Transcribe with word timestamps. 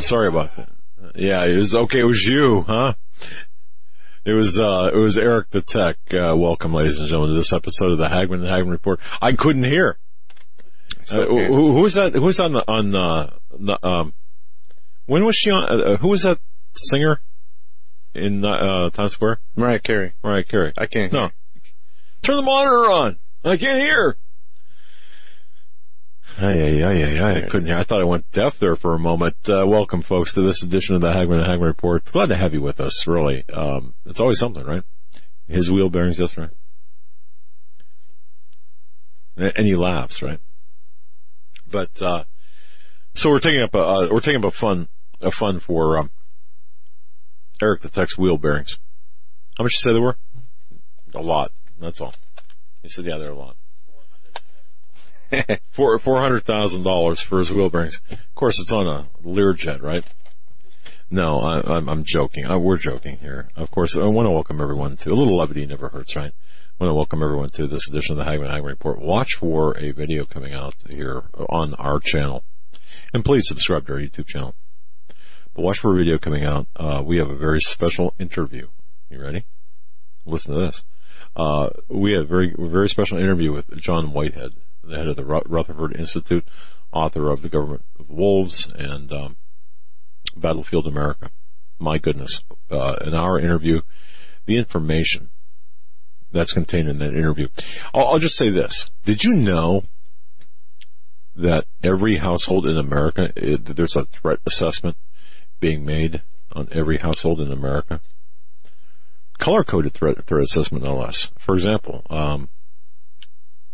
Sorry 0.00 0.28
about 0.28 0.56
that. 0.56 0.70
Yeah, 1.14 1.44
it 1.44 1.56
was 1.56 1.74
okay. 1.74 1.98
It 2.00 2.06
was 2.06 2.24
you, 2.24 2.62
huh? 2.66 2.94
It 4.24 4.32
was 4.32 4.58
uh, 4.58 4.90
it 4.92 4.96
was 4.96 5.18
Eric 5.18 5.50
the 5.50 5.60
Tech. 5.60 5.96
Uh, 6.12 6.34
welcome, 6.36 6.72
ladies 6.72 6.98
and 7.00 7.08
gentlemen, 7.08 7.34
to 7.34 7.38
this 7.38 7.52
episode 7.52 7.92
of 7.92 7.98
the 7.98 8.08
Hagmann 8.08 8.40
and 8.40 8.48
Hagmann 8.48 8.70
Report. 8.70 9.00
I 9.20 9.32
couldn't 9.32 9.64
hear. 9.64 9.98
Uh, 11.10 11.24
who, 11.24 11.72
who's 11.72 11.94
that? 11.94 12.14
Who's 12.14 12.40
on 12.40 12.52
the 12.52 12.64
on 12.66 12.90
the, 12.90 13.32
the 13.58 13.86
um? 13.86 14.14
When 15.06 15.24
was 15.24 15.36
she 15.36 15.50
on? 15.50 15.64
Uh, 15.64 15.96
who 15.96 16.08
was 16.08 16.22
that 16.22 16.38
singer 16.74 17.20
in 18.14 18.44
uh, 18.44 18.90
Times 18.90 19.12
Square? 19.12 19.40
Mariah 19.56 19.80
Carey. 19.80 20.12
Mariah 20.22 20.44
Carey. 20.44 20.72
I 20.78 20.86
can't. 20.86 21.12
No. 21.12 21.30
Turn 22.22 22.36
the 22.36 22.42
monitor 22.42 22.90
on. 22.90 23.18
I 23.44 23.56
can't 23.56 23.82
hear. 23.82 24.16
Ay, 26.42 26.82
ay, 26.82 27.02
ay, 27.04 27.18
ay. 27.20 27.36
I 27.36 27.40
couldn't 27.42 27.66
hear. 27.66 27.76
I 27.76 27.84
thought 27.84 28.00
I 28.00 28.04
went 28.04 28.30
deaf 28.30 28.58
there 28.58 28.74
for 28.74 28.94
a 28.94 28.98
moment. 28.98 29.36
Uh, 29.46 29.66
welcome, 29.66 30.00
folks, 30.00 30.32
to 30.34 30.40
this 30.40 30.62
edition 30.62 30.94
of 30.94 31.02
the 31.02 31.12
Hagmann 31.12 31.38
and 31.38 31.46
Hagmann 31.46 31.66
Report. 31.66 32.02
Glad 32.06 32.30
to 32.30 32.36
have 32.36 32.54
you 32.54 32.62
with 32.62 32.80
us, 32.80 33.06
really. 33.06 33.44
Um, 33.52 33.92
it's 34.06 34.20
always 34.20 34.38
something, 34.38 34.64
right? 34.64 34.82
His 35.48 35.70
wheel 35.70 35.90
bearings, 35.90 36.18
yes, 36.18 36.38
right? 36.38 36.48
And 39.36 39.66
he 39.66 39.76
laughs, 39.76 40.22
right? 40.22 40.40
But, 41.70 42.00
uh, 42.00 42.24
so 43.14 43.28
we're 43.28 43.40
taking 43.40 43.62
up 43.62 43.74
a, 43.74 43.78
uh, 43.78 44.08
we're 44.10 44.20
taking 44.20 44.42
up 44.42 44.48
a 44.48 44.56
fun, 44.56 44.88
a 45.20 45.30
fun 45.30 45.58
for, 45.58 45.98
um, 45.98 46.10
Eric 47.60 47.82
the 47.82 47.90
Tech's 47.90 48.16
wheel 48.16 48.38
bearings. 48.38 48.78
How 49.58 49.64
much 49.64 49.74
you 49.74 49.80
say 49.80 49.92
they 49.92 50.00
were? 50.00 50.16
A 51.14 51.20
lot. 51.20 51.52
That's 51.78 52.00
all. 52.00 52.14
He 52.82 52.88
said, 52.88 53.04
yeah, 53.04 53.18
they're 53.18 53.32
a 53.32 53.38
lot. 53.38 53.56
Four 55.70 55.98
four 55.98 56.20
hundred 56.20 56.44
thousand 56.44 56.82
dollars 56.82 57.20
for 57.20 57.38
his 57.38 57.50
wheel 57.50 57.70
bearings. 57.70 58.00
Of 58.10 58.34
course, 58.34 58.58
it's 58.60 58.72
on 58.72 58.86
a 58.86 59.08
Learjet, 59.24 59.82
right? 59.82 60.04
No, 61.10 61.40
I, 61.40 61.76
I'm, 61.76 61.88
I'm 61.88 62.04
joking. 62.04 62.46
I, 62.46 62.56
we're 62.56 62.76
joking 62.76 63.16
here. 63.18 63.48
Of 63.56 63.70
course, 63.70 63.96
I 63.96 64.06
want 64.06 64.26
to 64.26 64.30
welcome 64.30 64.60
everyone 64.60 64.96
to 64.98 65.10
a 65.10 65.14
little 65.14 65.36
levity 65.36 65.66
never 65.66 65.88
hurts, 65.88 66.16
right? 66.16 66.32
I 66.32 66.84
want 66.84 66.90
to 66.90 66.94
welcome 66.94 67.22
everyone 67.22 67.48
to 67.50 67.66
this 67.66 67.88
edition 67.88 68.12
of 68.12 68.18
the 68.18 68.24
Hagmann 68.24 68.50
Hagmann 68.50 68.70
Report. 68.70 69.00
Watch 69.00 69.34
for 69.34 69.76
a 69.76 69.92
video 69.92 70.24
coming 70.24 70.54
out 70.54 70.74
here 70.88 71.22
on 71.48 71.74
our 71.74 71.98
channel, 72.00 72.44
and 73.12 73.24
please 73.24 73.46
subscribe 73.46 73.86
to 73.86 73.94
our 73.94 73.98
YouTube 73.98 74.26
channel. 74.26 74.54
But 75.54 75.62
watch 75.62 75.78
for 75.78 75.92
a 75.92 75.96
video 75.96 76.18
coming 76.18 76.44
out. 76.44 76.66
Uh, 76.76 77.02
we 77.04 77.18
have 77.18 77.28
a 77.28 77.36
very 77.36 77.60
special 77.60 78.14
interview. 78.18 78.68
You 79.10 79.20
ready? 79.20 79.44
Listen 80.24 80.54
to 80.54 80.60
this. 80.60 80.82
Uh, 81.36 81.70
we 81.88 82.12
have 82.12 82.22
a 82.22 82.26
very, 82.26 82.54
very 82.56 82.88
special 82.88 83.18
interview 83.18 83.52
with 83.52 83.76
John 83.76 84.12
Whitehead, 84.12 84.52
the 84.82 84.96
head 84.96 85.08
of 85.08 85.16
the 85.16 85.24
Rutherford 85.24 85.96
Institute, 85.96 86.46
author 86.92 87.30
of 87.30 87.42
The 87.42 87.48
Government 87.48 87.84
of 87.98 88.10
Wolves 88.10 88.66
and 88.74 89.10
um, 89.12 89.36
Battlefield 90.36 90.86
America. 90.86 91.30
My 91.78 91.98
goodness. 91.98 92.42
Uh, 92.70 92.96
in 93.04 93.14
our 93.14 93.38
interview, 93.38 93.80
the 94.46 94.56
information 94.56 95.30
that's 96.32 96.52
contained 96.52 96.88
in 96.88 96.98
that 96.98 97.12
interview. 97.12 97.48
I'll, 97.94 98.08
I'll 98.08 98.18
just 98.18 98.36
say 98.36 98.50
this. 98.50 98.90
Did 99.04 99.24
you 99.24 99.34
know 99.34 99.84
that 101.36 101.64
every 101.82 102.16
household 102.16 102.66
in 102.66 102.76
America, 102.78 103.32
it, 103.36 103.64
there's 103.64 103.96
a 103.96 104.04
threat 104.04 104.38
assessment 104.46 104.96
being 105.58 105.84
made 105.84 106.22
on 106.52 106.68
every 106.72 106.98
household 106.98 107.40
in 107.40 107.52
America? 107.52 108.00
Color 109.38 109.64
coded 109.64 109.94
threat, 109.94 110.24
threat 110.26 110.44
assessment, 110.44 110.84
no 110.84 110.96
less. 110.96 111.28
For 111.38 111.54
example, 111.54 112.04
um, 112.10 112.48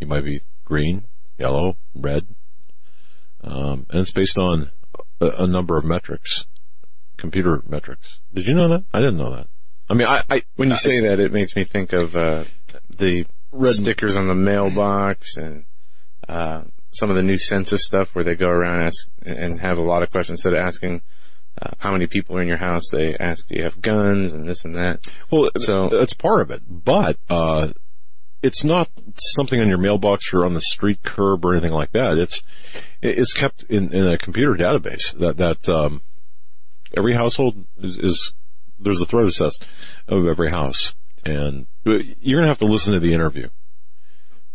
you 0.00 0.06
might 0.06 0.24
be 0.24 0.40
green, 0.66 1.04
yellow, 1.38 1.78
red, 1.94 2.26
um, 3.42 3.86
and 3.90 4.00
it's 4.00 4.10
based 4.10 4.36
on 4.36 4.70
a, 5.20 5.26
a 5.26 5.46
number 5.46 5.76
of 5.78 5.84
metrics, 5.84 6.44
computer 7.16 7.62
metrics. 7.66 8.18
Did 8.34 8.46
you 8.46 8.54
know 8.54 8.68
that? 8.68 8.84
I 8.92 8.98
didn't 9.00 9.16
know 9.16 9.34
that. 9.36 9.46
I 9.88 9.94
mean, 9.94 10.08
I, 10.08 10.22
I 10.28 10.42
When 10.56 10.68
you 10.68 10.74
I- 10.74 10.78
say 10.78 11.00
that, 11.00 11.20
it 11.20 11.32
makes 11.32 11.56
me 11.56 11.64
think 11.64 11.92
of 11.94 12.14
uh, 12.16 12.44
the 12.98 13.26
Red- 13.52 13.74
stickers 13.74 14.16
on 14.16 14.26
the 14.28 14.34
mailbox 14.34 15.36
and 15.36 15.64
uh, 16.28 16.64
some 16.90 17.08
of 17.10 17.16
the 17.16 17.22
new 17.22 17.38
census 17.38 17.84
stuff 17.84 18.14
where 18.14 18.24
they 18.24 18.34
go 18.34 18.48
around 18.48 18.74
and, 18.80 18.82
ask, 18.82 19.08
and 19.24 19.60
have 19.60 19.78
a 19.78 19.82
lot 19.82 20.02
of 20.02 20.10
questions 20.10 20.40
instead 20.44 20.58
of 20.58 20.66
asking 20.66 21.02
uh, 21.62 21.70
how 21.78 21.92
many 21.92 22.06
people 22.08 22.36
are 22.36 22.42
in 22.42 22.48
your 22.48 22.56
house. 22.56 22.90
They 22.90 23.16
ask, 23.16 23.46
do 23.46 23.54
you 23.56 23.62
have 23.62 23.80
guns 23.80 24.32
and 24.32 24.46
this 24.46 24.64
and 24.64 24.74
that. 24.74 25.00
Well, 25.30 25.50
So- 25.58 25.88
that's 25.90 26.14
part 26.14 26.40
of 26.40 26.50
it, 26.50 26.62
but 26.68 27.16
uh, 27.30 27.68
it's 28.42 28.64
not 28.64 28.88
something 29.16 29.60
on 29.60 29.68
your 29.68 29.78
mailbox 29.78 30.32
or 30.32 30.44
on 30.44 30.52
the 30.52 30.60
street 30.60 31.02
curb 31.02 31.44
or 31.44 31.52
anything 31.52 31.72
like 31.72 31.92
that. 31.92 32.18
It's 32.18 32.42
it's 33.02 33.32
kept 33.32 33.64
in, 33.64 33.92
in 33.92 34.06
a 34.06 34.18
computer 34.18 34.54
database 34.54 35.16
that 35.18 35.38
that 35.38 35.68
um, 35.68 36.02
every 36.96 37.14
household 37.14 37.64
is, 37.78 37.98
is 37.98 38.34
there's 38.78 39.00
a 39.00 39.06
threat 39.06 39.26
assessed 39.26 39.66
of 40.08 40.26
every 40.26 40.50
house, 40.50 40.94
and 41.24 41.66
you're 41.84 42.40
gonna 42.40 42.48
have 42.48 42.58
to 42.58 42.66
listen 42.66 42.92
to 42.92 43.00
the 43.00 43.14
interview. 43.14 43.48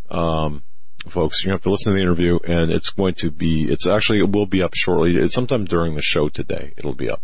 Um, 0.10 0.64
folks, 1.08 1.44
you're 1.44 1.50
gonna 1.50 1.58
have 1.58 1.64
to 1.64 1.72
listen 1.72 1.92
to 1.92 1.96
the 1.96 2.04
interview, 2.04 2.40
and 2.46 2.72
it's 2.72 2.90
going 2.90 3.16
to 3.16 3.32
be 3.32 3.64
it's 3.64 3.88
actually 3.88 4.20
it 4.20 4.32
will 4.32 4.46
be 4.46 4.64
up 4.64 4.76
shortly. 4.76 5.16
It's 5.18 5.34
sometime 5.34 5.66
during 5.66 5.96
the 5.96 6.02
show 6.02 6.30
today. 6.30 6.74
It'll 6.78 6.96
be 6.96 7.10
up. 7.10 7.22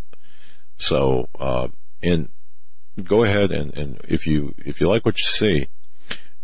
So, 0.78 1.28
uh, 1.40 1.68
and 2.02 2.30
go 3.04 3.24
ahead 3.24 3.52
and, 3.52 3.76
and 3.76 4.02
if 4.08 4.28
you 4.28 4.54
if 4.58 4.82
you 4.82 4.88
like 4.88 5.06
what 5.06 5.20
you 5.20 5.28
see, 5.28 5.68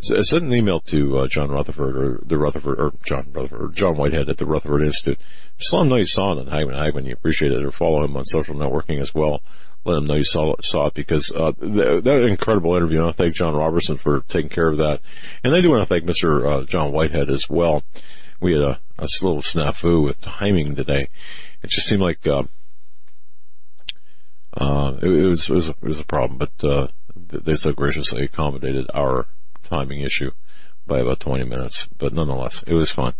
send 0.03 0.43
an 0.43 0.53
email 0.53 0.79
to 0.81 1.19
uh, 1.19 1.27
John 1.27 1.49
Rutherford 1.49 1.97
or 1.97 2.19
the 2.25 2.37
Rutherford 2.37 2.79
or 2.79 2.91
John 3.03 3.31
Rutherford 3.33 3.61
or 3.61 3.67
John 3.69 3.95
Whitehead 3.95 4.29
at 4.29 4.37
the 4.37 4.45
Rutherford 4.45 4.83
Institute. 4.83 5.19
Just 5.57 5.73
let 5.73 5.83
him 5.83 5.89
know 5.89 5.97
you 5.97 6.05
saw 6.05 6.33
it 6.33 6.39
on 6.39 6.47
Hagmann 6.47 6.75
Hagmann. 6.75 7.05
You 7.05 7.13
appreciate 7.13 7.51
it, 7.51 7.65
or 7.65 7.71
follow 7.71 8.03
him 8.03 8.15
on 8.17 8.25
social 8.25 8.55
networking 8.55 8.99
as 8.99 9.13
well. 9.13 9.41
Let 9.85 9.97
him 9.97 10.05
know 10.05 10.15
you 10.15 10.23
saw 10.23 10.53
it, 10.53 10.65
saw 10.65 10.87
it 10.87 10.93
because 10.93 11.31
uh, 11.31 11.51
th- 11.51 12.03
that 12.03 12.23
incredible 12.23 12.75
interview. 12.75 12.99
And 12.99 13.09
I 13.09 13.11
thank 13.11 13.33
John 13.33 13.53
Robertson 13.53 13.97
for 13.97 14.21
taking 14.21 14.49
care 14.49 14.67
of 14.67 14.77
that, 14.77 15.01
and 15.43 15.53
I 15.53 15.61
do 15.61 15.69
want 15.69 15.81
to 15.81 15.85
thank 15.85 16.05
Mr. 16.05 16.45
Uh, 16.45 16.65
John 16.65 16.91
Whitehead 16.91 17.29
as 17.29 17.49
well. 17.49 17.83
We 18.39 18.53
had 18.53 18.61
a, 18.61 18.79
a 18.97 19.07
little 19.21 19.41
snafu 19.41 20.03
with 20.03 20.21
timing 20.21 20.75
today. 20.75 21.07
It 21.61 21.69
just 21.69 21.87
seemed 21.87 22.01
like. 22.01 22.25
Uh, 22.27 22.43
uh, 24.55 24.97
it, 25.01 25.09
it 25.09 25.27
was 25.27 25.49
it 25.49 25.53
was 25.53 25.69
a, 25.69 25.71
it 25.71 25.87
was 25.87 25.99
a 25.99 26.05
problem, 26.05 26.37
but 26.37 26.63
uh, 26.63 26.87
they 27.15 27.55
so 27.55 27.71
graciously 27.71 28.23
accommodated 28.25 28.87
our 28.93 29.25
timing 29.63 30.01
issue 30.01 30.31
by 30.85 30.99
about 30.99 31.19
20 31.19 31.45
minutes. 31.45 31.87
But 31.97 32.13
nonetheless, 32.13 32.63
it 32.65 32.73
was 32.73 32.91
fun. 32.91 33.13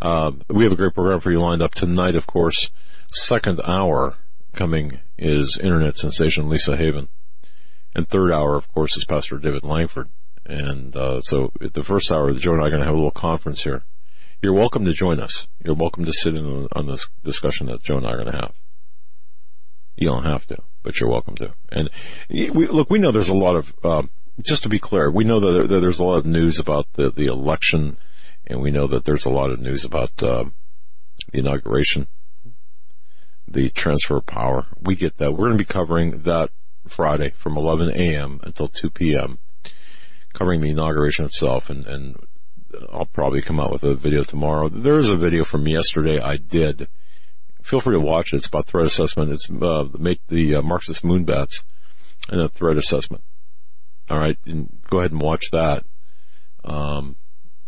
Um, 0.00 0.42
we 0.48 0.64
have 0.64 0.72
a 0.72 0.76
great 0.76 0.94
program 0.94 1.20
for 1.20 1.30
you 1.30 1.38
lined 1.38 1.62
up 1.62 1.74
tonight. 1.74 2.14
Of 2.14 2.26
course, 2.26 2.70
second 3.08 3.60
hour 3.64 4.14
coming 4.54 5.00
is 5.16 5.58
internet 5.58 5.96
sensation 5.96 6.48
Lisa 6.48 6.76
Haven, 6.76 7.08
and 7.94 8.08
third 8.08 8.32
hour, 8.32 8.56
of 8.56 8.70
course, 8.72 8.96
is 8.96 9.04
Pastor 9.04 9.38
David 9.38 9.64
Lankford. 9.64 10.08
And 10.46 10.96
uh, 10.96 11.20
so, 11.20 11.52
the 11.60 11.82
first 11.82 12.10
hour, 12.10 12.32
Joe 12.32 12.52
and 12.52 12.62
I 12.62 12.66
are 12.66 12.70
going 12.70 12.80
to 12.80 12.86
have 12.86 12.94
a 12.94 12.96
little 12.96 13.10
conference 13.10 13.62
here. 13.62 13.82
You're 14.40 14.54
welcome 14.54 14.84
to 14.84 14.92
join 14.92 15.20
us. 15.20 15.46
You're 15.62 15.74
welcome 15.74 16.04
to 16.04 16.12
sit 16.12 16.34
in 16.34 16.46
on, 16.46 16.68
on 16.72 16.86
this 16.86 17.06
discussion 17.24 17.66
that 17.66 17.82
Joe 17.82 17.96
and 17.96 18.06
I 18.06 18.12
are 18.12 18.16
going 18.16 18.30
to 18.30 18.36
have. 18.36 18.54
You 19.96 20.08
don't 20.08 20.24
have 20.24 20.46
to, 20.46 20.58
but 20.82 20.98
you're 20.98 21.10
welcome 21.10 21.34
to. 21.36 21.52
And 21.70 21.90
we, 22.30 22.68
look, 22.68 22.88
we 22.88 23.00
know 23.00 23.10
there's 23.10 23.28
a 23.28 23.36
lot 23.36 23.56
of, 23.56 23.74
um, 23.84 24.10
just 24.42 24.62
to 24.64 24.68
be 24.68 24.78
clear, 24.78 25.10
we 25.10 25.24
know 25.24 25.40
that 25.40 25.68
there, 25.68 25.80
there's 25.80 25.98
a 25.98 26.04
lot 26.04 26.18
of 26.18 26.26
news 26.26 26.58
about 26.58 26.86
the, 26.94 27.10
the 27.10 27.26
election, 27.26 27.98
and 28.46 28.60
we 28.60 28.70
know 28.70 28.86
that 28.88 29.04
there's 29.04 29.24
a 29.24 29.30
lot 29.30 29.50
of 29.50 29.60
news 29.60 29.84
about 29.84 30.10
um, 30.22 30.54
the 31.32 31.40
inauguration, 31.40 32.06
the 33.46 33.70
transfer 33.70 34.18
of 34.18 34.26
power. 34.26 34.66
We 34.80 34.96
get 34.96 35.16
that. 35.18 35.32
We're 35.32 35.48
going 35.48 35.58
to 35.58 35.64
be 35.64 35.72
covering 35.72 36.22
that 36.22 36.50
Friday 36.86 37.30
from 37.30 37.56
11 37.56 37.90
a.m. 37.90 38.40
until 38.42 38.68
2 38.68 38.90
p.m., 38.90 39.38
covering 40.32 40.60
the 40.60 40.70
inauguration 40.70 41.24
itself, 41.24 41.70
and, 41.70 41.86
and 41.86 42.16
I'll 42.92 43.06
probably 43.06 43.42
come 43.42 43.60
out 43.60 43.72
with 43.72 43.82
a 43.84 43.94
video 43.94 44.22
tomorrow. 44.22 44.68
There 44.68 44.96
is 44.96 45.08
a 45.08 45.16
video 45.16 45.44
from 45.44 45.66
yesterday 45.66 46.20
I 46.20 46.36
did 46.36 46.88
feel 47.68 47.80
free 47.80 47.96
to 47.96 48.00
watch 48.00 48.32
it. 48.32 48.38
It's 48.38 48.46
about 48.46 48.66
threat 48.66 48.86
assessment. 48.86 49.30
It's 49.30 49.46
uh, 49.50 49.84
make 49.98 50.26
the 50.28 50.56
uh, 50.56 50.62
Marxist 50.62 51.02
moonbats 51.02 51.62
and 52.28 52.40
a 52.40 52.48
threat 52.48 52.78
assessment. 52.78 53.22
All 54.10 54.18
right, 54.18 54.38
and 54.46 54.68
go 54.88 54.98
ahead 54.98 55.12
and 55.12 55.20
watch 55.20 55.50
that. 55.52 55.84
Um, 56.64 57.16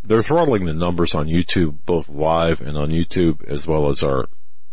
they're 0.03 0.23
throttling 0.23 0.65
the 0.65 0.73
numbers 0.73 1.15
on 1.15 1.27
YouTube, 1.27 1.79
both 1.85 2.09
live 2.09 2.61
and 2.61 2.77
on 2.77 2.91
YouTube, 2.91 3.45
as 3.45 3.67
well 3.67 3.89
as 3.91 4.03
our 4.03 4.29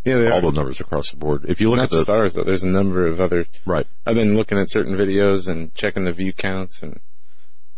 Yeah, 0.06 0.30
all 0.32 0.42
the 0.42 0.52
numbers 0.52 0.80
across 0.80 1.12
the 1.12 1.18
board. 1.18 1.46
If 1.48 1.60
you 1.60 1.70
look 1.70 1.78
Not 1.78 1.86
at 1.86 1.92
the 1.92 2.04
stars 2.04 2.34
though. 2.34 2.44
There's 2.44 2.64
a 2.64 2.68
number 2.68 3.08
of 3.08 3.20
other. 3.20 3.46
right, 3.66 3.88
I've 4.06 4.16
been 4.16 4.38
looking 4.38 4.58
at 4.58 4.70
certain 4.70 4.96
videos 4.96 5.48
and 5.48 5.74
checking 5.74 6.06
the 6.06 6.14
view 6.14 6.32
counts, 6.32 6.84
and 6.84 7.00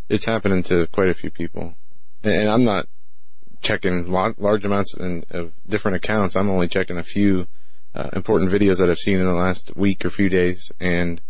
it's 0.07 0.25
happening 0.25 0.63
to 0.63 0.87
quite 0.87 1.09
a 1.09 1.15
few 1.15 1.31
people. 1.31 1.75
And 2.23 2.49
I'm 2.49 2.65
not 2.65 2.87
checking 3.61 4.11
large 4.11 4.65
amounts 4.65 4.93
of 4.93 5.51
different 5.67 5.97
accounts. 5.97 6.35
I'm 6.35 6.49
only 6.49 6.67
checking 6.67 6.97
a 6.97 7.03
few 7.03 7.47
uh, 7.93 8.09
important 8.13 8.51
videos 8.51 8.77
that 8.77 8.89
I've 8.89 8.99
seen 8.99 9.19
in 9.19 9.25
the 9.25 9.33
last 9.33 9.75
week 9.75 10.05
or 10.05 10.09
few 10.09 10.29
days. 10.29 10.71
And 10.79 11.21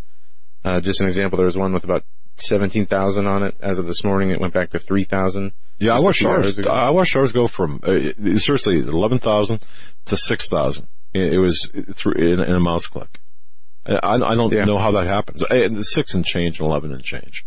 uh, 0.64 0.80
just 0.80 1.00
an 1.00 1.06
example, 1.06 1.36
there 1.38 1.46
was 1.46 1.56
one 1.56 1.72
with 1.72 1.84
about 1.84 2.04
17,000 2.42 3.26
on 3.26 3.42
it. 3.44 3.54
As 3.60 3.78
of 3.78 3.86
this 3.86 4.04
morning, 4.04 4.30
it 4.30 4.40
went 4.40 4.52
back 4.54 4.70
to 4.70 4.78
3,000. 4.78 5.52
yeah, 5.78 5.94
I 5.94 6.00
watched 6.00 6.24
ours. 6.24 6.58
I 6.66 6.90
watched 6.90 7.16
ours 7.16 7.32
go 7.32 7.46
from 7.46 7.80
uh, 7.82 8.36
seriously 8.36 8.80
eleven 8.80 9.18
thousand 9.18 9.60
to 10.06 10.16
six 10.16 10.48
thousand. 10.48 10.86
It, 11.14 11.32
it 11.34 11.38
was 11.38 11.70
through 11.94 12.14
in, 12.14 12.40
in 12.40 12.54
a 12.54 12.60
mouse 12.60 12.86
click. 12.86 13.20
I, 13.86 14.14
I 14.16 14.34
don't 14.36 14.52
Yeah. 14.52 14.64
know 14.64 14.78
how 14.78 14.92
that 14.92 15.06
happens. 15.06 15.42
Uh, 15.42 15.48
the 15.70 15.82
six 15.82 16.14
and 16.14 16.24
change, 16.24 16.60
and 16.60 16.68
eleven 16.68 16.92
and 16.92 17.02
change. 17.02 17.44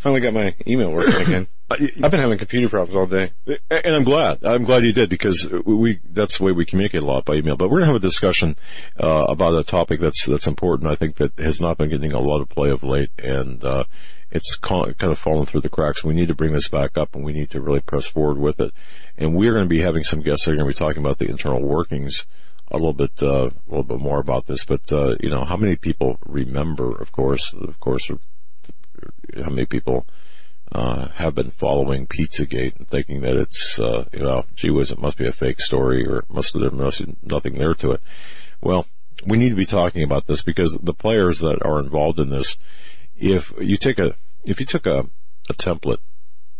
Finally 0.00 0.20
got 0.22 0.32
my 0.34 0.54
email 0.66 0.92
working 0.92 1.14
again. 1.22 1.46
I- 1.70 1.92
I've 2.02 2.10
been 2.10 2.20
having 2.20 2.38
computer 2.38 2.68
problems 2.68 2.96
all 2.96 3.06
day. 3.06 3.30
And 3.70 3.94
I'm 3.94 4.02
glad. 4.04 4.44
I'm 4.44 4.64
glad 4.64 4.82
you 4.84 4.92
did 4.92 5.08
because 5.10 5.48
we, 5.64 6.00
that's 6.10 6.38
the 6.38 6.44
way 6.44 6.52
we 6.52 6.64
communicate 6.64 7.02
a 7.02 7.06
lot 7.06 7.24
by 7.24 7.34
email. 7.34 7.56
But 7.56 7.68
we're 7.68 7.78
going 7.80 7.88
to 7.88 7.92
have 7.92 7.96
a 7.96 8.00
discussion, 8.00 8.56
uh, 9.00 9.06
about 9.28 9.54
a 9.54 9.62
topic 9.62 10.00
that's, 10.00 10.24
that's 10.26 10.48
important. 10.48 10.90
I 10.90 10.96
think 10.96 11.16
that 11.16 11.38
has 11.38 11.60
not 11.60 11.78
been 11.78 11.90
getting 11.90 12.12
a 12.12 12.18
lot 12.18 12.40
of 12.40 12.48
play 12.48 12.70
of 12.70 12.82
late 12.82 13.10
and, 13.22 13.62
uh, 13.62 13.84
it's 14.30 14.54
kind 14.56 14.94
of 15.00 15.18
fallen 15.18 15.46
through 15.46 15.62
the 15.62 15.68
cracks. 15.68 16.04
We 16.04 16.14
need 16.14 16.28
to 16.28 16.34
bring 16.34 16.52
this 16.52 16.68
back 16.68 16.96
up 16.96 17.14
and 17.14 17.24
we 17.24 17.32
need 17.32 17.50
to 17.50 17.60
really 17.60 17.80
press 17.80 18.06
forward 18.06 18.38
with 18.38 18.60
it. 18.60 18.72
And 19.18 19.34
we're 19.34 19.52
going 19.52 19.64
to 19.64 19.68
be 19.68 19.80
having 19.80 20.04
some 20.04 20.20
guests 20.20 20.44
that 20.44 20.52
are 20.52 20.56
going 20.56 20.70
to 20.70 20.74
be 20.74 20.84
talking 20.84 21.04
about 21.04 21.18
the 21.18 21.28
internal 21.28 21.66
workings 21.66 22.26
a 22.70 22.76
little 22.76 22.92
bit, 22.92 23.10
uh, 23.22 23.46
a 23.46 23.68
little 23.68 23.82
bit 23.82 23.98
more 23.98 24.20
about 24.20 24.46
this. 24.46 24.64
But, 24.64 24.92
uh, 24.92 25.16
you 25.20 25.30
know, 25.30 25.44
how 25.44 25.56
many 25.56 25.76
people 25.76 26.18
remember, 26.24 27.00
of 27.00 27.10
course, 27.10 27.52
of 27.52 27.80
course, 27.80 28.08
how 28.08 29.50
many 29.50 29.66
people, 29.66 30.06
uh, 30.72 31.08
have 31.08 31.34
been 31.34 31.50
following 31.50 32.06
Pizzagate 32.06 32.76
and 32.76 32.88
thinking 32.88 33.22
that 33.22 33.36
it's, 33.36 33.80
uh, 33.80 34.04
you 34.12 34.20
know, 34.20 34.44
gee 34.54 34.70
whiz, 34.70 34.92
it 34.92 35.00
must 35.00 35.16
be 35.16 35.26
a 35.26 35.32
fake 35.32 35.60
story 35.60 36.06
or 36.06 36.24
must 36.28 36.56
there 36.56 36.70
must 36.70 37.04
be 37.04 37.16
nothing 37.22 37.54
there 37.54 37.74
to 37.74 37.92
it. 37.92 38.02
Well, 38.60 38.86
we 39.26 39.38
need 39.38 39.50
to 39.50 39.56
be 39.56 39.66
talking 39.66 40.04
about 40.04 40.26
this 40.26 40.42
because 40.42 40.78
the 40.80 40.94
players 40.94 41.40
that 41.40 41.64
are 41.64 41.80
involved 41.80 42.20
in 42.20 42.30
this, 42.30 42.56
if 43.20 43.52
you 43.60 43.76
take 43.76 43.98
a, 43.98 44.14
if 44.44 44.60
you 44.60 44.66
took 44.66 44.86
a, 44.86 45.06
a 45.48 45.54
template 45.54 45.98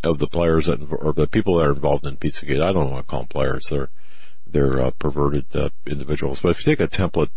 of 0.04 0.18
the 0.18 0.26
players 0.26 0.66
that, 0.66 0.80
or 0.90 1.12
the 1.12 1.26
people 1.26 1.58
that 1.58 1.66
are 1.66 1.72
involved 1.72 2.06
in 2.06 2.16
Pizzagate, 2.16 2.62
I 2.62 2.72
don't 2.72 2.90
want 2.90 3.06
to 3.06 3.10
call 3.10 3.20
them 3.20 3.28
players, 3.28 3.66
they're, 3.70 3.88
they're, 4.46 4.80
uh, 4.80 4.90
perverted, 4.98 5.46
uh, 5.54 5.70
individuals, 5.86 6.40
but 6.40 6.50
if 6.50 6.66
you 6.66 6.74
take 6.74 6.80
a 6.80 6.88
template 6.88 7.30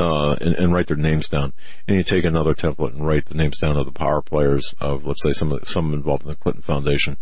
uh, 0.00 0.36
and, 0.40 0.54
and 0.56 0.72
write 0.72 0.88
their 0.88 0.96
names 0.96 1.28
down. 1.28 1.52
And 1.86 1.96
you 1.96 2.02
take 2.02 2.24
another 2.24 2.54
template 2.54 2.92
and 2.92 3.06
write 3.06 3.26
the 3.26 3.34
names 3.34 3.60
down 3.60 3.76
of 3.76 3.86
the 3.86 3.92
power 3.92 4.22
players 4.22 4.74
of, 4.80 5.04
let's 5.04 5.22
say, 5.22 5.30
some 5.30 5.58
some 5.64 5.92
involved 5.92 6.22
in 6.22 6.28
the 6.28 6.36
Clinton 6.36 6.62
Foundation, 6.62 7.16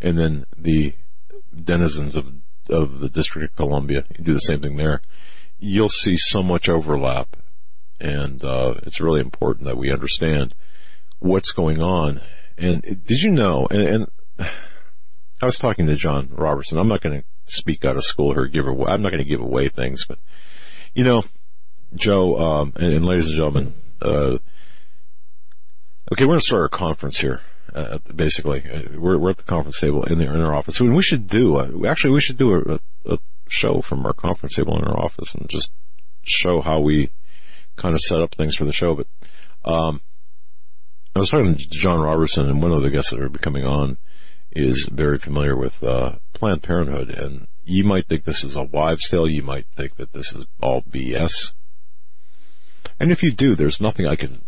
and 0.00 0.18
then 0.18 0.44
the 0.56 0.94
denizens 1.54 2.16
of 2.16 2.32
of 2.68 3.00
the 3.00 3.08
District 3.08 3.50
of 3.50 3.56
Columbia. 3.56 4.04
You 4.16 4.24
do 4.24 4.34
the 4.34 4.40
same 4.40 4.60
thing 4.60 4.76
there. 4.76 5.00
You'll 5.58 5.88
see 5.88 6.16
so 6.16 6.42
much 6.42 6.68
overlap, 6.68 7.36
and 8.00 8.42
uh, 8.44 8.74
it's 8.82 9.00
really 9.00 9.20
important 9.20 9.66
that 9.66 9.76
we 9.76 9.92
understand 9.92 10.54
what's 11.18 11.52
going 11.52 11.82
on. 11.82 12.20
And 12.56 12.82
did 12.82 13.20
you 13.20 13.30
know? 13.30 13.66
And, 13.70 13.82
and 13.82 14.06
I 15.40 15.46
was 15.46 15.58
talking 15.58 15.86
to 15.86 15.96
John 15.96 16.30
Robertson. 16.32 16.78
I'm 16.78 16.88
not 16.88 17.00
going 17.00 17.20
to 17.20 17.24
speak 17.46 17.84
out 17.84 17.96
of 17.96 18.04
school 18.04 18.34
here. 18.34 18.46
Give 18.46 18.66
away. 18.66 18.90
I'm 18.90 19.02
not 19.02 19.10
going 19.10 19.22
to 19.22 19.28
give 19.28 19.40
away 19.40 19.68
things, 19.68 20.04
but 20.06 20.18
you 20.94 21.04
know, 21.04 21.22
Joe, 21.94 22.36
um, 22.38 22.72
and, 22.76 22.92
and 22.92 23.04
ladies 23.04 23.26
and 23.26 23.36
gentlemen, 23.36 23.74
uh, 24.02 24.38
okay, 26.12 26.24
we're 26.24 26.26
going 26.26 26.38
to 26.38 26.44
start 26.44 26.62
our 26.62 26.68
conference 26.68 27.18
here. 27.18 27.40
Uh, 27.74 27.98
basically, 28.14 28.62
uh, 28.68 28.98
we're, 28.98 29.18
we're 29.18 29.30
at 29.30 29.36
the 29.36 29.42
conference 29.42 29.78
table 29.78 30.02
in, 30.04 30.18
the, 30.18 30.24
in 30.24 30.40
our 30.40 30.54
office. 30.54 30.80
And 30.80 30.94
we 30.94 31.02
should 31.02 31.28
do, 31.28 31.56
uh, 31.56 31.86
actually, 31.86 32.12
we 32.12 32.20
should 32.20 32.38
do 32.38 32.52
a, 32.52 33.12
a 33.12 33.18
show 33.48 33.80
from 33.80 34.04
our 34.06 34.12
conference 34.12 34.54
table 34.54 34.76
in 34.78 34.84
our 34.84 34.98
office 34.98 35.34
and 35.34 35.48
just 35.48 35.70
show 36.22 36.60
how 36.60 36.80
we 36.80 37.10
kind 37.78 37.94
of 37.94 38.00
set 38.00 38.18
up 38.18 38.34
things 38.34 38.56
for 38.56 38.64
the 38.64 38.72
show. 38.72 38.94
But, 38.94 39.06
um, 39.64 40.00
I 41.16 41.20
was 41.20 41.30
talking 41.30 41.56
to 41.56 41.68
John 41.70 42.00
Robertson 42.00 42.46
and 42.46 42.62
one 42.62 42.72
of 42.72 42.82
the 42.82 42.90
guests 42.90 43.10
that 43.10 43.20
are 43.20 43.28
coming 43.30 43.66
on 43.66 43.96
is 44.52 44.88
very 44.90 45.18
familiar 45.18 45.56
with, 45.56 45.82
uh, 45.82 46.16
Planned 46.32 46.62
Parenthood 46.62 47.10
and 47.10 47.48
you 47.68 47.84
might 47.84 48.06
think 48.06 48.24
this 48.24 48.44
is 48.44 48.56
a 48.56 48.62
wives 48.62 49.08
tale. 49.08 49.28
You 49.28 49.42
might 49.42 49.66
think 49.76 49.96
that 49.96 50.12
this 50.12 50.34
is 50.34 50.46
all 50.62 50.80
BS. 50.82 51.52
And 52.98 53.12
if 53.12 53.22
you 53.22 53.30
do, 53.30 53.54
there's 53.54 53.80
nothing 53.80 54.06
I 54.06 54.16
can, 54.16 54.42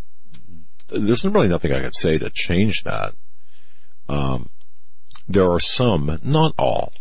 there's 0.88 1.24
really 1.24 1.48
nothing 1.48 1.72
I 1.72 1.82
can 1.82 1.92
say 1.92 2.16
to 2.16 2.30
change 2.30 2.82
that. 2.84 3.12
Um, 4.08 4.48
there 5.28 5.52
are 5.52 5.60
some, 5.60 6.18
not 6.24 6.54
all, 6.58 6.94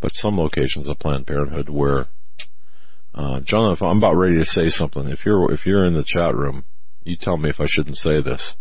but 0.00 0.14
some 0.14 0.38
locations 0.38 0.88
of 0.88 0.98
Planned 0.98 1.26
Parenthood 1.26 1.68
where, 1.68 2.06
uh, 3.18 3.40
John, 3.40 3.72
if 3.72 3.82
I'm 3.82 3.98
about 3.98 4.16
ready 4.16 4.36
to 4.38 4.44
say 4.44 4.68
something, 4.68 5.08
if 5.08 5.26
you're, 5.26 5.52
if 5.52 5.66
you're 5.66 5.84
in 5.84 5.94
the 5.94 6.04
chat 6.04 6.34
room, 6.36 6.64
you 7.02 7.16
tell 7.16 7.36
me 7.36 7.48
if 7.48 7.60
I 7.60 7.66
shouldn't 7.66 7.98
say 7.98 8.20
this. 8.20 8.54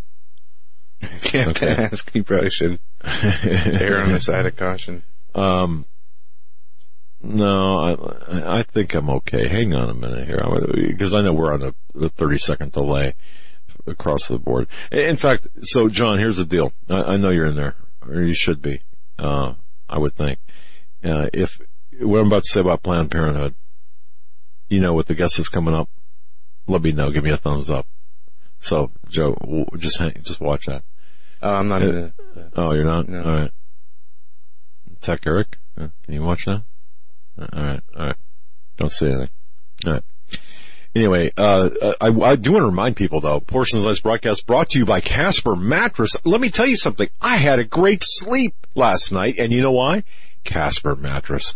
You 1.01 1.07
have 1.39 1.47
Okay. 1.49 1.67
to 1.75 1.81
ask. 1.83 2.09
You 2.15 2.23
probably 2.23 2.49
should 2.49 2.79
err 3.03 4.01
on 4.01 4.11
the 4.11 4.19
side 4.19 4.47
of 4.47 4.55
caution. 4.55 5.03
Um, 5.35 5.85
no, 7.21 7.45
I, 7.79 8.59
I 8.59 8.63
think 8.63 8.93
I'm 8.95 9.09
okay. 9.11 9.47
Hang 9.47 9.73
on 9.75 9.89
a 9.89 9.93
minute 9.93 10.27
here, 10.27 10.41
because 10.87 11.13
I 11.13 11.21
know 11.21 11.33
we're 11.33 11.53
on 11.53 11.61
a, 11.63 11.73
a 12.05 12.09
30 12.09 12.37
second 12.39 12.71
delay 12.71 13.13
across 13.85 14.27
the 14.27 14.39
board. 14.39 14.67
In 14.91 15.15
fact, 15.17 15.47
so 15.61 15.87
John, 15.87 16.17
here's 16.19 16.37
the 16.37 16.45
deal. 16.45 16.73
I, 16.89 17.13
I 17.13 17.17
know 17.17 17.29
you're 17.29 17.45
in 17.47 17.55
there, 17.55 17.75
or 18.07 18.21
you 18.21 18.33
should 18.33 18.61
be. 18.61 18.81
Uh, 19.19 19.53
I 19.89 19.99
would 19.99 20.15
think. 20.15 20.39
Uh, 21.03 21.27
if 21.33 21.59
what 21.99 22.19
I'm 22.19 22.27
about 22.27 22.43
to 22.43 22.49
say 22.49 22.59
about 22.61 22.81
Planned 22.83 23.11
Parenthood, 23.11 23.55
you 24.69 24.81
know, 24.81 24.93
with 24.93 25.07
the 25.07 25.15
guest 25.15 25.37
that's 25.37 25.49
coming 25.49 25.73
up, 25.73 25.89
let 26.67 26.81
me 26.81 26.91
know. 26.91 27.11
Give 27.11 27.23
me 27.23 27.31
a 27.31 27.37
thumbs 27.37 27.69
up. 27.69 27.87
So, 28.59 28.91
Joe, 29.09 29.35
just 29.77 29.99
hang, 29.99 30.21
just 30.23 30.41
watch 30.41 30.65
that. 30.65 30.83
Oh, 31.41 31.53
I'm 31.53 31.67
not 31.67 31.83
Uh, 31.83 32.09
Oh, 32.55 32.73
you're 32.73 32.83
not? 32.83 33.07
No. 33.07 33.23
All 33.23 33.31
right. 33.31 33.51
Tech 35.01 35.25
Eric, 35.27 35.57
uh, 35.79 35.89
can 36.03 36.13
you 36.13 36.23
watch 36.23 36.45
that? 36.45 36.63
Uh, 37.39 37.47
All 37.53 37.63
right, 37.63 37.81
all 37.95 38.05
right. 38.07 38.15
Don't 38.77 38.91
say 38.91 39.07
anything. 39.07 39.29
All 39.85 39.93
right. 39.93 40.03
Anyway, 40.95 41.31
uh, 41.37 41.69
I, 42.01 42.07
I 42.07 42.35
do 42.35 42.53
want 42.53 42.63
to 42.63 42.67
remind 42.67 42.95
people 42.95 43.21
though, 43.21 43.39
portions 43.39 43.83
of 43.83 43.89
this 43.89 43.99
broadcast 43.99 44.47
brought 44.47 44.69
to 44.71 44.79
you 44.79 44.85
by 44.85 44.99
Casper 44.99 45.55
Mattress. 45.55 46.15
Let 46.25 46.41
me 46.41 46.49
tell 46.49 46.65
you 46.65 46.75
something. 46.75 47.07
I 47.21 47.37
had 47.37 47.59
a 47.59 47.63
great 47.63 48.01
sleep 48.03 48.55
last 48.73 49.11
night, 49.11 49.35
and 49.37 49.51
you 49.51 49.61
know 49.61 49.73
why? 49.73 50.03
Casper 50.47 50.95
Mattress. 50.95 51.55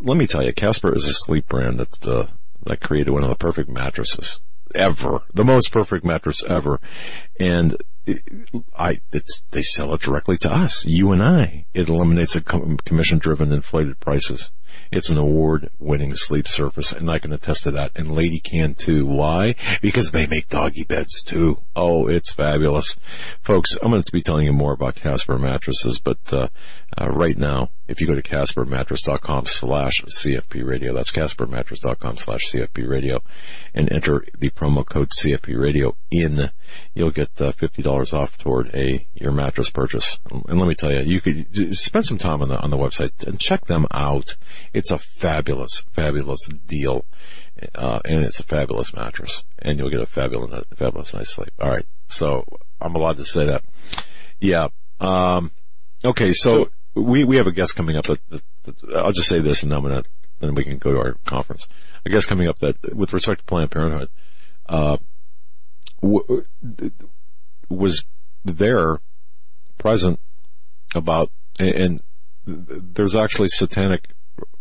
Let 0.00 0.16
me 0.16 0.26
tell 0.26 0.42
you, 0.42 0.52
Casper 0.52 0.94
is 0.94 1.06
a 1.06 1.12
sleep 1.12 1.48
brand 1.48 1.78
that 1.78 2.08
uh, 2.08 2.26
that 2.64 2.80
created 2.80 3.12
one 3.12 3.22
of 3.22 3.30
the 3.30 3.36
perfect 3.36 3.68
mattresses 3.68 4.40
ever, 4.74 5.22
the 5.34 5.44
most 5.44 5.72
perfect 5.72 6.04
mattress 6.04 6.42
ever, 6.42 6.80
and 7.38 7.76
I 8.76 8.98
it's 9.12 9.42
they 9.50 9.62
sell 9.62 9.94
it 9.94 10.00
directly 10.00 10.38
to 10.38 10.52
us, 10.52 10.84
you 10.86 11.12
and 11.12 11.22
I. 11.22 11.66
It 11.74 11.88
eliminates 11.88 12.32
the 12.32 12.40
com- 12.40 12.78
commission-driven 12.78 13.52
inflated 13.52 14.00
prices. 14.00 14.50
It's 14.90 15.10
an 15.10 15.18
award-winning 15.18 16.14
sleep 16.14 16.48
surface, 16.48 16.92
and 16.92 17.10
I 17.10 17.18
can 17.18 17.32
attest 17.32 17.64
to 17.64 17.72
that. 17.72 17.92
And 17.96 18.12
Lady 18.12 18.40
can 18.40 18.74
too. 18.74 19.04
Why? 19.04 19.56
Because 19.82 20.10
they 20.10 20.26
make 20.26 20.48
doggy 20.48 20.84
beds 20.84 21.22
too. 21.22 21.60
Oh, 21.76 22.08
it's 22.08 22.32
fabulous, 22.32 22.96
folks. 23.42 23.76
I'm 23.80 23.90
going 23.90 24.02
to 24.02 24.12
be 24.12 24.22
telling 24.22 24.46
you 24.46 24.52
more 24.52 24.72
about 24.72 24.96
Casper 24.96 25.38
mattresses, 25.38 25.98
but 25.98 26.18
uh, 26.32 26.48
uh, 26.98 27.06
right 27.06 27.36
now, 27.36 27.70
if 27.86 28.00
you 28.00 28.06
go 28.06 28.14
to 28.14 28.22
CasperMattress.com 28.22 29.46
slash 29.46 30.02
CFP 30.02 30.64
Radio, 30.64 30.92
that's 30.94 31.12
CasperMattress.com 31.12 32.16
slash 32.16 32.50
CFP 32.50 32.88
Radio, 32.88 33.22
and 33.74 33.92
enter 33.92 34.24
the 34.38 34.50
promo 34.50 34.84
code 34.84 35.10
CFP 35.10 35.56
Radio 35.56 35.96
in, 36.10 36.50
you'll 36.94 37.10
get 37.10 37.28
uh, 37.40 37.52
$50 37.52 38.14
off 38.14 38.36
toward 38.38 38.74
a 38.74 39.06
your 39.14 39.30
mattress 39.32 39.70
purchase. 39.70 40.18
And 40.30 40.58
let 40.58 40.66
me 40.66 40.74
tell 40.74 40.92
you, 40.92 41.02
you 41.02 41.20
could 41.20 41.76
spend 41.76 42.06
some 42.06 42.18
time 42.18 42.42
on 42.42 42.48
the 42.48 42.58
on 42.58 42.70
the 42.70 42.76
website 42.76 43.26
and 43.26 43.38
check 43.38 43.66
them 43.66 43.86
out. 43.92 44.36
It's 44.72 44.90
a 44.90 44.98
fabulous, 44.98 45.84
fabulous 45.92 46.48
deal, 46.66 47.04
uh, 47.74 48.00
and 48.04 48.24
it's 48.24 48.40
a 48.40 48.44
fabulous 48.44 48.94
mattress, 48.94 49.44
and 49.60 49.78
you'll 49.78 49.90
get 49.90 50.00
a 50.00 50.06
fabulous, 50.06 50.64
fabulous 50.76 51.14
night's 51.14 51.34
sleep. 51.34 51.52
All 51.60 51.70
right, 51.70 51.86
so 52.08 52.44
I'm 52.80 52.96
allowed 52.96 53.18
to 53.18 53.24
say 53.24 53.46
that. 53.46 53.62
Yeah. 54.40 54.68
Um, 55.00 55.50
okay, 56.04 56.32
so 56.32 56.70
we 56.94 57.24
we 57.24 57.36
have 57.36 57.46
a 57.46 57.52
guest 57.52 57.76
coming 57.76 57.96
up. 57.96 58.04
That, 58.04 58.20
that, 58.28 58.42
that 58.64 58.96
I'll 58.96 59.12
just 59.12 59.28
say 59.28 59.40
this, 59.40 59.62
and 59.62 59.70
then 59.70 59.78
I'm 59.78 59.84
gonna 59.84 60.02
then 60.40 60.54
we 60.54 60.64
can 60.64 60.78
go 60.78 60.92
to 60.92 60.98
our 60.98 61.14
conference. 61.24 61.68
A 62.04 62.10
guest 62.10 62.28
coming 62.28 62.48
up 62.48 62.58
that, 62.60 62.94
with 62.94 63.12
respect 63.12 63.40
to 63.40 63.44
Planned 63.44 63.70
Parenthood, 63.70 64.08
uh, 64.68 64.96
w- 66.00 66.44
was 67.68 68.04
there 68.44 68.98
present 69.78 70.18
about 70.94 71.30
and 71.58 72.00
there's 72.46 73.14
actually 73.14 73.48
satanic. 73.48 74.08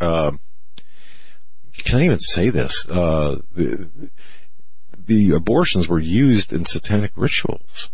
Uh, 0.01 0.31
can 1.77 1.99
I 1.99 2.05
even 2.05 2.19
say 2.19 2.49
this? 2.49 2.85
Uh, 2.87 3.37
the, 3.53 4.11
the 4.97 5.31
abortions 5.31 5.87
were 5.87 5.99
used 5.99 6.51
in 6.51 6.65
satanic 6.65 7.11
rituals. 7.15 7.89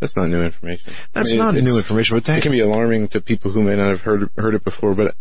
That's 0.00 0.16
not 0.16 0.28
new 0.28 0.42
information. 0.42 0.92
That's 1.12 1.30
I 1.30 1.32
mean, 1.32 1.38
not 1.38 1.54
new 1.54 1.76
information, 1.76 2.16
but 2.16 2.28
It 2.28 2.42
can 2.42 2.52
be 2.52 2.60
alarming 2.60 3.08
to 3.08 3.20
people 3.20 3.50
who 3.52 3.62
may 3.62 3.76
not 3.76 3.88
have 3.88 4.02
heard 4.02 4.28
heard 4.36 4.54
it 4.54 4.64
before, 4.64 4.94
but 4.94 5.14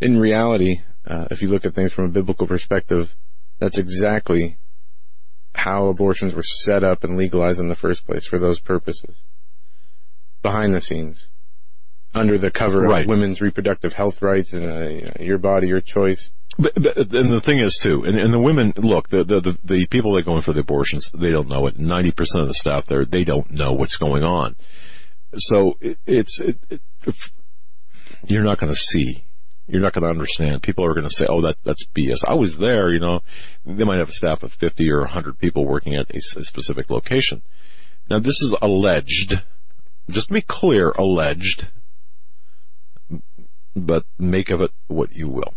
in 0.00 0.18
reality, 0.18 0.82
uh, 1.06 1.26
if 1.30 1.42
you 1.42 1.48
look 1.48 1.64
at 1.64 1.74
things 1.74 1.92
from 1.92 2.04
a 2.06 2.08
biblical 2.08 2.46
perspective, 2.46 3.14
that's 3.58 3.78
exactly 3.78 4.58
how 5.54 5.86
abortions 5.86 6.34
were 6.34 6.42
set 6.42 6.84
up 6.84 7.04
and 7.04 7.16
legalized 7.16 7.58
in 7.58 7.68
the 7.68 7.74
first 7.74 8.06
place 8.06 8.24
for 8.26 8.38
those 8.38 8.60
purposes. 8.60 9.22
Behind 10.42 10.72
the 10.72 10.80
scenes, 10.80 11.30
under 12.14 12.38
the 12.38 12.50
cover 12.50 12.80
Right. 12.82 13.02
of 13.02 13.08
women's 13.08 13.40
reproductive 13.40 13.92
health 13.92 14.22
rights 14.22 14.52
and 14.52 14.64
uh, 14.64 14.88
you 14.88 15.02
know, 15.02 15.12
your 15.20 15.38
body, 15.38 15.68
your 15.68 15.80
choice. 15.80 16.30
But, 16.60 16.74
but 16.74 16.96
and 16.98 17.32
the 17.32 17.40
thing 17.40 17.60
is 17.60 17.78
too, 17.82 18.04
and, 18.04 18.18
and 18.18 18.34
the 18.34 18.38
women 18.38 18.74
look, 18.76 19.08
the, 19.08 19.24
the 19.24 19.40
the 19.40 19.58
the 19.64 19.86
people 19.86 20.14
that 20.14 20.26
go 20.26 20.36
in 20.36 20.42
for 20.42 20.52
the 20.52 20.60
abortions, 20.60 21.10
they 21.10 21.30
don't 21.30 21.48
know 21.48 21.66
it. 21.68 21.78
Ninety 21.78 22.10
percent 22.10 22.42
of 22.42 22.48
the 22.48 22.54
staff 22.54 22.84
there, 22.84 23.06
they 23.06 23.24
don't 23.24 23.50
know 23.50 23.72
what's 23.72 23.96
going 23.96 24.24
on. 24.24 24.56
So 25.36 25.78
it, 25.80 25.98
it's 26.06 26.38
it, 26.40 26.58
it, 26.68 26.82
you're 28.26 28.42
not 28.42 28.58
going 28.58 28.72
to 28.72 28.78
see, 28.78 29.24
you're 29.66 29.80
not 29.80 29.94
going 29.94 30.04
to 30.04 30.10
understand. 30.10 30.62
People 30.62 30.84
are 30.84 30.92
going 30.92 31.08
to 31.08 31.14
say, 31.14 31.24
"Oh, 31.26 31.40
that 31.42 31.56
that's 31.64 31.86
BS." 31.86 32.28
I 32.28 32.34
was 32.34 32.58
there, 32.58 32.92
you 32.92 33.00
know. 33.00 33.20
They 33.64 33.84
might 33.84 34.00
have 34.00 34.10
a 34.10 34.12
staff 34.12 34.42
of 34.42 34.52
fifty 34.52 34.90
or 34.90 35.06
hundred 35.06 35.38
people 35.38 35.64
working 35.64 35.94
at 35.94 36.14
a 36.14 36.20
specific 36.20 36.90
location. 36.90 37.40
Now, 38.10 38.18
this 38.18 38.42
is 38.42 38.54
alleged. 38.60 39.40
Just 40.10 40.28
to 40.28 40.34
be 40.34 40.42
clear, 40.42 40.90
alleged. 40.90 41.70
But 43.74 44.04
make 44.18 44.50
of 44.50 44.60
it 44.60 44.72
what 44.88 45.14
you 45.14 45.28
will. 45.28 45.54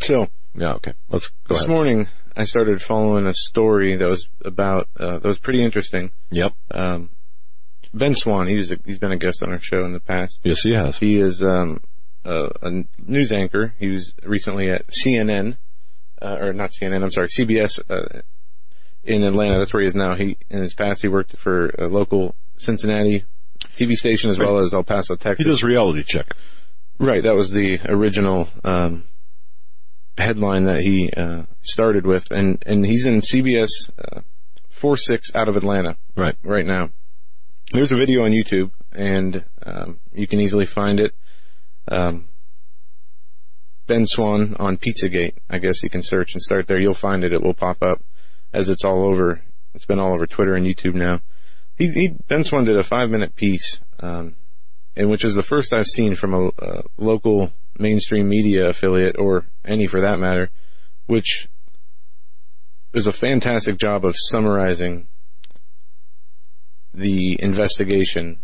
So 0.00 0.28
Yeah, 0.54 0.74
okay. 0.74 0.94
Let's 1.08 1.28
go 1.28 1.54
this 1.54 1.64
ahead. 1.64 1.70
morning, 1.70 2.08
I 2.36 2.44
started 2.44 2.80
following 2.82 3.26
a 3.26 3.34
story 3.34 3.96
that 3.96 4.08
was 4.08 4.28
about 4.44 4.88
uh, 4.98 5.18
that 5.18 5.24
was 5.24 5.38
pretty 5.38 5.62
interesting. 5.62 6.10
Yep. 6.30 6.52
Um, 6.70 7.10
ben 7.92 8.14
Swann, 8.14 8.46
he's 8.46 8.70
a, 8.70 8.76
he's 8.84 8.98
been 8.98 9.12
a 9.12 9.18
guest 9.18 9.42
on 9.42 9.52
our 9.52 9.60
show 9.60 9.84
in 9.84 9.92
the 9.92 10.00
past. 10.00 10.40
Yes, 10.44 10.62
he 10.62 10.72
has. 10.74 10.96
He 10.96 11.18
is 11.18 11.42
um, 11.42 11.82
a, 12.24 12.50
a 12.62 12.84
news 12.98 13.32
anchor. 13.32 13.74
He 13.78 13.90
was 13.90 14.14
recently 14.24 14.70
at 14.70 14.86
CNN, 14.88 15.56
uh, 16.20 16.36
or 16.40 16.52
not 16.52 16.70
CNN. 16.70 17.02
I'm 17.02 17.10
sorry, 17.10 17.28
CBS 17.28 17.80
uh, 17.90 18.20
in 19.04 19.22
Atlanta. 19.22 19.58
That's 19.58 19.72
where 19.72 19.82
he 19.82 19.88
is 19.88 19.94
now. 19.94 20.14
He 20.14 20.36
in 20.50 20.60
his 20.60 20.74
past 20.74 21.02
he 21.02 21.08
worked 21.08 21.36
for 21.36 21.66
a 21.68 21.88
local 21.88 22.34
Cincinnati 22.58 23.24
TV 23.76 23.94
station 23.94 24.30
as 24.30 24.38
well 24.38 24.58
as 24.60 24.72
El 24.72 24.84
Paso, 24.84 25.14
Texas. 25.16 25.44
He 25.44 25.50
does 25.50 25.62
reality 25.62 26.02
check. 26.04 26.34
Right, 26.98 27.22
that 27.22 27.34
was 27.34 27.50
the 27.50 27.80
original 27.88 28.48
um, 28.62 29.04
headline 30.20 30.64
that 30.64 30.80
he 30.80 31.10
uh, 31.16 31.42
started 31.62 32.06
with, 32.06 32.30
and 32.30 32.62
and 32.66 32.84
he's 32.84 33.06
in 33.06 33.20
CBS 33.20 33.70
uh, 33.98 34.20
four 34.68 34.96
six 34.96 35.34
out 35.34 35.48
of 35.48 35.56
Atlanta 35.56 35.96
Right. 36.16 36.36
right 36.42 36.64
now. 36.66 36.90
There's 37.72 37.92
a 37.92 37.96
video 37.96 38.24
on 38.24 38.32
YouTube, 38.32 38.70
and 38.92 39.44
um, 39.64 40.00
you 40.12 40.26
can 40.26 40.40
easily 40.40 40.66
find 40.66 41.00
it. 41.00 41.14
Um, 41.88 42.28
ben 43.86 44.06
Swann 44.06 44.56
on 44.58 44.76
Pizzagate. 44.76 45.34
I 45.48 45.58
guess 45.58 45.82
you 45.82 45.90
can 45.90 46.02
search 46.02 46.32
and 46.32 46.42
start 46.42 46.66
there. 46.66 46.80
You'll 46.80 46.94
find 46.94 47.24
it. 47.24 47.32
It 47.32 47.42
will 47.42 47.54
pop 47.54 47.82
up 47.82 48.00
as 48.52 48.68
it's 48.68 48.84
all 48.84 49.06
over. 49.06 49.42
It's 49.74 49.86
been 49.86 50.00
all 50.00 50.12
over 50.12 50.26
Twitter 50.26 50.54
and 50.54 50.66
YouTube 50.66 50.94
now. 50.94 51.20
He, 51.76 51.88
he 51.92 52.08
Ben 52.28 52.44
Swann 52.44 52.64
did 52.64 52.76
a 52.76 52.82
five 52.82 53.10
minute 53.10 53.34
piece, 53.36 53.80
um, 54.00 54.34
and 54.96 55.10
which 55.10 55.24
is 55.24 55.34
the 55.34 55.42
first 55.42 55.72
I've 55.72 55.86
seen 55.86 56.14
from 56.16 56.34
a, 56.34 56.48
a 56.58 56.82
local 56.98 57.52
mainstream 57.80 58.28
media 58.28 58.68
affiliate 58.68 59.16
or 59.18 59.44
any 59.64 59.86
for 59.86 60.02
that 60.02 60.18
matter, 60.18 60.50
which 61.06 61.48
is 62.92 63.06
a 63.06 63.12
fantastic 63.12 63.78
job 63.78 64.04
of 64.04 64.14
summarizing 64.16 65.06
the 66.92 67.36
investigation 67.40 68.38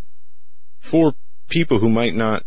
for 0.80 1.14
people 1.48 1.78
who 1.78 1.88
might 1.88 2.14
not 2.14 2.44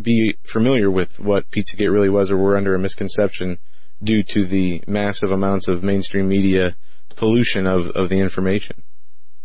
be 0.00 0.36
familiar 0.44 0.90
with 0.90 1.20
what 1.20 1.50
Pizzagate 1.50 1.92
really 1.92 2.08
was 2.08 2.30
or 2.30 2.36
were 2.36 2.56
under 2.56 2.74
a 2.74 2.78
misconception 2.78 3.58
due 4.02 4.22
to 4.22 4.44
the 4.44 4.82
massive 4.86 5.30
amounts 5.30 5.68
of 5.68 5.82
mainstream 5.82 6.28
media 6.28 6.74
pollution 7.16 7.66
of, 7.66 7.88
of 7.88 8.08
the 8.08 8.18
information. 8.18 8.82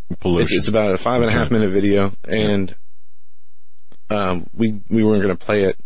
It's, 0.09 0.21
Pollution. 0.21 0.57
it's 0.57 0.69
about 0.69 0.93
a 0.93 0.97
five 0.97 1.21
and 1.21 1.29
a 1.29 1.33
half 1.33 1.51
minute 1.51 1.71
video 1.71 2.13
and 2.23 2.73
um, 4.09 4.47
we 4.53 4.81
we 4.89 5.03
weren't 5.03 5.21
going 5.21 5.35
to 5.35 5.45
play 5.45 5.63
it 5.63 5.77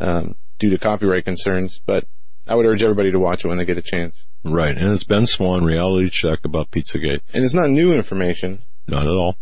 um, 0.00 0.34
due 0.58 0.70
to 0.70 0.78
copyright 0.78 1.24
concerns, 1.24 1.80
but 1.86 2.04
I 2.46 2.54
would 2.54 2.66
urge 2.66 2.82
everybody 2.82 3.12
to 3.12 3.18
watch 3.18 3.44
it 3.44 3.48
when 3.48 3.58
they 3.58 3.64
get 3.64 3.76
a 3.78 3.82
chance. 3.82 4.24
right. 4.42 4.76
And 4.76 4.94
it's 4.94 5.04
Ben 5.04 5.26
Swann 5.26 5.64
reality 5.64 6.08
check 6.10 6.40
about 6.44 6.70
Pizzagate. 6.70 7.20
And 7.34 7.44
it's 7.44 7.54
not 7.54 7.70
new 7.70 7.92
information. 7.92 8.62
Not 8.86 9.02
at 9.02 9.12
all. 9.12 9.36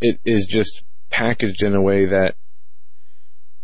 it 0.00 0.20
is 0.24 0.46
just 0.46 0.82
packaged 1.10 1.62
in 1.62 1.74
a 1.74 1.82
way 1.82 2.06
that 2.06 2.36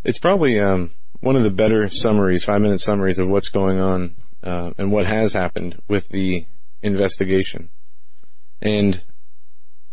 it's 0.05 0.19
probably 0.19 0.59
um, 0.59 0.91
one 1.21 1.37
of 1.37 1.45
the 1.45 1.51
better 1.51 1.89
summaries, 1.91 2.43
five 2.45 2.61
minute 2.61 2.81
summaries 2.81 3.19
of 3.21 3.29
what's 3.29 3.51
going 3.51 3.79
on 3.79 4.17
uh, 4.43 4.73
and 4.79 4.91
what 4.91 5.07
has 5.07 5.33
happened 5.33 5.81
with 5.89 6.09
the 6.09 6.45
investigation. 6.83 7.69
And 8.61 9.01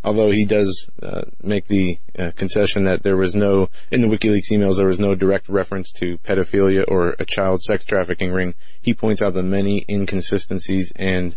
although 0.03 0.31
he 0.31 0.45
does 0.45 0.89
uh, 1.01 1.23
make 1.41 1.67
the 1.67 1.97
uh, 2.17 2.31
concession 2.35 2.85
that 2.85 3.03
there 3.03 3.17
was 3.17 3.35
no 3.35 3.69
in 3.91 4.01
the 4.01 4.07
WikiLeaks 4.07 4.51
emails 4.51 4.77
there 4.77 4.87
was 4.87 4.99
no 4.99 5.15
direct 5.15 5.49
reference 5.49 5.91
to 5.93 6.17
pedophilia 6.19 6.85
or 6.87 7.15
a 7.19 7.25
child 7.25 7.61
sex 7.61 7.83
trafficking 7.83 8.31
ring, 8.31 8.55
he 8.81 8.93
points 8.93 9.21
out 9.21 9.33
the 9.33 9.43
many 9.43 9.85
inconsistencies 9.89 10.91
and 10.95 11.35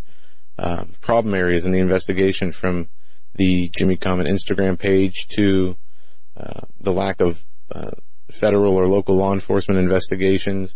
um, 0.59 0.95
problem 1.00 1.35
areas 1.35 1.66
in 1.66 1.73
the 1.73 1.81
investigation 1.81 2.52
from 2.52 2.88
the 3.35 3.71
Jimmy 3.76 3.97
Comet 3.97 4.26
Instagram 4.26 4.78
page 4.78 5.26
to 5.28 5.76
uh, 6.37 6.61
the 6.81 6.92
lack 6.92 7.21
of 7.21 7.42
uh, 7.71 7.90
federal 8.31 8.76
or 8.76 8.87
local 8.87 9.16
law 9.16 9.33
enforcement 9.33 9.81
investigations, 9.81 10.75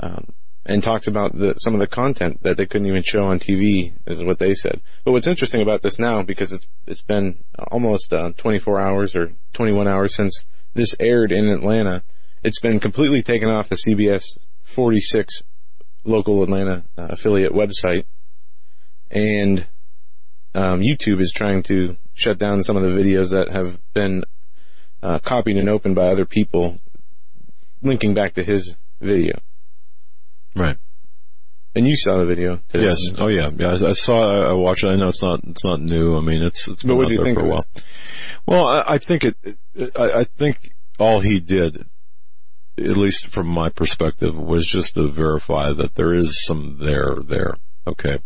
um, 0.00 0.26
and 0.66 0.82
talks 0.82 1.06
about 1.06 1.36
the, 1.36 1.54
some 1.54 1.74
of 1.74 1.80
the 1.80 1.86
content 1.86 2.42
that 2.42 2.56
they 2.56 2.66
couldn't 2.66 2.86
even 2.86 3.02
show 3.02 3.24
on 3.24 3.38
TV, 3.38 3.92
is 4.06 4.22
what 4.24 4.38
they 4.38 4.54
said. 4.54 4.80
But 5.04 5.12
what's 5.12 5.26
interesting 5.26 5.62
about 5.62 5.82
this 5.82 5.98
now, 5.98 6.22
because 6.22 6.52
it's 6.52 6.66
it's 6.86 7.02
been 7.02 7.44
almost 7.70 8.12
uh, 8.12 8.32
24 8.36 8.80
hours 8.80 9.14
or 9.14 9.30
21 9.52 9.88
hours 9.88 10.14
since 10.14 10.44
this 10.74 10.96
aired 10.98 11.32
in 11.32 11.48
Atlanta, 11.48 12.02
it's 12.42 12.60
been 12.60 12.80
completely 12.80 13.22
taken 13.22 13.48
off 13.48 13.68
the 13.68 13.76
CBS 13.76 14.38
46 14.62 15.42
local 16.04 16.42
Atlanta 16.42 16.84
uh, 16.96 17.08
affiliate 17.10 17.52
website, 17.52 18.04
and 19.10 19.66
um, 20.54 20.80
YouTube 20.80 21.20
is 21.20 21.32
trying 21.32 21.62
to 21.64 21.96
shut 22.14 22.38
down 22.38 22.62
some 22.62 22.76
of 22.76 22.82
the 22.82 23.00
videos 23.00 23.30
that 23.30 23.50
have 23.50 23.78
been 23.92 24.24
uh, 25.02 25.18
copied 25.18 25.58
and 25.58 25.68
opened 25.68 25.94
by 25.94 26.08
other 26.08 26.24
people, 26.24 26.78
linking 27.82 28.14
back 28.14 28.34
to 28.34 28.44
his 28.44 28.76
video. 29.00 29.40
Right. 30.54 30.76
And 31.76 31.88
you 31.88 31.96
saw 31.96 32.18
the 32.18 32.24
video 32.24 32.60
today. 32.68 32.84
Yes. 32.84 32.98
Oh 33.18 33.28
yeah. 33.28 33.50
Yeah. 33.56 33.68
I, 33.68 33.88
I 33.88 33.92
saw. 33.92 34.50
I 34.50 34.52
watched 34.52 34.84
it. 34.84 34.88
I 34.88 34.94
know 34.94 35.08
it's 35.08 35.22
not. 35.22 35.40
It's 35.44 35.64
not 35.64 35.80
new. 35.80 36.16
I 36.16 36.20
mean, 36.20 36.42
it's. 36.42 36.68
It's 36.68 36.82
been 36.84 36.90
But 36.90 36.96
what 36.96 37.04
out 37.06 37.08
do 37.08 37.14
you 37.14 37.18
there 37.18 37.24
think 37.24 37.38
for 37.38 37.46
a 37.46 37.48
while. 37.48 37.66
Well, 38.46 38.66
I, 38.66 38.94
I 38.94 38.98
think 38.98 39.24
it. 39.24 39.36
I, 39.96 40.20
I 40.20 40.24
think 40.24 40.72
all 41.00 41.18
he 41.18 41.40
did, 41.40 41.84
at 42.78 42.96
least 42.96 43.28
from 43.28 43.48
my 43.48 43.70
perspective, 43.70 44.36
was 44.36 44.66
just 44.66 44.94
to 44.94 45.08
verify 45.08 45.72
that 45.72 45.96
there 45.96 46.14
is 46.14 46.44
some 46.44 46.76
there 46.78 47.16
there. 47.24 47.54
Okay. 47.86 48.18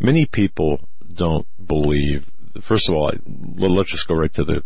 Many 0.00 0.26
people 0.26 0.80
don't 1.12 1.46
believe. 1.64 2.28
First 2.60 2.88
of 2.88 2.96
all, 2.96 3.12
I, 3.12 3.18
well, 3.24 3.74
let's 3.74 3.90
just 3.90 4.08
go 4.08 4.16
right 4.16 4.32
to 4.32 4.42
the 4.42 4.64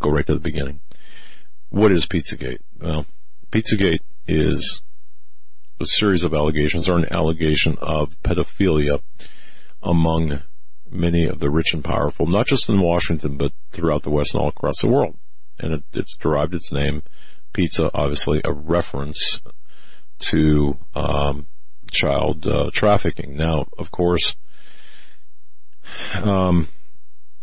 go 0.00 0.10
right 0.10 0.26
to 0.26 0.34
the 0.34 0.40
beginning. 0.40 0.80
What 1.70 1.90
is 1.90 2.06
Pizzagate? 2.06 2.60
Well, 2.80 3.06
Pizzagate 3.50 4.00
is 4.28 4.82
a 5.82 5.86
series 5.86 6.24
of 6.24 6.34
allegations 6.34 6.88
or 6.88 6.96
an 6.96 7.12
allegation 7.12 7.76
of 7.80 8.20
pedophilia 8.22 9.00
among 9.82 10.42
many 10.90 11.26
of 11.26 11.38
the 11.38 11.50
rich 11.50 11.74
and 11.74 11.84
powerful, 11.84 12.26
not 12.26 12.46
just 12.46 12.68
in 12.68 12.80
Washington, 12.80 13.36
but 13.36 13.52
throughout 13.70 14.02
the 14.02 14.10
West 14.10 14.34
and 14.34 14.42
all 14.42 14.48
across 14.48 14.80
the 14.80 14.88
world. 14.88 15.16
And 15.58 15.74
it, 15.74 15.84
it's 15.92 16.16
derived 16.16 16.54
its 16.54 16.72
name, 16.72 17.02
pizza, 17.52 17.90
obviously 17.92 18.40
a 18.44 18.52
reference 18.52 19.40
to 20.18 20.78
um, 20.94 21.46
child 21.90 22.46
uh, 22.46 22.70
trafficking. 22.72 23.36
Now, 23.36 23.66
of 23.78 23.90
course, 23.90 24.34
um, 26.14 26.68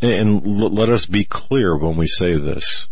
and 0.01 0.45
l- 0.45 0.73
let 0.73 0.89
us 0.89 1.05
be 1.05 1.25
clear 1.25 1.77
when 1.77 1.97
we 1.97 2.07
say 2.07 2.37
this. 2.37 2.87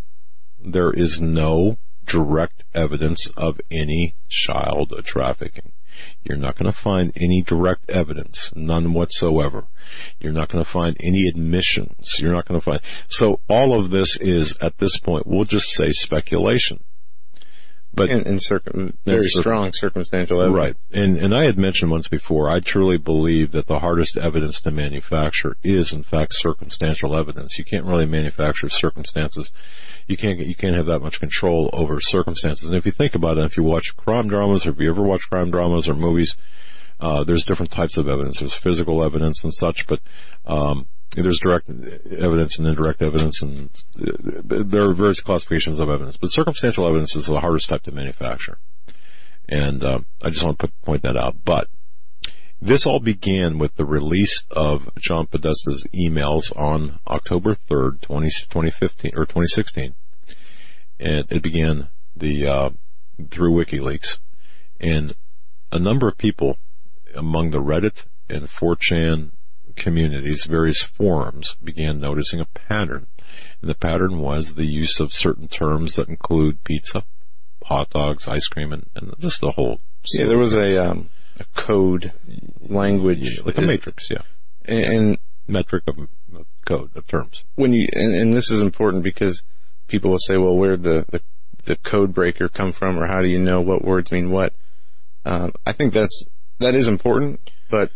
There 0.59 0.91
is 0.91 1.21
no 1.21 1.77
direct 2.07 2.63
evidence 2.73 3.27
of 3.37 3.59
any 3.69 4.15
child 4.29 4.93
trafficking. 5.03 5.71
You're 6.23 6.37
not 6.37 6.55
going 6.55 6.71
to 6.71 6.77
find 6.77 7.11
any 7.15 7.41
direct 7.41 7.89
evidence, 7.89 8.51
none 8.55 8.93
whatsoever. 8.93 9.65
You're 10.19 10.33
not 10.33 10.49
going 10.49 10.63
to 10.63 10.69
find 10.69 10.95
any 10.99 11.27
admissions. 11.27 12.15
You're 12.19 12.33
not 12.33 12.45
going 12.45 12.59
to 12.59 12.63
find. 12.63 12.81
So 13.07 13.39
all 13.47 13.79
of 13.79 13.89
this 13.89 14.17
is, 14.17 14.57
at 14.61 14.77
this 14.77 14.99
point, 14.99 15.25
we'll 15.25 15.45
just 15.45 15.69
say 15.69 15.89
speculation. 15.89 16.83
But 17.97 18.11
and, 18.11 18.27
and 18.27 18.41
circum- 18.41 18.95
very 19.05 19.23
strong 19.23 19.73
circumstantial 19.73 20.41
evidence. 20.41 20.59
Right. 20.59 20.75
And, 20.91 21.17
and 21.17 21.35
I 21.35 21.45
had 21.45 21.57
mentioned 21.57 21.89
once 21.89 22.07
before, 22.07 22.47
I 22.47 22.59
truly 22.59 22.97
believe 22.97 23.53
that 23.53 23.65
the 23.65 23.79
hardest 23.79 24.17
evidence 24.17 24.61
to 24.61 24.71
manufacture 24.71 25.57
is 25.63 25.93
in 25.93 26.03
fact 26.03 26.35
circumstantial 26.35 27.17
evidence. 27.17 27.57
You 27.57 27.65
can't 27.65 27.85
really 27.85 28.05
manufacture 28.05 28.69
circumstances. 28.69 29.51
You 30.07 30.15
can't, 30.15 30.39
you 30.39 30.55
can't 30.55 30.75
have 30.75 30.85
that 30.85 30.99
much 30.99 31.19
control 31.19 31.71
over 31.73 31.99
circumstances. 31.99 32.69
And 32.69 32.77
if 32.77 32.85
you 32.85 32.91
think 32.91 33.15
about 33.15 33.39
it, 33.39 33.45
if 33.45 33.57
you 33.57 33.63
watch 33.63 33.97
crime 33.97 34.27
dramas 34.27 34.67
or 34.67 34.69
if 34.69 34.79
you 34.79 34.89
ever 34.89 35.01
watch 35.01 35.29
crime 35.29 35.49
dramas 35.49 35.89
or 35.89 35.95
movies, 35.95 36.37
uh, 36.99 37.23
there's 37.23 37.45
different 37.45 37.71
types 37.71 37.97
of 37.97 38.07
evidence. 38.07 38.37
There's 38.37 38.53
physical 38.53 39.03
evidence 39.03 39.43
and 39.43 39.53
such, 39.53 39.87
but, 39.87 39.99
um, 40.45 40.85
there's 41.11 41.39
direct 41.39 41.69
evidence 41.69 42.57
and 42.57 42.67
indirect 42.67 43.01
evidence 43.01 43.41
and 43.41 43.69
there 43.95 44.89
are 44.89 44.93
various 44.93 45.21
classifications 45.21 45.79
of 45.79 45.89
evidence, 45.89 46.17
but 46.17 46.27
circumstantial 46.27 46.87
evidence 46.87 47.15
is 47.15 47.25
the 47.25 47.39
hardest 47.39 47.69
type 47.69 47.83
to 47.83 47.91
manufacture. 47.91 48.57
And, 49.49 49.83
uh, 49.83 49.99
I 50.21 50.29
just 50.29 50.43
want 50.43 50.59
to 50.59 50.67
put, 50.67 50.81
point 50.81 51.03
that 51.03 51.15
out. 51.15 51.37
But 51.43 51.69
this 52.61 52.85
all 52.85 52.99
began 52.99 53.57
with 53.59 53.75
the 53.75 53.85
release 53.85 54.45
of 54.51 54.89
John 54.99 55.27
Podesta's 55.27 55.87
emails 55.95 56.51
on 56.55 56.99
October 57.07 57.55
3rd, 57.69 58.01
20, 58.01 58.27
2015 58.27 59.11
or 59.15 59.25
2016. 59.25 59.93
And 60.99 61.25
it 61.29 61.41
began 61.41 61.87
the, 62.15 62.47
uh, 62.47 62.69
through 63.29 63.53
WikiLeaks 63.53 64.19
and 64.79 65.15
a 65.71 65.79
number 65.79 66.07
of 66.07 66.17
people 66.17 66.57
among 67.15 67.51
the 67.51 67.59
Reddit 67.59 68.05
and 68.29 68.43
4chan 68.43 69.31
communities, 69.77 70.43
various 70.43 70.81
forums 70.81 71.55
began 71.63 71.99
noticing 71.99 72.39
a 72.39 72.45
pattern. 72.45 73.07
And 73.61 73.69
the 73.69 73.75
pattern 73.75 74.19
was 74.19 74.53
the 74.53 74.65
use 74.65 74.99
of 74.99 75.13
certain 75.13 75.47
terms 75.47 75.95
that 75.95 76.09
include 76.09 76.63
pizza, 76.63 77.03
hot 77.63 77.89
dogs, 77.89 78.27
ice 78.27 78.47
cream, 78.47 78.73
and, 78.73 78.85
and 78.95 79.13
just 79.19 79.41
the 79.41 79.51
whole. 79.51 79.79
Yeah, 80.13 80.25
there 80.25 80.37
was 80.37 80.53
a, 80.53 80.89
um, 80.89 81.09
a 81.39 81.45
code 81.55 82.11
language. 82.61 83.39
Like 83.43 83.57
a 83.57 83.61
matrix, 83.61 84.09
yeah. 84.09 84.21
And, 84.65 85.17
Metric 85.49 85.83
of, 85.87 85.97
of 85.97 86.45
code, 86.65 86.91
of 86.97 87.07
terms. 87.07 87.41
when 87.55 87.71
you, 87.71 87.87
and, 87.93 88.13
and 88.13 88.33
this 88.33 88.51
is 88.51 88.59
important 88.59 89.03
because 89.03 89.43
people 89.87 90.11
will 90.11 90.19
say, 90.19 90.35
well, 90.35 90.57
where'd 90.57 90.83
the, 90.83 91.05
the, 91.07 91.21
the 91.63 91.77
code 91.77 92.13
breaker 92.13 92.49
come 92.49 92.73
from 92.73 92.99
or 92.99 93.07
how 93.07 93.21
do 93.21 93.29
you 93.29 93.39
know 93.39 93.61
what 93.61 93.81
words 93.81 94.11
mean 94.11 94.29
what? 94.29 94.51
Um, 95.23 95.53
I 95.65 95.71
think 95.71 95.93
that's, 95.93 96.27
that 96.59 96.75
is 96.75 96.89
important, 96.89 97.39
but 97.69 97.91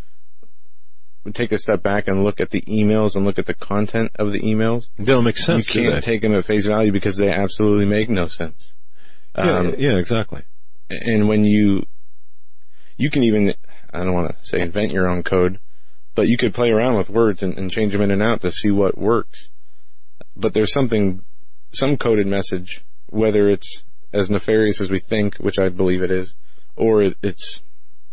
take 1.33 1.51
a 1.51 1.57
step 1.57 1.83
back 1.83 2.07
and 2.07 2.23
look 2.23 2.41
at 2.41 2.49
the 2.49 2.61
emails 2.61 3.15
and 3.15 3.25
look 3.25 3.37
at 3.37 3.45
the 3.45 3.53
content 3.53 4.11
of 4.17 4.31
the 4.31 4.39
emails. 4.39 4.89
They 4.97 5.05
don't 5.05 5.23
make 5.23 5.37
sense. 5.37 5.67
you 5.73 5.83
can't 5.89 6.03
take 6.03 6.21
them 6.21 6.33
at 6.35 6.45
face 6.45 6.65
value 6.65 6.91
because 6.91 7.15
they 7.15 7.29
absolutely 7.29 7.85
make 7.85 8.09
no 8.09 8.27
sense. 8.27 8.73
yeah, 9.37 9.59
Um, 9.59 9.75
yeah, 9.77 9.97
exactly. 9.97 10.41
and 10.89 11.29
when 11.29 11.43
you, 11.43 11.83
you 12.97 13.09
can 13.09 13.23
even, 13.23 13.53
I 13.93 14.03
don't 14.03 14.13
want 14.13 14.29
to 14.31 14.35
say 14.45 14.59
invent 14.59 14.91
your 14.91 15.07
own 15.07 15.23
code, 15.23 15.59
but 16.15 16.27
you 16.27 16.37
could 16.37 16.53
play 16.53 16.71
around 16.71 16.97
with 16.97 17.09
words 17.09 17.43
and, 17.43 17.57
and 17.57 17.71
change 17.71 17.93
them 17.93 18.01
in 18.01 18.11
and 18.11 18.23
out 18.23 18.41
to 18.41 18.51
see 18.51 18.71
what 18.71 18.97
works. 18.97 19.49
But 20.35 20.53
there's 20.53 20.73
something, 20.73 21.23
some 21.71 21.97
coded 21.97 22.27
message, 22.27 22.83
whether 23.07 23.47
it's 23.47 23.83
as 24.11 24.29
nefarious 24.29 24.81
as 24.81 24.89
we 24.89 24.99
think, 24.99 25.37
which 25.37 25.59
I 25.59 25.69
believe 25.69 26.01
it 26.01 26.11
is, 26.11 26.35
or 26.75 27.03
it, 27.03 27.17
it's, 27.21 27.61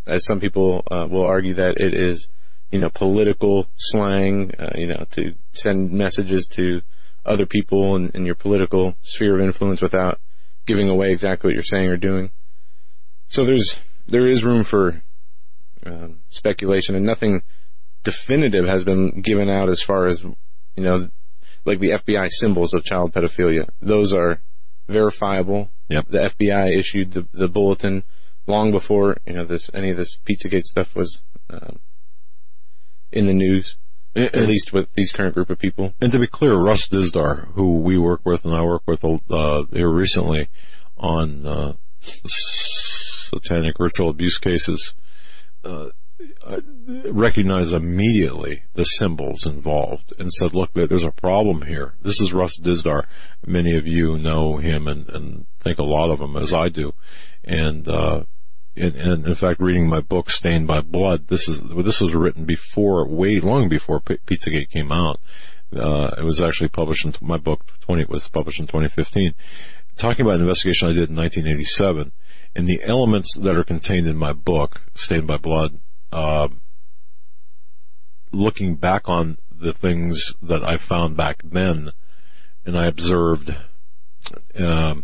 as 0.07 0.25
some 0.25 0.39
people 0.39 0.83
uh, 0.89 1.07
will 1.09 1.25
argue 1.25 1.55
that 1.55 1.79
it 1.79 1.93
is, 1.93 2.29
you 2.71 2.79
know, 2.79 2.89
political 2.89 3.67
slang, 3.75 4.53
uh, 4.59 4.71
you 4.75 4.87
know, 4.87 5.05
to 5.11 5.35
send 5.51 5.91
messages 5.91 6.47
to 6.47 6.81
other 7.25 7.45
people 7.45 7.95
in, 7.95 8.09
in 8.11 8.25
your 8.25 8.35
political 8.35 8.95
sphere 9.01 9.35
of 9.35 9.41
influence 9.41 9.81
without 9.81 10.19
giving 10.65 10.89
away 10.89 11.11
exactly 11.11 11.47
what 11.49 11.55
you're 11.55 11.63
saying 11.63 11.89
or 11.89 11.97
doing. 11.97 12.31
So 13.27 13.45
there's 13.45 13.77
there 14.07 14.25
is 14.25 14.43
room 14.43 14.63
for 14.63 15.01
um, 15.85 16.19
speculation, 16.29 16.95
and 16.95 17.05
nothing 17.05 17.43
definitive 18.03 18.65
has 18.65 18.83
been 18.83 19.21
given 19.21 19.49
out 19.49 19.69
as 19.69 19.81
far 19.81 20.07
as 20.07 20.21
you 20.21 20.83
know, 20.83 21.09
like 21.65 21.79
the 21.79 21.91
FBI 21.91 22.29
symbols 22.29 22.73
of 22.73 22.83
child 22.83 23.13
pedophilia. 23.13 23.69
Those 23.81 24.13
are 24.13 24.41
verifiable. 24.87 25.69
Yep. 25.89 26.07
The 26.07 26.17
FBI 26.19 26.77
issued 26.77 27.11
the, 27.11 27.27
the 27.33 27.47
bulletin 27.47 28.03
long 28.47 28.71
before 28.71 29.17
you 29.25 29.33
know 29.33 29.45
this 29.45 29.69
any 29.73 29.91
of 29.91 29.97
this 29.97 30.19
PizzaGate 30.19 30.65
stuff 30.65 30.95
was 30.95 31.21
um, 31.49 31.79
in 33.11 33.25
the 33.25 33.33
news. 33.33 33.75
And, 34.15 34.35
At 34.35 34.47
least 34.47 34.73
with 34.73 34.91
these 34.95 35.11
current 35.11 35.35
group 35.35 35.49
of 35.49 35.59
people. 35.59 35.93
and 36.01 36.11
to 36.11 36.19
be 36.19 36.27
clear, 36.27 36.55
Russ 36.55 36.87
Dizdar, 36.87 37.45
who 37.53 37.79
we 37.79 37.97
work 37.97 38.21
with 38.25 38.45
and 38.45 38.55
I 38.55 38.63
work 38.63 38.83
with 38.87 39.03
uh, 39.03 39.63
here 39.71 39.89
recently 39.89 40.49
on 40.97 41.45
uh, 41.45 41.73
satanic 42.01 43.75
ritual 43.79 44.09
abuse 44.09 44.37
cases, 44.37 44.93
uh, 45.63 45.89
recognized 47.11 47.73
immediately 47.73 48.63
the 48.73 48.83
symbols 48.83 49.45
involved 49.45 50.13
and 50.19 50.31
said, 50.31 50.53
look, 50.53 50.73
there's 50.73 51.03
a 51.03 51.11
problem 51.11 51.61
here. 51.61 51.93
This 52.01 52.19
is 52.19 52.33
Russ 52.33 52.57
Dizdar. 52.57 53.03
Many 53.45 53.77
of 53.77 53.87
you 53.87 54.17
know 54.17 54.57
him 54.57 54.87
and, 54.87 55.07
and 55.09 55.45
think 55.59 55.77
a 55.77 55.83
lot 55.83 56.11
of 56.11 56.19
him 56.19 56.35
as 56.35 56.53
I 56.53 56.69
do. 56.69 56.93
And, 57.43 57.87
uh, 57.87 58.23
and, 58.79 59.27
in 59.27 59.35
fact, 59.35 59.59
reading 59.59 59.87
my 59.87 60.01
book, 60.01 60.29
Stained 60.29 60.67
by 60.67 60.81
Blood, 60.81 61.27
this 61.27 61.47
is, 61.47 61.59
this 61.59 61.99
was 61.99 62.13
written 62.13 62.45
before, 62.45 63.07
way 63.07 63.39
long 63.39 63.69
before 63.69 63.99
P- 63.99 64.17
Pizzagate 64.25 64.69
came 64.69 64.91
out. 64.91 65.19
Uh, 65.75 66.15
it 66.17 66.23
was 66.23 66.39
actually 66.39 66.69
published 66.69 67.05
in, 67.05 67.13
my 67.21 67.37
book, 67.37 67.63
20, 67.81 68.05
was 68.05 68.27
published 68.27 68.59
in 68.59 68.67
2015. 68.67 69.33
Talking 69.97 70.25
about 70.25 70.37
an 70.37 70.43
investigation 70.43 70.87
I 70.87 70.93
did 70.93 71.09
in 71.09 71.15
1987 71.15 72.11
and 72.55 72.67
the 72.67 72.81
elements 72.83 73.37
that 73.37 73.57
are 73.57 73.63
contained 73.63 74.07
in 74.07 74.17
my 74.17 74.33
book, 74.33 74.81
Stained 74.95 75.27
by 75.27 75.37
Blood, 75.37 75.79
uh, 76.11 76.47
looking 78.31 78.75
back 78.75 79.09
on 79.09 79.37
the 79.51 79.73
things 79.73 80.33
that 80.43 80.67
I 80.67 80.77
found 80.77 81.17
back 81.17 81.41
then, 81.43 81.91
and 82.65 82.77
I 82.77 82.87
observed, 82.87 83.55
um, 84.55 85.03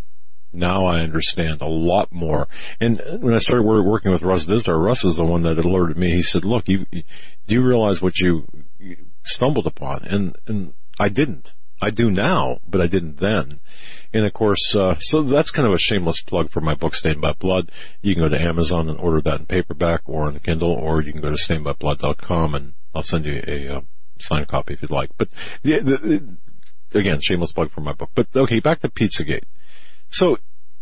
now 0.55 0.85
I 0.85 1.01
understand 1.01 1.61
a 1.61 1.67
lot 1.67 2.11
more. 2.11 2.47
And 2.79 3.01
when 3.19 3.33
I 3.33 3.39
started 3.39 3.63
working 3.63 4.11
with 4.11 4.23
Russ 4.23 4.45
Dizdar, 4.45 4.81
Russ 4.81 5.03
is 5.03 5.17
the 5.17 5.25
one 5.25 5.43
that 5.43 5.57
alerted 5.57 5.97
me. 5.97 6.11
He 6.11 6.21
said, 6.21 6.45
"Look, 6.45 6.67
you 6.67 6.85
do 6.91 7.03
you 7.47 7.61
realize 7.61 8.01
what 8.01 8.17
you 8.17 8.47
stumbled 9.23 9.67
upon?" 9.67 10.05
And 10.05 10.35
and 10.47 10.73
I 10.99 11.09
didn't. 11.09 11.53
I 11.81 11.89
do 11.89 12.09
now, 12.09 12.59
but 12.67 12.81
I 12.81 12.87
didn't 12.87 13.17
then. 13.17 13.59
And 14.13 14.25
of 14.25 14.33
course, 14.33 14.75
uh, 14.75 14.95
so 14.99 15.23
that's 15.23 15.51
kind 15.51 15.67
of 15.67 15.73
a 15.73 15.77
shameless 15.77 16.21
plug 16.21 16.49
for 16.49 16.61
my 16.61 16.73
book, 16.73 16.95
Stained 16.95 17.19
by 17.19 17.33
Blood. 17.33 17.71
You 18.01 18.15
can 18.15 18.23
go 18.23 18.29
to 18.29 18.41
Amazon 18.41 18.89
and 18.89 18.97
order 18.97 19.21
that 19.21 19.41
in 19.41 19.45
paperback 19.45 20.03
or 20.05 20.27
on 20.27 20.39
Kindle, 20.39 20.71
or 20.71 21.01
you 21.01 21.11
can 21.11 21.21
go 21.21 21.29
to 21.29 21.35
stainedbyblood.com 21.35 22.55
and 22.55 22.73
I'll 22.95 23.01
send 23.01 23.25
you 23.25 23.43
a 23.45 23.75
uh, 23.75 23.81
signed 24.19 24.47
copy 24.47 24.73
if 24.73 24.81
you'd 24.81 24.91
like. 24.91 25.11
But 25.17 25.29
the, 25.63 25.79
the, 26.91 26.97
again, 26.97 27.19
shameless 27.19 27.51
plug 27.51 27.71
for 27.71 27.81
my 27.81 27.93
book. 27.93 28.11
But 28.15 28.27
okay, 28.35 28.61
back 28.61 28.79
to 28.79 28.89
Pizzagate. 28.89 29.43
So 30.09 30.37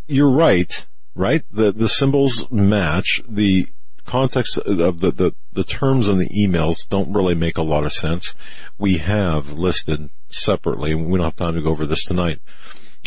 you're 0.08 0.32
right, 0.32 0.86
right? 1.16 1.44
The 1.52 1.72
the 1.72 1.88
symbols 1.88 2.50
match 2.52 3.22
the 3.28 3.68
context 4.06 4.58
of 4.58 5.00
the, 5.00 5.12
the, 5.12 5.32
the 5.54 5.64
terms 5.64 6.08
in 6.08 6.18
the 6.18 6.28
emails 6.28 6.88
don't 6.90 7.14
really 7.14 7.36
make 7.36 7.58
a 7.58 7.64
lot 7.64 7.86
of 7.86 7.94
sense. 7.94 8.36
We 8.78 8.98
have 8.98 9.54
listed 9.54 10.10
separately, 10.30 10.92
and 10.92 11.10
we 11.10 11.18
don't 11.18 11.26
have 11.26 11.36
time 11.36 11.56
to 11.56 11.62
go 11.62 11.70
over 11.70 11.86
this 11.86 12.06
tonight, 12.06 12.40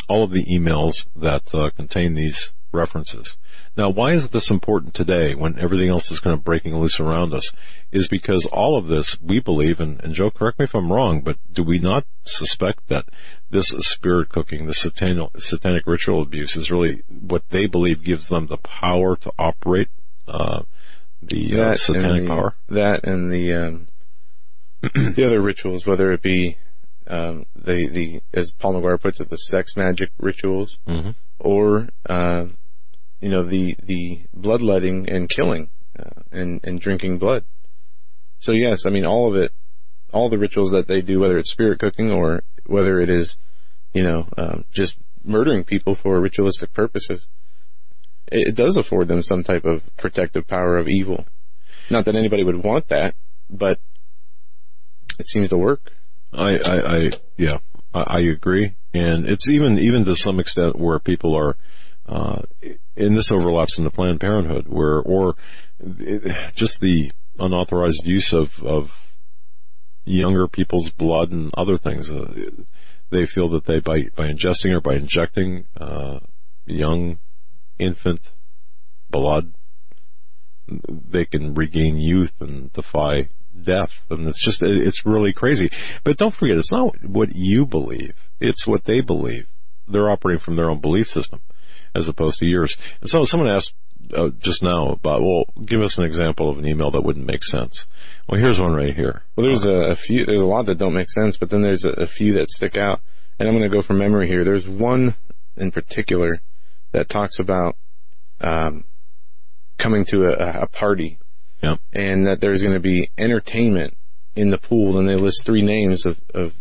all 0.09 0.25
of 0.25 0.31
the 0.31 0.45
emails 0.45 1.07
that 1.17 1.55
uh, 1.55 1.71
contain 1.77 2.15
these 2.15 2.53
references. 2.73 3.37
Now, 3.77 3.91
why 3.91 4.13
is 4.13 4.31
this 4.31 4.51
important 4.51 4.95
today 4.95 5.35
when 5.35 5.59
everything 5.59 5.91
else 5.91 6.11
is 6.11 6.19
kind 6.19 6.33
of 6.33 6.43
breaking 6.43 6.75
loose 6.79 6.99
around 6.99 7.35
us? 7.35 7.53
Is 7.93 8.09
because 8.09 8.47
all 8.47 8.79
of 8.79 8.87
this, 8.87 9.17
we 9.21 9.41
believe, 9.41 9.81
and, 9.81 10.03
and 10.03 10.15
Joe, 10.15 10.31
correct 10.31 10.59
me 10.59 10.65
if 10.65 10.75
I'm 10.75 10.91
wrong, 10.91 11.21
but 11.21 11.37
do 11.53 11.63
we 11.63 11.79
not 11.79 12.07
suspect 12.25 12.89
that 12.89 13.05
this 13.51 13.69
spirit 13.69 14.31
cooking, 14.31 14.65
the 14.65 14.73
satanic, 14.73 15.31
satanic 15.39 15.87
ritual 15.87 16.23
abuse 16.23 16.57
is 16.57 16.71
really 16.71 17.03
what 17.09 17.43
they 17.51 17.67
believe 17.67 18.03
gives 18.03 18.29
them 18.29 18.47
the 18.47 18.57
power 18.57 19.17
to 19.17 19.33
operate, 19.39 19.89
uh, 20.27 20.63
the 21.21 21.61
uh, 21.61 21.77
satanic 21.77 22.23
the, 22.23 22.29
power? 22.29 22.55
That 22.69 23.07
and 23.07 23.31
the 23.31 23.53
um, 23.53 23.87
the 24.81 25.25
other 25.27 25.41
rituals, 25.43 25.85
whether 25.85 26.13
it 26.13 26.23
be 26.23 26.57
um, 27.09 27.45
the 27.55 27.89
the 27.89 28.21
as 28.33 28.53
Paul 28.53 28.75
McGuire 28.75 29.01
puts 29.01 29.21
it, 29.21 29.29
the 29.29 29.37
sex 29.37 29.77
magic 29.77 30.11
rituals, 30.19 30.79
hmm 30.87 31.11
or 31.39 31.87
uh, 32.09 32.47
you 33.27 33.33
know 33.33 33.43
the 33.43 33.75
the 33.83 34.21
bloodletting 34.33 35.09
and 35.11 35.29
killing 35.29 35.69
uh, 35.99 36.11
and 36.31 36.61
and 36.63 36.81
drinking 36.81 37.19
blood. 37.19 37.45
So 38.39 38.53
yes, 38.53 38.87
I 38.87 38.91
mean 38.91 39.05
all 39.05 39.27
of 39.29 39.35
it, 39.35 39.51
all 40.13 40.29
the 40.29 40.39
rituals 40.39 40.71
that 40.71 40.87
they 40.87 41.01
do, 41.01 41.19
whether 41.19 41.37
it's 41.37 41.51
spirit 41.51 41.81
cooking 41.81 42.13
or 42.13 42.45
whether 42.67 43.01
it 43.01 43.11
is, 43.11 43.37
you 43.93 44.05
know, 44.05 44.29
um, 44.37 44.65
just 44.71 44.97
murdering 45.25 45.65
people 45.65 45.97
for 45.97 46.21
ritualistic 46.21 46.73
purposes, 46.73 47.27
it, 48.31 48.51
it 48.51 48.55
does 48.55 48.77
afford 48.77 49.09
them 49.09 49.23
some 49.23 49.43
type 49.43 49.65
of 49.65 49.83
protective 49.97 50.47
power 50.47 50.77
of 50.77 50.87
evil. 50.87 51.27
Not 51.91 52.05
that 52.05 52.15
anybody 52.15 52.45
would 52.45 52.63
want 52.63 52.87
that, 52.89 53.17
but 53.51 53.81
it 55.19 55.27
seems 55.27 55.49
to 55.49 55.59
work. 55.59 55.91
I, 56.33 56.59
I, 56.59 56.97
I 56.97 57.11
yeah, 57.37 57.59
I, 57.93 58.03
I 58.03 58.19
agree. 58.21 58.77
And 58.95 59.27
it's 59.27 59.49
even, 59.49 59.81
even 59.81 60.05
to 60.05 60.15
some 60.15 60.39
extent 60.39 60.79
where 60.79 61.01
people 61.01 61.35
are, 61.35 61.57
Uh, 62.09 62.43
and 62.97 63.17
this 63.17 63.33
overlaps 63.33 63.79
into 63.79 63.91
Planned 63.91 64.21
Parenthood, 64.21 64.67
where 64.69 65.01
or 65.01 65.37
just 66.55 66.81
the 66.81 67.11
unauthorized 67.39 68.07
use 68.07 68.33
of 68.33 68.63
of 68.63 69.15
younger 70.05 70.47
people's 70.47 70.91
blood 70.91 71.33
and 71.33 71.51
other 71.57 71.77
things. 71.77 72.09
Uh, 72.11 72.33
they 73.11 73.27
feel 73.27 73.49
that 73.51 73.65
they 73.65 73.81
by 73.81 74.05
by 74.15 74.29
ingesting 74.29 74.73
or 74.73 74.81
by 74.81 74.95
injecting 74.95 75.67
uh, 75.81 76.21
young 76.65 77.19
infant 77.79 78.21
blood, 79.11 79.53
they 80.69 81.25
can 81.25 81.55
regain 81.55 81.97
youth 81.97 82.41
and 82.41 82.73
defy 82.73 83.29
death. 83.61 83.93
And 84.11 84.29
it's 84.29 84.43
just 84.43 84.63
it's 84.63 85.05
really 85.05 85.33
crazy. 85.33 85.71
But 86.05 86.19
don't 86.19 86.35
forget, 86.35 86.57
it's 86.57 86.73
not 86.73 87.05
what 87.05 87.35
you 87.35 87.67
believe; 87.67 88.31
it's 88.39 88.65
what 88.65 88.85
they 88.85 89.01
believe. 89.01 89.47
They're 89.89 90.11
operating 90.11 90.41
from 90.41 90.57
their 90.57 90.71
own 90.71 90.81
belief 90.81 91.09
system 91.09 91.41
as 91.97 92.09
opposed 92.09 92.39
to 92.41 92.47
yours. 92.47 92.77
And 93.01 93.09
so 93.09 93.25
someone 93.25 93.49
asked 93.49 93.75
uh, 94.15 94.29
just 94.41 94.63
now 94.63 94.91
about, 94.91 95.23
well, 95.23 95.45
give 95.65 95.83
us 95.83 95.99
an 95.99 96.05
example 96.05 96.49
of 96.49 96.59
an 96.59 96.67
email 96.67 96.91
that 96.93 97.03
wouldn't 97.03 97.27
make 97.27 97.45
sense. 97.45 97.87
Well, 98.29 98.41
here's 98.41 98.61
one 98.61 98.75
right 98.75 98.95
here. 98.95 99.23
Well, 99.35 99.47
there's 99.47 99.65
a, 99.65 99.91
a 99.91 99.95
few, 99.95 100.25
there's 100.25 100.43
a 100.43 100.47
lot 100.47 100.67
that 100.67 100.79
don't 100.79 100.95
make 100.95 101.11
sense, 101.11 101.39
but 101.39 101.51
then 101.51 101.63
there's 101.63 101.85
a, 101.85 101.91
a 101.91 102.07
few 102.07 102.35
that 102.35 102.51
stick 102.51 102.77
out. 102.77 103.01
And 103.39 103.49
I'm 103.49 103.57
going 103.57 103.69
to 103.69 103.75
go 103.75 103.83
from 103.83 103.99
memory 103.99 104.27
here. 104.27 104.45
There's 104.45 104.67
one 104.67 105.15
in 105.57 105.71
particular 105.71 106.41
that 106.93 107.09
talks 107.09 107.39
about, 107.39 107.77
um, 108.41 108.85
coming 109.79 110.05
to 110.07 110.25
a, 110.25 110.63
a 110.63 110.67
party. 110.67 111.19
Yeah. 111.63 111.77
And 111.93 112.27
that 112.27 112.41
there's 112.41 112.63
going 112.63 112.75
to 112.75 112.81
be 112.81 113.11
entertainment 113.19 113.97
in 114.35 114.51
the 114.51 114.59
pool 114.59 114.99
and 114.99 115.09
they 115.09 115.17
list 115.17 115.47
three 115.47 115.63
names 115.63 116.05
of, 116.05 116.21
of 116.35 116.55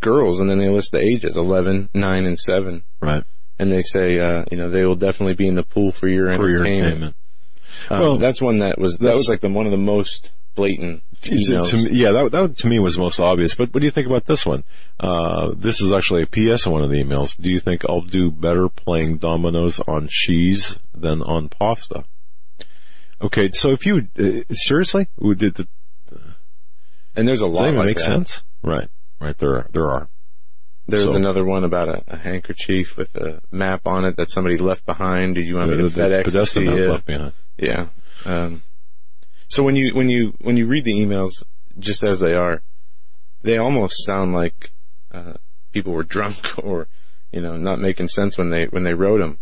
girls 0.00 0.40
and 0.40 0.48
then 0.48 0.58
they 0.58 0.68
list 0.68 0.92
the 0.92 1.00
ages, 1.00 1.36
11, 1.36 1.90
9, 1.92 2.24
and 2.24 2.38
7. 2.38 2.84
Right 3.00 3.24
and 3.60 3.70
they 3.70 3.82
say, 3.82 4.18
uh, 4.18 4.44
you 4.50 4.56
know, 4.56 4.70
they 4.70 4.84
will 4.84 4.96
definitely 4.96 5.34
be 5.34 5.46
in 5.46 5.54
the 5.54 5.62
pool 5.62 5.92
for 5.92 6.08
your 6.08 6.32
for 6.32 6.48
your 6.48 6.60
entertainment. 6.60 6.86
entertainment. 6.86 7.16
Um, 7.90 8.00
Well, 8.00 8.16
that's 8.16 8.40
one 8.40 8.58
that 8.58 8.78
was 8.78 8.98
that 8.98 9.12
was 9.12 9.28
like 9.28 9.40
the 9.40 9.50
one 9.50 9.66
of 9.66 9.72
the 9.72 9.78
most 9.78 10.32
blatant 10.54 11.02
To, 11.22 11.34
me, 11.34 11.90
yeah, 11.92 12.12
that, 12.12 12.32
that 12.32 12.56
to 12.58 12.66
me 12.66 12.78
was 12.78 12.96
most 12.98 13.20
obvious. 13.20 13.54
But 13.54 13.72
what 13.74 13.80
do 13.80 13.84
you 13.86 13.90
think 13.90 14.06
about 14.06 14.24
this 14.24 14.46
one? 14.46 14.64
Uh, 14.98 15.52
this 15.54 15.82
is 15.82 15.92
actually 15.92 16.22
a 16.22 16.26
PS 16.26 16.64
in 16.64 16.72
one 16.72 16.82
of 16.82 16.88
the 16.90 16.96
emails. 16.96 17.36
Do 17.36 17.50
you 17.50 17.60
think 17.60 17.84
I'll 17.86 18.00
do 18.00 18.30
better 18.30 18.68
playing 18.70 19.18
dominoes 19.18 19.78
on 19.78 20.08
cheese 20.08 20.78
than 20.94 21.22
on 21.22 21.50
pasta? 21.50 22.04
Okay, 23.20 23.50
so 23.52 23.70
if 23.72 23.84
you 23.84 24.08
uh, 24.18 24.54
seriously, 24.54 25.06
did, 25.20 25.52
did, 25.54 25.68
and 27.14 27.28
there's 27.28 27.42
a 27.42 27.46
does 27.46 27.56
lot 27.56 27.62
that 27.62 27.68
even 27.68 27.78
like 27.78 27.86
make 27.88 27.96
that. 27.98 28.04
sense? 28.04 28.44
Right, 28.62 28.88
right. 29.20 29.36
There, 29.36 29.66
there 29.72 29.88
are. 29.90 30.08
There's 30.90 31.04
So- 31.04 31.14
another 31.16 31.44
one 31.44 31.64
about 31.64 31.88
a, 31.88 32.02
a 32.08 32.16
handkerchief 32.16 32.96
with 32.96 33.14
a 33.16 33.40
map 33.50 33.82
on 33.86 34.04
it 34.04 34.16
that 34.16 34.30
somebody 34.30 34.56
left 34.56 34.84
behind. 34.86 35.34
Do 35.36 35.42
you 35.42 35.56
want 35.56 35.70
me 35.70 35.76
to 35.78 35.88
the 35.88 36.00
FedEx 36.02 36.24
pedestrian 36.24 36.72
to 36.74 36.80
map 36.80 36.90
left 36.90 37.06
behind. 37.06 37.32
Yeah. 37.58 37.86
Um, 38.24 38.62
so 39.48 39.62
when 39.62 39.76
you 39.76 39.94
when 39.94 40.08
you 40.10 40.34
when 40.40 40.56
you 40.56 40.66
read 40.66 40.84
the 40.84 40.92
emails 40.92 41.42
just 41.78 42.04
as 42.04 42.20
they 42.20 42.32
are, 42.34 42.62
they 43.42 43.56
almost 43.58 44.04
sound 44.04 44.32
like 44.32 44.70
uh, 45.12 45.34
people 45.72 45.92
were 45.92 46.02
drunk 46.04 46.36
or 46.64 46.86
you 47.32 47.40
know 47.40 47.56
not 47.56 47.78
making 47.78 48.08
sense 48.08 48.36
when 48.38 48.50
they 48.50 48.66
when 48.66 48.82
they 48.84 48.94
wrote 48.94 49.20
them. 49.20 49.38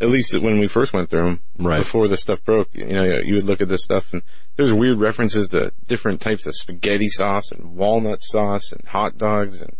At 0.00 0.10
least 0.10 0.32
when 0.40 0.60
we 0.60 0.68
first 0.68 0.92
went 0.92 1.10
through 1.10 1.24
them, 1.24 1.40
Right. 1.58 1.78
before 1.78 2.06
the 2.06 2.16
stuff 2.16 2.44
broke, 2.44 2.68
you 2.72 2.86
know, 2.86 3.02
you 3.20 3.34
would 3.34 3.46
look 3.46 3.60
at 3.60 3.68
this 3.68 3.82
stuff 3.82 4.12
and 4.12 4.22
there's 4.54 4.72
weird 4.72 5.00
references 5.00 5.48
to 5.48 5.72
different 5.88 6.20
types 6.20 6.46
of 6.46 6.54
spaghetti 6.54 7.08
sauce 7.08 7.50
and 7.50 7.74
walnut 7.74 8.22
sauce 8.22 8.70
and 8.70 8.86
hot 8.86 9.18
dogs 9.18 9.60
and 9.60 9.74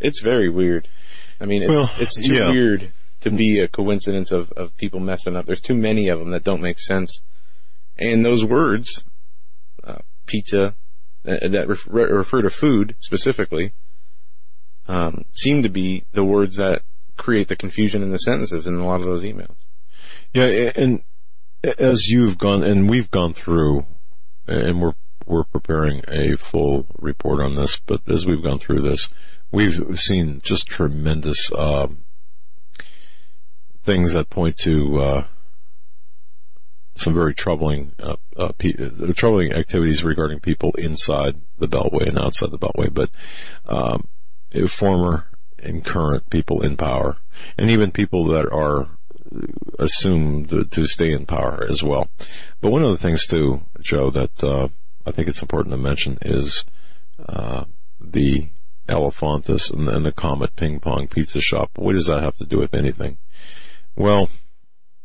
it's 0.00 0.20
very 0.20 0.48
weird. 0.48 0.88
I 1.40 1.46
mean, 1.46 1.62
it's, 1.62 1.70
Well, 1.70 1.90
it's 1.98 2.16
too 2.16 2.34
yeah. 2.34 2.50
weird 2.50 2.90
to 3.20 3.30
be 3.30 3.60
a 3.60 3.68
coincidence 3.68 4.30
of, 4.30 4.52
of 4.52 4.76
people 4.76 5.00
messing 5.00 5.36
up. 5.36 5.46
There's 5.46 5.60
too 5.60 5.74
many 5.74 6.08
of 6.08 6.18
them 6.18 6.30
that 6.30 6.44
don't 6.44 6.62
make 6.62 6.78
sense. 6.78 7.20
And 7.98 8.24
those 8.24 8.44
words, 8.44 9.04
uh, 9.84 9.98
pizza, 10.26 10.74
uh, 11.26 11.48
that 11.48 11.66
re- 11.68 12.04
refer 12.04 12.42
to 12.42 12.50
food 12.50 12.94
specifically, 13.00 13.72
um, 14.86 15.24
seem 15.34 15.64
to 15.64 15.68
be 15.68 16.04
the 16.12 16.24
words 16.24 16.56
that 16.56 16.82
create 17.16 17.48
the 17.48 17.56
confusion 17.56 18.02
in 18.02 18.10
the 18.10 18.18
sentences 18.18 18.66
in 18.66 18.74
a 18.74 18.86
lot 18.86 19.00
of 19.00 19.06
those 19.06 19.22
emails. 19.24 19.56
Yeah, 20.32 20.70
and 20.76 21.02
as 21.78 22.06
you've 22.06 22.38
gone, 22.38 22.62
and 22.62 22.88
we've 22.88 23.10
gone 23.10 23.32
through, 23.34 23.86
and 24.46 24.80
we're 24.80 24.94
we're 25.26 25.44
preparing 25.44 26.02
a 26.08 26.36
full 26.36 26.86
report 26.98 27.40
on 27.42 27.54
this. 27.54 27.78
But 27.84 28.00
as 28.08 28.24
we've 28.24 28.42
gone 28.42 28.58
through 28.58 28.80
this, 28.80 29.08
we've 29.50 29.98
seen 29.98 30.40
just 30.42 30.66
tremendous 30.66 31.50
um, 31.56 32.04
things 33.84 34.14
that 34.14 34.28
point 34.28 34.56
to 34.58 35.00
uh, 35.00 35.26
some 36.96 37.14
very 37.14 37.34
troubling 37.34 37.92
uh, 37.98 38.16
uh, 38.36 38.48
uh, 38.48 39.12
troubling 39.14 39.52
activities 39.52 40.04
regarding 40.04 40.40
people 40.40 40.72
inside 40.76 41.36
the 41.58 41.68
Beltway 41.68 42.08
and 42.08 42.18
outside 42.18 42.50
the 42.50 42.58
Beltway. 42.58 42.92
But 42.92 43.10
um, 43.66 44.08
former 44.68 45.26
and 45.58 45.84
current 45.84 46.28
people 46.30 46.62
in 46.62 46.76
power, 46.76 47.16
and 47.56 47.70
even 47.70 47.90
people 47.90 48.32
that 48.32 48.48
are 48.52 48.88
assumed 49.78 50.50
to, 50.50 50.64
to 50.64 50.86
stay 50.86 51.12
in 51.12 51.26
power 51.26 51.64
as 51.68 51.82
well. 51.82 52.08
But 52.60 52.70
one 52.70 52.84
of 52.84 52.90
the 52.90 53.02
things 53.02 53.26
too, 53.26 53.62
Joe, 53.80 54.10
that 54.10 54.44
uh, 54.44 54.68
I 55.06 55.12
think 55.12 55.28
it's 55.28 55.42
important 55.42 55.72
to 55.72 55.78
mention 55.80 56.18
is 56.22 56.64
uh, 57.28 57.64
the 58.00 58.48
Alefantis 58.88 59.72
and, 59.72 59.88
and 59.88 60.04
the 60.04 60.12
Comet 60.12 60.56
Ping 60.56 60.80
Pong 60.80 61.08
Pizza 61.08 61.40
Shop. 61.40 61.70
What 61.76 61.94
does 61.94 62.06
that 62.06 62.22
have 62.22 62.36
to 62.38 62.46
do 62.46 62.58
with 62.58 62.74
anything? 62.74 63.18
Well, 63.94 64.28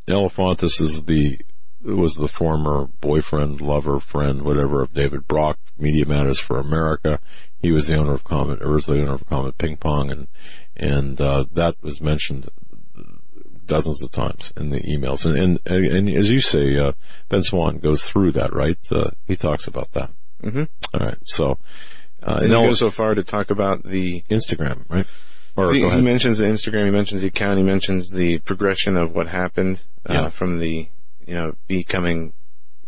Alefantis 0.07 0.81
is 0.81 1.03
the 1.03 1.39
was 1.83 2.15
the 2.15 2.29
former 2.29 2.87
boyfriend, 3.01 3.59
lover, 3.59 3.99
friend, 3.99 4.41
whatever 4.41 4.81
of 4.81 4.93
David 4.93 5.27
Brock, 5.27 5.59
Media 5.77 6.05
Matters 6.05 6.39
for 6.39 6.57
America. 6.57 7.19
He 7.57 7.71
was 7.71 7.87
the 7.87 7.97
owner 7.97 8.13
of 8.13 8.23
Comet, 8.23 8.61
or 8.61 8.71
was 8.71 8.85
the 8.85 9.01
owner 9.01 9.15
of 9.15 9.25
Comet 9.25 9.57
Ping 9.57 9.77
Pong, 9.77 10.11
and 10.11 10.27
and 10.75 11.19
uh, 11.19 11.45
that 11.53 11.75
was 11.81 12.01
mentioned 12.01 12.47
dozens 13.65 14.01
of 14.01 14.11
times 14.11 14.53
in 14.57 14.69
the 14.69 14.81
emails. 14.81 15.25
And 15.25 15.59
and, 15.65 15.85
and 15.85 16.09
as 16.09 16.29
you 16.29 16.39
say, 16.39 16.77
uh, 16.77 16.93
Ben 17.29 17.43
Swann 17.43 17.79
goes 17.79 18.03
through 18.03 18.33
that, 18.33 18.53
right? 18.53 18.77
Uh, 18.89 19.11
he 19.25 19.35
talks 19.35 19.67
about 19.67 19.91
that. 19.93 20.11
Mm-hmm. 20.41 20.63
All 20.93 21.05
right, 21.05 21.17
so 21.25 21.57
uh, 22.25 22.39
And 22.41 22.53
and 22.53 22.65
he 22.67 22.73
so 22.73 22.89
far 22.89 23.13
to 23.15 23.23
talk 23.23 23.49
about 23.49 23.83
the 23.83 24.23
Instagram, 24.29 24.85
right? 24.89 25.05
Or 25.55 25.67
go 25.67 25.89
he 25.91 26.01
mentions 26.01 26.39
the 26.39 26.45
Instagram. 26.45 26.85
He 26.85 26.91
mentions 26.91 27.21
the 27.21 27.27
account. 27.27 27.57
He 27.57 27.63
mentions 27.63 28.09
the 28.09 28.39
progression 28.39 28.97
of 28.97 29.13
what 29.13 29.27
happened 29.27 29.79
uh, 30.09 30.13
Yeah. 30.13 30.29
from 30.29 30.59
the 30.59 30.87
you 31.27 31.33
know 31.33 31.55
becoming 31.67 32.33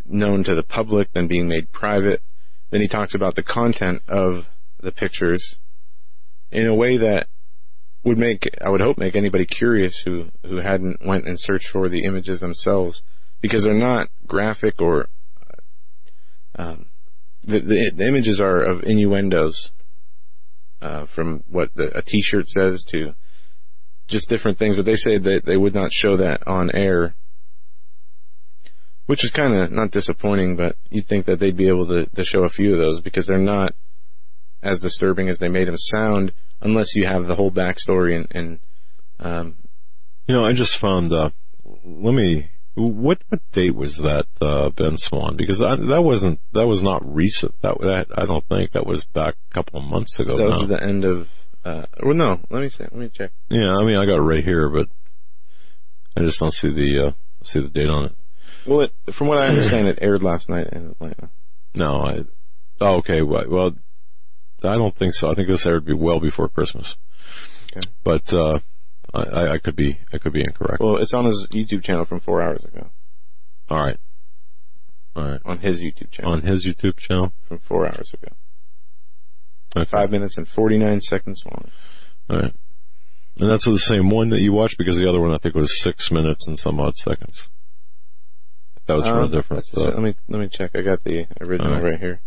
known 0.05 0.43
to 0.43 0.55
the 0.55 0.63
public, 0.63 1.11
then 1.13 1.27
being 1.27 1.47
made 1.47 1.71
private. 1.71 2.21
Then 2.71 2.81
he 2.81 2.87
talks 2.87 3.13
about 3.15 3.35
the 3.35 3.43
content 3.43 4.01
of 4.07 4.49
the 4.79 4.91
pictures 4.91 5.57
in 6.51 6.67
a 6.67 6.75
way 6.75 6.97
that 6.97 7.27
would 8.03 8.17
make 8.17 8.47
I 8.61 8.69
would 8.69 8.81
hope 8.81 8.97
make 8.97 9.15
anybody 9.15 9.45
curious 9.45 9.97
who 9.99 10.25
who 10.45 10.57
hadn't 10.57 11.05
went 11.05 11.27
and 11.27 11.39
searched 11.39 11.69
for 11.69 11.89
the 11.89 12.03
images 12.03 12.39
themselves 12.39 13.03
because 13.41 13.63
they're 13.63 13.73
not 13.73 14.09
graphic 14.27 14.81
or 14.81 15.07
um, 16.55 16.85
the, 17.45 17.59
the 17.59 17.91
the 17.95 18.07
images 18.07 18.41
are 18.41 18.61
of 18.61 18.83
innuendos 18.83 19.71
uh, 20.81 21.05
from 21.05 21.43
what 21.49 21.73
the, 21.73 21.97
a 21.97 22.01
T-shirt 22.01 22.49
says 22.49 22.83
to 22.85 23.15
just 24.07 24.29
different 24.29 24.57
things. 24.57 24.75
But 24.75 24.85
they 24.85 24.95
say 24.95 25.17
that 25.17 25.45
they 25.45 25.57
would 25.57 25.73
not 25.73 25.93
show 25.93 26.17
that 26.17 26.47
on 26.47 26.75
air, 26.75 27.15
which 29.05 29.23
is 29.23 29.31
kind 29.31 29.53
of 29.53 29.71
not 29.71 29.91
disappointing. 29.91 30.57
But 30.57 30.75
you'd 30.89 31.07
think 31.07 31.25
that 31.25 31.39
they'd 31.39 31.57
be 31.57 31.67
able 31.67 31.87
to, 31.87 32.05
to 32.05 32.23
show 32.23 32.43
a 32.43 32.49
few 32.49 32.73
of 32.73 32.77
those 32.77 33.01
because 33.01 33.25
they're 33.25 33.37
not 33.37 33.73
as 34.61 34.79
disturbing 34.79 35.29
as 35.29 35.37
they 35.37 35.47
made 35.47 35.67
them 35.67 35.77
sound, 35.77 36.33
unless 36.61 36.95
you 36.95 37.05
have 37.05 37.25
the 37.25 37.35
whole 37.35 37.51
backstory 37.51 38.15
and. 38.15 38.27
and 38.31 38.59
um, 39.19 39.55
You 40.27 40.35
know, 40.35 40.45
I 40.45 40.53
just 40.53 40.77
found. 40.77 41.13
Uh, 41.13 41.29
let 41.83 42.13
me. 42.13 42.49
What 42.75 43.21
what 43.29 43.39
date 43.53 43.73
was 43.73 43.97
that, 43.97 44.27
uh, 44.41 44.69
Ben 44.69 44.97
Swann? 44.97 45.37
Because 45.37 45.61
I, 45.61 45.75
that 45.77 46.03
wasn't 46.03 46.41
that 46.51 46.67
was 46.67 46.83
not 46.83 47.15
recent. 47.15 47.59
That 47.61 47.79
that 47.79 48.07
I 48.13 48.25
don't 48.25 48.45
think 48.49 48.73
that 48.73 48.85
was 48.85 49.05
back 49.05 49.35
a 49.49 49.53
couple 49.53 49.79
of 49.79 49.85
months 49.85 50.19
ago. 50.19 50.37
that 50.37 50.49
now. 50.49 50.59
was 50.59 50.67
the 50.67 50.83
end 50.83 51.05
of. 51.05 51.29
Uh, 51.63 51.85
well, 52.03 52.13
no. 52.13 52.39
Let 52.49 52.61
me 52.61 52.69
see. 52.69 52.83
Let 52.83 52.93
me 52.93 53.09
check. 53.09 53.31
yeah, 53.49 53.73
I 53.81 53.85
mean, 53.85 53.95
I 53.95 54.05
got 54.05 54.17
it 54.17 54.21
right 54.21 54.43
here, 54.43 54.69
but 54.69 54.89
I 56.17 56.21
just 56.21 56.39
don't 56.39 56.53
see 56.53 56.69
the 56.69 57.07
uh, 57.07 57.11
see 57.43 57.61
the 57.61 57.69
date 57.69 57.89
on 57.89 58.05
it. 58.05 58.15
Well, 58.65 58.81
it, 58.81 58.93
from 59.11 59.27
what 59.27 59.37
I 59.37 59.47
understand, 59.47 59.87
it 59.87 59.99
aired 60.01 60.21
last 60.23 60.49
night 60.49 60.67
in 60.67 60.91
Atlanta. 60.91 61.29
No, 61.75 62.01
I. 62.01 62.25
Oh, 62.81 62.97
okay. 62.97 63.21
Well, 63.21 63.45
well, 63.47 63.71
I 64.63 64.73
don't 64.73 64.95
think 64.95 65.13
so. 65.13 65.29
I 65.29 65.33
think 65.33 65.47
this 65.47 65.65
aired 65.65 65.85
be 65.85 65.93
well 65.93 66.19
before 66.19 66.49
Christmas. 66.49 66.95
Okay. 67.71 67.89
But 68.03 68.33
uh, 68.33 68.59
I- 69.15 69.53
I, 69.53 69.57
could 69.59 69.75
be 69.75 69.99
I 70.13 70.17
could 70.17 70.33
be 70.33 70.41
incorrect. 70.41 70.79
Well, 70.81 70.97
it's 70.97 71.13
on 71.13 71.25
his 71.25 71.47
YouTube 71.51 71.83
channel 71.83 72.05
from 72.05 72.19
four 72.19 72.41
hours 72.41 72.63
ago. 72.63 72.89
All 73.69 73.77
right. 73.83 73.97
All 75.15 75.23
right. 75.27 75.41
On 75.45 75.57
his 75.57 75.81
YouTube 75.81 76.11
channel 76.11 76.33
On 76.33 76.41
his 76.41 76.65
YouTube 76.65 76.97
channel. 76.97 77.31
from 77.47 77.59
four 77.59 77.85
hours 77.87 78.13
ago. 78.13 78.33
Okay. 79.77 79.85
Five 79.89 80.11
minutes 80.11 80.37
and 80.37 80.47
49 80.47 81.01
seconds 81.01 81.43
long. 81.45 81.69
All 82.29 82.37
right. 82.39 82.53
And 83.37 83.49
that's 83.49 83.65
the 83.65 83.77
same 83.77 84.09
one 84.09 84.29
that 84.29 84.39
you 84.41 84.53
watched 84.53 84.77
because 84.77 84.97
the 84.97 85.09
other 85.09 85.19
one 85.19 85.33
I 85.33 85.37
think 85.37 85.55
was 85.55 85.81
six 85.81 86.09
minutes 86.11 86.47
and 86.47 86.57
some 86.57 86.79
odd 86.79 86.95
seconds. 86.95 87.49
That 88.85 88.95
was 88.95 89.05
from 89.05 89.17
a 89.19 89.21
Um, 89.23 89.31
different. 89.31 89.65
uh, 89.75 89.81
let 89.81 89.99
me 89.99 90.15
let 90.29 90.39
me 90.39 90.47
check. 90.47 90.71
I 90.75 90.81
got 90.81 91.03
the 91.03 91.25
original 91.41 91.73
right. 91.73 91.83
right 91.83 91.99
here. 91.99 92.21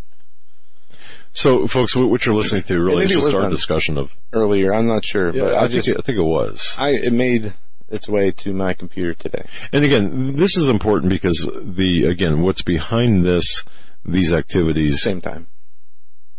So, 1.32 1.66
folks, 1.66 1.94
what 1.94 2.24
you're 2.24 2.34
listening 2.34 2.64
to 2.64 2.80
really 2.80 3.04
is 3.04 3.12
just 3.12 3.34
our 3.34 3.48
discussion 3.48 3.98
of. 3.98 4.14
Earlier, 4.32 4.74
I'm 4.74 4.86
not 4.86 5.04
sure, 5.04 5.32
but 5.32 5.54
I, 5.54 5.64
I, 5.64 5.68
think 5.68 5.86
it, 5.86 5.96
I 5.98 6.02
think 6.02 6.18
it 6.18 6.24
was. 6.24 6.74
I 6.76 6.90
it 6.90 7.12
made 7.12 7.52
its 7.88 8.08
way 8.08 8.32
to 8.32 8.52
my 8.52 8.74
computer 8.74 9.14
today. 9.14 9.44
And 9.72 9.84
again, 9.84 10.34
this 10.34 10.56
is 10.56 10.68
important 10.68 11.10
because 11.10 11.48
the 11.48 12.04
again, 12.04 12.42
what's 12.42 12.62
behind 12.62 13.24
this, 13.24 13.64
these 14.04 14.32
activities. 14.32 15.02
Same 15.02 15.20
time. 15.20 15.46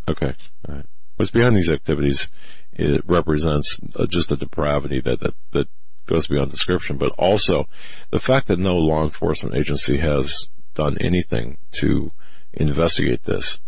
Okay, 0.08 0.34
all 0.68 0.76
right. 0.76 0.86
What's 1.16 1.32
behind 1.32 1.56
these 1.56 1.72
activities? 1.72 2.30
It 2.74 3.04
represents 3.06 3.80
uh, 3.96 4.06
just 4.06 4.32
a 4.32 4.38
depravity 4.38 5.02
that 5.02 5.20
that 5.20 5.34
that 5.52 5.68
goes 6.08 6.28
beyond 6.28 6.52
description, 6.52 6.98
but 6.98 7.12
also 7.18 7.68
the 8.10 8.20
fact 8.20 8.48
that 8.48 8.60
no 8.60 8.76
law 8.76 9.04
enforcement 9.04 9.56
agency 9.56 9.98
has 9.98 10.48
done 10.74 10.98
anything 11.00 11.58
to 11.80 12.12
investigate 12.54 13.24
this 13.24 13.60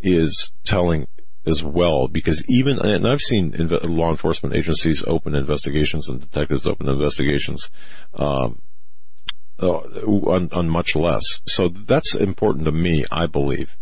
is 0.00 0.52
telling 0.64 1.06
as 1.46 1.62
well 1.62 2.08
because 2.08 2.44
even 2.48 2.78
and 2.78 3.06
I've 3.06 3.20
seen 3.20 3.52
inve- 3.52 3.84
law 3.84 4.10
enforcement 4.10 4.54
agencies 4.54 5.02
open 5.06 5.34
investigations 5.34 6.08
and 6.08 6.20
detectives 6.20 6.66
open 6.66 6.88
investigations 6.88 7.70
um, 8.14 8.60
uh, 9.60 9.66
on, 9.66 10.50
on 10.52 10.68
much 10.68 10.94
less. 10.94 11.40
So 11.46 11.68
that's 11.68 12.14
important 12.14 12.66
to 12.66 12.72
me. 12.72 13.04
I 13.10 13.26
believe 13.26 13.76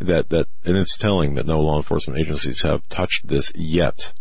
that 0.00 0.28
that 0.30 0.46
and 0.64 0.76
it's 0.76 0.96
telling 0.96 1.34
that 1.34 1.46
no 1.46 1.60
law 1.60 1.76
enforcement 1.76 2.20
agencies 2.20 2.62
have 2.62 2.86
touched 2.88 3.26
this 3.26 3.52
yet. 3.54 4.12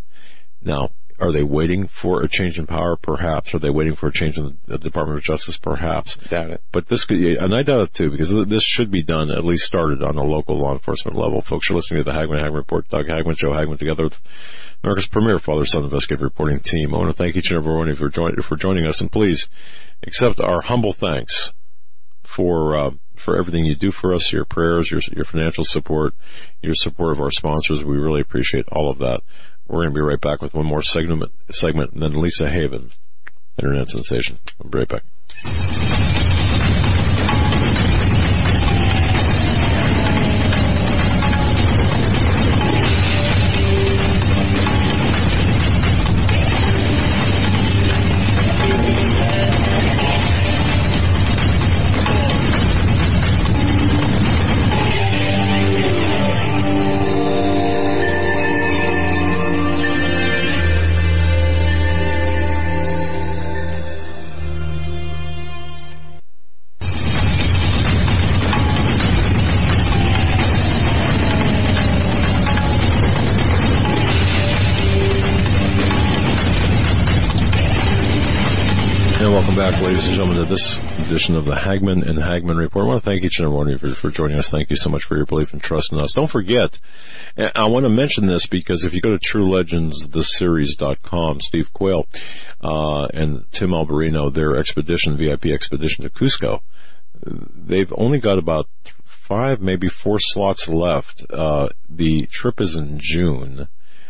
Now, 0.61 0.89
are 1.19 1.31
they 1.31 1.43
waiting 1.43 1.87
for 1.87 2.21
a 2.21 2.27
change 2.27 2.59
in 2.59 2.67
power? 2.67 2.95
Perhaps. 2.95 3.55
Are 3.55 3.59
they 3.59 3.69
waiting 3.69 3.95
for 3.95 4.07
a 4.07 4.11
change 4.11 4.37
in 4.37 4.57
the 4.65 4.77
Department 4.77 5.17
of 5.17 5.23
Justice? 5.23 5.57
Perhaps. 5.57 6.17
Doubt 6.29 6.51
it. 6.51 6.61
But 6.71 6.87
this 6.87 7.05
could, 7.05 7.17
and 7.17 7.55
I 7.55 7.63
doubt 7.63 7.81
it 7.81 7.93
too, 7.93 8.11
because 8.11 8.33
this 8.45 8.63
should 8.63 8.91
be 8.91 9.01
done, 9.01 9.31
at 9.31 9.43
least 9.43 9.65
started 9.65 10.03
on 10.03 10.17
a 10.17 10.23
local 10.23 10.59
law 10.59 10.73
enforcement 10.73 11.17
level. 11.17 11.41
Folks, 11.41 11.69
you're 11.69 11.75
listening 11.75 12.03
to 12.03 12.11
the 12.11 12.17
Hagmann 12.17 12.39
Hagmann 12.39 12.53
Report. 12.53 12.87
Doug 12.87 13.07
Hagmann, 13.07 13.35
Joe 13.35 13.53
Hagmann, 13.53 13.79
together 13.79 14.03
with 14.03 14.19
America's 14.83 15.07
premier 15.07 15.39
father-son 15.39 15.83
investigative 15.83 16.23
reporting 16.23 16.59
team. 16.59 16.93
I 16.93 16.97
want 16.97 17.09
to 17.09 17.17
thank 17.17 17.35
each 17.35 17.49
and 17.49 17.59
every 17.59 17.73
one 17.73 17.89
of 17.89 17.99
you 17.99 18.07
for, 18.07 18.09
join, 18.09 18.35
for 18.41 18.55
joining 18.55 18.85
us, 18.85 19.01
and 19.01 19.11
please 19.11 19.49
accept 20.03 20.39
our 20.39 20.61
humble 20.61 20.93
thanks 20.93 21.51
for 22.27 22.77
uh, 22.77 22.91
for 23.15 23.39
everything 23.39 23.65
you 23.65 23.75
do 23.75 23.89
for 23.89 24.13
us, 24.13 24.31
your 24.31 24.45
prayers, 24.45 24.91
your 24.91 25.01
your 25.11 25.23
financial 25.23 25.63
support, 25.63 26.13
your 26.61 26.75
support 26.75 27.13
of 27.13 27.21
our 27.21 27.31
sponsors. 27.31 27.83
We 27.83 27.97
really 27.97 28.21
appreciate 28.21 28.65
all 28.71 28.91
of 28.91 28.99
that. 28.99 29.21
We're 29.67 29.83
going 29.83 29.89
to 29.89 29.95
be 29.95 30.01
right 30.01 30.21
back 30.21 30.41
with 30.41 30.53
one 30.53 30.65
more 30.65 30.81
segment, 30.81 31.31
segment, 31.49 31.91
and 31.93 32.01
then 32.01 32.13
Lisa 32.13 32.49
Haven, 32.49 32.89
internet 33.57 33.89
sensation. 33.89 34.39
I'll 34.63 34.69
be 34.69 34.79
right 34.79 34.87
back. 34.87 36.16
This 80.47 80.79
edition 80.99 81.35
of 81.35 81.43
the 81.43 81.55
Hagmann 81.55 82.07
and 82.07 82.17
Hagmann 82.17 82.55
Report. 82.55 82.85
I 82.85 82.87
want 82.87 83.03
to 83.03 83.09
thank 83.09 83.25
each 83.25 83.39
and 83.39 83.47
every 83.47 83.57
one 83.57 83.69
of 83.69 83.83
you 83.83 83.95
for, 83.95 84.09
joining 84.09 84.37
us. 84.37 84.49
Thank 84.49 84.69
you 84.69 84.77
so 84.77 84.89
much 84.89 85.03
for 85.03 85.17
your 85.17 85.25
belief 85.25 85.51
and 85.51 85.61
trust 85.61 85.91
in 85.91 85.99
us. 85.99 86.13
Don't 86.13 86.29
forget, 86.29 86.79
I 87.37 87.65
want 87.65 87.83
to 87.83 87.89
mention 87.89 88.27
this 88.27 88.45
because 88.45 88.85
if 88.85 88.93
you 88.93 89.01
go 89.01 89.17
to 89.17 89.17
TrueLegendsTheSeries.com, 89.17 91.41
Steve 91.41 91.73
Quayle 91.73 92.07
uh, 92.63 93.07
and 93.13 93.43
Tim 93.51 93.71
Alberino, 93.71 94.33
their 94.33 94.57
expedition, 94.57 95.17
VIP 95.17 95.47
expedition 95.47 96.05
to 96.05 96.09
Cusco, 96.09 96.61
they've 97.23 97.91
only 97.93 98.19
got 98.19 98.37
about 98.37 98.69
five, 99.03 99.59
maybe 99.59 99.89
four 99.89 100.17
slots 100.17 100.69
left. 100.69 101.25
Uh, 101.29 101.67
the 101.89 102.25
trip 102.27 102.61
is 102.61 102.77
in 102.77 102.99
June. 102.99 103.67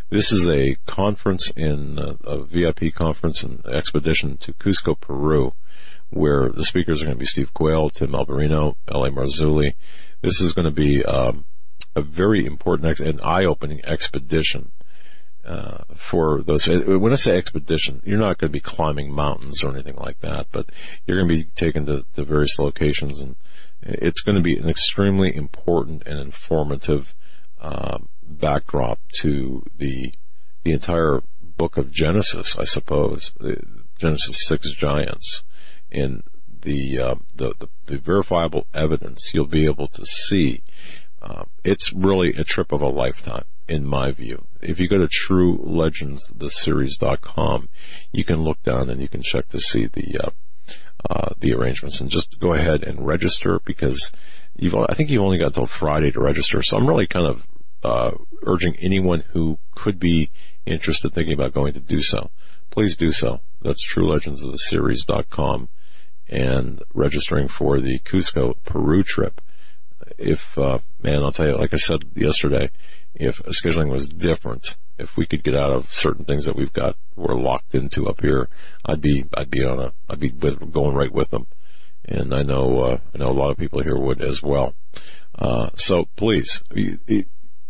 This 0.10 0.32
is 0.32 0.47
a 0.47 0.76
conference 0.86 1.52
in 1.56 1.97
uh, 1.97 2.13
a 2.23 2.43
VIP 2.43 2.93
conference 2.93 3.41
and 3.41 3.65
expedition 3.65 4.38
to 4.38 4.54
Cusco, 4.54 4.93
Peru, 5.00 5.54
where 6.10 6.50
the 6.50 6.63
speakers 6.63 7.02
are 7.02 7.06
going 7.06 7.17
to 7.17 7.20
be 7.20 7.26
Steve 7.26 7.54
Quayle, 7.54 7.89
Tim 7.89 8.12
Alberino, 8.12 8.76
L.A. 8.88 9.10
Marzulli. 9.12 9.74
This 10.22 10.41
is 10.41 10.54
going 10.54 10.65
to 10.65 10.72
be 10.72 11.04
um, 11.04 11.46
a 11.96 12.02
very 12.02 12.46
important 12.46 12.89
ex- 12.89 13.00
and 13.00 13.22
eye-opening 13.22 13.86
expedition 13.86 14.72
uh, 15.46 15.84
for 15.96 16.41
those. 16.43 16.67
When 16.67 17.12
I 17.12 17.15
say 17.15 17.32
expedition, 17.32 18.02
you're 18.06 18.20
not 18.20 18.38
going 18.38 18.50
to 18.50 18.54
be 18.54 18.60
climbing 18.60 19.12
mountains 19.12 19.63
or 19.63 19.72
anything 19.72 19.96
like 19.96 20.20
that, 20.22 20.48
but 20.52 20.70
you're 21.06 21.17
going 21.17 21.30
to 21.30 21.36
be 21.36 21.43
taken 21.43 21.86
to, 21.86 22.06
to 22.15 22.24
various 22.24 22.60
locations, 22.60 23.20
and 23.20 23.36
it's 23.82 24.22
going 24.22 24.36
to 24.36 24.43
be 24.43 24.58
an 24.58 24.70
extremely 24.70 25.36
important 25.36 26.04
and 26.06 26.20
informative 26.20 27.13
uh, 27.62 28.00
backdrop 28.24 29.00
to 29.22 29.63
the 29.78 30.12
the 30.63 30.74
entire 30.74 31.22
book 31.41 31.78
of 31.78 31.91
Genesis, 31.91 32.60
I 32.60 32.65
suppose, 32.65 33.32
the 33.39 33.62
Genesis 33.98 34.46
six 34.46 34.70
giants, 34.74 35.43
and 35.91 36.23
the, 36.62 37.00
uh, 37.00 37.15
the 37.36 37.54
the 37.60 37.67
the 37.86 37.97
verifiable 37.97 38.65
evidence 38.73 39.34
you'll 39.34 39.47
be 39.47 39.65
able 39.65 39.88
to 39.88 40.06
see. 40.06 40.63
Uh, 41.21 41.43
it's 41.63 41.93
really 41.93 42.36
a 42.38 42.43
trip 42.43 42.71
of 42.71 42.82
a 42.82 42.88
lifetime, 42.88 43.43
in 43.67 43.86
my 43.86 44.12
view. 44.12 44.45
If 44.62 44.80
you 44.80 44.88
go 44.88 45.00
to 45.00 45.08
TrueLegendsTheSeries.com, 45.08 47.69
you 48.12 48.23
can 48.23 48.43
look 48.43 48.62
down 48.62 48.91
and 48.91 49.02
you 49.02 49.08
can 49.08 49.23
check 49.23 49.47
to 49.50 49.60
see 49.60 49.88
the 49.88 50.19
uh, 50.23 50.30
uh, 51.10 51.34
the 51.39 51.54
arrangements, 51.54 52.02
and 52.02 52.10
just 52.10 52.39
go 52.39 52.54
ahead 52.54 52.84
and 52.84 53.06
register 53.06 53.60
because 53.65 54.12
you've. 54.56 54.76
I 54.76 54.93
think 54.93 55.10
you've 55.10 55.23
only 55.23 55.39
got 55.39 55.47
until 55.47 55.65
Friday 55.65 56.12
to 56.12 56.19
register, 56.19 56.62
so 56.62 56.78
I'm 56.78 56.88
really 56.88 57.08
kind 57.08 57.28
of 57.28 57.47
uh, 57.84 58.12
urging 58.43 58.76
anyone 58.80 59.23
who 59.32 59.58
could 59.76 60.00
be 60.00 60.30
interested, 60.65 61.13
thinking 61.13 61.34
about 61.34 61.54
going 61.54 61.73
to 61.73 61.80
do 61.80 62.02
so, 62.02 62.32
please 62.71 62.97
do 62.97 63.12
so. 63.12 63.41
That's 63.62 63.86
TrueLegendsOfTheSeries.com 63.88 65.69
and 66.30 66.82
registering 66.94 67.48
for 67.48 67.80
the 67.80 68.00
Cusco 68.00 68.56
Peru 68.66 69.04
trip. 69.04 69.42
If 70.18 70.58
uh, 70.58 70.80
man, 71.02 71.24
I'll 71.24 71.32
tell 71.32 71.48
you, 71.48 71.56
like 71.56 71.74
I 71.74 71.78
said 71.78 72.00
yesterday, 72.16 72.70
if 73.13 73.42
scheduling 73.44 73.92
was 73.92 74.08
different, 74.08 74.78
if 74.98 75.18
we 75.18 75.26
could 75.26 75.44
get 75.44 75.56
out 75.56 75.72
of 75.72 75.92
certain 75.92 76.26
things 76.26 76.46
that 76.46 76.56
we've 76.56 76.74
got 76.74 76.96
we're 77.16 77.36
locked 77.36 77.76
into 77.76 78.08
up 78.08 78.22
here, 78.22 78.50
I'd 78.86 79.02
be 79.02 79.26
I'd 79.36 79.50
be 79.50 79.66
on 79.66 79.80
a 79.80 79.94
I'd 80.10 80.20
be 80.20 80.32
with, 80.32 80.72
going 80.72 80.96
right 80.96 81.12
with 81.12 81.30
them, 81.30 81.48
and 82.06 82.34
I 82.34 82.44
know 82.44 82.82
uh, 82.84 82.98
I 83.13 83.18
know 83.18 83.30
a 83.30 83.40
lot 83.40 83.52
of 83.52 83.58
people 83.58 83.84
here 83.84 83.98
would 83.98 84.22
as 84.22 84.42
well. 84.42 84.76
Uh, 85.38 85.70
so 85.76 86.06
please, 86.16 86.63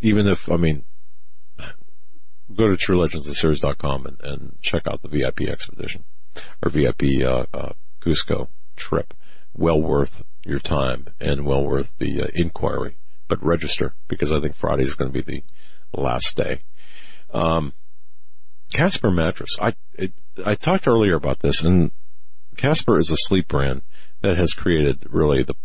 even 0.02 0.28
if 0.28 0.52
I 0.52 0.58
mean, 0.58 0.84
go 2.54 2.67
to 2.67 2.76
TrueLegendsTheSeries.com 2.76 4.06
and, 4.06 4.22
and 4.22 4.58
check 4.62 4.84
out 4.88 5.02
the 5.02 5.10
VIP 5.10 5.41
expedition 5.41 6.04
or 6.63 6.70
VIP 6.70 7.24
uh, 7.26 7.46
uh, 7.54 7.74
Cusco 8.02 8.50
trip. 8.76 9.14
Well 9.56 9.82
worth 9.82 10.24
your 10.46 10.60
time 10.60 11.08
and 11.20 11.46
well 11.46 11.64
worth 11.64 11.92
the 11.98 12.24
uh, 12.24 12.28
inquiry. 12.34 12.98
But 13.28 13.44
register 13.44 13.94
because 14.08 14.32
I 14.32 14.40
think 14.40 14.56
Friday 14.56 14.84
is 14.84 14.96
going 14.96 15.12
to 15.12 15.22
be 15.22 15.44
the 15.94 16.00
last 16.00 16.38
day. 16.38 16.62
Um, 17.34 17.74
Casper 18.74 19.12
mattress. 19.12 19.58
I 19.60 19.74
it, 19.94 20.14
I 20.46 20.56
talked 20.56 20.88
earlier 20.88 21.16
about 21.16 21.40
this, 21.40 21.64
and 21.64 21.92
Casper 22.56 22.98
is 22.98 23.10
a 23.10 23.18
sleep 23.18 23.48
brand 23.48 23.82
that 24.22 24.38
has 24.38 24.54
created 24.54 25.06
really 25.10 25.44
the 25.44 25.56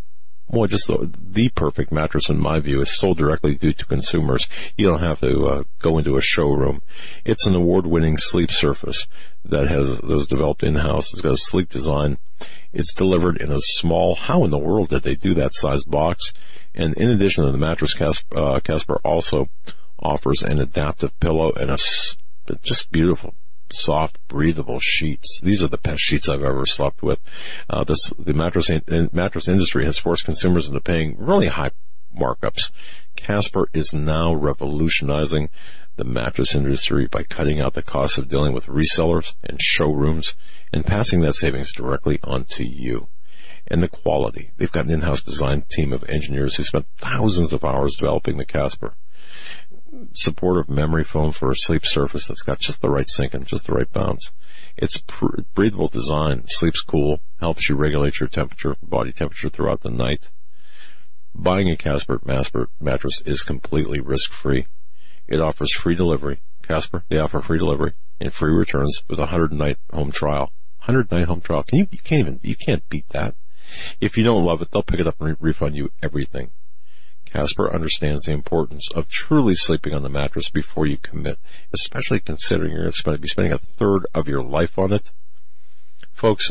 well, 0.52 0.66
just 0.66 0.86
the, 0.86 1.10
the 1.30 1.48
perfect 1.48 1.92
mattress 1.92 2.28
in 2.28 2.38
my 2.38 2.60
view 2.60 2.82
is 2.82 2.94
sold 2.94 3.16
directly 3.16 3.54
due 3.54 3.72
to 3.72 3.86
consumers. 3.86 4.48
You 4.76 4.88
don't 4.88 5.02
have 5.02 5.20
to 5.20 5.46
uh, 5.46 5.62
go 5.78 5.96
into 5.96 6.16
a 6.16 6.20
showroom. 6.20 6.82
It's 7.24 7.46
an 7.46 7.54
award-winning 7.54 8.18
sleep 8.18 8.50
surface 8.50 9.08
that 9.46 9.68
has 9.68 9.86
that 9.86 10.06
was 10.06 10.28
developed 10.28 10.62
in-house. 10.62 11.12
It's 11.12 11.22
got 11.22 11.32
a 11.32 11.38
sleek 11.38 11.70
design. 11.70 12.18
It's 12.72 12.92
delivered 12.92 13.38
in 13.40 13.50
a 13.50 13.58
small. 13.58 14.14
How 14.14 14.44
in 14.44 14.50
the 14.50 14.58
world 14.58 14.90
did 14.90 15.02
they 15.02 15.14
do 15.14 15.34
that 15.34 15.54
size 15.54 15.84
box? 15.84 16.32
And 16.74 16.94
in 16.94 17.10
addition 17.10 17.44
to 17.44 17.52
the 17.52 17.58
mattress, 17.58 17.94
Casper, 17.94 18.38
uh, 18.38 18.60
Casper 18.60 19.00
also 19.02 19.48
offers 19.98 20.42
an 20.42 20.60
adaptive 20.60 21.18
pillow 21.18 21.52
and 21.52 21.70
a 21.70 21.78
just 22.62 22.90
beautiful 22.92 23.34
soft, 23.74 24.18
breathable 24.28 24.78
sheets. 24.80 25.40
These 25.42 25.62
are 25.62 25.68
the 25.68 25.78
best 25.78 26.00
sheets 26.00 26.28
I've 26.28 26.42
ever 26.42 26.66
slept 26.66 27.02
with. 27.02 27.20
Uh, 27.68 27.84
this 27.84 28.12
the 28.18 28.32
mattress 28.32 28.70
in, 28.70 29.10
mattress 29.12 29.48
industry 29.48 29.84
has 29.84 29.98
forced 29.98 30.24
consumers 30.24 30.68
into 30.68 30.80
paying 30.80 31.16
really 31.18 31.48
high 31.48 31.70
markups. 32.18 32.70
Casper 33.16 33.68
is 33.72 33.92
now 33.92 34.34
revolutionizing 34.34 35.48
the 35.96 36.04
mattress 36.04 36.54
industry 36.54 37.06
by 37.06 37.22
cutting 37.22 37.60
out 37.60 37.74
the 37.74 37.82
cost 37.82 38.18
of 38.18 38.28
dealing 38.28 38.52
with 38.52 38.66
resellers 38.66 39.34
and 39.42 39.60
showrooms 39.60 40.34
and 40.72 40.86
passing 40.86 41.20
that 41.20 41.34
savings 41.34 41.72
directly 41.72 42.18
onto 42.24 42.64
you. 42.64 43.08
And 43.66 43.82
the 43.82 43.88
quality. 43.88 44.50
They've 44.56 44.72
got 44.72 44.86
an 44.86 44.94
in-house 44.94 45.22
design 45.22 45.62
team 45.70 45.92
of 45.92 46.04
engineers 46.08 46.56
who 46.56 46.64
spent 46.64 46.86
thousands 46.96 47.52
of 47.52 47.64
hours 47.64 47.94
developing 47.96 48.36
the 48.36 48.44
Casper. 48.44 48.94
Supportive 50.14 50.70
memory 50.70 51.04
foam 51.04 51.32
for 51.32 51.50
a 51.50 51.56
sleep 51.56 51.84
surface 51.84 52.26
that's 52.26 52.42
got 52.42 52.58
just 52.58 52.80
the 52.80 52.88
right 52.88 53.08
sink 53.08 53.34
and 53.34 53.46
just 53.46 53.66
the 53.66 53.72
right 53.72 53.92
bounce. 53.92 54.30
It's 54.76 54.96
pr- 54.96 55.42
breathable 55.54 55.88
design, 55.88 56.44
sleeps 56.46 56.80
cool, 56.80 57.20
helps 57.40 57.68
you 57.68 57.76
regulate 57.76 58.18
your 58.18 58.28
temperature, 58.28 58.76
body 58.82 59.12
temperature 59.12 59.50
throughout 59.50 59.82
the 59.82 59.90
night. 59.90 60.30
Buying 61.34 61.70
a 61.70 61.76
Casper 61.76 62.20
mattress 62.80 63.20
is 63.26 63.42
completely 63.42 64.00
risk-free. 64.00 64.66
It 65.28 65.40
offers 65.40 65.74
free 65.74 65.94
delivery. 65.94 66.40
Casper, 66.62 67.04
they 67.08 67.18
offer 67.18 67.40
free 67.40 67.58
delivery 67.58 67.92
and 68.20 68.32
free 68.32 68.52
returns 68.52 69.02
with 69.08 69.18
a 69.18 69.22
100 69.22 69.52
night 69.52 69.78
home 69.92 70.10
trial. 70.10 70.52
100 70.84 71.10
night 71.10 71.26
home 71.26 71.40
trial. 71.40 71.64
Can 71.64 71.80
you, 71.80 71.88
you 71.90 71.98
can't 71.98 72.20
even, 72.20 72.40
you 72.42 72.56
can't 72.56 72.88
beat 72.88 73.08
that. 73.10 73.34
If 74.00 74.16
you 74.16 74.24
don't 74.24 74.44
love 74.44 74.62
it, 74.62 74.70
they'll 74.70 74.82
pick 74.82 75.00
it 75.00 75.06
up 75.06 75.20
and 75.20 75.30
re- 75.30 75.36
refund 75.40 75.76
you 75.76 75.90
everything. 76.02 76.50
Casper 77.32 77.72
understands 77.72 78.24
the 78.24 78.32
importance 78.32 78.90
of 78.94 79.08
truly 79.08 79.54
sleeping 79.54 79.94
on 79.94 80.02
the 80.02 80.10
mattress 80.10 80.50
before 80.50 80.86
you 80.86 80.98
commit, 80.98 81.38
especially 81.72 82.20
considering 82.20 82.72
you're 82.72 82.90
going 83.04 83.16
to 83.16 83.22
be 83.22 83.28
spending 83.28 83.54
a 83.54 83.58
third 83.58 84.06
of 84.14 84.28
your 84.28 84.42
life 84.42 84.78
on 84.78 84.92
it. 84.92 85.10
Folks, 86.12 86.50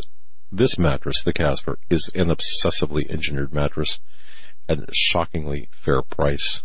this 0.50 0.78
mattress, 0.78 1.22
the 1.22 1.32
Casper, 1.32 1.78
is 1.88 2.10
an 2.14 2.30
obsessively 2.30 3.08
engineered 3.08 3.52
mattress 3.52 4.00
at 4.68 4.78
a 4.78 4.92
shockingly 4.92 5.68
fair 5.70 6.02
price. 6.02 6.62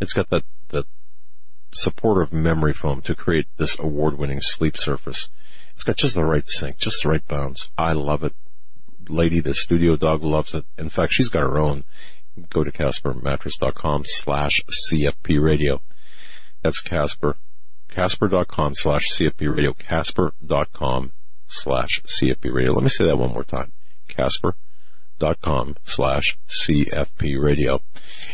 It's 0.00 0.14
got 0.14 0.30
that, 0.30 0.44
that 0.70 0.86
supportive 1.72 2.32
memory 2.32 2.72
foam 2.72 3.02
to 3.02 3.14
create 3.14 3.46
this 3.58 3.78
award-winning 3.78 4.40
sleep 4.40 4.78
surface. 4.78 5.28
It's 5.72 5.84
got 5.84 5.96
just 5.96 6.14
the 6.14 6.24
right 6.24 6.48
sink, 6.48 6.78
just 6.78 7.02
the 7.02 7.10
right 7.10 7.28
bounce. 7.28 7.68
I 7.76 7.92
love 7.92 8.24
it. 8.24 8.34
Lady, 9.08 9.40
the 9.40 9.54
studio 9.54 9.96
dog 9.96 10.24
loves 10.24 10.54
it. 10.54 10.64
In 10.78 10.88
fact, 10.88 11.12
she's 11.12 11.28
got 11.28 11.42
her 11.42 11.58
own. 11.58 11.84
Go 12.50 12.62
to 12.62 12.70
CasperMattress.com 12.70 14.02
slash 14.04 14.60
CFP 14.68 15.40
radio. 15.40 15.80
That's 16.62 16.80
Casper. 16.80 17.36
Casper.com 17.88 18.74
slash 18.74 19.08
CFP 19.10 19.54
radio. 19.54 19.72
Casper.com 19.72 21.12
slash 21.46 22.02
CFP 22.04 22.52
radio. 22.52 22.72
Let 22.72 22.82
me 22.82 22.90
say 22.90 23.06
that 23.06 23.16
one 23.16 23.32
more 23.32 23.44
time. 23.44 23.72
Casper.com 24.08 25.76
slash 25.84 26.36
CFP 26.48 27.42
radio. 27.42 27.80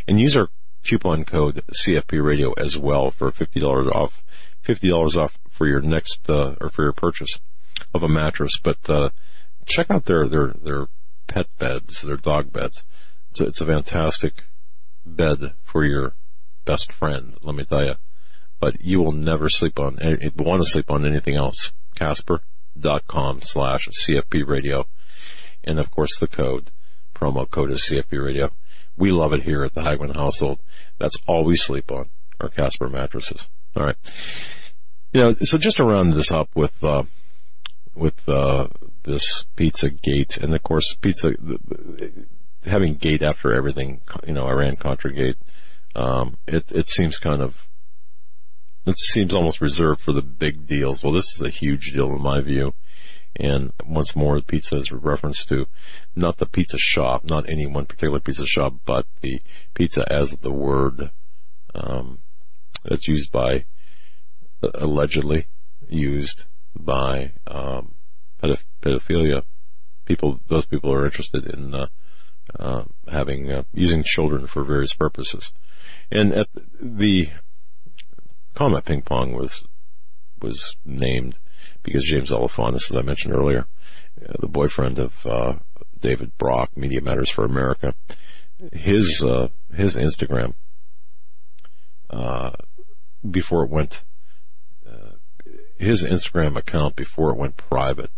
And 0.09 0.19
use 0.19 0.35
our 0.35 0.49
coupon 0.85 1.25
code 1.25 1.63
CFP 1.73 2.25
radio 2.25 2.53
as 2.53 2.77
well 2.77 3.11
for 3.11 3.31
$50 3.31 3.95
off, 3.95 4.25
$50 4.65 5.17
off 5.17 5.39
for 5.49 5.69
your 5.69 5.81
next, 5.81 6.29
uh, 6.29 6.55
or 6.61 6.71
for 6.71 6.83
your 6.83 6.93
purchase 6.93 7.39
of 7.95 8.03
a 8.03 8.09
mattress. 8.09 8.59
But, 8.61 8.91
uh, 8.91 9.11
check 9.67 9.91
out 9.91 10.05
their, 10.07 10.27
their, 10.27 10.49
their 10.61 10.87
pet 11.29 11.47
beds, 11.59 12.03
their 12.03 12.17
dog 12.17 12.53
beds. 12.53 12.83
It's 13.33 13.41
a, 13.41 13.47
it's 13.47 13.61
a 13.63 13.67
fantastic 13.67 14.45
bed 15.07 15.55
for 15.65 15.87
your 15.87 16.13
best 16.67 16.93
friend, 16.93 17.35
let 17.41 17.55
me 17.55 17.65
tell 17.65 17.83
you. 17.83 17.95
But 18.61 18.83
you 18.83 19.01
will 19.01 19.13
never 19.13 19.49
sleep 19.49 19.81
on, 19.81 19.99
want 20.37 20.63
to 20.63 20.69
sleep 20.69 20.91
on 20.91 21.07
anything 21.07 21.37
else. 21.37 21.73
Casper.com 21.95 23.41
slash 23.41 23.89
CFP 23.89 24.47
radio. 24.47 24.87
And 25.65 25.79
of 25.79 25.91
course 25.91 26.19
the 26.19 26.27
code, 26.27 26.71
promo 27.15 27.51
code 27.51 27.71
is 27.71 27.89
CFP 27.91 28.23
radio. 28.23 28.51
We 28.99 29.13
love 29.13 29.33
it 29.33 29.43
here 29.43 29.65
at 29.65 29.73
the 29.73 29.81
Hagmann 29.81 30.15
household. 30.15 30.61
That's 30.99 31.17
all 31.27 31.47
we 31.47 31.57
sleep 31.57 31.91
on, 31.91 32.11
our 32.39 32.51
Casper 32.51 32.91
mattresses. 32.91 33.49
All 33.75 33.87
right. 33.87 33.97
You 35.15 35.21
know, 35.21 35.35
so 35.41 35.57
just 35.57 35.79
to 35.79 35.85
round 35.85 36.13
this 36.13 36.31
up 36.31 36.51
with, 36.55 36.75
uh, 36.85 37.05
with, 37.95 38.29
uh, 38.29 38.67
this 39.05 39.47
pizza 39.57 39.89
gate 39.89 40.37
and 40.37 40.55
of 40.55 40.63
course 40.63 40.95
pizza, 40.95 41.31
having 42.65 42.95
gate 42.95 43.23
after 43.23 43.55
everything, 43.55 44.01
you 44.27 44.35
know, 44.35 44.47
Iran 44.47 44.77
Contra 44.77 45.13
gate, 45.13 45.37
um, 45.95 46.37
it, 46.47 46.71
it 46.73 46.89
seems 46.89 47.19
kind 47.19 47.43
of, 47.43 47.57
it 48.87 48.99
seems 48.99 49.35
almost 49.35 49.61
reserved 49.61 50.01
for 50.01 50.13
the 50.13 50.23
big 50.23 50.67
deals. 50.67 51.03
Well, 51.03 51.13
this 51.13 51.35
is 51.35 51.41
a 51.41 51.51
huge 51.51 51.93
deal 51.93 52.13
in 52.13 52.23
my 52.23 52.41
view. 52.41 52.75
And 53.37 53.73
once 53.87 54.15
more, 54.15 54.41
pizza 54.43 54.77
is 54.77 54.91
a 54.91 54.97
reference 54.97 55.47
to 55.47 55.67
not 56.15 56.37
the 56.37 56.47
pizza 56.47 56.77
shop, 56.79 57.25
not 57.25 57.49
any 57.49 57.67
one 57.67 57.87
particular 57.87 58.21
pizza 58.21 58.45
shop, 58.45 58.75
but 58.85 59.07
the 59.23 59.41
pizza 59.75 60.05
as 60.11 60.33
the 60.33 60.53
word 60.53 61.11
um, 61.75 62.19
that's 62.85 63.09
used 63.09 63.33
by 63.33 63.65
uh, 64.63 64.69
allegedly 64.75 65.47
used 65.89 66.45
by 66.79 67.33
um, 67.47 67.95
pedoph- 68.43 68.65
pedophilia 68.83 69.43
people. 70.05 70.41
Those 70.49 70.67
people 70.67 70.93
are 70.93 71.07
interested 71.07 71.47
in 71.47 71.75
uh, 71.75 71.87
uh, 72.59 72.85
having 73.09 73.51
uh, 73.51 73.63
using 73.73 74.03
children 74.05 74.47
for 74.47 74.65
various 74.65 74.93
purposes. 74.93 75.53
And 76.11 76.33
at 76.33 76.49
the 76.81 77.31
Comet 78.55 78.85
Ping 78.85 79.03
Pong 79.03 79.33
was 79.33 79.65
was 80.41 80.77
named 80.85 81.39
because 81.83 82.05
James 82.05 82.31
Alefantis, 82.31 82.91
as 82.91 82.97
I 82.97 83.03
mentioned 83.03 83.35
earlier, 83.35 83.67
uh, 84.21 84.33
the 84.41 84.49
boyfriend 84.49 84.99
of 84.99 85.27
uh, 85.27 85.55
David 86.01 86.37
Brock, 86.37 86.77
Media 86.77 87.01
Matters 87.01 87.31
for 87.31 87.45
America, 87.45 87.95
his 88.73 89.23
uh, 89.23 89.49
his 89.73 89.97
Instagram 89.97 90.55
uh, 92.11 92.51
before 93.29 93.65
it 93.65 93.71
went 93.71 94.03
his 95.83 96.05
Instagram 96.05 96.57
account 96.57 96.97
before 96.97 97.31
it 97.31 97.37
went 97.37 97.57
private, 97.57 98.11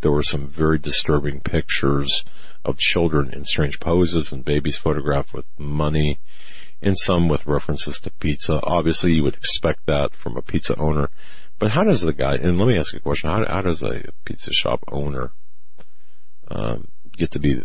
there 0.00 0.12
were 0.12 0.22
some 0.22 0.46
very 0.46 0.78
disturbing 0.78 1.40
pictures 1.40 2.24
of 2.64 2.78
children 2.78 3.32
in 3.32 3.44
strange 3.44 3.78
poses 3.80 4.32
and 4.32 4.44
babies 4.44 4.76
photographed 4.76 5.32
with 5.32 5.46
money 5.58 6.18
and 6.82 6.96
some 6.98 7.28
with 7.28 7.46
references 7.46 7.98
to 8.00 8.10
pizza. 8.10 8.54
Obviously, 8.62 9.12
you 9.12 9.22
would 9.22 9.34
expect 9.34 9.86
that 9.86 10.14
from 10.14 10.36
a 10.36 10.42
pizza 10.42 10.76
owner 10.76 11.08
but 11.58 11.70
how 11.70 11.84
does 11.84 12.00
the 12.00 12.12
guy, 12.12 12.34
and 12.34 12.58
let 12.58 12.68
me 12.68 12.78
ask 12.78 12.92
you 12.92 12.98
a 12.98 13.02
question, 13.02 13.30
how, 13.30 13.44
how 13.46 13.62
does 13.62 13.82
a 13.82 14.02
pizza 14.24 14.52
shop 14.52 14.84
owner 14.88 15.30
um, 16.48 16.88
get 17.12 17.30
to 17.32 17.38
be 17.38 17.62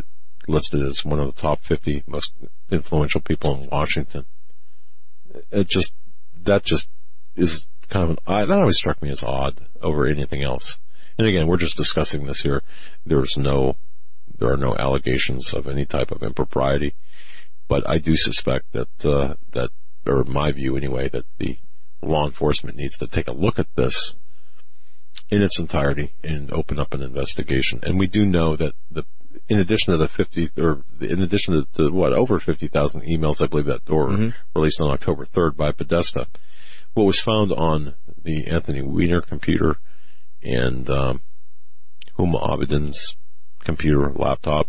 listed 0.47 0.81
as 0.83 1.03
one 1.03 1.19
of 1.19 1.33
the 1.33 1.41
top 1.41 1.61
50 1.61 2.03
most 2.07 2.33
influential 2.69 3.21
people 3.21 3.61
in 3.61 3.69
Washington? 3.69 4.25
It 5.51 5.67
just, 5.67 5.93
that 6.43 6.63
just 6.63 6.89
is 7.35 7.67
kind 7.89 8.03
of 8.05 8.09
an, 8.11 8.47
that 8.47 8.51
always 8.51 8.77
struck 8.77 9.01
me 9.01 9.09
as 9.09 9.23
odd 9.23 9.59
over 9.81 10.07
anything 10.07 10.43
else. 10.43 10.77
And 11.21 11.29
again, 11.29 11.45
we're 11.45 11.57
just 11.57 11.77
discussing 11.77 12.25
this 12.25 12.39
here. 12.39 12.63
There's 13.05 13.37
no, 13.37 13.75
there 14.39 14.51
are 14.51 14.57
no 14.57 14.75
allegations 14.75 15.53
of 15.53 15.67
any 15.67 15.85
type 15.85 16.09
of 16.09 16.23
impropriety, 16.23 16.95
but 17.67 17.87
I 17.87 17.99
do 17.99 18.15
suspect 18.15 18.71
that, 18.71 19.05
uh, 19.05 19.35
that, 19.51 19.69
or 20.07 20.23
my 20.23 20.51
view 20.51 20.77
anyway, 20.77 21.09
that 21.09 21.25
the 21.37 21.59
law 22.01 22.25
enforcement 22.25 22.75
needs 22.75 22.97
to 22.97 23.07
take 23.07 23.27
a 23.27 23.33
look 23.33 23.59
at 23.59 23.67
this 23.75 24.15
in 25.29 25.43
its 25.43 25.59
entirety 25.59 26.11
and 26.23 26.51
open 26.51 26.79
up 26.79 26.95
an 26.95 27.03
investigation. 27.03 27.81
And 27.83 27.99
we 27.99 28.07
do 28.07 28.25
know 28.25 28.55
that 28.55 28.73
the, 28.89 29.03
in 29.47 29.59
addition 29.59 29.91
to 29.91 29.97
the 29.97 30.07
50, 30.07 30.53
or 30.57 30.81
in 31.01 31.21
addition 31.21 31.53
to, 31.53 31.83
to 31.83 31.91
what, 31.93 32.13
over 32.13 32.39
50,000 32.39 33.01
emails, 33.01 33.43
I 33.43 33.45
believe 33.45 33.67
that 33.67 33.87
were 33.87 34.07
mm-hmm. 34.07 34.29
released 34.55 34.81
on 34.81 34.89
October 34.89 35.27
3rd 35.27 35.55
by 35.55 35.71
Podesta, 35.71 36.25
what 36.95 37.03
was 37.03 37.19
found 37.19 37.51
on 37.51 37.93
the 38.23 38.47
Anthony 38.47 38.81
Weiner 38.81 39.21
computer 39.21 39.77
and, 40.43 40.89
um, 40.89 41.21
Huma 42.17 42.41
Abedin's 42.41 43.15
computer, 43.63 44.11
laptop, 44.13 44.67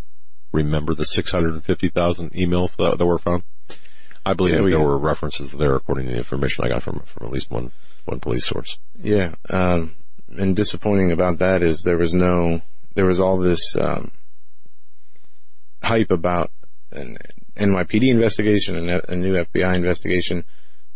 remember 0.52 0.94
the 0.94 1.04
650,000 1.04 2.32
emails 2.32 2.76
that, 2.76 2.98
that 2.98 3.06
were 3.06 3.18
found? 3.18 3.42
I 4.24 4.34
believe 4.34 4.54
yeah, 4.54 4.76
there 4.76 4.80
were 4.80 4.98
references 4.98 5.50
there, 5.50 5.74
according 5.74 6.06
to 6.06 6.12
the 6.12 6.18
information 6.18 6.64
I 6.64 6.68
got 6.68 6.82
from 6.82 7.00
from 7.00 7.26
at 7.26 7.32
least 7.32 7.50
one 7.50 7.72
one 8.04 8.20
police 8.20 8.46
source. 8.46 8.78
Yeah, 9.00 9.34
um, 9.50 9.94
and 10.28 10.54
disappointing 10.54 11.12
about 11.12 11.38
that 11.38 11.62
is 11.62 11.82
there 11.82 11.98
was 11.98 12.14
no, 12.14 12.62
there 12.94 13.06
was 13.06 13.18
all 13.18 13.38
this 13.38 13.74
um, 13.76 14.12
hype 15.82 16.12
about 16.12 16.52
an 16.92 17.18
NYPD 17.56 18.10
investigation 18.10 18.76
and 18.76 19.02
a 19.08 19.16
new 19.16 19.34
FBI 19.34 19.74
investigation, 19.74 20.44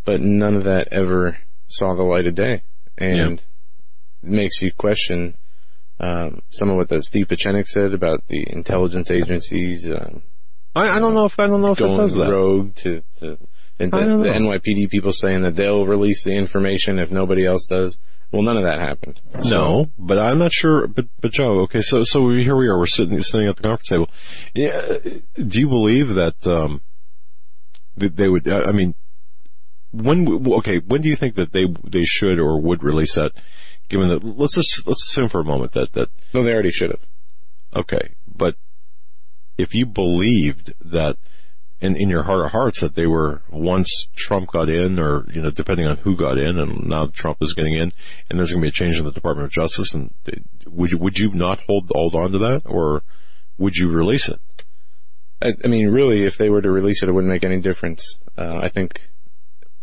but 0.04 0.20
none 0.20 0.54
of 0.54 0.64
that 0.64 0.88
ever 0.92 1.36
saw 1.66 1.94
the 1.94 2.04
light 2.04 2.28
of 2.28 2.36
day, 2.36 2.62
and 2.96 3.40
yeah. 3.40 3.44
Makes 4.22 4.60
you 4.62 4.72
question 4.72 5.36
um, 5.98 6.42
some 6.50 6.70
of 6.70 6.76
what 6.76 6.88
that 6.88 7.04
Steve 7.04 7.28
Pieczenik 7.28 7.66
said 7.66 7.94
about 7.94 8.26
the 8.28 8.44
intelligence 8.48 9.10
agencies. 9.10 9.90
Um, 9.90 10.22
I, 10.74 10.90
I 10.90 10.98
don't 10.98 11.14
know 11.14 11.24
if 11.24 11.38
I 11.40 11.46
don't 11.46 11.62
know 11.62 11.72
if 11.72 11.80
it 11.80 11.84
does 11.84 12.14
that. 12.14 12.30
rogue 12.30 12.74
to, 12.76 13.02
to 13.20 13.38
And 13.78 13.90
the, 13.90 13.96
I 13.96 14.00
don't 14.00 14.22
the. 14.22 14.28
NYPD 14.28 14.90
people 14.90 15.12
saying 15.12 15.42
that 15.42 15.56
they'll 15.56 15.86
release 15.86 16.24
the 16.24 16.32
information 16.32 16.98
if 16.98 17.10
nobody 17.10 17.46
else 17.46 17.66
does. 17.66 17.98
Well, 18.30 18.42
none 18.42 18.56
of 18.56 18.64
that 18.64 18.78
happened. 18.78 19.20
No, 19.44 19.90
but 19.96 20.18
I'm 20.18 20.38
not 20.38 20.52
sure. 20.52 20.86
But 20.88 21.06
but 21.20 21.30
Joe, 21.30 21.62
okay, 21.62 21.80
so 21.80 22.02
so 22.02 22.20
we, 22.22 22.42
here 22.42 22.56
we 22.56 22.68
are. 22.68 22.76
We're 22.76 22.86
sitting 22.86 23.22
sitting 23.22 23.48
at 23.48 23.56
the 23.56 23.62
conference 23.62 23.88
table. 23.88 24.10
Yeah, 24.54 24.98
do 25.36 25.60
you 25.60 25.68
believe 25.68 26.14
that 26.14 26.46
um, 26.46 26.82
that 27.96 28.16
they 28.16 28.28
would? 28.28 28.48
I 28.48 28.72
mean, 28.72 28.94
when 29.92 30.52
okay, 30.54 30.78
when 30.78 31.00
do 31.00 31.08
you 31.08 31.16
think 31.16 31.36
that 31.36 31.52
they 31.52 31.64
they 31.84 32.04
should 32.04 32.38
or 32.38 32.60
would 32.60 32.82
release 32.82 33.14
that? 33.14 33.32
Given 33.88 34.08
that, 34.08 34.24
let's 34.24 34.54
just 34.54 34.86
let's 34.86 35.04
assume 35.08 35.28
for 35.28 35.40
a 35.40 35.44
moment 35.44 35.72
that 35.72 35.92
that 35.92 36.08
No, 36.34 36.42
they 36.42 36.52
already 36.52 36.70
should 36.70 36.90
have. 36.90 37.06
okay, 37.76 38.14
but 38.26 38.56
if 39.58 39.74
you 39.74 39.86
believed 39.86 40.74
that 40.86 41.16
in, 41.80 41.96
in 41.96 42.08
your 42.08 42.22
heart 42.22 42.44
of 42.46 42.52
hearts 42.52 42.80
that 42.80 42.94
they 42.94 43.06
were 43.06 43.42
once 43.50 44.08
Trump 44.14 44.50
got 44.50 44.68
in 44.68 44.98
or, 44.98 45.26
you 45.30 45.42
know, 45.42 45.50
depending 45.50 45.86
on 45.86 45.96
who 45.98 46.16
got 46.16 46.38
in 46.38 46.58
and 46.58 46.86
now 46.86 47.06
Trump 47.06 47.38
is 47.42 47.54
getting 47.54 47.74
in 47.74 47.92
and 48.28 48.38
there's 48.38 48.50
going 48.50 48.60
to 48.60 48.64
be 48.64 48.68
a 48.68 48.72
change 48.72 48.98
in 48.98 49.04
the 49.04 49.12
Department 49.12 49.46
of 49.46 49.52
Justice 49.52 49.94
and 49.94 50.12
would 50.66 50.90
you, 50.92 50.98
would 50.98 51.18
you 51.18 51.32
not 51.32 51.60
hold, 51.60 51.90
hold 51.94 52.14
on 52.14 52.32
to 52.32 52.38
that 52.38 52.62
or 52.64 53.02
would 53.58 53.76
you 53.76 53.88
release 53.90 54.28
it? 54.28 54.40
I, 55.40 55.52
I 55.64 55.68
mean, 55.68 55.88
really, 55.88 56.24
if 56.24 56.38
they 56.38 56.48
were 56.48 56.62
to 56.62 56.70
release 56.70 57.02
it, 57.02 57.10
it 57.10 57.12
wouldn't 57.12 57.32
make 57.32 57.44
any 57.44 57.60
difference. 57.60 58.18
Uh, 58.38 58.58
I 58.62 58.68
think 58.68 59.06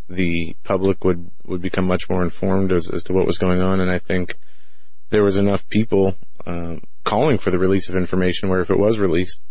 the 0.10 0.56
public 0.64 1.04
would, 1.04 1.30
would 1.46 1.62
become 1.62 1.86
much 1.86 2.10
more 2.10 2.24
informed 2.24 2.72
as, 2.72 2.88
as 2.90 3.04
to 3.04 3.14
what 3.14 3.26
was 3.26 3.38
going 3.38 3.62
on, 3.62 3.80
and 3.80 3.90
I 3.90 4.00
think 4.00 4.36
there 5.10 5.24
was 5.24 5.38
enough 5.38 5.68
people 5.70 6.16
um, 6.46 6.82
calling 7.04 7.38
for 7.38 7.52
the 7.52 7.60
release 7.60 7.90
of 7.90 7.96
information 7.96 8.50
where 8.50 8.62
if 8.62 8.70
it 8.70 8.78
was 8.78 8.98
released, 8.98 9.42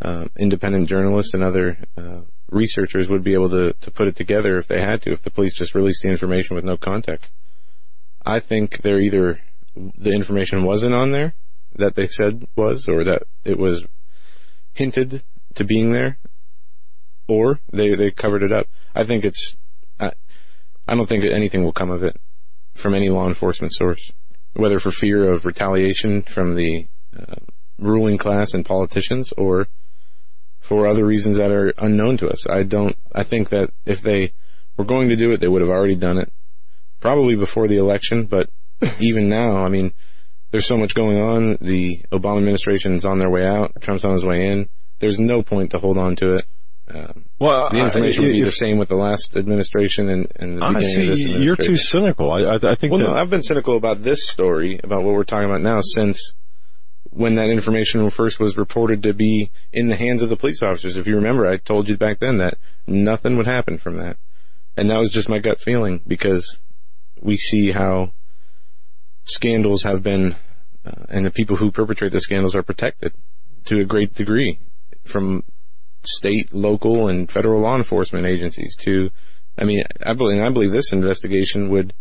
uh, 0.00 0.26
independent 0.38 0.88
journalists 0.88 1.34
and 1.34 1.42
other 1.42 1.76
uh, 1.96 2.20
researchers 2.50 3.08
would 3.08 3.24
be 3.24 3.34
able 3.34 3.50
to, 3.50 3.72
to 3.80 3.90
put 3.90 4.06
it 4.06 4.16
together 4.16 4.56
if 4.56 4.68
they 4.68 4.80
had 4.80 5.02
to, 5.02 5.10
if 5.10 5.22
the 5.22 5.30
police 5.30 5.54
just 5.54 5.74
released 5.74 6.02
the 6.02 6.08
information 6.08 6.54
with 6.56 6.64
no 6.64 6.76
context. 6.76 7.32
I 8.24 8.40
think 8.40 8.82
they're 8.82 9.00
either 9.00 9.40
the 9.74 10.12
information 10.12 10.64
wasn't 10.64 10.94
on 10.94 11.10
there 11.12 11.34
that 11.76 11.94
they 11.94 12.06
said 12.06 12.46
was, 12.56 12.88
or 12.88 13.04
that 13.04 13.22
it 13.44 13.58
was 13.58 13.84
hinted 14.74 15.22
to 15.54 15.64
being 15.64 15.92
there, 15.92 16.18
or 17.26 17.60
they 17.72 17.94
they 17.94 18.10
covered 18.10 18.42
it 18.42 18.52
up. 18.52 18.66
I 18.94 19.04
think 19.04 19.24
it's. 19.24 19.56
I, 20.88 20.94
don't 20.94 21.08
think 21.08 21.22
that 21.22 21.32
anything 21.32 21.64
will 21.64 21.72
come 21.72 21.90
of 21.90 22.02
it 22.02 22.16
from 22.74 22.94
any 22.94 23.10
law 23.10 23.26
enforcement 23.26 23.72
source, 23.72 24.12
whether 24.54 24.78
for 24.78 24.90
fear 24.90 25.30
of 25.30 25.44
retaliation 25.44 26.22
from 26.22 26.54
the 26.54 26.86
uh, 27.16 27.36
ruling 27.78 28.18
class 28.18 28.54
and 28.54 28.64
politicians, 28.64 29.32
or 29.36 29.68
for 30.60 30.86
other 30.86 31.04
reasons 31.04 31.36
that 31.36 31.52
are 31.52 31.72
unknown 31.78 32.16
to 32.18 32.28
us. 32.28 32.46
I 32.48 32.62
don't. 32.62 32.96
I 33.12 33.22
think 33.22 33.50
that 33.50 33.70
if 33.86 34.00
they 34.02 34.32
were 34.76 34.84
going 34.84 35.10
to 35.10 35.16
do 35.16 35.32
it, 35.32 35.40
they 35.40 35.48
would 35.48 35.62
have 35.62 35.70
already 35.70 35.96
done 35.96 36.18
it, 36.18 36.32
probably 37.00 37.36
before 37.36 37.68
the 37.68 37.78
election. 37.78 38.26
But 38.26 38.50
even 39.00 39.28
now, 39.28 39.64
I 39.64 39.68
mean, 39.68 39.92
there's 40.50 40.66
so 40.66 40.76
much 40.76 40.94
going 40.94 41.20
on. 41.20 41.58
The 41.60 42.02
Obama 42.12 42.38
administration 42.38 42.94
is 42.94 43.04
on 43.04 43.18
their 43.18 43.30
way 43.30 43.46
out. 43.46 43.72
Trump's 43.80 44.04
on 44.04 44.12
his 44.12 44.24
way 44.24 44.46
in. 44.46 44.68
There's 44.98 45.20
no 45.20 45.42
point 45.42 45.72
to 45.72 45.78
hold 45.78 45.98
on 45.98 46.16
to 46.16 46.34
it. 46.34 46.46
Um, 46.90 47.26
Well, 47.38 47.68
the 47.70 47.78
information 47.78 48.24
would 48.24 48.32
be 48.32 48.42
the 48.42 48.50
same 48.50 48.78
with 48.78 48.88
the 48.88 48.96
last 48.96 49.36
administration 49.36 50.08
and, 50.08 50.32
and 50.36 50.58
the 50.58 50.64
I 50.64 50.72
beginning 50.74 50.94
see. 50.94 51.08
of 51.08 51.08
this 51.08 51.44
You're 51.44 51.56
too 51.56 51.76
cynical. 51.76 52.32
I, 52.32 52.40
I, 52.42 52.54
I 52.54 52.74
think 52.74 52.92
Well, 52.92 53.00
that, 53.00 53.08
no, 53.08 53.12
I've 53.14 53.30
been 53.30 53.42
cynical 53.42 53.76
about 53.76 54.02
this 54.02 54.26
story, 54.28 54.80
about 54.82 55.02
what 55.02 55.14
we're 55.14 55.24
talking 55.24 55.48
about 55.48 55.60
now, 55.60 55.80
since 55.80 56.34
when 57.10 57.36
that 57.36 57.48
information 57.48 58.08
first 58.10 58.38
was 58.38 58.56
reported 58.56 59.02
to 59.02 59.12
be 59.14 59.50
in 59.72 59.88
the 59.88 59.96
hands 59.96 60.22
of 60.22 60.30
the 60.30 60.36
police 60.36 60.62
officers. 60.62 60.96
If 60.96 61.06
you 61.06 61.16
remember, 61.16 61.46
I 61.46 61.56
told 61.56 61.88
you 61.88 61.96
back 61.96 62.20
then 62.20 62.38
that 62.38 62.58
nothing 62.86 63.36
would 63.36 63.46
happen 63.46 63.78
from 63.78 63.96
that. 63.96 64.16
And 64.76 64.90
that 64.90 64.98
was 64.98 65.10
just 65.10 65.28
my 65.28 65.38
gut 65.38 65.60
feeling 65.60 66.00
because 66.06 66.60
we 67.20 67.36
see 67.36 67.70
how 67.70 68.12
scandals 69.24 69.82
have 69.82 70.02
been, 70.02 70.36
uh, 70.84 71.04
and 71.08 71.26
the 71.26 71.30
people 71.30 71.56
who 71.56 71.70
perpetrate 71.70 72.12
the 72.12 72.20
scandals 72.20 72.54
are 72.54 72.62
protected 72.62 73.12
to 73.64 73.80
a 73.80 73.84
great 73.84 74.14
degree 74.14 74.60
from 75.04 75.42
state, 76.04 76.54
local, 76.54 77.08
and 77.08 77.30
federal 77.30 77.62
law 77.62 77.76
enforcement 77.76 78.26
agencies 78.26 78.76
to, 78.76 79.10
I 79.56 79.64
mean, 79.64 79.82
I 80.04 80.14
believe, 80.14 80.40
I 80.42 80.48
believe 80.50 80.72
this 80.72 80.92
investigation 80.92 81.70
would 81.70 81.94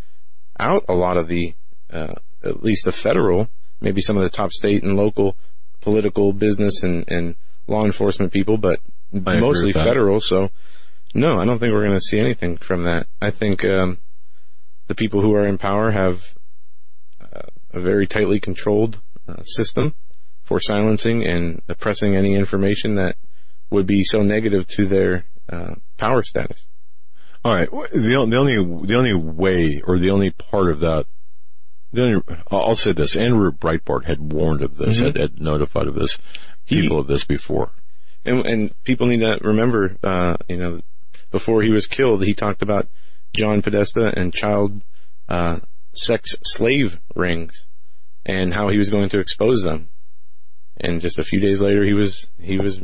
out 0.59 0.85
a 0.89 0.93
lot 0.93 1.17
of 1.17 1.27
the, 1.27 1.53
uh, 1.91 2.13
at 2.43 2.63
least 2.63 2.85
the 2.85 2.91
federal, 2.91 3.49
maybe 3.81 4.01
some 4.01 4.17
of 4.17 4.23
the 4.23 4.29
top 4.29 4.51
state 4.51 4.83
and 4.83 4.95
local 4.95 5.35
political 5.81 6.33
business 6.33 6.83
and, 6.83 7.05
and 7.09 7.35
law 7.67 7.85
enforcement 7.85 8.31
people, 8.31 8.57
but 8.57 8.79
agree 9.13 9.39
mostly 9.39 9.73
federal. 9.73 10.19
So 10.19 10.49
no, 11.13 11.39
I 11.39 11.45
don't 11.45 11.59
think 11.59 11.73
we're 11.73 11.85
going 11.85 11.97
to 11.97 12.01
see 12.01 12.19
anything 12.19 12.57
from 12.57 12.83
that. 12.83 13.07
I 13.21 13.31
think, 13.31 13.63
um, 13.65 13.97
the 14.87 14.95
people 14.95 15.21
who 15.21 15.35
are 15.35 15.45
in 15.45 15.57
power 15.57 15.91
have 15.91 16.33
uh, 17.21 17.41
a 17.71 17.79
very 17.79 18.07
tightly 18.07 18.39
controlled 18.39 18.99
uh, 19.27 19.43
system 19.43 19.93
for 20.43 20.59
silencing 20.59 21.25
and 21.25 21.61
oppressing 21.67 22.15
any 22.15 22.35
information 22.35 22.95
that 22.95 23.17
would 23.69 23.87
be 23.87 24.03
so 24.03 24.19
negative 24.19 24.67
to 24.67 24.85
their 24.85 25.25
uh, 25.49 25.75
power 25.97 26.23
status. 26.23 26.65
All 27.43 27.53
right. 27.53 27.69
The, 27.69 27.99
the 28.29 28.37
only 28.37 28.55
the 28.87 28.95
only 28.95 29.13
way 29.13 29.81
or 29.85 29.97
the 29.99 30.09
only 30.11 30.31
part 30.31 30.69
of 30.69 30.81
that, 30.81 31.05
the 31.93 32.01
only 32.03 32.21
I'll 32.51 32.75
say 32.75 32.91
this: 32.93 33.15
Andrew 33.15 33.51
Breitbart 33.51 34.05
had 34.05 34.19
warned 34.33 34.61
of 34.61 34.75
this, 34.75 34.99
Mhm. 34.99 35.05
had, 35.05 35.17
had 35.17 35.41
notified 35.41 35.87
of 35.87 35.95
this, 35.95 36.17
He- 36.65 36.81
people 36.81 36.99
of 36.99 37.07
this 37.07 37.25
before. 37.25 37.71
And, 38.25 38.45
and 38.45 38.83
people 38.83 39.07
need 39.07 39.21
to 39.21 39.39
remember, 39.41 39.95
uh, 40.03 40.35
you 40.49 40.57
know, 40.57 40.81
before 41.31 41.61
he 41.63 41.69
was 41.69 41.87
killed, 41.87 42.25
he 42.25 42.33
talked 42.33 42.61
about 42.61 42.87
John 43.33 43.61
Podesta 43.61 44.11
and 44.13 44.33
child 44.33 44.81
uh, 45.29 45.59
sex 45.93 46.35
slave 46.43 46.99
rings 47.15 47.67
and 48.25 48.53
how 48.53 48.67
he 48.67 48.77
was 48.77 48.89
going 48.89 49.07
to 49.09 49.19
expose 49.19 49.61
them. 49.61 49.87
And 50.79 50.99
just 50.99 51.19
a 51.19 51.23
few 51.23 51.39
days 51.39 51.61
later, 51.61 51.85
he 51.85 51.93
was 51.93 52.29
he 52.39 52.59
was 52.59 52.81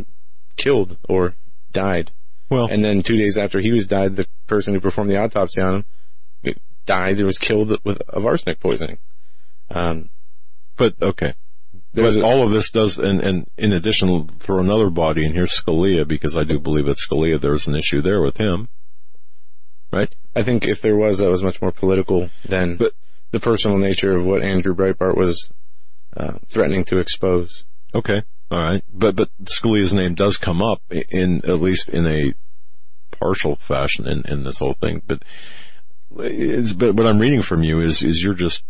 killed 0.56 0.98
or 1.08 1.36
died. 1.72 2.12
Well, 2.50 2.68
And 2.70 2.84
then 2.84 3.02
two 3.02 3.16
days 3.16 3.38
after 3.38 3.60
he 3.60 3.72
was 3.72 3.88
died, 3.88 4.16
the 4.16 4.28
person 4.48 4.74
who 4.74 4.80
performed 4.80 5.10
the 5.10 5.18
autopsy 5.18 5.62
on 5.62 5.76
him 6.44 6.56
died. 6.86 7.20
It 7.20 7.26
was 7.26 7.40
killed 7.40 7.78
with 7.84 8.02
of 8.10 8.26
arsenic 8.26 8.60
poisoning. 8.60 9.00
Um, 9.70 10.10
but 10.76 10.96
okay. 11.02 11.34
But 11.94 12.18
a, 12.18 12.24
all 12.24 12.44
of 12.44 12.52
this 12.52 12.72
does, 12.72 12.98
and, 12.98 13.22
and 13.22 13.48
in 13.58 13.74
addition, 13.74 14.28
throw 14.40 14.60
another 14.60 14.90
body 14.90 15.26
in 15.26 15.34
here, 15.34 15.46
Scalia, 15.46 16.08
because 16.08 16.36
I 16.36 16.44
do 16.44 16.60
believe 16.60 16.86
that 16.86 16.98
Scalia, 16.98 17.40
there's 17.40 17.68
an 17.68 17.76
issue 17.76 18.02
there 18.02 18.22
with 18.22 18.38
him. 18.38 18.68
Right? 19.92 20.14
I 20.36 20.42
think 20.42 20.66
if 20.66 20.82
there 20.82 20.96
was, 20.96 21.20
that 21.20 21.30
was 21.30 21.44
much 21.44 21.62
more 21.62 21.72
political 21.72 22.30
than 22.46 22.78
But- 22.78 22.94
the 23.32 23.40
personal 23.40 23.78
nature 23.78 24.12
of 24.12 24.26
what 24.26 24.44
Andrew 24.44 24.76
Breitbart 24.76 25.18
was 25.18 25.52
uh, 26.16 26.38
threatening 26.48 26.84
to 26.86 26.98
expose. 26.98 27.66
Okay. 27.94 28.24
All 28.54 28.60
right. 28.60 28.84
But, 28.94 29.16
but 29.16 29.30
Scalia's 29.46 29.96
name 29.96 30.14
does 30.14 30.38
come 30.38 30.62
up 30.62 30.80
in, 30.92 31.38
at 31.44 31.60
least 31.60 31.90
in 31.90 32.06
a 32.06 32.34
partial 33.10 33.56
fashion 33.56 34.08
in, 34.08 34.24
in 34.32 34.44
this 34.44 34.60
whole 34.60 34.74
thing. 34.74 35.02
But 35.04 35.24
it's, 36.20 36.72
but 36.72 36.94
what 36.94 37.08
I'm 37.08 37.18
reading 37.18 37.42
from 37.42 37.64
you 37.64 37.82
is, 37.82 38.04
is 38.04 38.22
you're 38.22 38.36
just, 38.36 38.64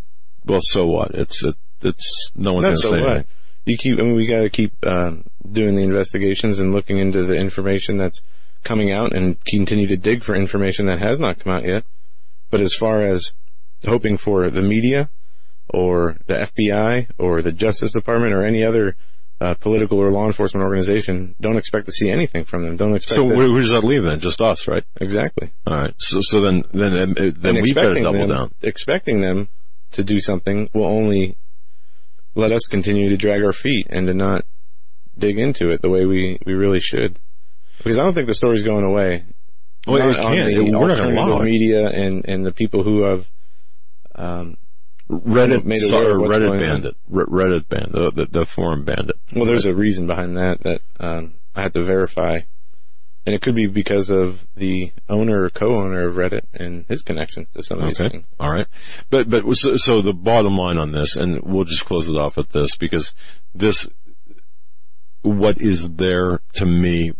well, 0.46 0.60
so 0.62 0.86
what? 0.86 1.10
It's, 1.10 1.44
it, 1.44 1.54
it's, 1.82 2.30
no 2.34 2.52
one's 2.52 2.64
going 2.64 2.76
to 2.76 2.80
so 2.80 2.90
say 2.92 3.00
what. 3.00 3.10
anything. 3.10 3.26
You 3.66 3.76
keep. 3.76 3.98
I 3.98 4.02
mean, 4.02 4.16
we 4.16 4.26
got 4.26 4.40
to 4.40 4.50
keep 4.50 4.72
um, 4.86 5.24
doing 5.50 5.74
the 5.74 5.82
investigations 5.82 6.58
and 6.58 6.72
looking 6.72 6.98
into 6.98 7.24
the 7.24 7.34
information 7.34 7.96
that's 7.96 8.22
coming 8.62 8.92
out, 8.92 9.16
and 9.16 9.42
continue 9.42 9.88
to 9.88 9.96
dig 9.96 10.22
for 10.22 10.34
information 10.34 10.86
that 10.86 10.98
has 10.98 11.18
not 11.18 11.38
come 11.38 11.54
out 11.54 11.64
yet. 11.64 11.84
But 12.50 12.60
as 12.60 12.74
far 12.74 13.00
as 13.00 13.32
hoping 13.86 14.18
for 14.18 14.50
the 14.50 14.60
media 14.60 15.08
or 15.68 16.16
the 16.26 16.34
FBI 16.34 17.08
or 17.16 17.40
the 17.40 17.52
Justice 17.52 17.92
Department 17.92 18.34
or 18.34 18.44
any 18.44 18.64
other 18.64 18.96
uh, 19.40 19.54
political 19.54 19.98
or 19.98 20.10
law 20.10 20.26
enforcement 20.26 20.64
organization, 20.64 21.34
don't 21.40 21.56
expect 21.56 21.86
to 21.86 21.92
see 21.92 22.08
anything 22.08 22.44
from 22.44 22.62
them. 22.64 22.76
Don't 22.76 22.94
expect 22.94 23.16
So 23.16 23.28
that- 23.28 23.36
where, 23.36 23.50
where 23.50 23.60
does 23.60 23.70
that 23.70 23.84
leave 23.84 24.04
then? 24.04 24.20
Just 24.20 24.40
us, 24.40 24.66
right? 24.68 24.84
exactly. 25.00 25.50
All 25.66 25.76
right. 25.76 25.94
So, 25.98 26.20
so 26.22 26.40
then, 26.40 26.62
then, 26.72 27.14
then 27.14 27.32
got 27.32 27.42
to 27.52 27.58
expecting 27.58 28.02
double 28.04 28.26
them, 28.26 28.36
down. 28.36 28.54
expecting 28.62 29.20
them 29.20 29.48
to 29.92 30.04
do 30.04 30.20
something 30.20 30.68
will 30.72 30.86
only 30.86 31.36
let 32.34 32.52
us 32.52 32.66
continue 32.66 33.10
to 33.10 33.16
drag 33.16 33.42
our 33.44 33.52
feet 33.52 33.86
and 33.90 34.06
to 34.08 34.14
not 34.14 34.44
dig 35.16 35.38
into 35.38 35.70
it 35.70 35.80
the 35.82 35.90
way 35.90 36.04
we, 36.04 36.38
we 36.46 36.54
really 36.54 36.80
should. 36.80 37.18
Because 37.78 37.98
I 37.98 38.02
don't 38.02 38.14
think 38.14 38.26
the 38.26 38.34
story's 38.34 38.62
going 38.62 38.84
away. 38.84 39.24
Well, 39.86 39.98
Not 39.98 40.18
on 40.18 40.32
can't. 40.34 40.54
we're 40.54 40.88
not 40.88 40.96
going 40.96 41.38
to 41.38 41.44
media 41.44 41.88
and, 41.88 42.24
and 42.26 42.44
the 42.46 42.52
people 42.52 42.82
who 42.82 43.02
have 43.02 43.26
um, 44.14 44.56
Reddit, 45.10 45.64
made 45.64 45.82
aware 45.82 46.14
of 46.14 46.20
what's 46.20 46.34
Reddit 46.34 46.46
going 46.46 46.60
on. 46.62 46.66
bandit, 46.66 46.96
Re- 47.08 47.24
Reddit 47.26 47.68
bandit, 47.68 48.14
the, 48.14 48.26
the, 48.26 48.46
forum 48.46 48.84
bandit. 48.84 49.16
well, 49.34 49.44
there's 49.44 49.66
a 49.66 49.74
reason 49.74 50.06
behind 50.06 50.36
that 50.38 50.60
that 50.62 50.80
um, 50.98 51.34
I 51.54 51.62
had 51.62 51.74
to 51.74 51.82
verify, 51.84 52.38
and 53.26 53.34
it 53.34 53.42
could 53.42 53.54
be 53.54 53.66
because 53.66 54.10
of 54.10 54.44
the 54.56 54.92
owner 55.08 55.44
or 55.44 55.48
co-owner 55.50 56.06
of 56.08 56.14
Reddit 56.14 56.42
and 56.54 56.86
his 56.88 57.02
connections 57.02 57.48
to 57.50 57.62
some 57.62 57.80
of 57.80 57.86
these 57.86 58.00
Okay. 58.00 58.08
things. 58.10 58.26
All 58.40 58.50
right. 58.50 58.66
But, 59.10 59.28
but, 59.28 59.44
so, 59.56 59.72
so 59.76 60.00
the 60.00 60.12
bottom 60.14 60.56
line 60.56 60.78
on 60.78 60.90
this, 60.92 61.16
and 61.16 61.42
we'll 61.42 61.64
just 61.64 61.84
close 61.84 62.08
it 62.08 62.16
off 62.16 62.38
at 62.38 62.48
this, 62.50 62.76
because 62.76 63.14
this, 63.54 63.86
what 65.22 65.60
is 65.60 65.88
there 65.90 66.40
to 66.54 66.66
me, 66.66 67.12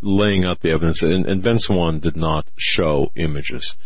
laying 0.00 0.44
out 0.44 0.60
the 0.60 0.70
evidence, 0.70 1.02
and, 1.02 1.26
and 1.26 1.42
Ben 1.42 1.58
Swann 1.58 2.00
did 2.00 2.16
not 2.16 2.50
show 2.58 3.10
images. 3.16 3.76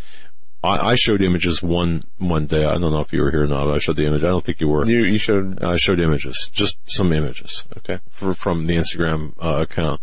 I, 0.67 0.91
I 0.91 0.95
showed 0.97 1.23
images 1.23 1.63
one 1.63 2.03
one 2.19 2.47
day. 2.47 2.65
I 2.65 2.75
don't 2.75 2.93
know 2.93 3.01
if 3.01 3.13
you 3.13 3.23
were 3.23 3.31
here 3.31 3.45
or 3.45 3.47
not. 3.47 3.71
I 3.71 3.79
showed 3.79 3.97
the 3.97 4.07
image. 4.07 4.25
I 4.25 4.29
don't 4.29 4.45
think 4.45 4.61
you 4.61 4.69
were. 4.69 4.85
You, 4.85 5.05
you 5.05 5.19
showed, 5.19 5.63
I 5.63 5.77
showed 5.77 6.01
images, 6.01 6.51
just 6.53 6.79
some 6.85 7.13
images 7.13 7.65
okay. 7.79 8.01
for, 8.11 8.35
from 8.35 8.67
the 8.67 8.77
Instagram 8.77 9.33
uh, 9.41 9.63
account, 9.63 10.01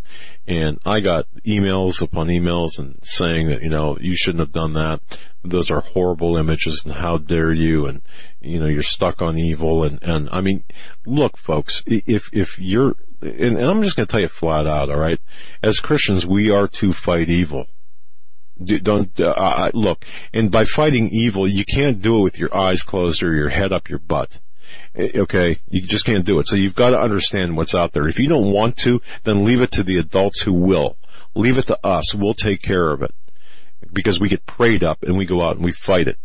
and 0.48 0.80
I 0.86 1.02
got 1.02 1.28
emails 1.46 2.02
upon 2.02 2.28
emails 2.28 2.80
and 2.80 3.00
saying 3.04 3.50
that 3.50 3.62
you 3.62 3.70
know 3.70 3.98
you 4.00 4.16
shouldn't 4.16 4.40
have 4.40 4.52
done 4.52 4.74
that. 4.74 5.02
Those 5.44 5.70
are 5.70 5.82
horrible 5.82 6.38
images, 6.38 6.86
and 6.86 6.94
how 6.94 7.18
dare 7.18 7.54
you? 7.54 7.88
And 7.88 8.02
you 8.40 8.60
know 8.60 8.68
you're 8.68 8.82
stuck 8.82 9.22
on 9.22 9.38
evil. 9.38 9.84
And 9.84 10.02
and 10.04 10.30
I 10.32 10.40
mean, 10.42 10.64
look, 11.06 11.38
folks, 11.38 11.84
if 11.86 12.30
if 12.32 12.60
you're 12.60 12.96
and, 13.22 13.58
and 13.58 13.66
I'm 13.66 13.84
just 13.84 13.96
going 13.96 14.06
to 14.06 14.12
tell 14.12 14.22
you 14.22 14.28
flat 14.28 14.68
out, 14.68 14.90
all 14.90 15.00
right, 15.00 15.20
as 15.62 15.80
Christians, 15.80 16.26
we 16.26 16.52
are 16.52 16.68
to 16.68 16.92
fight 16.94 17.30
evil. 17.30 17.68
Do- 18.62 18.80
Don't 18.80 19.20
uh, 19.20 19.34
I- 19.36 19.72
look, 19.74 20.06
and 20.34 20.52
by 20.52 20.66
fighting 20.66 21.10
evil, 21.12 21.48
you 21.50 21.66
can't 21.66 22.02
do 22.02 22.18
it 22.20 22.24
with 22.24 22.38
your 22.40 22.56
eyes 22.56 22.84
closed 22.84 23.24
or 23.24 23.34
your 23.34 23.50
head 23.50 23.72
up 23.74 23.90
your 23.90 24.00
butt. 24.00 24.38
Eh, 24.96 25.12
Okay, 25.16 25.58
you 25.70 25.82
just 25.82 26.06
can't 26.06 26.26
do 26.26 26.40
it. 26.40 26.48
So 26.48 26.56
you've 26.56 26.76
got 26.76 26.92
to 26.92 27.00
understand 27.00 27.58
what's 27.58 27.76
out 27.76 27.92
there. 27.94 28.08
If 28.08 28.20
you 28.20 28.28
don't 28.30 28.52
want 28.52 28.78
to, 28.78 29.02
then 29.24 29.44
leave 29.44 29.62
it 29.62 29.72
to 29.72 29.84
the 29.84 29.98
adults 29.98 30.40
who 30.42 30.54
will. 30.54 30.98
Leave 31.36 31.58
it 31.58 31.68
to 31.68 31.80
us. 31.86 32.14
We'll 32.14 32.36
take 32.36 32.62
care 32.62 32.92
of 32.92 33.02
it 33.02 33.14
because 33.92 34.20
we 34.20 34.30
get 34.30 34.46
prayed 34.46 34.84
up 34.84 35.04
and 35.04 35.18
we 35.18 35.26
go 35.26 35.42
out 35.44 35.56
and 35.56 35.66
we 35.66 35.72
fight 35.72 36.08
it. 36.08 36.18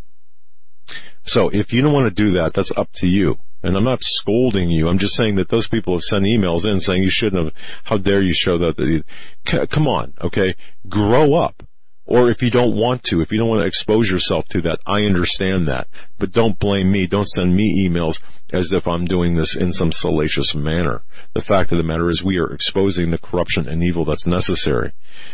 So 1.24 1.48
if 1.48 1.72
you 1.72 1.82
don't 1.82 1.92
want 1.92 2.06
to 2.06 2.22
do 2.22 2.32
that, 2.32 2.54
that's 2.54 2.72
up 2.76 2.90
to 2.96 3.06
you. 3.06 3.38
And 3.62 3.76
I'm 3.76 3.84
not 3.84 4.02
scolding 4.04 4.70
you. 4.70 4.88
I'm 4.88 4.98
just 4.98 5.16
saying 5.16 5.34
that 5.36 5.48
those 5.48 5.66
people 5.66 5.94
have 5.94 6.02
sent 6.02 6.24
emails 6.24 6.64
in 6.64 6.78
saying 6.78 7.02
you 7.02 7.10
shouldn't 7.10 7.44
have. 7.44 7.54
How 7.82 7.96
dare 7.96 8.22
you 8.22 8.32
show 8.32 8.58
that? 8.58 9.04
Come 9.70 9.88
on, 9.88 10.14
okay? 10.22 10.54
Grow 10.88 11.34
up. 11.34 11.62
Or 12.10 12.30
if 12.30 12.42
you 12.42 12.50
don't 12.50 12.74
want 12.74 13.04
to, 13.04 13.20
if 13.20 13.32
you 13.32 13.38
don't 13.38 13.50
want 13.50 13.60
to 13.60 13.66
expose 13.66 14.10
yourself 14.10 14.48
to 14.48 14.62
that, 14.62 14.78
I 14.86 15.02
understand 15.02 15.68
that. 15.68 15.88
But 16.18 16.32
don't 16.32 16.58
blame 16.58 16.90
me. 16.90 17.06
Don't 17.06 17.28
send 17.28 17.54
me 17.54 17.86
emails 17.86 18.22
as 18.50 18.72
if 18.72 18.88
I'm 18.88 19.04
doing 19.04 19.34
this 19.34 19.56
in 19.56 19.74
some 19.74 19.92
salacious 19.92 20.54
manner. 20.54 21.02
The 21.34 21.42
fact 21.42 21.70
of 21.70 21.76
the 21.76 21.84
matter 21.84 22.08
is 22.08 22.24
we 22.24 22.38
are 22.38 22.50
exposing 22.54 23.10
the 23.10 23.18
corruption 23.18 23.68
and 23.68 23.82
evil 23.82 24.06
that's 24.06 24.26
necessary. 24.26 24.92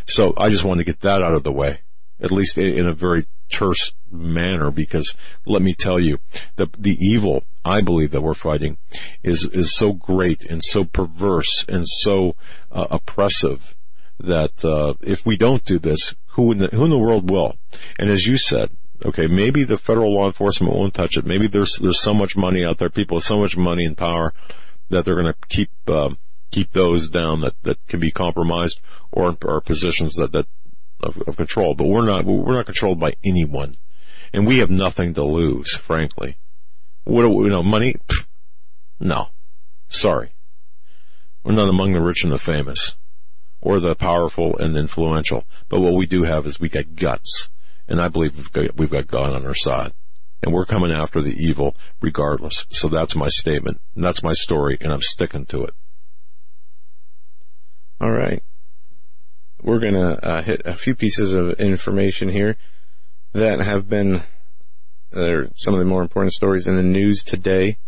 So 0.08 0.34
I 0.36 0.48
just 0.48 0.64
want 0.64 0.78
to 0.78 0.84
get 0.84 1.02
that 1.02 1.22
out 1.22 1.34
of 1.34 1.44
the 1.44 1.52
way 1.52 1.78
at 2.20 2.32
least 2.32 2.58
in 2.58 2.88
a 2.88 2.94
very 2.94 3.26
terse 3.50 3.92
manner, 4.10 4.70
because 4.70 5.14
let 5.46 5.60
me 5.60 5.74
tell 5.74 6.00
you, 6.00 6.18
the 6.56 6.66
the 6.78 6.96
evil 6.98 7.44
I 7.64 7.82
believe 7.82 8.12
that 8.12 8.22
we're 8.22 8.34
fighting 8.34 8.78
is 9.22 9.44
is 9.44 9.74
so 9.74 9.92
great 9.92 10.44
and 10.44 10.62
so 10.64 10.84
perverse 10.84 11.64
and 11.68 11.86
so 11.86 12.36
uh, 12.72 12.86
oppressive 12.90 13.76
that 14.20 14.64
uh, 14.64 14.94
if 15.00 15.26
we 15.26 15.36
don't 15.36 15.64
do 15.64 15.78
this, 15.78 16.14
who 16.34 16.52
in 16.52 16.58
the, 16.58 16.66
who 16.68 16.84
in 16.84 16.90
the 16.90 16.98
world 16.98 17.30
will? 17.30 17.56
And 17.98 18.10
as 18.10 18.24
you 18.24 18.36
said, 18.36 18.70
okay, 19.04 19.26
maybe 19.26 19.64
the 19.64 19.76
federal 19.76 20.14
law 20.14 20.26
enforcement 20.26 20.74
won't 20.74 20.94
touch 20.94 21.16
it. 21.16 21.24
Maybe 21.24 21.46
there's 21.46 21.78
there's 21.80 22.00
so 22.00 22.14
much 22.14 22.36
money 22.36 22.64
out 22.64 22.78
there, 22.78 22.90
people 22.90 23.16
with 23.16 23.24
so 23.24 23.36
much 23.36 23.56
money 23.56 23.84
and 23.84 23.96
power 23.96 24.32
that 24.90 25.04
they're 25.04 25.14
going 25.20 25.32
to 25.32 25.48
keep 25.48 25.70
uh, 25.88 26.10
keep 26.50 26.72
those 26.72 27.08
down 27.08 27.40
that 27.40 27.54
that 27.62 27.84
can 27.86 28.00
be 28.00 28.10
compromised 28.10 28.80
or 29.12 29.36
are 29.44 29.60
positions 29.60 30.14
that 30.14 30.32
that 30.32 30.46
of, 31.02 31.20
of 31.26 31.36
control. 31.36 31.74
But 31.74 31.86
we're 31.86 32.06
not 32.06 32.24
we're 32.24 32.54
not 32.54 32.66
controlled 32.66 33.00
by 33.00 33.12
anyone, 33.24 33.74
and 34.32 34.46
we 34.46 34.58
have 34.58 34.70
nothing 34.70 35.14
to 35.14 35.24
lose, 35.24 35.74
frankly. 35.74 36.36
What 37.04 37.24
you 37.24 37.48
know? 37.48 37.62
Money? 37.62 37.96
No, 38.98 39.28
sorry, 39.88 40.32
we're 41.42 41.54
not 41.54 41.68
among 41.68 41.92
the 41.92 42.00
rich 42.00 42.22
and 42.22 42.32
the 42.32 42.38
famous, 42.38 42.96
or 43.64 43.80
the 43.80 43.94
powerful 43.96 44.58
and 44.58 44.76
influential. 44.76 45.44
But 45.68 45.80
what 45.80 45.94
we 45.94 46.06
do 46.06 46.22
have 46.22 46.46
is 46.46 46.60
we 46.60 46.68
got 46.68 46.94
guts, 46.94 47.48
and 47.88 48.00
I 48.00 48.08
believe 48.08 48.36
we've 48.36 48.52
got, 48.52 48.76
we've 48.76 48.90
got 48.90 49.08
God 49.08 49.32
on 49.34 49.46
our 49.46 49.54
side. 49.54 49.92
And 50.42 50.52
we're 50.52 50.66
coming 50.66 50.92
after 50.92 51.22
the 51.22 51.34
evil 51.34 51.74
regardless. 52.02 52.66
So 52.68 52.88
that's 52.88 53.16
my 53.16 53.28
statement. 53.28 53.80
And 53.94 54.04
that's 54.04 54.22
my 54.22 54.34
story, 54.34 54.76
and 54.78 54.92
I'm 54.92 55.00
sticking 55.00 55.46
to 55.46 55.64
it. 55.64 55.74
All 57.98 58.12
right. 58.12 58.42
We're 59.62 59.78
going 59.78 59.94
to 59.94 60.22
uh, 60.22 60.42
hit 60.42 60.62
a 60.66 60.74
few 60.74 60.94
pieces 60.94 61.34
of 61.34 61.54
information 61.54 62.28
here 62.28 62.56
that 63.32 63.60
have 63.60 63.88
been 63.88 64.16
uh, 65.14 65.46
some 65.54 65.72
of 65.72 65.80
the 65.80 65.86
more 65.86 66.02
important 66.02 66.34
stories 66.34 66.66
in 66.66 66.74
the 66.74 66.82
news 66.82 67.22
today. 67.22 67.78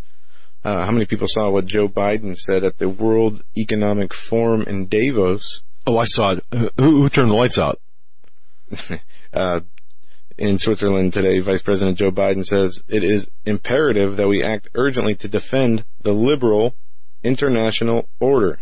Uh, 0.65 0.87
how 0.87 0.93
many 0.93 1.05
people 1.05 1.29
saw 1.29 1.51
what 1.51 1.67
Joe 1.67 1.89
Biden 1.89 2.35
said 2.35 2.65
at 2.65 2.79
the 2.79 2.89
World 2.89 3.45
Economic 3.57 4.15
Forum 4.15 4.63
in 4.63 4.87
Davos? 4.87 5.63
Oh, 5.87 5.97
I 5.99 6.05
saw 6.05 6.33
it. 6.33 6.45
Who, 6.53 6.71
who 6.77 7.09
turned 7.09 7.31
the 7.31 7.35
lights 7.35 7.59
out? 7.59 7.81
Uh, 9.35 9.61
in 10.39 10.59
Switzerland 10.59 11.13
today, 11.13 11.41
Vice 11.41 11.61
President 11.61 11.99
Joe 11.99 12.11
Biden 12.11 12.43
says 12.43 12.83
it 12.89 13.05
is 13.05 13.29
imperative 13.45 14.17
that 14.17 14.29
we 14.29 14.43
act 14.43 14.71
urgently 14.75 15.15
to 15.17 15.29
defend 15.29 15.85
the 16.01 16.15
liberal 16.15 16.75
international 17.23 18.09
order. 18.19 18.59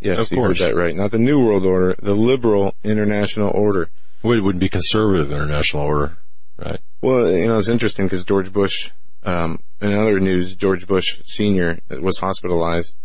Yes, 0.00 0.18
Of 0.20 0.32
you 0.32 0.36
course. 0.38 0.60
heard 0.60 0.68
that 0.70 0.76
right. 0.76 0.94
Not 0.94 1.12
the 1.12 1.18
New 1.18 1.40
World 1.40 1.64
Order, 1.64 1.94
the 2.02 2.12
liberal 2.14 2.74
international 2.84 3.50
order. 3.54 3.88
Well, 4.22 4.36
it 4.36 4.42
wouldn't 4.42 4.60
be 4.60 4.68
conservative 4.68 5.32
international 5.32 5.84
order, 5.84 6.18
right? 6.58 6.80
Well, 7.00 7.30
you 7.30 7.46
know, 7.46 7.56
it's 7.56 7.68
interesting 7.70 8.04
because 8.06 8.24
George 8.24 8.52
Bush, 8.52 8.90
um, 9.22 9.60
in 9.80 9.94
other 9.94 10.20
news, 10.20 10.54
George 10.56 10.86
Bush 10.86 11.22
Sr. 11.24 11.78
was 11.88 12.18
hospitalized 12.18 12.96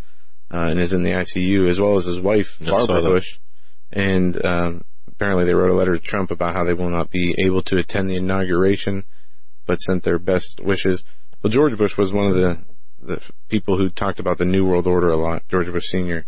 uh, 0.52 0.68
and 0.70 0.80
is 0.80 0.93
in 0.93 1.04
the 1.04 1.12
ICU, 1.12 1.68
as 1.68 1.80
well 1.80 1.95
as 1.95 2.06
his 2.06 2.20
wife, 2.20 2.58
Barbara. 2.64 3.02
Bush. 3.02 3.39
And 3.91 4.43
um, 4.45 4.82
apparently 5.08 5.45
they 5.45 5.54
wrote 5.54 5.72
a 5.72 5.76
letter 5.76 5.93
to 5.93 6.00
Trump 6.02 6.32
about 6.32 6.54
how 6.54 6.64
they 6.64 6.74
will 6.74 6.89
not 6.89 7.10
be 7.10 7.36
able 7.45 7.62
to 7.64 7.78
attend 7.78 8.10
the 8.10 8.16
inauguration, 8.16 9.04
but 9.66 9.82
sent 9.82 10.04
their 10.04 10.20
best 10.20 10.60
wishes. 10.62 11.04
Well, 11.41 11.52
George 11.52 11.78
Bush 11.78 11.98
was 11.98 12.12
one 12.12 12.28
of 12.28 12.36
the, 12.36 12.58
the 13.02 13.32
people 13.50 13.78
who 13.78 13.89
talked 13.89 14.20
about 14.20 14.38
the 14.38 14.45
New 14.45 14.66
World 14.66 14.88
Order 14.88 15.10
a 15.10 15.18
lot, 15.18 15.43
George 15.50 15.72
Bush 15.72 15.89
Sr. 15.89 16.26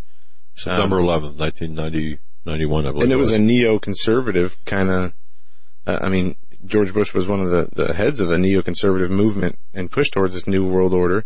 September 0.55 0.97
11th, 0.97 1.37
1990, 1.37 2.19
91, 2.45 2.87
I 2.87 2.91
believe. 2.91 3.03
and 3.03 3.11
it 3.13 3.15
was 3.15 3.31
a 3.31 3.37
neoconservative 3.37 4.55
kind 4.65 4.89
of. 4.89 5.13
Uh, 5.87 5.97
I 6.01 6.09
mean, 6.09 6.35
George 6.65 6.93
Bush 6.93 7.13
was 7.13 7.27
one 7.27 7.39
of 7.39 7.49
the, 7.49 7.69
the 7.73 7.93
heads 7.93 8.19
of 8.19 8.27
the 8.27 8.35
neoconservative 8.35 9.09
movement 9.09 9.57
and 9.73 9.89
pushed 9.89 10.13
towards 10.13 10.33
this 10.33 10.47
new 10.47 10.65
world 10.65 10.93
order. 10.93 11.25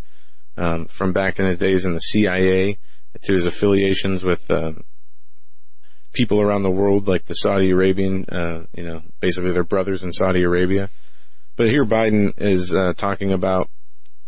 Um, 0.56 0.86
from 0.86 1.14
back 1.14 1.40
in 1.40 1.48
his 1.48 1.58
days 1.58 1.86
in 1.86 1.94
the 1.94 2.00
CIA 2.00 2.78
to 3.24 3.34
his 3.34 3.46
affiliations 3.46 4.24
with 4.24 4.50
um, 4.52 4.84
people 6.14 6.42
around 6.42 6.64
the 6.64 6.72
world, 6.72 7.08
like 7.08 7.26
the 7.26 7.34
Saudi 7.34 7.72
Arabian, 7.72 8.26
uh, 8.26 8.66
you 8.74 8.84
know, 8.84 9.02
basically 9.20 9.52
their 9.52 9.64
brothers 9.64 10.04
in 10.04 10.12
Saudi 10.12 10.44
Arabia. 10.44 10.90
But 11.56 11.70
here 11.70 11.86
Biden 11.86 12.34
is 12.38 12.72
uh, 12.72 12.94
talking 12.96 13.32
about 13.32 13.70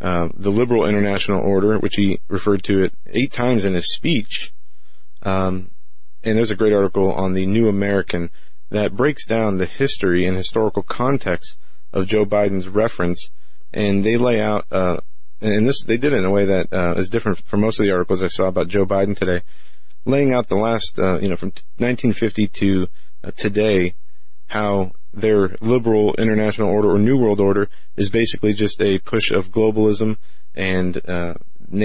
uh, 0.02 0.30
the 0.36 0.52
liberal 0.52 0.88
international 0.88 1.42
order, 1.42 1.78
which 1.78 1.96
he 1.96 2.20
referred 2.28 2.64
to 2.64 2.84
it 2.84 2.94
eight 3.08 3.32
times 3.32 3.66
in 3.66 3.74
his 3.74 3.92
speech. 3.92 4.52
Um, 5.22 5.72
and 6.24 6.38
there's 6.38 6.52
a 6.52 6.56
great 6.56 6.74
article 6.74 7.12
on 7.12 7.34
the 7.34 7.46
New 7.46 7.70
American 7.70 8.32
that 8.72 8.96
breaks 8.96 9.26
down 9.26 9.58
the 9.58 9.66
history 9.66 10.26
and 10.26 10.36
historical 10.36 10.84
context 10.84 11.58
of 11.94 12.08
Joe 12.08 12.26
Biden's 12.26 12.68
reference, 12.68 13.30
and 13.72 14.04
they 14.04 14.18
lay 14.18 14.42
out, 14.42 14.66
uh, 14.72 14.98
and 15.46 15.68
this 15.68 15.84
they 15.86 15.98
did 15.98 16.14
it 16.14 16.20
in 16.20 16.26
a 16.26 16.32
way 16.32 16.46
that 16.46 16.74
uh, 16.74 16.94
is 16.98 17.10
different 17.10 17.38
from 17.40 17.62
most 17.62 17.80
of 17.80 17.86
the 17.86 17.92
articles 17.92 18.24
I 18.24 18.28
saw 18.28 18.46
about 18.46 18.68
Joe 18.68 18.86
Biden 18.86 19.18
today, 19.18 19.42
laying 20.06 20.34
out 20.34 20.48
the 20.48 20.56
last, 20.56 21.00
uh, 21.00 21.20
you 21.20 21.30
know, 21.30 21.36
from 21.36 21.50
1950 21.78 22.48
to 22.48 22.88
uh, 23.24 23.32
today, 23.32 23.96
how 24.48 24.92
their 25.14 25.56
liberal 25.62 26.14
international 26.16 26.70
order 26.70 26.92
or 26.92 27.00
new 27.00 27.18
world 27.18 27.40
order 27.40 27.70
is 27.96 28.10
basically 28.10 28.54
just 28.54 28.82
a 28.82 29.00
push 29.00 29.32
of 29.32 29.50
globalism 29.50 30.18
and 30.54 31.00
uh, 31.08 31.36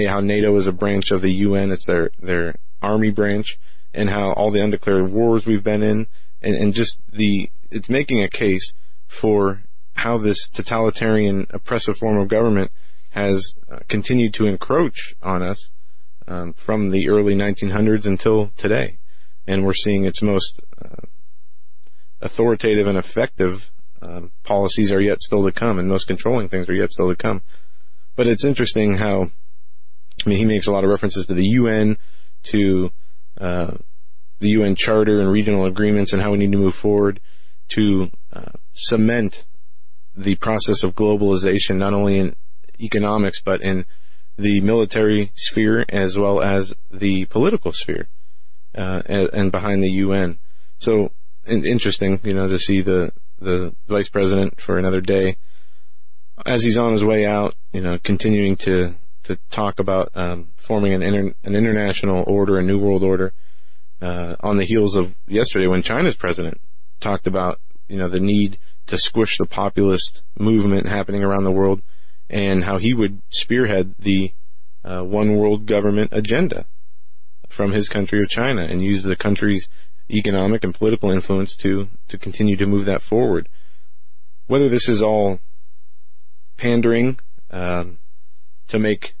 how 0.07 0.19
NATO 0.19 0.55
is 0.55 0.67
a 0.67 0.71
branch 0.71 1.11
of 1.11 1.21
the 1.21 1.31
UN. 1.31 1.71
It's 1.71 1.85
their 1.85 2.11
their 2.19 2.55
army 2.81 3.11
branch, 3.11 3.59
and 3.93 4.09
how 4.09 4.31
all 4.31 4.51
the 4.51 4.63
undeclared 4.63 5.11
wars 5.11 5.45
we've 5.45 5.63
been 5.63 5.83
in, 5.83 6.07
and, 6.41 6.55
and 6.55 6.73
just 6.73 6.99
the 7.11 7.49
it's 7.69 7.89
making 7.89 8.23
a 8.23 8.29
case 8.29 8.73
for 9.07 9.61
how 9.93 10.17
this 10.17 10.47
totalitarian 10.49 11.47
oppressive 11.51 11.97
form 11.97 12.17
of 12.17 12.27
government 12.27 12.71
has 13.11 13.53
uh, 13.69 13.79
continued 13.87 14.33
to 14.33 14.47
encroach 14.47 15.15
on 15.21 15.43
us 15.43 15.69
um, 16.27 16.53
from 16.53 16.89
the 16.89 17.09
early 17.09 17.35
1900s 17.35 18.05
until 18.05 18.47
today, 18.57 18.97
and 19.47 19.65
we're 19.65 19.73
seeing 19.73 20.05
its 20.05 20.21
most 20.21 20.61
uh, 20.81 20.95
authoritative 22.21 22.87
and 22.87 22.97
effective 22.97 23.69
um, 24.01 24.31
policies 24.43 24.91
are 24.91 25.01
yet 25.01 25.21
still 25.21 25.45
to 25.45 25.51
come, 25.51 25.77
and 25.77 25.87
most 25.87 26.07
controlling 26.07 26.49
things 26.49 26.69
are 26.69 26.73
yet 26.73 26.91
still 26.91 27.09
to 27.09 27.15
come. 27.15 27.41
But 28.15 28.27
it's 28.27 28.45
interesting 28.45 28.95
how, 28.95 29.29
I 30.25 30.29
mean, 30.29 30.37
he 30.37 30.45
makes 30.45 30.67
a 30.67 30.71
lot 30.71 30.83
of 30.83 30.89
references 30.89 31.27
to 31.27 31.33
the 31.33 31.45
UN, 31.45 31.97
to 32.43 32.91
uh, 33.37 33.75
the 34.39 34.49
UN 34.49 34.75
Charter 34.75 35.19
and 35.19 35.29
regional 35.29 35.65
agreements, 35.65 36.13
and 36.13 36.21
how 36.21 36.31
we 36.31 36.37
need 36.37 36.53
to 36.53 36.57
move 36.57 36.75
forward 36.75 37.19
to 37.69 38.09
uh, 38.33 38.51
cement 38.73 39.45
the 40.15 40.35
process 40.35 40.83
of 40.83 40.95
globalization, 40.95 41.77
not 41.77 41.93
only 41.93 42.17
in 42.17 42.35
economics 42.83 43.41
but 43.41 43.61
in 43.61 43.85
the 44.37 44.61
military 44.61 45.31
sphere 45.35 45.85
as 45.89 46.17
well 46.17 46.41
as 46.41 46.73
the 46.91 47.25
political 47.25 47.71
sphere. 47.73 48.07
uh, 48.75 49.01
and, 49.05 49.51
behind 49.51 49.83
the 49.83 49.91
UN. 50.05 50.37
So 50.79 51.11
interesting, 51.45 52.19
you 52.23 52.33
know, 52.33 52.47
to 52.47 52.57
see 52.57 52.81
the 52.81 53.11
the 53.39 53.75
vice 53.87 54.07
president 54.07 54.61
for 54.61 54.77
another 54.77 55.01
day 55.01 55.35
as 56.45 56.63
he's 56.63 56.77
on 56.77 56.91
his 56.91 57.03
way 57.03 57.25
out, 57.25 57.55
you 57.73 57.81
know, 57.81 57.97
continuing 57.99 58.55
to 58.57 58.93
to 59.23 59.37
talk 59.49 59.79
about 59.79 60.11
um, 60.15 60.49
forming 60.55 60.93
an 60.93 61.03
inter- 61.03 61.35
an 61.43 61.55
international 61.55 62.23
order, 62.27 62.57
a 62.57 62.63
new 62.63 62.79
world 62.79 63.03
order, 63.03 63.33
uh, 64.01 64.35
on 64.39 64.57
the 64.57 64.65
heels 64.65 64.95
of 64.95 65.13
yesterday 65.27 65.67
when 65.67 65.83
China's 65.83 66.15
president 66.15 66.59
talked 66.99 67.27
about 67.27 67.59
you 67.87 67.97
know 67.97 68.09
the 68.09 68.19
need 68.19 68.57
to 68.87 68.97
squish 68.97 69.37
the 69.37 69.45
populist 69.45 70.21
movement 70.39 70.87
happening 70.87 71.23
around 71.23 71.43
the 71.43 71.51
world, 71.51 71.81
and 72.31 72.63
how 72.63 72.79
he 72.79 72.93
would 72.93 73.21
spearhead 73.29 73.93
the 73.99 74.31
uh, 74.83 75.01
one 75.01 75.35
world 75.35 75.65
government 75.65 76.11
agenda 76.13 76.65
from 77.49 77.71
his 77.71 77.89
country 77.89 78.19
of 78.19 78.29
China 78.29 78.63
and 78.63 78.81
use 78.81 79.03
the 79.03 79.17
country's 79.17 79.67
economic 80.09 80.63
and 80.63 80.73
political 80.73 81.11
influence 81.11 81.55
to 81.57 81.89
to 82.07 82.17
continue 82.17 82.55
to 82.55 82.65
move 82.65 82.85
that 82.85 83.01
forward. 83.01 83.49
Whether 84.47 84.69
this 84.69 84.87
is 84.87 85.01
all 85.01 85.39
pandering 86.57 87.19
um, 87.51 87.99
to 88.69 88.79
make 88.79 89.15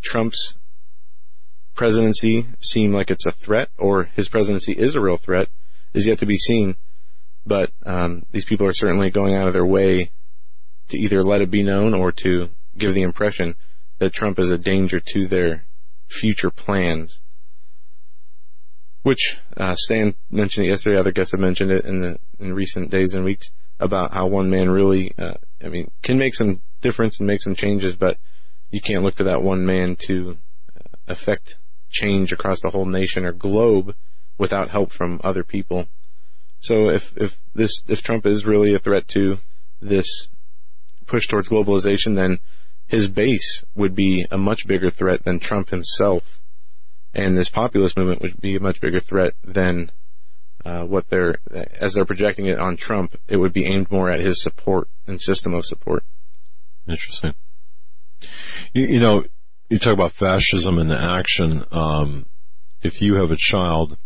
Trump's 0.00 0.54
presidency 1.74 2.46
seem 2.60 2.92
like 2.92 3.10
it's 3.10 3.26
a 3.26 3.32
threat, 3.32 3.70
or 3.76 4.04
his 4.14 4.28
presidency 4.28 4.72
is 4.72 4.94
a 4.94 5.00
real 5.00 5.16
threat, 5.16 5.48
is 5.94 6.06
yet 6.06 6.20
to 6.20 6.26
be 6.26 6.36
seen. 6.36 6.76
But 7.44 7.70
um, 7.84 8.22
these 8.30 8.44
people 8.44 8.68
are 8.68 8.72
certainly 8.72 9.10
going 9.10 9.34
out 9.34 9.48
of 9.48 9.52
their 9.52 9.66
way 9.66 10.12
to 10.88 10.98
either 10.98 11.22
let 11.22 11.42
it 11.42 11.50
be 11.50 11.62
known 11.62 11.94
or 11.94 12.12
to 12.12 12.50
give 12.76 12.94
the 12.94 13.02
impression 13.02 13.54
that 13.98 14.12
Trump 14.12 14.38
is 14.38 14.50
a 14.50 14.58
danger 14.58 15.00
to 15.00 15.26
their 15.26 15.64
future 16.08 16.50
plans. 16.50 17.20
Which 19.02 19.36
uh, 19.56 19.74
Stan 19.74 20.14
mentioned 20.30 20.66
it 20.66 20.70
yesterday. 20.70 20.98
Other 20.98 21.12
guests 21.12 21.32
have 21.32 21.40
mentioned 21.40 21.72
it 21.72 21.84
in 21.84 21.98
the 21.98 22.18
in 22.38 22.54
recent 22.54 22.90
days 22.90 23.14
and 23.14 23.24
weeks 23.24 23.50
about 23.80 24.14
how 24.14 24.26
one 24.26 24.48
man 24.48 24.70
really, 24.70 25.12
uh, 25.18 25.34
I 25.62 25.68
mean, 25.68 25.90
can 26.02 26.18
make 26.18 26.34
some 26.34 26.60
difference 26.80 27.18
and 27.18 27.26
make 27.26 27.42
some 27.42 27.56
changes, 27.56 27.96
but 27.96 28.16
you 28.70 28.80
can't 28.80 29.02
look 29.02 29.16
to 29.16 29.24
that 29.24 29.42
one 29.42 29.66
man 29.66 29.96
to 30.06 30.38
uh, 30.76 30.82
affect 31.08 31.58
change 31.90 32.32
across 32.32 32.60
the 32.60 32.70
whole 32.70 32.86
nation 32.86 33.24
or 33.24 33.32
globe 33.32 33.94
without 34.38 34.70
help 34.70 34.92
from 34.92 35.20
other 35.24 35.42
people. 35.42 35.86
So 36.60 36.90
if 36.90 37.12
if 37.16 37.40
this 37.54 37.82
if 37.88 38.02
Trump 38.02 38.24
is 38.24 38.46
really 38.46 38.74
a 38.74 38.78
threat 38.78 39.08
to 39.08 39.38
this 39.80 40.28
push 41.12 41.26
towards 41.26 41.50
globalization, 41.50 42.16
then 42.16 42.38
his 42.86 43.06
base 43.06 43.64
would 43.74 43.94
be 43.94 44.26
a 44.30 44.38
much 44.38 44.66
bigger 44.66 44.88
threat 44.88 45.22
than 45.24 45.38
Trump 45.38 45.68
himself, 45.68 46.40
and 47.12 47.36
this 47.36 47.50
populist 47.50 47.98
movement 47.98 48.22
would 48.22 48.40
be 48.40 48.56
a 48.56 48.60
much 48.60 48.80
bigger 48.80 48.98
threat 48.98 49.34
than 49.44 49.92
uh, 50.64 50.84
what 50.84 51.06
they're 51.10 51.36
as 51.80 51.92
they're 51.92 52.06
projecting 52.06 52.46
it 52.46 52.58
on 52.58 52.78
Trump. 52.78 53.14
It 53.28 53.36
would 53.36 53.52
be 53.52 53.66
aimed 53.66 53.90
more 53.90 54.10
at 54.10 54.20
his 54.20 54.40
support 54.40 54.88
and 55.06 55.20
system 55.20 55.52
of 55.52 55.66
support. 55.66 56.02
Interesting. 56.88 57.34
You, 58.72 58.86
you 58.86 59.00
know, 59.00 59.24
you 59.68 59.78
talk 59.78 59.92
about 59.92 60.12
fascism 60.12 60.78
in 60.78 60.90
action. 60.90 61.62
Um, 61.70 62.24
if 62.80 63.02
you 63.02 63.16
have 63.16 63.30
a 63.30 63.36
child 63.36 63.98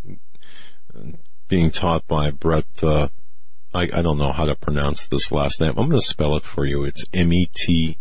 being 1.46 1.70
taught 1.70 2.04
by 2.08 2.32
Brett, 2.32 2.66
uh, 2.82 3.08
I, 3.76 3.82
I, 3.92 4.00
don't 4.00 4.16
know 4.16 4.32
how 4.32 4.46
to 4.46 4.54
pronounce 4.54 5.06
this 5.08 5.30
last 5.30 5.60
name. 5.60 5.74
I'm 5.76 5.90
going 5.90 6.00
to 6.00 6.00
spell 6.00 6.36
it 6.36 6.44
for 6.44 6.64
you. 6.64 6.84
It's 6.84 7.04
M-E-T-E-Y-E-R. 7.12 7.98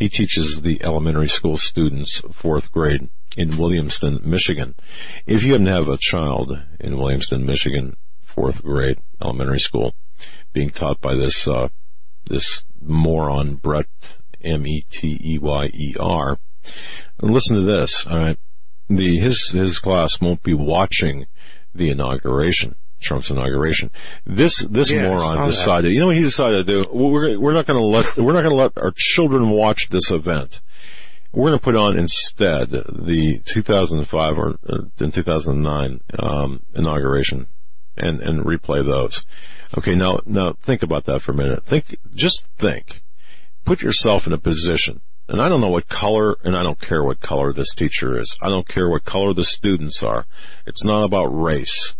He 0.00 0.08
teaches 0.08 0.60
the 0.60 0.82
elementary 0.82 1.28
school 1.28 1.56
students 1.56 2.20
fourth 2.32 2.72
grade 2.72 3.08
in 3.36 3.50
Williamston, 3.50 4.24
Michigan. 4.24 4.74
If 5.26 5.44
you 5.44 5.52
happen 5.52 5.66
to 5.66 5.72
have 5.72 5.86
a 5.86 5.96
child 5.96 6.60
in 6.80 6.94
Williamston, 6.94 7.44
Michigan, 7.44 7.96
fourth 8.20 8.64
grade 8.64 8.98
elementary 9.22 9.60
school, 9.60 9.94
being 10.52 10.70
taught 10.70 11.00
by 11.00 11.14
this 11.14 11.46
uh, 11.46 11.68
this 12.28 12.64
moron 12.80 13.54
Brett 13.54 13.86
M 14.42 14.66
E 14.66 14.84
T 14.90 15.20
E 15.22 15.38
Y 15.38 15.70
E 15.72 15.94
R. 16.00 16.36
Listen 17.22 17.56
to 17.56 17.62
this, 17.62 18.04
all 18.06 18.18
right. 18.18 18.38
The 18.88 19.18
his 19.18 19.50
his 19.50 19.78
class 19.78 20.20
won't 20.20 20.42
be 20.42 20.54
watching 20.54 21.26
the 21.74 21.90
inauguration. 21.90 22.74
Trump's 23.00 23.30
inauguration. 23.30 23.90
This 24.26 24.58
this 24.58 24.90
Yeah, 24.90 25.02
moron 25.08 25.20
saw 25.20 25.34
that. 25.36 25.46
decided. 25.46 25.92
You 25.92 26.00
know 26.00 26.06
what 26.06 26.16
he 26.16 26.22
decided 26.22 26.66
to 26.66 26.84
do? 26.84 26.88
We're 26.92 27.38
we're 27.38 27.52
not 27.52 27.66
going 27.66 27.78
to 27.78 27.84
let 27.84 28.16
we're 28.16 28.32
not 28.32 28.42
going 28.42 28.54
to 28.56 28.62
let 28.62 28.78
our 28.78 28.92
children 28.94 29.50
watch 29.50 29.88
this 29.88 30.10
event. 30.10 30.60
We're 31.32 31.48
going 31.50 31.58
to 31.58 31.64
put 31.64 31.76
on 31.76 31.96
instead 31.98 32.70
the 32.70 33.40
2005 33.44 34.38
or 34.38 34.58
uh, 34.68 34.78
in 34.98 35.12
2009 35.12 36.00
um, 36.18 36.62
inauguration 36.74 37.46
and 37.96 38.20
and 38.20 38.44
replay 38.44 38.84
those. 38.84 39.24
Okay, 39.78 39.94
now 39.94 40.20
now 40.26 40.52
think 40.62 40.82
about 40.82 41.04
that 41.06 41.20
for 41.22 41.32
a 41.32 41.36
minute. 41.36 41.64
Think, 41.64 41.96
just 42.14 42.44
think. 42.58 43.02
Put 43.64 43.82
yourself 43.82 44.26
in 44.26 44.32
a 44.32 44.38
position, 44.38 45.00
and 45.28 45.40
I 45.40 45.48
don't 45.48 45.60
know 45.60 45.68
what 45.68 45.86
color, 45.86 46.36
and 46.42 46.56
I 46.56 46.62
don't 46.64 46.80
care 46.80 47.04
what 47.04 47.20
color 47.20 47.52
this 47.52 47.74
teacher 47.74 48.18
is. 48.18 48.36
I 48.42 48.48
don't 48.48 48.66
care 48.66 48.88
what 48.88 49.04
color 49.04 49.32
the 49.34 49.44
students 49.44 50.02
are. 50.02 50.26
It's 50.66 50.82
not 50.84 51.04
about 51.04 51.26
race. 51.26 51.94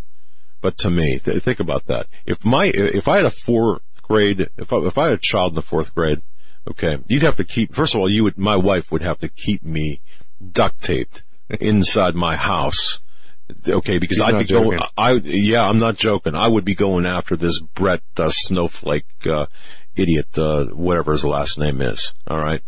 But 0.60 0.78
to 0.78 0.90
me, 0.90 1.18
th- 1.18 1.42
think 1.42 1.60
about 1.60 1.86
that. 1.86 2.06
If 2.26 2.44
my, 2.44 2.70
if 2.72 3.08
I 3.08 3.16
had 3.16 3.26
a 3.26 3.30
fourth 3.30 3.82
grade, 4.02 4.48
if 4.56 4.72
I, 4.72 4.76
if 4.78 4.98
I 4.98 5.04
had 5.06 5.14
a 5.14 5.18
child 5.18 5.52
in 5.52 5.54
the 5.54 5.62
fourth 5.62 5.94
grade, 5.94 6.20
okay, 6.68 6.98
you'd 7.08 7.22
have 7.22 7.36
to 7.36 7.44
keep, 7.44 7.74
first 7.74 7.94
of 7.94 8.00
all, 8.00 8.10
you 8.10 8.24
would, 8.24 8.38
my 8.38 8.56
wife 8.56 8.90
would 8.92 9.02
have 9.02 9.18
to 9.20 9.28
keep 9.28 9.64
me 9.64 10.00
duct 10.52 10.82
taped 10.82 11.22
inside 11.60 12.14
my 12.14 12.36
house. 12.36 13.00
Okay, 13.68 13.98
because 13.98 14.18
He's 14.18 14.26
I'd 14.26 14.38
be 14.38 14.44
going, 14.44 14.78
joking. 14.78 14.86
I, 14.96 15.12
yeah, 15.24 15.68
I'm 15.68 15.78
not 15.78 15.96
joking. 15.96 16.36
I 16.36 16.46
would 16.46 16.64
be 16.64 16.76
going 16.76 17.04
after 17.04 17.34
this 17.34 17.58
Brett 17.58 18.02
uh, 18.16 18.28
Snowflake, 18.28 19.06
uh, 19.26 19.46
idiot, 19.96 20.38
uh, 20.38 20.66
whatever 20.66 21.12
his 21.12 21.24
last 21.24 21.58
name 21.58 21.80
is. 21.80 22.14
All 22.28 22.38
right. 22.38 22.62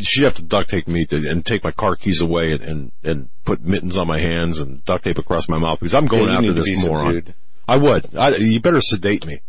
She'd 0.00 0.24
have 0.24 0.34
to 0.34 0.42
duct 0.42 0.70
tape 0.70 0.86
me 0.88 1.06
to, 1.06 1.16
and 1.16 1.44
take 1.44 1.64
my 1.64 1.70
car 1.70 1.96
keys 1.96 2.20
away 2.20 2.52
and, 2.52 2.62
and, 2.62 2.92
and 3.02 3.28
put 3.44 3.62
mittens 3.62 3.96
on 3.96 4.06
my 4.06 4.20
hands 4.20 4.58
and 4.58 4.84
duct 4.84 5.04
tape 5.04 5.18
across 5.18 5.48
my 5.48 5.58
mouth 5.58 5.80
because 5.80 5.94
I'm 5.94 6.06
going 6.06 6.28
Yeah, 6.28 6.36
after 6.36 6.52
this 6.52 6.84
moron. 6.84 7.14
subdued. 7.14 7.34
I 7.66 7.76
would. 7.78 8.14
I, 8.16 8.36
you 8.36 8.60
better 8.60 8.80
sedate 8.80 9.24
me. 9.26 9.40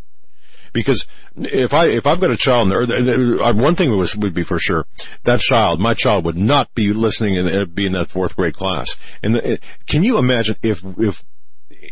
Because 0.73 1.05
if 1.35 1.73
I 1.73 1.87
if 1.87 2.07
I've 2.07 2.21
got 2.21 2.31
a 2.31 2.37
child, 2.37 2.71
or 2.71 2.83
uh, 2.83 3.53
one 3.53 3.75
thing 3.75 3.95
was 3.97 4.15
would 4.15 4.33
be 4.33 4.43
for 4.43 4.57
sure 4.57 4.85
that 5.23 5.41
child, 5.41 5.81
my 5.81 5.93
child 5.93 6.23
would 6.23 6.37
not 6.37 6.73
be 6.73 6.93
listening 6.93 7.37
and 7.37 7.49
uh, 7.49 7.65
be 7.65 7.85
in 7.85 7.91
that 7.91 8.09
fourth 8.09 8.37
grade 8.37 8.55
class. 8.55 8.95
And 9.21 9.35
uh, 9.37 9.57
can 9.85 10.03
you 10.03 10.17
imagine 10.17 10.55
if 10.63 10.81
if 10.97 11.21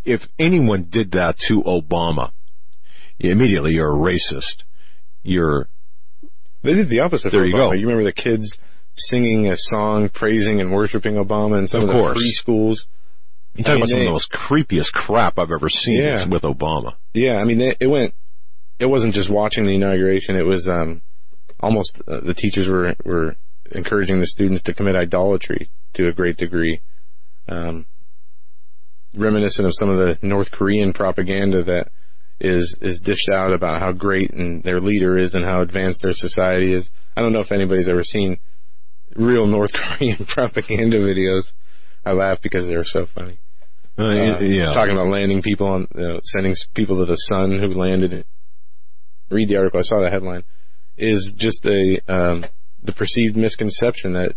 if 0.06 0.30
anyone 0.40 0.84
did 0.84 1.12
that 1.12 1.38
to 1.40 1.62
Obama? 1.64 2.32
Immediately, 3.20 3.74
you're 3.74 3.92
a 3.92 3.98
racist. 3.98 4.64
You're 5.24 5.68
They 6.62 6.74
did 6.74 6.90
the 6.90 7.02
opposite. 7.02 7.32
There 7.32 7.46
you 7.46 7.54
Obama. 7.56 7.70
go. 7.70 7.72
You 7.74 7.82
remember 7.88 8.04
the 8.04 8.12
kids 8.14 8.58
singing 8.96 9.48
a 9.50 9.56
song 9.58 10.10
praising 10.10 10.60
and 10.62 10.74
worshiping 10.74 11.16
Obama 11.16 11.58
in 11.60 11.68
some 11.68 11.82
Of 11.84 11.90
of, 11.90 11.96
the 11.96 12.02
course. 12.02 12.18
preschools. 12.18 12.88
you 13.56 13.64
talking 13.64 13.72
I 13.72 13.76
mean, 13.76 13.78
about 13.82 13.90
some 13.90 14.00
of 14.02 14.06
the 14.06 14.12
most 14.12 14.32
creepiest 14.32 14.92
crap 14.94 15.40
I've 15.40 15.52
ever 15.52 15.70
seen 15.70 16.04
Yeah. 16.04 16.26
with 16.28 16.42
Obama. 16.44 16.96
Yeah, 17.14 17.36
I 17.38 17.46
mean, 17.46 17.62
it, 17.62 17.78
it 17.80 17.88
went. 17.88 18.14
It 18.80 18.86
wasn't 18.88 19.14
just 19.14 19.30
watching 19.30 19.66
the 19.66 19.76
inauguration. 19.76 20.36
It 20.36 20.46
was 20.46 20.68
um, 20.68 21.02
almost 21.60 22.02
uh, 22.08 22.20
the 22.22 22.34
teachers 22.34 22.68
were 22.70 22.96
were 23.04 23.36
encouraging 23.72 24.20
the 24.20 24.28
students 24.28 24.64
to 24.64 24.74
commit 24.74 24.96
idolatry 24.96 25.70
to 25.94 26.08
a 26.08 26.12
great 26.12 26.38
degree, 26.38 26.82
um, 27.48 27.86
reminiscent 29.14 29.66
of 29.68 29.74
some 29.76 29.90
of 29.90 29.98
the 29.98 30.18
North 30.26 30.52
Korean 30.52 30.94
propaganda 30.94 31.64
that 31.64 31.92
is 32.40 32.78
is 32.82 33.00
dished 33.00 33.30
out 33.30 33.54
about 33.54 33.80
how 33.80 33.92
great 33.92 34.32
and 34.32 34.64
their 34.64 34.80
leader 34.80 35.18
is 35.18 35.34
and 35.34 35.44
how 35.44 35.62
advanced 35.62 36.02
their 36.02 36.14
society 36.14 36.74
is. 36.74 36.92
I 37.16 37.22
don't 37.22 37.34
know 37.34 37.42
if 37.42 37.52
anybody's 37.52 37.88
ever 37.90 38.04
seen 38.04 38.40
real 39.16 39.48
North 39.48 39.74
Korean 39.74 40.26
propaganda 40.26 41.00
videos. 41.00 41.54
I 42.06 42.14
laugh 42.14 42.42
because 42.42 42.68
they're 42.68 42.84
so 42.84 43.06
funny. 43.06 43.38
Uh, 43.98 44.04
Uh, 44.04 44.40
yeah. 44.40 44.72
Talking 44.72 44.96
about 44.96 45.10
landing 45.10 45.42
people 45.42 45.68
on, 45.68 45.88
you 45.94 46.02
know, 46.02 46.20
sending 46.24 46.56
people 46.74 46.98
to 46.98 47.06
the 47.06 47.18
sun 47.18 47.52
who 47.60 47.68
landed. 47.68 48.26
Read 49.30 49.50
the 49.50 49.58
article. 49.58 49.80
I 49.80 49.84
saw 49.84 50.00
the 50.00 50.10
headline. 50.10 50.44
Is 50.98 51.34
just 51.34 51.66
a 51.66 52.00
um, 52.08 52.46
the 52.84 52.94
perceived 52.94 53.36
misconception 53.38 54.14
that 54.14 54.36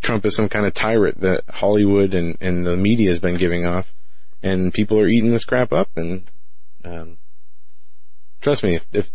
Trump 0.00 0.24
is 0.24 0.34
some 0.34 0.48
kind 0.48 0.66
of 0.66 0.74
tyrant 0.74 1.20
that 1.20 1.44
Hollywood 1.48 2.14
and 2.14 2.36
and 2.40 2.64
the 2.64 2.76
media 2.76 3.08
has 3.08 3.18
been 3.18 3.36
giving 3.36 3.66
off, 3.66 3.92
and 4.42 4.72
people 4.72 4.98
are 5.00 5.08
eating 5.08 5.30
this 5.30 5.44
crap 5.44 5.72
up. 5.72 5.88
And 5.96 6.30
um, 6.84 7.18
trust 8.40 8.62
me, 8.62 8.76
if, 8.76 8.86
if 8.92 9.10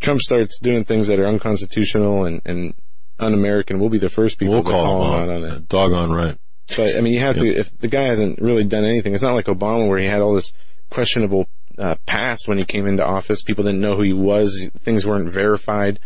Trump 0.00 0.20
starts 0.20 0.58
doing 0.60 0.84
things 0.84 1.06
that 1.06 1.20
are 1.20 1.26
unconstitutional 1.26 2.24
and 2.24 2.42
and 2.44 2.74
un-American, 3.18 3.78
we'll 3.78 3.90
be 3.90 3.98
the 3.98 4.08
first 4.08 4.38
people 4.38 4.54
we'll 4.54 4.64
to 4.64 4.70
call 4.70 4.84
call 4.84 5.14
him 5.14 5.20
out 5.20 5.28
on 5.28 5.44
it. 5.44 5.68
Doggone 5.68 6.12
right. 6.12 6.38
But 6.76 6.96
I 6.96 7.00
mean, 7.00 7.12
you 7.12 7.20
have 7.20 7.36
to. 7.36 7.46
If 7.46 7.76
the 7.78 7.88
guy 7.88 8.04
hasn't 8.04 8.40
really 8.40 8.64
done 8.64 8.84
anything, 8.84 9.14
it's 9.14 9.22
not 9.22 9.34
like 9.34 9.46
Obama 9.46 9.88
where 9.88 9.98
he 9.98 10.06
had 10.06 10.22
all 10.22 10.34
this 10.34 10.52
questionable 10.90 11.48
uh, 11.78 11.96
past 12.06 12.48
when 12.48 12.58
he 12.58 12.64
came 12.64 12.86
into 12.86 13.04
office. 13.04 13.42
People 13.42 13.64
didn't 13.64 13.80
know 13.80 13.96
who 13.96 14.02
he 14.02 14.12
was. 14.12 14.68
Things 14.80 15.06
weren't 15.06 15.32
verified. 15.32 15.98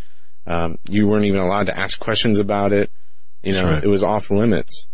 Um, 0.46 0.78
you 0.88 1.06
weren't 1.06 1.24
even 1.24 1.40
allowed 1.40 1.66
to 1.66 1.78
ask 1.78 1.98
questions 1.98 2.38
about 2.38 2.72
it. 2.72 2.90
You 3.42 3.52
know, 3.52 3.64
right. 3.64 3.84
it 3.84 3.88
was 3.88 4.02
off 4.02 4.30
limits. 4.30 4.88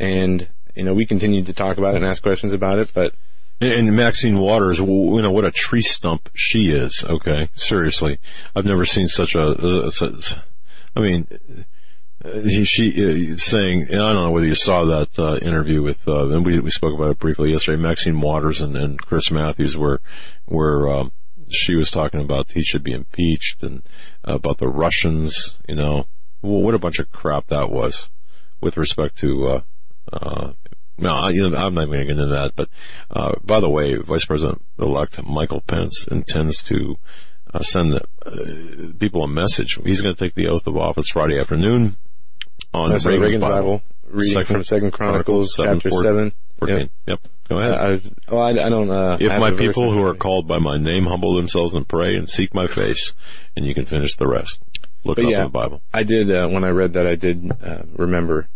and 0.00 0.48
you 0.74 0.84
know 0.84 0.94
we 0.94 1.06
continued 1.06 1.46
to 1.46 1.52
talk 1.52 1.78
about 1.78 1.94
it 1.94 1.98
and 1.98 2.06
ask 2.06 2.22
questions 2.22 2.52
about 2.52 2.78
it, 2.78 2.90
but 2.94 3.14
And, 3.60 3.94
Maxine 3.94 4.38
Waters, 4.38 4.78
you 4.80 5.22
know 5.22 5.30
what 5.30 5.44
a 5.44 5.52
tree 5.52 5.82
stump 5.82 6.30
she 6.34 6.70
is. 6.70 7.04
Okay, 7.04 7.48
seriously, 7.54 8.18
I've 8.56 8.64
never 8.64 8.84
seen 8.84 9.06
such 9.06 9.36
a. 9.36 9.90
Such, 9.90 10.34
I 10.96 11.00
mean, 11.00 11.28
uh, 12.24 12.62
she 12.64 13.32
uh, 13.32 13.36
saying, 13.36 13.86
and 13.90 14.00
I 14.00 14.12
don't 14.12 14.22
know 14.22 14.30
whether 14.30 14.46
you 14.46 14.54
saw 14.54 14.84
that 14.86 15.18
uh, 15.18 15.36
interview 15.36 15.82
with, 15.82 16.06
uh, 16.06 16.28
and 16.30 16.44
we 16.44 16.60
we 16.60 16.70
spoke 16.70 16.94
about 16.94 17.10
it 17.10 17.18
briefly 17.18 17.50
yesterday. 17.50 17.80
Maxine 17.80 18.20
Waters 18.20 18.60
and, 18.60 18.76
and 18.76 18.98
Chris 18.98 19.30
Matthews, 19.30 19.76
where 19.76 20.00
where 20.44 20.88
um, 20.88 21.12
she 21.50 21.74
was 21.74 21.90
talking 21.90 22.20
about 22.20 22.50
he 22.50 22.64
should 22.64 22.82
be 22.82 22.92
impeached 22.92 23.62
and 23.62 23.82
uh, 24.26 24.34
about 24.34 24.58
the 24.58 24.68
Russians. 24.68 25.54
You 25.68 25.74
know, 25.74 26.06
well, 26.42 26.62
what 26.62 26.74
a 26.74 26.78
bunch 26.78 26.98
of 26.98 27.10
crap 27.10 27.48
that 27.48 27.70
was 27.70 28.08
with 28.60 28.76
respect 28.76 29.18
to. 29.18 29.48
Uh, 29.48 29.60
uh, 30.12 30.52
no, 30.98 31.10
I, 31.10 31.30
you 31.30 31.48
know, 31.48 31.56
I'm 31.56 31.74
not 31.74 31.82
even 31.82 31.94
going 31.94 32.08
to 32.08 32.14
get 32.14 32.22
into 32.22 32.34
that. 32.34 32.52
But 32.54 32.68
uh, 33.10 33.34
by 33.42 33.60
the 33.60 33.68
way, 33.68 33.96
Vice 33.96 34.24
President-elect 34.24 35.26
Michael 35.26 35.60
Pence 35.60 36.06
intends 36.10 36.62
to 36.64 36.96
uh, 37.52 37.60
send 37.60 37.94
uh, 37.94 38.02
people 38.98 39.24
a 39.24 39.28
message. 39.28 39.78
He's 39.84 40.00
going 40.00 40.14
to 40.14 40.24
take 40.24 40.34
the 40.34 40.48
oath 40.48 40.66
of 40.66 40.76
office 40.76 41.08
Friday 41.10 41.38
afternoon 41.38 41.96
on 42.74 42.90
that's 42.90 43.06
Reagan's, 43.06 43.34
Reagan's 43.34 43.44
Bible, 43.44 43.82
reading 44.06 44.34
Second 44.34 44.54
from 44.54 44.64
Second 44.64 44.90
Chronicles, 44.92 45.54
Chronicles, 45.54 45.82
chapter 45.82 45.90
7, 45.90 46.02
seven. 46.02 46.32
14. 46.58 46.90
Yep. 47.08 47.18
Go 47.48 47.58
ahead. 47.58 47.72
I, 47.72 48.00
well, 48.30 48.42
I, 48.42 48.50
I 48.50 48.68
don't. 48.68 48.90
Uh, 48.90 49.18
if 49.20 49.30
have 49.30 49.40
my 49.40 49.52
people 49.52 49.92
who 49.92 50.02
are 50.04 50.14
called 50.14 50.46
by 50.46 50.58
my 50.58 50.76
name 50.76 51.04
humble 51.04 51.36
themselves 51.36 51.74
and 51.74 51.86
pray 51.86 52.16
and 52.16 52.30
seek 52.30 52.54
my 52.54 52.66
face, 52.66 53.12
and 53.56 53.66
you 53.66 53.74
can 53.74 53.84
finish 53.84 54.16
the 54.16 54.28
rest. 54.28 54.60
Look 55.04 55.16
But 55.16 55.24
up 55.24 55.30
yeah. 55.30 55.38
in 55.38 55.44
the 55.44 55.50
Bible. 55.50 55.82
I 55.92 56.04
did 56.04 56.30
uh, 56.30 56.48
when 56.48 56.64
I 56.64 56.70
read 56.70 56.92
that. 56.92 57.06
I 57.06 57.16
did 57.16 57.50
uh, 57.50 57.82
remember 57.96 58.48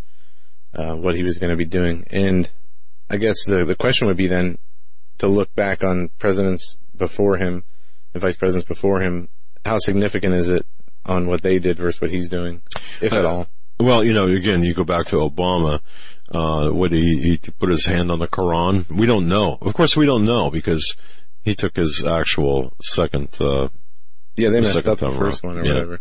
uh, 0.77 0.95
what 0.95 1.15
he 1.15 1.23
was 1.23 1.37
going 1.39 1.49
to 1.49 1.57
be 1.57 1.65
doing, 1.65 2.05
and 2.11 2.49
I 3.09 3.17
guess 3.17 3.45
the 3.45 3.65
the 3.65 3.75
question 3.75 4.07
would 4.07 4.17
be 4.17 4.27
then 4.27 4.57
to 5.19 5.27
look 5.27 5.53
back 5.55 5.83
on 5.83 6.09
presidents 6.19 6.77
before 6.95 7.37
him 7.37 7.63
and 8.13 8.21
vice 8.21 8.35
presidents 8.37 8.67
before 8.67 8.99
him. 9.01 9.27
How 9.65 9.79
significant 9.79 10.33
is 10.33 10.49
it 10.49 10.65
on 11.05 11.27
what 11.27 11.41
they 11.41 11.57
did 11.59 11.77
versus 11.77 11.99
what 11.99 12.11
he's 12.11 12.29
doing, 12.29 12.61
if 13.01 13.11
at 13.13 13.25
Uh, 13.25 13.29
all? 13.29 13.47
Well, 13.79 14.03
you 14.03 14.13
know, 14.13 14.25
again, 14.27 14.63
you 14.63 14.73
go 14.73 14.83
back 14.83 15.07
to 15.07 15.17
Obama. 15.17 15.81
Uh, 16.29 16.69
what 16.69 16.91
he, 16.91 17.21
he 17.41 17.51
put 17.59 17.69
his 17.69 17.85
hand 17.85 18.11
on 18.11 18.19
the 18.19 18.27
Quran? 18.27 18.89
We 18.89 19.05
don't 19.07 19.27
know. 19.27 19.57
Of 19.61 19.73
course, 19.73 19.95
we 19.95 20.05
don't 20.05 20.25
know 20.25 20.49
because 20.51 20.95
he 21.43 21.53
took 21.55 21.75
his 21.77 22.03
actual 22.05 22.73
second. 22.81 23.29
Uh, 23.39 23.69
Yeah, 24.35 24.49
they 24.49 24.61
messed 24.61 24.85
up 24.87 24.97
the 24.97 25.11
first 25.11 25.43
around. 25.43 25.55
one 25.55 25.63
or 25.63 25.65
Yeah. 25.65 25.73
whatever. 25.75 25.99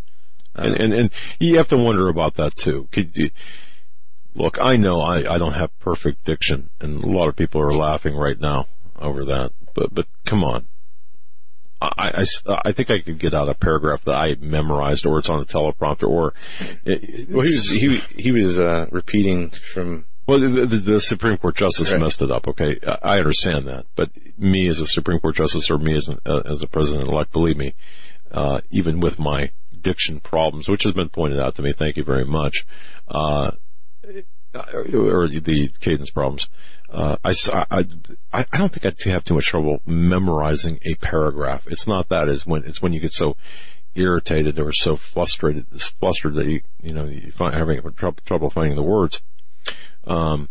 and, 0.55 0.75
and 0.75 0.93
and 0.95 1.11
you 1.39 1.59
have 1.59 1.69
to 1.69 1.77
wonder 1.77 2.09
about 2.09 2.35
that 2.37 2.57
too. 2.57 2.89
Could 2.93 3.15
you, 3.17 3.31
look, 4.37 4.59
I 4.61 4.77
know 4.77 5.01
I, 5.01 5.35
I 5.35 5.39
don't 5.39 5.55
have 5.55 5.77
perfect 5.81 6.25
diction, 6.25 6.71
and 6.81 7.03
a 7.03 7.09
lot 7.09 7.29
of 7.29 7.37
people 7.37 7.61
are 7.63 7.73
laughing 7.73 8.17
right 8.17 8.39
now 8.39 8.67
over 8.99 9.27
that. 9.27 9.53
But 9.75 9.93
but 9.93 10.07
come 10.25 10.45
on, 10.45 10.67
I, 11.81 12.25
I, 12.49 12.57
I 12.67 12.73
think 12.73 12.91
I 12.91 13.01
could 13.01 13.19
get 13.19 13.35
out 13.35 13.49
a 13.49 13.55
paragraph 13.55 14.05
that 14.05 14.15
I 14.17 14.37
memorized, 14.41 15.07
or 15.07 15.19
it's 15.19 15.29
on 15.29 15.41
a 15.41 15.45
teleprompter, 15.45 16.09
or 16.09 16.35
it, 16.85 17.29
well, 17.31 17.43
he 17.47 17.55
was 17.55 17.71
he 17.71 17.99
he 18.17 18.33
was 18.33 18.59
uh, 18.59 18.87
repeating 18.91 19.51
from 19.51 20.07
Well, 20.27 20.41
the, 20.41 20.67
the, 20.67 20.77
the 20.77 21.01
Supreme 21.01 21.37
Court 21.37 21.57
justice 21.57 21.91
Right. 21.91 22.01
messed 22.01 22.23
it 22.23 22.31
up. 22.31 22.49
Okay, 22.49 22.79
I 22.87 23.17
I 23.17 23.19
understand 23.19 23.69
that, 23.69 23.87
but 23.95 24.11
me 24.39 24.69
as 24.69 24.81
a 24.81 24.87
Supreme 24.87 25.21
Court 25.21 25.37
justice, 25.37 25.71
or 25.71 25.79
me 25.79 25.95
as 25.97 26.09
an, 26.09 26.19
uh, 26.25 26.43
as 26.47 26.63
a 26.63 26.67
president 26.67 27.09
elect, 27.09 27.33
believe 27.33 27.57
me, 27.57 27.75
uh, 28.33 28.61
even 28.71 29.01
with 29.01 29.19
my 29.19 29.51
diction 29.79 30.19
problems, 30.21 30.69
which 30.69 30.83
has 30.85 30.93
been 30.93 31.09
pointed 31.11 31.39
out 31.39 31.57
to 31.57 31.63
me, 31.63 31.73
thank 31.73 31.97
you 31.97 32.05
very 32.05 32.25
much, 32.25 32.67
uh, 33.09 33.51
or 34.55 35.29
the 35.29 35.71
cadence 35.81 36.11
problems, 36.11 36.49
uh, 36.91 37.17
I, 37.25 37.33
I, 37.53 37.85
I- 38.33 38.45
I 38.53 38.59
don't 38.59 38.71
think 38.73 38.87
I'd 38.87 39.11
have 39.11 39.25
too 39.25 39.35
much 39.35 39.47
trouble 39.47 39.81
memorizing 39.87 40.79
a 40.85 40.95
paragraph. 40.95 41.67
It's 41.67 41.87
not 41.87 42.09
that. 42.09 42.29
It's 42.29 42.47
when 42.47 42.65
it's 42.65 42.81
when 42.81 42.93
you 42.93 43.01
get 43.01 43.13
so 43.13 43.37
irritated 43.95 44.59
or 44.61 44.73
so 44.73 44.97
frustrated, 44.97 45.67
flustered 46.01 46.35
that 46.35 46.47
you 46.47 46.61
you 46.83 46.93
know 46.95 47.05
you 47.07 47.31
find 47.33 47.55
having 47.55 47.81
trouble, 47.95 48.19
trouble 48.25 48.51
finding 48.51 48.77
the 48.77 48.83
words. 48.83 49.21
Um, 50.07 50.49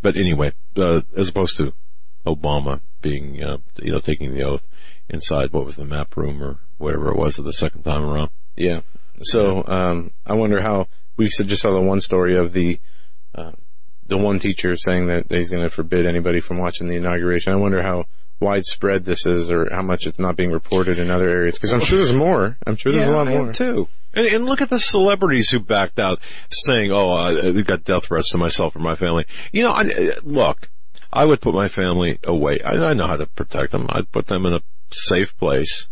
but 0.00 0.16
anyway, 0.16 0.52
uh, 0.76 1.00
as 1.16 1.28
opposed 1.28 1.56
to 1.56 1.72
Obama 2.26 2.80
being, 3.02 3.42
uh, 3.42 3.58
you 3.82 3.92
know, 3.92 4.00
taking 4.00 4.32
the 4.32 4.44
oath 4.44 4.62
inside 5.08 5.52
what 5.52 5.64
was 5.64 5.76
the 5.76 5.84
map 5.84 6.16
room 6.16 6.42
or 6.42 6.58
whatever 6.76 7.10
it 7.10 7.16
was 7.16 7.36
the 7.36 7.52
second 7.52 7.82
time 7.82 8.04
around. 8.04 8.30
Yeah. 8.56 8.80
So 9.22 9.64
um, 9.66 10.12
I 10.24 10.34
wonder 10.34 10.60
how 10.60 10.86
we 11.18 11.26
just 11.26 11.60
saw 11.60 11.72
the 11.72 11.80
one 11.80 12.00
story 12.00 12.38
of 12.38 12.52
the 12.52 12.80
uh, 13.34 13.52
the 14.06 14.16
one 14.16 14.38
teacher 14.38 14.74
saying 14.76 15.08
that 15.08 15.30
he's 15.30 15.50
going 15.50 15.62
to 15.62 15.70
forbid 15.70 16.06
anybody 16.06 16.40
from 16.40 16.58
watching 16.58 16.88
the 16.88 16.96
inauguration. 16.96 17.52
I 17.52 17.56
wonder 17.56 17.82
how 17.82 18.06
widespread 18.40 19.04
this 19.04 19.26
is, 19.26 19.50
or 19.50 19.68
how 19.70 19.82
much 19.82 20.06
it's 20.06 20.18
not 20.18 20.36
being 20.36 20.52
reported 20.52 20.98
in 20.98 21.10
other 21.10 21.28
areas. 21.28 21.54
Because 21.56 21.72
I'm 21.72 21.80
sure 21.80 21.98
there's 21.98 22.12
more. 22.12 22.56
I'm 22.66 22.76
sure 22.76 22.92
there's 22.92 23.08
a 23.08 23.12
lot 23.12 23.26
more. 23.26 23.52
too. 23.52 23.88
And, 24.14 24.26
and 24.26 24.46
look 24.46 24.62
at 24.62 24.70
the 24.70 24.78
celebrities 24.78 25.50
who 25.50 25.60
backed 25.60 25.98
out, 25.98 26.20
saying, 26.50 26.92
"Oh, 26.92 27.10
I, 27.10 27.48
I 27.48 27.50
got 27.62 27.84
death 27.84 28.06
threats 28.06 28.30
to 28.30 28.38
myself 28.38 28.74
or 28.76 28.78
my 28.78 28.94
family." 28.94 29.26
You 29.52 29.64
know, 29.64 29.72
I, 29.72 30.14
look, 30.22 30.70
I 31.12 31.24
would 31.24 31.40
put 31.40 31.54
my 31.54 31.68
family 31.68 32.18
away. 32.24 32.62
I, 32.62 32.90
I 32.90 32.94
know 32.94 33.06
how 33.06 33.16
to 33.16 33.26
protect 33.26 33.72
them. 33.72 33.86
I'd 33.90 34.10
put 34.10 34.26
them 34.26 34.46
in 34.46 34.54
a 34.54 34.60
safe 34.92 35.36
place. 35.36 35.86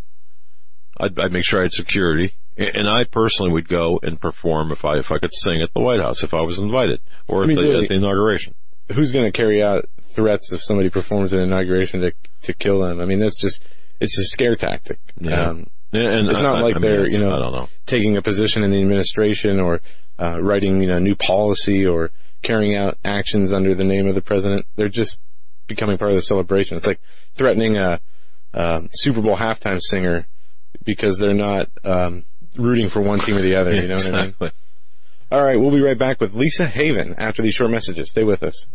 I'd, 0.99 1.19
I'd 1.19 1.33
make 1.33 1.45
sure 1.45 1.61
I 1.61 1.65
had 1.65 1.73
security, 1.73 2.33
and, 2.57 2.89
I 2.89 3.05
personally 3.05 3.53
would 3.53 3.69
go 3.69 3.99
and 4.03 4.21
perform 4.21 4.73
if 4.73 4.85
I 4.85 4.99
if 4.99 5.13
I 5.13 5.19
could 5.19 5.33
sing 5.35 5.63
at 5.63 5.73
the 5.75 5.81
White 5.81 6.01
House 6.01 6.23
if 6.23 6.35
I 6.35 6.43
was 6.43 6.59
invited 6.59 7.01
or 7.29 7.43
I 7.43 7.47
mean, 7.47 7.59
at, 7.59 7.63
the, 7.63 7.69
really- 7.71 7.83
at 7.85 7.89
the 7.91 7.97
inauguration. 7.97 8.55
Who's 8.93 9.11
going 9.11 9.25
to 9.25 9.33
carry 9.33 9.63
out 9.63 9.85
threats 10.11 10.53
if 10.53 10.63
somebody 10.63 10.91
performs 10.91 11.33
an 11.33 11.41
inauguration 11.41 12.01
to 12.03 12.13
to 12.43 12.53
kill 12.53 12.81
them? 12.81 13.01
I 13.01 13.05
mean, 13.05 13.19
that's 13.19 13.41
just 13.41 13.65
it's 14.01 14.17
a 14.19 14.25
scare 14.25 14.55
tactic. 14.57 14.99
Yeah. 15.21 15.51
Um, 15.51 15.67
And, 15.93 16.29
It's 16.29 16.39
not 16.39 16.59
I- 16.59 16.63
like 16.63 16.77
I 16.77 16.79
mean, 16.79 16.93
they're, 16.93 17.09
you 17.09 17.19
know, 17.19 17.51
know. 17.51 17.69
taking 17.87 18.17
a 18.17 18.23
position 18.23 18.63
in 18.63 18.71
the 18.71 18.81
administration 18.81 19.61
or 19.61 19.81
uh, 20.19 20.39
writing, 20.41 20.81
you 20.81 20.87
know, 20.89 20.99
new 20.99 21.17
policy 21.17 21.87
or 21.87 22.11
carrying 22.43 22.77
out 22.77 22.97
actions 23.05 23.53
under 23.53 23.75
the 23.75 23.85
name 23.85 24.07
of 24.07 24.15
the 24.15 24.21
president. 24.21 24.67
They're 24.77 24.89
just 24.89 25.21
becoming 25.67 25.99
part 25.99 26.11
of 26.13 26.17
the 26.17 26.23
celebration. 26.23 26.77
It's 26.77 26.87
like 26.87 27.01
threatening 27.35 27.77
a, 27.77 28.01
a 28.53 28.83
Super 28.93 29.21
Bowl 29.21 29.37
halftime 29.37 29.81
singer 29.81 30.27
because 30.85 31.19
they're 31.19 31.35
not 31.35 31.69
um, 31.85 32.25
rooting 32.59 32.89
for 32.89 33.01
one 33.01 33.19
team 33.19 33.37
or 33.37 33.43
the 33.43 33.57
other. 33.57 33.75
You 33.75 33.89
know 33.89 33.97
what 33.97 34.07
I 34.07 34.11
mean? 34.11 34.21
exactly. 34.21 34.51
All 35.31 35.43
right, 35.43 35.59
we'll 35.59 35.73
be 35.73 35.81
right 35.81 35.99
back 35.99 36.21
with 36.21 36.35
Lisa 36.35 36.67
Haven 36.67 37.17
after 37.19 37.43
these 37.43 37.55
short 37.55 37.71
messages. 37.71 38.11
Stay 38.11 38.23
with 38.23 38.43
us. 38.43 38.67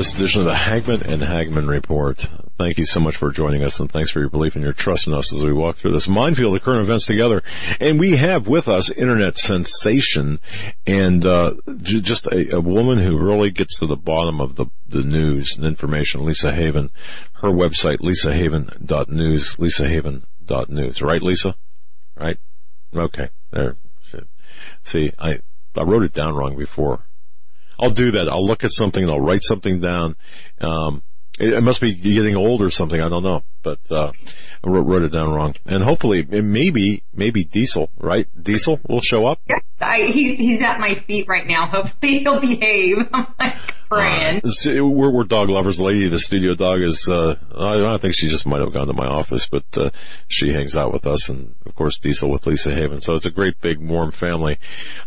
This 0.00 0.14
edition 0.14 0.40
of 0.40 0.46
the 0.46 0.54
Hagmann 0.54 1.02
and 1.02 1.20
Hagmann 1.20 1.68
Report. 1.68 2.26
Thank 2.56 2.78
you 2.78 2.86
so 2.86 3.00
much 3.00 3.18
for 3.18 3.30
joining 3.32 3.62
us, 3.62 3.80
and 3.80 3.92
thanks 3.92 4.10
for 4.10 4.20
your 4.20 4.30
belief 4.30 4.54
and 4.54 4.64
your 4.64 4.72
trust 4.72 5.06
in 5.06 5.12
us 5.12 5.30
as 5.30 5.44
we 5.44 5.52
walk 5.52 5.76
through 5.76 5.92
this 5.92 6.08
minefield 6.08 6.56
of 6.56 6.62
current 6.62 6.80
events 6.80 7.04
together. 7.04 7.42
And 7.82 8.00
we 8.00 8.16
have 8.16 8.48
with 8.48 8.68
us 8.68 8.88
internet 8.88 9.36
sensation 9.36 10.40
and 10.86 11.26
uh, 11.26 11.52
j- 11.82 12.00
just 12.00 12.24
a, 12.28 12.56
a 12.56 12.60
woman 12.62 12.96
who 12.96 13.18
really 13.18 13.50
gets 13.50 13.80
to 13.80 13.86
the 13.86 13.94
bottom 13.94 14.40
of 14.40 14.56
the, 14.56 14.68
the 14.88 15.02
news 15.02 15.54
and 15.58 15.66
information. 15.66 16.24
Lisa 16.24 16.50
Haven, 16.50 16.90
her 17.34 17.50
website 17.50 17.98
lisahaven.news, 17.98 19.56
lisahaven.news. 19.56 21.02
Right, 21.02 21.22
Lisa? 21.22 21.54
Right? 22.16 22.38
Okay, 22.96 23.28
there. 23.50 23.76
See, 24.82 25.12
I 25.18 25.40
I 25.76 25.82
wrote 25.82 26.04
it 26.04 26.14
down 26.14 26.34
wrong 26.34 26.56
before. 26.56 27.04
I'll 27.80 27.90
do 27.90 28.12
that. 28.12 28.28
I'll 28.28 28.44
look 28.44 28.64
at 28.64 28.72
something 28.72 29.02
and 29.02 29.10
I'll 29.10 29.20
write 29.20 29.42
something 29.42 29.80
down. 29.80 30.16
Um, 30.60 31.02
it, 31.38 31.54
it 31.54 31.62
must 31.62 31.80
be 31.80 31.94
getting 31.94 32.36
old 32.36 32.62
or 32.62 32.70
something. 32.70 33.00
I 33.00 33.08
don't 33.08 33.22
know. 33.22 33.42
But 33.62 33.80
uh, 33.90 34.12
I 34.64 34.68
wrote, 34.68 34.86
wrote 34.86 35.02
it 35.02 35.12
down 35.12 35.32
wrong. 35.32 35.54
And 35.66 35.82
hopefully, 35.82 36.24
maybe 36.24 37.02
maybe 37.12 37.44
Diesel, 37.44 37.90
right? 37.98 38.26
Diesel 38.40 38.80
will 38.88 39.00
show 39.00 39.26
up. 39.26 39.40
I, 39.80 40.02
he's 40.08 40.38
he's 40.38 40.62
at 40.62 40.78
my 40.78 41.02
feet 41.06 41.26
right 41.28 41.46
now. 41.46 41.66
Hopefully, 41.66 42.18
he'll 42.18 42.40
behave. 42.40 42.98
I'm 43.12 43.26
like 43.38 43.56
praying. 43.90 44.42
Uh, 44.44 44.86
we're, 44.86 45.10
we're 45.10 45.24
dog 45.24 45.48
lovers. 45.48 45.80
Lady, 45.80 46.08
the 46.08 46.18
studio 46.18 46.54
dog, 46.54 46.82
is. 46.82 47.08
Uh, 47.10 47.36
I, 47.56 47.94
I 47.94 47.98
think 47.98 48.14
she 48.14 48.28
just 48.28 48.46
might 48.46 48.60
have 48.60 48.72
gone 48.72 48.86
to 48.86 48.92
my 48.92 49.06
office, 49.06 49.48
but 49.48 49.64
uh, 49.76 49.90
she 50.28 50.52
hangs 50.52 50.76
out 50.76 50.92
with 50.92 51.06
us, 51.06 51.28
and 51.28 51.54
of 51.66 51.74
course, 51.74 51.98
Diesel 51.98 52.30
with 52.30 52.46
Lisa 52.46 52.72
Haven. 52.72 53.00
So 53.00 53.14
it's 53.14 53.26
a 53.26 53.30
great, 53.30 53.60
big, 53.60 53.78
warm 53.78 54.12
family. 54.12 54.58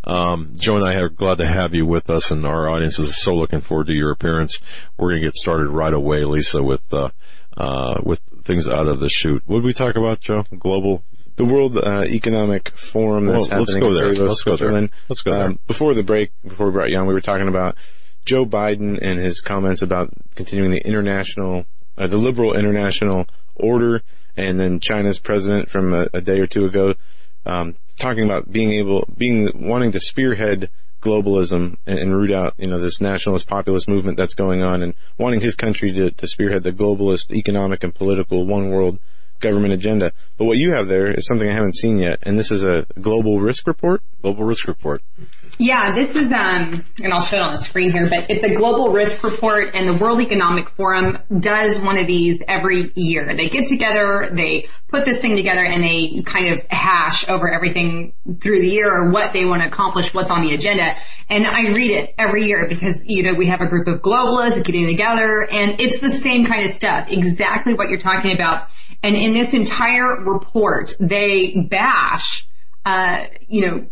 Um, 0.03 0.53
Joe 0.55 0.75
and 0.75 0.85
I 0.85 0.95
are 0.95 1.09
glad 1.09 1.37
to 1.37 1.47
have 1.47 1.73
you 1.73 1.85
with 1.85 2.09
us, 2.09 2.31
and 2.31 2.45
our 2.45 2.69
audience 2.69 2.99
is 2.99 3.15
so 3.15 3.33
looking 3.33 3.61
forward 3.61 3.87
to 3.87 3.93
your 3.93 4.11
appearance. 4.11 4.57
We're 4.97 5.11
going 5.11 5.21
to 5.21 5.27
get 5.27 5.35
started 5.35 5.69
right 5.69 5.93
away, 5.93 6.25
Lisa, 6.25 6.61
with 6.61 6.81
uh, 6.93 7.09
uh, 7.55 8.01
with 8.03 8.19
things 8.43 8.67
out 8.67 8.87
of 8.87 8.99
the 8.99 9.09
chute. 9.09 9.43
What 9.45 9.59
did 9.59 9.65
we 9.65 9.73
talk 9.73 9.95
about, 9.95 10.19
Joe? 10.19 10.45
Global 10.57 11.03
the 11.35 11.45
World 11.45 11.77
uh, 11.77 12.03
Economic 12.05 12.77
Forum 12.77 13.25
that's 13.25 13.49
well, 13.49 13.59
let's 13.59 13.73
happening 13.73 13.89
go 13.89 13.99
there. 13.99 14.27
let's 14.27 14.41
go 14.41 14.55
there. 14.55 14.89
Let's 15.09 15.21
go 15.21 15.31
there. 15.31 15.55
Before 15.65 15.93
the 15.93 16.03
break, 16.03 16.31
before 16.43 16.67
we 16.67 16.73
brought 16.73 16.89
you 16.89 16.97
on, 16.97 17.07
we 17.07 17.13
were 17.13 17.21
talking 17.21 17.47
about 17.47 17.75
Joe 18.25 18.45
Biden 18.45 18.99
and 19.01 19.19
his 19.19 19.41
comments 19.41 19.81
about 19.81 20.13
continuing 20.35 20.71
the 20.71 20.85
international, 20.85 21.65
uh, 21.97 22.07
the 22.07 22.17
liberal 22.17 22.55
international 22.55 23.25
order, 23.55 24.01
and 24.37 24.59
then 24.59 24.79
China's 24.79 25.19
president 25.19 25.69
from 25.69 25.93
a, 25.93 26.07
a 26.13 26.21
day 26.21 26.39
or 26.39 26.47
two 26.47 26.65
ago, 26.65 26.93
um, 27.45 27.75
talking 27.97 28.23
about 28.23 28.51
being 28.51 28.71
able, 28.73 29.07
being 29.17 29.67
wanting 29.67 29.91
to 29.93 29.99
spearhead 29.99 30.69
globalism 31.03 31.77
and, 31.85 31.99
and, 31.99 32.15
root 32.15 32.31
out, 32.31 32.53
you 32.57 32.67
know, 32.67 32.79
this 32.79 33.01
nationalist 33.01 33.47
populist 33.47 33.89
movement 33.89 34.17
that's 34.17 34.35
going 34.35 34.63
on, 34.63 34.81
and 34.81 34.93
wanting 35.17 35.41
his 35.41 35.55
country 35.55 35.91
to, 35.91 36.11
to 36.11 36.27
spearhead 36.27 36.63
the 36.63 36.71
globalist 36.71 37.31
economic 37.31 37.83
and 37.83 37.93
political 37.93 38.45
one 38.45 38.69
world 38.69 38.99
government 39.39 39.73
agenda. 39.73 40.13
But 40.37 40.45
what 40.45 40.57
you 40.57 40.73
have 40.73 40.87
there 40.87 41.11
is 41.11 41.25
something 41.27 41.47
I 41.47 41.53
haven't 41.53 41.75
seen 41.75 41.97
yet, 41.97 42.19
and 42.23 42.37
this 42.37 42.51
is 42.51 42.63
a 42.63 42.85
global 42.99 43.39
risk 43.39 43.67
report. 43.67 44.01
Global 44.21 44.45
risk 44.45 44.67
report. 44.67 45.01
Yeah, 45.59 45.93
this 45.93 46.15
is, 46.15 46.31
um, 46.31 46.83
and 47.03 47.13
I'll 47.13 47.21
show 47.21 47.37
it 47.37 47.43
on 47.43 47.53
the 47.53 47.61
screen 47.61 47.91
here, 47.91 48.09
but 48.09 48.29
it's 48.29 48.43
a 48.43 48.55
global 48.55 48.91
risk 48.91 49.23
report, 49.23 49.75
and 49.75 49.87
the 49.87 49.93
World 49.93 50.19
Economic 50.21 50.69
Forum 50.69 51.19
does 51.39 51.79
one 51.79 51.99
of 51.99 52.07
these 52.07 52.41
every 52.47 52.91
year. 52.95 53.35
They 53.37 53.49
get 53.49 53.67
together, 53.67 54.31
they 54.33 54.67
put 54.87 55.05
this 55.05 55.19
thing 55.19 55.35
together, 55.35 55.63
and 55.63 55.83
they 55.83 56.23
kind 56.23 56.53
of 56.53 56.65
hash 56.69 57.27
over 57.29 57.51
everything 57.53 58.13
through 58.41 58.61
the 58.61 58.67
year 58.67 58.91
or 58.91 59.11
what 59.11 59.33
they 59.33 59.45
want 59.45 59.61
to 59.61 59.67
accomplish, 59.67 60.13
what's 60.13 60.31
on 60.31 60.41
the 60.41 60.55
agenda. 60.55 60.95
And 61.29 61.45
I 61.45 61.73
read 61.73 61.91
it 61.91 62.15
every 62.17 62.45
year 62.45 62.65
because, 62.67 63.03
you 63.05 63.23
know, 63.23 63.37
we 63.37 63.47
have 63.47 63.61
a 63.61 63.67
group 63.67 63.87
of 63.87 64.01
globalists 64.01 64.63
getting 64.63 64.87
together, 64.87 65.47
and 65.49 65.79
it's 65.79 65.99
the 65.99 66.09
same 66.09 66.45
kind 66.45 66.65
of 66.65 66.71
stuff, 66.71 67.07
exactly 67.09 67.75
what 67.75 67.89
you're 67.89 67.99
talking 67.99 68.33
about 68.33 68.69
and 69.03 69.15
in 69.15 69.33
this 69.33 69.53
entire 69.53 70.23
report, 70.23 70.93
they 70.97 71.67
bash, 71.69 72.47
uh, 72.85 73.25
you 73.47 73.67
know, 73.67 73.85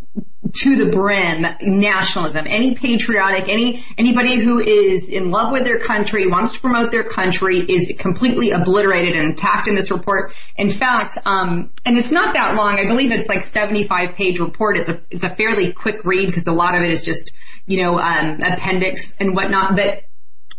to 0.53 0.76
the 0.76 0.89
brim 0.89 1.45
nationalism. 1.62 2.45
Any 2.47 2.76
patriotic, 2.76 3.47
any 3.47 3.84
anybody 3.97 4.36
who 4.36 4.59
is 4.59 5.09
in 5.09 5.30
love 5.30 5.51
with 5.51 5.64
their 5.64 5.80
country, 5.80 6.28
wants 6.28 6.53
to 6.53 6.62
promote 6.62 6.91
their 6.91 7.07
country, 7.07 7.59
is 7.59 7.91
completely 7.99 8.51
obliterated 8.51 9.16
and 9.16 9.34
attacked 9.34 9.68
in 9.68 9.76
this 9.76 9.91
report. 9.91 10.34
In 10.57 10.70
fact, 10.70 11.18
um, 11.26 11.72
and 11.86 11.97
it's 11.97 12.12
not 12.12 12.34
that 12.34 12.55
long. 12.55 12.80
I 12.80 12.88
believe 12.88 13.12
it's 13.12 13.30
like 13.30 13.43
75 13.43 14.16
page 14.16 14.39
report. 14.39 14.78
It's 14.78 14.89
a 14.89 15.01
it's 15.09 15.24
a 15.24 15.36
fairly 15.36 15.74
quick 15.74 16.03
read 16.05 16.28
because 16.28 16.47
a 16.47 16.53
lot 16.53 16.76
of 16.76 16.82
it 16.82 16.91
is 16.91 17.01
just 17.01 17.34
you 17.66 17.84
know 17.84 17.99
um, 17.99 18.39
appendix 18.41 19.14
and 19.20 19.36
whatnot. 19.36 19.76
But 19.76 20.03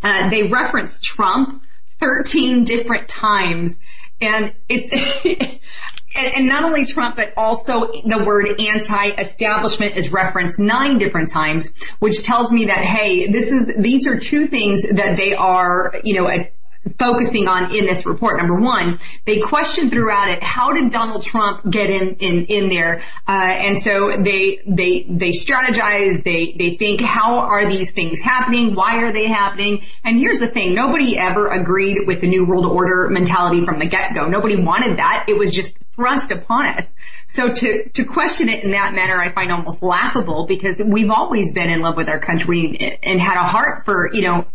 uh, 0.02 0.30
they 0.30 0.48
reference 0.48 1.00
Trump 1.00 1.64
13 2.00 2.64
different 2.64 3.08
times 3.08 3.78
and 4.22 4.54
it's, 4.68 4.90
and 6.14 6.46
not 6.46 6.64
only 6.64 6.86
Trump, 6.86 7.16
but 7.16 7.28
also 7.36 7.80
the 7.80 8.22
word 8.24 8.46
anti-establishment 8.60 9.96
is 9.96 10.12
referenced 10.12 10.58
nine 10.58 10.98
different 10.98 11.30
times, 11.30 11.72
which 11.98 12.22
tells 12.22 12.52
me 12.52 12.66
that, 12.66 12.84
hey, 12.84 13.30
this 13.30 13.50
is, 13.50 13.72
these 13.78 14.06
are 14.06 14.18
two 14.18 14.46
things 14.46 14.82
that 14.82 15.16
they 15.16 15.34
are, 15.34 15.94
you 16.04 16.20
know, 16.20 16.28
focusing 16.98 17.46
on 17.46 17.74
in 17.74 17.86
this 17.86 18.06
report. 18.06 18.38
Number 18.38 18.60
one, 18.60 18.98
they 19.24 19.40
question 19.40 19.88
throughout 19.88 20.28
it, 20.28 20.42
how 20.42 20.72
did 20.72 20.90
Donald 20.90 21.22
Trump 21.22 21.70
get 21.70 21.90
in, 21.90 22.16
in, 22.16 22.46
in 22.46 22.68
there? 22.68 23.02
Uh, 23.26 23.32
and 23.32 23.78
so 23.78 24.16
they, 24.18 24.60
they, 24.66 25.06
they 25.08 25.30
strategize, 25.30 26.24
they, 26.24 26.54
they 26.58 26.76
think, 26.76 27.00
how 27.00 27.38
are 27.38 27.68
these 27.68 27.92
things 27.92 28.20
happening? 28.20 28.74
Why 28.74 28.96
are 29.02 29.12
they 29.12 29.28
happening? 29.28 29.82
And 30.04 30.18
here's 30.18 30.40
the 30.40 30.48
thing, 30.48 30.74
nobody 30.74 31.16
ever 31.16 31.48
agreed 31.48 31.98
with 32.06 32.20
the 32.20 32.28
New 32.28 32.46
World 32.46 32.66
Order 32.66 33.08
mentality 33.10 33.64
from 33.64 33.78
the 33.78 33.86
get-go. 33.86 34.26
Nobody 34.26 34.62
wanted 34.62 34.98
that. 34.98 35.26
It 35.28 35.38
was 35.38 35.52
just 35.52 35.76
thrust 35.94 36.30
upon 36.32 36.66
us. 36.66 36.92
So 37.28 37.52
to, 37.52 37.88
to 37.90 38.04
question 38.04 38.48
it 38.48 38.64
in 38.64 38.72
that 38.72 38.92
manner, 38.92 39.20
I 39.20 39.32
find 39.32 39.52
almost 39.52 39.82
laughable 39.82 40.46
because 40.46 40.82
we've 40.84 41.10
always 41.10 41.52
been 41.52 41.70
in 41.70 41.80
love 41.80 41.96
with 41.96 42.08
our 42.08 42.18
country 42.18 42.98
and 43.02 43.20
had 43.20 43.36
a 43.36 43.46
heart 43.46 43.84
for, 43.84 44.10
you 44.12 44.22
know, 44.22 44.46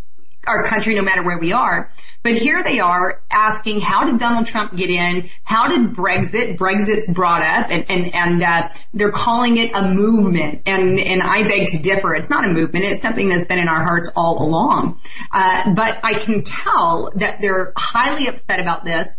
our 0.48 0.64
country 0.66 0.96
no 0.96 1.02
matter 1.02 1.24
where 1.24 1.40
we 1.40 1.54
are. 1.54 1.90
But 2.24 2.34
here 2.34 2.62
they 2.64 2.80
are 2.80 3.22
asking, 3.32 3.80
how 3.80 4.06
did 4.06 4.20
Donald 4.20 4.48
Trump 4.48 4.76
get 4.76 4.90
in? 4.90 5.30
How 5.44 5.68
did 5.70 5.96
Brexit? 5.96 6.58
Brexit's 6.58 7.10
brought 7.10 7.42
up 7.42 7.68
and, 7.70 7.86
and, 7.90 8.14
and, 8.14 8.44
uh, 8.44 8.70
they're 8.94 9.12
calling 9.12 9.58
it 9.58 9.72
a 9.74 9.94
movement. 9.94 10.64
And, 10.66 11.00
and 11.00 11.22
I 11.22 11.44
beg 11.44 11.68
to 11.68 11.78
differ. 11.78 12.16
It's 12.16 12.30
not 12.30 12.44
a 12.44 12.50
movement. 12.50 12.86
It's 12.86 13.02
something 13.02 13.30
that's 13.30 13.46
been 13.46 13.60
in 13.60 13.70
our 13.70 13.84
hearts 13.84 14.10
all 14.16 14.46
along. 14.46 15.00
Uh, 15.32 15.74
but 15.74 16.00
I 16.04 16.20
can 16.20 16.44
tell 16.44 17.12
that 17.16 17.38
they're 17.40 17.72
highly 17.78 18.28
upset 18.28 18.60
about 18.60 18.84
this 18.84 19.16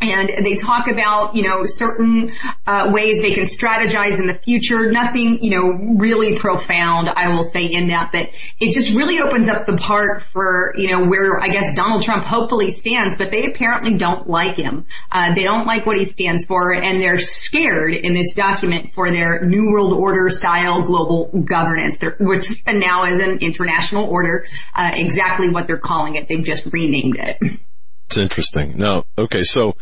and 0.00 0.30
they 0.44 0.54
talk 0.54 0.86
about, 0.86 1.34
you 1.34 1.42
know, 1.42 1.62
certain 1.64 2.32
uh, 2.66 2.90
ways 2.92 3.20
they 3.20 3.34
can 3.34 3.44
strategize 3.44 4.18
in 4.18 4.26
the 4.28 4.34
future. 4.34 4.92
Nothing, 4.92 5.42
you 5.42 5.50
know, 5.50 5.94
really 5.96 6.38
profound, 6.38 7.08
I 7.08 7.28
will 7.28 7.44
say 7.44 7.64
in 7.66 7.88
that, 7.88 8.10
but 8.12 8.28
it 8.60 8.72
just 8.72 8.94
really 8.94 9.20
opens 9.20 9.48
up 9.48 9.66
the 9.66 9.76
part 9.76 10.22
for, 10.22 10.72
you 10.76 10.92
know, 10.92 11.08
where 11.08 11.40
I 11.40 11.48
guess 11.48 11.74
Donald 11.74 12.04
Trump 12.04 12.24
hopefully 12.24 12.70
stands, 12.70 13.16
but 13.16 13.32
they 13.32 13.46
apparently 13.46 13.96
don't 13.96 14.28
like 14.28 14.56
him. 14.56 14.86
Uh, 15.10 15.34
they 15.34 15.42
don't 15.42 15.66
like 15.66 15.84
what 15.84 15.96
he 15.96 16.04
stands 16.04 16.44
for, 16.46 16.72
and 16.72 17.00
they're 17.00 17.18
scared 17.18 17.92
in 17.92 18.14
this 18.14 18.34
document 18.34 18.90
for 18.90 19.10
their 19.10 19.44
New 19.44 19.72
World 19.72 19.92
Order 19.92 20.30
style 20.30 20.82
global 20.82 21.30
governance, 21.44 21.98
which 22.20 22.62
now 22.68 23.06
is 23.06 23.18
an 23.18 23.38
international 23.40 24.08
order, 24.08 24.46
uh, 24.74 24.90
exactly 24.94 25.50
what 25.50 25.66
they're 25.66 25.76
calling 25.76 26.14
it. 26.14 26.28
They've 26.28 26.44
just 26.44 26.66
renamed 26.66 27.16
it. 27.18 27.60
It's 28.08 28.16
interesting. 28.16 28.78
Now, 28.78 29.04
okay, 29.18 29.42
so 29.42 29.76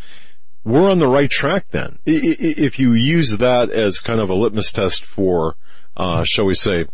we're 0.64 0.90
on 0.90 0.98
the 0.98 1.06
right 1.06 1.30
track 1.30 1.66
then. 1.70 2.00
If 2.04 2.80
you 2.80 2.94
use 2.94 3.36
that 3.38 3.70
as 3.70 4.00
kind 4.00 4.18
of 4.18 4.30
a 4.30 4.34
litmus 4.34 4.72
test 4.72 5.04
for, 5.04 5.54
uh, 5.96 6.24
shall 6.24 6.44
we 6.44 6.56
say, 6.56 6.86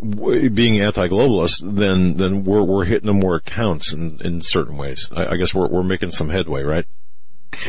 being 0.00 0.80
anti-globalist, 0.80 1.62
then 1.76 2.16
then 2.16 2.42
we're 2.42 2.64
we're 2.64 2.84
hitting 2.84 3.06
them 3.06 3.20
where 3.20 3.36
it 3.36 3.44
counts 3.44 3.92
in 3.92 4.18
in 4.24 4.42
certain 4.42 4.76
ways. 4.76 5.08
I, 5.12 5.26
I 5.26 5.36
guess 5.36 5.54
we're 5.54 5.68
we're 5.68 5.84
making 5.84 6.10
some 6.10 6.28
headway, 6.28 6.64
right? 6.64 6.86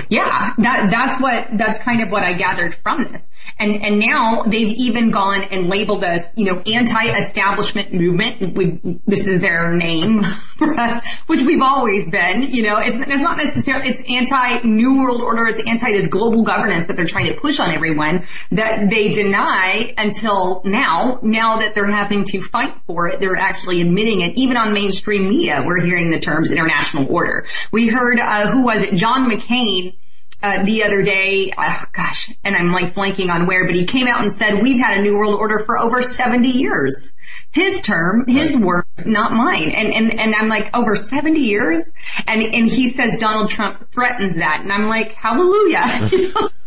Yeah, 0.10 0.54
that 0.58 0.88
that's 0.90 1.22
what 1.22 1.50
that's 1.60 1.78
kind 1.78 2.02
of 2.02 2.12
what 2.12 2.24
I 2.24 2.34
gathered 2.34 2.74
from 2.74 3.04
this. 3.04 3.30
And, 3.60 3.84
and 3.84 4.00
now 4.00 4.44
they've 4.44 4.76
even 4.78 5.12
gone 5.12 5.44
and 5.44 5.68
labeled 5.68 6.04
us, 6.04 6.26
you 6.36 6.46
know, 6.46 6.60
anti-establishment 6.60 7.94
movement. 7.94 8.58
We, 8.58 9.00
this 9.06 9.28
is 9.28 9.42
their 9.42 9.74
name 9.76 10.24
for 10.24 10.78
us, 10.80 11.06
which 11.28 11.44
we've 11.44 11.62
always 11.62 12.10
been, 12.10 12.42
you 12.50 12.64
know, 12.64 12.78
it's, 12.78 12.98
it's 12.98 13.22
not 13.22 13.38
necessarily, 13.38 13.90
it's 13.90 14.02
anti-new 14.02 14.98
world 14.98 15.22
order. 15.22 15.48
It's 15.48 15.62
anti 15.66 15.92
this 15.94 16.08
global 16.08 16.44
governance 16.44 16.88
that 16.88 16.96
they're 16.96 17.06
trying 17.06 17.34
to 17.34 17.40
push 17.40 17.60
on 17.60 17.74
everyone 17.74 18.26
that 18.52 18.90
they 18.90 19.10
deny 19.12 19.94
until 19.98 20.62
now. 20.66 21.20
Now 21.22 21.60
that 21.60 21.76
they're 21.76 21.92
having 21.92 22.24
to 22.26 22.42
fight 22.42 22.76
for 22.88 23.08
it, 23.08 23.20
they're 23.20 23.38
actually 23.38 23.82
admitting 23.82 24.22
it. 24.22 24.36
Even 24.36 24.58
on 24.58 24.74
mainstream 24.74 25.30
media, 25.30 25.64
we're 25.66 25.84
hearing 25.86 26.12
the 26.12 26.20
terms 26.20 26.52
international 26.52 27.14
order. 27.14 27.46
We 27.72 27.88
heard, 27.88 28.20
uh, 28.20 28.52
who 28.52 28.64
was 28.64 28.82
it? 28.82 28.96
John 28.96 29.30
McCain 29.30 29.96
uh, 30.44 30.66
the 30.66 30.84
other 30.84 31.04
day, 31.04 31.54
oh 31.58 31.84
gosh, 31.94 32.30
and 32.44 32.54
I'm 32.54 32.74
like 32.74 32.94
blanking 32.94 33.32
on 33.32 33.48
where, 33.48 33.66
but 33.66 33.76
he 33.76 33.86
came 33.86 34.08
out 34.08 34.22
and 34.22 34.30
said, 34.30 34.62
we've 34.62 34.80
had 34.80 34.98
a 34.98 35.02
new 35.02 35.16
world 35.16 35.40
order 35.40 35.58
for 35.58 35.80
over 35.80 36.04
70 36.04 36.50
years. 36.50 37.14
His 37.54 37.80
term, 37.82 38.26
his 38.28 38.58
words, 38.58 39.06
not 39.06 39.32
mine. 39.32 39.72
And, 39.74 39.94
and, 39.94 40.20
and 40.20 40.36
I'm 40.36 40.50
like, 40.50 40.76
over 40.76 40.98
70 40.98 41.40
years? 41.40 41.94
And, 42.28 42.42
and 42.42 42.70
he 42.70 42.90
says 42.90 43.18
Donald 43.18 43.52
Trump 43.52 43.90
threatens 43.92 44.36
that. 44.36 44.60
And 44.62 44.72
I'm 44.72 44.88
like, 44.88 45.14
hallelujah. 45.14 45.88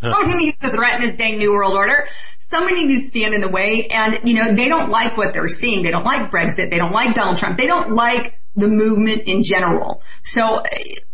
Someone 0.01 0.39
needs 0.39 0.57
to 0.59 0.70
threaten 0.70 1.03
this 1.03 1.16
dang 1.16 1.39
new 1.39 1.53
world 1.53 1.77
order 1.77 2.07
somebody 2.49 2.87
needs 2.87 3.03
to 3.03 3.09
stand 3.09 3.35
in 3.35 3.41
the 3.41 3.49
way 3.49 3.89
and 3.89 4.20
you 4.22 4.35
know 4.35 4.55
they 4.55 4.68
don't 4.68 4.89
like 4.89 5.16
what 5.16 5.35
they're 5.35 5.49
seeing 5.49 5.83
they 5.83 5.91
don't 5.91 6.05
like 6.05 6.31
brexit 6.31 6.70
they 6.70 6.79
don't 6.79 6.93
like 6.93 7.12
donald 7.12 7.37
trump 7.37 7.59
they 7.59 7.66
don't 7.66 7.91
like 7.91 8.39
the 8.55 8.68
movement 8.68 9.22
in 9.27 9.43
general 9.43 10.01
so 10.22 10.62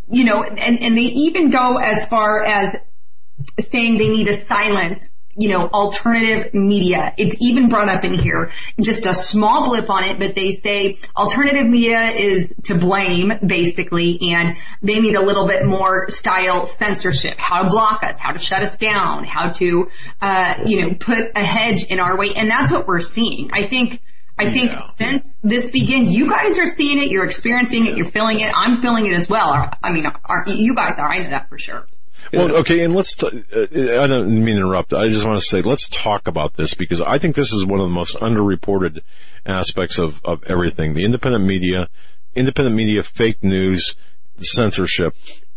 you 0.09 0.25
know, 0.25 0.43
and, 0.43 0.81
and 0.81 0.97
they 0.97 1.01
even 1.01 1.51
go 1.51 1.77
as 1.77 2.05
far 2.07 2.43
as 2.43 2.75
saying 3.59 3.97
they 3.97 4.09
need 4.09 4.25
to 4.25 4.33
silence 4.33 5.11
you 5.35 5.49
know, 5.49 5.67
alternative 5.67 6.53
media. 6.53 7.13
It's 7.17 7.37
even 7.41 7.67
brought 7.67 7.89
up 7.89 8.03
in 8.03 8.13
here, 8.13 8.51
just 8.79 9.05
a 9.05 9.13
small 9.13 9.65
blip 9.65 9.89
on 9.89 10.03
it, 10.03 10.19
but 10.19 10.35
they 10.35 10.51
say 10.51 10.97
alternative 11.15 11.67
media 11.67 12.11
is 12.11 12.53
to 12.63 12.75
blame 12.75 13.31
basically 13.45 14.19
and 14.33 14.57
they 14.81 14.99
need 14.99 15.15
a 15.15 15.21
little 15.21 15.47
bit 15.47 15.65
more 15.65 16.09
style 16.09 16.65
censorship, 16.65 17.39
how 17.39 17.63
to 17.63 17.69
block 17.69 18.03
us, 18.03 18.19
how 18.19 18.31
to 18.31 18.39
shut 18.39 18.61
us 18.61 18.77
down, 18.77 19.23
how 19.23 19.49
to, 19.49 19.87
uh, 20.21 20.55
you 20.65 20.81
know, 20.81 20.95
put 20.99 21.31
a 21.35 21.43
hedge 21.43 21.85
in 21.85 21.99
our 21.99 22.17
way. 22.17 22.29
And 22.35 22.49
that's 22.49 22.71
what 22.71 22.87
we're 22.87 22.99
seeing. 22.99 23.49
I 23.53 23.67
think 23.67 24.01
I 24.37 24.51
think 24.51 24.71
Yeah. 24.71 24.79
since 24.97 25.37
this 25.43 25.69
began, 25.71 26.05
you 26.09 26.29
guys 26.29 26.57
are 26.59 26.65
seeing 26.65 26.99
it, 26.99 27.09
you're 27.09 27.25
experiencing 27.25 27.85
it, 27.85 27.95
you're 27.97 28.09
feeling 28.09 28.39
it, 28.39 28.51
I'm 28.55 28.81
feeling 28.81 29.05
it 29.05 29.13
as 29.13 29.29
well. 29.29 29.69
I 29.81 29.91
mean, 29.91 30.05
are, 30.05 30.43
you 30.47 30.75
guys 30.75 30.97
are, 30.99 31.07
I 31.07 31.23
know 31.23 31.29
that 31.29 31.49
for 31.49 31.59
sure. 31.59 31.85
Well, 32.31 32.55
okay, 32.57 32.83
and 32.83 32.95
let's. 32.95 33.15
T- 33.15 33.27
uh, 33.27 34.01
I 34.01 34.07
don't 34.07 34.29
mean 34.29 34.55
to 34.55 34.61
interrupt. 34.61 34.93
I 34.93 35.09
just 35.09 35.25
want 35.25 35.39
to 35.39 35.45
say 35.45 35.61
let's 35.61 35.89
talk 35.89 36.27
about 36.29 36.55
this 36.55 36.73
because 36.73 37.01
I 37.01 37.17
think 37.17 37.35
this 37.35 37.51
is 37.51 37.65
one 37.65 37.81
of 37.81 37.85
the 37.85 37.93
most 37.93 38.15
underreported 38.15 39.01
aspects 39.45 39.99
of 39.99 40.21
of 40.23 40.43
everything: 40.45 40.93
the 40.93 41.03
independent 41.03 41.43
media, 41.43 41.89
independent 42.33 42.77
media, 42.77 43.03
fake 43.03 43.43
news, 43.43 43.95
censorship. 44.39 45.15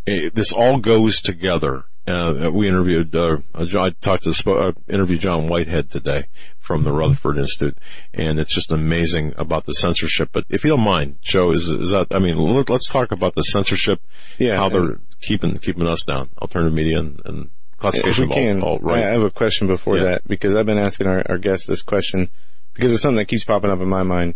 Eh, 0.09 0.31
This 0.35 0.51
all 0.51 0.79
goes 0.79 1.23
together. 1.23 1.85
Uh, 2.07 2.51
we 2.53 2.69
interviewed. 2.69 3.15
Uh, 3.15 3.39
I 3.55 3.91
talked 3.91 4.25
to 4.25 4.51
uh, 4.51 4.73
interviewed 4.89 5.21
John 5.21 5.49
Whitehead 5.49 5.91
today 5.91 6.25
from 6.61 6.85
the 6.85 6.93
Rutherford 6.93 7.37
Institute, 7.37 7.77
and 8.15 8.39
it's 8.39 8.55
just 8.55 8.71
amazing 8.71 9.35
about 9.39 9.65
the 9.65 9.73
censorship. 9.73 10.29
But 10.33 10.45
if 10.49 10.63
you 10.63 10.71
don't 10.71 10.85
mind, 10.85 11.19
Joe, 11.21 11.51
is 11.53 11.69
is 11.69 11.91
that? 11.91 12.09
I 12.13 12.21
mean, 12.21 12.37
let- 12.37 12.71
let's 12.71 12.89
talk 12.89 13.11
about 13.11 13.35
the 13.35 13.43
censorship. 13.43 14.01
Yeah, 14.39 14.57
how 14.57 14.69
they're 14.69 15.01
keeping 15.21 15.57
keeping 15.57 15.87
us 15.89 16.05
down. 16.05 16.29
Alternative 16.41 16.73
media 16.73 17.01
and, 17.01 17.21
and 17.25 17.51
If 17.73 17.79
classification 17.79 18.29
we 18.29 18.35
can, 18.35 18.57
of 18.59 18.65
alt, 18.65 18.83
alt 18.85 18.93
I 18.95 19.01
have 19.11 19.25
a 19.25 19.31
question 19.31 19.67
before 19.67 19.97
Yeah. 19.99 20.05
that 20.05 20.29
because 20.29 20.55
I've 20.55 20.67
been 20.67 20.79
asking 20.79 21.09
our, 21.09 21.23
our 21.29 21.39
guests 21.39 21.67
this 21.67 21.83
question 21.83 22.31
because 22.75 22.93
it's 22.93 23.03
something 23.03 23.17
that 23.17 23.27
keeps 23.27 23.45
popping 23.45 23.71
up 23.71 23.81
in 23.81 23.89
my 23.89 24.05
mind. 24.05 24.35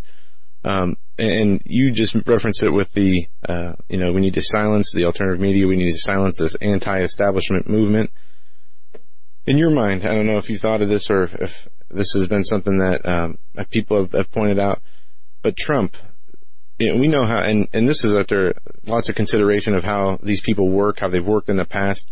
Um, 0.64 0.96
and 1.18 1.62
you 1.64 1.92
just 1.92 2.14
referenced 2.26 2.62
it 2.62 2.70
with 2.70 2.92
the, 2.92 3.26
uh, 3.48 3.74
you 3.88 3.98
know, 3.98 4.12
we 4.12 4.20
need 4.20 4.34
to 4.34 4.42
silence 4.42 4.92
the 4.92 5.04
alternative 5.04 5.40
media. 5.40 5.66
We 5.66 5.76
need 5.76 5.92
to 5.92 5.98
silence 5.98 6.38
this 6.38 6.54
anti-establishment 6.54 7.68
movement. 7.68 8.10
In 9.46 9.58
your 9.58 9.70
mind, 9.70 10.04
I 10.04 10.14
don't 10.14 10.26
know 10.26 10.38
if 10.38 10.50
you 10.50 10.58
thought 10.58 10.82
of 10.82 10.88
this 10.88 11.10
or 11.10 11.22
if, 11.24 11.68
this 11.88 12.12
has 12.12 12.28
been 12.28 12.44
something 12.44 12.78
that 12.78 13.06
um, 13.06 13.38
people 13.70 13.98
have, 13.98 14.12
have 14.12 14.30
pointed 14.30 14.58
out, 14.58 14.80
but 15.42 15.56
Trump, 15.56 15.96
you 16.78 16.92
know, 16.92 17.00
we 17.00 17.08
know 17.08 17.26
how, 17.26 17.40
and, 17.40 17.68
and 17.72 17.88
this 17.88 18.04
is 18.04 18.14
after 18.14 18.54
lots 18.86 19.08
of 19.08 19.14
consideration 19.14 19.74
of 19.74 19.84
how 19.84 20.18
these 20.22 20.40
people 20.40 20.68
work, 20.68 20.98
how 20.98 21.08
they've 21.08 21.26
worked 21.26 21.48
in 21.48 21.56
the 21.56 21.64
past. 21.64 22.08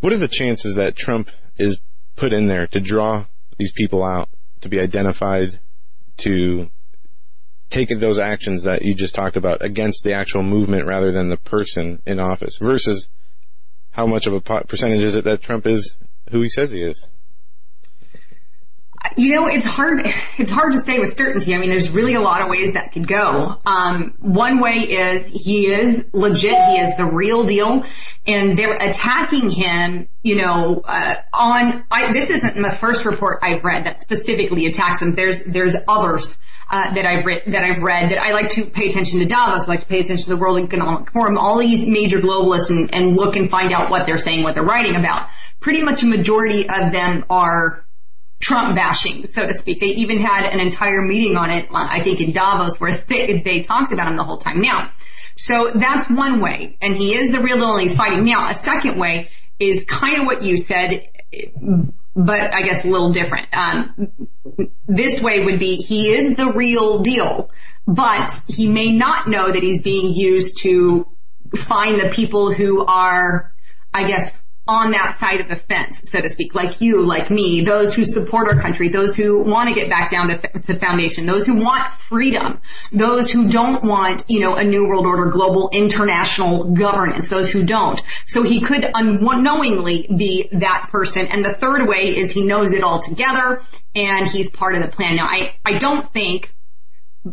What 0.00 0.12
are 0.12 0.18
the 0.18 0.28
chances 0.28 0.76
that 0.76 0.96
Trump 0.96 1.30
is 1.56 1.80
put 2.16 2.32
in 2.32 2.46
there 2.46 2.66
to 2.68 2.80
draw 2.80 3.26
these 3.58 3.72
people 3.72 4.02
out, 4.02 4.28
to 4.62 4.68
be 4.68 4.80
identified, 4.80 5.60
to 6.18 6.70
take 7.70 7.88
those 7.98 8.18
actions 8.18 8.62
that 8.64 8.82
you 8.82 8.94
just 8.94 9.14
talked 9.14 9.36
about 9.36 9.64
against 9.64 10.04
the 10.04 10.12
actual 10.12 10.42
movement 10.42 10.86
rather 10.86 11.12
than 11.12 11.28
the 11.28 11.36
person 11.36 12.00
in 12.06 12.20
office 12.20 12.58
versus 12.60 13.08
how 13.90 14.06
much 14.06 14.26
of 14.26 14.34
a 14.34 14.40
percentage 14.40 15.02
is 15.02 15.16
it 15.16 15.24
that 15.24 15.42
Trump 15.42 15.66
is 15.66 15.96
who 16.30 16.40
he 16.40 16.48
says 16.48 16.70
he 16.70 16.82
is? 16.82 17.08
You 19.16 19.36
know, 19.36 19.46
it's 19.46 19.66
hard, 19.66 20.00
it's 20.38 20.50
hard 20.50 20.72
to 20.72 20.78
say 20.78 20.98
with 20.98 21.16
certainty. 21.16 21.54
I 21.54 21.58
mean, 21.58 21.68
there's 21.68 21.90
really 21.90 22.14
a 22.14 22.20
lot 22.20 22.40
of 22.40 22.48
ways 22.48 22.72
that 22.72 22.92
could 22.92 23.06
go. 23.06 23.56
Um, 23.64 24.14
one 24.18 24.60
way 24.60 24.78
is 24.78 25.24
he 25.26 25.66
is 25.72 26.06
legit. 26.12 26.50
He 26.50 26.78
is 26.78 26.96
the 26.96 27.06
real 27.06 27.44
deal. 27.44 27.84
And 28.26 28.56
they're 28.56 28.76
attacking 28.76 29.50
him, 29.50 30.08
you 30.22 30.36
know, 30.36 30.80
uh, 30.82 31.14
on, 31.34 31.84
I, 31.90 32.12
this 32.12 32.30
isn't 32.30 32.60
the 32.60 32.70
first 32.70 33.04
report 33.04 33.40
I've 33.42 33.64
read 33.64 33.84
that 33.84 34.00
specifically 34.00 34.64
attacks 34.66 35.02
him. 35.02 35.14
There's, 35.14 35.44
there's 35.44 35.76
others, 35.86 36.38
uh, 36.70 36.94
that 36.94 37.06
I've 37.06 37.26
read, 37.26 37.42
that 37.46 37.62
I've 37.62 37.82
read 37.82 38.10
that 38.10 38.18
I 38.18 38.32
like 38.32 38.48
to 38.50 38.64
pay 38.64 38.86
attention 38.86 39.18
to 39.20 39.26
Davos, 39.26 39.64
I 39.64 39.66
like 39.66 39.80
to 39.80 39.86
pay 39.86 40.00
attention 40.00 40.24
to 40.24 40.30
the 40.30 40.36
World 40.36 40.58
Economic 40.58 41.10
Forum, 41.10 41.36
all 41.36 41.58
these 41.58 41.86
major 41.86 42.18
globalists 42.18 42.70
and, 42.70 42.94
and 42.94 43.16
look 43.16 43.36
and 43.36 43.48
find 43.48 43.72
out 43.72 43.90
what 43.90 44.06
they're 44.06 44.16
saying, 44.16 44.42
what 44.42 44.54
they're 44.54 44.64
writing 44.64 44.96
about. 44.96 45.28
Pretty 45.60 45.82
much 45.82 46.02
a 46.02 46.06
majority 46.06 46.68
of 46.68 46.92
them 46.92 47.26
are 47.28 47.84
Trump 48.40 48.74
bashing, 48.74 49.26
so 49.26 49.46
to 49.46 49.54
speak. 49.54 49.80
They 49.80 49.86
even 49.86 50.18
had 50.18 50.44
an 50.44 50.60
entire 50.60 51.02
meeting 51.02 51.36
on 51.36 51.50
it, 51.50 51.66
I 51.72 52.02
think 52.02 52.20
in 52.20 52.32
Davos, 52.32 52.80
where 52.80 52.92
they, 52.92 53.40
they 53.44 53.60
talked 53.60 53.92
about 53.92 54.08
him 54.08 54.16
the 54.16 54.24
whole 54.24 54.38
time. 54.38 54.60
Now, 54.60 54.90
so 55.36 55.72
that's 55.74 56.08
one 56.08 56.40
way, 56.40 56.76
and 56.80 56.96
he 56.96 57.16
is 57.16 57.30
the 57.30 57.40
real 57.40 57.56
deal 57.56 57.72
and 57.72 57.82
he's 57.82 57.96
fighting. 57.96 58.24
Now, 58.24 58.48
a 58.48 58.54
second 58.54 58.98
way 58.98 59.28
is 59.58 59.84
kind 59.84 60.20
of 60.20 60.26
what 60.26 60.42
you 60.42 60.56
said, 60.56 61.08
but 62.14 62.54
I 62.54 62.62
guess 62.62 62.84
a 62.84 62.88
little 62.88 63.12
different. 63.12 63.48
Um, 63.52 64.12
this 64.86 65.20
way 65.20 65.44
would 65.44 65.58
be 65.58 65.76
he 65.76 66.12
is 66.12 66.36
the 66.36 66.52
real 66.52 67.00
deal, 67.00 67.50
but 67.86 68.40
he 68.46 68.68
may 68.68 68.96
not 68.96 69.28
know 69.28 69.50
that 69.50 69.62
he's 69.62 69.82
being 69.82 70.12
used 70.12 70.58
to 70.62 71.08
find 71.56 72.00
the 72.00 72.10
people 72.10 72.52
who 72.52 72.84
are, 72.84 73.52
I 73.92 74.06
guess, 74.06 74.32
on 74.66 74.92
that 74.92 75.14
side 75.18 75.40
of 75.40 75.48
the 75.48 75.56
fence, 75.56 76.00
so 76.04 76.20
to 76.20 76.28
speak, 76.28 76.54
like 76.54 76.80
you, 76.80 77.02
like 77.02 77.30
me, 77.30 77.64
those 77.66 77.94
who 77.94 78.04
support 78.04 78.48
our 78.48 78.58
country, 78.58 78.88
those 78.88 79.14
who 79.14 79.42
want 79.42 79.68
to 79.68 79.74
get 79.74 79.90
back 79.90 80.10
down 80.10 80.28
to, 80.28 80.40
the 80.54 80.76
foundation, 80.76 81.26
those 81.26 81.44
who 81.44 81.56
want 81.56 81.92
freedom, 81.92 82.60
those 82.90 83.30
who 83.30 83.48
don't 83.48 83.84
want, 83.84 84.24
you 84.26 84.40
know, 84.40 84.54
a 84.54 84.64
new 84.64 84.88
world 84.88 85.04
order, 85.04 85.26
global 85.26 85.68
international 85.70 86.72
governance, 86.72 87.28
those 87.28 87.50
who 87.50 87.62
don't. 87.62 88.00
So 88.26 88.42
he 88.42 88.64
could 88.64 88.84
unknowingly 88.94 90.08
be 90.16 90.48
that 90.52 90.88
person. 90.90 91.26
And 91.26 91.44
the 91.44 91.52
third 91.52 91.86
way 91.86 92.16
is 92.16 92.32
he 92.32 92.46
knows 92.46 92.72
it 92.72 92.82
all 92.82 93.00
together 93.00 93.60
and 93.94 94.26
he's 94.26 94.50
part 94.50 94.76
of 94.76 94.82
the 94.82 94.88
plan. 94.88 95.16
Now, 95.16 95.26
I, 95.26 95.56
I 95.64 95.76
don't 95.76 96.10
think 96.12 96.54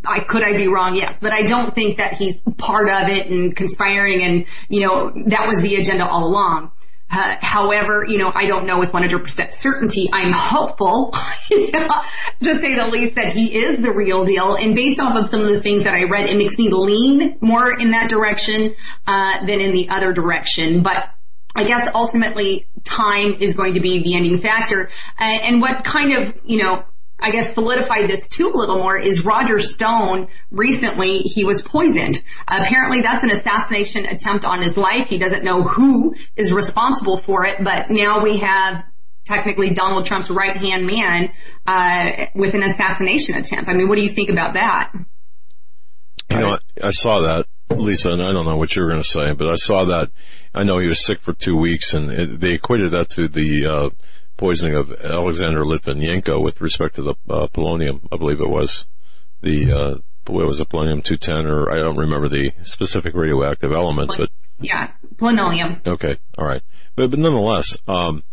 I 0.06 0.22
could 0.22 0.44
I 0.44 0.56
be 0.56 0.68
wrong? 0.68 0.96
Yes, 0.96 1.20
but 1.20 1.34
I 1.34 1.44
don't 1.44 1.74
think 1.76 1.98
that 1.98 2.14
he's 2.14 2.42
part 2.58 2.90
of 2.90 3.10
it 3.10 3.28
and 3.28 3.54
conspiring 3.54 4.24
and, 4.24 4.46
you 4.70 4.88
know, 4.88 5.12
that 5.28 5.48
was 5.48 5.62
the 5.62 5.76
agenda 5.76 6.08
all 6.08 6.28
along. 6.28 6.72
Uh, 7.12 7.36
however, 7.42 8.06
you 8.08 8.18
know, 8.18 8.32
I 8.34 8.46
don't 8.46 8.66
know 8.66 8.80
with 8.80 8.92
100% 8.92 9.52
certainty. 9.52 10.10
I'm 10.14 10.32
hopeful, 10.32 11.12
to 11.52 12.56
say 12.56 12.76
the 12.76 12.88
least, 12.90 13.16
that 13.16 13.34
he 13.34 13.54
is 13.54 13.80
the 13.80 13.92
real 13.92 14.26
deal. 14.26 14.56
And 14.56 14.76
based 14.76 15.00
off 15.00 15.16
of 15.16 15.28
some 15.28 15.42
of 15.42 15.48
the 15.48 15.62
things 15.62 15.84
that 15.84 15.94
I 15.94 16.04
read, 16.06 16.30
it 16.30 16.38
makes 16.38 16.58
me 16.58 16.70
lean 16.72 17.38
more 17.42 17.72
in 17.78 17.90
that 17.90 18.10
direction 18.10 18.76
uh, 19.06 19.46
than 19.46 19.60
in 19.60 19.74
the 19.74 19.90
other 19.90 20.14
direction. 20.14 20.84
But 20.84 21.10
I 21.54 21.66
guess 21.66 21.90
ultimately 21.94 22.68
time 22.84 23.36
is 23.42 23.56
going 23.56 23.74
to 23.74 23.82
be 23.82 24.04
the 24.04 24.16
ending 24.16 24.40
factor. 24.40 24.90
Uh, 25.20 25.24
and 25.24 25.60
what 25.60 25.84
kind 25.84 26.18
of, 26.18 26.34
you 26.46 26.64
know, 26.64 26.86
I 27.22 27.30
guess 27.30 27.54
solidified 27.54 28.10
this 28.10 28.28
too 28.28 28.52
a 28.54 28.58
little 28.58 28.80
more 28.80 28.98
is 28.98 29.24
Roger 29.24 29.60
Stone 29.60 30.28
recently 30.50 31.20
he 31.20 31.46
was 31.46 31.62
poisoned. 31.62 32.22
apparently 32.48 33.02
that's 33.02 33.24
an 33.24 33.30
assassination 33.30 34.06
attempt 34.06 34.44
on 34.44 34.62
his 34.62 34.76
life. 34.76 35.08
He 35.08 35.20
doesn't 35.20 35.44
know 35.44 35.62
who 35.62 36.16
is 36.36 36.52
responsible 36.52 37.18
for 37.18 37.46
it, 37.46 37.64
but 37.64 37.90
now 37.90 38.24
we 38.24 38.38
have 38.38 38.84
technically 39.26 39.74
Donald 39.74 40.06
Trump's 40.06 40.30
right 40.30 40.58
hand 40.58 40.88
man 40.88 41.32
uh, 41.66 42.26
with 42.36 42.54
an 42.56 42.64
assassination 42.64 43.36
attempt. 43.36 43.70
I 43.70 43.74
mean, 43.74 43.88
what 43.88 43.96
do 43.96 44.04
you 44.04 44.10
think 44.10 44.30
about 44.30 44.56
that? 44.56 44.92
You 46.30 46.40
know, 46.40 46.58
I, 46.82 46.92
saw 46.92 47.22
that, 47.22 47.46
Lisa, 47.70 48.10
and 48.10 48.22
I 48.22 48.32
don't 48.32 48.46
know 48.46 48.58
what 48.58 48.76
you 48.76 48.82
were 48.82 48.90
going 48.90 49.02
to 49.02 49.08
say, 49.08 49.34
but 49.34 49.48
I 49.48 49.56
saw 49.56 49.86
that. 49.86 50.12
I 50.54 50.64
know 50.64 50.80
he 50.80 50.88
was 50.88 51.04
sick 51.04 51.20
for 51.20 51.34
two 51.34 51.58
weeks, 51.58 51.94
and 51.94 52.12
it, 52.12 52.40
they 52.40 52.54
equated 52.54 52.92
that 52.92 53.10
to 53.12 53.28
the 53.28 53.68
uh, 53.68 53.90
poisoning 54.42 54.76
of 54.76 54.92
Alexander 54.92 55.64
Litvinenko 55.64 56.42
with 56.42 56.62
respect 56.62 56.96
to 56.96 57.04
the 57.04 57.14
uh, 57.30 57.46
polonium, 57.46 58.02
I 58.12 58.18
believe 58.18 58.42
it 58.42 58.50
was. 58.50 58.88
The, 59.42 59.72
uh, 59.72 59.96
what 60.26 60.48
was 60.48 60.60
it, 60.60 60.68
polonium 60.68 61.04
210, 61.04 61.46
or 61.46 61.72
I 61.72 61.80
don't 61.80 61.98
remember 61.98 62.28
the 62.28 62.52
specific 62.64 63.14
radioactive 63.14 63.72
element, 63.72 64.12
but 64.18 64.32
Yeah, 64.60 64.90
polonium. 65.18 65.86
Okay, 65.86 66.18
all 66.40 66.46
right, 66.46 66.64
but 66.96 67.12
but 67.12 67.20
nonetheless, 67.20 67.78
um, 67.88 68.24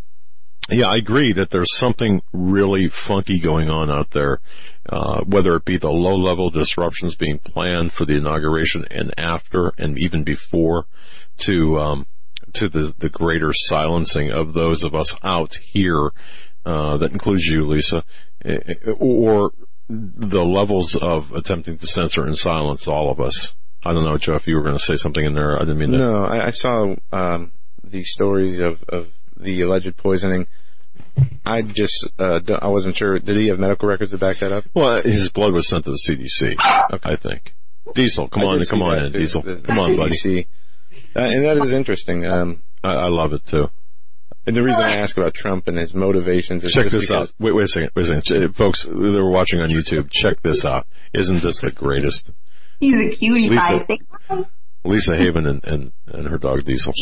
yeah, 0.70 0.88
I 0.88 0.96
agree 0.96 1.32
that 1.34 1.50
there's 1.50 1.76
something 1.76 2.22
really 2.32 2.88
funky 2.88 3.38
going 3.38 3.68
on 3.68 3.90
out 3.90 4.11
there. 4.11 4.40
Uh, 4.88 5.20
whether 5.24 5.56
it 5.56 5.66
be 5.66 5.76
the 5.76 5.90
low-level 5.90 6.48
disruptions 6.48 7.16
being 7.16 7.38
planned 7.38 7.92
for 7.92 8.06
the 8.06 8.16
inauguration 8.16 8.86
and 8.90 9.12
after, 9.18 9.72
and 9.76 9.98
even 9.98 10.24
before, 10.24 10.86
to 11.36 11.78
um, 11.78 12.06
to 12.55 12.68
the 12.68 12.94
the 12.99 13.09
greater 13.09 13.53
silencing 13.53 14.30
of 14.32 14.53
those 14.53 14.84
of 14.84 14.94
us 14.94 15.16
out 15.22 15.55
here. 15.55 16.11
Uh, 16.64 16.99
that 16.99 17.12
includes 17.12 17.46
you, 17.46 17.66
Lisa, 17.66 18.05
eh, 18.44 18.74
or 18.99 19.53
the 19.88 20.44
levels 20.44 20.96
of 20.96 21.32
attempting 21.32 21.78
to 21.78 21.86
censor 21.86 22.24
and 22.26 22.36
silence 22.36 22.86
all 22.86 23.11
of 23.11 23.20
us. 23.20 23.53
I 23.82 23.92
don't 23.94 24.05
know, 24.05 24.18
Joe, 24.18 24.34
if 24.34 24.46
you 24.46 24.57
were 24.57 24.62
going 24.62 24.76
to 24.76 24.84
say 24.84 24.96
something 24.96 25.24
in 25.24 25.32
there. 25.34 25.57
I 25.57 25.61
didn't 25.61 25.78
mean 25.78 25.92
that. 25.92 25.99
No, 25.99 26.24
I, 26.24 26.46
I 26.46 26.51
saw 26.51 26.94
um, 27.12 27.53
the 27.84 28.03
stories 28.05 28.59
of, 28.59 28.82
of 28.88 29.09
the 29.36 29.62
alleged 29.62 29.96
poisoning. 29.96 30.46
I 31.46 31.62
just 31.62 32.11
uh, 32.18 32.40
I 32.61 32.68
wasn't 32.68 32.96
sure. 32.96 33.18
Did 33.18 33.36
he 33.36 33.49
have 33.49 33.59
medical 33.59 33.88
records 33.88 34.11
to 34.11 34.18
back 34.18 34.38
that 34.38 34.53
up? 34.53 34.64
Well, 34.74 35.01
his 35.01 35.30
blood 35.30 35.55
was 35.55 35.68
sent 35.68 35.84
to 35.84 35.90
the 35.92 35.96
CDC. 35.96 36.57
I 36.59 37.16
think. 37.16 37.55
Diesel, 37.94 38.28
come 38.28 38.42
I 38.42 38.46
on, 38.46 38.64
come 38.64 38.82
on 38.82 38.99
in, 39.07 39.12
Diesel. 39.12 39.40
the- 39.42 39.57
Come 39.57 39.78
on, 39.78 39.96
buddy. 39.96 40.49
CDC. 41.14 41.16
Uh, 41.16 41.20
and 41.34 41.44
that 41.44 41.56
is 41.59 41.72
interesting. 41.72 42.26
Um, 42.26 42.62
I, 42.84 42.90
I 42.94 43.09
love 43.09 43.32
it 43.32 43.44
too. 43.46 43.70
And 44.46 44.56
the 44.56 44.62
reason 44.62 44.82
I 44.82 44.96
ask 44.96 45.16
about 45.18 45.34
Trump 45.34 45.68
and 45.68 45.76
his 45.76 45.92
motivations 45.94 46.64
is 46.64 46.72
Check 46.72 46.84
just 46.84 46.92
this 46.94 47.09
because 47.11 47.30
out. 47.30 47.34
Wait, 47.38 47.54
wait 47.54 47.64
a 47.64 47.68
second. 47.68 47.90
Wait 47.94 48.02
a 48.02 48.22
second. 48.22 48.50
Ch- 48.52 48.56
Folks 48.56 48.84
that 48.84 48.94
are 49.18 49.28
watching 49.30 49.61
on 49.61 49.68
YouTube, 49.68 50.11
check 50.11 50.40
this 50.40 50.64
out. 50.64 50.86
Isn't 51.12 51.42
this 51.42 51.61
the 51.61 51.70
greatest? 51.70 52.30
He's 52.80 52.94
a 53.12 53.16
cutie 53.16 53.50
Lisa. 53.50 53.61
pie. 53.61 53.78
Think 53.80 54.02
Lisa 54.84 55.16
Haven 55.16 55.46
and, 55.46 55.64
and, 55.66 55.92
and 56.06 56.28
her 56.28 56.38
dog 56.38 56.64
Diesel. 56.64 56.94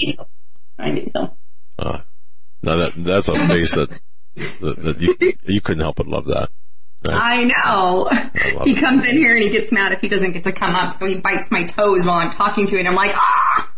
I 0.78 0.90
do 0.90 1.06
so. 1.14 1.36
Uh, 1.78 2.00
now 2.62 2.76
that, 2.76 2.92
that's 2.96 3.28
a 3.28 3.46
face 3.48 3.72
that, 3.72 3.90
that, 4.34 4.76
that 4.82 5.00
you, 5.00 5.14
you 5.44 5.60
couldn't 5.60 5.82
help 5.82 5.96
but 5.96 6.08
love 6.08 6.26
that. 6.26 6.48
Right? 7.06 7.14
I 7.14 7.44
know. 7.44 8.08
love 8.58 8.64
He 8.64 8.72
it. 8.72 8.80
comes 8.80 9.06
in 9.06 9.18
here 9.18 9.34
and 9.34 9.42
he 9.42 9.50
gets 9.50 9.70
mad 9.70 9.92
if 9.92 10.00
he 10.00 10.08
doesn't 10.08 10.32
get 10.32 10.44
to 10.44 10.52
come 10.52 10.74
up, 10.74 10.94
so 10.94 11.06
he 11.06 11.20
bites 11.20 11.50
my 11.52 11.64
toes 11.64 12.04
while 12.04 12.18
I'm 12.18 12.32
talking 12.32 12.66
to 12.66 12.76
it. 12.76 12.86
I'm 12.86 12.94
like, 12.96 13.12
ah! 13.14 13.72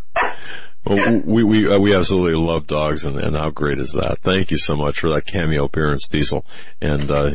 Well, 0.84 1.20
we 1.24 1.44
we 1.44 1.68
uh, 1.68 1.78
we 1.78 1.94
absolutely 1.94 2.34
love 2.34 2.66
dogs, 2.66 3.04
and, 3.04 3.18
and 3.18 3.36
how 3.36 3.50
great 3.50 3.78
is 3.78 3.92
that? 3.92 4.18
Thank 4.22 4.50
you 4.50 4.56
so 4.56 4.74
much 4.74 5.00
for 5.00 5.14
that 5.14 5.26
cameo 5.26 5.64
appearance, 5.64 6.06
Diesel, 6.08 6.46
and 6.80 7.10
uh, 7.10 7.32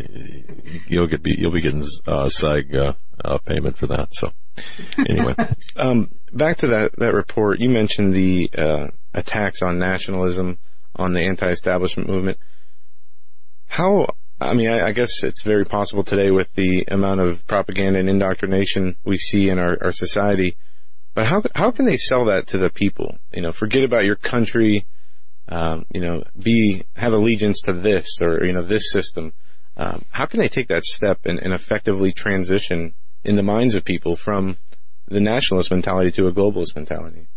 you'll 0.87 1.07
get 1.07 1.21
be 1.21 1.35
you'll 1.37 1.51
be 1.51 1.61
getting 1.61 1.83
uh, 2.07 2.29
SAG 2.29 2.75
uh, 2.75 2.93
uh, 3.23 3.37
payment 3.39 3.77
for 3.77 3.87
that. 3.87 4.15
So 4.15 4.31
anyway, 4.97 5.35
Um, 5.75 6.11
back 6.31 6.57
to 6.57 6.67
that, 6.67 6.93
that 6.97 7.13
report, 7.13 7.59
you 7.59 7.69
mentioned 7.69 8.13
the 8.13 8.49
uh, 8.55 8.87
attacks 9.13 9.61
on 9.61 9.79
nationalism, 9.79 10.59
on 10.95 11.13
the 11.13 11.21
anti-establishment 11.21 12.09
movement. 12.09 12.37
How, 13.67 14.07
I 14.39 14.53
mean, 14.53 14.69
I, 14.69 14.87
I 14.87 14.91
guess 14.91 15.23
it's 15.23 15.41
very 15.41 15.65
possible 15.65 16.03
today 16.03 16.29
with 16.29 16.53
the 16.53 16.85
amount 16.89 17.21
of 17.21 17.45
propaganda 17.47 17.99
and 17.99 18.09
indoctrination 18.09 18.95
we 19.03 19.17
see 19.17 19.49
in 19.49 19.57
our, 19.57 19.77
our 19.81 19.91
society. 19.91 20.57
But 21.13 21.27
how 21.27 21.43
how 21.55 21.71
can 21.71 21.85
they 21.85 21.97
sell 21.97 22.25
that 22.25 22.47
to 22.47 22.57
the 22.57 22.69
people? 22.69 23.17
You 23.31 23.41
know, 23.41 23.51
forget 23.51 23.83
about 23.83 24.05
your 24.05 24.15
country. 24.15 24.85
Um, 25.47 25.85
you 25.93 26.01
know, 26.01 26.23
be 26.41 26.83
have 26.95 27.13
allegiance 27.13 27.61
to 27.61 27.73
this 27.73 28.19
or 28.21 28.45
you 28.45 28.53
know 28.53 28.63
this 28.63 28.91
system. 28.91 29.33
Um, 29.75 30.03
how 30.09 30.25
can 30.25 30.39
they 30.39 30.47
take 30.47 30.69
that 30.69 30.85
step 30.85 31.25
and, 31.25 31.39
and 31.39 31.53
effectively 31.53 32.13
transition 32.13 32.93
in 33.23 33.35
the 33.35 33.43
minds 33.43 33.75
of 33.75 33.83
people 33.83 34.15
from 34.15 34.57
the 35.07 35.19
nationalist 35.19 35.71
mentality 35.71 36.11
to 36.11 36.27
a 36.27 36.31
globalist 36.31 36.75
mentality? 36.75 37.27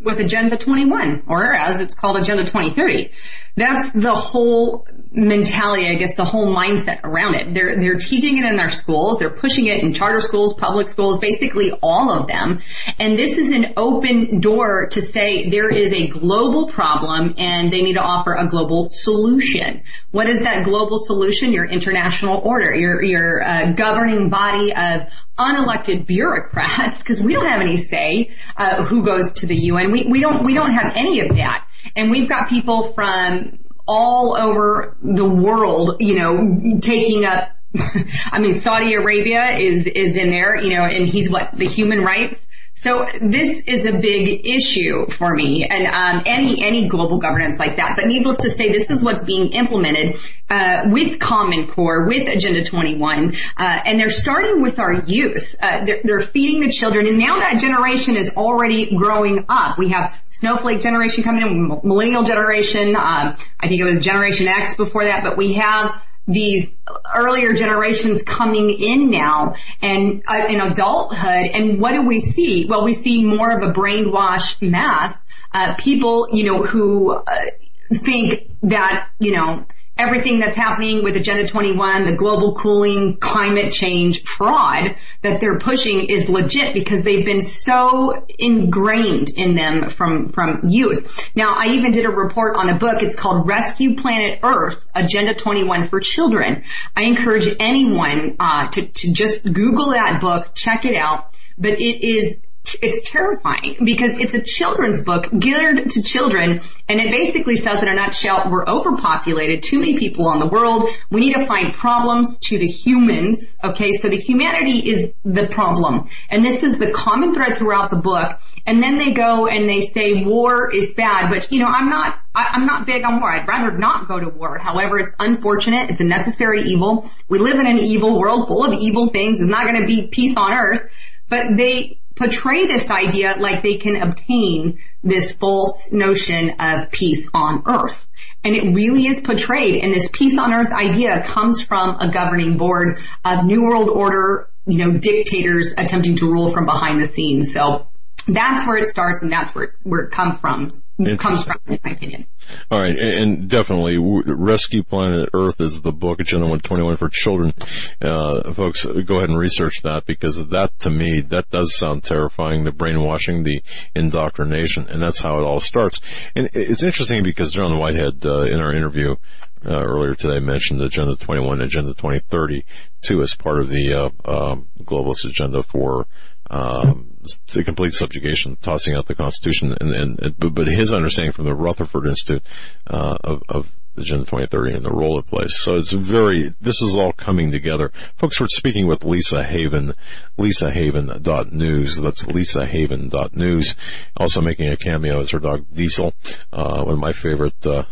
With 0.00 0.20
Agenda 0.20 0.58
21, 0.58 1.24
or 1.26 1.52
as 1.52 1.80
it's 1.80 1.94
called 1.94 2.16
Agenda 2.18 2.42
2030. 2.42 3.12
That's 3.58 3.90
the 3.92 4.14
whole 4.14 4.86
mentality, 5.10 5.88
I 5.88 5.94
guess, 5.94 6.14
the 6.14 6.26
whole 6.26 6.54
mindset 6.54 7.00
around 7.04 7.36
it. 7.36 7.54
They're, 7.54 7.80
they're 7.80 7.96
teaching 7.96 8.36
it 8.36 8.44
in 8.44 8.56
their 8.56 8.68
schools, 8.68 9.18
they're 9.18 9.30
pushing 9.30 9.66
it 9.66 9.82
in 9.82 9.94
charter 9.94 10.20
schools, 10.20 10.52
public 10.52 10.88
schools, 10.88 11.18
basically 11.18 11.72
all 11.80 12.12
of 12.12 12.26
them. 12.26 12.60
And 12.98 13.18
this 13.18 13.38
is 13.38 13.52
an 13.52 13.72
open 13.78 14.40
door 14.40 14.88
to 14.90 15.00
say 15.00 15.48
there 15.48 15.70
is 15.70 15.94
a 15.94 16.06
global 16.06 16.66
problem 16.66 17.34
and 17.38 17.72
they 17.72 17.80
need 17.80 17.94
to 17.94 18.02
offer 18.02 18.34
a 18.34 18.46
global 18.46 18.90
solution. 18.90 19.84
What 20.10 20.28
is 20.28 20.42
that 20.42 20.64
global 20.64 20.98
solution? 20.98 21.54
Your 21.54 21.64
international 21.64 22.42
order, 22.44 22.74
your, 22.74 23.02
your 23.02 23.42
uh, 23.42 23.72
governing 23.72 24.28
body 24.28 24.74
of 24.74 25.08
unelected 25.38 26.06
bureaucrats, 26.06 26.98
because 26.98 27.22
we 27.22 27.32
don't 27.32 27.46
have 27.46 27.60
any 27.60 27.76
say 27.78 28.30
uh, 28.56 28.84
who 28.84 29.02
goes 29.02 29.32
to 29.32 29.46
the 29.46 29.56
UN. 29.56 29.85
We 29.92 30.04
we 30.04 30.20
don't 30.20 30.44
we 30.44 30.54
don't 30.54 30.72
have 30.72 30.92
any 30.94 31.20
of 31.20 31.36
that, 31.36 31.66
and 31.94 32.10
we've 32.10 32.28
got 32.28 32.48
people 32.48 32.84
from 32.92 33.58
all 33.86 34.36
over 34.36 34.96
the 35.02 35.28
world, 35.28 35.96
you 36.00 36.18
know, 36.18 36.78
taking 36.80 37.24
up. 37.24 37.50
I 38.32 38.38
mean, 38.38 38.54
Saudi 38.54 38.94
Arabia 38.94 39.56
is 39.58 39.86
is 39.86 40.16
in 40.16 40.30
there, 40.30 40.56
you 40.56 40.74
know, 40.76 40.84
and 40.84 41.06
he's 41.06 41.30
what 41.30 41.50
the 41.52 41.66
human 41.66 42.02
rights. 42.02 42.46
So 42.76 43.06
this 43.22 43.62
is 43.66 43.86
a 43.86 43.92
big 43.92 44.46
issue 44.46 45.06
for 45.06 45.34
me, 45.34 45.64
and 45.64 45.86
um, 45.86 46.22
any 46.26 46.62
any 46.62 46.88
global 46.88 47.18
governance 47.18 47.58
like 47.58 47.76
that. 47.76 47.94
But 47.96 48.06
needless 48.06 48.36
to 48.38 48.50
say, 48.50 48.70
this 48.70 48.90
is 48.90 49.02
what's 49.02 49.24
being 49.24 49.52
implemented 49.52 50.18
uh, 50.50 50.82
with 50.90 51.18
Common 51.18 51.68
Core, 51.68 52.06
with 52.06 52.28
Agenda 52.28 52.62
21, 52.62 53.32
uh, 53.56 53.78
and 53.86 53.98
they're 53.98 54.10
starting 54.10 54.60
with 54.60 54.78
our 54.78 54.92
youth. 54.92 55.56
Uh, 55.58 55.86
they're, 55.86 56.00
they're 56.04 56.20
feeding 56.20 56.60
the 56.60 56.70
children, 56.70 57.06
and 57.06 57.16
now 57.16 57.38
that 57.38 57.58
generation 57.58 58.14
is 58.14 58.36
already 58.36 58.94
growing 58.94 59.46
up. 59.48 59.78
We 59.78 59.88
have 59.88 60.22
Snowflake 60.28 60.82
generation 60.82 61.24
coming 61.24 61.46
in, 61.46 61.80
Millennial 61.82 62.24
generation. 62.24 62.94
Um, 62.94 63.36
I 63.58 63.68
think 63.68 63.80
it 63.80 63.84
was 63.84 64.00
Generation 64.00 64.48
X 64.48 64.76
before 64.76 65.06
that, 65.06 65.24
but 65.24 65.38
we 65.38 65.54
have 65.54 65.98
these 66.26 66.78
earlier 67.14 67.52
generations 67.54 68.22
coming 68.22 68.70
in 68.70 69.10
now 69.10 69.54
and 69.82 70.24
uh, 70.26 70.46
in 70.48 70.60
adulthood 70.60 71.46
and 71.52 71.80
what 71.80 71.92
do 71.92 72.02
we 72.02 72.20
see? 72.20 72.66
Well 72.68 72.84
we 72.84 72.94
see 72.94 73.24
more 73.24 73.50
of 73.50 73.68
a 73.68 73.72
brainwash 73.72 74.60
mass 74.60 75.24
uh, 75.52 75.74
people 75.76 76.28
you 76.32 76.44
know 76.44 76.62
who 76.62 77.12
uh, 77.12 77.46
think 77.94 78.50
that 78.62 79.08
you 79.18 79.32
know 79.32 79.64
everything 79.96 80.38
that's 80.38 80.56
happening 80.56 81.02
with 81.02 81.16
Agenda 81.16 81.46
21, 81.46 82.04
the 82.04 82.16
global 82.16 82.54
cooling, 82.54 83.16
climate 83.16 83.72
change 83.72 84.22
fraud 84.22 84.96
that 85.22 85.40
they're 85.40 85.58
pushing 85.58 86.06
is 86.06 86.28
legit 86.28 86.74
because 86.74 87.02
they've 87.02 87.24
been 87.24 87.40
so 87.40 88.26
ingrained 88.38 89.30
in 89.36 89.54
them 89.54 89.88
from, 89.88 90.28
from 90.30 90.60
youth. 90.68 91.30
Now, 91.34 91.54
I 91.58 91.68
even 91.68 91.92
did 91.92 92.04
a 92.04 92.10
report 92.10 92.56
on 92.56 92.68
a 92.68 92.78
book. 92.78 93.02
It's 93.02 93.16
called 93.16 93.48
Rescue 93.48 93.96
Planet 93.96 94.40
Earth, 94.42 94.86
Agenda 94.94 95.34
21 95.34 95.88
for 95.88 96.00
Children. 96.00 96.62
I 96.94 97.04
encourage 97.04 97.48
anyone, 97.58 98.36
uh, 98.38 98.68
to, 98.68 98.86
to 98.86 99.12
just 99.12 99.44
Google 99.44 99.92
that 99.92 100.20
book, 100.20 100.54
check 100.54 100.84
it 100.84 100.94
out. 100.94 101.36
But 101.58 101.80
it 101.80 102.06
is 102.06 102.36
it's 102.82 103.08
terrifying 103.08 103.76
because 103.84 104.16
it's 104.16 104.34
a 104.34 104.42
children's 104.42 105.02
book 105.02 105.28
geared 105.38 105.88
to 105.90 106.02
children 106.02 106.60
and 106.88 107.00
it 107.00 107.10
basically 107.10 107.56
says 107.56 107.82
in 107.82 107.88
a 107.88 107.94
nutshell 107.94 108.48
we're 108.50 108.66
overpopulated 108.66 109.62
too 109.62 109.78
many 109.78 109.96
people 109.96 110.26
on 110.26 110.38
the 110.38 110.46
world 110.46 110.88
we 111.10 111.20
need 111.20 111.34
to 111.34 111.46
find 111.46 111.74
problems 111.74 112.38
to 112.38 112.58
the 112.58 112.66
humans 112.66 113.56
okay? 113.62 113.92
So 113.92 114.08
the 114.08 114.16
humanity 114.16 114.90
is 114.90 115.12
the 115.24 115.48
problem 115.48 116.04
and 116.28 116.44
this 116.44 116.62
is 116.62 116.78
the 116.78 116.92
common 116.92 117.34
thread 117.34 117.56
throughout 117.56 117.90
the 117.90 117.96
book 117.96 118.40
and 118.66 118.82
then 118.82 118.98
they 118.98 119.12
go 119.12 119.46
and 119.46 119.68
they 119.68 119.80
say 119.80 120.24
war 120.24 120.72
is 120.74 120.92
bad 120.92 121.30
but 121.30 121.50
you 121.52 121.60
know 121.60 121.68
i'm 121.68 121.88
not 121.88 122.18
I, 122.34 122.48
i'm 122.52 122.66
not 122.66 122.84
big 122.84 123.02
on 123.02 123.20
war. 123.20 123.32
I'd 123.32 123.48
rather 123.48 123.78
not 123.78 124.08
go 124.08 124.20
to 124.20 124.28
war. 124.28 124.58
However 124.58 124.98
it's 124.98 125.12
unfortunate. 125.18 125.88
It's 125.88 126.00
a 126.00 126.04
necessary 126.04 126.64
evil. 126.64 127.10
We 127.30 127.38
live 127.38 127.58
in 127.58 127.66
an 127.66 127.78
evil 127.78 128.20
world 128.20 128.46
full 128.46 128.62
of 128.62 128.74
evil 128.74 129.08
things. 129.08 129.38
There's 129.38 129.48
not 129.48 129.64
going 129.64 129.80
to 129.80 129.86
be 129.86 130.08
peace 130.08 130.34
on 130.36 130.52
earth 130.52 130.90
but 131.28 131.56
they 131.56 132.00
portray 132.16 132.66
this 132.66 132.90
idea 132.90 133.36
like 133.38 133.62
they 133.62 133.76
can 133.76 133.96
obtain 133.96 134.78
this 135.02 135.32
false 135.32 135.92
notion 135.92 136.54
of 136.58 136.90
peace 136.90 137.28
on 137.32 137.62
earth. 137.66 138.08
And 138.42 138.56
it 138.56 138.74
really 138.74 139.06
is 139.06 139.20
portrayed 139.20 139.82
and 139.82 139.92
this 139.92 140.08
peace 140.12 140.38
on 140.38 140.52
earth 140.52 140.72
idea 140.72 141.22
comes 141.22 141.60
from 141.60 141.96
a 141.96 142.10
governing 142.12 142.56
board 142.56 142.98
of 143.24 143.44
New 143.44 143.62
World 143.62 143.88
Order, 143.88 144.48
you 144.66 144.78
know, 144.78 144.98
dictators 144.98 145.74
attempting 145.76 146.16
to 146.16 146.30
rule 146.30 146.50
from 146.50 146.64
behind 146.64 147.00
the 147.00 147.06
scenes. 147.06 147.52
So 147.52 147.88
that's 148.26 148.66
where 148.66 148.76
it 148.76 148.86
starts 148.86 149.22
and 149.22 149.30
that's 149.30 149.54
where 149.54 149.74
where 149.82 150.02
it 150.02 150.10
comes 150.10 150.38
from, 150.38 150.68
comes 151.16 151.44
from 151.44 151.60
in 151.66 151.78
my 151.84 151.92
opinion. 151.92 152.26
All 152.70 152.80
right, 152.80 152.96
and 152.96 153.48
definitely, 153.48 153.98
Rescue 153.98 154.82
Planet 154.82 155.30
Earth 155.32 155.60
is 155.60 155.80
the 155.80 155.92
book, 155.92 156.20
Agenda 156.20 156.44
121 156.44 156.96
for 156.96 157.08
children. 157.08 157.52
Uh, 158.00 158.52
folks, 158.52 158.84
go 158.84 159.18
ahead 159.18 159.30
and 159.30 159.38
research 159.38 159.82
that 159.82 160.06
because 160.06 160.36
that, 160.48 160.78
to 160.80 160.90
me, 160.90 161.22
that 161.22 161.50
does 161.50 161.76
sound 161.76 162.04
terrifying, 162.04 162.64
the 162.64 162.72
brainwashing, 162.72 163.42
the 163.42 163.62
indoctrination, 163.94 164.88
and 164.88 165.02
that's 165.02 165.18
how 165.18 165.38
it 165.38 165.44
all 165.44 165.60
starts. 165.60 166.00
And 166.34 166.50
it's 166.52 166.82
interesting 166.82 167.22
because 167.22 167.52
John 167.52 167.78
Whitehead, 167.78 168.24
uh, 168.24 168.42
in 168.42 168.60
our 168.60 168.72
interview, 168.72 169.16
uh, 169.64 169.82
earlier 169.82 170.14
today 170.14 170.38
mentioned 170.38 170.80
Agenda 170.82 171.16
21, 171.16 171.60
Agenda 171.60 171.94
2030, 171.94 172.64
too, 173.00 173.22
as 173.22 173.34
part 173.34 173.60
of 173.60 173.68
the, 173.68 173.94
uh, 173.94 174.10
um, 174.24 174.68
globalist 174.80 175.24
agenda 175.24 175.62
for, 175.62 176.06
um, 176.50 177.15
the 177.52 177.64
complete 177.64 177.92
subjugation, 177.92 178.56
tossing 178.60 178.94
out 178.96 179.06
the 179.06 179.14
Constitution, 179.14 179.74
and, 179.80 179.94
and 180.20 180.38
but, 180.38 180.54
but 180.54 180.66
his 180.66 180.92
understanding 180.92 181.32
from 181.32 181.44
the 181.46 181.54
Rutherford 181.54 182.06
Institute 182.06 182.42
uh, 182.86 183.16
of, 183.22 183.42
of 183.48 183.72
Agenda 183.98 184.26
2030 184.26 184.74
and 184.74 184.84
the 184.84 184.90
role 184.90 185.18
it 185.18 185.26
plays. 185.26 185.54
So 185.56 185.74
it's 185.74 185.90
very, 185.92 186.54
this 186.60 186.82
is 186.82 186.94
all 186.94 187.12
coming 187.12 187.50
together. 187.50 187.92
Folks, 188.16 188.38
we're 188.38 188.46
speaking 188.48 188.86
with 188.86 189.04
Lisa 189.04 189.42
Haven, 189.42 189.94
lisahaven.news. 190.38 191.96
That's 191.96 192.22
lisahaven.news. 192.24 193.74
Also 194.16 194.40
making 194.40 194.68
a 194.68 194.76
cameo 194.76 195.20
is 195.20 195.30
her 195.30 195.38
dog 195.38 195.64
Diesel, 195.72 196.12
uh, 196.52 196.82
one 196.84 196.94
of 196.94 197.00
my 197.00 197.12
favorite, 197.12 197.64
uh, 197.66 197.84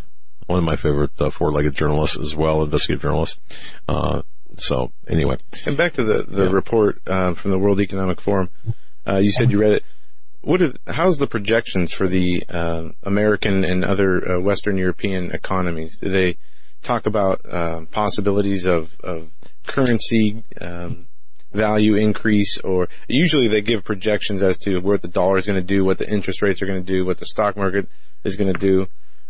one 0.47 0.59
of 0.59 0.65
my 0.65 0.75
favorite 0.75 1.19
uh, 1.19 1.29
four-legged 1.29 1.73
journalists 1.75 2.17
as 2.17 2.35
well, 2.35 2.61
investigative 2.63 3.01
journalist. 3.01 3.39
Uh, 3.87 4.21
so 4.57 4.91
anyway, 5.07 5.37
And 5.65 5.75
back 5.75 5.93
to 5.93 6.03
the 6.03 6.23
the 6.23 6.45
Yeah. 6.45 6.51
report 6.51 7.01
uh, 7.07 7.33
from 7.33 7.51
the 7.51 7.59
World 7.59 7.81
Economic 7.81 8.21
Forum. 8.21 8.49
Uh, 9.07 9.17
you 9.17 9.31
said 9.31 9.51
you 9.51 9.59
read 9.59 9.73
it. 9.73 9.83
What 10.41 10.61
how's 10.87 11.17
the 11.17 11.27
projections 11.27 11.91
for 11.91 12.07
the 12.07 12.43
uh, 12.49 12.89
American 13.03 13.63
and 13.63 13.83
other 13.83 14.37
uh, 14.37 14.41
Western 14.41 14.77
European 14.77 15.31
economies? 15.31 15.99
Do 15.99 16.09
they 16.09 16.37
talk 16.83 17.07
about 17.07 17.41
uh, 17.45 17.85
possibilities 17.91 18.65
of, 18.65 18.95
of 19.01 19.29
currency 19.67 20.43
um, 20.61 21.07
value 21.51 21.95
increase, 21.95 22.59
or 22.59 22.89
usually 23.07 23.47
they 23.47 23.61
give 23.61 23.83
projections 23.83 24.43
as 24.43 24.59
to 24.59 24.79
what 24.79 25.01
the 25.01 25.07
dollar 25.07 25.37
is 25.37 25.47
going 25.47 25.59
to 25.59 25.65
do, 25.65 25.83
what 25.83 25.97
the 25.97 26.07
interest 26.07 26.41
rates 26.41 26.61
are 26.61 26.67
going 26.67 26.83
to 26.83 26.93
do, 26.93 27.05
what 27.05 27.17
the 27.17 27.25
stock 27.25 27.57
market 27.57 27.87
is 28.23 28.35
going 28.35 28.53
to 28.53 28.59
do. 28.59 28.87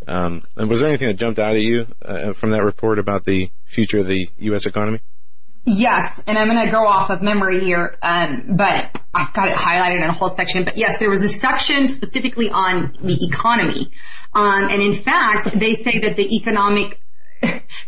Um, 0.08 0.42
and 0.56 0.70
was 0.70 0.80
there 0.80 0.88
anything 0.90 1.08
that 1.08 1.16
jumped 1.16 1.40
out 1.40 1.56
at 1.56 1.62
you 1.62 1.88
uh, 2.02 2.34
from 2.34 2.52
that 2.52 2.64
report 2.64 3.00
about 3.00 3.26
the 3.26 3.50
future 3.66 4.00
of 4.00 4.08
the 4.08 4.30
U.S. 4.38 4.66
economy? 4.66 5.00
Yes, 5.66 6.24
and 6.28 6.38
I'm 6.38 6.48
going 6.48 6.64
to 6.66 6.72
go 6.72 6.86
off 6.86 7.10
of 7.10 7.24
memory 7.24 7.62
here, 7.62 7.98
um, 8.04 8.54
but 8.56 8.96
I've 9.14 9.34
got 9.34 9.50
it 9.50 9.56
highlighted 9.56 10.04
in 10.04 10.10
a 10.10 10.14
whole 10.14 10.30
section. 10.30 10.64
But 10.64 10.78
yes, 10.78 11.00
there 11.00 11.10
was 11.10 11.24
a 11.24 11.28
section 11.28 11.88
specifically 11.88 12.50
on 12.52 12.94
the 13.02 13.18
economy, 13.32 13.92
um, 14.36 14.66
and 14.70 14.82
in 14.82 14.94
fact, 14.94 15.58
they 15.58 15.74
say 15.74 16.00
that 16.00 16.18
the 16.18 16.36
economic 16.36 17.02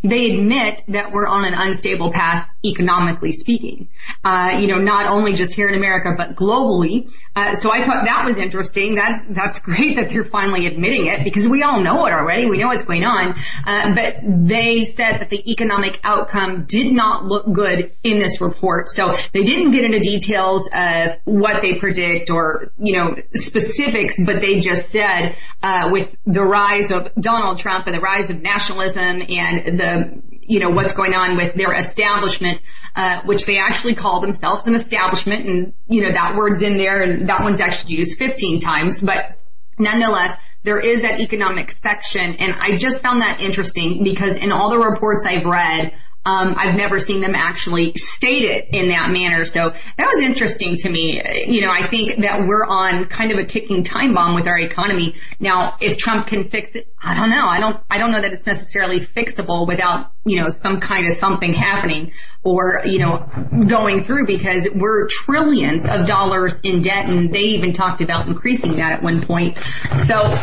they 0.03 0.31
admit 0.31 0.83
that 0.87 1.11
we're 1.11 1.27
on 1.27 1.45
an 1.45 1.53
unstable 1.55 2.11
path 2.11 2.49
economically 2.65 3.31
speaking. 3.31 3.89
Uh, 4.23 4.57
you 4.59 4.67
know, 4.67 4.77
not 4.77 5.07
only 5.07 5.33
just 5.33 5.53
here 5.53 5.67
in 5.67 5.75
America, 5.75 6.13
but 6.17 6.35
globally. 6.35 7.11
Uh, 7.35 7.53
so 7.53 7.71
I 7.71 7.83
thought 7.83 8.05
that 8.05 8.23
was 8.25 8.37
interesting. 8.37 8.95
That's, 8.95 9.21
that's 9.29 9.59
great 9.59 9.97
that 9.97 10.09
they're 10.09 10.23
finally 10.23 10.67
admitting 10.67 11.07
it 11.07 11.23
because 11.23 11.47
we 11.47 11.63
all 11.63 11.81
know 11.83 12.05
it 12.05 12.13
already. 12.13 12.49
We 12.49 12.57
know 12.57 12.67
what's 12.67 12.83
going 12.83 13.03
on. 13.03 13.35
Uh, 13.65 13.95
but 13.95 14.15
they 14.25 14.85
said 14.85 15.19
that 15.19 15.29
the 15.29 15.51
economic 15.51 15.99
outcome 16.03 16.65
did 16.65 16.91
not 16.91 17.25
look 17.25 17.51
good 17.51 17.91
in 18.03 18.19
this 18.19 18.41
report. 18.41 18.89
So 18.89 19.13
they 19.33 19.43
didn't 19.43 19.71
get 19.71 19.85
into 19.85 19.99
details 19.99 20.69
of 20.73 21.17
what 21.25 21.61
they 21.61 21.79
predict 21.79 22.29
or, 22.29 22.71
you 22.77 22.97
know, 22.97 23.15
specifics, 23.33 24.21
but 24.23 24.41
they 24.41 24.59
just 24.59 24.89
said, 24.89 25.35
uh, 25.61 25.89
with 25.91 26.15
the 26.25 26.43
rise 26.43 26.91
of 26.91 27.13
Donald 27.15 27.59
Trump 27.59 27.87
and 27.87 27.95
the 27.95 28.01
rise 28.01 28.29
of 28.29 28.41
nationalism 28.41 29.21
and 29.27 29.46
the 29.55 30.21
you 30.41 30.59
know 30.59 30.69
what's 30.69 30.93
going 30.93 31.13
on 31.13 31.37
with 31.37 31.55
their 31.55 31.73
establishment, 31.73 32.61
uh, 32.95 33.21
which 33.25 33.45
they 33.45 33.57
actually 33.57 33.95
call 33.95 34.21
themselves 34.21 34.65
an 34.65 34.75
establishment, 34.75 35.45
and 35.45 35.73
you 35.87 36.01
know 36.01 36.11
that 36.11 36.35
word's 36.35 36.61
in 36.61 36.77
there, 36.77 37.01
and 37.01 37.29
that 37.29 37.41
one's 37.41 37.59
actually 37.59 37.95
used 37.95 38.17
15 38.17 38.59
times, 38.59 39.01
but 39.01 39.39
nonetheless. 39.79 40.37
There 40.63 40.79
is 40.81 41.03
that 41.03 41.21
economic 41.21 41.71
section 41.71 42.35
and 42.39 42.53
I 42.59 42.75
just 42.75 43.01
found 43.01 43.21
that 43.21 43.39
interesting 43.39 44.03
because 44.03 44.37
in 44.37 44.51
all 44.51 44.69
the 44.69 44.79
reports 44.79 45.23
I've 45.25 45.45
read, 45.45 45.93
um, 46.27 46.55
I've 46.57 46.75
never 46.75 46.99
seen 46.99 47.21
them 47.21 47.35
actually 47.35 47.93
state 47.95 48.43
it 48.43 48.67
in 48.71 48.89
that 48.89 49.09
manner. 49.11 49.45
So 49.45 49.69
that 49.69 50.07
was 50.07 50.21
interesting 50.25 50.75
to 50.75 50.89
me. 50.89 51.21
You 51.47 51.65
know, 51.65 51.71
I 51.71 51.87
think 51.87 52.21
that 52.21 52.41
we're 52.45 52.65
on 52.65 53.05
kind 53.05 53.31
of 53.31 53.37
a 53.37 53.45
ticking 53.45 53.83
time 53.83 54.13
bomb 54.13 54.35
with 54.35 54.45
our 54.45 54.59
economy. 54.59 55.15
Now, 55.39 55.77
if 55.79 55.97
Trump 55.97 56.27
can 56.27 56.49
fix 56.49 56.71
it, 56.71 56.93
I 57.01 57.15
don't 57.15 57.29
know. 57.29 57.45
I 57.45 57.61
don't, 57.61 57.79
I 57.89 57.97
don't 57.97 58.11
know 58.11 58.21
that 58.21 58.33
it's 58.33 58.45
necessarily 58.45 58.99
fixable 58.99 59.65
without, 59.69 60.11
you 60.25 60.41
know, 60.41 60.49
some 60.49 60.81
kind 60.81 61.07
of 61.07 61.13
something 61.13 61.53
happening 61.53 62.11
or, 62.43 62.81
you 62.83 62.99
know, 62.99 63.25
going 63.65 64.03
through 64.03 64.27
because 64.27 64.67
we're 64.75 65.07
trillions 65.07 65.85
of 65.85 66.07
dollars 66.07 66.59
in 66.61 66.81
debt 66.81 67.05
and 67.05 67.31
they 67.31 67.55
even 67.55 67.71
talked 67.71 68.01
about 68.01 68.27
increasing 68.27 68.75
that 68.75 68.91
at 68.91 69.01
one 69.01 69.21
point. 69.21 69.59
So 70.05 70.37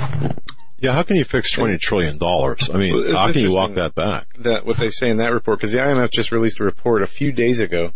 yeah, 0.79 0.93
how 0.93 1.03
can 1.03 1.17
you 1.17 1.25
fix 1.25 1.53
twenty 1.53 1.79
trillion 1.79 2.19
dollars? 2.19 2.71
I 2.73 2.77
mean, 2.77 2.95
well, 2.95 3.17
how 3.17 3.33
can 3.33 3.43
you 3.43 3.55
walk 3.55 3.75
that 3.75 3.95
back? 3.95 4.27
That 4.39 4.67
what 4.67 4.77
they 4.77 4.91
say 4.91 5.09
in 5.09 5.19
that 5.19 5.33
report, 5.33 5.59
because 5.59 5.73
the 5.73 5.79
IMF 5.79 6.11
just 6.11 6.33
released 6.33 6.61
a 6.61 6.65
report 6.65 7.03
a 7.03 7.07
few 7.07 7.33
days 7.33 7.61
ago. 7.61 7.93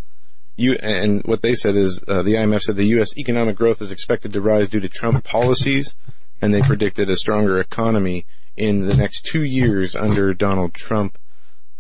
You 0.57 0.75
and 0.75 1.23
what 1.25 1.43
they 1.43 1.55
said 1.55 1.77
is 1.77 2.03
uh, 2.07 2.23
the 2.23 2.35
IMF 2.35 2.63
said 2.63 2.77
the 2.77 2.85
U.S. 2.85 3.17
economic 3.17 3.57
growth 3.57 3.83
is 3.83 3.91
expected 3.91 4.33
to 4.33 4.41
rise 4.41 4.69
due 4.69 4.81
to 4.81 4.89
Trump 4.89 5.25
policies, 5.25 5.95
and 6.41 6.53
they 6.53 6.63
predicted 6.63 7.11
a 7.11 7.17
stronger 7.17 7.61
economy 7.61 8.27
in 8.57 8.87
the 8.87 8.97
next 8.97 9.27
two 9.27 9.43
years 9.43 9.95
under 9.95 10.35
Donald 10.35 10.75
Trump. 10.75 11.19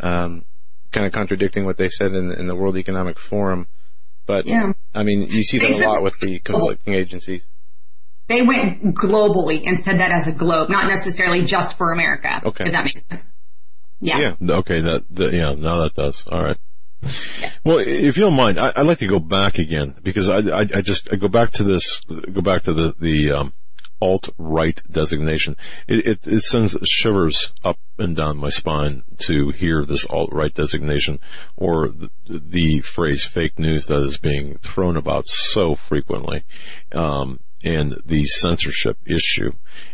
Um, 0.00 0.44
kind 0.92 1.06
of 1.06 1.12
contradicting 1.12 1.64
what 1.64 1.76
they 1.76 1.88
said 1.88 2.12
in, 2.12 2.32
in 2.32 2.46
the 2.46 2.54
World 2.54 2.76
Economic 2.76 3.18
Forum. 3.18 3.66
But 4.26 4.46
yeah. 4.46 4.72
I 4.94 5.02
mean, 5.02 5.22
you 5.22 5.42
see 5.42 5.58
that 5.58 5.70
a 5.70 5.88
lot 5.88 6.02
with 6.02 6.18
the 6.20 6.38
conflicting 6.38 6.94
agencies. 6.94 7.46
They 8.28 8.42
went 8.42 8.94
globally 8.94 9.66
and 9.66 9.80
said 9.80 10.00
that 10.00 10.10
as 10.10 10.28
a 10.28 10.32
globe, 10.32 10.68
not 10.68 10.86
necessarily 10.86 11.44
just 11.44 11.76
for 11.76 11.92
America. 11.92 12.42
Okay. 12.44 12.64
If 12.64 12.72
that 12.72 12.84
makes 12.84 13.02
sense. 13.06 13.24
Yeah. 14.00 14.34
Yeah. 14.40 14.56
Okay. 14.58 14.80
That, 14.80 15.04
that 15.10 15.32
yeah. 15.32 15.54
Now 15.54 15.82
that 15.82 15.94
does. 15.94 16.24
All 16.30 16.42
right. 16.42 16.58
Yeah. 17.40 17.50
Well, 17.64 17.78
if 17.78 18.16
you 18.16 18.24
don't 18.24 18.36
mind, 18.36 18.58
I, 18.58 18.72
would 18.76 18.86
like 18.86 18.98
to 18.98 19.06
go 19.06 19.18
back 19.18 19.58
again 19.58 19.94
because 20.02 20.28
I, 20.28 20.38
I, 20.38 20.60
I, 20.60 20.80
just 20.80 21.12
I 21.12 21.16
go 21.16 21.28
back 21.28 21.52
to 21.52 21.64
this, 21.64 22.00
go 22.00 22.40
back 22.40 22.64
to 22.64 22.74
the 22.74 22.94
the 22.98 23.32
um, 23.32 23.52
alt 24.00 24.28
right 24.38 24.80
designation. 24.90 25.56
It, 25.86 26.06
it, 26.06 26.26
it 26.26 26.40
sends 26.40 26.76
shivers 26.88 27.52
up 27.64 27.78
and 27.98 28.16
down 28.16 28.36
my 28.36 28.48
spine 28.48 29.02
to 29.18 29.50
hear 29.50 29.84
this 29.84 30.06
alt 30.06 30.30
right 30.32 30.52
designation 30.52 31.18
or 31.56 31.88
the, 31.88 32.10
the, 32.28 32.80
phrase 32.80 33.24
fake 33.24 33.58
news 33.58 33.86
that 33.86 34.02
is 34.02 34.16
being 34.16 34.58
thrown 34.58 34.96
about 34.96 35.26
so 35.26 35.74
frequently. 35.74 36.44
Um, 36.92 37.40
and 37.64 38.00
the 38.06 38.26
censorship 38.26 38.96
issue 39.04 39.52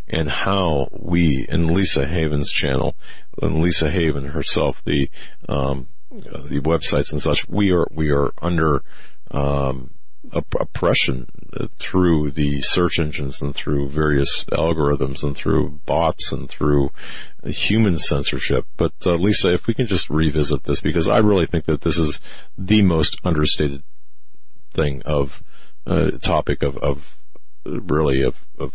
and 0.08 0.28
how 0.28 0.88
we 0.92 1.46
in 1.48 1.72
Lisa 1.72 2.06
Haven's 2.06 2.50
channel 2.50 2.94
and 3.40 3.62
Lisa 3.62 3.90
Haven 3.90 4.26
herself 4.26 4.82
the 4.84 5.08
um, 5.48 5.88
the 6.10 6.60
websites 6.60 7.12
and 7.12 7.22
such 7.22 7.48
we 7.48 7.72
are 7.72 7.86
we 7.90 8.10
are 8.10 8.32
under 8.40 8.82
um, 9.30 9.90
oppression 10.32 11.26
through 11.78 12.30
the 12.30 12.60
search 12.62 12.98
engines 12.98 13.42
and 13.42 13.54
through 13.54 13.88
various 13.88 14.44
algorithms 14.52 15.22
and 15.22 15.36
through 15.36 15.80
bots 15.84 16.32
and 16.32 16.48
through 16.48 16.90
human 17.44 17.98
censorship. 17.98 18.66
But 18.76 18.92
uh, 19.06 19.14
Lisa, 19.14 19.52
if 19.52 19.66
we 19.66 19.74
can 19.74 19.86
just 19.86 20.10
revisit 20.10 20.62
this 20.64 20.80
because 20.80 21.08
I 21.08 21.18
really 21.18 21.46
think 21.46 21.64
that 21.66 21.80
this 21.80 21.98
is 21.98 22.20
the 22.56 22.82
most 22.82 23.18
understated 23.24 23.82
thing 24.72 25.02
of 25.04 25.42
uh, 25.86 26.12
topic 26.12 26.62
of, 26.62 26.78
of 26.78 27.16
really 27.64 28.22
of, 28.22 28.42
of 28.58 28.74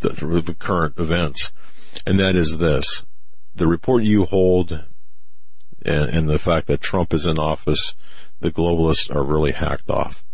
the, 0.00 0.42
the 0.44 0.54
current 0.54 0.98
events, 0.98 1.52
and 2.06 2.20
that 2.20 2.36
is 2.36 2.56
this: 2.56 3.04
the 3.54 3.66
report 3.66 4.02
you 4.02 4.24
hold, 4.24 4.72
and, 5.84 6.10
and 6.10 6.28
the 6.28 6.38
fact 6.38 6.68
that 6.68 6.80
Trump 6.80 7.14
is 7.14 7.26
in 7.26 7.38
office, 7.38 7.94
the 8.40 8.50
globalists 8.50 9.14
are 9.14 9.22
really 9.22 9.52
hacked 9.52 9.90
off. 9.90 10.24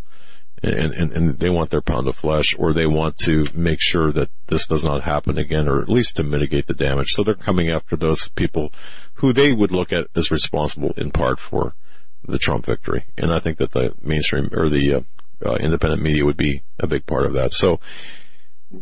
And, 0.60 0.93
and, 0.93 1.12
and, 1.12 1.39
they 1.39 1.51
want 1.51 1.70
their 1.70 1.81
pound 1.81 2.09
of 2.09 2.16
flesh 2.16 2.56
or 2.59 2.73
they 2.73 2.86
want 2.86 3.16
to 3.19 3.47
make 3.55 3.78
sure 3.81 4.10
that 4.10 4.28
this 4.48 4.66
does 4.66 4.82
not 4.82 5.05
happen 5.05 5.39
again 5.39 5.69
or 5.69 5.82
at 5.82 5.89
least 5.89 6.16
to 6.16 6.24
mitigate 6.24 6.66
the 6.66 6.74
damage. 6.74 7.10
So 7.12 7.23
they're 7.23 7.35
coming 7.35 7.70
after 7.70 7.94
those 7.94 8.27
people 8.31 8.73
who 9.15 9.32
they 9.32 9.52
would 9.52 9.70
look 9.70 9.93
at 9.93 10.09
as 10.16 10.32
responsible 10.32 10.94
in 10.97 11.12
part 11.12 11.39
for 11.39 11.77
the 12.24 12.39
Trump 12.39 12.66
victory. 12.66 13.05
And 13.16 13.32
I 13.32 13.39
think 13.39 13.59
that 13.59 13.70
the 13.70 13.94
mainstream 14.02 14.51
or 14.52 14.69
the 14.69 14.94
uh, 14.94 15.01
uh, 15.44 15.55
independent 15.55 16.02
media 16.02 16.24
would 16.24 16.36
be 16.36 16.62
a 16.78 16.86
big 16.86 17.06
part 17.06 17.27
of 17.27 17.35
that. 17.35 17.52
So 17.52 17.81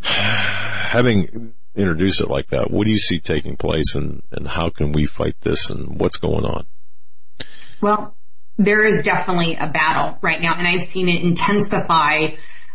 having 0.03 1.55
introduced 1.75 2.21
it 2.21 2.29
like 2.29 2.49
that, 2.49 2.71
what 2.71 2.87
do 2.87 2.91
you 2.91 2.99
see 2.99 3.19
taking 3.19 3.57
place 3.57 3.95
and, 3.95 4.23
and 4.33 4.49
how 4.49 4.71
can 4.71 4.93
we 4.93 5.07
fight 5.07 5.37
this 5.43 5.71
and 5.71 6.01
what's 6.01 6.17
going 6.17 6.45
on? 6.45 6.67
Well, 7.81 8.17
there 8.57 8.85
is 8.85 9.03
definitely 9.03 9.57
a 9.57 9.69
battle 9.69 10.19
right 10.23 10.41
now 10.41 10.55
and 10.57 10.67
I've 10.67 10.83
seen 10.83 11.09
it 11.09 11.23
intensify, 11.23 12.29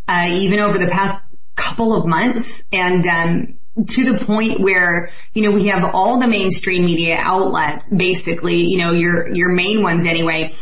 uh, 0.07 0.27
even 0.29 0.59
over 0.59 0.77
the 0.77 0.87
past 0.87 1.17
couple 1.55 1.95
of 1.95 2.05
months 2.05 2.63
and, 2.71 3.05
um, 3.07 3.57
to 3.87 4.03
the 4.03 4.25
point 4.25 4.59
where, 4.59 5.11
you 5.33 5.43
know, 5.43 5.51
we 5.51 5.67
have 5.67 5.95
all 5.95 6.19
the 6.19 6.27
mainstream 6.27 6.83
media 6.83 7.15
outlets, 7.17 7.89
basically, 7.89 8.65
you 8.65 8.77
know, 8.77 8.91
your, 8.91 9.33
your 9.33 9.49
main 9.49 9.81
ones 9.81 10.05
anyway, 10.05 10.53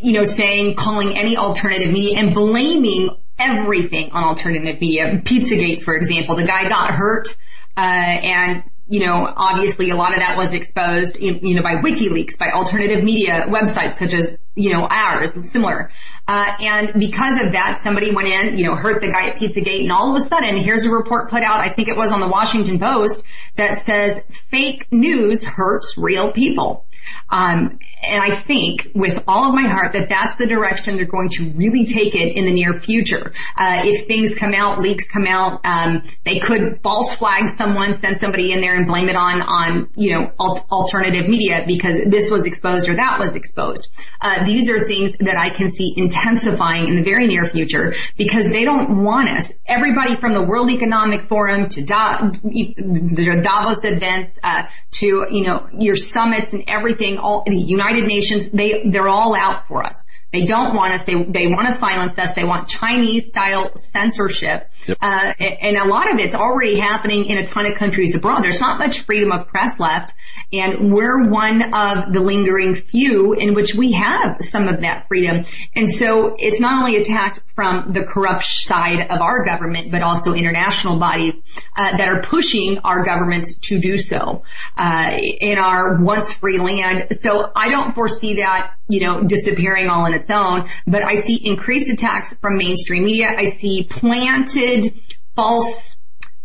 you 0.00 0.12
know, 0.12 0.24
saying, 0.24 0.76
calling 0.76 1.16
any 1.16 1.36
alternative 1.36 1.92
media 1.92 2.18
and 2.18 2.34
blaming 2.34 3.10
everything 3.38 4.10
on 4.12 4.24
alternative 4.24 4.80
media. 4.80 5.20
Pizzagate, 5.24 5.82
for 5.82 5.94
example, 5.94 6.36
the 6.36 6.46
guy 6.46 6.68
got 6.68 6.92
hurt, 6.92 7.36
uh, 7.76 7.80
and 7.80 8.64
you 8.86 9.04
know, 9.04 9.32
obviously 9.34 9.90
a 9.90 9.96
lot 9.96 10.12
of 10.12 10.20
that 10.20 10.36
was 10.36 10.52
exposed, 10.52 11.18
you 11.18 11.54
know, 11.54 11.62
by 11.62 11.76
WikiLeaks, 11.76 12.36
by 12.36 12.50
alternative 12.50 13.02
media 13.02 13.46
websites 13.48 13.96
such 13.96 14.12
as, 14.12 14.36
you 14.54 14.74
know, 14.74 14.86
ours 14.88 15.34
and 15.34 15.46
similar. 15.46 15.90
Uh, 16.28 16.44
and 16.60 17.00
because 17.00 17.40
of 17.40 17.52
that, 17.52 17.78
somebody 17.80 18.14
went 18.14 18.28
in, 18.28 18.58
you 18.58 18.64
know, 18.64 18.76
hurt 18.76 19.00
the 19.00 19.10
guy 19.10 19.28
at 19.28 19.36
Pizzagate 19.36 19.82
and 19.82 19.92
all 19.92 20.14
of 20.14 20.16
a 20.16 20.20
sudden 20.20 20.58
here's 20.58 20.84
a 20.84 20.90
report 20.90 21.30
put 21.30 21.42
out, 21.42 21.60
I 21.60 21.72
think 21.72 21.88
it 21.88 21.96
was 21.96 22.12
on 22.12 22.20
the 22.20 22.28
Washington 22.28 22.78
Post 22.78 23.24
that 23.56 23.78
says 23.78 24.20
fake 24.28 24.86
news 24.92 25.46
hurts 25.46 25.96
real 25.96 26.32
people. 26.32 26.86
Um, 27.30 27.78
and 28.02 28.22
I 28.22 28.34
think 28.34 28.90
with 28.94 29.24
all 29.26 29.48
of 29.48 29.54
my 29.54 29.68
heart 29.68 29.92
that 29.94 30.08
that's 30.08 30.36
the 30.36 30.46
direction 30.46 30.96
they're 30.96 31.06
going 31.06 31.30
to 31.30 31.50
really 31.52 31.84
take 31.84 32.14
it 32.14 32.36
in 32.36 32.44
the 32.44 32.52
near 32.52 32.72
future. 32.72 33.32
Uh, 33.56 33.82
if 33.84 34.06
things 34.06 34.36
come 34.36 34.52
out, 34.54 34.80
leaks 34.80 35.08
come 35.08 35.26
out, 35.26 35.60
um, 35.64 36.02
they 36.24 36.38
could 36.38 36.80
false 36.82 37.16
flag 37.16 37.48
someone, 37.48 37.94
send 37.94 38.18
somebody 38.18 38.52
in 38.52 38.60
there 38.60 38.76
and 38.76 38.86
blame 38.86 39.08
it 39.08 39.16
on 39.16 39.42
on 39.42 39.90
you 39.96 40.14
know 40.14 40.32
alt- 40.38 40.66
alternative 40.70 41.28
media 41.28 41.64
because 41.66 42.00
this 42.06 42.30
was 42.30 42.46
exposed 42.46 42.88
or 42.88 42.96
that 42.96 43.18
was 43.18 43.34
exposed. 43.34 43.88
Uh, 44.20 44.44
these 44.44 44.70
are 44.70 44.86
things 44.86 45.16
that 45.20 45.36
I 45.36 45.50
can 45.50 45.68
see 45.68 45.94
intensifying 45.96 46.88
in 46.88 46.96
the 46.96 47.02
very 47.02 47.26
near 47.26 47.44
future 47.44 47.94
because 48.16 48.50
they 48.50 48.64
don't 48.64 49.02
want 49.02 49.28
us. 49.28 49.52
Everybody 49.66 50.16
from 50.16 50.34
the 50.34 50.44
World 50.44 50.70
Economic 50.70 51.22
Forum 51.22 51.68
to 51.70 51.84
da- 51.84 52.30
the 52.30 53.40
Davos 53.42 53.84
events 53.84 54.38
uh, 54.42 54.66
to 54.92 55.26
you 55.30 55.44
know 55.46 55.68
your 55.78 55.96
summits 55.96 56.52
and 56.52 56.64
everything, 56.68 56.93
all 57.18 57.44
the 57.46 57.56
United 57.56 58.04
Nations, 58.04 58.50
they 58.50 58.82
they're 58.84 59.08
all 59.08 59.34
out 59.34 59.68
for 59.68 59.84
us. 59.84 60.04
They 60.34 60.44
don't 60.46 60.74
want 60.74 60.92
us. 60.92 61.04
They 61.04 61.14
they 61.14 61.46
want 61.46 61.68
to 61.68 61.72
silence 61.72 62.18
us. 62.18 62.34
They 62.34 62.42
want 62.42 62.66
Chinese 62.68 63.28
style 63.28 63.76
censorship, 63.76 64.68
Yep. 64.88 64.98
uh, 65.00 65.32
and 65.40 65.76
a 65.76 65.86
lot 65.86 66.12
of 66.12 66.18
it's 66.18 66.34
already 66.34 66.76
happening 66.78 67.26
in 67.26 67.38
a 67.38 67.46
ton 67.46 67.66
of 67.66 67.78
countries 67.78 68.16
abroad. 68.16 68.42
There's 68.42 68.60
not 68.60 68.78
much 68.80 69.00
freedom 69.02 69.30
of 69.30 69.46
press 69.46 69.78
left, 69.78 70.12
and 70.52 70.92
we're 70.92 71.30
one 71.30 71.62
of 71.72 72.12
the 72.12 72.20
lingering 72.20 72.74
few 72.74 73.34
in 73.34 73.54
which 73.54 73.74
we 73.74 73.92
have 73.92 74.38
some 74.40 74.66
of 74.66 74.80
that 74.80 75.06
freedom. 75.06 75.44
And 75.76 75.88
so 75.88 76.34
it's 76.36 76.60
not 76.60 76.80
only 76.80 76.96
attacked 76.96 77.40
from 77.54 77.92
the 77.92 78.04
corrupt 78.04 78.42
side 78.44 79.06
of 79.08 79.20
our 79.20 79.44
government, 79.44 79.92
but 79.92 80.02
also 80.02 80.32
international 80.32 80.98
bodies 80.98 81.40
uh, 81.76 81.96
that 81.96 82.08
are 82.08 82.22
pushing 82.22 82.78
our 82.82 83.04
governments 83.04 83.54
to 83.68 83.78
do 83.78 83.96
so 83.96 84.42
uh, 84.76 85.12
in 85.40 85.58
our 85.58 86.02
once 86.02 86.32
free 86.32 86.58
land. 86.58 87.16
So 87.20 87.50
I 87.54 87.68
don't 87.68 87.94
foresee 87.94 88.36
that 88.36 88.72
you 88.88 89.00
know 89.06 89.22
disappearing 89.22 89.88
all 89.88 90.04
on 90.04 90.12
its 90.12 90.23
own, 90.30 90.66
but 90.86 91.02
I 91.04 91.14
see 91.14 91.40
increased 91.44 91.92
attacks 91.92 92.34
from 92.34 92.56
mainstream 92.56 93.04
media. 93.04 93.28
I 93.36 93.46
see 93.46 93.86
planted 93.88 94.92
false 95.34 95.98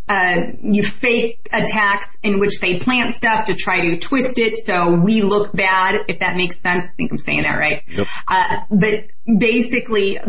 uh, 0.10 0.54
you 0.64 0.82
fake 0.82 1.48
attacks 1.54 2.18
in 2.24 2.40
which 2.40 2.60
they 2.60 2.80
plant 2.80 3.12
stuff 3.12 3.46
to 3.46 3.54
try 3.54 3.82
to 3.82 4.00
twist 4.00 4.40
it 4.40 4.58
so 4.58 4.96
we 4.96 5.22
look 5.22 5.54
bad, 5.54 6.06
if 6.08 6.20
that 6.20 6.36
makes 6.36 6.60
sense. 6.60 6.86
I 6.86 6.90
think 6.98 7.12
I'm 7.12 7.20
saying 7.20 7.44
that 7.44 7.56
right. 7.60 7.84
Yep. 7.88 8.08
Uh, 8.28 8.58
but 8.72 8.94
basically 9.38 10.20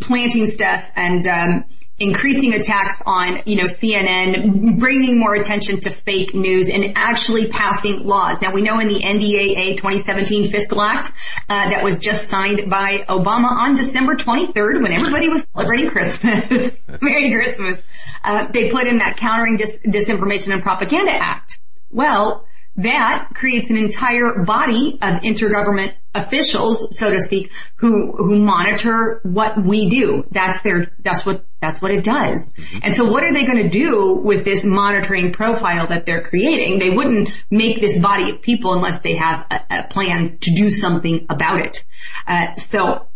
planting 0.00 0.46
stuff 0.46 0.88
and 0.94 1.26
um, 1.26 1.64
increasing 1.98 2.52
attacks 2.54 3.00
on, 3.06 3.42
you 3.46 3.56
know, 3.56 3.64
CNN, 3.64 4.78
bringing 4.78 5.18
more 5.18 5.34
attention 5.34 5.80
to 5.80 5.90
fake 5.90 6.34
news 6.34 6.68
and 6.68 6.92
actually 6.96 7.48
passing 7.48 8.04
laws. 8.04 8.42
Now 8.42 8.52
we 8.52 8.62
know 8.62 8.80
in 8.80 8.88
the 8.88 9.00
NDAA 9.04 9.76
2017 9.76 10.50
Fiscal 10.50 10.82
Act 10.82 11.12
uh, 11.48 11.70
that 11.70 11.84
was 11.84 11.98
just 11.98 12.28
signed 12.28 12.68
by 12.68 13.04
Obama 13.08 13.50
on 13.50 13.76
December 13.76 14.16
23rd 14.16 14.82
when 14.82 14.92
everybody 14.92 15.28
was 15.28 15.46
celebrating 15.54 15.88
Christmas. 15.90 16.72
Merry 17.00 17.32
Christmas. 17.32 17.78
Uh, 18.24 18.50
they 18.52 18.70
put 18.70 18.86
in 18.86 18.98
that 18.98 19.16
Countering 19.16 19.56
Dis- 19.56 19.78
Disinformation 19.86 20.52
and 20.52 20.62
Propaganda 20.62 21.12
Act. 21.12 21.60
Well, 21.90 22.46
that 22.76 23.28
creates 23.34 23.70
an 23.70 23.76
entire 23.76 24.42
body 24.44 24.98
of 25.00 25.22
intergovernment 25.22 25.92
officials, 26.14 26.96
so 26.96 27.10
to 27.10 27.20
speak, 27.20 27.52
who 27.76 28.12
who 28.16 28.38
monitor 28.40 29.20
what 29.22 29.64
we 29.64 29.88
do. 29.88 30.24
That's 30.30 30.62
their 30.62 30.92
that's 31.00 31.24
what 31.24 31.44
that's 31.60 31.80
what 31.80 31.92
it 31.92 32.04
does. 32.04 32.52
And 32.82 32.94
so 32.94 33.10
what 33.10 33.22
are 33.22 33.32
they 33.32 33.44
going 33.44 33.62
to 33.62 33.68
do 33.68 34.20
with 34.22 34.44
this 34.44 34.64
monitoring 34.64 35.32
profile 35.32 35.88
that 35.88 36.04
they're 36.04 36.24
creating? 36.24 36.78
They 36.78 36.90
wouldn't 36.90 37.30
make 37.50 37.80
this 37.80 37.98
body 37.98 38.32
of 38.32 38.42
people 38.42 38.74
unless 38.74 39.00
they 39.00 39.14
have 39.14 39.46
a, 39.50 39.60
a 39.70 39.88
plan 39.88 40.38
to 40.42 40.52
do 40.54 40.70
something 40.70 41.26
about 41.30 41.60
it. 41.60 41.84
Uh, 42.26 42.54
so 42.56 43.06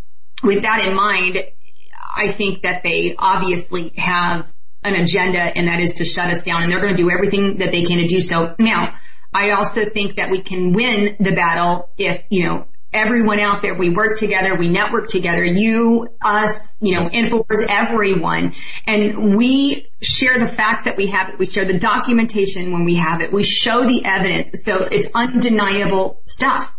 with 0.42 0.62
that 0.62 0.86
in 0.86 0.94
mind, 0.94 1.38
I 2.16 2.32
think 2.32 2.62
that 2.62 2.82
they 2.82 3.14
obviously 3.18 3.92
have 3.96 4.46
an 4.82 4.94
agenda 4.94 5.40
and 5.40 5.68
that 5.68 5.80
is 5.80 5.94
to 5.94 6.04
shut 6.04 6.30
us 6.30 6.42
down 6.42 6.62
and 6.62 6.70
they're 6.70 6.80
going 6.80 6.94
to 6.94 7.02
do 7.02 7.10
everything 7.10 7.58
that 7.58 7.70
they 7.70 7.84
can 7.84 7.98
to 7.98 8.06
do 8.06 8.20
so. 8.20 8.54
Now, 8.58 8.94
I 9.32 9.50
also 9.50 9.88
think 9.88 10.16
that 10.16 10.30
we 10.30 10.42
can 10.42 10.72
win 10.72 11.16
the 11.20 11.32
battle 11.32 11.90
if, 11.98 12.24
you 12.30 12.46
know, 12.46 12.66
everyone 12.92 13.38
out 13.38 13.60
there, 13.62 13.76
we 13.76 13.90
work 13.90 14.16
together, 14.16 14.56
we 14.56 14.68
network 14.68 15.08
together, 15.08 15.44
you, 15.44 16.08
us, 16.22 16.76
you 16.80 16.94
know, 16.96 17.08
Infowars, 17.08 17.64
everyone, 17.68 18.54
and 18.86 19.36
we 19.36 19.90
share 20.00 20.38
the 20.38 20.46
facts 20.46 20.84
that 20.84 20.96
we 20.96 21.08
have, 21.08 21.38
we 21.38 21.46
share 21.46 21.66
the 21.66 21.78
documentation 21.78 22.72
when 22.72 22.84
we 22.84 22.96
have 22.96 23.20
it, 23.20 23.32
we 23.32 23.42
show 23.42 23.82
the 23.82 24.04
evidence, 24.04 24.50
so 24.64 24.84
it's 24.84 25.08
undeniable 25.14 26.20
stuff. 26.24 26.72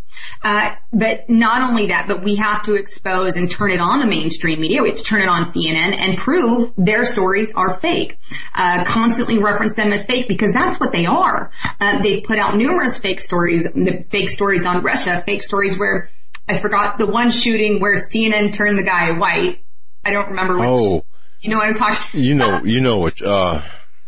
Uh, 0.44 0.76
but 0.94 1.30
not 1.30 1.70
only 1.70 1.88
that, 1.88 2.08
but 2.08 2.24
we 2.24 2.36
have 2.36 2.62
to 2.64 2.76
expose 2.76 3.36
and 3.36 3.50
turn 3.50 3.72
it 3.72 3.80
on 3.80 4.00
the 4.00 4.06
mainstream 4.06 4.62
media. 4.62 4.82
We 4.82 4.90
have 4.90 4.98
to 4.98 5.04
turn 5.04 5.22
it 5.22 5.30
on 5.30 5.44
CNN 5.44 5.96
and 5.96 6.18
prove 6.18 6.74
their 6.78 7.06
stories 7.06 7.52
are 7.54 7.74
fake. 7.80 8.18
Uh, 8.56 8.84
constantly 8.86 9.42
reference 9.42 9.76
them 9.76 9.92
as 9.92 10.04
fake 10.04 10.28
because 10.28 10.54
that's 10.54 10.80
what 10.80 10.92
they 10.92 11.06
are. 11.06 11.52
Uh, 11.80 12.02
they've 12.02 12.24
put 12.24 12.38
out 12.38 12.56
numerous 12.56 12.98
fake 12.98 13.20
stories, 13.20 13.68
fake 14.10 14.30
stories 14.30 14.66
on 14.66 14.84
Russia, 14.84 15.22
fake 15.26 15.44
stories 15.44 15.78
where 15.78 16.10
I 16.48 16.58
forgot 16.58 16.98
the 16.98 17.06
one 17.06 17.30
shooting 17.32 17.80
where 17.80 17.96
CNN 17.96 18.54
turned 18.54 18.78
the 18.78 18.84
guy 18.84 19.18
white. 19.18 19.64
I 20.04 20.12
don't 20.12 20.30
remember 20.30 20.56
which. 20.58 20.68
Oh, 20.68 21.06
You 21.42 21.52
know 21.52 21.58
what 21.58 21.68
I'm 21.68 21.74
talking? 21.74 22.22
you 22.22 22.36
know, 22.36 22.64
you 22.64 22.82
know 22.82 22.98
what? 22.98 23.22
Uh, 23.22 23.62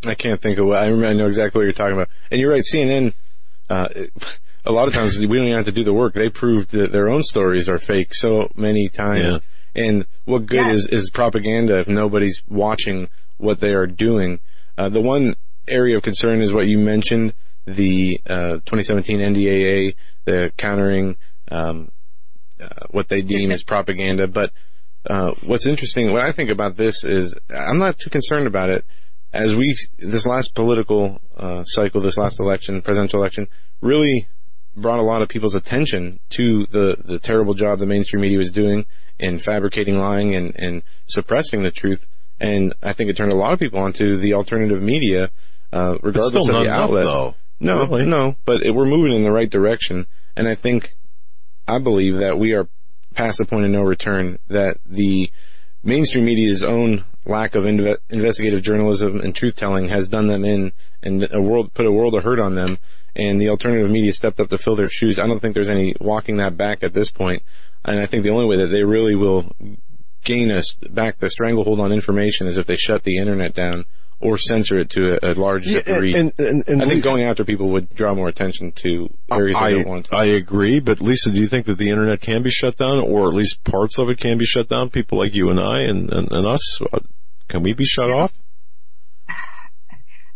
I 0.06 0.15
can't 0.15 0.41
think 0.41 0.57
of 0.57 0.65
what 0.65 0.81
I 0.81 0.88
remember. 0.88 1.07
I 1.07 1.14
know 1.14 1.27
exactly 1.27 1.60
what 1.60 1.64
you're 1.65 1.73
talking 1.73 1.93
about. 1.93 2.10
And 2.31 2.39
you're 2.41 2.52
right. 2.52 2.64
CNN. 2.64 3.14
Uh, 3.69 3.88
a 4.66 4.72
lot 4.72 4.88
of 4.88 4.94
times 4.94 5.18
we 5.18 5.38
don't 5.38 5.48
even 5.48 5.58
have 5.58 5.66
to 5.66 5.72
do 5.72 5.84
the 5.84 5.94
work. 5.94 6.14
They 6.14 6.30
proved 6.30 6.72
that 6.72 6.92
their 6.92 7.10
own 7.10 7.24
stories 7.24 7.70
are 7.70 7.78
fake 7.78 8.14
so 8.14 8.50
many 8.56 8.90
times. 8.90 9.40
And 9.76 10.06
what 10.26 10.46
good 10.46 10.66
Yes. 10.66 10.80
is 10.82 10.88
is 10.88 11.10
propaganda 11.10 11.80
if 11.80 11.88
nobody's 11.88 12.42
watching 12.48 13.10
what 13.38 13.60
they 13.60 13.72
are 13.74 13.88
doing? 13.88 14.40
Uh, 14.78 14.90
the 14.90 15.02
one 15.02 15.34
area 15.68 15.98
of 15.98 16.04
concern 16.04 16.42
is 16.42 16.52
what 16.52 16.68
you 16.68 16.78
mentioned: 16.78 17.34
the 17.66 18.20
uh, 18.30 18.60
2017 18.66 19.20
NDAA, 19.20 19.96
the 20.26 20.52
countering 20.58 21.16
um, 21.50 21.90
uh, 22.62 22.68
what 22.90 23.08
they 23.08 23.22
deem 23.22 23.52
as 23.52 23.64
propaganda. 23.64 24.28
But 24.28 24.52
uh, 25.10 25.34
what's 25.46 25.66
interesting, 25.66 26.12
what 26.12 26.22
I 26.22 26.32
think 26.32 26.52
about 26.52 26.76
this 26.76 27.04
is, 27.04 27.34
I'm 27.50 27.80
not 27.80 27.98
too 27.98 28.10
concerned 28.10 28.48
about 28.48 28.70
it. 28.70 28.86
As 29.34 29.56
we, 29.56 29.76
this 29.98 30.26
last 30.26 30.54
political 30.54 31.22
uh, 31.38 31.64
cycle, 31.64 32.02
this 32.02 32.18
last 32.18 32.42
election, 32.42 32.82
presidential 32.82 33.20
election, 33.20 33.48
really 33.80 34.28
brought 34.76 34.99
a 34.99 35.03
lot 35.03 35.22
of 35.22 35.30
people's 35.30 35.56
attention 35.56 36.19
to 36.30 36.65
the, 36.68 36.95
the 37.03 37.19
terrible 37.19 37.53
job 37.53 37.80
the 37.80 37.85
mainstream 37.85 38.22
media 38.22 38.38
was 38.38 38.52
doing 38.52 38.85
in 39.19 39.38
fabricating 39.39 39.99
lying 39.99 40.34
and, 40.35 40.53
and 40.56 40.84
suppressing 41.06 41.64
the 41.64 41.72
truth. 41.72 42.07
And 42.39 42.73
I 42.81 42.93
think 42.93 43.10
it 43.10 43.18
turned 43.18 43.31
a 43.31 43.35
lot 43.35 43.53
of 43.53 43.60
people 43.60 43.80
onto 43.80 44.18
the 44.18 44.34
alternative 44.34 44.81
media, 44.81 45.30
uh, 45.72 45.98
regardless 46.02 46.48
of 46.48 46.53
the 46.56 46.61
enough 46.61 46.73
outlet. 46.84 47.06
though. 47.06 47.35
No, 47.60 47.85
Really? 47.85 48.07
no, 48.07 48.35
but 48.45 48.64
it, 48.64 48.72
we're 48.73 48.85
moving 48.85 49.14
in 49.14 49.22
the 49.23 49.31
right 49.31 49.49
direction. 49.49 50.07
And 50.35 50.48
I 50.48 50.56
think, 50.56 50.95
I 51.68 51.77
believe 51.80 52.18
that 52.18 52.39
we 52.39 52.53
are 52.53 52.68
past 53.14 53.38
the 53.38 53.45
point 53.45 53.65
of 53.65 53.72
no 53.72 53.84
return, 53.84 54.39
that 54.48 54.77
the 54.85 55.30
mainstream 55.84 56.26
media's 56.26 56.64
own 56.64 57.03
lack 57.26 57.56
of 57.56 57.66
inve- 57.66 57.98
investigative 58.10 58.62
journalism 58.62 59.20
and 59.22 59.36
truth 59.36 59.56
telling 59.56 59.90
has 59.90 60.08
done 60.08 60.28
them 60.28 60.45
in 60.45 60.72
and 61.03 61.28
a 61.32 61.41
world, 61.41 61.74
put 61.74 61.86
a 61.86 61.91
world 61.91 62.16
of 62.16 62.24
hurt 62.24 62.40
on 62.40 62.56
them. 62.56 62.78
And 63.16 63.41
the 63.41 63.49
alternative 63.49 63.90
media 63.90 64.14
stepped 64.14 64.40
up 64.40 64.49
to 64.49 64.58
fill 64.58 64.76
their 64.76 64.90
shoes. 64.90 65.20
I 65.20 65.28
don't 65.28 65.40
think 65.40 65.53
there's 65.53 65.70
any 65.70 65.95
walking 65.99 66.38
that 66.38 66.56
back 66.56 66.84
at 66.84 66.94
this 66.94 67.12
point. 67.12 67.44
And 67.84 67.99
I 67.99 68.06
think 68.06 68.24
the 68.24 68.30
only 68.30 68.45
way 68.45 68.58
that 68.58 68.68
they 68.68 68.84
really 68.84 69.16
will 69.16 69.52
gain 70.24 70.52
us 70.52 70.74
back 70.74 71.18
the 71.18 71.30
stranglehold 71.30 71.80
on 71.80 71.91
information 71.91 72.48
is 72.48 72.58
if 72.58 72.68
they 72.68 72.76
shut 72.76 73.03
the 73.03 73.18
internet 73.18 73.53
down 73.53 73.86
or 74.22 74.38
censor 74.38 74.80
it 74.80 74.91
to 74.91 75.18
a, 75.22 75.31
a 75.31 75.34
large 75.34 75.65
degree. 75.65 76.15
and, 76.15 76.34
and, 76.39 76.68
and 76.68 76.81
I 76.81 76.85
think 76.85 77.03
Lisa- 77.03 77.07
going 77.07 77.23
after 77.23 77.43
people 77.43 77.69
would 77.73 77.93
draw 77.93 78.14
more 78.14 78.27
attention 78.27 78.72
to 78.73 79.10
areas 79.31 79.57
they 79.60 79.65
I, 79.65 79.72
don't 79.72 79.88
want 79.88 80.06
to. 80.07 80.15
I 80.15 80.26
agree, 80.26 80.80
but 80.80 81.02
Lisa, 81.02 81.31
do 81.31 81.39
you 81.39 81.48
think 81.48 81.65
that 81.65 81.77
the 81.77 81.89
internet 81.89 82.22
can 82.22 82.43
be 82.43 82.49
shut 82.49 82.77
down, 82.77 82.99
or 82.99 83.27
at 83.30 83.34
least 83.34 83.64
parts 83.64 83.98
of 83.99 84.10
it 84.10 84.19
can 84.19 84.38
be 84.38 84.45
shut 84.45 84.69
down? 84.69 84.89
People 84.89 85.19
like 85.19 85.34
you 85.34 85.49
and 85.49 85.60
I 85.60 85.81
and, 85.89 86.11
and, 86.11 86.31
and 86.31 86.45
us, 86.45 86.81
uh, 86.81 86.99
can 87.48 87.64
we 87.64 87.73
be 87.73 87.85
shut 87.85 88.10
off? 88.11 88.31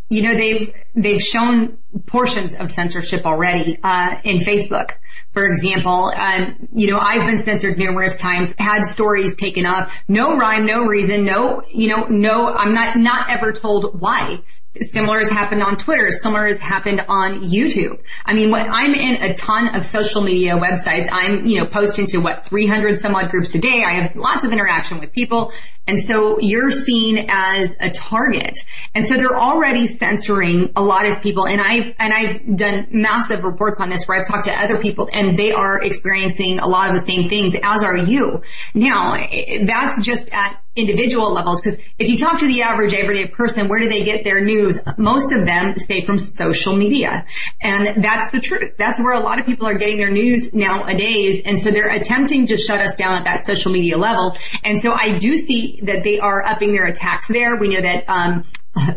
You 0.08 0.22
know 0.22 0.34
they've 0.34 0.72
they've 0.94 1.20
shown 1.20 1.78
portions 2.06 2.54
of 2.54 2.70
censorship 2.70 3.24
already 3.24 3.78
uh, 3.82 4.16
in 4.24 4.38
Facebook, 4.38 4.92
for 5.32 5.46
example. 5.46 6.12
Um, 6.14 6.68
you 6.72 6.90
know 6.90 6.98
I've 6.98 7.26
been 7.26 7.38
censored 7.38 7.78
numerous 7.78 8.16
times, 8.16 8.54
had 8.58 8.84
stories 8.84 9.34
taken 9.34 9.66
off, 9.66 10.04
no 10.08 10.36
rhyme, 10.36 10.66
no 10.66 10.84
reason, 10.84 11.24
no 11.24 11.62
you 11.72 11.88
know 11.88 12.06
no. 12.08 12.46
I'm 12.46 12.74
not 12.74 12.96
not 12.96 13.30
ever 13.30 13.52
told 13.52 14.00
why. 14.00 14.40
Similar 14.80 15.18
has 15.18 15.30
happened 15.30 15.62
on 15.62 15.76
Twitter. 15.76 16.10
Similar 16.10 16.46
has 16.46 16.58
happened 16.58 17.00
on 17.08 17.48
YouTube. 17.48 18.02
I 18.24 18.34
mean, 18.34 18.50
what, 18.50 18.66
I'm 18.68 18.92
in 18.94 19.16
a 19.22 19.34
ton 19.34 19.74
of 19.74 19.84
social 19.84 20.22
media 20.22 20.54
websites. 20.54 21.08
I'm, 21.10 21.46
you 21.46 21.60
know, 21.60 21.66
posting 21.66 22.06
to 22.06 22.18
what, 22.18 22.46
300 22.46 22.98
some 22.98 23.14
odd 23.14 23.30
groups 23.30 23.54
a 23.54 23.58
day. 23.58 23.82
I 23.84 24.02
have 24.02 24.16
lots 24.16 24.44
of 24.44 24.52
interaction 24.52 25.00
with 25.00 25.12
people. 25.12 25.52
And 25.86 26.00
so 26.00 26.38
you're 26.40 26.70
seen 26.70 27.26
as 27.28 27.76
a 27.78 27.90
target. 27.90 28.58
And 28.94 29.06
so 29.06 29.14
they're 29.14 29.38
already 29.38 29.86
censoring 29.86 30.72
a 30.74 30.82
lot 30.82 31.06
of 31.06 31.22
people. 31.22 31.46
And 31.46 31.60
I've, 31.60 31.94
and 31.98 32.12
I've 32.12 32.56
done 32.56 32.88
massive 32.90 33.44
reports 33.44 33.80
on 33.80 33.88
this 33.88 34.04
where 34.06 34.18
I've 34.18 34.26
talked 34.26 34.46
to 34.46 34.52
other 34.52 34.80
people 34.80 35.08
and 35.12 35.38
they 35.38 35.52
are 35.52 35.80
experiencing 35.80 36.58
a 36.58 36.66
lot 36.66 36.88
of 36.88 36.94
the 36.94 37.00
same 37.00 37.28
things, 37.28 37.54
as 37.62 37.84
are 37.84 37.96
you. 37.96 38.42
Now, 38.74 39.16
that's 39.64 40.02
just 40.02 40.30
at 40.32 40.60
individual 40.76 41.32
levels 41.32 41.60
because 41.60 41.78
if 41.98 42.08
you 42.08 42.16
talk 42.16 42.40
to 42.40 42.46
the 42.46 42.62
average 42.62 42.94
everyday 42.94 43.28
person, 43.28 43.68
where 43.68 43.80
do 43.80 43.88
they 43.88 44.04
get 44.04 44.24
their 44.24 44.44
news? 44.44 44.78
Most 44.98 45.32
of 45.32 45.46
them 45.46 45.74
stay 45.76 46.04
from 46.04 46.18
social 46.18 46.76
media. 46.76 47.24
And 47.60 48.04
that's 48.04 48.30
the 48.30 48.40
truth. 48.40 48.74
That's 48.76 49.00
where 49.00 49.12
a 49.12 49.20
lot 49.20 49.40
of 49.40 49.46
people 49.46 49.66
are 49.66 49.78
getting 49.78 49.96
their 49.98 50.10
news 50.10 50.54
nowadays. 50.54 51.42
And 51.44 51.60
so 51.60 51.70
they're 51.70 51.88
attempting 51.88 52.46
to 52.48 52.56
shut 52.56 52.80
us 52.80 52.94
down 52.94 53.14
at 53.14 53.24
that 53.24 53.46
social 53.46 53.72
media 53.72 53.96
level. 53.96 54.36
And 54.62 54.78
so 54.78 54.92
I 54.92 55.18
do 55.18 55.36
see 55.36 55.80
that 55.84 56.04
they 56.04 56.18
are 56.20 56.44
upping 56.44 56.72
their 56.72 56.86
attacks 56.86 57.28
there. 57.28 57.56
We 57.56 57.68
know 57.68 57.82
that, 57.82 58.04
um, 58.08 58.44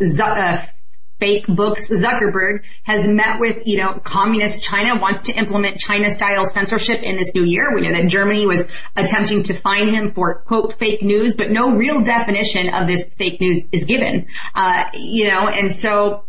Z- 0.03 0.21
uh, 0.21 0.57
fake 1.19 1.47
books. 1.47 1.89
Zuckerberg 1.89 2.63
has 2.83 3.07
met 3.07 3.39
with, 3.39 3.63
you 3.65 3.77
know, 3.77 3.99
communist 4.03 4.63
China, 4.63 4.99
wants 4.99 5.23
to 5.23 5.33
implement 5.33 5.79
China 5.79 6.09
style 6.09 6.45
censorship 6.45 7.01
in 7.03 7.17
this 7.17 7.33
new 7.35 7.43
year. 7.43 7.73
We 7.75 7.81
know 7.81 7.91
that 7.91 8.07
Germany 8.07 8.45
was 8.45 8.65
attempting 8.95 9.43
to 9.43 9.53
fine 9.53 9.89
him 9.89 10.11
for 10.11 10.41
quote 10.41 10.73
fake 10.79 11.01
news, 11.01 11.35
but 11.35 11.51
no 11.51 11.71
real 11.71 12.01
definition 12.01 12.69
of 12.69 12.87
this 12.87 13.05
fake 13.05 13.41
news 13.41 13.67
is 13.71 13.85
given. 13.85 14.27
Uh, 14.55 14.85
you 14.93 15.27
know, 15.27 15.47
and 15.47 15.71
so 15.71 16.25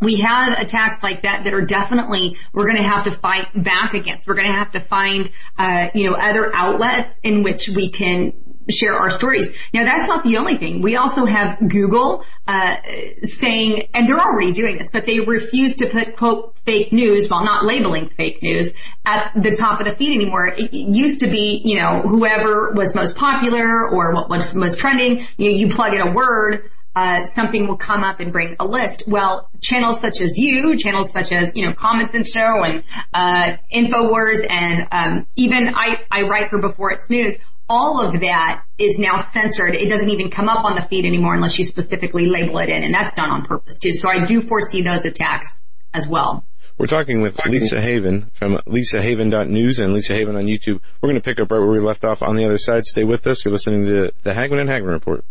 we 0.00 0.16
have 0.16 0.58
attacks 0.58 1.02
like 1.02 1.22
that 1.22 1.44
that 1.44 1.54
are 1.54 1.64
definitely 1.64 2.36
we're 2.52 2.66
going 2.66 2.76
to 2.76 2.82
have 2.82 3.04
to 3.04 3.10
fight 3.10 3.46
back 3.54 3.94
against. 3.94 4.28
We're 4.28 4.34
going 4.34 4.46
to 4.46 4.52
have 4.52 4.72
to 4.72 4.80
find, 4.80 5.30
uh, 5.58 5.88
you 5.94 6.10
know, 6.10 6.16
other 6.16 6.50
outlets 6.54 7.18
in 7.22 7.42
which 7.42 7.68
we 7.68 7.90
can 7.90 8.34
share 8.70 8.94
our 8.94 9.10
stories. 9.10 9.56
Now 9.72 9.84
that's 9.84 10.08
not 10.08 10.24
the 10.24 10.38
only 10.38 10.56
thing. 10.56 10.82
We 10.82 10.96
also 10.96 11.24
have 11.24 11.58
Google 11.68 12.24
uh, 12.46 12.76
saying, 13.22 13.88
and 13.94 14.08
they're 14.08 14.20
already 14.20 14.52
doing 14.52 14.78
this, 14.78 14.90
but 14.92 15.06
they 15.06 15.20
refuse 15.20 15.76
to 15.76 15.86
put 15.86 16.16
quote 16.16 16.58
fake 16.58 16.92
news 16.92 17.28
while 17.28 17.44
not 17.44 17.64
labeling 17.64 18.08
fake 18.08 18.42
news 18.42 18.72
at 19.04 19.32
the 19.34 19.56
top 19.56 19.80
of 19.80 19.86
the 19.86 19.92
feed 19.92 20.14
anymore. 20.14 20.52
It 20.56 20.72
used 20.72 21.20
to 21.20 21.28
be, 21.28 21.62
you 21.64 21.80
know, 21.80 22.02
whoever 22.02 22.72
was 22.74 22.94
most 22.94 23.16
popular 23.16 23.88
or 23.88 24.14
what 24.14 24.28
was 24.28 24.54
most 24.54 24.78
trending, 24.78 25.26
you, 25.36 25.50
you 25.50 25.68
plug 25.68 25.94
in 25.94 26.00
a 26.00 26.12
word 26.12 26.70
uh, 26.96 27.24
something 27.24 27.68
will 27.68 27.76
come 27.76 28.02
up 28.02 28.20
and 28.20 28.32
bring 28.32 28.56
a 28.58 28.66
list. 28.66 29.02
Well, 29.06 29.50
channels 29.60 30.00
such 30.00 30.22
as 30.22 30.38
you, 30.38 30.78
channels 30.78 31.12
such 31.12 31.30
as 31.30 31.52
you 31.54 31.66
know 31.66 31.74
Common 31.74 32.06
Sense 32.06 32.32
Show 32.32 32.64
and 32.64 32.82
uh, 33.12 33.58
Infowars, 33.70 34.46
and 34.48 34.88
um, 34.90 35.26
even 35.36 35.74
I, 35.74 35.98
I 36.10 36.22
write 36.22 36.48
for 36.48 36.58
Before 36.58 36.92
It's 36.92 37.10
News. 37.10 37.36
All 37.68 38.00
of 38.00 38.20
that 38.20 38.64
is 38.78 38.98
now 38.98 39.16
censored. 39.16 39.74
It 39.74 39.88
doesn't 39.88 40.08
even 40.08 40.30
come 40.30 40.48
up 40.48 40.64
on 40.64 40.76
the 40.76 40.82
feed 40.82 41.04
anymore 41.04 41.34
unless 41.34 41.58
you 41.58 41.64
specifically 41.64 42.26
label 42.26 42.58
it 42.58 42.68
in, 42.68 42.84
and 42.84 42.94
that's 42.94 43.12
done 43.12 43.30
on 43.30 43.44
purpose 43.44 43.78
too. 43.78 43.92
So 43.92 44.08
I 44.08 44.24
do 44.24 44.40
foresee 44.40 44.82
those 44.82 45.04
attacks 45.04 45.60
as 45.92 46.06
well. 46.06 46.44
We're 46.78 46.86
talking 46.86 47.22
with 47.22 47.38
Lisa 47.46 47.80
Haven 47.80 48.30
from 48.34 48.56
lisahaven.news 48.66 49.78
and 49.78 49.94
Lisa 49.94 50.12
Haven 50.12 50.36
on 50.36 50.44
YouTube. 50.44 50.80
We're 51.00 51.08
going 51.08 51.14
to 51.14 51.22
pick 51.22 51.40
up 51.40 51.50
right 51.50 51.58
where 51.58 51.70
we 51.70 51.80
left 51.80 52.04
off 52.04 52.22
on 52.22 52.36
the 52.36 52.44
other 52.44 52.58
side. 52.58 52.84
Stay 52.84 53.02
with 53.02 53.26
us. 53.26 53.44
You're 53.44 53.52
listening 53.52 53.86
to 53.86 54.12
the 54.22 54.34
Hagmann 54.34 54.60
and 54.60 54.68
Hagmann 54.68 54.92
Report. 54.92 55.24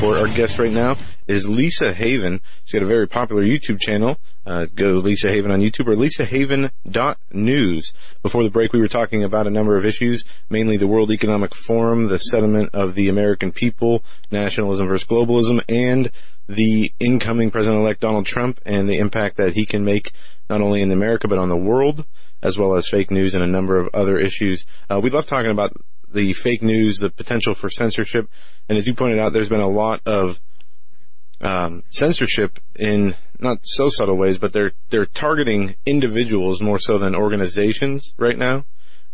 Report. 0.00 0.16
Our 0.16 0.34
guest 0.34 0.58
right 0.58 0.72
now 0.72 0.96
is 1.26 1.46
Lisa 1.46 1.92
Haven. 1.92 2.40
She's 2.64 2.72
got 2.72 2.84
a 2.84 2.86
very 2.86 3.06
popular 3.06 3.42
YouTube 3.42 3.78
channel. 3.78 4.16
Uh, 4.46 4.64
go 4.74 4.92
Lisa 4.92 5.28
Haven 5.28 5.50
on 5.50 5.60
YouTube 5.60 5.88
or 5.88 5.94
lisahaven.news. 5.94 7.92
Before 8.22 8.42
the 8.42 8.48
break, 8.48 8.72
we 8.72 8.80
were 8.80 8.88
talking 8.88 9.24
about 9.24 9.46
a 9.46 9.50
number 9.50 9.76
of 9.76 9.84
issues, 9.84 10.24
mainly 10.48 10.78
the 10.78 10.86
World 10.86 11.10
Economic 11.10 11.54
Forum, 11.54 12.08
the 12.08 12.18
settlement 12.18 12.70
of 12.72 12.94
the 12.94 13.10
American 13.10 13.52
people, 13.52 14.02
nationalism 14.30 14.88
versus 14.88 15.06
globalism, 15.06 15.62
and 15.68 16.10
the 16.48 16.94
incoming 16.98 17.50
President-elect 17.50 18.00
Donald 18.00 18.24
Trump 18.24 18.58
and 18.64 18.88
the 18.88 19.00
impact 19.00 19.36
that 19.36 19.52
he 19.52 19.66
can 19.66 19.84
make 19.84 20.12
not 20.48 20.62
only 20.62 20.80
in 20.80 20.90
America 20.90 21.28
but 21.28 21.36
on 21.38 21.50
the 21.50 21.56
world, 21.58 22.06
as 22.42 22.56
well 22.56 22.74
as 22.74 22.88
fake 22.88 23.10
news 23.10 23.34
and 23.34 23.44
a 23.44 23.46
number 23.46 23.76
of 23.76 23.90
other 23.92 24.16
issues. 24.16 24.64
Uh, 24.88 24.98
we 24.98 25.10
love 25.10 25.26
talking 25.26 25.50
about 25.50 25.74
the 26.12 26.32
fake 26.32 26.62
news, 26.62 26.98
the 26.98 27.10
potential 27.10 27.54
for 27.54 27.70
censorship. 27.70 28.28
And 28.68 28.78
as 28.78 28.86
you 28.86 28.94
pointed 28.94 29.18
out, 29.18 29.32
there's 29.32 29.48
been 29.48 29.60
a 29.60 29.68
lot 29.68 30.02
of 30.06 30.40
um, 31.40 31.82
censorship 31.90 32.58
in 32.78 33.14
not 33.38 33.60
so 33.62 33.88
subtle 33.88 34.16
ways, 34.16 34.38
but 34.38 34.52
they're 34.52 34.72
they're 34.90 35.06
targeting 35.06 35.74
individuals 35.86 36.62
more 36.62 36.78
so 36.78 36.98
than 36.98 37.14
organizations 37.14 38.14
right 38.18 38.36
now. 38.36 38.64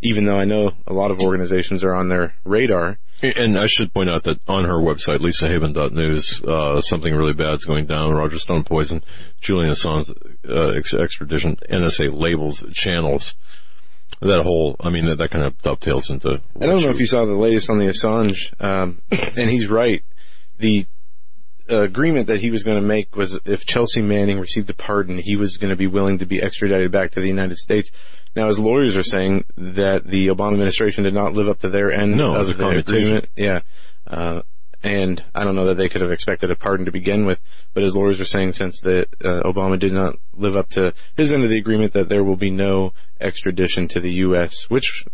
Even 0.03 0.27
though 0.27 0.37
I 0.37 0.45
know 0.45 0.73
a 0.87 0.93
lot 0.93 1.11
of 1.11 1.21
organizations 1.21 1.83
are 1.83 1.95
on 1.95 2.09
their 2.09 2.35
radar. 2.45 2.99
And 3.23 3.59
I 3.59 3.65
should 3.67 3.95
point 3.95 4.11
out 4.11 4.25
that 4.25 4.47
on 4.47 4.67
her 4.67 4.77
website, 4.77 5.21
lisahaven.news, 5.21 6.43
uh, 6.45 6.83
something 6.83 7.15
really 7.15 7.33
bad 7.33 7.55
is 7.55 7.65
going 7.65 7.87
down. 7.87 8.13
Roger 8.13 8.39
Stone 8.39 8.65
poison, 8.65 9.03
Julian 9.41 9.73
Assange 9.73 10.11
uh, 10.47 11.03
extradition, 11.03 11.57
NSA 11.57 12.13
labels 12.13 12.63
channels 12.75 13.35
that 14.21 14.43
whole, 14.43 14.77
I 14.81 14.91
mean, 14.91 15.07
that, 15.07 15.19
that 15.19 15.31
kind 15.31 15.45
of 15.45 15.61
dovetails 15.63 16.11
into. 16.11 16.41
I 16.61 16.67
don't 16.67 16.83
know 16.83 16.89
if 16.89 16.99
you 16.99 17.07
saw 17.07 17.25
the 17.25 17.33
latest 17.33 17.71
on 17.71 17.79
the 17.79 17.87
Assange, 17.87 18.53
um, 18.61 19.01
and 19.11 19.51
he's 19.51 19.69
right. 19.69 20.03
The 20.59 20.87
agreement 21.69 22.29
that 22.29 22.41
he 22.41 22.51
was 22.51 22.63
going 22.63 22.81
to 22.81 22.87
make 22.87 23.17
was 23.17 23.41
if 23.45 23.67
Chelsea 23.67 24.03
Manning 24.03 24.39
received 24.39 24.71
a 24.71 24.75
pardon, 24.75 25.19
he 25.19 25.37
was 25.37 25.57
going 25.57 25.71
to 25.71 25.77
be 25.77 25.87
willing 25.87 26.19
to 26.19 26.27
be 26.27 26.41
extradited 26.41 26.93
back 26.93 27.13
to 27.13 27.21
the 27.21 27.27
United 27.27 27.57
States. 27.57 27.91
Now, 28.35 28.49
his 28.49 28.59
lawyers 28.59 28.97
are 28.97 29.03
saying 29.03 29.45
that 29.57 30.07
the 30.07 30.29
Obama 30.29 30.53
administration 30.53 31.05
did 31.05 31.15
not 31.15 31.33
live 31.33 31.49
up 31.49 31.61
to 31.61 31.69
their 31.69 31.91
end 31.91 32.17
no, 32.17 32.35
of 32.35 32.57
the 32.57 32.69
agreement. 32.69 33.29
Yeah. 33.37 33.61
Uh, 34.07 34.43
and 34.87 35.21
I 35.35 35.43
don't 35.43 35.57
know 35.57 35.65
that 35.65 35.79
they 35.79 35.89
could 35.89 36.01
have 36.01 36.13
expected 36.13 36.53
a 36.53 36.55
pardon 36.55 36.87
to 36.87 36.93
begin 36.93 37.27
with, 37.27 37.41
but 37.75 37.83
as 37.83 37.97
lawyers 37.97 38.21
are 38.21 38.25
saying 38.25 38.53
since 38.53 38.83
that 38.83 39.09
uh, 39.21 39.43
Obama 39.43 39.81
did 39.81 39.93
not 39.93 40.15
live 40.33 40.55
up 40.55 40.71
to 40.71 40.95
his 41.17 41.33
end 41.33 41.43
of 41.43 41.51
the 41.51 41.59
agreement 41.59 41.95
that 41.95 42.09
there 42.09 42.23
will 42.23 42.37
be 42.37 42.53
no 42.53 42.93
extradition 43.21 43.89
to 43.89 44.01
the 44.01 44.13
U.S., 44.13 44.71
which 44.71 45.05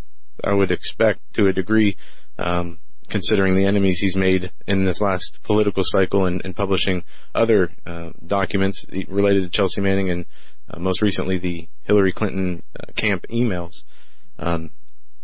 I 0.44 0.52
would 0.52 0.72
expect 0.72 1.20
to 1.34 1.46
a 1.46 1.54
degree, 1.54 1.96
um, 2.38 2.80
considering 3.08 3.54
the 3.54 3.64
enemies 3.64 3.98
he's 3.98 4.14
made 4.14 4.52
in 4.66 4.84
this 4.84 5.00
last 5.00 5.42
political 5.42 5.84
cycle 5.86 6.26
and, 6.26 6.42
and 6.44 6.54
publishing 6.54 7.02
other 7.34 7.72
uh, 7.86 8.10
documents 8.26 8.84
related 9.08 9.44
to 9.44 9.48
Chelsea 9.48 9.80
Manning 9.80 10.10
and 10.10 10.26
uh, 10.68 10.80
most 10.80 11.00
recently 11.00 11.38
the 11.38 11.66
Hillary 11.84 12.12
Clinton 12.12 12.62
uh, 12.78 12.92
camp 12.94 13.24
emails. 13.30 13.84
Um, 14.38 14.70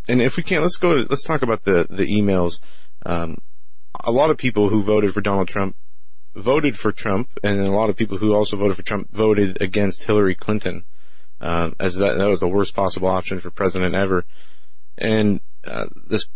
and 0.09 0.23
if 0.23 0.39
we 0.39 0.43
can, 0.43 0.63
let's 0.63 0.77
go. 0.77 0.89
let's 0.89 1.25
talk 1.25 1.43
about 1.43 1.65
the 1.65 1.87
the 1.91 2.05
emails. 2.05 2.61
Um, 3.05 3.37
a 4.01 4.13
lot 4.13 4.31
of 4.31 4.37
people 4.37 4.69
who 4.69 4.83
voted 4.83 5.13
for 5.13 5.21
Donald 5.21 5.49
Trump 5.49 5.77
voted 6.35 6.79
for 6.79 6.93
Trump, 6.93 7.29
and 7.43 7.61
a 7.61 7.71
lot 7.71 7.91
of 7.91 7.97
people 7.97 8.19
who 8.19 8.35
also 8.35 8.57
voted 8.57 8.77
for 8.77 8.83
Trump 8.83 9.11
voted 9.13 9.61
against 9.61 10.03
Hillary 10.03 10.35
Clinton, 10.35 10.85
uh, 11.41 11.71
as 11.79 11.97
that, 11.97 12.19
that 12.19 12.29
was 12.29 12.41
the 12.41 12.49
worst 12.49 12.75
possible 12.75 13.09
option 13.09 13.39
for 13.39 13.51
president 13.51 13.95
ever. 13.95 14.25
And 14.97 15.41
uh, 15.67 15.87
this 16.07 16.29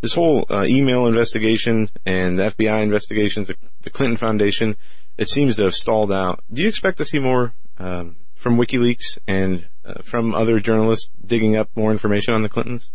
this 0.00 0.14
whole 0.14 0.46
uh, 0.48 0.64
email 0.64 1.06
investigation 1.06 1.90
and 2.06 2.38
the 2.38 2.44
FBI 2.44 2.82
investigations, 2.82 3.48
the, 3.48 3.56
the, 3.82 3.90
Clinton 3.90 4.16
Foundation, 4.16 4.76
it 5.16 5.28
seems 5.28 5.56
to 5.56 5.64
have 5.64 5.74
stalled 5.74 6.12
out. 6.12 6.40
Do 6.52 6.62
you 6.62 6.68
expect 6.68 6.98
to 6.98 7.04
see 7.04 7.18
more 7.18 7.52
um, 7.78 8.14
from 8.36 8.56
WikiLeaks 8.56 9.18
and 9.26 9.66
uh, 9.84 10.02
from 10.04 10.36
other 10.36 10.60
journalists 10.60 11.10
digging 11.24 11.56
up 11.56 11.70
more 11.74 11.90
information 11.90 12.34
on 12.34 12.42
the 12.42 12.48
Clintons? 12.48 12.92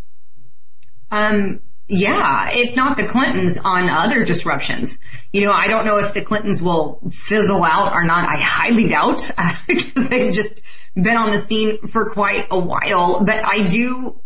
Um, 1.11 1.61
yeah, 1.87 2.49
if 2.51 2.75
not 2.75 2.97
the 2.97 3.07
Clintons 3.07 3.57
on 3.57 3.89
other 3.89 4.23
disruptions. 4.23 4.99
You 5.31 5.45
know, 5.45 5.51
I 5.51 5.67
don't 5.67 5.85
know 5.85 5.97
if 5.97 6.13
the 6.13 6.23
Clintons 6.23 6.61
will 6.61 7.01
fizzle 7.11 7.63
out 7.63 7.93
or 7.93 8.03
not. 8.03 8.29
I 8.29 8.37
highly 8.37 8.87
doubt 8.87 9.29
because 9.67 10.07
they've 10.07 10.33
just 10.33 10.61
been 10.95 11.17
on 11.17 11.31
the 11.31 11.39
scene 11.39 11.87
for 11.87 12.11
quite 12.11 12.45
a 12.51 12.59
while, 12.59 13.23
but 13.25 13.43
I 13.43 13.67
do 13.67 14.19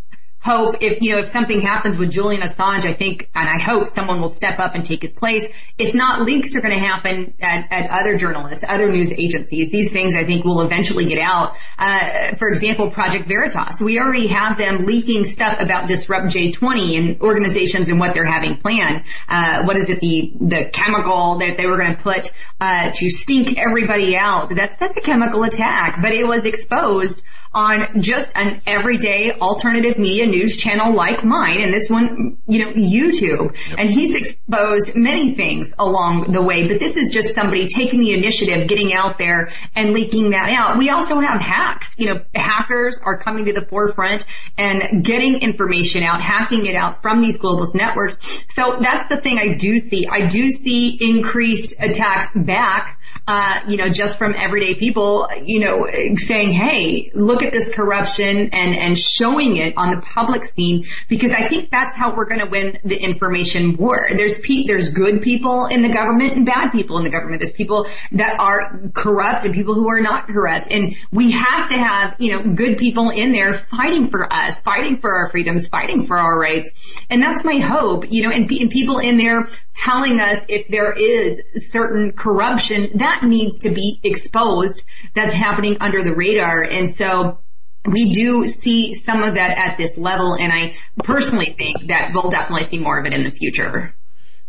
hope 0.47 0.75
if, 0.79 1.01
you 1.01 1.11
know, 1.11 1.19
if 1.19 1.27
something 1.27 1.59
happens 1.59 1.97
with 1.97 2.09
Julian 2.09 2.41
Assange, 2.41 2.85
I 2.85 2.93
think, 2.93 3.29
and 3.35 3.49
I 3.49 3.61
hope 3.61 3.87
someone 3.87 4.21
will 4.21 4.29
step 4.29 4.59
up 4.59 4.75
and 4.75 4.85
take 4.85 5.01
his 5.01 5.13
place. 5.13 5.45
If 5.77 5.93
not, 5.93 6.21
leaks 6.21 6.55
are 6.55 6.61
going 6.61 6.73
to 6.73 6.79
happen 6.79 7.33
at, 7.41 7.65
at 7.69 7.89
other 7.89 8.17
journalists, 8.17 8.63
other 8.67 8.89
news 8.89 9.11
agencies. 9.11 9.71
These 9.71 9.91
things 9.91 10.15
I 10.15 10.23
think 10.23 10.45
will 10.45 10.61
eventually 10.61 11.05
get 11.05 11.19
out. 11.19 11.57
Uh, 11.77 12.35
for 12.37 12.47
example, 12.47 12.89
Project 12.89 13.27
Veritas. 13.27 13.81
We 13.81 13.99
already 13.99 14.27
have 14.27 14.57
them 14.57 14.85
leaking 14.85 15.25
stuff 15.25 15.57
about 15.59 15.89
Disrupt 15.89 16.27
J20 16.27 16.97
and 16.97 17.21
organizations 17.21 17.89
and 17.89 17.99
what 17.99 18.13
they're 18.13 18.25
having 18.25 18.57
planned. 18.57 19.03
Uh, 19.27 19.65
what 19.65 19.75
is 19.75 19.89
it, 19.89 19.99
the, 19.99 20.31
the 20.39 20.69
chemical 20.71 21.39
that 21.39 21.57
they 21.57 21.65
were 21.65 21.77
going 21.77 21.95
to 21.95 22.01
put, 22.01 22.31
uh, 22.61 22.91
to 22.93 23.09
stink 23.09 23.57
everybody 23.57 24.15
out. 24.15 24.49
That's, 24.49 24.77
that's 24.77 24.95
a 24.95 25.01
chemical 25.01 25.43
attack, 25.43 25.99
but 26.01 26.13
it 26.13 26.25
was 26.25 26.45
exposed 26.45 27.21
on 27.57 28.01
just 28.01 28.31
an 28.35 28.61
everyday 28.67 29.31
alternative 29.31 29.97
media 29.97 30.27
news 30.27 30.36
channel 30.45 30.93
like 30.93 31.23
mine 31.23 31.61
and 31.61 31.73
this 31.73 31.89
one, 31.89 32.37
you 32.47 32.63
know, 32.63 32.71
YouTube. 32.73 33.55
Yep. 33.69 33.79
And 33.79 33.89
he's 33.89 34.13
exposed 34.13 34.95
many 34.95 35.33
things 35.33 35.73
along 35.79 36.31
the 36.31 36.41
way, 36.43 36.67
but 36.67 36.79
this 36.79 36.95
is 36.95 37.11
just 37.11 37.33
somebody 37.33 37.67
taking 37.67 37.99
the 37.99 38.13
initiative, 38.13 38.67
getting 38.67 38.93
out 38.93 39.17
there 39.17 39.49
and 39.75 39.93
leaking 39.93 40.31
that 40.31 40.49
out. 40.49 40.77
We 40.77 40.89
also 40.89 41.19
have 41.19 41.41
hacks. 41.41 41.95
You 41.97 42.13
know, 42.13 42.21
hackers 42.35 42.99
are 43.03 43.17
coming 43.17 43.45
to 43.45 43.53
the 43.53 43.65
forefront 43.65 44.25
and 44.57 45.03
getting 45.03 45.41
information 45.41 46.03
out, 46.03 46.21
hacking 46.21 46.65
it 46.65 46.75
out 46.75 47.01
from 47.01 47.21
these 47.21 47.39
globalist 47.39 47.75
networks. 47.75 48.17
So 48.53 48.77
that's 48.81 49.07
the 49.07 49.19
thing 49.21 49.39
I 49.39 49.55
do 49.55 49.77
see. 49.79 50.07
I 50.07 50.27
do 50.27 50.49
see 50.49 50.97
increased 50.99 51.75
attacks 51.81 52.33
back, 52.35 52.99
uh, 53.27 53.61
you 53.67 53.77
know, 53.77 53.89
just 53.89 54.17
from 54.17 54.33
everyday 54.35 54.75
people, 54.75 55.27
you 55.43 55.59
know, 55.59 55.87
saying, 56.15 56.51
hey, 56.51 57.11
look 57.13 57.43
at 57.43 57.51
this 57.51 57.69
corruption 57.73 58.49
and, 58.51 58.75
and 58.75 58.97
showing 58.97 59.57
it 59.57 59.73
on 59.77 59.95
the 59.95 60.01
public 60.01 60.26
public 60.27 60.45
scene 60.45 60.85
because 61.07 61.33
I 61.33 61.47
think 61.47 61.71
that's 61.71 61.95
how 61.95 62.15
we're 62.15 62.27
going 62.27 62.41
to 62.41 62.49
win 62.49 62.79
the 62.83 62.97
information 62.97 63.77
war. 63.77 64.07
There's 64.15 64.37
pe- 64.39 64.65
there's 64.67 64.89
good 64.89 65.21
people 65.21 65.65
in 65.65 65.81
the 65.81 65.89
government 65.89 66.33
and 66.33 66.45
bad 66.45 66.71
people 66.71 66.97
in 66.97 67.03
the 67.03 67.09
government. 67.09 67.39
There's 67.39 67.53
people 67.53 67.87
that 68.13 68.39
are 68.39 68.81
corrupt 68.93 69.45
and 69.45 69.53
people 69.53 69.73
who 69.73 69.89
are 69.89 70.01
not 70.01 70.27
corrupt. 70.27 70.67
And 70.69 70.95
we 71.11 71.31
have 71.31 71.69
to 71.69 71.77
have, 71.77 72.15
you 72.19 72.33
know, 72.33 72.53
good 72.53 72.77
people 72.77 73.09
in 73.09 73.31
there 73.31 73.53
fighting 73.53 74.09
for 74.09 74.31
us, 74.31 74.61
fighting 74.61 74.99
for 74.99 75.15
our 75.15 75.29
freedoms, 75.29 75.67
fighting 75.67 76.03
for 76.03 76.17
our 76.17 76.37
rights. 76.37 77.05
And 77.09 77.21
that's 77.21 77.43
my 77.43 77.59
hope, 77.59 78.05
you 78.09 78.23
know, 78.23 78.33
and, 78.33 78.49
and 78.51 78.69
people 78.69 78.99
in 78.99 79.17
there 79.17 79.47
telling 79.75 80.19
us 80.19 80.45
if 80.49 80.67
there 80.67 80.91
is 80.91 81.41
certain 81.71 82.11
corruption 82.13 82.89
that 82.95 83.23
needs 83.23 83.59
to 83.59 83.69
be 83.69 83.99
exposed 84.03 84.85
that's 85.15 85.33
happening 85.33 85.77
under 85.79 86.03
the 86.03 86.15
radar. 86.15 86.63
And 86.63 86.89
so 86.89 87.39
we 87.87 88.11
do 88.11 88.45
see 88.45 88.93
some 88.93 89.23
of 89.23 89.35
that 89.35 89.57
at 89.57 89.77
this 89.77 89.97
level, 89.97 90.33
and 90.33 90.51
I 90.51 90.75
personally 91.03 91.55
think 91.57 91.87
that 91.87 92.11
we'll 92.13 92.29
definitely 92.29 92.65
see 92.65 92.79
more 92.79 92.99
of 92.99 93.05
it 93.05 93.13
in 93.13 93.23
the 93.23 93.31
future. 93.31 93.95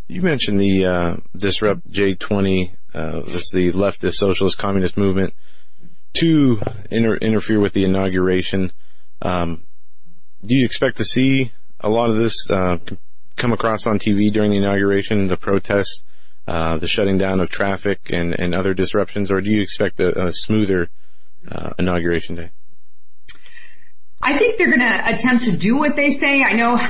You 0.09 0.23
mentioned 0.23 0.59
the 0.59 0.87
uh, 0.87 1.17
Disrupt 1.37 1.91
J20, 1.91 2.71
uh, 2.95 3.21
that's 3.21 3.53
the 3.53 3.73
leftist 3.73 4.15
socialist 4.15 4.59
communist 4.59 4.97
movement, 4.97 5.35
to 6.15 6.61
inter- 6.91 7.17
interfere 7.17 7.61
with 7.61 7.75
the 7.75 7.85
inauguration. 7.85 8.73
Um, 9.23 9.63
do 10.45 10.55
you 10.55 10.65
expect 10.65 10.97
to 10.97 11.05
see 11.05 11.53
a 11.79 11.89
lot 11.89 12.11
of 12.11 12.17
this 12.17 12.49
uh, 12.51 12.79
come 13.37 13.53
across 13.53 13.87
on 13.87 13.99
TV 13.99 14.33
during 14.33 14.51
the 14.51 14.57
inauguration, 14.57 15.29
the 15.29 15.37
protests, 15.37 16.03
uh, 16.49 16.79
the 16.79 16.89
shutting 16.89 17.19
down 17.19 17.41
of 17.41 17.51
traffic, 17.51 18.11
and, 18.11 18.39
and 18.39 18.55
other 18.57 18.75
disruptions, 18.75 19.31
or 19.31 19.41
do 19.41 19.51
you 19.53 19.61
expect 19.61 20.01
a, 20.01 20.27
a 20.27 20.33
smoother 20.33 20.89
uh, 21.47 21.75
inauguration 21.79 22.35
day? 22.35 22.51
I 24.21 24.37
think 24.37 24.59
they're 24.59 24.67
going 24.75 24.81
to 24.81 25.09
attempt 25.13 25.45
to 25.45 25.57
do 25.57 25.77
what 25.77 25.97
they 25.97 26.11
say. 26.11 26.43
I 26.43 26.53
know, 26.53 26.81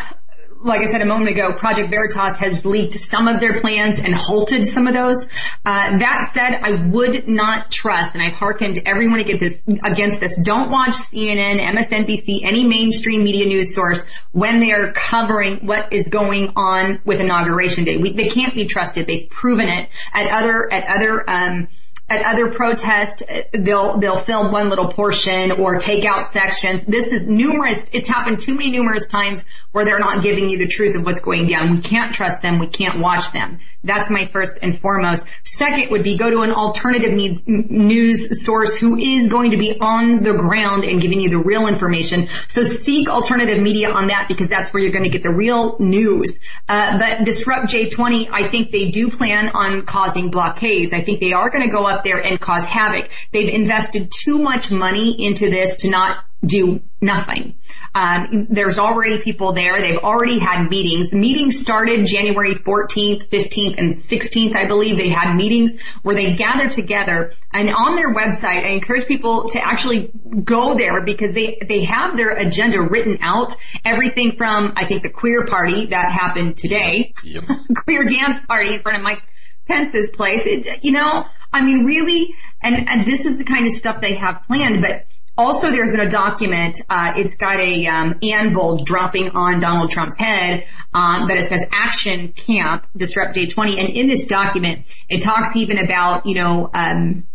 like 0.63 0.81
I 0.81 0.87
said 0.87 1.03
a 1.03 1.07
moment 1.07 1.31
ago, 1.31 1.53
Project 1.53 1.91
Veritas 1.91 2.37
has 2.37 2.65
leaked 2.65 2.95
some 2.95 3.29
of 3.29 3.41
their 3.41 3.61
plans 3.61 4.01
and 4.01 4.15
halted 4.15 4.67
some 4.67 4.87
of 4.87 4.95
those. 4.95 5.29
Uh, 5.65 5.99
that 5.99 6.31
said, 6.33 6.55
I 6.55 6.89
would 6.91 7.29
not 7.29 7.71
trust, 7.71 8.15
and 8.15 8.23
I've 8.23 8.35
hearkened 8.35 8.81
everyone 8.87 9.21
against 9.21 9.41
this, 9.41 9.63
against 9.85 10.21
this. 10.21 10.41
Don't 10.43 10.71
watch 10.71 10.93
CNN, 10.93 11.61
MSNBC, 11.61 12.45
any 12.45 12.67
mainstream 12.67 13.25
media 13.25 13.47
news 13.47 13.75
source 13.75 14.05
when 14.33 14.59
they 14.61 14.73
are 14.73 14.93
covering 14.93 15.67
what 15.67 15.93
is 15.93 16.09
going 16.09 16.53
on 16.57 17.01
with 17.05 17.21
Inauguration 17.21 17.85
Day. 17.85 17.99
We, 17.99 18.15
they 18.15 18.29
can't 18.29 18.55
be 18.55 18.67
trusted. 18.67 19.07
They've 19.07 19.29
proven 19.29 19.69
it 19.69 19.91
at 20.15 20.27
other 20.29 20.73
at 20.73 20.97
other. 20.97 21.29
Um, 21.29 21.69
at 22.09 22.25
other 22.25 22.53
protests, 22.53 23.23
they'll, 23.53 23.99
they'll 23.99 24.19
film 24.19 24.51
one 24.51 24.69
little 24.69 24.89
portion 24.89 25.53
or 25.53 25.79
take 25.79 26.05
out 26.05 26.27
sections. 26.27 26.83
This 26.85 27.09
is 27.09 27.27
numerous, 27.27 27.85
it's 27.93 28.09
happened 28.09 28.41
too 28.41 28.55
many 28.55 28.71
numerous 28.71 29.07
times 29.07 29.45
where 29.73 29.85
they're 29.85 29.99
not 29.99 30.23
giving 30.23 30.49
you 30.49 30.59
the 30.59 30.67
truth 30.67 30.97
of 30.97 31.05
what's 31.05 31.21
going 31.21 31.47
down. 31.47 31.77
We 31.77 31.83
can't 31.83 32.13
trust 32.13 32.41
them. 32.41 32.59
We 32.59 32.69
can't 32.69 33.01
watch 33.01 33.33
them. 33.33 33.59
That's 33.85 34.11
my 34.11 34.27
first 34.27 34.59
and 34.63 34.77
foremost. 34.77 35.27
Second 35.45 35.91
would 35.91 36.03
be 36.03 36.17
go 36.17 36.31
to 36.31 36.41
an 36.41 36.51
alternative 36.51 37.13
news 37.47 38.45
source 38.45 38.77
who 38.77 38.97
is 38.97 39.29
going 39.29 39.51
to 39.51 39.59
be 39.59 39.79
on 39.81 40.23
the 40.23 40.33
ground 40.33 40.85
and 40.85 41.01
giving 41.01 41.21
you 41.21 41.31
the 41.31 41.39
real 41.39 41.67
information. 41.67 42.27
So 42.49 42.63
seek 42.63 43.09
alternative 43.09 43.63
media 43.63 43.91
on 43.91 44.09
that 44.09 44.27
because 44.29 44.49
that's 44.49 44.73
where 44.73 44.83
you're 44.83 44.93
going 44.93 45.05
to 45.05 45.11
get 45.11 45.23
the 45.23 45.33
real 45.33 45.77
news. 45.79 46.39
Uh, 46.69 46.99
but 46.99 47.25
Disrupt 47.25 47.67
J20, 47.67 48.29
I 48.33 48.49
think 48.49 48.73
they 48.73 48.91
do 48.91 49.11
plan 49.11 49.51
on 49.51 49.85
causing 49.85 50.31
blockades. 50.31 50.93
I 50.93 51.03
think 51.03 51.21
they 51.21 51.33
are 51.33 51.51
going 51.51 51.65
to 51.65 51.71
go 51.71 51.85
up 51.85 51.98
there 52.05 52.21
and 52.21 52.41
cause 52.41 52.65
havoc. 52.65 53.11
They've 53.33 53.53
invested 53.53 54.11
too 54.11 54.39
much 54.39 54.71
money 54.71 55.17
into 55.27 55.51
this 55.51 55.77
to 55.79 55.91
not 55.91 56.25
do 56.45 56.81
nothing. 57.01 57.57
Um, 57.95 58.47
there's 58.51 58.79
already 58.79 59.23
people 59.23 59.55
there. 59.55 59.81
They've 59.81 59.99
already 59.99 60.39
had 60.39 60.69
meetings. 60.69 61.13
Meetings 61.13 61.59
started 61.59 62.07
January 62.07 62.55
14th, 62.55 63.29
15th, 63.29 63.77
and 63.77 63.93
16th, 63.93 64.55
I 64.55 64.67
believe. 64.67 64.97
They 64.97 65.09
had 65.09 65.35
meetings 65.35 65.81
where 66.03 66.15
they 66.15 66.37
gathered 66.37 66.71
together. 66.71 67.33
And 67.53 67.71
on 67.71 67.97
their 67.97 68.15
website, 68.15 68.65
I 68.65 68.71
encourage 68.71 69.07
people 69.07 69.49
to 69.51 69.65
actually 69.65 70.13
go 70.45 70.77
there 70.77 71.05
because 71.05 71.33
they 71.33 71.59
they 71.67 71.85
have 71.85 72.17
their 72.17 72.31
agenda 72.31 72.83
written 72.83 73.19
out. 73.21 73.57
Everything 73.85 74.37
from 74.37 74.75
I 74.77 74.87
think 74.87 75.03
the 75.03 75.11
queer 75.11 75.45
party 75.45 75.87
that 75.87 76.13
happened 76.13 76.57
today, 76.57 77.15
yep. 77.25 77.43
queer 77.85 78.05
dance 78.05 78.45
party 78.47 78.75
in 78.75 78.83
front 78.83 78.99
of 78.99 79.03
Mike 79.03 79.23
Pence's 79.67 80.11
place. 80.11 80.43
It, 80.47 80.85
you 80.85 80.93
know, 80.93 81.27
I 81.53 81.65
mean, 81.65 81.85
really, 81.85 82.35
and 82.63 82.89
and 82.89 83.07
this 83.07 83.25
is 83.25 83.39
the 83.39 83.45
kind 83.45 83.67
of 83.67 83.73
stuff 83.73 84.01
they 84.01 84.15
have 84.15 84.43
planned, 84.47 84.83
but 84.83 85.07
also, 85.39 85.71
there's 85.71 85.93
a 85.93 86.09
document, 86.09 86.81
uh, 86.91 87.13
it's 87.15 87.37
got 87.37 87.61
a 87.61 87.87
um, 87.87 88.19
anvil 88.25 88.83
dropping 88.83 89.31
on 89.37 89.61
Donald 89.61 89.89
Trump's 89.89 90.17
head 90.17 90.67
um, 90.93 91.31
it 91.31 91.45
says 91.45 91.65
"Action 91.71 92.33
Camp 92.33 92.87
Disrupt 92.97 93.37
J20. 93.37 93.79
And 93.79 93.89
in 93.89 94.09
this 94.09 94.27
document, 94.27 94.93
it 95.09 95.23
talks 95.23 95.55
even 95.55 95.79
about 95.79 96.27
you 96.27 96.35
know 96.35 96.71
um, 96.73 97.29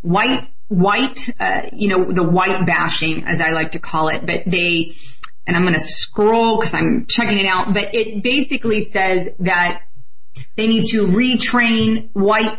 white 0.00 0.48
white 0.68 1.28
uh, 1.38 1.62
you 1.72 1.88
know 1.88 2.10
the 2.10 2.22
white 2.22 2.64
bashing, 2.66 3.24
as 3.24 3.40
I 3.40 3.50
like 3.50 3.72
to 3.72 3.80
call 3.80 4.08
it. 4.08 4.24
But 4.24 4.50
they 4.50 4.92
and 5.46 5.56
I'm 5.56 5.62
going 5.62 5.74
to 5.74 5.80
scroll 5.80 6.58
because 6.58 6.74
I'm 6.74 7.06
checking 7.06 7.38
it 7.38 7.46
out. 7.46 7.74
But 7.74 7.94
it 7.94 8.22
basically 8.22 8.80
says 8.80 9.28
that 9.40 9.82
they 10.56 10.66
need 10.66 10.86
to 10.86 11.06
retrain 11.06 12.10
white 12.12 12.58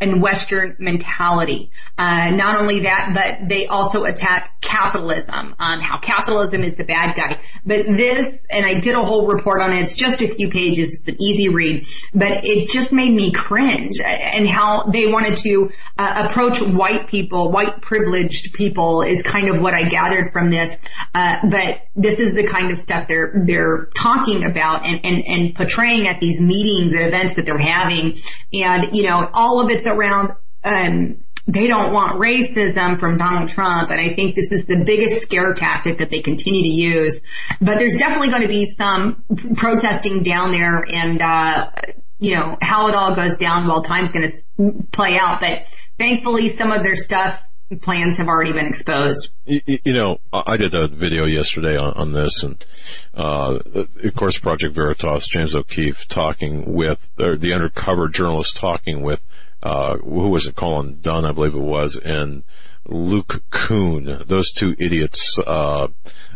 and 0.00 0.20
Western 0.20 0.76
mentality. 0.78 1.70
Uh, 1.96 2.30
not 2.30 2.60
only 2.60 2.82
that, 2.82 3.12
but 3.14 3.48
they 3.48 3.66
also 3.66 4.04
attack 4.04 4.60
capitalism, 4.60 5.54
um, 5.58 5.80
how 5.80 5.98
capitalism 5.98 6.62
is 6.62 6.76
the 6.76 6.84
bad 6.84 7.14
guy. 7.16 7.40
But 7.64 7.86
this, 7.86 8.46
and 8.50 8.66
I 8.66 8.80
did 8.80 8.94
a 8.94 9.04
whole 9.04 9.26
report 9.26 9.62
on 9.62 9.72
it. 9.72 9.82
It's 9.82 9.94
just 9.94 10.20
a 10.20 10.28
few 10.28 10.50
pages. 10.50 10.98
It's 10.98 11.08
an 11.08 11.22
easy 11.22 11.48
read, 11.48 11.86
but 12.12 12.44
it 12.44 12.68
just 12.68 12.92
made 12.92 13.12
me 13.12 13.32
cringe 13.32 14.00
and 14.00 14.46
how 14.46 14.84
they 14.84 15.06
wanted 15.06 15.38
to 15.38 15.70
uh, 15.96 16.26
approach 16.28 16.60
white 16.60 17.08
people, 17.08 17.50
white 17.50 17.80
privileged 17.80 18.52
people 18.52 19.02
is 19.02 19.22
kind 19.22 19.48
of 19.48 19.62
what 19.62 19.72
I 19.72 19.84
gathered 19.84 20.32
from 20.32 20.50
this. 20.50 20.78
Uh, 21.14 21.48
but 21.48 21.80
this 21.94 22.20
is 22.20 22.34
the 22.34 22.46
kind 22.46 22.70
of 22.70 22.78
stuff 22.78 23.08
they're 23.08 23.42
they're 23.46 23.88
talking 23.94 24.44
about 24.44 24.84
and, 24.84 25.04
and 25.04 25.24
and 25.26 25.54
portraying 25.54 26.06
at 26.06 26.20
these 26.20 26.40
meetings 26.40 26.92
and 26.92 27.06
events 27.06 27.34
that 27.34 27.46
they're 27.46 27.58
having, 27.58 28.16
and 28.52 28.94
you 28.94 29.04
know 29.04 29.28
all 29.32 29.60
of 29.60 29.70
it's 29.70 29.85
around. 29.86 30.34
Um, 30.64 31.24
they 31.46 31.68
don't 31.68 31.92
want 31.92 32.20
racism 32.20 32.98
from 32.98 33.18
Donald 33.18 33.48
Trump. 33.48 33.90
And 33.90 34.00
I 34.00 34.14
think 34.14 34.34
this 34.34 34.50
is 34.50 34.66
the 34.66 34.84
biggest 34.84 35.22
scare 35.22 35.54
tactic 35.54 35.98
that 35.98 36.10
they 36.10 36.20
continue 36.20 36.62
to 36.62 36.68
use. 36.68 37.20
But 37.60 37.78
there's 37.78 37.94
definitely 37.94 38.30
going 38.30 38.42
to 38.42 38.48
be 38.48 38.66
some 38.66 39.24
protesting 39.56 40.22
down 40.22 40.50
there 40.50 40.80
and, 40.80 41.22
uh, 41.22 41.70
you 42.18 42.34
know, 42.34 42.56
how 42.60 42.88
it 42.88 42.94
all 42.94 43.14
goes 43.14 43.36
down, 43.36 43.68
well, 43.68 43.82
time's 43.82 44.10
going 44.10 44.28
to 44.28 44.82
play 44.90 45.18
out. 45.18 45.40
But 45.40 45.66
thankfully 45.98 46.48
some 46.48 46.72
of 46.72 46.82
their 46.82 46.96
stuff 46.96 47.40
plans 47.82 48.18
have 48.18 48.28
already 48.28 48.52
been 48.52 48.66
exposed. 48.66 49.30
You, 49.44 49.60
you 49.84 49.92
know, 49.92 50.18
I 50.32 50.56
did 50.56 50.74
a 50.74 50.86
video 50.86 51.26
yesterday 51.26 51.76
on, 51.76 51.94
on 51.94 52.12
this, 52.12 52.44
and 52.44 52.64
uh, 53.12 53.58
of 54.04 54.14
course, 54.14 54.38
Project 54.38 54.74
Veritas, 54.74 55.26
James 55.26 55.54
O'Keefe 55.54 56.06
talking 56.06 56.74
with 56.74 57.00
the 57.16 57.52
undercover 57.52 58.08
journalist 58.08 58.56
talking 58.56 59.02
with 59.02 59.20
uh, 59.62 59.96
who 59.96 60.28
was 60.28 60.46
it, 60.46 60.54
Colin 60.54 60.98
Dunn, 61.00 61.24
I 61.24 61.32
believe 61.32 61.54
it 61.54 61.58
was, 61.58 61.96
and 61.96 62.44
Luke 62.86 63.42
Kuhn, 63.50 64.04
those 64.26 64.52
two 64.52 64.74
idiots, 64.78 65.36
uh, 65.44 65.88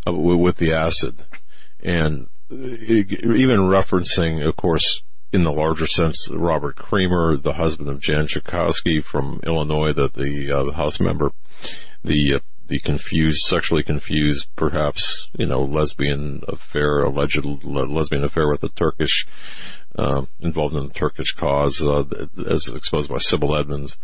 with 0.06 0.56
the 0.56 0.74
acid. 0.74 1.22
And 1.82 2.26
even 2.50 3.60
referencing, 3.60 4.46
of 4.46 4.56
course, 4.56 5.02
in 5.32 5.44
the 5.44 5.52
larger 5.52 5.86
sense, 5.86 6.28
Robert 6.28 6.76
Creamer, 6.76 7.36
the 7.36 7.52
husband 7.52 7.88
of 7.88 8.00
Jan 8.00 8.26
Schakowsky 8.26 9.02
from 9.02 9.40
Illinois, 9.44 9.92
the, 9.92 10.08
the, 10.08 10.52
uh, 10.52 10.72
House 10.72 10.98
member, 10.98 11.30
the, 12.02 12.34
uh, 12.34 12.38
the 12.70 12.78
confused, 12.78 13.42
sexually 13.42 13.82
confused, 13.82 14.46
perhaps, 14.54 15.28
you 15.36 15.46
know, 15.46 15.62
lesbian 15.62 16.42
affair, 16.46 17.00
alleged 17.00 17.44
lesbian 17.44 18.22
affair 18.22 18.48
with 18.48 18.62
a 18.62 18.68
Turkish 18.68 19.26
uh, 19.98 20.24
involved 20.38 20.76
in 20.76 20.86
the 20.86 20.92
Turkish 20.92 21.32
cause, 21.32 21.82
uh, 21.82 22.04
as 22.48 22.68
exposed 22.68 23.08
by 23.08 23.16
Sibel 23.16 23.58
Edmonds. 23.58 23.98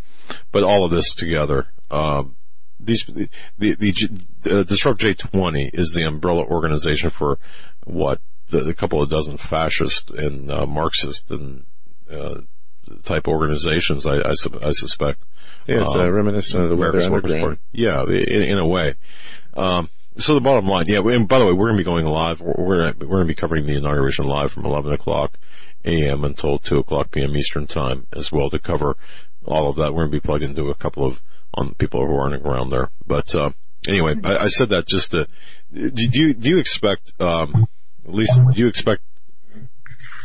But 0.50 0.64
all 0.64 0.84
of 0.84 0.90
this 0.90 1.14
together, 1.14 1.68
uh, 1.92 2.24
these 2.80 3.04
the, 3.04 3.28
the, 3.56 3.74
the 4.42 4.64
Disrupt 4.64 5.00
J20 5.00 5.70
is 5.72 5.92
the 5.92 6.02
umbrella 6.02 6.42
organization 6.42 7.10
for 7.10 7.38
what 7.84 8.20
a 8.52 8.74
couple 8.74 9.00
of 9.00 9.10
dozen 9.10 9.36
fascist 9.36 10.10
and 10.10 10.50
uh, 10.50 10.66
Marxist 10.66 11.30
and 11.30 11.64
uh, 12.10 12.40
type 13.04 13.28
organizations. 13.28 14.06
I, 14.06 14.16
I, 14.16 14.32
su- 14.34 14.60
I 14.62 14.70
suspect. 14.70 15.22
Yeah, 15.66 15.82
it's 15.82 15.96
um, 15.96 16.10
reminiscent 16.10 16.62
of 16.62 16.68
the 16.68 16.76
Weather 16.76 17.00
Underground. 17.02 17.58
Yeah, 17.72 18.02
in, 18.04 18.42
in 18.42 18.58
a 18.58 18.66
way. 18.66 18.94
Um, 19.54 19.88
so 20.18 20.34
the 20.34 20.40
bottom 20.40 20.66
line, 20.66 20.86
yeah. 20.88 21.00
And 21.00 21.28
by 21.28 21.38
the 21.38 21.46
way, 21.46 21.52
we're 21.52 21.66
going 21.66 21.76
to 21.76 21.80
be 21.80 21.84
going 21.84 22.06
live. 22.06 22.40
We're 22.40 22.54
we're 22.56 22.92
going 22.92 23.20
to 23.20 23.24
be 23.24 23.34
covering 23.34 23.66
the 23.66 23.76
inauguration 23.76 24.26
live 24.26 24.52
from 24.52 24.64
11 24.64 24.92
o'clock 24.92 25.38
a.m. 25.84 26.24
until 26.24 26.58
2 26.58 26.78
o'clock 26.78 27.10
p.m. 27.10 27.36
Eastern 27.36 27.66
time 27.66 28.06
as 28.12 28.32
well 28.32 28.50
to 28.50 28.58
cover 28.58 28.96
all 29.44 29.68
of 29.68 29.76
that. 29.76 29.92
We're 29.92 30.06
going 30.06 30.12
to 30.12 30.16
be 30.16 30.26
plugged 30.26 30.42
into 30.42 30.70
a 30.70 30.74
couple 30.74 31.04
of 31.04 31.20
on 31.54 31.74
people 31.74 32.06
who 32.06 32.16
aren't 32.16 32.46
around 32.46 32.70
there. 32.70 32.90
But, 33.06 33.34
uh, 33.34 33.50
anyway, 33.88 34.14
I, 34.24 34.44
I 34.44 34.46
said 34.48 34.70
that 34.70 34.86
just 34.86 35.12
to. 35.12 35.28
Do, 35.72 35.90
do 35.90 36.20
you 36.20 36.34
do 36.34 36.48
you 36.50 36.58
expect? 36.58 37.12
Um, 37.20 37.66
at 38.06 38.14
least 38.14 38.32
do 38.52 38.60
you 38.60 38.68
expect? 38.68 39.02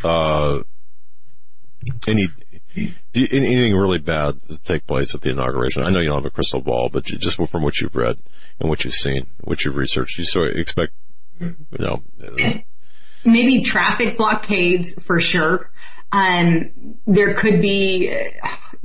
Uh, 0.04 0.62
any 2.08 2.28
anything 3.14 3.76
really 3.76 4.00
bad 4.00 4.40
take 4.64 4.88
place 4.88 5.14
at 5.16 5.22
the 5.22 5.30
inauguration? 5.30 5.84
I 5.84 5.90
know 5.90 6.00
you 6.00 6.08
don't 6.08 6.18
have 6.18 6.26
a 6.26 6.32
crystal 6.32 6.62
ball, 6.62 6.90
but 6.92 7.04
just 7.04 7.36
from 7.36 7.64
what 7.64 7.80
you've 7.80 7.96
read 7.96 8.18
and 8.60 8.70
what 8.70 8.84
you've 8.84 8.94
seen, 8.94 9.28
what 9.42 9.64
you've 9.64 9.76
researched, 9.76 10.18
you 10.18 10.26
sort 10.26 10.52
of 10.52 10.56
expect, 10.58 10.94
you 11.40 11.56
know, 11.80 12.04
maybe 13.26 13.62
traffic 13.64 14.18
blockades 14.18 14.94
for 15.04 15.20
sure. 15.20 15.70
Um, 16.12 16.98
there 17.08 17.34
could 17.36 17.62
be, 17.62 18.32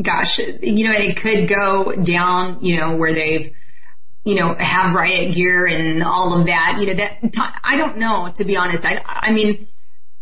gosh, 0.00 0.38
you 0.38 0.84
know, 0.86 0.94
it 0.94 1.16
could 1.16 1.48
go 1.48 1.92
down, 1.92 2.58
you 2.62 2.78
know, 2.78 2.96
where 2.96 3.14
they've, 3.14 3.52
you 4.24 4.36
know, 4.36 4.54
have 4.58 4.94
riot 4.94 5.34
gear 5.34 5.66
and 5.66 6.02
all 6.02 6.38
of 6.38 6.46
that. 6.46 6.76
You 6.78 6.86
know, 6.86 6.94
that 6.94 7.58
I 7.64 7.76
don't 7.76 7.98
know 7.98 8.30
to 8.36 8.44
be 8.44 8.56
honest. 8.56 8.84
I, 8.84 9.02
I 9.04 9.32
mean, 9.32 9.66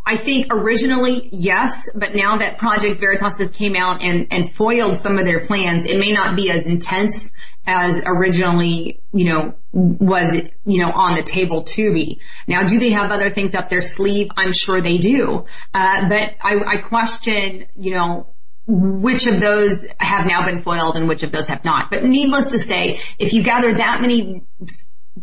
I 0.07 0.19
think 0.19 0.49
originally 0.51 1.31
yes, 1.33 1.89
but 1.95 2.11
now 2.15 2.39
that 2.39 2.59
Project 2.59 3.01
Veritas 3.01 3.39
has 3.39 3.51
came 3.51 3.75
out 3.75 4.03
and, 4.03 4.27
and 4.31 4.51
foiled 4.51 4.99
some 4.99 5.19
of 5.19 5.25
their 5.25 5.45
plans, 5.45 5.87
it 5.87 5.99
may 5.99 6.13
not 6.13 6.37
be 6.37 6.51
as 6.51 6.67
intense 6.67 7.33
as 7.67 8.03
originally, 8.05 9.01
you 9.13 9.31
know, 9.31 9.55
was, 9.73 10.37
you 10.67 10.83
know, 10.83 10.93
on 10.93 11.15
the 11.15 11.23
table 11.23 11.63
to 11.63 11.93
be. 11.93 12.21
Now, 12.47 12.67
do 12.67 12.79
they 12.79 12.91
have 12.91 13.11
other 13.11 13.31
things 13.31 13.55
up 13.55 13.71
their 13.71 13.81
sleeve? 13.81 14.29
I'm 14.37 14.53
sure 14.53 14.83
they 14.83 14.99
do. 14.99 15.47
Uh, 15.73 16.09
but 16.09 16.33
I, 16.43 16.57
I 16.67 16.77
question, 16.83 17.67
you 17.75 17.95
know, 17.95 18.35
which 18.67 19.27
of 19.27 19.41
those 19.41 19.87
have 19.99 20.27
now 20.27 20.47
been 20.47 20.61
foiled 20.61 20.97
and 20.97 21.09
which 21.09 21.23
of 21.23 21.33
those 21.33 21.47
have 21.47 21.65
not. 21.65 21.91
But 21.91 22.05
needless 22.05 22.47
to 22.47 22.59
say, 22.59 22.99
if 23.19 23.33
you 23.33 23.43
gather 23.43 23.73
that 23.73 24.01
many 24.01 24.43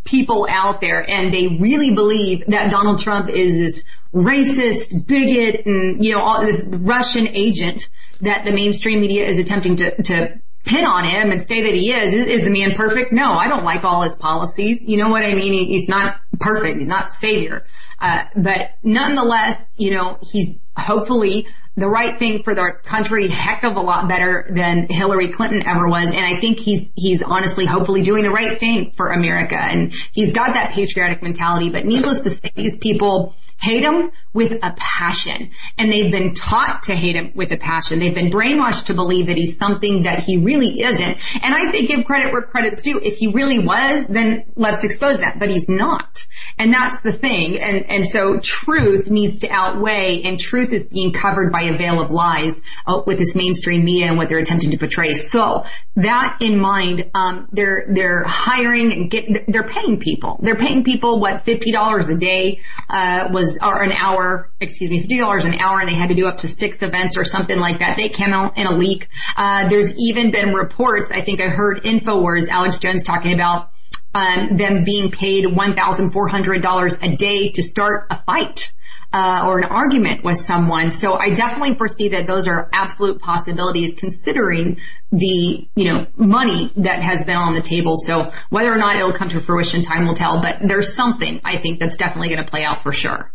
people 0.03 0.47
out 0.49 0.81
there 0.81 1.07
and 1.07 1.33
they 1.33 1.57
really 1.59 1.93
believe 1.93 2.45
that 2.47 2.71
Donald 2.71 2.99
Trump 2.99 3.29
is 3.29 3.53
this 3.53 3.83
racist, 4.13 5.07
bigot, 5.07 5.65
and, 5.65 6.03
you 6.03 6.13
know, 6.13 6.21
all 6.21 6.45
this 6.45 6.61
Russian 6.65 7.27
agent 7.27 7.89
that 8.21 8.45
the 8.45 8.51
mainstream 8.51 9.01
media 9.01 9.25
is 9.25 9.39
attempting 9.39 9.77
to, 9.77 10.01
to 10.03 10.39
pin 10.65 10.85
on 10.85 11.03
him 11.03 11.31
and 11.31 11.41
say 11.41 11.63
that 11.63 11.73
he 11.73 11.91
is, 11.91 12.13
is, 12.13 12.27
is 12.27 12.43
the 12.43 12.49
man 12.49 12.73
perfect? 12.75 13.11
No, 13.11 13.31
I 13.31 13.47
don't 13.47 13.63
like 13.63 13.83
all 13.83 14.03
his 14.03 14.15
policies. 14.15 14.83
You 14.85 14.97
know 14.97 15.09
what 15.09 15.23
I 15.23 15.33
mean? 15.33 15.53
He, 15.53 15.65
he's 15.67 15.87
not 15.87 16.17
perfect. 16.39 16.77
He's 16.77 16.87
not 16.87 17.11
savior. 17.11 17.65
Uh, 17.99 18.25
but 18.35 18.71
nonetheless, 18.83 19.63
you 19.75 19.91
know, 19.91 20.17
he's 20.21 20.55
hopefully 20.75 21.47
the 21.75 21.87
right 21.87 22.19
thing 22.19 22.43
for 22.43 22.53
the 22.53 22.73
country 22.83 23.29
heck 23.29 23.63
of 23.63 23.77
a 23.77 23.81
lot 23.81 24.09
better 24.09 24.45
than 24.53 24.87
Hillary 24.89 25.31
Clinton 25.31 25.63
ever 25.65 25.87
was. 25.87 26.11
And 26.11 26.25
I 26.25 26.35
think 26.35 26.59
he's, 26.59 26.91
he's 26.95 27.23
honestly 27.23 27.65
hopefully 27.65 28.03
doing 28.03 28.23
the 28.23 28.29
right 28.29 28.57
thing 28.57 28.91
for 28.95 29.09
America. 29.09 29.57
And 29.57 29.93
he's 30.11 30.33
got 30.33 30.53
that 30.53 30.71
patriotic 30.71 31.23
mentality, 31.23 31.69
but 31.69 31.85
needless 31.85 32.21
to 32.21 32.29
say, 32.29 32.51
these 32.55 32.77
people 32.77 33.35
hate 33.61 33.83
him 33.83 34.11
with 34.33 34.53
a 34.53 34.73
passion. 34.75 35.51
And 35.77 35.91
they've 35.91 36.11
been 36.11 36.33
taught 36.33 36.83
to 36.83 36.95
hate 36.95 37.15
him 37.15 37.31
with 37.35 37.51
a 37.51 37.57
passion. 37.57 37.99
They've 37.99 38.13
been 38.13 38.31
brainwashed 38.31 38.85
to 38.85 38.93
believe 38.93 39.27
that 39.27 39.37
he's 39.37 39.57
something 39.57 40.03
that 40.03 40.19
he 40.19 40.37
really 40.37 40.81
isn't. 40.83 41.43
And 41.43 41.55
I 41.55 41.65
say 41.71 41.85
give 41.85 42.05
credit 42.05 42.31
where 42.31 42.41
credit's 42.41 42.81
due. 42.81 42.99
If 42.99 43.17
he 43.17 43.27
really 43.27 43.59
was, 43.59 44.05
then 44.05 44.45
let's 44.55 44.83
expose 44.83 45.19
that. 45.19 45.39
But 45.39 45.49
he's 45.49 45.69
not. 45.69 46.25
And 46.57 46.73
that's 46.73 47.01
the 47.01 47.11
thing. 47.11 47.57
And, 47.59 47.89
and 47.89 48.07
so 48.07 48.39
truth 48.39 49.09
needs 49.09 49.39
to 49.39 49.49
outweigh 49.49 50.23
and 50.23 50.39
truth 50.39 50.73
is 50.73 50.87
being 50.87 51.13
covered 51.13 51.51
by 51.51 51.63
a 51.63 51.77
veil 51.77 52.01
of 52.01 52.11
lies 52.11 52.61
uh, 52.87 53.01
with 53.05 53.17
this 53.17 53.35
mainstream 53.35 53.85
media 53.85 54.07
and 54.07 54.17
what 54.17 54.29
they're 54.29 54.39
attempting 54.39 54.71
to 54.71 54.77
portray. 54.77 55.13
So 55.13 55.63
that 55.95 56.37
in 56.41 56.59
mind, 56.59 57.11
um, 57.13 57.47
they're, 57.51 57.85
they're 57.89 58.23
hiring 58.25 58.91
and 58.91 59.11
get, 59.11 59.45
they're 59.47 59.67
paying 59.67 59.99
people. 59.99 60.39
They're 60.41 60.55
paying 60.55 60.83
people 60.83 61.19
what, 61.19 61.45
$50 61.45 62.15
a 62.15 62.19
day, 62.19 62.61
uh, 62.89 63.29
was, 63.31 63.50
or 63.61 63.81
an 63.81 63.91
hour, 63.91 64.51
excuse 64.59 64.89
me, 64.89 65.05
$50 65.05 65.45
an 65.45 65.59
hour 65.59 65.79
and 65.79 65.89
they 65.89 65.95
had 65.95 66.09
to 66.09 66.15
do 66.15 66.27
up 66.27 66.37
to 66.37 66.47
six 66.47 66.81
events 66.81 67.17
or 67.17 67.25
something 67.25 67.57
like 67.57 67.79
that. 67.79 67.97
They 67.97 68.09
came 68.09 68.33
out 68.33 68.57
in 68.57 68.67
a 68.67 68.73
leak. 68.73 69.07
Uh, 69.35 69.69
there's 69.69 69.93
even 69.97 70.31
been 70.31 70.53
reports, 70.53 71.11
I 71.11 71.21
think 71.21 71.41
I 71.41 71.47
heard 71.47 71.83
InfoWars, 71.83 72.47
Alex 72.49 72.79
Jones 72.79 73.03
talking 73.03 73.33
about 73.33 73.71
um, 74.13 74.57
them 74.57 74.83
being 74.83 75.11
paid 75.11 75.45
$1,400 75.45 76.97
a 77.01 77.15
day 77.15 77.51
to 77.51 77.63
start 77.63 78.07
a 78.09 78.17
fight. 78.17 78.73
Uh, 79.13 79.43
or 79.45 79.57
an 79.57 79.65
argument 79.65 80.23
with 80.23 80.37
someone. 80.37 80.89
So 80.89 81.15
I 81.15 81.31
definitely 81.31 81.75
foresee 81.75 82.09
that 82.09 82.27
those 82.27 82.47
are 82.47 82.69
absolute 82.71 83.19
possibilities 83.19 83.95
considering 83.95 84.77
the, 85.11 85.67
you 85.75 85.91
know, 85.91 86.07
money 86.15 86.71
that 86.77 87.01
has 87.01 87.25
been 87.25 87.35
on 87.35 87.53
the 87.53 87.61
table. 87.61 87.97
So 87.97 88.29
whether 88.49 88.71
or 88.71 88.77
not 88.77 88.95
it'll 88.95 89.11
come 89.11 89.27
to 89.27 89.41
fruition, 89.41 89.81
time 89.81 90.07
will 90.07 90.13
tell, 90.13 90.39
but 90.39 90.59
there's 90.63 90.95
something 90.95 91.41
I 91.43 91.57
think 91.57 91.81
that's 91.81 91.97
definitely 91.97 92.29
going 92.29 92.45
to 92.45 92.49
play 92.49 92.63
out 92.63 92.83
for 92.83 92.93
sure. 92.93 93.33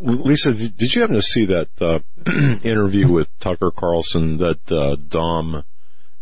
Lisa, 0.00 0.52
did 0.52 0.94
you 0.94 1.00
happen 1.00 1.16
to 1.16 1.22
see 1.22 1.46
that 1.46 1.68
uh, 1.80 2.00
interview 2.64 3.10
with 3.10 3.28
Tucker 3.38 3.70
Carlson 3.70 4.38
that 4.38 4.72
uh, 4.72 4.96
Dom 4.96 5.62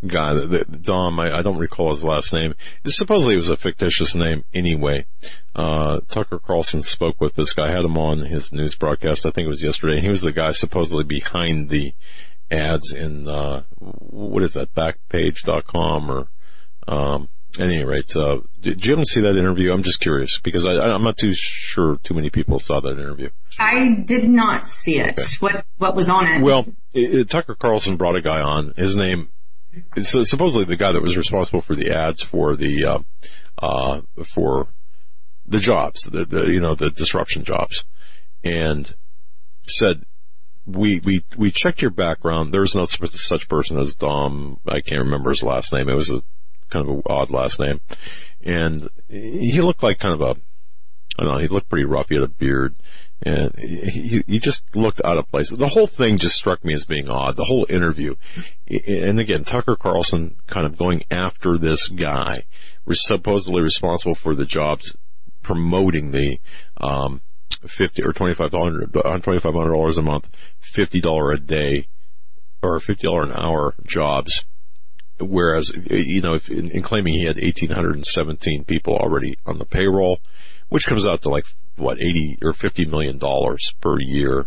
guy, 0.07 0.35
that, 0.35 0.83
Dom, 0.83 1.19
I, 1.19 1.39
I 1.39 1.43
don't 1.43 1.59
recall 1.59 1.95
his 1.95 2.05
last 2.05 2.33
name. 2.33 2.55
Supposedly 2.87 3.35
it 3.35 3.39
was 3.39 3.51
a 3.51 3.57
fictitious 3.57 4.15
name 4.15 4.45
anyway. 4.53 5.07
Uh, 5.55 6.01
Tucker 6.09 6.39
Carlson 6.39 6.83
spoke 6.83 7.21
with 7.21 7.35
this 7.35 7.53
guy, 7.53 7.69
had 7.69 7.85
him 7.85 7.97
on 7.97 8.21
his 8.21 8.53
news 8.53 8.75
broadcast, 8.75 9.27
I 9.27 9.31
think 9.31 9.47
it 9.47 9.51
was 9.51 9.63
yesterday, 9.63 9.97
and 9.97 10.05
he 10.05 10.11
was 10.11 10.23
the 10.23 10.33
guy 10.33 10.51
supposedly 10.51 11.05
behind 11.05 11.71
the 11.71 11.95
ads 12.51 12.93
in, 12.93 13.29
uh, 13.29 13.63
what 13.79 14.43
is 14.43 14.55
that, 14.55 14.75
backpage.com 14.75 16.11
or, 16.11 16.29
um, 16.87 17.29
at 17.59 17.67
any 17.67 17.85
rate, 17.85 18.15
uh, 18.17 18.41
did 18.61 18.85
you 18.85 19.05
see 19.05 19.21
that 19.23 19.37
interview? 19.37 19.73
I'm 19.73 19.83
just 19.83 20.01
curious 20.01 20.39
because 20.43 20.67
I, 20.67 20.73
I'm 20.73 21.03
not 21.03 21.17
too 21.17 21.33
sure 21.35 21.97
too 22.03 22.15
many 22.15 22.31
people 22.31 22.59
saw 22.59 22.81
that 22.81 22.99
interview. 22.99 23.31
I 23.59 24.03
did 24.05 24.29
not 24.29 24.67
see 24.67 24.99
it. 24.99 25.21
What, 25.41 25.65
what 25.79 25.95
was 25.95 26.09
on 26.09 26.27
it? 26.27 26.43
Well, 26.43 26.67
it, 26.93 27.15
it- 27.15 27.31
Tucker 27.31 27.55
Carlson 27.55 27.97
brought 27.97 28.17
a 28.17 28.23
guy 28.23 28.41
on. 28.41 28.73
His 28.77 28.97
name 28.97 29.29
is 29.97 30.09
supposedly 30.29 30.65
the 30.65 30.77
guy 30.77 30.93
that 30.93 31.03
was 31.03 31.17
responsible 31.17 31.61
for 31.61 31.75
the 31.75 31.93
ads 31.93 32.23
for 32.23 32.57
the 32.57 32.85
uh, 32.85 32.99
uh, 33.61 34.01
for 34.25 34.69
the 35.47 35.59
jobs, 35.59 36.03
the, 36.03 36.25
the 36.25 36.47
you 36.53 36.61
know 36.61 36.75
the 36.75 36.91
disruption 36.91 37.45
jobs, 37.45 37.85
and 38.45 38.93
said 39.67 40.03
we 40.67 41.01
we 41.01 41.25
we 41.37 41.51
checked 41.51 41.83
your 41.83 41.91
background. 41.91 42.53
There's 42.53 42.75
no 42.75 42.85
such 42.85 43.49
person 43.49 43.79
as 43.79 43.95
Dom. 43.95 44.59
I 44.67 44.81
can't 44.81 45.05
remember 45.05 45.31
his 45.31 45.43
last 45.43 45.73
name. 45.73 45.89
It 45.89 45.97
was 45.97 46.11
a 46.11 46.23
kind 46.71 46.89
of 46.89 46.97
an 46.97 47.03
odd 47.07 47.31
last 47.31 47.61
name, 47.61 47.81
and 48.43 48.89
he 49.09 49.61
looked 49.61 49.83
like 49.83 49.99
kind 49.99 50.15
of 50.15 50.21
a 50.21 50.41
I 51.19 51.23
don't 51.23 51.35
know. 51.35 51.39
He 51.39 51.49
looked 51.49 51.69
pretty 51.69 51.85
rough. 51.85 52.09
He 52.09 52.17
had 52.17 52.25
a 52.25 52.29
beard, 52.29 52.75
and 53.23 53.57
he 53.57 54.25
he 54.27 54.39
just 54.41 54.65
looked 54.75 55.01
out 55.05 55.19
of 55.19 55.31
place. 55.31 55.51
The 55.51 55.69
whole 55.69 55.87
thing 55.87 56.19
just 56.19 56.35
struck 56.35 56.65
me 56.65 56.75
as 56.75 56.85
being 56.85 57.09
odd. 57.09 57.37
The 57.37 57.45
whole 57.45 57.67
interview, 57.69 58.17
and 58.67 59.21
again, 59.21 59.45
Tucker 59.45 59.77
Carlson 59.77 60.35
kind 60.47 60.67
of 60.67 60.77
going 60.77 61.05
after 61.11 61.57
this 61.57 61.87
guy, 61.87 62.45
supposedly 62.91 63.63
responsible 63.63 64.15
for 64.15 64.35
the 64.35 64.45
jobs, 64.45 64.97
promoting 65.43 66.11
the 66.11 66.39
um, 66.79 67.21
fifty 67.65 68.05
or 68.05 68.13
twenty 68.13 68.35
five 68.35 68.51
hundred 68.51 68.93
twenty 68.93 69.39
five 69.39 69.55
hundred 69.55 69.73
dollars 69.73 69.97
a 69.97 70.03
month, 70.03 70.29
fifty 70.59 71.01
dollar 71.01 71.31
a 71.31 71.39
day, 71.39 71.87
or 72.61 72.81
fifty 72.81 73.07
dollar 73.07 73.23
an 73.23 73.33
hour 73.33 73.75
jobs. 73.87 74.45
Whereas, 75.25 75.71
you 75.91 76.21
know, 76.21 76.35
if, 76.35 76.51
in, 76.51 76.71
in 76.71 76.83
claiming 76.83 77.15
he 77.15 77.25
had 77.25 77.37
1,817 77.37 78.65
people 78.65 78.97
already 78.97 79.35
on 79.47 79.59
the 79.59 79.65
payroll, 79.65 80.21
which 80.69 80.87
comes 80.87 81.07
out 81.07 81.23
to 81.23 81.29
like 81.29 81.45
what 81.77 81.99
80 81.99 82.39
or 82.43 82.53
50 82.53 82.87
million 82.87 83.19
dollars 83.19 83.73
per 83.81 83.97
year, 84.01 84.47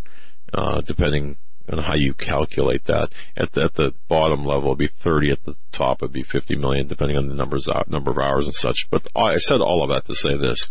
uh, 0.53 0.81
depending 0.81 1.37
on 1.69 1.79
how 1.79 1.95
you 1.95 2.13
calculate 2.13 2.85
that. 2.85 3.11
At 3.35 3.51
the, 3.51 3.63
at 3.63 3.73
the 3.73 3.93
bottom 4.07 4.45
level, 4.45 4.69
it'd 4.69 4.77
be 4.77 4.87
30. 4.87 5.31
At 5.31 5.43
the 5.43 5.55
top, 5.71 6.01
it'd 6.01 6.13
be 6.13 6.23
50 6.23 6.55
million, 6.55 6.87
depending 6.87 7.17
on 7.17 7.27
the 7.27 7.35
numbers 7.35 7.67
number 7.87 8.11
of 8.11 8.17
hours 8.17 8.45
and 8.45 8.53
such. 8.53 8.87
But 8.89 9.07
I 9.15 9.35
said 9.35 9.59
all 9.59 9.83
of 9.83 9.89
that 9.89 10.05
to 10.05 10.15
say 10.15 10.37
this: 10.37 10.69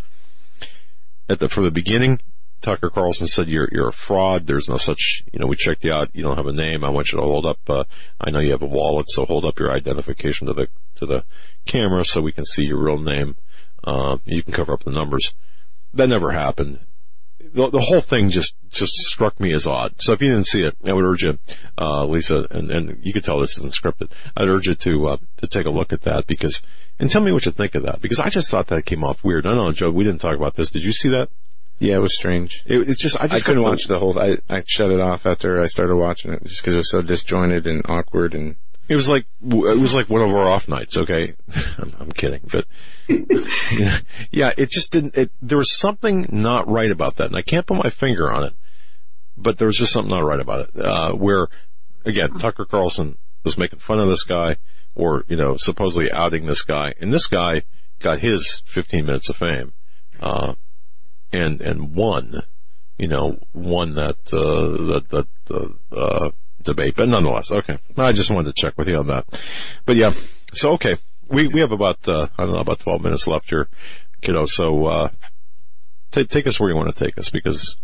at 1.29 1.39
the 1.39 1.49
from 1.49 1.65
the 1.65 1.71
beginning, 1.71 2.21
Tucker 2.61 2.91
Carlson 2.91 3.27
said 3.27 3.49
you're 3.49 3.69
you're 3.71 3.89
a 3.89 3.93
fraud. 3.93 4.47
There's 4.47 4.69
no 4.69 4.77
such, 4.77 5.23
you 5.33 5.39
know, 5.39 5.47
we 5.47 5.57
checked 5.57 5.85
you 5.85 5.93
out. 5.93 6.11
You 6.15 6.23
don't 6.23 6.37
have 6.37 6.47
a 6.47 6.53
name. 6.53 6.85
I 6.85 6.91
want 6.91 7.13
you 7.13 7.19
to 7.19 7.25
hold 7.25 7.47
up. 7.47 7.59
Uh, 7.69 7.85
I 8.21 8.31
know 8.31 8.41
you 8.41 8.53
have 8.53 8.63
a 8.63 8.67
wallet, 8.67 9.07
so 9.09 9.25
hold 9.25 9.45
up 9.45 9.59
your 9.59 9.73
identification 9.73 10.49
to 10.49 10.55
the 10.55 10.69
to 10.97 11.07
the 11.07 11.25
camera 11.67 12.05
so 12.05 12.21
we 12.21 12.33
can 12.33 12.45
see 12.45 12.65
your 12.65 12.83
real 12.83 12.99
name. 12.99 13.37
Uh, 13.85 14.19
you 14.25 14.43
can 14.43 14.53
cover 14.53 14.73
up 14.73 14.85
the 14.85 14.91
numbers. 14.91 15.33
That 15.95 16.09
never 16.09 16.33
happened. 16.33 16.81
The, 17.39 17.71
the 17.71 17.79
whole 17.79 18.01
thing 18.01 18.31
just 18.31 18.57
just 18.71 18.95
struck 18.95 19.39
me 19.39 19.55
as 19.55 19.67
odd. 19.67 19.95
So 20.03 20.13
if 20.13 20.23
you 20.23 20.29
didn't 20.29 20.47
see 20.47 20.63
it, 20.63 20.75
I 20.89 20.93
would 20.93 21.05
urge 21.05 21.23
you, 21.23 21.39
uh, 21.79 22.05
Lisa, 22.05 22.47
and, 22.51 22.71
and 22.71 22.99
you 23.05 23.13
could 23.13 23.25
tell 23.25 23.41
this 23.41 23.59
isn't 23.59 23.75
scripted. 23.75 24.11
I'd 24.37 24.49
urge 24.49 24.67
you 24.67 24.75
to 24.75 25.09
uh, 25.09 25.17
to 25.39 25.47
take 25.47 25.67
a 25.67 25.71
look 25.71 25.93
at 25.93 26.03
that 26.03 26.27
because 26.27 26.63
and 26.99 27.11
tell 27.11 27.23
me 27.23 27.33
what 27.33 27.47
you 27.47 27.53
think 27.53 27.75
of 27.75 27.85
that 27.85 28.01
because 28.01 28.21
I 28.21 28.31
just 28.31 28.51
thought 28.51 28.69
that 28.69 28.87
came 28.87 29.05
off 29.05 29.23
weird. 29.23 29.47
I 29.47 29.55
know, 29.55 29.71
Joe, 29.73 29.91
we 29.91 30.05
didn't 30.05 30.21
talk 30.21 30.37
about 30.37 30.55
this. 30.55 30.71
Did 30.71 30.83
you 30.83 30.93
see 30.93 31.11
that? 31.11 31.29
Yeah, 31.79 31.97
it 31.97 32.01
was 32.01 32.17
strange. 32.17 32.63
It, 32.65 32.89
it's 32.89 33.01
just 33.01 33.21
I 33.21 33.25
I, 33.25 33.29
just 33.29 33.45
couldn't 33.45 33.63
watch 33.63 33.85
the 33.85 33.99
whole. 33.99 34.19
I 34.19 34.39
I 34.49 34.63
shut 34.65 34.91
it 34.91 35.01
off 35.01 35.27
after 35.27 35.63
I 35.63 35.67
started 35.67 35.97
watching 35.97 36.33
it 36.33 36.45
just 36.45 36.61
because 36.61 36.75
it 36.75 36.79
was 36.79 36.91
so 36.91 37.03
disjointed 37.03 37.67
and 37.67 37.83
awkward 37.89 38.35
and 38.35 38.57
It 38.89 38.95
was 38.95 39.09
like 39.09 39.27
it 39.43 39.79
was 39.79 39.93
like 39.93 40.09
one 40.09 40.23
of 40.23 40.31
our 40.31 40.49
off 40.49 40.69
nights. 40.69 40.97
Okay, 40.97 41.35
I'm, 41.79 41.95
I'm 42.01 42.13
kidding, 42.13 42.41
but 42.51 42.67
yeah, 43.09 43.99
yeah, 44.31 44.53
it 44.57 44.71
just 44.71 44.91
didn't. 44.91 45.17
It, 45.17 45.31
there 45.43 45.59
was 45.59 45.73
something 45.73 46.27
not 46.31 46.69
right 46.69 46.91
about 46.91 47.17
that, 47.17 47.27
and 47.27 47.37
I 47.37 47.43
can't 47.43 47.67
put 47.67 47.83
my 47.83 47.91
finger 47.91 48.33
on 48.33 48.45
it. 48.45 48.55
But 49.37 49.59
there 49.59 49.67
was 49.67 49.77
just 49.77 49.93
something 49.93 50.11
not 50.11 50.25
right 50.25 50.41
about 50.41 50.71
it. 50.71 50.83
Uh, 50.83 51.13
where 51.13 51.49
again, 52.07 52.39
Tucker 52.39 52.65
Carlson 52.65 53.19
was 53.45 53.59
making 53.59 53.81
fun 53.81 54.01
of 54.01 54.09
this 54.09 54.25
guy, 54.25 54.57
or 54.95 55.25
you 55.29 55.37
know, 55.37 55.57
supposedly 55.59 56.11
outing 56.11 56.47
this 56.47 56.63
guy, 56.63 56.95
and 57.01 57.13
this 57.13 57.27
guy 57.27 57.63
got 57.99 58.19
his 58.19 58.63
15 58.67 59.07
minutes 59.07 59.29
of 59.29 59.37
fame, 59.37 59.73
uh, 60.21 60.55
and 61.37 61.61
and 61.61 61.95
won, 61.95 62.35
you 62.99 63.09
know, 63.09 63.39
won 63.53 63.95
that 63.95 64.17
uh, 64.33 64.95
that 64.95 65.09
that 65.11 65.97
uh, 65.97 66.31
debate. 66.63 66.95
But 66.97 67.09
nonetheless, 67.09 67.53
okay. 67.53 67.79
I 67.97 68.13
just 68.13 68.31
wanted 68.31 68.55
to 68.55 68.61
check 68.61 68.77
with 68.77 68.89
you 68.89 68.99
on 68.99 69.09
that. 69.09 69.41
But 69.85 69.97
yeah, 69.97 70.11
so 70.53 70.71
okay, 70.73 70.97
we 71.29 71.49
we 71.49 71.61
have 71.61 71.73
about 71.73 72.07
uh, 72.09 72.29
I 72.37 72.45
don't 72.45 72.55
know 72.55 72.61
about 72.61 72.81
12 72.81 73.03
minutes 73.03 73.27
left 73.27 73.49
here, 73.49 73.69
kiddo. 74.21 74.47
So 74.47 74.87
uh, 74.87 75.09
take 76.11 76.29
take 76.29 76.47
us 76.47 76.61
where 76.61 76.71
you 76.71 76.77
want 76.77 76.95
to 76.95 77.05
take 77.05 77.19
us 77.19 77.31
because 77.31 77.77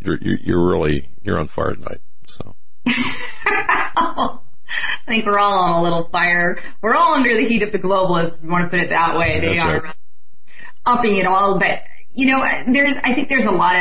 you're 0.00 0.18
you're, 0.20 0.38
you're 0.38 0.68
really 0.68 1.08
you're 1.22 1.38
on 1.38 1.48
fire 1.48 1.74
tonight. 1.74 2.00
So. 2.26 2.54
I 5.06 5.12
think 5.14 5.26
we're 5.26 5.38
all 5.38 5.58
on 5.58 5.80
a 5.80 5.82
little 5.82 6.08
fire. 6.10 6.58
We're 6.80 6.94
all 6.94 7.14
under 7.14 7.36
the 7.36 7.44
heat 7.44 7.62
of 7.62 7.72
the 7.72 7.78
globalists, 7.78 8.38
if 8.38 8.44
you 8.44 8.50
want 8.50 8.64
to 8.64 8.70
put 8.70 8.80
it 8.80 8.90
that 8.90 9.16
way. 9.16 9.40
They 9.40 9.56
That's 9.56 9.60
are 9.60 9.80
right. 9.82 9.94
upping 10.86 11.16
it 11.16 11.26
all. 11.26 11.58
But, 11.58 11.82
you 12.12 12.26
know, 12.26 12.44
there's, 12.66 12.96
I 12.96 13.14
think 13.14 13.28
there's 13.28 13.46
a 13.46 13.52
lot 13.52 13.76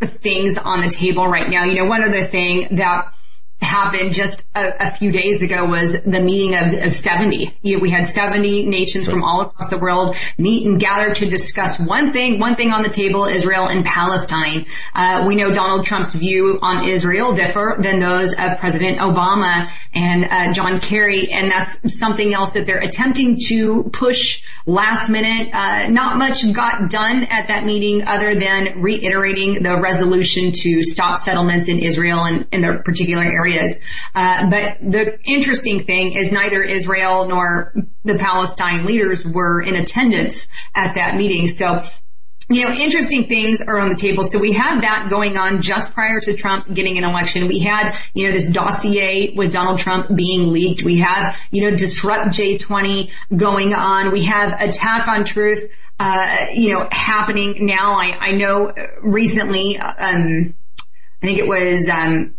of 0.00 0.10
things 0.10 0.56
on 0.56 0.82
the 0.82 0.90
table 0.90 1.26
right 1.26 1.48
now. 1.48 1.64
You 1.64 1.82
know, 1.82 1.88
one 1.88 2.02
other 2.02 2.24
thing 2.24 2.76
that 2.76 3.14
happened 3.60 4.12
just 4.12 4.44
a, 4.54 4.88
a 4.88 4.90
few 4.90 5.12
days 5.12 5.42
ago 5.42 5.66
was 5.66 5.92
the 5.92 6.20
meeting 6.20 6.54
of, 6.54 6.86
of 6.86 6.94
70. 6.94 7.56
You 7.62 7.76
know, 7.76 7.82
we 7.82 7.90
had 7.90 8.06
70 8.06 8.66
nations 8.66 9.08
from 9.08 9.22
all 9.22 9.42
across 9.42 9.70
the 9.70 9.78
world 9.78 10.16
meet 10.38 10.66
and 10.66 10.80
gather 10.80 11.14
to 11.14 11.28
discuss 11.28 11.78
one 11.78 12.12
thing, 12.12 12.38
one 12.38 12.56
thing 12.56 12.70
on 12.70 12.82
the 12.82 12.88
table, 12.88 13.24
Israel 13.26 13.66
and 13.68 13.84
Palestine. 13.84 14.66
Uh, 14.94 15.24
we 15.28 15.36
know 15.36 15.50
Donald 15.50 15.86
Trump's 15.86 16.12
view 16.12 16.58
on 16.62 16.88
Israel 16.88 17.34
differ 17.34 17.76
than 17.78 17.98
those 17.98 18.32
of 18.32 18.58
President 18.58 18.98
Obama 18.98 19.70
and 19.94 20.24
uh, 20.24 20.52
John 20.52 20.80
Kerry, 20.80 21.32
and 21.32 21.50
that's 21.50 21.98
something 21.98 22.32
else 22.32 22.54
that 22.54 22.66
they're 22.66 22.80
attempting 22.80 23.38
to 23.48 23.90
push 23.92 24.42
last 24.66 25.10
minute. 25.10 25.52
Uh, 25.52 25.88
not 25.88 26.16
much 26.16 26.50
got 26.52 26.90
done 26.90 27.24
at 27.24 27.48
that 27.48 27.64
meeting 27.64 28.02
other 28.06 28.38
than 28.38 28.80
reiterating 28.80 29.62
the 29.62 29.80
resolution 29.80 30.52
to 30.52 30.82
stop 30.82 31.18
settlements 31.18 31.68
in 31.68 31.78
Israel 31.78 32.24
and 32.24 32.46
in 32.52 32.60
the 32.60 32.80
particular 32.84 33.24
areas. 33.50 33.76
Uh, 34.14 34.50
but 34.50 34.78
the 34.80 35.18
interesting 35.24 35.80
thing 35.80 36.12
is 36.12 36.32
neither 36.32 36.62
Israel 36.62 37.28
nor 37.28 37.74
the 38.04 38.16
Palestine 38.16 38.86
leaders 38.86 39.24
were 39.24 39.60
in 39.60 39.74
attendance 39.74 40.48
at 40.74 40.94
that 40.94 41.16
meeting. 41.16 41.48
So 41.48 41.80
you 42.50 42.64
know, 42.64 42.74
interesting 42.74 43.28
things 43.28 43.60
are 43.60 43.78
on 43.78 43.90
the 43.90 43.94
table. 43.94 44.24
So 44.24 44.40
we 44.40 44.52
had 44.52 44.80
that 44.80 45.06
going 45.08 45.36
on 45.36 45.62
just 45.62 45.94
prior 45.94 46.18
to 46.18 46.36
Trump 46.36 46.66
getting 46.74 46.98
an 46.98 47.04
election. 47.04 47.46
We 47.46 47.60
had, 47.60 47.96
you 48.12 48.26
know, 48.26 48.32
this 48.32 48.48
dossier 48.48 49.34
with 49.36 49.52
Donald 49.52 49.78
Trump 49.78 50.12
being 50.12 50.50
leaked. 50.52 50.82
We 50.82 50.98
have, 50.98 51.38
you 51.52 51.62
know, 51.62 51.76
disrupt 51.76 52.36
J20 52.36 53.12
going 53.36 53.72
on. 53.72 54.10
We 54.10 54.24
have 54.24 54.60
attack 54.60 55.06
on 55.06 55.24
truth, 55.24 55.70
uh, 56.00 56.46
you 56.52 56.72
know, 56.72 56.88
happening 56.90 57.66
now. 57.66 57.92
I, 57.92 58.18
I 58.18 58.32
know 58.32 58.74
recently, 59.00 59.78
um, 59.78 60.56
I 61.22 61.26
think 61.26 61.38
it 61.38 61.46
was, 61.46 61.88
um, 61.88 62.34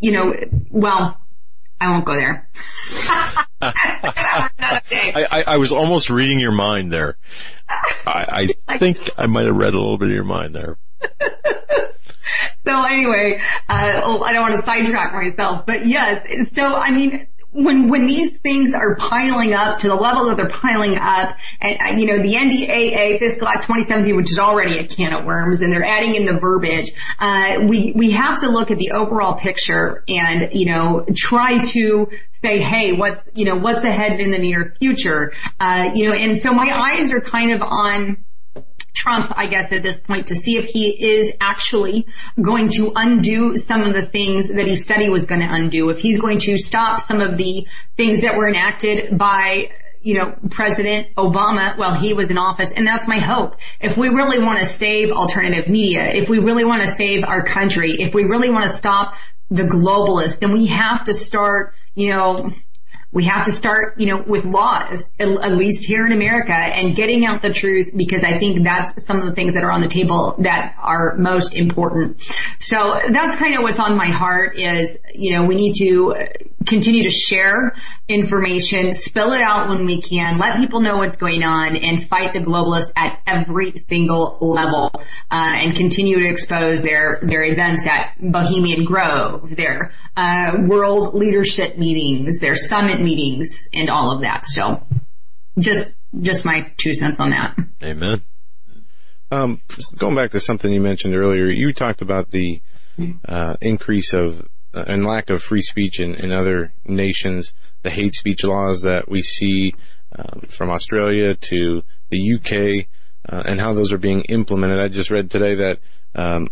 you 0.00 0.12
know, 0.12 0.34
well, 0.70 1.20
I 1.80 1.90
won't 1.90 2.04
go 2.04 2.14
there. 2.14 2.48
I, 3.62 5.26
I, 5.30 5.44
I 5.46 5.56
was 5.58 5.72
almost 5.72 6.10
reading 6.10 6.40
your 6.40 6.52
mind 6.52 6.92
there. 6.92 7.16
I, 8.06 8.48
I 8.66 8.78
think 8.78 9.10
I 9.16 9.26
might 9.26 9.46
have 9.46 9.56
read 9.56 9.74
a 9.74 9.78
little 9.78 9.98
bit 9.98 10.08
of 10.08 10.14
your 10.14 10.24
mind 10.24 10.54
there. 10.54 10.76
So 12.66 12.84
anyway, 12.84 13.40
uh, 13.68 14.00
oh, 14.04 14.22
I 14.22 14.32
don't 14.32 14.42
want 14.42 14.56
to 14.56 14.62
sidetrack 14.62 15.14
myself, 15.14 15.64
but 15.66 15.86
yes. 15.86 16.24
So 16.52 16.74
I 16.74 16.90
mean, 16.90 17.26
when 17.52 17.88
when 17.88 18.06
these 18.06 18.38
things 18.38 18.74
are 18.74 18.96
piling 18.96 19.54
up 19.54 19.78
to 19.78 19.88
the 19.88 19.94
level 19.94 20.26
that 20.26 20.36
they're 20.36 20.48
piling 20.48 20.96
up, 20.96 21.36
and 21.60 21.78
uh, 21.80 21.98
you 21.98 22.06
know 22.06 22.22
the 22.22 22.34
NDAA 22.34 23.18
Fiscal 23.18 23.48
Act 23.48 23.62
2017, 23.62 24.16
which 24.16 24.30
is 24.30 24.38
already 24.38 24.78
a 24.78 24.86
can 24.86 25.12
of 25.12 25.24
worms, 25.24 25.60
and 25.60 25.72
they're 25.72 25.84
adding 25.84 26.14
in 26.14 26.26
the 26.26 26.38
verbiage. 26.38 26.92
Uh, 27.18 27.66
we 27.68 27.92
we 27.96 28.12
have 28.12 28.40
to 28.40 28.50
look 28.50 28.70
at 28.70 28.78
the 28.78 28.92
overall 28.92 29.34
picture 29.34 30.04
and 30.06 30.50
you 30.52 30.72
know 30.72 31.04
try 31.14 31.64
to 31.64 32.08
say, 32.32 32.60
hey, 32.60 32.92
what's 32.92 33.28
you 33.34 33.44
know 33.44 33.56
what's 33.56 33.82
ahead 33.82 34.20
in 34.20 34.30
the 34.30 34.38
near 34.38 34.74
future, 34.78 35.32
uh, 35.58 35.90
you 35.94 36.08
know, 36.08 36.14
and 36.14 36.36
so 36.38 36.52
my 36.52 36.70
eyes 36.72 37.12
are 37.12 37.20
kind 37.20 37.52
of 37.52 37.62
on. 37.62 38.24
Trump, 38.94 39.32
I 39.34 39.46
guess, 39.46 39.72
at 39.72 39.82
this 39.82 39.98
point 39.98 40.28
to 40.28 40.34
see 40.34 40.56
if 40.56 40.66
he 40.66 41.12
is 41.12 41.32
actually 41.40 42.06
going 42.40 42.68
to 42.70 42.92
undo 42.94 43.56
some 43.56 43.82
of 43.82 43.94
the 43.94 44.04
things 44.04 44.48
that 44.48 44.66
he 44.66 44.76
said 44.76 44.98
he 44.98 45.10
was 45.10 45.26
going 45.26 45.40
to 45.40 45.48
undo, 45.48 45.88
if 45.90 45.98
he's 45.98 46.20
going 46.20 46.38
to 46.40 46.56
stop 46.56 47.00
some 47.00 47.20
of 47.20 47.36
the 47.36 47.66
things 47.96 48.22
that 48.22 48.36
were 48.36 48.48
enacted 48.48 49.16
by 49.16 49.70
you 50.02 50.14
know, 50.14 50.34
President 50.50 51.14
Obama 51.16 51.76
while 51.76 51.94
he 51.94 52.14
was 52.14 52.30
in 52.30 52.38
office. 52.38 52.72
And 52.72 52.86
that's 52.86 53.06
my 53.06 53.18
hope. 53.18 53.56
If 53.80 53.96
we 53.96 54.08
really 54.08 54.42
want 54.42 54.58
to 54.58 54.64
save 54.64 55.10
alternative 55.10 55.68
media, 55.68 56.10
if 56.14 56.28
we 56.28 56.38
really 56.38 56.64
want 56.64 56.82
to 56.86 56.90
save 56.90 57.22
our 57.22 57.44
country, 57.44 57.96
if 57.98 58.14
we 58.14 58.24
really 58.24 58.50
want 58.50 58.64
to 58.64 58.70
stop 58.70 59.16
the 59.50 59.64
globalists, 59.64 60.38
then 60.38 60.52
we 60.52 60.66
have 60.66 61.04
to 61.04 61.12
start, 61.12 61.74
you 61.94 62.12
know, 62.12 62.50
we 63.12 63.24
have 63.24 63.46
to 63.46 63.52
start, 63.52 63.98
you 63.98 64.06
know, 64.06 64.22
with 64.24 64.44
laws, 64.44 65.10
at, 65.18 65.52
least 65.52 65.84
here 65.84 66.06
in 66.06 66.12
America 66.12 66.52
and 66.52 66.94
getting 66.94 67.26
out 67.26 67.42
the 67.42 67.52
truth 67.52 67.90
because 67.94 68.22
I 68.22 68.38
think 68.38 68.62
that's 68.62 69.04
some 69.04 69.18
of 69.18 69.26
the 69.26 69.34
things 69.34 69.54
that 69.54 69.64
are 69.64 69.72
on 69.72 69.80
the 69.80 69.88
table 69.88 70.36
that 70.38 70.76
are 70.78 71.16
most 71.16 71.56
important. 71.56 72.20
So 72.60 72.94
that's 73.10 73.36
kind 73.36 73.56
of 73.56 73.62
what's 73.62 73.80
on 73.80 73.96
my 73.96 74.06
heart 74.06 74.56
is, 74.56 74.96
you 75.12 75.32
know, 75.32 75.46
we 75.46 75.56
need 75.56 75.74
to 75.76 76.14
continue 76.66 77.04
to 77.04 77.10
share 77.10 77.74
information, 78.08 78.92
spill 78.92 79.32
it 79.32 79.40
out 79.40 79.68
when 79.68 79.86
we 79.86 80.02
can, 80.02 80.38
let 80.38 80.56
people 80.56 80.80
know 80.80 80.98
what's 80.98 81.16
going 81.16 81.42
on 81.42 81.76
and 81.76 82.06
fight 82.06 82.32
the 82.32 82.40
globalists 82.40 82.92
at 82.94 83.20
every 83.26 83.72
single 83.76 84.36
level, 84.40 84.90
uh, 84.94 85.00
and 85.30 85.74
continue 85.74 86.18
to 86.18 86.28
expose 86.28 86.82
their, 86.82 87.18
their 87.22 87.44
events 87.44 87.86
at 87.86 88.14
Bohemian 88.20 88.84
Grove, 88.84 89.54
their, 89.56 89.92
uh, 90.16 90.58
world 90.66 91.14
leadership 91.14 91.78
meetings, 91.78 92.40
their 92.40 92.54
summit 92.54 93.00
meetings 93.00 93.68
and 93.72 93.88
all 93.88 94.14
of 94.14 94.22
that. 94.22 94.44
So 94.44 94.80
just, 95.58 95.92
just 96.20 96.44
my 96.44 96.72
two 96.76 96.94
cents 96.94 97.20
on 97.20 97.30
that. 97.30 97.56
Amen. 97.82 98.22
Um, 99.32 99.60
going 99.96 100.16
back 100.16 100.32
to 100.32 100.40
something 100.40 100.70
you 100.70 100.80
mentioned 100.80 101.14
earlier, 101.14 101.46
you 101.46 101.72
talked 101.72 102.02
about 102.02 102.30
the 102.30 102.60
uh, 103.24 103.56
increase 103.60 104.12
of 104.12 104.46
and 104.72 105.04
lack 105.04 105.30
of 105.30 105.42
free 105.42 105.62
speech 105.62 106.00
in, 106.00 106.14
in 106.14 106.32
other 106.32 106.72
nations, 106.84 107.54
the 107.82 107.90
hate 107.90 108.14
speech 108.14 108.44
laws 108.44 108.82
that 108.82 109.08
we 109.08 109.22
see 109.22 109.74
um, 110.16 110.42
from 110.48 110.70
Australia 110.70 111.34
to 111.34 111.82
the 112.10 112.34
UK, 112.34 112.86
uh, 113.28 113.42
and 113.46 113.60
how 113.60 113.72
those 113.72 113.92
are 113.92 113.98
being 113.98 114.22
implemented. 114.22 114.78
I 114.78 114.88
just 114.88 115.10
read 115.10 115.30
today 115.30 115.56
that 115.56 115.78
um, 116.14 116.48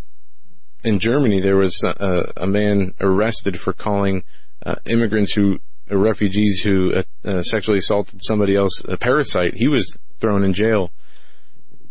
in 0.85 0.99
Germany 0.99 1.40
there 1.40 1.57
was 1.57 1.82
a, 1.85 2.32
a 2.36 2.47
man 2.47 2.95
arrested 3.01 3.61
for 3.61 3.73
calling 3.73 4.24
uh, 4.65 4.77
immigrants 4.86 5.32
who 5.32 5.59
uh, 5.90 5.97
refugees 5.97 6.61
who 6.61 6.93
uh, 6.95 7.03
uh, 7.24 7.43
sexually 7.43 7.78
assaulted 7.78 8.23
somebody 8.23 8.57
else 8.57 8.82
a 8.86 8.97
parasite. 8.97 9.55
He 9.55 9.69
was 9.69 9.97
thrown 10.20 10.45
in 10.45 10.53
jail. 10.53 10.90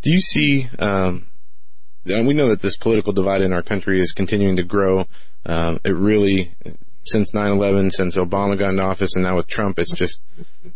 Do 0.02 0.12
you 0.12 0.20
see? 0.20 0.68
Um, 0.78 1.26
and 2.10 2.26
we 2.26 2.34
know 2.34 2.48
that 2.48 2.62
this 2.62 2.76
political 2.76 3.12
divide 3.12 3.42
in 3.42 3.52
our 3.52 3.62
country 3.62 4.00
is 4.00 4.12
continuing 4.12 4.56
to 4.56 4.64
grow. 4.64 5.06
Um, 5.46 5.80
it 5.84 5.94
really, 5.94 6.50
since 7.04 7.32
9/11, 7.32 7.92
since 7.92 8.16
Obama 8.16 8.58
got 8.58 8.70
into 8.70 8.84
office, 8.84 9.14
and 9.14 9.24
now 9.24 9.36
with 9.36 9.46
Trump, 9.46 9.78
it's 9.78 9.92
just 9.92 10.20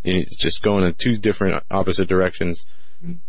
it's 0.04 0.36
just 0.36 0.62
going 0.62 0.84
in 0.84 0.94
two 0.94 1.16
different 1.16 1.62
opposite 1.70 2.08
directions. 2.08 2.64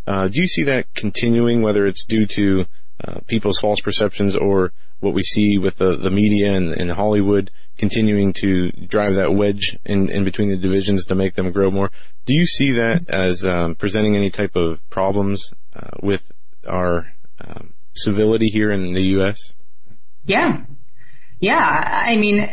Uh, 0.06 0.28
do 0.28 0.40
you 0.40 0.48
see 0.48 0.64
that 0.64 0.94
continuing, 0.94 1.62
whether 1.62 1.86
it's 1.86 2.06
due 2.06 2.28
to 2.28 2.66
uh, 3.04 3.20
people's 3.28 3.58
false 3.58 3.82
perceptions 3.82 4.36
or 4.36 4.72
what 5.00 5.14
we 5.14 5.24
see 5.24 5.58
with 5.58 5.78
the, 5.78 5.98
the 5.98 6.10
media 6.10 6.54
and, 6.54 6.70
and 6.74 6.92
Hollywood 6.92 7.52
continuing 7.78 8.34
to 8.34 8.72
drive 8.72 9.16
that 9.16 9.34
wedge 9.34 9.78
in, 9.84 10.10
in 10.10 10.24
between 10.24 10.50
the 10.50 10.58
divisions 10.58 11.06
to 11.06 11.16
make 11.16 11.34
them 11.34 11.52
grow 11.52 11.72
more? 11.72 11.92
Do 12.26 12.34
you 12.34 12.46
see 12.46 12.74
that 12.74 13.10
as 13.10 13.44
um, 13.44 13.76
presenting 13.76 14.16
any 14.16 14.30
type 14.30 14.56
of 14.56 14.80
problems 14.90 15.52
uh, 15.76 15.90
with 16.02 16.24
our 16.68 17.08
um, 17.46 17.74
civility 17.94 18.50
here 18.50 18.72
in 18.72 18.94
the 18.94 19.02
U.S.? 19.02 19.54
Yeah. 20.26 20.66
Yeah. 21.40 21.58
I 21.58 22.16
mean, 22.18 22.48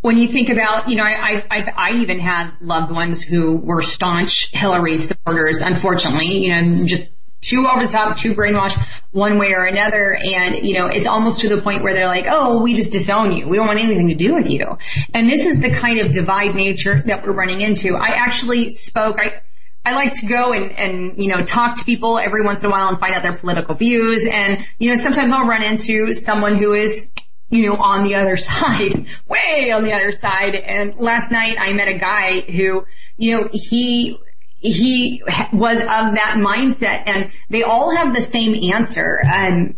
when 0.00 0.16
you 0.16 0.28
think 0.28 0.48
about, 0.48 0.88
you 0.88 0.96
know, 0.96 1.04
I, 1.04 1.44
I, 1.50 1.72
I 1.76 1.90
even 2.00 2.18
had 2.18 2.52
loved 2.60 2.90
ones 2.90 3.20
who 3.20 3.56
were 3.56 3.82
staunch 3.82 4.50
Hillary 4.52 4.98
supporters, 4.98 5.58
unfortunately, 5.58 6.38
you 6.38 6.50
know, 6.50 6.86
just 6.86 7.16
too 7.42 7.66
over 7.66 7.84
the 7.84 7.90
top, 7.90 8.16
too 8.16 8.34
brainwashed 8.34 8.78
one 9.12 9.38
way 9.38 9.52
or 9.52 9.64
another. 9.64 10.14
And, 10.14 10.66
you 10.66 10.78
know, 10.78 10.86
it's 10.86 11.06
almost 11.06 11.40
to 11.40 11.48
the 11.48 11.60
point 11.60 11.82
where 11.82 11.94
they're 11.94 12.06
like, 12.06 12.26
oh, 12.28 12.62
we 12.62 12.74
just 12.74 12.92
disown 12.92 13.32
you. 13.32 13.48
We 13.48 13.56
don't 13.56 13.66
want 13.66 13.80
anything 13.80 14.08
to 14.08 14.14
do 14.14 14.34
with 14.34 14.50
you. 14.50 14.78
And 15.14 15.28
this 15.28 15.46
is 15.46 15.60
the 15.60 15.70
kind 15.70 16.00
of 16.00 16.12
divide 16.12 16.54
nature 16.54 17.02
that 17.06 17.24
we're 17.24 17.34
running 17.34 17.60
into. 17.60 17.96
I 17.96 18.08
actually 18.08 18.68
spoke, 18.68 19.18
I, 19.20 19.42
I 19.84 19.94
like 19.94 20.12
to 20.14 20.26
go 20.26 20.52
and, 20.52 20.72
and, 20.72 21.22
you 21.22 21.28
know, 21.28 21.42
talk 21.44 21.76
to 21.76 21.84
people 21.84 22.18
every 22.18 22.44
once 22.44 22.62
in 22.62 22.70
a 22.70 22.72
while 22.72 22.88
and 22.88 23.00
find 23.00 23.14
out 23.14 23.22
their 23.22 23.36
political 23.36 23.74
views. 23.74 24.26
And, 24.26 24.58
you 24.78 24.90
know, 24.90 24.96
sometimes 24.96 25.32
I'll 25.32 25.46
run 25.46 25.62
into 25.62 26.12
someone 26.12 26.58
who 26.58 26.74
is, 26.74 27.10
you 27.48 27.66
know, 27.66 27.76
on 27.76 28.04
the 28.04 28.16
other 28.16 28.36
side, 28.36 29.06
way 29.26 29.70
on 29.72 29.82
the 29.82 29.92
other 29.92 30.12
side. 30.12 30.54
And 30.54 30.96
last 30.96 31.30
night 31.30 31.56
I 31.58 31.72
met 31.72 31.88
a 31.88 31.98
guy 31.98 32.40
who, 32.40 32.84
you 33.16 33.36
know, 33.36 33.48
he, 33.52 34.18
he 34.60 35.22
was 35.52 35.80
of 35.80 35.86
that 35.86 36.36
mindset 36.36 37.04
and 37.06 37.30
they 37.48 37.62
all 37.62 37.96
have 37.96 38.14
the 38.14 38.20
same 38.20 38.74
answer. 38.74 39.18
And 39.24 39.76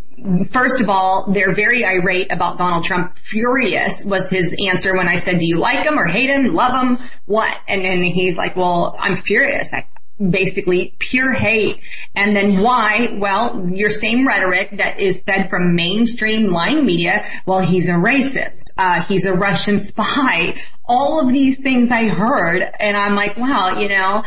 first 0.51 0.81
of 0.81 0.89
all, 0.89 1.31
they're 1.33 1.55
very 1.55 1.85
irate 1.85 2.33
about 2.33 2.59
Donald 2.59 2.85
Trump. 2.85 3.17
Furious 3.19 4.05
was 4.05 4.29
his 4.29 4.57
answer 4.69 4.97
when 4.97 5.09
I 5.09 5.17
said, 5.17 5.39
do 5.39 5.47
you 5.47 5.59
like 5.59 5.85
him 5.85 5.99
or 5.99 6.07
hate 6.07 6.31
him? 6.31 6.53
Love 6.53 6.99
him? 6.99 7.09
What? 7.27 7.55
And 7.69 7.85
then 7.85 8.03
he's 8.03 8.37
like, 8.37 8.57
well, 8.57 8.97
I'm 8.99 9.17
furious. 9.17 9.73
I, 9.73 9.87
basically 10.19 10.95
pure 10.99 11.33
hate. 11.33 11.81
And 12.15 12.35
then 12.35 12.61
why? 12.63 13.17
Well, 13.19 13.71
your 13.73 13.91
same 13.91 14.27
rhetoric 14.27 14.79
that 14.79 15.01
is 15.01 15.23
fed 15.23 15.51
from 15.51 15.75
mainstream 15.75 16.47
lying 16.47 16.85
media. 16.85 17.25
Well, 17.47 17.61
he's 17.61 17.89
a 17.89 17.93
racist. 17.93 18.73
Uh, 18.77 19.03
he's 19.03 19.27
a 19.27 19.35
Russian 19.35 19.79
spy. 19.81 20.61
All 20.85 21.21
of 21.21 21.29
these 21.29 21.61
things 21.61 21.91
I 21.91 22.09
heard 22.09 22.63
and 22.79 22.97
I'm 22.97 23.15
like, 23.15 23.37
wow, 23.37 23.79
you 23.79 23.89
know, 23.89 24.25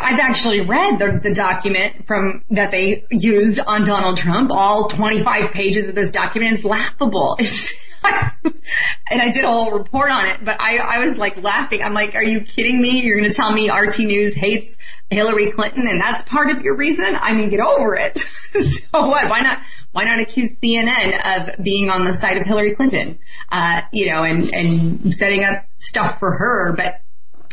I've 0.00 0.20
actually 0.20 0.60
read 0.66 0.98
the, 0.98 1.20
the, 1.22 1.34
document 1.34 2.06
from 2.06 2.44
that 2.50 2.70
they 2.70 3.04
used 3.10 3.60
on 3.60 3.84
Donald 3.84 4.16
Trump. 4.16 4.50
All 4.50 4.88
25 4.88 5.52
pages 5.52 5.88
of 5.88 5.94
this 5.94 6.10
document 6.10 6.52
is 6.52 6.64
laughable. 6.64 7.36
and 8.04 9.22
I 9.22 9.30
did 9.32 9.44
a 9.44 9.48
whole 9.48 9.72
report 9.72 10.10
on 10.10 10.26
it, 10.26 10.44
but 10.44 10.60
I, 10.60 10.78
I 10.78 10.98
was 11.00 11.16
like 11.18 11.36
laughing. 11.36 11.80
I'm 11.82 11.94
like, 11.94 12.14
are 12.14 12.22
you 12.22 12.42
kidding 12.42 12.80
me? 12.80 13.02
You're 13.02 13.18
going 13.18 13.28
to 13.28 13.34
tell 13.34 13.52
me 13.52 13.70
RT 13.70 13.98
News 14.00 14.34
hates 14.34 14.76
Hillary 15.10 15.52
Clinton 15.52 15.86
and 15.88 16.00
that's 16.00 16.22
part 16.22 16.50
of 16.50 16.62
your 16.62 16.76
reason? 16.76 17.14
I 17.18 17.34
mean, 17.34 17.48
get 17.48 17.60
over 17.60 17.96
it. 17.96 18.18
so 18.52 19.06
what? 19.06 19.28
Why 19.28 19.40
not? 19.40 19.58
Why 19.92 20.04
not 20.04 20.20
accuse 20.20 20.54
CNN 20.62 21.14
of 21.24 21.64
being 21.64 21.88
on 21.88 22.04
the 22.04 22.12
side 22.12 22.36
of 22.36 22.46
Hillary 22.46 22.74
Clinton? 22.74 23.18
Uh, 23.50 23.80
you 23.92 24.12
know, 24.12 24.24
and, 24.24 24.52
and 24.52 25.14
setting 25.14 25.42
up 25.42 25.64
stuff 25.78 26.18
for 26.18 26.30
her. 26.30 26.76
But 26.76 27.00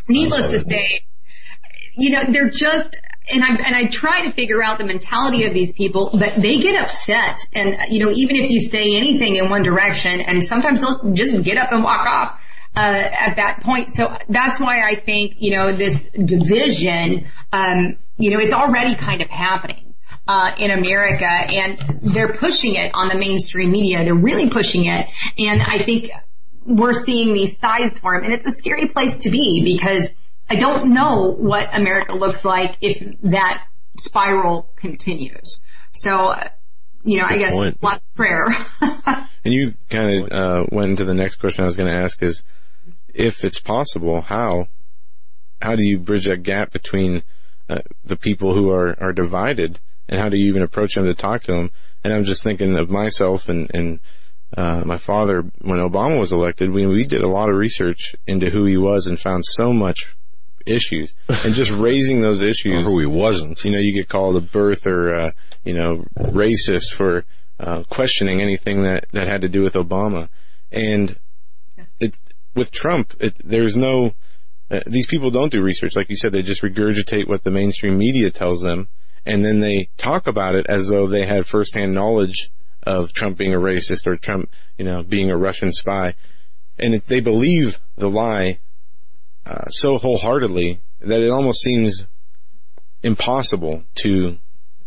needless 0.08 0.48
to 0.48 0.58
say, 0.58 1.04
you 1.96 2.10
know, 2.10 2.22
they're 2.28 2.50
just, 2.50 2.96
and 3.30 3.42
I 3.42 3.48
and 3.48 3.76
I 3.76 3.88
try 3.88 4.24
to 4.24 4.30
figure 4.30 4.62
out 4.62 4.78
the 4.78 4.84
mentality 4.84 5.44
of 5.44 5.54
these 5.54 5.72
people, 5.72 6.10
but 6.12 6.34
they 6.34 6.58
get 6.58 6.80
upset, 6.80 7.38
and 7.52 7.76
you 7.88 8.04
know, 8.04 8.12
even 8.12 8.36
if 8.36 8.50
you 8.50 8.60
say 8.60 8.96
anything 8.96 9.36
in 9.36 9.48
one 9.48 9.62
direction, 9.62 10.20
and 10.20 10.42
sometimes 10.42 10.80
they'll 10.80 11.12
just 11.12 11.42
get 11.42 11.56
up 11.56 11.72
and 11.72 11.82
walk 11.82 12.06
off. 12.06 12.40
Uh, 12.76 13.08
at 13.20 13.36
that 13.36 13.60
point, 13.62 13.94
so 13.94 14.16
that's 14.28 14.58
why 14.58 14.82
I 14.82 14.96
think 14.96 15.34
you 15.38 15.56
know 15.56 15.76
this 15.76 16.08
division, 16.10 17.28
um, 17.52 17.98
you 18.16 18.32
know, 18.32 18.40
it's 18.40 18.52
already 18.52 18.96
kind 18.96 19.22
of 19.22 19.28
happening 19.30 19.94
uh, 20.26 20.50
in 20.58 20.72
America, 20.72 21.24
and 21.24 21.78
they're 22.00 22.32
pushing 22.32 22.74
it 22.74 22.90
on 22.92 23.08
the 23.08 23.14
mainstream 23.14 23.70
media. 23.70 24.02
They're 24.02 24.12
really 24.12 24.50
pushing 24.50 24.86
it, 24.86 25.06
and 25.38 25.62
I 25.62 25.84
think 25.84 26.10
we're 26.66 26.94
seeing 26.94 27.32
these 27.32 27.58
sides 27.58 28.00
form, 28.00 28.24
and 28.24 28.32
it's 28.32 28.44
a 28.44 28.50
scary 28.50 28.88
place 28.88 29.18
to 29.18 29.30
be 29.30 29.62
because 29.64 30.12
I 30.48 30.56
don't 30.56 30.92
know 30.92 31.32
what 31.32 31.74
America 31.76 32.14
looks 32.14 32.44
like 32.44 32.78
if 32.80 33.20
that 33.22 33.64
spiral 33.98 34.70
continues. 34.76 35.60
So, 35.92 36.34
you 37.04 37.18
know, 37.18 37.26
Good 37.28 37.34
I 37.34 37.38
guess 37.38 37.54
point. 37.54 37.82
lots 37.82 38.04
of 38.04 38.14
prayer. 38.14 38.46
and 39.44 39.54
you 39.54 39.74
kind 39.88 40.24
of 40.24 40.32
uh, 40.32 40.66
went 40.70 40.90
into 40.90 41.04
the 41.04 41.14
next 41.14 41.36
question 41.36 41.62
I 41.62 41.66
was 41.66 41.76
going 41.76 41.88
to 41.88 41.96
ask 41.96 42.22
is, 42.22 42.42
if 43.12 43.44
it's 43.44 43.60
possible, 43.60 44.20
how 44.20 44.68
how 45.62 45.76
do 45.76 45.82
you 45.82 45.98
bridge 45.98 46.26
that 46.26 46.42
gap 46.42 46.72
between 46.72 47.22
uh, 47.70 47.80
the 48.04 48.16
people 48.16 48.54
who 48.54 48.70
are 48.70 48.94
are 49.00 49.12
divided, 49.12 49.78
and 50.08 50.20
how 50.20 50.28
do 50.28 50.36
you 50.36 50.48
even 50.48 50.62
approach 50.62 50.94
them 50.94 51.04
to 51.04 51.14
talk 51.14 51.44
to 51.44 51.52
them? 51.52 51.70
And 52.02 52.12
I'm 52.12 52.24
just 52.24 52.42
thinking 52.42 52.76
of 52.76 52.90
myself 52.90 53.48
and 53.48 53.70
and 53.72 54.00
uh, 54.56 54.82
my 54.84 54.98
father 54.98 55.42
when 55.62 55.80
Obama 55.80 56.18
was 56.18 56.32
elected. 56.32 56.74
We 56.74 56.86
we 56.86 57.06
did 57.06 57.22
a 57.22 57.28
lot 57.28 57.48
of 57.48 57.56
research 57.56 58.16
into 58.26 58.50
who 58.50 58.66
he 58.66 58.76
was 58.76 59.06
and 59.06 59.18
found 59.18 59.44
so 59.44 59.72
much 59.72 60.14
issues 60.66 61.14
and 61.28 61.54
just 61.54 61.70
raising 61.70 62.20
those 62.20 62.42
issues. 62.42 62.86
Or 62.86 62.90
who 62.90 63.00
he 63.00 63.06
wasn't. 63.06 63.64
You 63.64 63.72
know, 63.72 63.78
you 63.78 63.92
get 63.92 64.08
called 64.08 64.36
a 64.36 64.40
birther, 64.40 65.26
uh, 65.26 65.30
you 65.64 65.74
know, 65.74 66.04
racist 66.18 66.94
for, 66.94 67.24
uh, 67.58 67.84
questioning 67.88 68.40
anything 68.40 68.82
that, 68.82 69.06
that 69.12 69.28
had 69.28 69.42
to 69.42 69.48
do 69.48 69.62
with 69.62 69.74
Obama. 69.74 70.28
And 70.72 71.16
it, 72.00 72.18
with 72.54 72.70
Trump, 72.70 73.14
it, 73.20 73.34
there's 73.44 73.76
no, 73.76 74.12
uh, 74.70 74.80
these 74.86 75.06
people 75.06 75.30
don't 75.30 75.52
do 75.52 75.62
research. 75.62 75.96
Like 75.96 76.08
you 76.08 76.16
said, 76.16 76.32
they 76.32 76.42
just 76.42 76.62
regurgitate 76.62 77.28
what 77.28 77.44
the 77.44 77.50
mainstream 77.50 77.98
media 77.98 78.30
tells 78.30 78.60
them. 78.60 78.88
And 79.26 79.44
then 79.44 79.60
they 79.60 79.88
talk 79.96 80.26
about 80.26 80.54
it 80.54 80.66
as 80.68 80.88
though 80.88 81.06
they 81.06 81.26
had 81.26 81.46
firsthand 81.46 81.94
knowledge 81.94 82.50
of 82.82 83.12
Trump 83.12 83.38
being 83.38 83.54
a 83.54 83.58
racist 83.58 84.06
or 84.06 84.16
Trump, 84.16 84.50
you 84.76 84.84
know, 84.84 85.02
being 85.02 85.30
a 85.30 85.36
Russian 85.36 85.72
spy. 85.72 86.14
And 86.78 86.94
it, 86.94 87.06
they 87.06 87.20
believe 87.20 87.80
the 87.96 88.10
lie 88.10 88.58
uh, 89.46 89.66
so 89.68 89.98
wholeheartedly 89.98 90.80
that 91.00 91.20
it 91.20 91.30
almost 91.30 91.62
seems 91.62 92.06
impossible 93.02 93.84
to. 93.96 94.38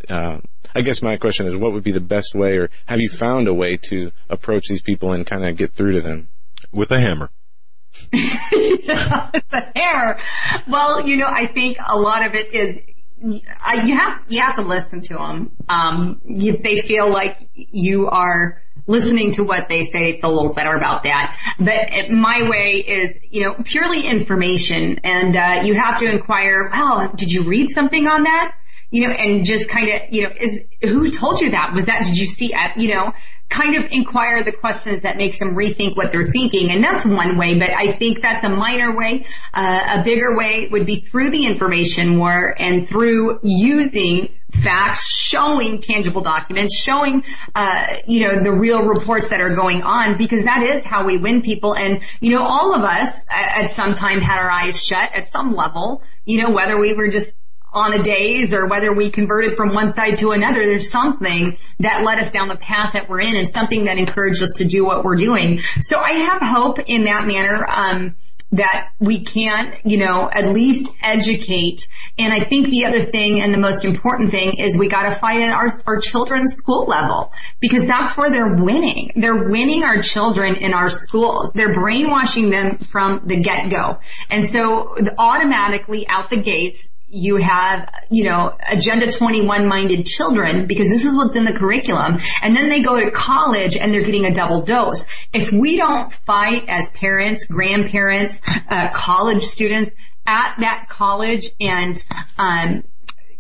Uh, 0.10 0.40
I 0.74 0.82
guess 0.82 1.02
my 1.02 1.18
question 1.18 1.48
is, 1.48 1.56
what 1.56 1.74
would 1.74 1.84
be 1.84 1.92
the 1.92 2.00
best 2.00 2.36
way, 2.36 2.58
or 2.58 2.70
have 2.86 3.00
you 3.00 3.10
found 3.10 3.48
a 3.48 3.54
way 3.54 3.78
to 3.90 4.12
approach 4.30 4.68
these 4.68 4.82
people 4.82 5.14
and 5.14 5.26
kind 5.26 5.48
of 5.48 5.58
get 5.58 5.74
through 5.74 5.94
to 5.94 6.02
them 6.02 6.28
with 6.72 6.92
a 6.92 7.00
hammer? 7.00 7.30
it's 8.12 9.54
a 9.54 9.72
hammer. 9.76 10.20
Well, 10.68 11.08
you 11.08 11.18
know, 11.18 11.28
I 11.28 11.48
think 11.48 11.78
a 11.86 11.98
lot 11.98 12.26
of 12.26 12.34
it 12.34 12.54
is 12.54 12.80
I, 13.24 13.84
you 13.86 13.96
have 13.96 14.22
you 14.28 14.42
have 14.42 14.56
to 14.56 14.62
listen 14.62 15.02
to 15.02 15.14
them. 15.16 15.52
Um, 15.68 16.22
if 16.26 16.62
they 16.62 16.82
feel 16.82 17.10
like 17.10 17.50
you 17.56 18.08
are 18.08 18.62
listening 18.88 19.34
to 19.34 19.44
what 19.44 19.70
they 19.70 19.84
say, 19.84 20.20
a 20.24 20.30
little 20.30 20.54
better 20.54 20.76
about 20.76 21.04
that. 21.04 21.38
But 21.60 22.10
my 22.10 22.50
way 22.50 22.84
is, 22.88 23.18
you 23.30 23.44
know, 23.44 23.56
purely 23.64 24.08
information, 24.08 25.00
and 25.04 25.36
uh, 25.36 25.62
you 25.66 25.76
have 25.76 26.00
to 26.00 26.10
inquire. 26.10 26.70
Well, 26.72 27.12
did 27.16 27.30
you 27.30 27.44
read 27.44 27.70
something 27.70 28.08
on 28.08 28.24
that? 28.24 28.56
You 28.90 29.08
know, 29.08 29.14
and 29.14 29.46
just 29.46 29.70
kind 29.70 29.90
of, 29.90 30.02
you 30.12 30.24
know, 30.24 30.30
is 30.40 30.62
who 30.82 31.12
told 31.12 31.42
you 31.42 31.52
that? 31.52 31.74
Was 31.74 31.88
that? 31.88 32.06
Did 32.06 32.18
you 32.18 32.26
see? 32.26 32.56
You 32.78 32.96
know, 32.96 33.14
kind 33.50 33.76
of 33.76 33.92
inquire 33.92 34.44
the 34.44 34.52
questions 34.52 35.02
that 35.02 35.18
makes 35.18 35.40
them 35.40 35.56
rethink 35.56 35.96
what 35.96 36.12
they're 36.12 36.32
thinking. 36.32 36.72
And 36.72 36.84
that's 36.84 37.06
one 37.06 37.38
way, 37.38 37.58
but 37.58 37.70
I 37.70 37.98
think 37.98 38.22
that's 38.22 38.44
a 38.44 38.50
minor 38.50 38.96
way. 38.96 39.26
Uh, 39.54 40.00
a 40.00 40.04
bigger 40.04 40.38
way 40.38 40.70
would 40.72 40.86
be 40.86 41.02
through 41.02 41.30
the 41.30 41.46
information 41.46 42.18
war 42.18 42.56
and 42.58 42.88
through 42.88 43.40
using 43.44 44.30
facts, 44.52 45.08
showing 45.08 45.82
tangible 45.82 46.22
documents, 46.22 46.78
showing, 46.78 47.24
uh, 47.54 47.86
you 48.08 48.26
know, 48.26 48.44
the 48.44 48.52
real 48.52 48.86
reports 48.86 49.30
that 49.30 49.42
are 49.42 49.56
going 49.56 49.84
on 49.84 50.18
because 50.18 50.46
that 50.46 50.64
is 50.64 50.86
how 50.86 51.06
we 51.06 51.18
win 51.18 51.42
people. 51.42 51.76
And, 51.76 52.02
you 52.22 52.32
know, 52.32 52.44
all 52.44 52.74
of 52.74 52.82
us 52.82 53.26
at 53.30 53.68
some 53.68 53.94
time 53.94 54.22
had 54.22 54.40
our 54.40 54.50
eyes 54.50 54.82
shut 54.82 55.12
at 55.14 55.28
some 55.28 55.54
level, 55.54 56.02
you 56.26 56.42
know, 56.42 56.52
whether 56.52 56.80
we 56.80 56.96
were 56.96 57.10
just 57.10 57.34
on 57.74 57.94
a 57.94 58.02
daze 58.02 58.54
or 58.54 58.68
whether 58.68 58.94
we 58.94 59.12
converted 59.12 59.58
from 59.58 59.74
one 59.74 59.94
side 59.94 60.16
to 60.18 60.32
another, 60.32 60.66
there's 60.66 60.90
something 60.90 61.58
that 61.80 62.04
led 62.04 62.18
us 62.18 62.32
down 62.32 62.48
the 62.48 62.58
path 62.58 62.94
that 62.94 63.10
we're 63.10 63.20
in 63.20 63.36
and 63.36 63.48
something 63.48 63.86
that 63.86 63.98
encouraged 63.98 64.42
us 64.42 64.54
to 64.58 64.66
do 64.66 64.86
what 64.86 65.04
we're 65.04 65.18
doing. 65.18 65.60
So 65.60 66.00
I 66.00 66.14
have 66.14 66.42
hope 66.42 66.80
in 66.80 67.04
that 67.04 67.28
manner. 67.28 67.66
Um, 67.68 68.16
that 68.52 68.92
we 69.00 69.24
can, 69.24 69.74
you 69.84 69.98
know, 69.98 70.30
at 70.32 70.54
least 70.54 70.92
educate. 71.02 71.88
And 72.18 72.34
I 72.34 72.40
think 72.40 72.68
the 72.68 72.86
other 72.86 73.02
thing 73.02 73.42
and 73.42 73.54
the 73.54 73.58
most 73.58 73.84
important 73.84 74.32
thing 74.32 74.58
is 74.58 74.78
we 74.78 74.88
got 74.88 75.04
to 75.04 75.12
fight 75.12 75.42
at 75.42 75.52
our, 75.52 75.68
our 75.86 76.00
children's 76.00 76.54
school 76.56 76.86
level 76.86 77.34
because 77.60 77.86
that's 77.86 78.16
where 78.16 78.30
they're 78.30 78.56
winning. 78.56 79.12
They're 79.16 79.50
winning 79.50 79.84
our 79.84 80.02
children 80.02 80.56
in 80.56 80.74
our 80.74 80.90
schools. 80.90 81.52
They're 81.54 81.74
brainwashing 81.74 82.50
them 82.50 82.78
from 82.78 83.22
the 83.26 83.42
get-go. 83.42 84.00
And 84.30 84.46
so 84.46 84.96
automatically 85.18 86.08
out 86.08 86.30
the 86.30 86.42
gates, 86.42 86.90
you 87.10 87.38
have, 87.38 87.90
you 88.10 88.26
know, 88.26 88.56
agenda 88.70 89.10
21 89.10 89.68
minded 89.68 90.06
children 90.06 90.68
because 90.68 90.88
this 90.88 91.06
is 91.06 91.16
what's 91.16 91.36
in 91.36 91.46
the 91.46 91.54
curriculum. 91.54 92.18
And 92.42 92.56
then 92.56 92.70
they 92.70 92.84
go 92.84 93.00
to 93.00 93.12
college 93.12 93.78
and 93.78 93.92
they're 93.92 94.04
getting 94.04 94.26
a 94.26 94.34
double 94.34 94.64
dose. 94.64 95.06
If 95.34 95.52
we 95.52 95.78
don't 95.78 96.12
fight 96.12 96.64
as 96.68 96.90
parents, 96.90 97.46
grandparents, 97.46 98.42
uh, 98.70 98.90
college 98.94 99.44
students 99.44 99.96
at 100.26 100.56
that 100.60 100.88
college 100.90 101.50
and, 101.62 101.96
um, 102.38 102.84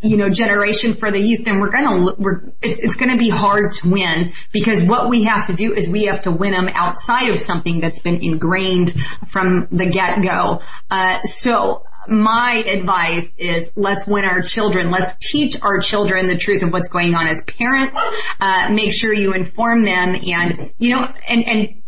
you 0.02 0.18
know, 0.18 0.30
generation 0.30 0.94
for 0.94 1.10
the 1.10 1.20
youth, 1.20 1.44
then 1.44 1.60
we're 1.60 1.72
gonna, 1.72 2.14
we're, 2.18 2.42
it's, 2.62 2.84
it's 2.84 2.96
gonna 2.96 3.18
be 3.18 3.30
hard 3.30 3.72
to 3.74 3.90
win 3.90 4.32
because 4.52 4.84
what 4.84 5.10
we 5.10 5.24
have 5.24 5.48
to 5.48 5.54
do 5.54 5.74
is 5.74 5.90
we 5.90 6.06
have 6.06 6.22
to 6.22 6.32
win 6.32 6.52
them 6.52 6.70
outside 6.74 7.30
of 7.30 7.40
something 7.40 7.80
that's 7.80 8.00
been 8.00 8.20
ingrained 8.22 8.94
from 9.28 9.68
the 9.72 9.88
get-go. 9.88 10.62
Uh, 10.92 11.22
so 11.24 11.84
my 12.08 12.64
advice 12.66 13.34
is 13.38 13.72
let's 13.76 14.06
win 14.08 14.24
our 14.24 14.42
children. 14.42 14.92
Let's 14.92 15.16
teach 15.16 15.62
our 15.62 15.80
children 15.80 16.28
the 16.28 16.38
truth 16.38 16.64
of 16.64 16.72
what's 16.72 16.88
going 16.90 17.16
on 17.16 17.28
as 17.28 17.42
parents. 17.42 17.98
Uh, 18.40 18.70
make 18.72 18.94
sure 18.94 19.14
you 19.14 19.34
inform 19.34 19.84
them 19.84 20.16
and, 20.16 20.74
you 20.78 20.96
know, 20.96 21.08
and, 21.28 21.48
and 21.48 21.82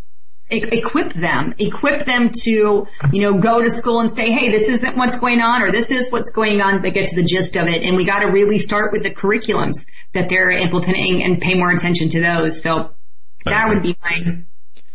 equip 0.50 1.14
them, 1.14 1.54
equip 1.60 2.06
them 2.06 2.32
to, 2.44 2.88
you 3.12 3.22
know, 3.22 3.40
go 3.40 3.62
to 3.62 3.70
school 3.70 4.00
and 4.00 4.12
say, 4.12 4.32
hey, 4.32 4.52
this 4.52 4.68
isn't 4.68 4.98
what's 4.98 5.18
going 5.18 5.42
on 5.42 5.62
or 5.62 5.72
this 5.72 5.92
is 5.92 6.10
what's 6.10 6.32
going 6.32 6.62
on, 6.62 6.82
but 6.82 6.94
get 6.94 7.10
to 7.10 7.16
the 7.16 7.24
gist 7.24 7.56
of 7.56 7.68
it. 7.68 7.84
And 7.84 7.96
we 7.96 8.06
got 8.06 8.20
to 8.20 8.28
really 8.28 8.60
start 8.60 8.92
with 8.92 9.04
the 9.04 9.14
curriculums 9.14 9.86
that 10.14 10.30
they're 10.30 10.50
implementing 10.50 11.24
and 11.24 11.40
pay 11.40 11.56
more 11.56 11.72
attention 11.72 12.10
to 12.10 12.20
those. 12.20 12.62
So 12.62 12.92
that 13.46 13.70
would 13.70 13.84
be 13.84 13.96
my. 14.02 14.44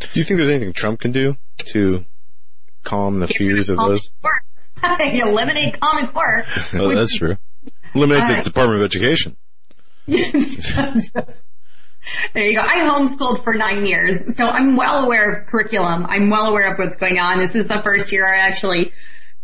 Do 0.01 0.09
you 0.15 0.25
think 0.25 0.39
there's 0.39 0.49
anything 0.49 0.73
Trump 0.73 1.01
can 1.01 1.13
do 1.13 1.37
to 1.73 2.05
calm 2.83 3.21
the 3.21 3.29
fears 3.29 3.69
of 3.69 3.77
those? 3.77 4.11
Eliminate 4.83 5.81
Common 5.81 6.09
Core. 6.13 6.45
Oh, 6.75 6.95
that's 6.95 7.17
true. 7.17 7.37
Eliminate 7.95 8.29
the 8.29 8.39
uh, 8.39 8.43
Department 8.43 8.83
of 8.83 8.87
Education. 8.87 9.37
There 12.35 12.45
you 12.45 12.55
go. 12.55 12.63
I 12.63 12.81
homeschooled 12.81 13.45
for 13.45 13.55
nine 13.55 13.87
years, 13.87 14.37
so 14.37 14.45
I'm 14.45 14.77
well 14.77 15.05
aware 15.05 15.33
of 15.33 15.47
curriculum. 15.47 16.07
I'm 16.07 16.31
well 16.31 16.47
aware 16.47 16.73
of 16.73 16.79
what's 16.79 16.97
going 16.97 17.19
on. 17.19 17.39
This 17.39 17.55
is 17.55 17.69
the 17.69 17.81
first 17.83 18.13
year 18.13 18.27
I 18.27 18.39
actually 18.39 18.93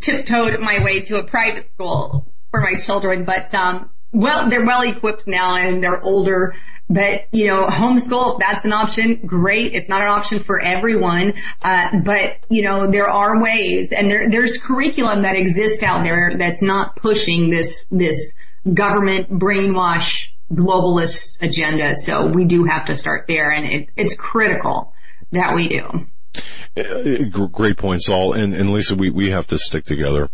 tiptoed 0.00 0.58
my 0.60 0.82
way 0.82 1.02
to 1.02 1.18
a 1.18 1.24
private 1.24 1.70
school 1.74 2.26
for 2.50 2.60
my 2.60 2.78
children, 2.78 3.24
but 3.24 3.54
um, 3.54 3.90
well, 4.12 4.48
they're 4.48 4.64
well 4.64 4.82
equipped 4.82 5.26
now 5.26 5.54
and 5.56 5.82
they're 5.82 6.02
older. 6.02 6.54
But 6.88 7.28
you 7.30 7.46
know, 7.46 7.66
homeschool 7.66 8.40
that's 8.40 8.64
an 8.64 8.72
option. 8.72 9.20
Great, 9.24 9.74
it's 9.74 9.88
not 9.88 10.02
an 10.02 10.08
option 10.08 10.40
for 10.40 10.60
everyone, 10.60 11.34
uh, 11.62 12.00
but 12.02 12.38
you 12.48 12.62
know 12.62 12.90
there 12.90 13.08
are 13.08 13.40
ways, 13.40 13.92
and 13.92 14.10
there, 14.10 14.28
there's 14.28 14.58
curriculum 14.58 15.22
that 15.22 15.36
exists 15.36 15.84
out 15.84 16.02
there 16.02 16.32
that's 16.36 16.62
not 16.62 16.96
pushing 16.96 17.48
this 17.48 17.86
this 17.92 18.34
government 18.74 19.30
brainwash 19.30 20.30
globalist 20.52 21.42
agenda. 21.42 21.94
So 21.94 22.26
we 22.26 22.44
do 22.46 22.64
have 22.64 22.86
to 22.86 22.96
start 22.96 23.26
there 23.26 23.50
and 23.50 23.64
it, 23.64 23.90
it's 23.96 24.14
critical 24.14 24.92
that 25.32 25.54
we 25.54 25.68
do. 25.68 26.06
Great 27.48 27.76
points 27.76 28.08
all. 28.08 28.32
And, 28.32 28.54
and 28.54 28.70
Lisa, 28.70 28.94
we, 28.94 29.10
we 29.10 29.30
have 29.30 29.48
to 29.48 29.58
stick 29.58 29.84
together 29.84 30.28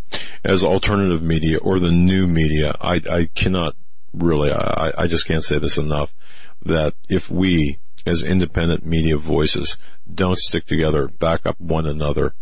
as 0.44 0.64
alternative 0.64 1.22
media 1.22 1.58
or 1.58 1.80
the 1.80 1.90
new 1.90 2.26
media. 2.26 2.74
I, 2.80 3.00
I 3.10 3.28
cannot 3.34 3.74
really, 4.12 4.50
I, 4.52 4.92
I 4.96 5.06
just 5.06 5.26
can't 5.26 5.42
say 5.42 5.58
this 5.58 5.78
enough 5.78 6.14
that 6.64 6.94
if 7.08 7.30
we 7.30 7.78
as 8.06 8.22
independent 8.22 8.86
media 8.86 9.16
voices 9.16 9.78
don't 10.12 10.38
stick 10.38 10.64
together, 10.64 11.08
back 11.08 11.44
up 11.44 11.60
one 11.60 11.86
another, 11.86 12.34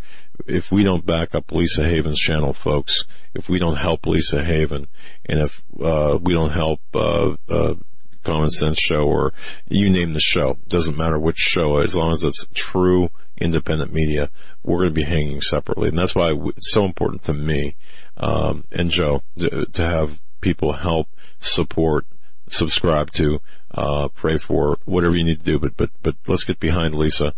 if 0.47 0.70
we 0.70 0.82
don't 0.82 1.05
back 1.05 1.35
up 1.35 1.52
Lisa 1.52 1.85
Haven's 1.85 2.19
channel, 2.19 2.52
folks, 2.52 3.05
if 3.35 3.48
we 3.48 3.59
don't 3.59 3.77
help 3.77 4.06
Lisa 4.06 4.43
Haven, 4.43 4.86
and 5.27 5.40
if 5.40 5.62
uh, 5.82 6.19
we 6.20 6.35
don't 6.35 6.52
help 6.52 6.81
uh, 6.94 7.35
uh, 7.48 7.74
Common 8.23 8.51
Sense 8.51 8.78
Show 8.81 9.02
or 9.02 9.32
you 9.69 9.90
name 9.90 10.12
the 10.12 10.20
show, 10.20 10.59
doesn't 10.66 10.97
matter 10.98 11.19
which 11.19 11.36
show, 11.36 11.78
as 11.78 11.94
long 11.94 12.12
as 12.12 12.23
it's 12.23 12.47
true 12.55 13.11
independent 13.36 13.93
media, 13.93 14.31
we're 14.62 14.78
going 14.78 14.90
to 14.90 14.94
be 14.94 15.02
hanging 15.02 15.40
separately, 15.40 15.89
and 15.89 15.98
that's 15.98 16.15
why 16.15 16.32
it's 16.56 16.70
so 16.70 16.85
important 16.85 17.24
to 17.24 17.32
me 17.32 17.77
um, 18.16 18.65
and 18.70 18.90
Joe 18.90 19.23
to, 19.39 19.66
to 19.66 19.86
have 19.86 20.20
people 20.40 20.73
help, 20.73 21.09
support, 21.40 22.06
subscribe 22.48 23.11
to, 23.12 23.40
uh, 23.73 24.09
pray 24.09 24.36
for, 24.36 24.78
whatever 24.85 25.16
you 25.16 25.24
need 25.24 25.40
to 25.40 25.44
do. 25.44 25.59
But 25.59 25.77
but 25.77 25.90
but 26.02 26.16
let's 26.27 26.44
get 26.44 26.61
behind 26.61 26.94
Lisa 26.94 27.35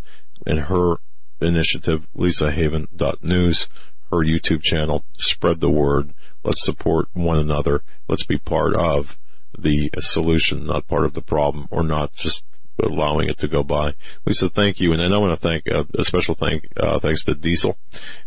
and 0.46 0.60
her 0.60 0.96
initiative, 1.40 2.06
lisahaven.news, 2.16 3.68
her 4.10 4.18
YouTube 4.18 4.62
channel. 4.62 5.04
Spread 5.18 5.60
the 5.60 5.70
word. 5.70 6.12
Let's 6.44 6.64
support 6.64 7.08
one 7.12 7.38
another. 7.38 7.82
Let's 8.08 8.24
be 8.24 8.38
part 8.38 8.76
of 8.76 9.18
the 9.58 9.90
solution, 9.98 10.66
not 10.66 10.86
part 10.86 11.04
of 11.04 11.12
the 11.12 11.22
problem, 11.22 11.66
or 11.70 11.82
not 11.82 12.14
just 12.14 12.44
allowing 12.82 13.28
it 13.28 13.38
to 13.38 13.48
go 13.48 13.62
by. 13.62 13.94
Lisa, 14.24 14.48
thank 14.48 14.80
you, 14.80 14.92
and 14.92 15.00
then 15.00 15.12
I 15.12 15.18
want 15.18 15.40
to 15.40 15.48
thank 15.48 15.70
uh, 15.70 15.84
a 15.98 16.04
special 16.04 16.34
thank 16.34 16.66
uh, 16.76 16.98
thanks 16.98 17.24
to 17.24 17.34
Diesel 17.34 17.76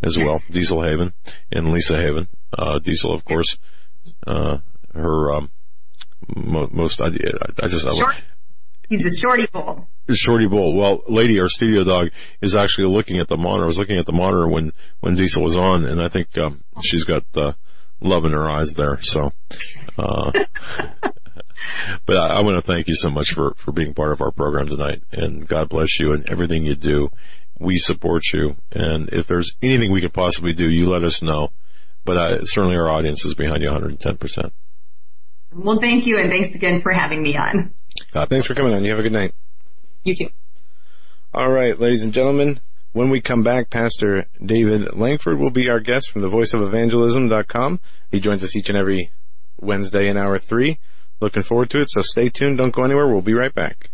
as 0.01 0.17
well, 0.17 0.41
Diesel 0.49 0.81
Haven 0.81 1.13
and 1.51 1.71
Lisa 1.71 1.97
Haven. 1.97 2.27
Uh, 2.51 2.79
Diesel, 2.79 3.13
of 3.13 3.23
course, 3.25 3.57
uh, 4.25 4.57
her 4.93 5.31
um, 5.33 5.51
most 6.35 7.01
I, 7.01 7.07
I 7.07 7.67
just 7.67 7.85
Short. 7.95 8.15
He's 8.89 9.05
a 9.05 9.15
shorty 9.15 9.47
bull. 9.53 9.87
Shorty 10.15 10.47
bull. 10.47 10.75
Well, 10.75 11.01
lady, 11.07 11.39
our 11.39 11.49
studio 11.49 11.83
dog 11.83 12.09
is 12.41 12.55
actually 12.55 12.87
looking 12.87 13.19
at 13.19 13.27
the 13.27 13.37
monitor. 13.37 13.63
I 13.63 13.67
was 13.67 13.79
looking 13.79 13.99
at 13.99 14.05
the 14.05 14.13
monitor 14.13 14.47
when 14.47 14.71
when 14.99 15.15
Diesel 15.15 15.43
was 15.43 15.55
on, 15.55 15.85
and 15.85 16.01
I 16.01 16.09
think 16.09 16.37
um, 16.37 16.63
she's 16.81 17.03
got 17.03 17.23
uh, 17.37 17.53
love 18.01 18.25
in 18.25 18.31
her 18.31 18.49
eyes 18.49 18.73
there. 18.73 19.01
So, 19.01 19.31
uh, 19.97 20.31
but 22.05 22.17
I, 22.17 22.37
I 22.37 22.41
want 22.41 22.55
to 22.55 22.61
thank 22.61 22.87
you 22.87 22.95
so 22.95 23.09
much 23.09 23.33
for 23.33 23.53
for 23.55 23.71
being 23.71 23.93
part 23.93 24.11
of 24.11 24.21
our 24.21 24.31
program 24.31 24.67
tonight, 24.67 25.03
and 25.11 25.47
God 25.47 25.69
bless 25.69 25.99
you 25.99 26.13
and 26.13 26.29
everything 26.29 26.65
you 26.65 26.75
do. 26.75 27.09
We 27.59 27.77
support 27.77 28.23
you, 28.33 28.55
and 28.71 29.09
if 29.09 29.27
there's 29.27 29.55
anything 29.61 29.91
we 29.91 30.01
can 30.01 30.11
possibly 30.11 30.53
do, 30.53 30.69
you 30.69 30.89
let 30.89 31.03
us 31.03 31.21
know. 31.21 31.49
But 32.05 32.17
I, 32.17 32.37
certainly, 32.43 32.77
our 32.77 32.89
audience 32.89 33.25
is 33.25 33.33
behind 33.35 33.61
you 33.61 33.67
110 33.67 34.17
percent. 34.17 34.53
Well, 35.51 35.79
thank 35.79 36.05
you, 36.05 36.17
and 36.17 36.31
thanks 36.31 36.55
again 36.55 36.79
for 36.81 36.91
having 36.91 37.21
me 37.21 37.35
on. 37.35 37.73
Uh, 38.13 38.25
thanks 38.27 38.45
for 38.45 38.53
coming 38.53 38.73
on. 38.73 38.83
You 38.83 38.91
have 38.91 38.99
a 38.99 39.03
good 39.03 39.11
night. 39.11 39.33
You 40.03 40.15
too. 40.15 40.29
All 41.33 41.51
right, 41.51 41.77
ladies 41.77 42.01
and 42.01 42.13
gentlemen. 42.13 42.59
When 42.91 43.11
we 43.11 43.21
come 43.21 43.43
back, 43.43 43.69
Pastor 43.69 44.25
David 44.43 44.95
Lankford 44.95 45.37
will 45.37 45.51
be 45.51 45.69
our 45.69 45.79
guest 45.79 46.09
from 46.09 46.23
the 46.23 46.29
voiceofelvangelism.com. 46.29 47.79
He 48.09 48.19
joins 48.19 48.43
us 48.43 48.55
each 48.55 48.69
and 48.69 48.77
every 48.77 49.11
Wednesday 49.61 50.07
in 50.09 50.17
hour 50.17 50.39
three. 50.39 50.79
Looking 51.21 51.43
forward 51.43 51.69
to 51.71 51.81
it, 51.81 51.89
so 51.91 52.01
stay 52.01 52.29
tuned. 52.29 52.57
Don't 52.57 52.73
go 52.73 52.83
anywhere. 52.83 53.07
We'll 53.07 53.21
be 53.21 53.35
right 53.35 53.53
back. 53.53 53.91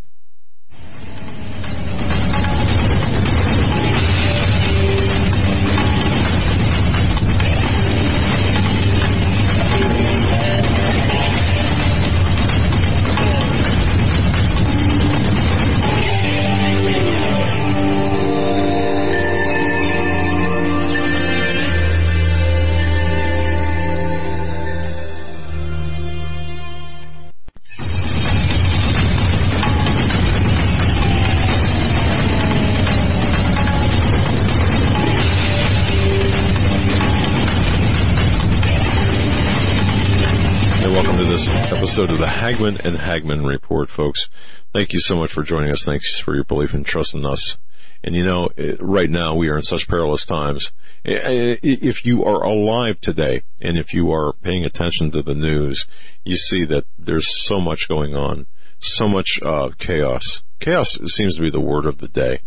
Episode 41.08 42.12
of 42.12 42.18
the 42.18 42.28
Hagmann 42.28 42.78
and 42.84 42.98
Hagmann 42.98 43.46
Report, 43.46 43.90
folks. 43.90 44.28
Thank 44.74 44.94
you 44.94 45.00
so 45.00 45.16
much 45.16 45.32
for 45.32 45.44
joining 45.44 45.70
us. 45.70 45.84
Thanks 45.86 46.20
for 46.20 46.34
your 46.34 46.44
belief 46.44 46.74
and 46.74 46.86
trust 46.86 47.14
in 47.14 47.26
us. 47.26 47.58
And 48.04 48.16
you 48.16 48.26
know, 48.26 48.50
eh, 48.58 48.76
right 48.80 49.10
now 49.10 49.36
we 49.36 49.50
are 49.50 49.58
in 49.58 49.64
such 49.64 49.88
perilous 49.88 50.26
times. 50.26 50.72
Eh, 51.06 51.14
eh, 51.14 51.58
if 51.62 52.06
you 52.06 52.26
are 52.26 52.44
alive 52.44 53.00
today 53.00 53.44
and 53.62 53.78
if 53.78 53.94
you 53.94 54.14
are 54.14 54.34
paying 54.42 54.66
attention 54.66 55.12
to 55.12 55.22
the 55.22 55.36
news, 55.36 55.86
you 56.24 56.36
see 56.36 56.66
that 56.66 56.86
there's 56.98 57.46
so 57.46 57.62
much 57.62 57.88
going 57.88 58.16
on, 58.16 58.48
so 58.80 59.08
much 59.08 59.40
uh, 59.44 59.70
chaos. 59.78 60.42
Chaos 60.60 60.98
seems 61.06 61.36
to 61.36 61.42
be 61.42 61.52
the 61.52 61.60
word 61.60 61.86
of 61.86 62.00
the 62.00 62.08
day. 62.08 62.40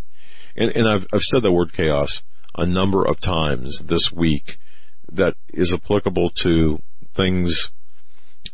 And, 0.57 0.73
and 0.75 0.89
I've, 0.89 1.07
I've 1.13 1.23
said 1.23 1.43
the 1.43 1.53
word 1.53 1.73
chaos 1.73 2.23
a 2.57 2.67
number 2.67 3.07
of 3.07 3.21
times 3.21 3.79
this 3.79 4.13
week 4.13 4.59
that 5.13 5.37
is 5.55 5.73
applicable 5.73 6.31
to 6.31 6.83
things 7.15 7.71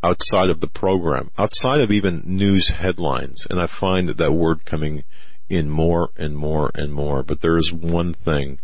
outside 0.04 0.50
of 0.50 0.60
the 0.60 0.68
program, 0.68 1.30
outside 1.38 1.80
of 1.80 1.90
even 1.90 2.22
news 2.26 2.68
headlines. 2.68 3.46
And 3.48 3.58
I 3.58 3.66
find 3.66 4.10
that 4.10 4.18
that 4.18 4.32
word 4.32 4.64
coming 4.66 5.02
in 5.48 5.70
more 5.70 6.10
and 6.16 6.36
more 6.36 6.70
and 6.74 6.92
more. 6.92 7.22
But 7.22 7.40
there 7.40 7.56
is 7.56 7.72
one 7.72 8.12
thing 8.12 8.58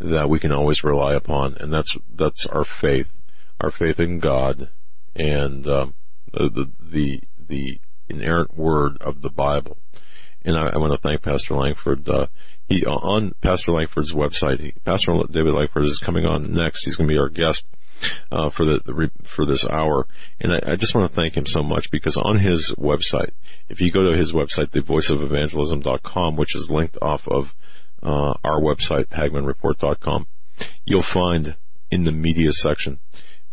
that 0.00 0.28
we 0.28 0.38
can 0.38 0.52
always 0.52 0.84
rely 0.84 1.14
upon, 1.14 1.56
and 1.58 1.72
that's 1.72 1.96
that's 2.14 2.44
our 2.44 2.64
faith, 2.64 3.10
our 3.58 3.70
faith 3.70 4.00
in 4.00 4.18
God, 4.18 4.68
and 5.16 5.66
um, 5.66 5.94
the, 6.32 6.70
the 6.80 7.20
the 7.48 7.80
inerrant 8.10 8.56
word 8.56 8.98
of 9.00 9.22
the 9.22 9.30
Bible. 9.30 9.78
And 10.44 10.58
I, 10.58 10.72
I 10.74 10.78
want 10.78 10.92
to 10.92 10.98
thank 10.98 11.22
Pastor 11.22 11.54
Lankford. 11.54 12.06
Uh, 12.06 12.26
he 12.68 12.84
on 12.84 13.32
Pastor 13.40 13.72
Lankford's 13.72 14.12
website. 14.12 14.60
He, 14.60 14.74
Pastor 14.84 15.12
David 15.30 15.54
Lankford 15.54 15.86
is 15.86 16.00
coming 16.00 16.26
on 16.26 16.52
next. 16.52 16.84
He's 16.84 16.96
going 16.96 17.08
to 17.08 17.14
be 17.14 17.20
our 17.20 17.30
guest 17.30 17.64
uh, 18.30 18.48
for 18.48 18.64
the, 18.64 19.10
for 19.24 19.44
this 19.44 19.64
hour. 19.64 20.06
And 20.40 20.52
I, 20.52 20.60
I, 20.72 20.76
just 20.76 20.94
want 20.94 21.10
to 21.10 21.14
thank 21.14 21.36
him 21.36 21.46
so 21.46 21.62
much 21.62 21.90
because 21.90 22.16
on 22.16 22.38
his 22.38 22.72
website, 22.72 23.30
if 23.68 23.80
you 23.80 23.90
go 23.90 24.10
to 24.10 24.16
his 24.16 24.32
website, 24.32 24.70
thevoiceofevangelism.com, 24.70 26.36
which 26.36 26.56
is 26.56 26.70
linked 26.70 26.98
off 27.00 27.28
of 27.28 27.54
uh, 28.02 28.34
our 28.44 28.60
website, 28.60 29.06
HagmannReport.com, 29.06 30.26
you'll 30.84 31.02
find 31.02 31.56
in 31.90 32.04
the 32.04 32.12
media 32.12 32.52
section 32.52 32.98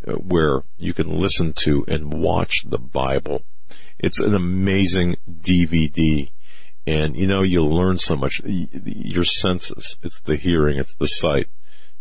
uh, 0.07 0.13
where 0.13 0.63
you 0.77 0.93
can 0.93 1.19
listen 1.19 1.53
to 1.53 1.85
and 1.87 2.13
watch 2.13 2.63
the 2.65 2.79
Bible. 2.79 3.43
It's 3.99 4.19
an 4.19 4.33
amazing 4.33 5.17
DVD. 5.29 6.29
And 6.87 7.15
you 7.15 7.27
know, 7.27 7.43
you'll 7.43 7.75
learn 7.75 7.97
so 7.97 8.15
much. 8.15 8.41
Your 8.43 9.25
senses, 9.25 9.97
it's 10.01 10.21
the 10.21 10.37
hearing, 10.37 10.79
it's 10.79 10.95
the 10.95 11.07
sight, 11.07 11.47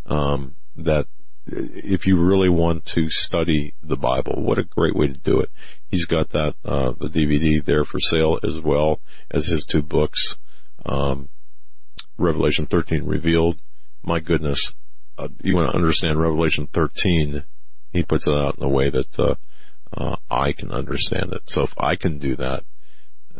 um, 0.06 0.54
that 0.76 1.06
if 1.50 2.06
you 2.06 2.18
really 2.18 2.48
want 2.48 2.84
to 2.86 3.08
study 3.08 3.74
the 3.82 3.96
Bible, 3.96 4.42
what 4.42 4.58
a 4.58 4.64
great 4.64 4.94
way 4.94 5.08
to 5.08 5.18
do 5.18 5.40
it. 5.40 5.50
He's 5.88 6.06
got 6.06 6.30
that, 6.30 6.54
uh, 6.64 6.92
the 6.92 7.08
DVD 7.08 7.64
there 7.64 7.84
for 7.84 7.98
sale 8.00 8.38
as 8.42 8.60
well 8.60 9.00
as 9.30 9.46
his 9.46 9.64
two 9.64 9.82
books, 9.82 10.36
um, 10.84 11.28
Revelation 12.18 12.66
13 12.66 13.04
revealed. 13.04 13.58
My 14.02 14.20
goodness, 14.20 14.72
uh, 15.16 15.28
you 15.42 15.54
want 15.54 15.70
to 15.70 15.76
understand 15.76 16.20
Revelation 16.20 16.66
13, 16.66 17.44
he 17.92 18.02
puts 18.02 18.26
it 18.26 18.34
out 18.34 18.58
in 18.58 18.64
a 18.64 18.68
way 18.68 18.90
that, 18.90 19.18
uh, 19.18 19.34
uh, 19.96 20.16
I 20.30 20.52
can 20.52 20.70
understand 20.70 21.32
it. 21.32 21.48
So 21.48 21.62
if 21.62 21.72
I 21.78 21.96
can 21.96 22.18
do 22.18 22.36
that, 22.36 22.64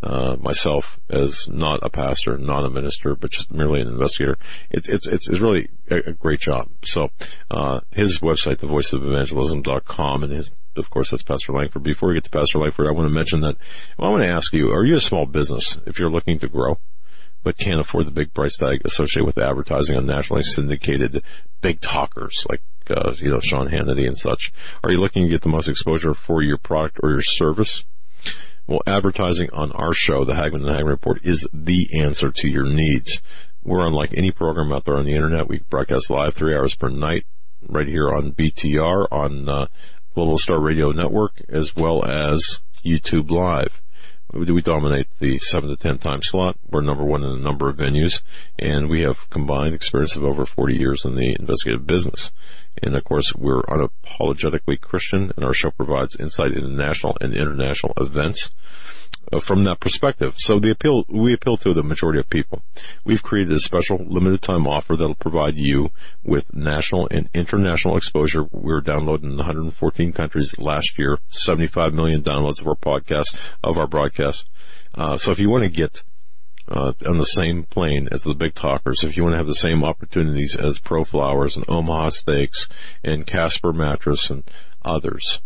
uh, 0.03 0.37
myself 0.39 0.99
as 1.09 1.49
not 1.49 1.81
a 1.83 1.91
pastor, 1.91 2.37
not 2.37 2.65
a 2.65 2.71
minister, 2.71 3.15
but 3.15 3.31
just 3.31 3.53
merely 3.53 3.81
an 3.81 3.89
investigator. 3.89 4.37
It's 4.71 4.89
it's 4.89 5.09
it's, 5.09 5.29
it's 5.29 5.41
really 5.41 5.69
a, 5.91 6.11
a, 6.11 6.13
great 6.13 6.41
job. 6.41 6.69
So 6.85 7.09
uh, 7.51 7.81
his 7.91 8.21
website, 8.21 8.57
thevoiceofelvangelism.com, 8.57 10.25
and 10.25 10.33
his 10.33 10.53
of 10.77 10.91
course 10.91 11.11
that's 11.11 11.23
Pastor 11.23 11.53
Lankford. 11.53 11.83
Before 11.83 12.11
we 12.11 12.17
get 12.17 12.25
to 12.25 12.31
Pastor 12.31 12.59
Lankford, 12.59 12.87
I 12.89 12.93
want 12.93 13.09
to 13.09 13.15
mention 13.15 13.41
that 13.41 13.57
well, 13.99 14.11
I 14.11 14.13
want 14.13 14.25
to 14.25 14.33
ask 14.33 14.53
you: 14.53 14.71
Are 14.73 14.85
you 14.85 14.95
a 14.95 15.01
small 15.01 15.27
business? 15.27 15.79
If 15.87 15.99
you're 15.99 16.11
looking 16.11 16.39
to 16.41 16.49
grow. 16.49 16.79
But 17.45 17.57
can't 17.57 17.81
afford 17.81 18.05
the 18.07 18.11
big 18.11 18.35
price 18.35 18.57
tag 18.57 18.83
associated 18.85 19.25
with 19.25 19.39
advertising 19.39 19.97
on 19.97 20.07
nationally 20.07 20.43
syndicated 20.43 21.23
big 21.61 21.81
talkers 21.81 22.35
like 22.51 22.63
uh, 22.91 23.15
you 23.17 23.31
know 23.31 23.41
Sean 23.41 23.69
Hannity 23.69 24.07
and 24.07 24.19
such. 24.19 24.53
Are 24.83 24.91
you 24.91 24.99
looking 24.99 25.25
to 25.25 25.31
get 25.31 25.43
the 25.43 25.49
most 25.49 25.69
exposure 25.69 26.15
for 26.15 26.43
your 26.43 26.59
product 26.59 26.99
or 27.03 27.11
your 27.11 27.23
service? 27.23 27.85
Well, 28.69 28.83
advertising 28.87 29.49
on 29.55 29.73
our 29.73 29.95
show, 29.95 30.27
the 30.27 30.35
Hagmann 30.35 30.63
and 30.67 30.77
Hagmann 30.77 30.91
Report, 30.91 31.25
is 31.25 31.49
the 31.55 32.03
answer 32.03 32.31
to 32.31 32.49
your 32.51 32.67
needs. 32.67 33.23
We're 33.65 33.87
unlike 33.87 34.13
any 34.15 34.31
program 34.31 34.75
out 34.75 34.85
there 34.85 34.99
on 34.99 35.07
the 35.07 35.15
internet. 35.15 35.49
We 35.49 35.61
broadcast 35.71 36.11
live 36.11 36.35
three 36.35 36.55
hours 36.55 36.75
per 36.75 36.91
night 36.91 37.25
right 37.67 37.89
here 37.89 38.13
on 38.13 38.33
BTR 38.33 39.07
on 39.11 39.49
uh, 39.49 39.67
Global 40.15 40.37
Star 40.37 40.61
Radio 40.61 40.91
Network 40.91 41.41
as 41.49 41.75
well 41.75 42.05
as 42.05 42.61
YouTube 42.85 43.31
Live. 43.31 43.81
We 44.35 44.61
dominate 44.61 45.07
the 45.19 45.39
7 45.39 45.71
to 45.71 45.77
10 45.77 45.97
time 45.97 46.23
slot. 46.23 46.59
We're 46.69 46.83
number 46.83 47.05
one 47.05 47.25
in 47.25 47.31
a 47.31 47.37
number 47.37 47.71
of 47.71 47.79
venues 47.79 48.21
and 48.59 48.91
we 48.91 49.01
have 49.01 49.31
combined 49.31 49.75
experience 49.75 50.15
of 50.15 50.25
over 50.25 50.45
40 50.45 50.77
years 50.77 51.07
in 51.07 51.15
the 51.15 51.35
investigative 51.41 51.87
business. 51.87 52.31
And 52.83 52.97
of 52.97 53.05
course, 53.05 53.35
we're 53.35 53.63
unapologetically 53.63 54.81
Christian 54.81 55.33
and 55.37 55.45
our 55.45 55.53
show 55.53 55.71
provides 55.71 56.17
insight 56.17 56.53
into 56.53 56.69
national 56.69 57.17
and 57.21 57.35
international 57.35 57.93
events 57.97 58.51
uh, 59.33 59.41
from 59.41 59.65
that 59.65 59.81
perspective. 59.81 60.35
So 60.37 60.59
the 60.59 60.71
appeal, 60.71 61.05
we 61.09 61.35
appeal 61.35 61.57
to 61.59 61.75
the 61.75 61.83
majority 61.83 62.19
of 62.21 62.29
people. 62.31 62.63
We've 63.05 63.23
created 63.23 63.53
a 63.53 63.59
special 63.59 63.99
limited 63.99 64.43
time 64.43 64.67
offer 64.67 64.97
that'll 64.97 65.15
provide 65.15 65.57
you 65.57 65.91
with 66.25 66.55
national 66.55 67.09
and 67.11 67.29
international 67.35 67.97
exposure. 67.97 68.45
We 68.51 68.73
are 68.73 68.81
downloading 68.81 69.31
in 69.31 69.37
114 69.37 70.13
countries 70.13 70.55
last 70.59 70.99
year, 70.99 71.19
75 71.29 71.95
million 71.95 72.23
downloads 72.23 72.61
of 72.61 72.69
our 72.69 72.77
podcast, 72.77 73.37
of 73.63 73.79
our 73.79 73.87
broadcast. 73.87 74.49
Uh, 74.95 75.17
so 75.17 75.31
if 75.31 75.39
you 75.39 75.51
want 75.51 75.65
to 75.65 75.69
get 75.69 76.03
uh, 76.71 76.93
on 77.07 77.19
the 77.19 77.25
same 77.25 77.65
plane 77.65 78.09
as 78.13 78.23
the 78.23 78.35
big 78.35 78.55
talkers. 78.55 79.03
If 79.03 79.17
you 79.17 79.23
want 79.23 79.35
to 79.35 79.39
have 79.39 79.47
the 79.47 79.55
same 79.55 79.85
opportunities 79.85 80.55
as 80.57 80.79
Pro 80.79 81.05
Flowers 81.05 81.57
and 81.57 81.65
Omaha 81.69 82.11
Steaks 82.11 82.69
and 83.03 83.27
Casper 83.27 83.73
Mattress 83.73 84.31
and 84.31 84.45
others, 84.85 85.41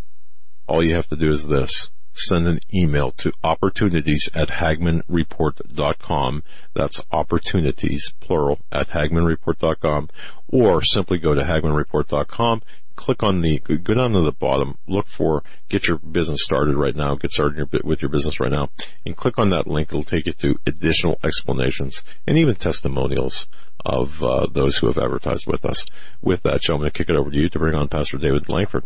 all 0.66 0.84
you 0.84 0.94
have 0.94 1.08
to 1.08 1.16
do 1.16 1.30
is 1.30 1.46
this. 1.46 1.90
Send 2.14 2.46
an 2.46 2.58
email 2.74 3.10
to 3.12 3.32
opportunities 3.42 4.28
at 4.34 4.48
hagmannreport.com. 4.48 6.42
That's 6.74 7.00
opportunities, 7.10 8.12
plural, 8.20 8.58
at 8.70 8.90
hagmannreport.com. 8.90 10.10
Or 10.48 10.82
simply 10.82 11.18
go 11.18 11.32
to 11.32 11.40
hagmannreport.com 11.40 12.60
click 13.02 13.24
on 13.24 13.40
the, 13.40 13.58
go 13.58 13.94
down 13.94 14.12
to 14.12 14.20
the 14.20 14.32
bottom, 14.32 14.78
look 14.86 15.08
for, 15.08 15.42
get 15.68 15.88
your 15.88 15.98
business 15.98 16.42
started 16.42 16.76
right 16.76 16.94
now, 16.94 17.16
get 17.16 17.32
started 17.32 17.56
your, 17.56 17.80
with 17.82 18.00
your 18.00 18.10
business 18.10 18.38
right 18.38 18.52
now, 18.52 18.70
and 19.04 19.16
click 19.16 19.38
on 19.38 19.50
that 19.50 19.66
link. 19.66 19.88
It'll 19.88 20.04
take 20.04 20.26
you 20.26 20.32
to 20.32 20.54
additional 20.66 21.18
explanations 21.24 22.04
and 22.28 22.38
even 22.38 22.54
testimonials 22.54 23.46
of 23.84 24.22
uh, 24.22 24.46
those 24.52 24.76
who 24.76 24.86
have 24.86 24.98
advertised 24.98 25.48
with 25.48 25.64
us. 25.64 25.84
With 26.20 26.42
that, 26.44 26.60
Joe, 26.60 26.74
I'm 26.74 26.80
going 26.80 26.90
to 26.90 26.96
kick 26.96 27.10
it 27.10 27.16
over 27.16 27.30
to 27.30 27.36
you 27.36 27.48
to 27.48 27.58
bring 27.58 27.74
on 27.74 27.88
Pastor 27.88 28.18
David 28.18 28.48
Lankford. 28.48 28.84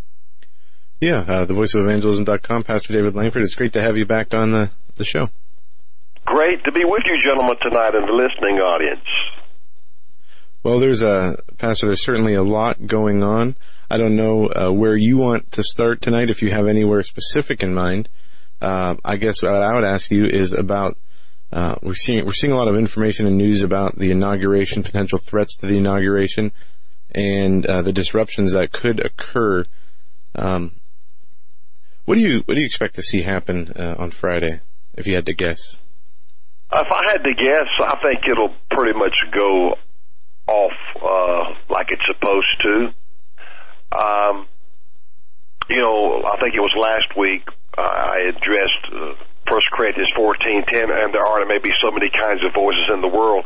Yeah, 0.98 1.18
uh, 1.18 1.46
thevoiceofevangelism.com, 1.46 2.64
Pastor 2.64 2.94
David 2.94 3.14
Lankford. 3.14 3.42
It's 3.42 3.54
great 3.54 3.74
to 3.74 3.82
have 3.82 3.98
you 3.98 4.06
back 4.06 4.32
on 4.32 4.50
the, 4.50 4.70
the 4.96 5.04
show. 5.04 5.28
Great 6.24 6.64
to 6.64 6.72
be 6.72 6.84
with 6.84 7.02
you, 7.04 7.20
gentlemen, 7.22 7.56
tonight 7.62 7.94
in 7.94 8.06
the 8.06 8.16
listening 8.16 8.56
audience. 8.56 9.04
Well, 10.66 10.80
there's 10.80 11.02
a, 11.02 11.38
Pastor, 11.58 11.86
there's 11.86 12.02
certainly 12.02 12.34
a 12.34 12.42
lot 12.42 12.84
going 12.84 13.22
on. 13.22 13.54
I 13.88 13.98
don't 13.98 14.16
know 14.16 14.48
uh, 14.48 14.72
where 14.72 14.96
you 14.96 15.16
want 15.16 15.52
to 15.52 15.62
start 15.62 16.00
tonight. 16.00 16.28
If 16.28 16.42
you 16.42 16.50
have 16.50 16.66
anywhere 16.66 17.04
specific 17.04 17.62
in 17.62 17.72
mind, 17.72 18.08
uh, 18.60 18.96
I 19.04 19.14
guess 19.14 19.44
what 19.44 19.54
I 19.54 19.72
would 19.76 19.84
ask 19.84 20.10
you 20.10 20.24
is 20.24 20.54
about 20.54 20.98
uh, 21.52 21.76
we're 21.82 21.94
seeing 21.94 22.24
we're 22.24 22.32
seeing 22.32 22.52
a 22.52 22.56
lot 22.56 22.66
of 22.66 22.74
information 22.74 23.28
and 23.28 23.38
news 23.38 23.62
about 23.62 23.96
the 23.96 24.10
inauguration, 24.10 24.82
potential 24.82 25.20
threats 25.20 25.58
to 25.58 25.68
the 25.68 25.78
inauguration, 25.78 26.50
and 27.12 27.64
uh, 27.64 27.82
the 27.82 27.92
disruptions 27.92 28.54
that 28.54 28.72
could 28.72 28.98
occur. 28.98 29.64
Um, 30.34 30.72
what 32.06 32.16
do 32.16 32.22
you 32.22 32.42
what 32.44 32.54
do 32.54 32.58
you 32.58 32.66
expect 32.66 32.96
to 32.96 33.02
see 33.02 33.22
happen 33.22 33.70
uh, 33.70 33.94
on 34.00 34.10
Friday? 34.10 34.58
If 34.94 35.06
you 35.06 35.14
had 35.14 35.26
to 35.26 35.32
guess, 35.32 35.78
if 36.72 36.90
I 36.90 37.12
had 37.12 37.22
to 37.22 37.34
guess, 37.34 37.68
I 37.78 38.02
think 38.02 38.24
it'll 38.28 38.52
pretty 38.68 38.98
much 38.98 39.14
go 39.32 39.76
off 40.48 40.78
uh, 40.96 41.54
like 41.68 41.86
it's 41.90 42.06
supposed 42.06 42.54
to. 42.62 42.74
Um, 43.96 44.46
you 45.68 45.82
know, 45.82 46.22
I 46.22 46.38
think 46.40 46.54
it 46.54 46.62
was 46.62 46.74
last 46.78 47.16
week 47.18 47.42
uh, 47.76 47.82
I 47.82 48.30
addressed 48.30 48.84
uh, 48.92 49.14
First 49.50 49.66
Corinthians 49.74 50.10
fourteen 50.14 50.64
ten, 50.66 50.90
and 50.90 51.14
there 51.14 51.26
are 51.26 51.44
maybe 51.46 51.70
so 51.82 51.90
many 51.90 52.10
kinds 52.10 52.42
of 52.42 52.54
voices 52.54 52.90
in 52.94 53.00
the 53.00 53.10
world, 53.10 53.44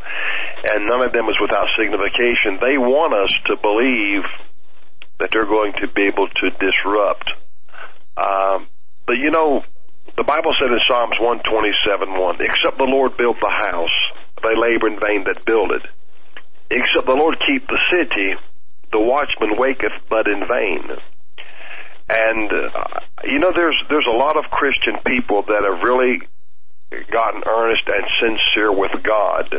and 0.63 0.85
none 0.87 1.05
of 1.05 1.13
them 1.13 1.29
is 1.29 1.37
without 1.41 1.69
signification. 1.77 2.57
They 2.61 2.77
want 2.77 3.13
us 3.13 3.33
to 3.49 3.57
believe 3.57 4.25
that 5.19 5.29
they're 5.29 5.45
going 5.49 5.73
to 5.81 5.87
be 5.93 6.09
able 6.09 6.27
to 6.27 6.45
disrupt. 6.57 7.29
Um, 8.17 8.67
but 9.05 9.21
you 9.21 9.29
know, 9.29 9.61
the 10.17 10.23
Bible 10.25 10.53
said 10.59 10.69
in 10.69 10.79
Psalms 10.89 11.17
one 11.21 11.41
twenty 11.45 11.73
seven 11.85 12.17
one, 12.17 12.41
except 12.41 12.77
the 12.77 12.89
Lord 12.89 13.17
build 13.17 13.37
the 13.41 13.53
house, 13.53 13.97
they 14.41 14.57
labor 14.57 14.89
in 14.89 14.97
vain 14.97 15.25
that 15.25 15.45
build 15.45 15.71
it. 15.71 15.85
Except 16.71 17.05
the 17.05 17.19
Lord 17.19 17.35
keep 17.45 17.67
the 17.67 17.79
city, 17.91 18.39
the 18.91 18.99
watchman 18.99 19.59
waketh 19.59 19.91
but 20.09 20.27
in 20.27 20.47
vain. 20.47 20.87
And 22.07 22.47
uh, 22.51 22.99
you 23.23 23.39
know, 23.39 23.51
there's 23.55 23.75
there's 23.89 24.07
a 24.07 24.15
lot 24.15 24.37
of 24.37 24.45
Christian 24.51 24.95
people 25.05 25.43
that 25.47 25.63
have 25.67 25.83
really 25.83 26.23
gotten 27.11 27.43
earnest 27.47 27.83
and 27.87 28.05
sincere 28.19 28.71
with 28.71 28.91
God. 29.03 29.51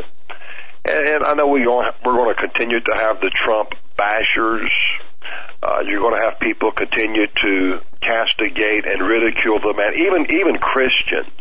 And, 0.85 1.07
and 1.07 1.21
I 1.25 1.33
know 1.33 1.47
we 1.47 1.63
going 1.63 1.85
we're 2.05 2.17
going 2.17 2.33
to 2.35 2.41
continue 2.41 2.79
to 2.79 2.93
have 2.97 3.21
the 3.21 3.31
Trump 3.33 3.73
bashers. 3.97 4.69
Uh, 5.61 5.81
you're 5.87 6.01
going 6.01 6.19
to 6.19 6.25
have 6.25 6.39
people 6.41 6.71
continue 6.73 7.25
to 7.25 7.79
castigate 8.01 8.85
and 8.85 9.01
ridicule 9.01 9.61
them, 9.61 9.77
and 9.77 10.01
even 10.01 10.21
even 10.33 10.57
Christians. 10.57 11.37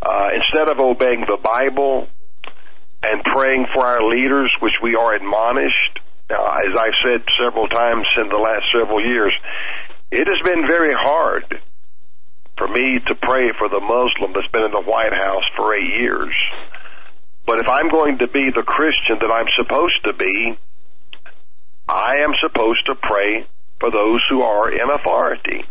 Uh, 0.00 0.28
instead 0.38 0.68
of 0.68 0.78
obeying 0.78 1.26
the 1.26 1.36
Bible 1.42 2.06
and 3.02 3.22
praying 3.22 3.66
for 3.74 3.86
our 3.86 4.02
leaders, 4.02 4.50
which 4.60 4.74
we 4.82 4.94
are 4.94 5.14
admonished, 5.14 6.00
uh, 6.30 6.34
as 6.34 6.74
I've 6.76 6.98
said 7.04 7.22
several 7.38 7.68
times 7.68 8.06
in 8.16 8.28
the 8.28 8.36
last 8.36 8.66
several 8.72 9.04
years, 9.04 9.32
it 10.10 10.26
has 10.26 10.40
been 10.44 10.66
very 10.66 10.92
hard 10.92 11.62
for 12.56 12.66
me 12.68 12.98
to 13.06 13.14
pray 13.14 13.52
for 13.56 13.68
the 13.68 13.80
Muslim 13.80 14.34
that's 14.34 14.50
been 14.50 14.66
in 14.66 14.72
the 14.72 14.82
White 14.82 15.14
House 15.14 15.46
for 15.56 15.74
eight 15.74 15.94
years. 16.00 16.34
But 17.46 17.60
if 17.60 17.68
I'm 17.68 17.88
going 17.88 18.18
to 18.18 18.28
be 18.28 18.50
the 18.50 18.66
Christian 18.66 19.18
that 19.20 19.32
I'm 19.32 19.48
supposed 19.56 20.04
to 20.04 20.12
be, 20.12 20.58
I 21.88 22.20
am 22.20 22.34
supposed 22.42 22.84
to 22.86 22.94
pray 22.94 23.46
for 23.80 23.90
those 23.90 24.20
who 24.28 24.42
are 24.42 24.70
in 24.70 24.90
authority. 24.90 25.64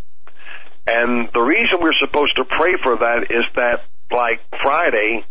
And 0.88 1.30
the 1.34 1.41
reason 1.41 1.78
we're 1.82 1.99
supposed 1.99 2.36
to 2.38 2.45
pray 2.45 2.74
for 2.82 2.98
that 2.98 3.28
is 3.30 3.45
that, 3.56 3.84
like 4.10 4.40
Friday, 4.64 5.26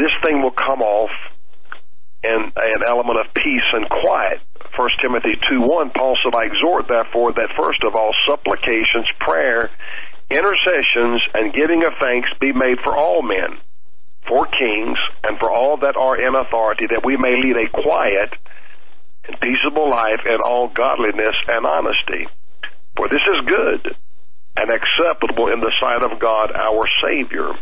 this 0.00 0.16
thing 0.24 0.40
will 0.42 0.56
come 0.56 0.80
off 0.80 1.12
and 2.24 2.52
an 2.56 2.82
element 2.88 3.20
of 3.20 3.32
peace 3.32 3.68
and 3.72 3.88
quiet. 3.88 4.40
First 4.76 5.00
Timothy 5.00 5.36
two 5.48 5.60
one, 5.60 5.90
Paul 5.92 6.16
said, 6.24 6.34
I 6.36 6.48
exhort 6.48 6.88
therefore 6.88 7.32
that 7.32 7.56
first 7.56 7.84
of 7.84 7.94
all 7.94 8.12
supplications, 8.28 9.08
prayer, 9.20 9.70
intercessions, 10.30 11.20
and 11.34 11.52
giving 11.52 11.84
of 11.84 11.92
thanks 12.00 12.28
be 12.40 12.52
made 12.52 12.78
for 12.84 12.96
all 12.96 13.22
men, 13.22 13.58
for 14.28 14.46
kings, 14.46 14.98
and 15.24 15.38
for 15.38 15.50
all 15.50 15.78
that 15.82 15.96
are 15.96 16.16
in 16.16 16.34
authority, 16.36 16.86
that 16.88 17.04
we 17.04 17.16
may 17.16 17.34
lead 17.40 17.56
a 17.56 17.72
quiet 17.72 18.30
and 19.26 19.40
peaceable 19.40 19.90
life 19.90 20.24
in 20.24 20.38
all 20.44 20.68
godliness 20.72 21.36
and 21.48 21.66
honesty. 21.66 22.28
For 22.96 23.08
this 23.08 23.24
is 23.26 23.48
good 23.48 23.96
and 24.56 24.68
acceptable 24.70 25.52
in 25.52 25.60
the 25.60 25.72
sight 25.80 26.04
of 26.04 26.20
God 26.20 26.52
our 26.52 26.84
Savior. 27.04 27.52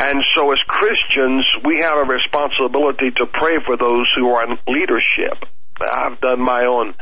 And 0.00 0.24
so 0.32 0.48
as 0.48 0.58
Christians, 0.64 1.44
we 1.60 1.84
have 1.84 1.92
a 1.92 2.08
responsibility 2.08 3.12
to 3.20 3.28
pray 3.28 3.60
for 3.68 3.76
those 3.76 4.08
who 4.16 4.32
are 4.32 4.48
in 4.48 4.56
leadership. 4.64 5.44
I've 5.76 6.16
done 6.24 6.40
my 6.40 6.64
own 6.64 6.96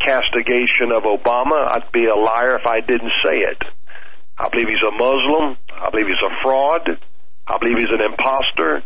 castigation 0.00 0.88
of 0.96 1.04
Obama. 1.04 1.68
I'd 1.68 1.92
be 1.92 2.08
a 2.08 2.16
liar 2.16 2.56
if 2.56 2.64
I 2.64 2.80
didn't 2.80 3.12
say 3.20 3.44
it. 3.52 3.60
I 4.40 4.48
believe 4.48 4.72
he's 4.72 4.80
a 4.80 4.96
Muslim. 4.96 5.60
I 5.76 5.90
believe 5.92 6.08
he's 6.08 6.24
a 6.24 6.34
fraud. 6.40 6.88
I 7.44 7.58
believe 7.60 7.84
he's 7.84 7.92
an 7.92 8.00
impostor. 8.00 8.80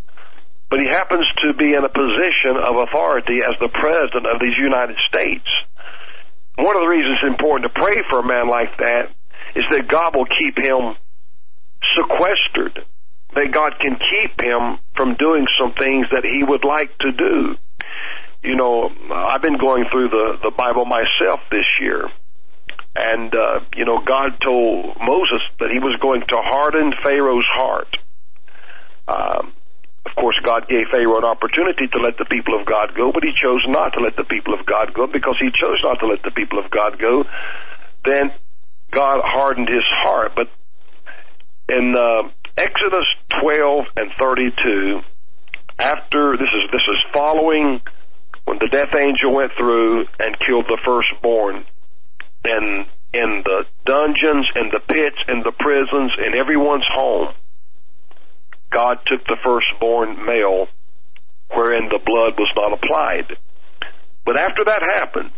But 0.66 0.80
he 0.80 0.90
happens 0.90 1.30
to 1.47 1.55
be 1.55 1.70
in 1.70 1.86
a 1.86 1.93
position 1.93 2.59
of 2.59 2.82
authority 2.82 3.47
as 3.47 3.55
the 3.62 3.70
President 3.70 4.26
of 4.26 4.43
these 4.43 4.59
United 4.59 4.98
States. 5.06 5.47
One 6.59 6.74
of 6.74 6.82
the 6.82 6.90
reasons 6.90 7.22
it's 7.22 7.30
important 7.30 7.70
to 7.70 7.78
pray 7.78 8.02
for 8.10 8.20
a 8.20 8.26
man 8.26 8.51
like 8.51 8.74
that 8.82 9.14
is 9.55 9.62
that 9.70 9.86
God 9.86 10.16
will 10.18 10.26
keep 10.26 10.59
him 10.59 10.98
sequestered. 11.94 12.90
That 13.34 13.50
God 13.52 13.72
can 13.80 13.96
keep 13.96 14.40
him 14.40 14.78
from 14.96 15.16
doing 15.16 15.46
some 15.59 15.72
things 15.72 16.06
that 16.12 16.24
he 16.24 16.44
would 16.44 16.64
like 16.64 16.96
to 16.98 17.12
do. 17.12 17.56
You 18.42 18.56
know, 18.56 18.90
I've 19.10 19.40
been 19.40 19.59
going 19.59 19.86
through 19.90 20.10
the, 20.10 20.38
the 20.42 20.50
Bible 20.50 20.84
myself 20.84 21.40
this 21.50 21.64
year. 21.80 22.10
And, 22.94 23.32
uh, 23.32 23.60
you 23.74 23.86
know, 23.86 24.04
God 24.04 24.36
told 24.42 24.96
Moses 25.00 25.40
that 25.60 25.70
he 25.72 25.78
was 25.78 25.96
going 26.02 26.20
to 26.28 26.36
harden 26.36 26.92
Pharaoh's 27.02 27.48
heart. 27.54 27.88
Um, 29.09 29.52
of 30.04 30.12
course, 30.16 30.36
God 30.44 30.68
gave 30.68 30.90
Pharaoh 30.92 31.16
an 31.16 31.24
opportunity 31.24 31.86
to 31.86 31.98
let 31.98 32.18
the 32.18 32.26
people 32.26 32.59
of 32.59 32.66
God 32.66 32.92
go, 32.94 33.12
but 33.14 33.22
he 33.22 33.32
chose 33.32 33.64
not 33.68 33.94
to 33.94 34.00
let 34.00 34.16
the 34.16 34.24
people 34.24 34.52
of 34.52 34.66
God 34.66 34.92
go 34.92 35.06
because 35.06 35.36
he 35.40 35.48
chose 35.54 35.80
not 35.82 36.00
to 36.00 36.06
let 36.06 36.22
the 36.22 36.32
people 36.32 36.59
of 36.59 36.70
God 36.70 36.98
go. 36.98 37.24
Then 38.04 38.32
God 38.90 39.22
hardened 39.24 39.68
his 39.68 39.86
heart. 39.88 40.32
But 40.34 40.50
in 41.68 41.94
uh, 41.96 42.28
Exodus 42.57 43.07
12 43.41 43.85
and 43.97 44.11
32, 44.19 45.01
after 45.79 46.37
this 46.37 46.49
is 46.49 46.70
this 46.70 46.87
is 46.89 47.05
following 47.12 47.81
when 48.45 48.59
the 48.59 48.69
death 48.69 48.95
angel 48.99 49.35
went 49.35 49.53
through 49.57 50.07
and 50.20 50.37
killed 50.47 50.66
the 50.69 50.79
firstborn, 50.85 51.65
and 52.45 52.87
in 53.12 53.43
the 53.45 53.65
dungeons, 53.85 54.47
and 54.55 54.73
the 54.73 54.81
pits, 54.81 55.19
and 55.29 55.45
the 55.45 55.53
prisons, 55.53 56.12
in 56.27 56.39
everyone's 56.39 56.89
home 56.93 57.35
God 58.73 59.05
took 59.05 59.23
the 59.27 59.37
firstborn 59.45 60.24
male 60.24 60.66
wherein 61.53 61.89
the 61.93 62.01
blood 62.01 62.41
was 62.41 62.51
not 62.57 62.73
applied. 62.73 63.37
But 64.24 64.39
after 64.39 64.65
that 64.65 64.81
happened, 64.97 65.37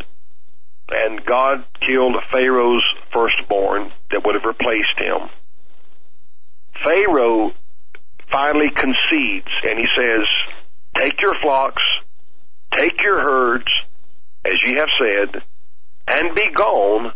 and 0.89 1.25
God 1.27 1.65
killed 1.83 2.15
Pharaoh's 2.31 2.85
firstborn 3.13 3.91
that 4.13 4.23
would 4.25 4.37
have 4.37 4.47
replaced 4.47 4.99
him, 4.99 5.29
Pharaoh 6.83 7.53
finally 8.33 8.71
concedes 8.75 9.51
and 9.63 9.79
he 9.79 9.87
says, 9.97 10.27
Take 10.99 11.21
your 11.21 11.35
flocks, 11.43 11.83
take 12.75 12.95
your 13.03 13.21
herds, 13.21 13.71
as 14.45 14.55
ye 14.67 14.77
have 14.77 14.89
said, 14.99 15.43
and 16.09 16.35
be 16.35 16.53
gone 16.55 17.13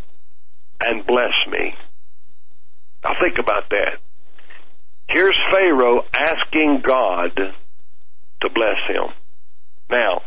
and 0.85 1.07
bless 1.07 1.35
me. 1.51 1.75
Now 3.05 3.13
think 3.21 3.39
about 3.39 3.69
that. 3.71 3.99
Here's 5.09 5.37
Pharaoh 5.51 6.05
asking 6.15 6.83
God 6.87 7.35
to 7.35 8.49
bless 8.55 8.77
him. 8.89 9.15
Now, 9.91 10.23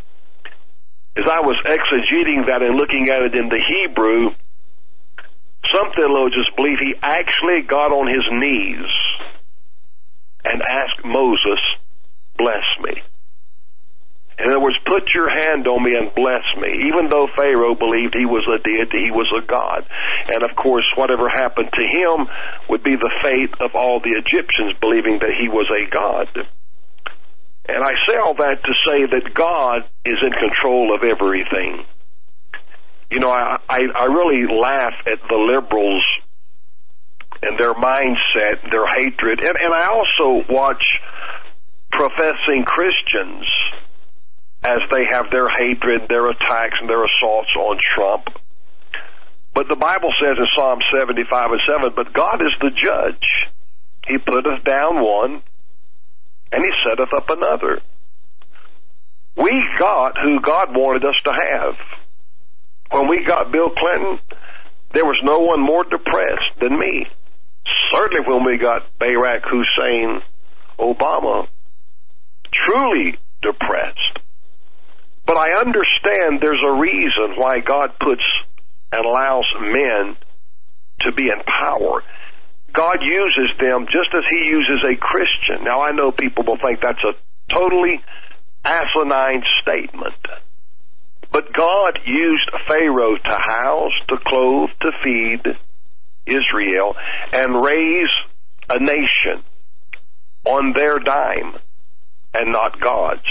as 1.17 1.25
I 1.29 1.41
was 1.41 1.57
exegeting 1.65 2.47
that 2.47 2.61
and 2.61 2.77
looking 2.77 3.09
at 3.09 3.21
it 3.21 3.35
in 3.35 3.49
the 3.49 3.61
Hebrew, 3.61 4.29
some 5.71 5.91
theologians 5.95 6.49
believe 6.55 6.77
he 6.79 6.95
actually 7.01 7.61
got 7.67 7.91
on 7.91 8.07
his 8.07 8.25
knees 8.31 8.89
and 10.43 10.61
asked 10.61 11.05
Moses, 11.05 11.61
bless 12.37 12.65
me. 12.81 13.01
In 14.41 14.49
other 14.49 14.59
words, 14.59 14.77
put 14.89 15.13
your 15.13 15.29
hand 15.29 15.67
on 15.67 15.85
me 15.85 15.93
and 15.93 16.09
bless 16.17 16.41
me. 16.57 16.89
Even 16.89 17.13
though 17.13 17.29
Pharaoh 17.37 17.77
believed 17.77 18.17
he 18.17 18.25
was 18.25 18.41
a 18.49 18.57
deity, 18.57 19.05
he 19.05 19.13
was 19.13 19.29
a 19.29 19.45
god. 19.45 19.85
And 20.33 20.41
of 20.41 20.57
course, 20.57 20.89
whatever 20.97 21.29
happened 21.29 21.69
to 21.69 21.85
him 21.85 22.25
would 22.69 22.81
be 22.81 22.97
the 22.97 23.13
fate 23.21 23.53
of 23.61 23.77
all 23.77 24.01
the 24.01 24.17
Egyptians 24.17 24.73
believing 24.81 25.21
that 25.21 25.37
he 25.37 25.45
was 25.45 25.69
a 25.69 25.85
god. 25.85 26.33
And 27.69 27.85
I 27.85 27.93
say 28.09 28.17
all 28.17 28.33
that 28.33 28.65
to 28.65 28.73
say 28.81 29.05
that 29.13 29.33
God 29.37 29.85
is 30.05 30.17
in 30.17 30.33
control 30.33 30.95
of 30.95 31.05
everything. 31.05 31.85
You 33.11 33.19
know, 33.19 33.29
I, 33.29 33.61
I, 33.69 33.79
I 33.93 34.05
really 34.09 34.49
laugh 34.49 34.97
at 35.05 35.21
the 35.29 35.37
liberals 35.37 36.07
and 37.41 37.59
their 37.59 37.73
mindset, 37.73 38.69
their 38.69 38.87
hatred, 38.87 39.39
and, 39.39 39.55
and 39.57 39.73
I 39.73 39.87
also 39.87 40.45
watch 40.49 40.83
professing 41.91 42.63
Christians 42.65 43.45
as 44.63 44.79
they 44.93 45.09
have 45.09 45.31
their 45.31 45.49
hatred, 45.49 46.07
their 46.07 46.29
attacks, 46.29 46.77
and 46.79 46.89
their 46.89 47.03
assaults 47.03 47.49
on 47.57 47.77
Trump. 47.95 48.25
But 49.53 49.67
the 49.67 49.75
Bible 49.75 50.13
says 50.21 50.37
in 50.37 50.47
Psalm 50.55 50.79
75 50.95 51.51
and 51.51 51.61
7, 51.67 51.91
but 51.95 52.13
God 52.13 52.41
is 52.41 52.53
the 52.61 52.69
judge. 52.69 53.27
He 54.07 54.17
putteth 54.17 54.63
down 54.63 55.01
one, 55.01 55.41
and 56.51 56.63
he 56.63 56.71
setteth 56.85 57.13
up 57.15 57.29
another. 57.29 57.81
We 59.35 59.51
got 59.77 60.17
who 60.21 60.39
God 60.41 60.69
wanted 60.71 61.05
us 61.05 61.15
to 61.25 61.31
have. 61.31 61.75
When 62.91 63.09
we 63.09 63.25
got 63.25 63.51
Bill 63.51 63.69
Clinton, 63.69 64.19
there 64.93 65.05
was 65.05 65.19
no 65.23 65.39
one 65.39 65.61
more 65.61 65.83
depressed 65.83 66.59
than 66.59 66.77
me. 66.77 67.07
Certainly 67.91 68.27
when 68.27 68.43
we 68.43 68.57
got 68.57 68.87
Barack 68.99 69.41
Hussein 69.45 70.21
Obama, 70.79 71.47
truly 72.53 73.17
depressed. 73.41 74.19
But 75.25 75.37
I 75.37 75.59
understand 75.59 76.41
there's 76.41 76.63
a 76.65 76.79
reason 76.79 77.35
why 77.37 77.59
God 77.59 77.91
puts 77.99 78.23
and 78.91 79.05
allows 79.05 79.45
men 79.59 80.17
to 81.01 81.11
be 81.13 81.23
in 81.23 81.41
power. 81.45 82.03
God 82.73 82.97
uses 83.01 83.51
them 83.59 83.85
just 83.85 84.13
as 84.13 84.23
He 84.29 84.49
uses 84.49 84.83
a 84.85 84.95
Christian. 84.95 85.63
Now 85.63 85.81
I 85.81 85.91
know 85.91 86.11
people 86.11 86.43
will 86.45 86.57
think 86.57 86.79
that's 86.81 87.03
a 87.03 87.13
totally 87.53 88.01
asinine 88.63 89.43
statement. 89.61 90.15
But 91.31 91.53
God 91.53 91.99
used 92.05 92.49
Pharaoh 92.67 93.15
to 93.15 93.37
house, 93.37 93.95
to 94.09 94.17
clothe, 94.25 94.69
to 94.81 94.91
feed 95.03 95.43
Israel, 96.27 96.95
and 97.33 97.63
raise 97.63 98.13
a 98.69 98.79
nation 98.79 99.43
on 100.45 100.73
their 100.73 100.99
dime 100.99 101.59
and 102.33 102.51
not 102.51 102.79
God's. 102.79 103.27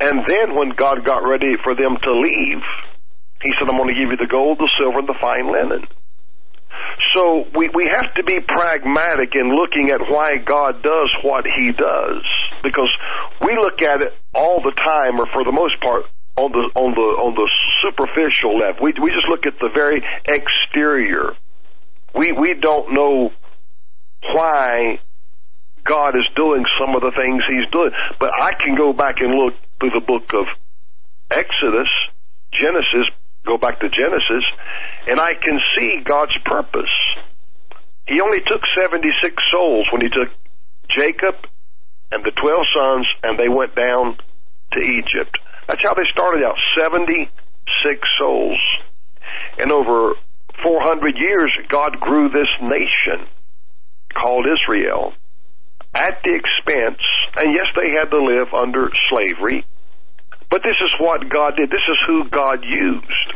And 0.00 0.20
then 0.26 0.56
when 0.56 0.74
God 0.76 1.04
got 1.04 1.26
ready 1.26 1.54
for 1.62 1.74
them 1.74 1.96
to 2.02 2.12
leave, 2.12 2.62
he 3.42 3.52
said, 3.58 3.68
I'm 3.68 3.76
going 3.76 3.94
to 3.94 3.98
give 4.00 4.10
you 4.10 4.16
the 4.16 4.30
gold, 4.30 4.58
the 4.58 4.70
silver, 4.78 4.98
and 4.98 5.08
the 5.08 5.18
fine 5.20 5.50
linen. 5.50 5.86
So 7.14 7.44
we, 7.54 7.70
we 7.74 7.86
have 7.90 8.08
to 8.16 8.24
be 8.24 8.38
pragmatic 8.40 9.34
in 9.34 9.54
looking 9.54 9.90
at 9.90 10.00
why 10.08 10.38
God 10.44 10.82
does 10.82 11.10
what 11.22 11.44
he 11.44 11.70
does. 11.76 12.22
Because 12.62 12.90
we 13.40 13.54
look 13.56 13.82
at 13.82 14.02
it 14.02 14.12
all 14.32 14.62
the 14.62 14.72
time, 14.72 15.20
or 15.20 15.26
for 15.32 15.44
the 15.44 15.52
most 15.52 15.80
part, 15.82 16.06
on 16.36 16.50
the 16.50 16.66
on 16.74 16.90
the 16.98 17.08
on 17.22 17.32
the 17.38 17.46
superficial 17.82 18.58
level. 18.58 18.82
We 18.82 18.94
we 18.98 19.10
just 19.14 19.28
look 19.28 19.46
at 19.46 19.54
the 19.60 19.70
very 19.70 20.02
exterior. 20.26 21.38
We 22.14 22.32
we 22.32 22.54
don't 22.60 22.94
know 22.94 23.30
why 24.32 25.00
God 25.84 26.16
is 26.16 26.26
doing 26.34 26.64
some 26.80 26.96
of 26.96 27.02
the 27.02 27.12
things 27.14 27.42
He's 27.48 27.70
doing. 27.70 27.90
But 28.18 28.30
I 28.34 28.54
can 28.54 28.76
go 28.76 28.92
back 28.92 29.16
and 29.20 29.34
look 29.34 29.54
through 29.78 29.90
the 29.90 30.04
book 30.04 30.32
of 30.32 30.46
Exodus, 31.30 31.88
Genesis, 32.52 33.10
go 33.44 33.58
back 33.58 33.80
to 33.80 33.88
Genesis, 33.88 34.44
and 35.08 35.20
I 35.20 35.34
can 35.40 35.60
see 35.76 36.00
God's 36.04 36.36
purpose. 36.44 36.92
He 38.06 38.20
only 38.20 38.40
took 38.46 38.60
76 38.76 39.42
souls 39.50 39.86
when 39.92 40.02
he 40.02 40.08
took 40.08 40.28
Jacob 40.88 41.34
and 42.12 42.24
the 42.24 42.30
12 42.30 42.58
sons 42.74 43.06
and 43.22 43.38
they 43.38 43.48
went 43.48 43.74
down 43.74 44.16
to 44.72 44.80
Egypt. 44.80 45.36
That's 45.68 45.82
how 45.82 45.94
they 45.94 46.04
started 46.12 46.44
out, 46.44 46.56
76 46.76 47.28
souls. 48.20 48.60
And 49.58 49.72
over 49.72 50.14
400 50.62 51.16
years, 51.16 51.52
God 51.68 51.98
grew 52.00 52.28
this 52.28 52.48
nation 52.60 53.26
called 54.14 54.46
Israel 54.46 55.12
at 55.94 56.18
the 56.24 56.34
expense, 56.34 57.00
and 57.36 57.54
yes, 57.54 57.66
they 57.76 57.98
had 57.98 58.10
to 58.10 58.18
live 58.18 58.52
under 58.52 58.90
slavery, 59.10 59.64
but 60.50 60.62
this 60.62 60.76
is 60.82 60.92
what 60.98 61.28
God 61.28 61.54
did. 61.56 61.70
This 61.70 61.86
is 61.90 61.98
who 62.06 62.28
God 62.28 62.64
used. 62.64 63.28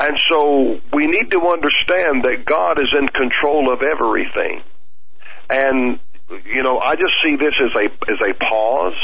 And 0.00 0.16
so 0.30 0.80
we 0.94 1.06
need 1.06 1.30
to 1.30 1.40
understand 1.48 2.24
that 2.24 2.44
God 2.46 2.80
is 2.80 2.94
in 2.96 3.08
control 3.08 3.72
of 3.72 3.82
everything. 3.84 4.62
And, 5.50 6.00
you 6.46 6.62
know, 6.62 6.80
I 6.80 6.96
just 6.96 7.12
see 7.22 7.36
this 7.36 7.52
as 7.60 7.72
a, 7.76 7.84
as 8.10 8.18
a 8.24 8.32
pause 8.34 9.00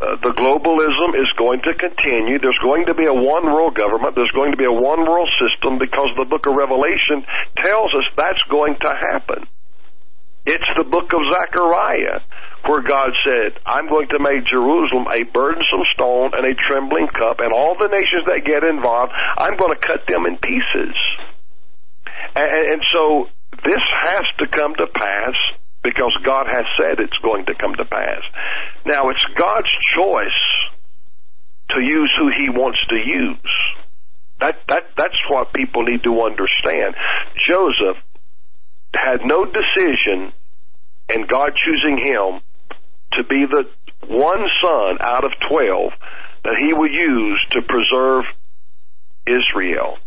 uh, 0.00 0.16
the 0.24 0.32
globalism 0.32 1.12
is 1.12 1.28
going 1.36 1.60
to 1.60 1.76
continue. 1.76 2.40
There's 2.40 2.58
going 2.64 2.88
to 2.88 2.96
be 2.96 3.04
a 3.04 3.12
one 3.12 3.44
world 3.44 3.76
government. 3.76 4.16
There's 4.16 4.32
going 4.32 4.52
to 4.52 4.56
be 4.56 4.64
a 4.64 4.72
one 4.72 5.04
world 5.04 5.28
system 5.36 5.76
because 5.76 6.08
the 6.16 6.24
book 6.24 6.48
of 6.48 6.56
Revelation 6.56 7.20
tells 7.60 7.92
us 7.92 8.08
that's 8.16 8.40
going 8.48 8.80
to 8.80 8.90
happen. 9.12 9.44
It's 10.48 10.70
the 10.80 10.88
book 10.88 11.12
of 11.12 11.20
Zechariah 11.20 12.24
where 12.64 12.80
God 12.80 13.12
said, 13.24 13.60
I'm 13.64 13.88
going 13.88 14.08
to 14.08 14.20
make 14.20 14.48
Jerusalem 14.48 15.04
a 15.12 15.28
burdensome 15.28 15.84
stone 15.92 16.32
and 16.32 16.48
a 16.48 16.56
trembling 16.56 17.08
cup, 17.08 17.40
and 17.40 17.52
all 17.52 17.76
the 17.76 17.88
nations 17.88 18.24
that 18.24 18.44
get 18.44 18.64
involved, 18.64 19.12
I'm 19.36 19.56
going 19.56 19.72
to 19.76 19.80
cut 19.80 20.00
them 20.08 20.24
in 20.24 20.36
pieces. 20.40 20.96
And, 22.36 22.48
and 22.48 22.82
so 22.92 23.28
this 23.64 23.84
has 24.04 24.24
to 24.40 24.46
come 24.48 24.74
to 24.76 24.86
pass 24.88 25.36
because 25.82 26.12
God 26.24 26.46
has 26.46 26.66
said 26.78 27.00
it's 27.00 27.18
going 27.22 27.46
to 27.46 27.54
come 27.54 27.74
to 27.76 27.84
pass. 27.84 28.22
Now 28.84 29.08
it's 29.10 29.24
God's 29.36 29.70
choice 29.96 30.42
to 31.70 31.80
use 31.80 32.12
who 32.18 32.30
he 32.36 32.50
wants 32.50 32.80
to 32.88 32.96
use. 32.96 33.54
That, 34.40 34.56
that, 34.68 34.82
that's 34.96 35.18
what 35.28 35.52
people 35.52 35.84
need 35.84 36.02
to 36.04 36.22
understand. 36.22 36.94
Joseph 37.46 38.02
had 38.94 39.20
no 39.24 39.44
decision 39.44 40.32
in 41.14 41.26
God 41.26 41.52
choosing 41.56 41.98
him 41.98 42.40
to 43.12 43.24
be 43.24 43.44
the 43.50 43.64
one 44.08 44.44
son 44.62 44.98
out 45.00 45.24
of 45.24 45.32
twelve 45.40 45.92
that 46.44 46.56
he 46.58 46.72
would 46.72 46.92
use 46.92 47.46
to 47.50 47.60
preserve 47.62 48.24
Israel. 49.26 49.98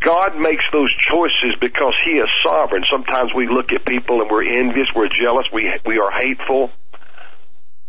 God 0.00 0.38
makes 0.38 0.64
those 0.72 0.94
choices 1.10 1.58
because 1.60 1.94
He 2.04 2.18
is 2.18 2.28
sovereign. 2.44 2.84
Sometimes 2.90 3.30
we 3.34 3.48
look 3.48 3.72
at 3.72 3.84
people 3.84 4.22
and 4.22 4.30
we're 4.30 4.46
envious, 4.46 4.86
we're 4.94 5.10
jealous, 5.10 5.46
we 5.52 5.66
we 5.84 5.98
are 5.98 6.10
hateful. 6.14 6.70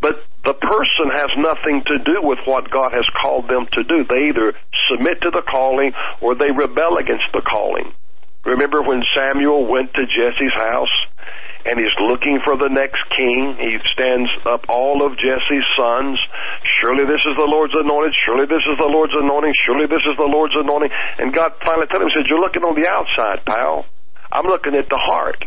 But 0.02 0.24
the 0.46 0.54
person 0.54 1.12
has 1.12 1.30
nothing 1.38 1.84
to 1.86 2.00
do 2.00 2.24
with 2.24 2.40
what 2.46 2.72
God 2.72 2.92
has 2.94 3.06
called 3.22 3.50
them 3.50 3.68
to 3.74 3.84
do. 3.84 4.06
They 4.08 4.32
either 4.32 4.54
submit 4.90 5.22
to 5.22 5.30
the 5.30 5.44
calling 5.44 5.92
or 6.22 6.36
they 6.36 6.52
rebel 6.52 6.98
against 6.98 7.28
the 7.34 7.42
calling. 7.42 7.92
Remember 8.46 8.82
when 8.82 9.04
Samuel 9.14 9.68
went 9.68 9.94
to 9.94 10.08
Jesse's 10.08 10.56
house 10.56 10.96
and 11.66 11.76
he's 11.76 11.96
looking 12.08 12.40
for 12.48 12.56
the 12.56 12.72
next 12.72 13.04
king. 13.16 13.60
He 13.60 13.76
stands 13.92 14.32
up 14.48 14.64
all 14.72 15.04
of 15.04 15.20
Jesse's 15.20 15.68
sons. 15.76 16.16
Surely 16.80 17.04
this 17.04 17.20
is 17.28 17.36
the 17.36 17.50
Lord's 17.50 17.76
anointed. 17.76 18.16
Surely 18.24 18.48
this 18.48 18.64
is 18.64 18.78
the 18.80 18.88
Lord's 18.88 19.12
anointing. 19.16 19.52
Surely 19.68 19.86
this 19.92 20.04
is 20.08 20.16
the 20.16 20.30
Lord's 20.30 20.56
anointing. 20.56 20.92
And 21.20 21.36
God 21.36 21.52
finally 21.60 21.88
told 21.92 22.04
him, 22.04 22.10
he 22.10 22.16
said, 22.16 22.32
you're 22.32 22.40
looking 22.40 22.64
on 22.64 22.80
the 22.80 22.88
outside, 22.88 23.44
pal. 23.44 23.84
I'm 24.32 24.48
looking 24.48 24.76
at 24.76 24.88
the 24.88 25.02
heart. 25.04 25.44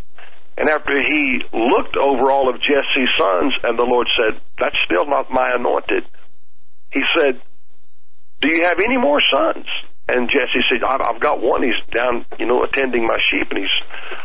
And 0.57 0.69
after 0.69 1.01
he 1.01 1.41
looked 1.53 1.97
over 1.97 2.29
all 2.29 2.53
of 2.53 2.61
Jesse's 2.61 3.13
sons, 3.17 3.57
and 3.65 3.79
the 3.79 3.89
Lord 3.89 4.07
said, 4.21 4.37
that's 4.61 4.77
still 4.85 5.09
not 5.09 5.33
my 5.33 5.49
anointed. 5.49 6.05
He 6.93 7.01
said, 7.17 7.41
do 8.41 8.53
you 8.53 8.65
have 8.65 8.79
any 8.79 8.99
more 8.99 9.21
sons? 9.33 9.65
And 10.09 10.29
Jesse 10.29 10.67
said, 10.67 10.83
I've 10.83 11.23
got 11.23 11.39
one. 11.41 11.63
He's 11.63 11.79
down, 11.95 12.27
you 12.37 12.45
know, 12.45 12.67
attending 12.67 13.07
my 13.07 13.17
sheep, 13.31 13.47
and 13.49 13.63
he's 13.63 13.77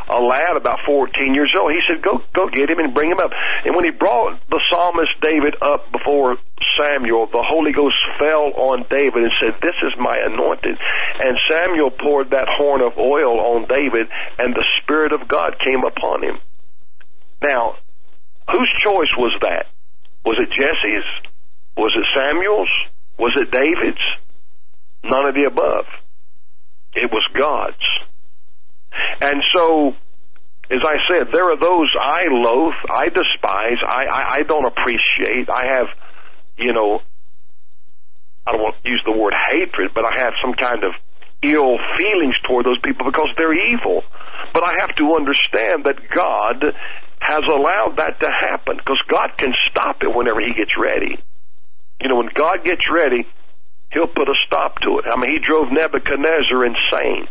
a 0.09 0.17
lad 0.17 0.57
about 0.57 0.81
14 0.85 1.13
years 1.37 1.53
old. 1.53 1.71
He 1.71 1.79
said, 1.85 2.01
go, 2.01 2.17
go 2.33 2.49
get 2.49 2.69
him 2.69 2.79
and 2.81 2.97
bring 2.97 3.11
him 3.13 3.21
up. 3.21 3.29
And 3.63 3.75
when 3.75 3.85
he 3.85 3.93
brought 3.93 4.41
the 4.49 4.59
psalmist 4.73 5.13
David 5.21 5.53
up 5.61 5.85
before 5.93 6.37
Samuel, 6.81 7.29
the 7.29 7.45
Holy 7.45 7.71
Ghost 7.71 7.95
fell 8.17 8.57
on 8.57 8.89
David 8.89 9.21
and 9.21 9.33
said, 9.37 9.61
this 9.61 9.77
is 9.85 9.93
my 10.01 10.17
anointed. 10.17 10.75
And 11.21 11.37
Samuel 11.45 11.93
poured 11.93 12.31
that 12.33 12.49
horn 12.49 12.81
of 12.81 12.97
oil 12.97 13.37
on 13.55 13.69
David, 13.69 14.09
and 14.41 14.57
the 14.57 14.65
Spirit 14.81 15.13
of 15.13 15.29
God 15.29 15.61
came 15.61 15.85
upon 15.85 16.23
him. 16.25 16.41
Now, 17.41 17.77
whose 18.49 18.71
choice 18.81 19.13
was 19.13 19.37
that? 19.45 19.69
Was 20.25 20.41
it 20.41 20.49
Jesse's? 20.51 21.05
Was 21.77 21.93
it 21.93 22.07
Samuel's? 22.17 22.73
Was 23.19 23.37
it 23.37 23.51
David's? 23.53 24.01
None 25.09 25.27
of 25.27 25.35
the 25.35 25.47
above. 25.47 25.85
It 26.93 27.11
was 27.11 27.23
God's. 27.37 27.87
And 29.21 29.41
so, 29.53 29.93
as 30.71 30.83
I 30.83 30.95
said, 31.09 31.27
there 31.31 31.45
are 31.45 31.59
those 31.59 31.89
I 31.99 32.25
loathe, 32.29 32.79
I 32.89 33.05
despise, 33.05 33.79
I, 33.85 34.05
I, 34.11 34.21
I 34.35 34.43
don't 34.47 34.65
appreciate. 34.65 35.49
I 35.49 35.75
have, 35.77 35.87
you 36.57 36.73
know, 36.73 36.99
I 38.45 38.51
don't 38.51 38.61
want 38.61 38.75
to 38.83 38.89
use 38.89 39.03
the 39.05 39.11
word 39.11 39.33
hatred, 39.49 39.91
but 39.93 40.05
I 40.05 40.23
have 40.23 40.33
some 40.41 40.53
kind 40.53 40.83
of 40.83 40.91
ill 41.43 41.77
feelings 41.95 42.39
toward 42.47 42.65
those 42.65 42.79
people 42.83 43.05
because 43.05 43.29
they're 43.37 43.53
evil. 43.53 44.03
But 44.53 44.63
I 44.63 44.79
have 44.79 44.95
to 44.95 45.05
understand 45.13 45.85
that 45.85 45.99
God 46.09 46.63
has 47.19 47.43
allowed 47.43 47.97
that 47.97 48.19
to 48.21 48.29
happen 48.31 48.77
because 48.77 49.01
God 49.09 49.37
can 49.37 49.51
stop 49.69 49.97
it 50.01 50.15
whenever 50.15 50.39
He 50.39 50.53
gets 50.55 50.73
ready. 50.79 51.19
You 51.99 52.09
know, 52.09 52.17
when 52.17 52.29
God 52.33 52.63
gets 52.63 52.85
ready, 52.89 53.27
He'll 53.91 54.07
put 54.07 54.27
a 54.27 54.35
stop 54.45 54.79
to 54.81 54.99
it. 54.99 55.05
I 55.09 55.15
mean, 55.19 55.29
he 55.29 55.39
drove 55.39 55.71
Nebuchadnezzar 55.71 56.65
insane. 56.65 57.27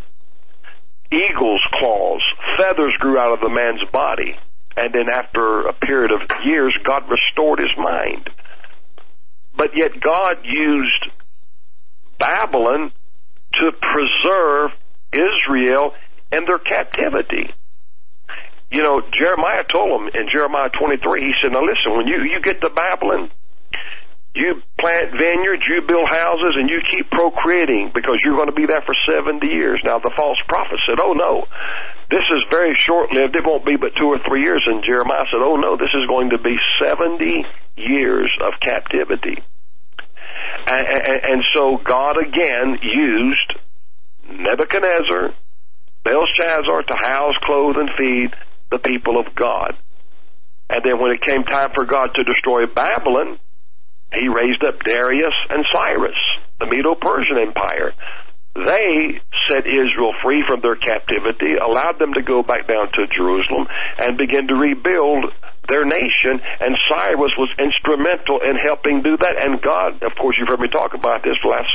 Eagle's 1.12 1.62
claws, 1.74 2.22
feathers 2.56 2.94
grew 2.98 3.18
out 3.18 3.34
of 3.34 3.40
the 3.40 3.50
man's 3.50 3.84
body. 3.92 4.34
And 4.76 4.92
then 4.92 5.08
after 5.08 5.68
a 5.68 5.72
period 5.72 6.10
of 6.12 6.20
years, 6.44 6.76
God 6.84 7.04
restored 7.08 7.60
his 7.60 7.72
mind. 7.78 8.28
But 9.56 9.76
yet 9.76 9.92
God 10.00 10.44
used 10.44 11.06
Babylon 12.18 12.92
to 13.54 13.70
preserve 13.72 14.70
Israel 15.12 15.92
and 16.32 16.46
their 16.46 16.58
captivity. 16.58 17.54
You 18.70 18.82
know, 18.82 19.00
Jeremiah 19.14 19.64
told 19.64 19.92
them 19.92 20.08
in 20.12 20.28
Jeremiah 20.30 20.68
23, 20.68 21.20
he 21.20 21.32
said, 21.40 21.52
now 21.52 21.62
listen, 21.62 21.96
when 21.96 22.06
you, 22.06 22.16
you 22.24 22.40
get 22.42 22.60
to 22.60 22.68
Babylon, 22.68 23.30
you 24.36 24.60
plant 24.78 25.16
vineyards, 25.16 25.64
you 25.64 25.80
build 25.88 26.06
houses, 26.12 26.60
and 26.60 26.68
you 26.68 26.84
keep 26.84 27.08
procreating 27.10 27.90
because 27.96 28.20
you're 28.20 28.36
going 28.36 28.52
to 28.52 28.56
be 28.56 28.68
there 28.68 28.84
for 28.84 28.94
70 29.08 29.40
years. 29.48 29.80
Now, 29.82 29.98
the 29.98 30.12
false 30.12 30.38
prophet 30.46 30.76
said, 30.84 31.00
Oh 31.00 31.16
no, 31.16 31.48
this 32.12 32.24
is 32.36 32.44
very 32.52 32.76
short 32.76 33.10
lived. 33.10 33.34
It 33.34 33.48
won't 33.48 33.64
be 33.64 33.80
but 33.80 33.96
two 33.96 34.12
or 34.12 34.20
three 34.28 34.44
years. 34.44 34.62
And 34.68 34.84
Jeremiah 34.84 35.24
said, 35.32 35.40
Oh 35.40 35.56
no, 35.56 35.80
this 35.80 35.90
is 35.96 36.04
going 36.06 36.30
to 36.36 36.38
be 36.38 36.54
70 36.84 37.24
years 37.76 38.30
of 38.44 38.60
captivity. 38.60 39.40
And, 40.66 41.42
so 41.54 41.78
God 41.84 42.16
again 42.18 42.78
used 42.82 43.50
Nebuchadnezzar, 44.28 45.32
Belshazzar 46.04 46.82
to 46.82 46.94
house, 47.00 47.34
clothe, 47.44 47.76
and 47.78 47.90
feed 47.96 48.30
the 48.70 48.78
people 48.78 49.18
of 49.18 49.34
God. 49.34 49.74
And 50.68 50.82
then 50.84 50.98
when 50.98 51.12
it 51.12 51.22
came 51.22 51.44
time 51.44 51.70
for 51.74 51.86
God 51.86 52.10
to 52.16 52.24
destroy 52.24 52.66
Babylon, 52.66 53.38
he 54.12 54.28
raised 54.28 54.64
up 54.64 54.78
Darius 54.84 55.34
and 55.50 55.64
Cyrus, 55.72 56.18
the 56.60 56.66
Medo-Persian 56.66 57.38
Empire. 57.38 57.92
They 58.56 59.20
set 59.52 59.68
Israel 59.68 60.16
free 60.24 60.40
from 60.48 60.64
their 60.64 60.80
captivity, 60.80 61.60
allowed 61.60 62.00
them 62.00 62.14
to 62.16 62.22
go 62.24 62.42
back 62.42 62.64
down 62.64 62.88
to 62.88 63.04
Jerusalem, 63.12 63.68
and 64.00 64.16
begin 64.16 64.48
to 64.48 64.56
rebuild 64.56 65.28
their 65.68 65.84
nation, 65.84 66.40
and 66.40 66.72
Cyrus 66.88 67.34
was 67.36 67.52
instrumental 67.58 68.40
in 68.40 68.56
helping 68.56 69.02
do 69.02 69.18
that. 69.18 69.36
And 69.36 69.60
God, 69.60 70.00
of 70.00 70.14
course, 70.16 70.38
you've 70.38 70.48
heard 70.48 70.62
me 70.62 70.72
talk 70.72 70.94
about 70.94 71.20
this 71.20 71.36
the 71.42 71.52
last 71.52 71.68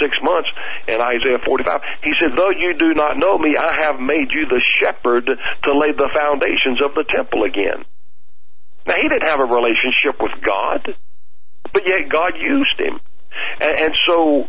six 0.00 0.16
months 0.24 0.48
in 0.88 0.98
Isaiah 0.98 1.38
45. 1.44 2.02
He 2.02 2.12
said, 2.18 2.34
Though 2.34 2.50
you 2.50 2.74
do 2.74 2.96
not 2.98 3.20
know 3.20 3.38
me, 3.38 3.54
I 3.54 3.86
have 3.86 4.00
made 4.00 4.32
you 4.32 4.48
the 4.48 4.64
shepherd 4.80 5.28
to 5.28 5.70
lay 5.70 5.92
the 5.92 6.10
foundations 6.10 6.82
of 6.82 6.96
the 6.98 7.04
temple 7.14 7.44
again. 7.44 7.84
Now, 8.88 8.96
he 8.96 9.06
didn't 9.06 9.28
have 9.28 9.40
a 9.40 9.48
relationship 9.48 10.18
with 10.18 10.34
God 10.42 10.98
but 11.74 11.86
yet 11.86 12.08
God 12.08 12.32
used 12.38 12.78
him. 12.78 13.00
And, 13.60 13.76
and 13.76 13.94
so 14.06 14.46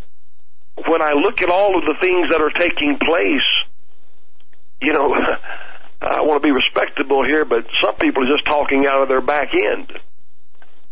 when 0.88 1.02
I 1.02 1.14
look 1.18 1.42
at 1.42 1.50
all 1.50 1.76
of 1.76 1.84
the 1.84 1.96
things 2.00 2.30
that 2.30 2.40
are 2.40 2.54
taking 2.54 2.98
place, 3.02 3.50
you 4.82 4.94
know, 4.94 5.10
I 6.02 6.22
want 6.22 6.42
to 6.42 6.46
be 6.46 6.54
respectable 6.54 7.26
here, 7.26 7.44
but 7.44 7.66
some 7.82 7.96
people 7.96 8.24
are 8.24 8.32
just 8.32 8.46
talking 8.46 8.86
out 8.86 9.02
of 9.02 9.10
their 9.10 9.26
back 9.26 9.50
end 9.58 9.92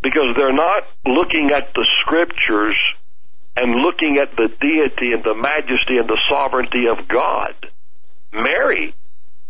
because 0.01 0.35
they're 0.35 0.51
not 0.51 0.83
looking 1.05 1.51
at 1.53 1.69
the 1.75 1.87
scriptures 2.01 2.79
and 3.55 3.85
looking 3.85 4.17
at 4.17 4.35
the 4.35 4.49
deity 4.59 5.13
and 5.13 5.23
the 5.23 5.35
majesty 5.37 6.01
and 6.01 6.09
the 6.09 6.19
sovereignty 6.27 6.89
of 6.89 7.07
God. 7.07 7.53
Mary 8.33 8.95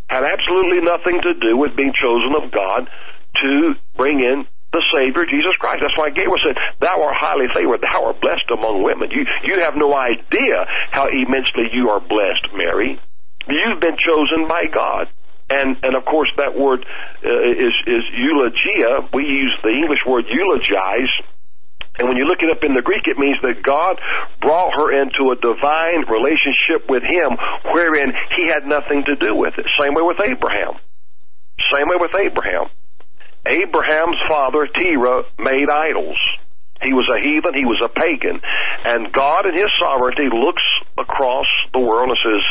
had 0.07 0.23
absolutely 0.23 0.81
nothing 0.83 1.21
to 1.21 1.33
do 1.39 1.55
with 1.55 1.75
being 1.77 1.93
chosen 1.95 2.35
of 2.35 2.51
God 2.51 2.89
to 3.35 3.73
bring 3.95 4.19
in 4.19 4.45
the 4.73 4.83
Savior, 4.89 5.23
Jesus 5.29 5.55
Christ. 5.61 5.85
That's 5.85 5.95
why 5.95 6.09
Gabriel 6.09 6.41
said, 6.41 6.57
Thou 6.81 6.97
art 6.97 7.15
highly 7.15 7.47
favored, 7.53 7.85
thou 7.85 8.09
art 8.09 8.19
blessed 8.19 8.49
among 8.49 8.81
women. 8.81 9.13
You, 9.13 9.23
you 9.45 9.61
have 9.61 9.77
no 9.77 9.93
idea 9.93 10.65
how 10.89 11.05
immensely 11.07 11.69
you 11.71 11.93
are 11.93 12.01
blessed, 12.01 12.49
Mary. 12.57 12.97
You've 13.47 13.79
been 13.79 13.97
chosen 14.01 14.49
by 14.49 14.65
God. 14.73 15.13
And, 15.49 15.77
and 15.83 15.93
of 15.93 16.05
course 16.05 16.31
that 16.37 16.57
word 16.57 16.81
uh, 16.81 17.29
is, 17.53 17.75
is 17.85 18.03
eulogia. 18.15 19.11
We 19.13 19.23
use 19.27 19.53
the 19.61 19.75
English 19.75 20.01
word 20.07 20.25
eulogize. 20.31 21.13
And 21.99 22.09
when 22.09 22.17
you 22.17 22.25
look 22.25 22.41
it 22.41 22.49
up 22.49 22.63
in 22.65 22.73
the 22.73 22.81
Greek, 22.81 23.05
it 23.05 23.21
means 23.21 23.37
that 23.45 23.61
God 23.61 24.01
brought 24.41 24.73
her 24.73 24.89
into 24.97 25.29
a 25.29 25.37
divine 25.37 26.09
relationship 26.09 26.89
with 26.89 27.05
Him 27.05 27.37
wherein 27.69 28.09
He 28.33 28.49
had 28.49 28.65
nothing 28.65 29.05
to 29.05 29.13
do 29.13 29.35
with 29.37 29.53
it. 29.61 29.67
Same 29.77 29.93
way 29.93 30.01
with 30.01 30.17
Abraham. 30.17 30.81
Same 31.69 31.85
way 31.85 32.01
with 32.01 32.17
Abraham. 32.17 32.73
Abraham's 33.45 34.19
father, 34.27 34.67
Terah, 34.67 35.23
made 35.39 35.69
idols. 35.69 36.17
He 36.81 36.93
was 36.93 37.07
a 37.11 37.19
heathen, 37.19 37.53
he 37.53 37.65
was 37.65 37.79
a 37.83 37.89
pagan. 37.89 38.41
And 38.85 39.13
God 39.13 39.45
in 39.45 39.55
his 39.55 39.71
sovereignty 39.79 40.27
looks 40.31 40.63
across 40.97 41.47
the 41.71 41.79
world 41.79 42.11
and 42.11 42.19
says, 42.19 42.43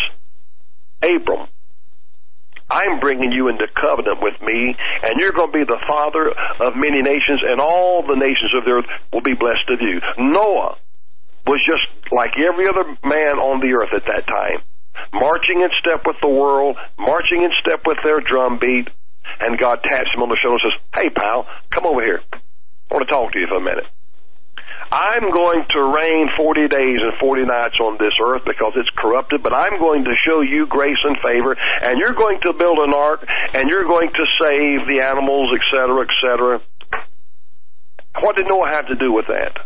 Abram, 1.17 1.49
I'm 2.71 3.01
bringing 3.01 3.33
you 3.33 3.49
into 3.49 3.69
covenant 3.69 4.23
with 4.23 4.41
me, 4.41 4.75
and 5.05 5.21
you're 5.21 5.37
going 5.37 5.53
to 5.53 5.59
be 5.59 5.69
the 5.69 5.85
father 5.87 6.33
of 6.61 6.73
many 6.77 7.03
nations, 7.03 7.45
and 7.45 7.61
all 7.61 8.05
the 8.07 8.17
nations 8.17 8.55
of 8.57 8.65
the 8.65 8.81
earth 8.81 8.89
will 9.13 9.21
be 9.21 9.35
blessed 9.35 9.69
of 9.69 9.81
you. 9.81 10.01
Noah 10.17 10.81
was 11.47 11.61
just 11.67 11.85
like 12.11 12.33
every 12.41 12.65
other 12.69 12.97
man 13.05 13.37
on 13.37 13.61
the 13.61 13.77
earth 13.77 13.93
at 13.93 14.09
that 14.09 14.25
time, 14.25 14.65
marching 15.13 15.61
in 15.61 15.69
step 15.85 16.01
with 16.07 16.17
the 16.23 16.33
world, 16.33 16.77
marching 16.99 17.43
in 17.45 17.53
step 17.61 17.85
with 17.85 17.99
their 18.05 18.21
drum 18.21 18.59
beat, 18.59 18.89
and 19.43 19.59
God 19.59 19.83
taps 19.83 20.11
him 20.15 20.23
on 20.23 20.31
the 20.31 20.39
shoulder 20.41 20.63
and 20.63 20.73
says, 20.73 20.79
Hey 20.95 21.11
pal, 21.11 21.47
come 21.71 21.87
over 21.87 22.03
here. 22.03 22.21
I 22.33 22.95
want 22.95 23.09
to 23.09 23.13
talk 23.13 23.33
to 23.33 23.39
you 23.39 23.47
for 23.49 23.59
a 23.59 23.65
minute. 23.65 23.87
I'm 24.93 25.33
going 25.33 25.65
to 25.73 25.81
rain 25.81 26.29
40 26.37 26.69
days 26.69 27.01
and 27.01 27.17
40 27.19 27.49
nights 27.49 27.81
on 27.81 27.97
this 27.97 28.13
earth 28.21 28.45
because 28.45 28.77
it's 28.77 28.93
corrupted, 28.93 29.43
but 29.43 29.55
I'm 29.55 29.81
going 29.81 30.05
to 30.05 30.13
show 30.21 30.43
you 30.43 30.67
grace 30.69 31.01
and 31.03 31.17
favor, 31.25 31.57
and 31.57 31.97
you're 31.97 32.13
going 32.13 32.41
to 32.45 32.53
build 32.53 32.77
an 32.79 32.93
ark, 32.93 33.25
and 33.55 33.71
you're 33.71 33.89
going 33.89 34.13
to 34.13 34.25
save 34.37 34.85
the 34.93 35.01
animals, 35.01 35.49
etc., 35.57 36.05
etc. 36.05 36.61
What 38.21 38.37
did 38.37 38.47
Noah 38.49 38.69
have 38.69 38.89
to 38.89 38.97
do 38.97 39.13
with 39.13 39.27
that? 39.33 39.65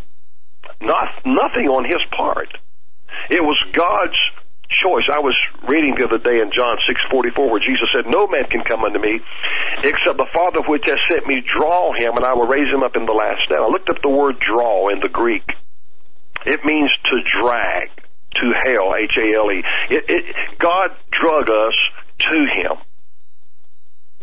Not, 0.80 1.08
nothing 1.26 1.66
on 1.66 1.84
his 1.84 1.98
part. 2.16 2.48
It 3.28 3.42
was 3.42 3.58
God's 3.72 4.14
choice. 4.70 5.06
I 5.12 5.20
was 5.20 5.36
reading 5.68 5.94
the 5.98 6.06
other 6.06 6.18
day 6.18 6.40
in 6.40 6.50
John 6.54 6.76
6:44 6.86 7.50
where 7.50 7.60
Jesus 7.60 7.88
said, 7.94 8.06
"No 8.06 8.26
man 8.26 8.44
can 8.50 8.62
come 8.62 8.84
unto 8.84 8.98
me 8.98 9.20
except 9.82 10.18
the 10.18 10.30
Father 10.32 10.62
which 10.66 10.86
has 10.86 10.98
sent 11.08 11.26
me 11.26 11.42
draw 11.42 11.92
him, 11.92 12.16
and 12.16 12.24
I 12.24 12.34
will 12.34 12.46
raise 12.46 12.72
him 12.72 12.82
up 12.82 12.96
in 12.96 13.06
the 13.06 13.12
last 13.12 13.48
day." 13.48 13.56
I 13.56 13.66
looked 13.66 13.90
up 13.90 14.02
the 14.02 14.08
word 14.08 14.38
"draw" 14.40 14.88
in 14.88 15.00
the 15.00 15.08
Greek. 15.08 15.44
It 16.44 16.64
means 16.64 16.92
to 16.92 17.16
drag 17.42 17.90
to 18.36 18.52
hell, 18.64 18.94
H 18.94 19.16
A 19.18 19.36
L 19.36 19.50
E. 19.50 19.62
God 20.58 20.90
drug 21.10 21.50
us 21.50 21.74
to 22.30 22.38
Him. 22.54 22.85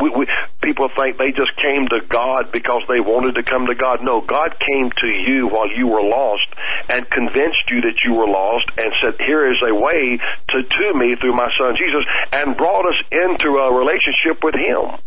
We, 0.01 0.09
we, 0.09 0.25
people 0.61 0.89
think 0.97 1.17
they 1.17 1.29
just 1.31 1.53
came 1.61 1.85
to 1.87 2.01
God 2.09 2.49
because 2.51 2.81
they 2.89 2.99
wanted 2.99 3.37
to 3.37 3.43
come 3.45 3.67
to 3.67 3.75
God. 3.75 4.01
No, 4.01 4.21
God 4.25 4.57
came 4.57 4.89
to 4.89 5.07
you 5.07 5.47
while 5.47 5.69
you 5.69 5.87
were 5.87 6.01
lost 6.01 6.49
and 6.89 7.05
convinced 7.09 7.69
you 7.69 7.81
that 7.85 8.01
you 8.03 8.17
were 8.17 8.27
lost 8.27 8.65
and 8.77 8.89
said, 8.99 9.21
here 9.21 9.45
is 9.45 9.61
a 9.61 9.73
way 9.73 10.17
to, 10.17 10.57
to 10.65 10.87
me 10.97 11.13
through 11.15 11.37
my 11.37 11.49
son 11.61 11.77
Jesus 11.77 12.03
and 12.33 12.57
brought 12.57 12.89
us 12.89 12.99
into 13.11 13.53
a 13.61 13.69
relationship 13.69 14.41
with 14.41 14.55
Him. 14.57 14.97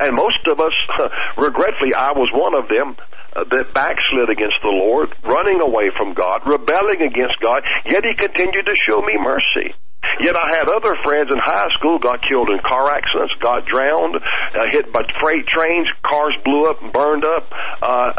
And 0.00 0.16
most 0.16 0.42
of 0.48 0.58
us, 0.58 0.74
regretfully, 1.38 1.94
I 1.94 2.12
was 2.12 2.28
one 2.34 2.58
of 2.58 2.66
them, 2.68 2.96
that 3.34 3.72
backslid 3.74 4.28
against 4.28 4.60
the 4.62 4.72
Lord, 4.72 5.08
running 5.24 5.60
away 5.60 5.90
from 5.96 6.14
God, 6.14 6.44
rebelling 6.46 7.00
against 7.00 7.40
God, 7.40 7.62
yet 7.86 8.04
He 8.04 8.14
continued 8.14 8.66
to 8.66 8.76
show 8.86 9.00
me 9.00 9.16
mercy. 9.16 9.74
Yet 10.20 10.36
I 10.36 10.58
had 10.58 10.68
other 10.68 10.96
friends 11.04 11.30
in 11.30 11.38
high 11.38 11.70
school 11.78 11.98
got 11.98 12.20
killed 12.28 12.50
in 12.50 12.58
car 12.66 12.90
accidents, 12.90 13.32
got 13.40 13.64
drowned, 13.66 14.16
uh, 14.16 14.66
hit 14.70 14.92
by 14.92 15.02
freight 15.20 15.46
trains, 15.46 15.88
cars 16.02 16.34
blew 16.44 16.68
up 16.68 16.82
and 16.82 16.92
burned 16.92 17.24
up. 17.24 17.48
Uh, 17.80 18.12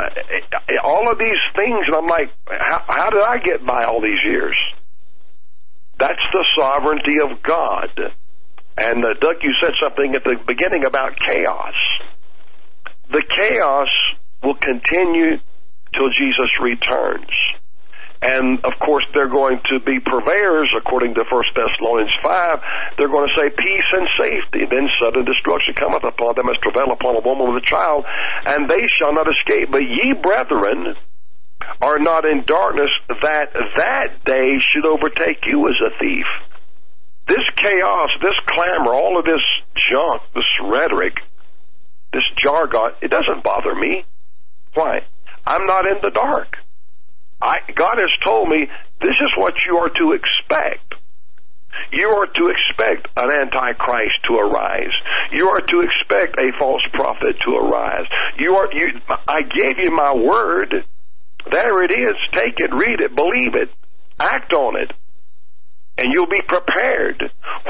all 0.83 1.11
of 1.11 1.19
these 1.19 1.41
things, 1.55 1.85
and 1.85 1.95
I'm 1.95 2.07
like, 2.07 2.31
how, 2.47 2.83
how 2.87 3.09
did 3.09 3.21
I 3.21 3.37
get 3.43 3.65
by 3.65 3.83
all 3.83 4.01
these 4.01 4.19
years? 4.25 4.55
That's 5.99 6.23
the 6.31 6.45
sovereignty 6.57 7.17
of 7.21 7.43
God. 7.43 7.91
And 8.77 9.05
uh, 9.05 9.13
Doug, 9.21 9.35
you 9.43 9.53
said 9.61 9.73
something 9.81 10.15
at 10.15 10.23
the 10.23 10.35
beginning 10.47 10.85
about 10.85 11.11
chaos. 11.27 11.75
The 13.11 13.23
chaos 13.29 13.89
will 14.43 14.59
continue 14.59 15.39
till 15.93 16.09
Jesus 16.11 16.51
returns. 16.61 17.31
And 18.23 18.63
of 18.63 18.71
course, 18.79 19.03
they're 19.11 19.27
going 19.27 19.59
to 19.67 19.83
be 19.83 19.99
purveyors, 19.99 20.71
according 20.79 21.13
to 21.15 21.27
1 21.27 21.43
Thessalonians 21.59 22.15
5. 22.23 22.95
They're 22.97 23.11
going 23.11 23.27
to 23.27 23.35
say 23.35 23.51
peace 23.51 23.89
and 23.91 24.07
safety. 24.15 24.63
Then 24.63 24.87
sudden 24.95 25.27
destruction 25.27 25.75
cometh 25.75 26.07
upon 26.07 26.39
them 26.39 26.47
as 26.47 26.55
travail 26.63 26.95
upon 26.95 27.19
a 27.19 27.23
woman 27.23 27.51
with 27.51 27.63
a 27.63 27.67
child, 27.67 28.07
and 28.47 28.71
they 28.71 28.87
shall 28.95 29.11
not 29.11 29.27
escape. 29.27 29.75
But 29.75 29.83
ye, 29.83 30.15
brethren, 30.15 30.95
are 31.83 31.99
not 31.99 32.23
in 32.23 32.47
darkness 32.47 32.91
that 33.09 33.51
that 33.75 34.23
day 34.23 34.55
should 34.71 34.87
overtake 34.87 35.43
you 35.43 35.67
as 35.67 35.75
a 35.83 35.91
thief. 35.99 36.27
This 37.27 37.43
chaos, 37.59 38.09
this 38.23 38.39
clamor, 38.47 38.95
all 38.95 39.19
of 39.19 39.25
this 39.27 39.43
junk, 39.91 40.23
this 40.33 40.47
rhetoric, 40.63 41.19
this 42.13 42.23
jargon, 42.39 42.95
it 43.01 43.11
doesn't 43.11 43.43
bother 43.43 43.75
me. 43.75 44.05
Why? 44.73 44.99
I'm 45.45 45.65
not 45.65 45.89
in 45.89 45.97
the 46.01 46.11
dark. 46.11 46.55
I, 47.41 47.57
God 47.75 47.97
has 47.97 48.11
told 48.23 48.47
me 48.47 48.67
this 49.01 49.19
is 49.19 49.31
what 49.37 49.53
you 49.67 49.77
are 49.77 49.89
to 49.89 50.13
expect. 50.13 50.95
You 51.91 52.07
are 52.09 52.27
to 52.27 52.43
expect 52.49 53.07
an 53.17 53.29
antichrist 53.29 54.23
to 54.29 54.35
arise. 54.35 54.93
You 55.31 55.49
are 55.49 55.59
to 55.59 55.81
expect 55.81 56.37
a 56.37 56.57
false 56.59 56.83
prophet 56.93 57.35
to 57.45 57.51
arise. 57.55 58.05
You 58.39 58.55
are, 58.55 58.69
you, 58.71 58.87
I 59.27 59.41
gave 59.41 59.77
you 59.83 59.91
my 59.91 60.13
word. 60.15 60.85
There 61.51 61.83
it 61.83 61.91
is. 61.91 62.15
Take 62.31 62.59
it, 62.59 62.71
read 62.73 63.01
it, 63.01 63.15
believe 63.15 63.55
it, 63.55 63.69
act 64.19 64.53
on 64.53 64.79
it. 64.79 64.91
And 65.97 66.09
you'll 66.11 66.29
be 66.29 66.41
prepared 66.41 67.21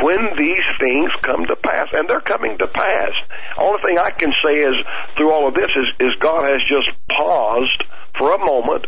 when 0.01 0.19
these 0.39 0.67
things 0.79 1.11
come 1.23 1.45
to 1.45 1.55
pass. 1.57 1.87
And 1.91 2.07
they're 2.07 2.21
coming 2.21 2.57
to 2.57 2.67
pass. 2.67 3.11
Only 3.59 3.81
thing 3.85 3.97
I 3.99 4.11
can 4.11 4.31
say 4.43 4.55
is, 4.57 4.75
through 5.17 5.31
all 5.31 5.47
of 5.47 5.55
this, 5.55 5.67
is, 5.67 5.87
is 5.99 6.15
God 6.19 6.43
has 6.45 6.61
just 6.67 6.87
paused 7.09 7.83
for 8.17 8.33
a 8.33 8.39
moment 8.39 8.87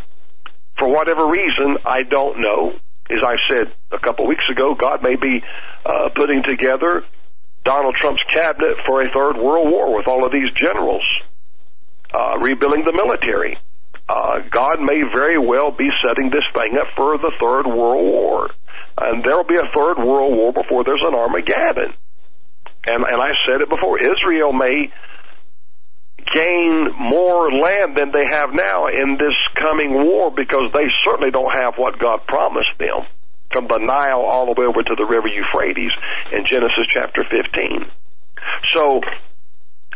for 0.78 0.90
whatever 0.90 1.28
reason, 1.28 1.78
I 1.86 2.04
don't 2.04 2.42
know. 2.42 2.74
As 3.10 3.24
I 3.24 3.36
said 3.50 3.74
a 3.92 4.00
couple 4.00 4.28
weeks 4.28 4.44
ago, 4.52 4.76
God 4.76 5.04
may 5.04 5.16
be 5.16 5.42
uh, 5.86 6.10
putting 6.16 6.44
together 6.44 7.04
Donald 7.64 7.96
Trump's 7.96 8.24
cabinet 8.30 8.78
for 8.86 9.02
a 9.02 9.12
third 9.14 9.38
world 9.38 9.70
war 9.70 9.96
with 9.96 10.08
all 10.08 10.26
of 10.26 10.32
these 10.32 10.52
generals, 10.58 11.06
uh, 12.14 12.38
rebuilding 12.40 12.84
the 12.84 12.94
military. 12.94 13.58
Uh, 14.10 14.40
God 14.52 14.82
may 14.82 15.02
very 15.14 15.38
well 15.40 15.72
be 15.72 15.90
setting 16.04 16.30
this 16.30 16.46
thing 16.54 16.78
up 16.80 16.88
for 16.98 17.18
the 17.18 17.32
third 17.40 17.68
world 17.68 18.06
war. 18.06 18.50
And 18.98 19.24
there 19.24 19.36
will 19.36 19.48
be 19.48 19.60
a 19.60 19.72
third 19.76 20.00
world 20.00 20.36
war 20.36 20.54
before 20.54 20.84
there's 20.84 21.04
an 21.04 21.16
Armageddon. 21.16 21.94
And, 22.88 23.04
and 23.04 23.22
I 23.22 23.32
said 23.48 23.62
it 23.62 23.70
before, 23.70 24.00
Israel 24.00 24.54
may 24.54 24.94
gain 26.34 26.90
more 26.98 27.52
land 27.52 27.98
than 27.98 28.12
they 28.12 28.26
have 28.30 28.54
now 28.54 28.88
in 28.88 29.18
this 29.20 29.36
coming 29.60 29.94
war 29.94 30.32
because 30.32 30.72
they 30.74 30.88
certainly 31.04 31.32
don't 31.32 31.54
have 31.54 31.76
what 31.78 32.00
God 32.00 32.26
promised 32.28 32.74
them 32.80 33.06
from 33.52 33.68
the 33.68 33.78
Nile 33.78 34.26
all 34.26 34.46
the 34.48 34.60
way 34.60 34.66
over 34.66 34.82
to 34.82 34.96
the 34.98 35.06
river 35.06 35.28
Euphrates 35.28 35.92
in 36.32 36.46
Genesis 36.46 36.88
chapter 36.90 37.24
15. 37.24 37.88
So 38.74 39.02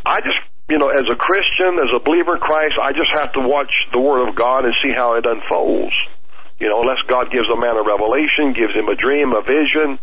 I 0.06 0.22
just, 0.22 0.38
you 0.70 0.78
know, 0.78 0.90
as 0.90 1.06
a 1.10 1.16
Christian, 1.16 1.76
as 1.82 1.92
a 1.96 2.00
believer 2.04 2.36
in 2.36 2.42
Christ, 2.42 2.78
I 2.82 2.92
just 2.94 3.12
have 3.14 3.34
to 3.34 3.42
watch 3.42 3.74
the 3.92 4.00
Word 4.00 4.30
of 4.30 4.36
God 4.36 4.66
and 4.66 4.74
see 4.84 4.94
how 4.96 5.16
it 5.16 5.26
unfolds. 5.26 5.96
You 6.60 6.68
know, 6.68 6.84
unless 6.84 7.00
God 7.08 7.32
gives 7.32 7.48
a 7.48 7.56
man 7.56 7.72
a 7.80 7.88
revelation, 7.88 8.52
gives 8.52 8.76
him 8.76 8.92
a 8.92 8.96
dream, 9.00 9.32
a 9.32 9.40
vision, 9.48 9.96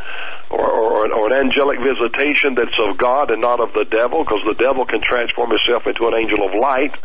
or, 0.48 0.64
or, 0.64 1.04
or 1.12 1.22
an 1.28 1.36
angelic 1.36 1.84
visitation 1.84 2.56
that's 2.56 2.72
of 2.80 2.96
God 2.96 3.28
and 3.28 3.44
not 3.44 3.60
of 3.60 3.76
the 3.76 3.84
devil, 3.92 4.24
because 4.24 4.40
the 4.48 4.56
devil 4.56 4.88
can 4.88 5.04
transform 5.04 5.52
himself 5.52 5.84
into 5.84 6.08
an 6.08 6.16
angel 6.16 6.40
of 6.48 6.56
light, 6.56 6.96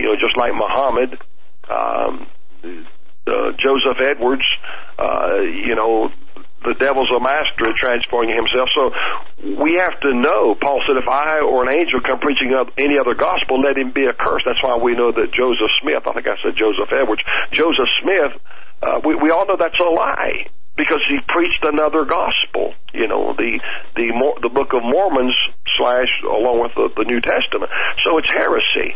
you 0.00 0.08
know, 0.08 0.16
just 0.16 0.36
like 0.40 0.56
Muhammad. 0.56 1.20
Um, 1.68 2.32
uh, 3.28 3.52
Joseph 3.60 4.00
Edwards, 4.00 4.48
uh, 4.96 5.44
you 5.44 5.76
know, 5.76 6.08
the 6.64 6.74
devil's 6.80 7.12
a 7.14 7.20
master 7.20 7.68
at 7.68 7.76
transforming 7.76 8.34
himself. 8.34 8.72
So 8.72 8.90
we 9.62 9.76
have 9.78 10.00
to 10.00 10.10
know. 10.16 10.56
Paul 10.56 10.80
said, 10.88 10.96
if 10.96 11.06
I 11.06 11.44
or 11.44 11.68
an 11.68 11.76
angel 11.76 12.00
come 12.00 12.18
preaching 12.18 12.56
up 12.56 12.72
any 12.80 12.96
other 12.98 13.14
gospel, 13.14 13.60
let 13.60 13.76
him 13.76 13.92
be 13.92 14.08
accursed. 14.08 14.48
That's 14.48 14.64
why 14.64 14.80
we 14.80 14.96
know 14.96 15.12
that 15.12 15.28
Joseph 15.30 15.70
Smith, 15.78 16.02
I 16.02 16.12
think 16.16 16.26
I 16.26 16.40
said 16.40 16.56
Joseph 16.56 16.88
Edwards, 16.88 17.22
Joseph 17.52 17.92
Smith 18.02 18.32
uh, 18.82 19.00
we, 19.04 19.14
we 19.16 19.30
all 19.30 19.46
know 19.46 19.56
that's 19.58 19.78
a 19.80 19.90
lie 19.90 20.46
because 20.76 21.02
he 21.08 21.18
preached 21.26 21.62
another 21.62 22.04
gospel. 22.04 22.74
You 22.94 23.08
know, 23.08 23.34
the 23.36 23.60
the 23.96 24.06
the 24.42 24.48
Book 24.48 24.72
of 24.72 24.82
Mormons 24.82 25.36
slash 25.76 26.08
along 26.24 26.62
with 26.62 26.72
the, 26.74 26.88
the 26.96 27.04
New 27.04 27.20
Testament. 27.20 27.70
So 28.04 28.18
it's 28.18 28.30
heresy. 28.32 28.94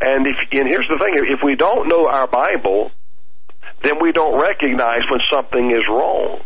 And 0.00 0.26
if 0.26 0.36
and 0.52 0.68
here's 0.68 0.88
the 0.88 0.98
thing: 0.98 1.14
if 1.28 1.40
we 1.44 1.56
don't 1.56 1.88
know 1.88 2.08
our 2.08 2.26
Bible, 2.26 2.90
then 3.82 4.00
we 4.00 4.12
don't 4.12 4.40
recognize 4.40 5.04
when 5.10 5.20
something 5.30 5.70
is 5.70 5.84
wrong. 5.88 6.40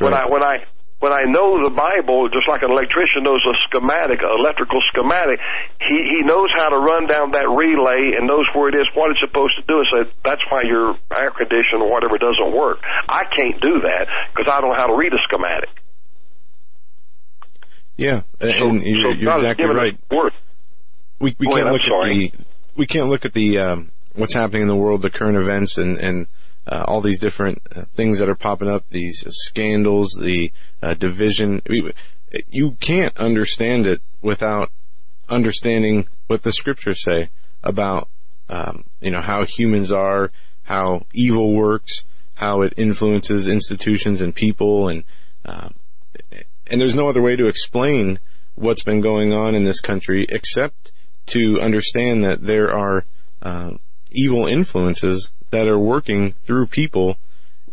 When 0.00 0.14
I 0.14 0.24
when 0.26 0.42
I 0.42 0.64
when 1.04 1.12
I 1.12 1.28
know 1.28 1.60
the 1.60 1.68
Bible, 1.68 2.32
just 2.32 2.48
like 2.48 2.64
an 2.64 2.72
electrician 2.72 3.28
knows 3.28 3.44
a 3.44 3.52
schematic, 3.68 4.24
an 4.24 4.32
electrical 4.40 4.80
schematic, 4.88 5.36
he, 5.84 6.00
he 6.16 6.24
knows 6.24 6.48
how 6.56 6.72
to 6.72 6.80
run 6.80 7.04
down 7.04 7.36
that 7.36 7.44
relay 7.44 8.16
and 8.16 8.24
knows 8.24 8.48
where 8.56 8.72
it 8.72 8.74
is, 8.80 8.88
what 8.96 9.12
it's 9.12 9.20
supposed 9.20 9.52
to 9.60 9.64
do, 9.68 9.84
and 9.84 9.88
say, 9.92 10.02
that's 10.24 10.40
why 10.48 10.64
your 10.64 10.96
air 11.12 11.28
conditioner 11.28 11.84
or 11.84 11.92
whatever 11.92 12.16
doesn't 12.16 12.56
work. 12.56 12.80
I 13.04 13.28
can't 13.36 13.60
do 13.60 13.84
that 13.84 14.08
because 14.32 14.48
I 14.48 14.64
don't 14.64 14.72
know 14.72 14.80
how 14.80 14.88
to 14.88 14.96
read 14.96 15.12
a 15.12 15.20
schematic. 15.28 15.68
Yeah, 18.00 18.24
So, 18.40 18.48
and 18.48 18.80
you're, 18.80 19.00
so 19.00 19.08
you're 19.12 19.36
exactly 19.36 19.66
right. 19.76 20.00
We 21.20 21.36
we 21.38 21.46
can't 21.46 21.60
ahead, 21.60 21.66
I'm 21.66 21.72
look 21.74 21.84
at 21.84 22.08
the 22.08 22.32
we 22.76 22.86
can't 22.86 23.08
look 23.08 23.24
at 23.26 23.34
the 23.34 23.58
um, 23.58 23.90
what's 24.14 24.34
happening 24.34 24.62
in 24.62 24.68
the 24.68 24.76
world, 24.76 25.02
the 25.02 25.10
current 25.10 25.36
events, 25.36 25.76
and 25.76 25.98
and 25.98 26.26
uh, 26.66 26.84
all 26.86 27.00
these 27.00 27.20
different 27.20 27.62
uh, 27.74 27.82
things 27.94 28.18
that 28.18 28.28
are 28.28 28.34
popping 28.34 28.68
up, 28.68 28.86
these 28.88 29.24
scandals, 29.28 30.16
the 30.20 30.52
uh, 30.82 30.94
division. 30.94 31.62
We- 31.68 31.92
You 32.50 32.72
can't 32.72 33.16
understand 33.18 33.86
it 33.86 34.00
without 34.20 34.70
understanding 35.28 36.06
what 36.26 36.42
the 36.42 36.52
scriptures 36.52 37.02
say 37.02 37.30
about 37.62 38.08
um, 38.48 38.84
you 39.00 39.10
know 39.10 39.22
how 39.22 39.44
humans 39.44 39.90
are, 39.92 40.30
how 40.64 41.06
evil 41.14 41.54
works, 41.54 42.04
how 42.34 42.62
it 42.62 42.74
influences 42.76 43.46
institutions 43.46 44.20
and 44.20 44.34
people, 44.34 44.88
and 44.88 45.04
um, 45.46 45.74
and 46.66 46.80
there's 46.80 46.94
no 46.94 47.08
other 47.08 47.22
way 47.22 47.36
to 47.36 47.46
explain 47.46 48.18
what's 48.54 48.82
been 48.84 49.00
going 49.00 49.32
on 49.32 49.54
in 49.54 49.64
this 49.64 49.80
country 49.80 50.26
except 50.28 50.92
to 51.26 51.60
understand 51.60 52.24
that 52.24 52.42
there 52.42 52.74
are 52.74 53.04
uh, 53.42 53.70
evil 54.14 54.46
influences 54.46 55.30
that 55.50 55.68
are 55.68 55.78
working 55.78 56.32
through 56.42 56.66
people 56.66 57.16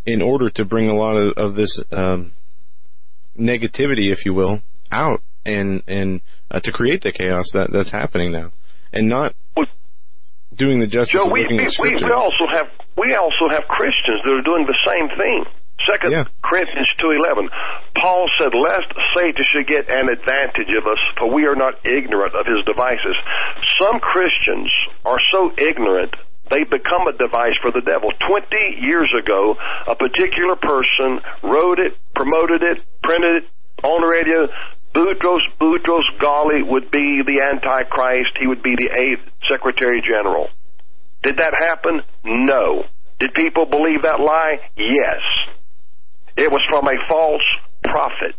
in 0.05 0.21
order 0.21 0.49
to 0.49 0.65
bring 0.65 0.89
a 0.89 0.95
lot 0.95 1.15
of, 1.15 1.33
of 1.37 1.55
this 1.55 1.79
um, 1.91 2.31
negativity, 3.37 4.11
if 4.11 4.25
you 4.25 4.33
will, 4.33 4.61
out 4.91 5.21
and 5.45 5.83
and 5.87 6.21
uh, 6.49 6.59
to 6.59 6.71
create 6.71 7.01
the 7.01 7.11
chaos 7.11 7.51
that 7.53 7.71
that's 7.71 7.91
happening 7.91 8.31
now, 8.31 8.51
and 8.93 9.07
not 9.07 9.33
doing 10.53 10.79
the 10.79 10.87
justice 10.87 11.15
Joe, 11.15 11.25
of 11.25 11.31
we, 11.31 11.41
we, 11.47 11.57
we, 11.57 11.95
we 11.95 12.11
also 12.11 12.45
have 12.51 12.67
we 12.97 13.15
also 13.15 13.49
have 13.49 13.63
Christians 13.67 14.21
that 14.25 14.33
are 14.33 14.45
doing 14.45 14.65
the 14.67 14.77
same 14.85 15.07
thing. 15.17 15.45
Second 15.89 16.11
Yeah. 16.11 16.25
Corinthians 16.45 16.89
two 16.97 17.09
eleven, 17.09 17.49
Paul 17.97 18.29
said, 18.37 18.53
"Lest 18.53 18.85
Satan 19.15 19.41
should 19.41 19.65
get 19.65 19.89
an 19.89 20.09
advantage 20.09 20.69
of 20.77 20.85
us, 20.85 21.01
for 21.17 21.33
we 21.33 21.45
are 21.45 21.55
not 21.55 21.73
ignorant 21.85 22.35
of 22.35 22.45
his 22.45 22.61
devices." 22.65 23.17
Some 23.81 23.99
Christians 23.99 24.69
are 25.05 25.17
so 25.31 25.49
ignorant 25.57 26.13
they 26.51 26.63
become 26.67 27.07
a 27.07 27.15
device 27.15 27.55
for 27.63 27.71
the 27.71 27.81
devil. 27.81 28.11
Twenty 28.27 28.83
years 28.83 29.11
ago, 29.15 29.55
a 29.87 29.95
particular 29.95 30.55
person 30.59 31.23
wrote 31.41 31.79
it, 31.79 31.95
promoted 32.13 32.61
it, 32.61 32.83
printed 33.01 33.43
it 33.43 33.45
on 33.87 34.01
the 34.03 34.07
radio. 34.11 34.51
Boutros 34.93 35.39
Boutros 35.59 36.03
Ghali 36.19 36.67
would 36.67 36.91
be 36.91 37.23
the 37.25 37.39
Antichrist. 37.47 38.35
He 38.39 38.47
would 38.47 38.61
be 38.61 38.75
the 38.75 38.91
eighth 38.91 39.23
Secretary 39.49 40.03
General. 40.03 40.49
Did 41.23 41.37
that 41.37 41.53
happen? 41.57 42.01
No. 42.25 42.83
Did 43.19 43.33
people 43.33 43.65
believe 43.65 44.03
that 44.03 44.19
lie? 44.19 44.59
Yes. 44.75 45.21
It 46.35 46.51
was 46.51 46.61
from 46.69 46.87
a 46.87 46.97
false 47.07 47.47
prophet. 47.83 48.35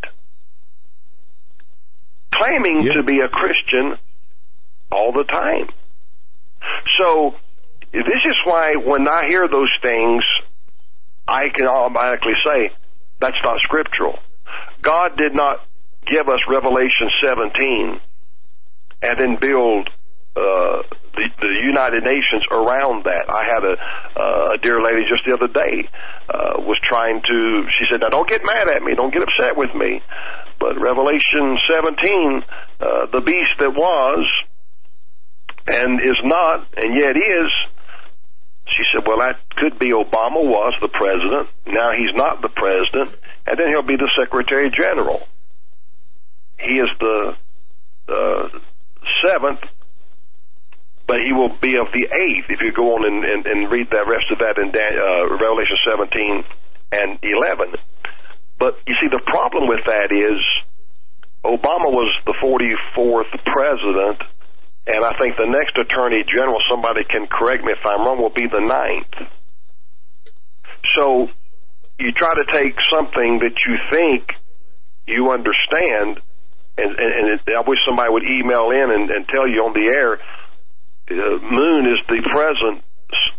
Claiming 2.31 2.81
Yeah. 2.85 2.93
to 2.93 3.03
be 3.03 3.19
a 3.21 3.29
Christian 3.29 3.97
all 4.91 5.11
the 5.13 5.23
time. 5.23 5.69
So, 6.97 7.35
this 7.93 8.23
is 8.25 8.37
why 8.45 8.73
when 8.83 9.07
I 9.07 9.25
hear 9.27 9.47
those 9.47 9.71
things, 9.81 10.23
I 11.27 11.49
can 11.53 11.67
automatically 11.67 12.33
say, 12.45 12.71
that's 13.19 13.37
not 13.43 13.61
scriptural. 13.61 14.17
God 14.81 15.15
did 15.17 15.35
not 15.35 15.59
give 16.07 16.27
us 16.27 16.39
Revelation 16.49 17.07
17 17.21 18.01
and 19.03 19.15
then 19.19 19.37
build 19.39 19.89
uh, 20.35 20.81
the, 21.13 21.25
the 21.37 21.53
United 21.61 22.01
Nations 22.03 22.41
around 22.49 23.05
that. 23.05 23.29
I 23.29 23.43
had 23.45 23.63
a, 23.63 23.75
uh, 23.77 24.55
a 24.55 24.57
dear 24.57 24.81
lady 24.81 25.05
just 25.07 25.21
the 25.29 25.37
other 25.37 25.51
day 25.51 25.87
uh, 26.27 26.57
was 26.65 26.79
trying 26.81 27.21
to. 27.21 27.69
She 27.77 27.85
said, 27.91 28.01
"Now 28.01 28.09
don't 28.09 28.27
get 28.27 28.41
mad 28.41 28.67
at 28.67 28.81
me. 28.81 28.95
Don't 28.97 29.13
get 29.13 29.21
upset 29.21 29.55
with 29.55 29.69
me." 29.75 30.01
But 30.59 30.79
Revelation 30.79 31.59
17, 31.69 32.41
uh, 32.81 33.13
the 33.13 33.21
beast 33.21 33.53
that 33.59 33.77
was 33.77 34.25
and 35.67 36.01
is 36.01 36.17
not, 36.23 36.67
and 36.77 36.97
yet 36.97 37.15
is. 37.15 37.51
She 38.67 38.83
said, 38.91 39.05
"Well, 39.05 39.19
that 39.19 39.39
could 39.57 39.77
be 39.79 39.91
Obama 39.91 40.41
was 40.41 40.73
the 40.81 40.87
president. 40.87 41.49
Now 41.67 41.91
he's 41.91 42.15
not 42.15 42.41
the 42.41 42.49
president, 42.49 43.15
and 43.45 43.59
then 43.59 43.69
he'll 43.69 43.81
be 43.85 43.97
the 43.97 44.11
Secretary 44.17 44.71
General. 44.71 45.27
He 46.59 46.79
is 46.79 46.89
the 46.99 47.35
uh, 48.09 48.59
seventh." 49.21 49.61
but 51.07 51.17
he 51.23 51.33
will 51.33 51.51
be 51.59 51.75
of 51.75 51.91
the 51.91 52.07
eighth 52.07 52.47
if 52.49 52.59
you 52.63 52.71
go 52.71 52.95
on 52.95 53.03
and, 53.03 53.23
and, 53.23 53.45
and 53.45 53.71
read 53.71 53.87
the 53.91 54.03
rest 54.07 54.31
of 54.31 54.39
that 54.39 54.55
in 54.55 54.71
Dan, 54.71 54.93
uh, 54.95 55.35
Revelation 55.35 55.77
17 55.83 56.43
and 56.91 57.19
11. 57.21 57.75
But 58.57 58.79
you 58.87 58.95
see, 59.01 59.11
the 59.11 59.21
problem 59.27 59.67
with 59.67 59.83
that 59.85 60.09
is 60.15 60.39
Obama 61.43 61.91
was 61.91 62.09
the 62.25 62.35
44th 62.39 63.33
president, 63.43 64.23
and 64.87 65.03
I 65.05 65.15
think 65.19 65.37
the 65.37 65.47
next 65.47 65.77
attorney 65.79 66.23
general, 66.27 66.59
somebody 66.69 67.03
can 67.09 67.27
correct 67.27 67.63
me 67.63 67.71
if 67.71 67.83
I'm 67.85 68.05
wrong, 68.05 68.19
will 68.21 68.33
be 68.35 68.47
the 68.51 68.59
ninth. 68.59 69.29
So 70.97 71.27
you 71.99 72.11
try 72.11 72.33
to 72.35 72.45
take 72.51 72.75
something 72.91 73.39
that 73.39 73.55
you 73.65 73.75
think 73.91 74.27
you 75.07 75.31
understand, 75.31 76.19
and, 76.77 76.89
and, 76.99 77.11
and 77.15 77.25
it, 77.35 77.41
I 77.55 77.61
wish 77.67 77.79
somebody 77.87 78.09
would 78.11 78.23
email 78.23 78.71
in 78.71 78.87
and, 78.91 79.09
and 79.09 79.25
tell 79.27 79.47
you 79.47 79.63
on 79.63 79.73
the 79.73 79.93
air 79.95 80.13
uh, 80.15 81.37
Moon 81.43 81.85
is 81.91 81.99
the 82.07 82.21
present 82.31 82.83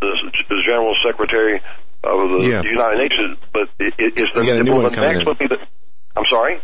the 0.01 0.63
General 0.69 0.95
Secretary 1.05 1.57
of 2.05 2.39
the 2.39 2.45
Yeah. 2.47 2.63
United 2.63 2.99
Nations, 2.99 3.39
but 3.53 3.69
i- 3.81 3.85
i- 3.99 4.13
is 4.21 4.29
the, 4.35 4.41
We 4.41 4.47
got 4.47 4.61
a 4.61 4.63
new 4.63 4.75
will 4.75 4.91
the 4.91 5.01
next 5.01 5.21
in. 5.21 5.27
one 5.27 5.37
be 5.39 5.47
the? 5.49 5.57
I'm 6.15 6.25
sorry. 6.31 6.61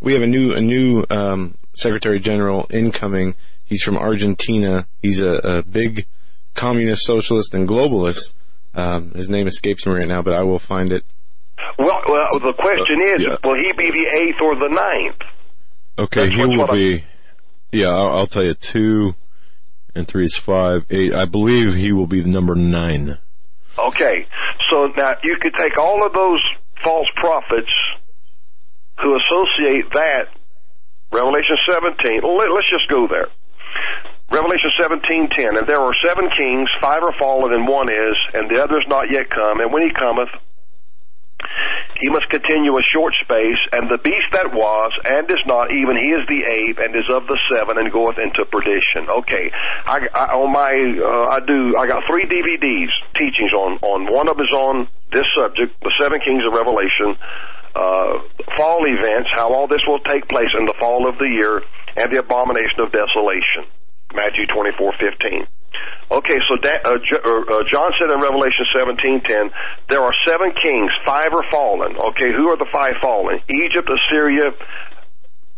We 0.00 0.12
have 0.12 0.22
a 0.22 0.26
new 0.26 0.52
a 0.52 0.60
new 0.60 1.04
um, 1.10 1.54
Secretary 1.74 2.18
General 2.20 2.66
incoming. 2.70 3.34
He's 3.64 3.82
from 3.82 3.96
Argentina. 3.96 4.86
He's 5.00 5.20
a, 5.20 5.30
a 5.30 5.62
big 5.62 6.06
communist, 6.54 7.04
socialist, 7.04 7.54
and 7.54 7.68
globalist. 7.68 8.32
Um, 8.74 9.10
his 9.12 9.28
name 9.28 9.46
escapes 9.46 9.86
me 9.86 9.92
right 9.92 10.08
now, 10.08 10.22
but 10.22 10.34
I 10.34 10.42
will 10.42 10.58
find 10.58 10.92
it. 10.92 11.04
Well, 11.78 12.00
well, 12.08 12.28
the 12.40 12.54
question 12.58 12.96
Uh, 13.00 13.14
is, 13.14 13.20
yeah. 13.20 13.36
will 13.44 13.56
he 13.56 13.72
be 13.72 13.90
the 13.90 14.06
eighth 14.14 14.40
or 14.42 14.56
the 14.56 14.68
ninth? 14.68 15.20
Okay, 15.98 16.28
That's 16.28 16.42
he 16.42 16.56
will 16.56 16.66
be. 16.72 17.04
Yeah, 17.70 17.88
I'll, 17.88 18.18
I'll 18.18 18.26
tell 18.26 18.44
you. 18.44 18.54
Two 18.54 19.14
and 19.94 20.06
three 20.08 20.24
is 20.24 20.36
five, 20.36 20.84
eight. 20.90 21.14
I 21.14 21.24
believe 21.26 21.74
he 21.74 21.92
will 21.92 22.06
be 22.06 22.22
the 22.22 22.30
number 22.30 22.54
nine. 22.54 23.18
Okay, 23.78 24.26
so 24.70 24.88
now 24.96 25.12
you 25.22 25.36
could 25.40 25.54
take 25.54 25.78
all 25.78 26.04
of 26.04 26.12
those 26.12 26.40
false 26.84 27.08
prophets 27.16 27.70
who 29.00 29.16
associate 29.16 29.90
that 29.94 30.24
Revelation 31.12 31.56
17. 31.68 32.24
Let, 32.24 32.48
let's 32.50 32.70
just 32.72 32.88
go 32.88 33.06
there. 33.06 33.28
Revelation 34.32 34.72
17:10, 34.80 35.60
and 35.60 35.68
there 35.68 35.80
are 35.80 35.92
seven 36.00 36.24
kings, 36.32 36.68
five 36.80 37.04
are 37.04 37.12
fallen, 37.20 37.52
and 37.52 37.68
one 37.68 37.92
is, 37.92 38.16
and 38.32 38.48
the 38.48 38.64
other 38.64 38.80
is 38.80 38.88
not 38.88 39.12
yet 39.12 39.28
come. 39.28 39.60
And 39.60 39.68
when 39.70 39.84
he 39.84 39.92
cometh, 39.92 40.32
he 42.00 42.08
must 42.08 42.26
continue 42.30 42.72
a 42.72 42.82
short 42.82 43.12
space, 43.20 43.60
and 43.76 43.92
the 43.92 44.00
beast 44.00 44.32
that 44.32 44.48
was 44.48 44.90
and 45.04 45.28
is 45.28 45.44
not, 45.44 45.68
even 45.70 46.00
he 46.00 46.10
is 46.16 46.24
the 46.32 46.42
ape, 46.48 46.78
and 46.80 46.96
is 46.96 47.06
of 47.12 47.28
the 47.28 47.38
seven, 47.52 47.76
and 47.76 47.92
goeth 47.92 48.16
into 48.16 48.48
perdition. 48.48 49.04
Okay, 49.22 49.52
I, 49.84 50.00
I 50.16 50.24
on 50.32 50.48
my 50.48 50.72
uh, 50.72 51.36
I 51.36 51.38
do 51.44 51.76
I 51.76 51.84
got 51.84 52.02
three 52.08 52.24
DVDs 52.24 52.90
teachings 53.20 53.52
on 53.52 53.84
on 53.84 54.08
one 54.08 54.32
of 54.32 54.40
is 54.40 54.50
on 54.56 54.88
this 55.12 55.28
subject, 55.36 55.76
the 55.84 55.92
seven 56.00 56.24
kings 56.24 56.40
of 56.48 56.56
Revelation, 56.56 57.20
uh, 57.74 58.12
fall 58.56 58.84
events, 58.84 59.30
how 59.34 59.52
all 59.52 59.66
this 59.68 59.82
will 59.86 60.00
take 60.00 60.28
place 60.28 60.50
in 60.58 60.66
the 60.66 60.74
fall 60.78 61.08
of 61.08 61.18
the 61.18 61.28
year, 61.28 61.62
and 61.96 62.12
the 62.12 62.18
abomination 62.20 62.80
of 62.80 62.92
desolation, 62.92 63.68
Matthew 64.14 64.46
twenty 64.52 64.72
four 64.78 64.92
fifteen. 65.00 65.46
Okay, 66.12 66.36
so 66.48 66.56
da- 66.60 66.84
uh, 66.84 66.98
J- 67.00 67.24
uh, 67.24 67.40
uh, 67.48 67.64
John 67.72 67.90
said 67.96 68.12
in 68.12 68.20
Revelation 68.20 68.66
17:10, 68.76 69.48
there 69.88 70.02
are 70.02 70.12
seven 70.28 70.52
kings, 70.62 70.90
five 71.06 71.32
are 71.32 71.48
fallen. 71.50 71.96
Okay, 71.96 72.28
who 72.28 72.50
are 72.52 72.56
the 72.60 72.68
five 72.72 73.00
fallen? 73.00 73.40
Egypt, 73.48 73.88
Assyria, 73.88 74.52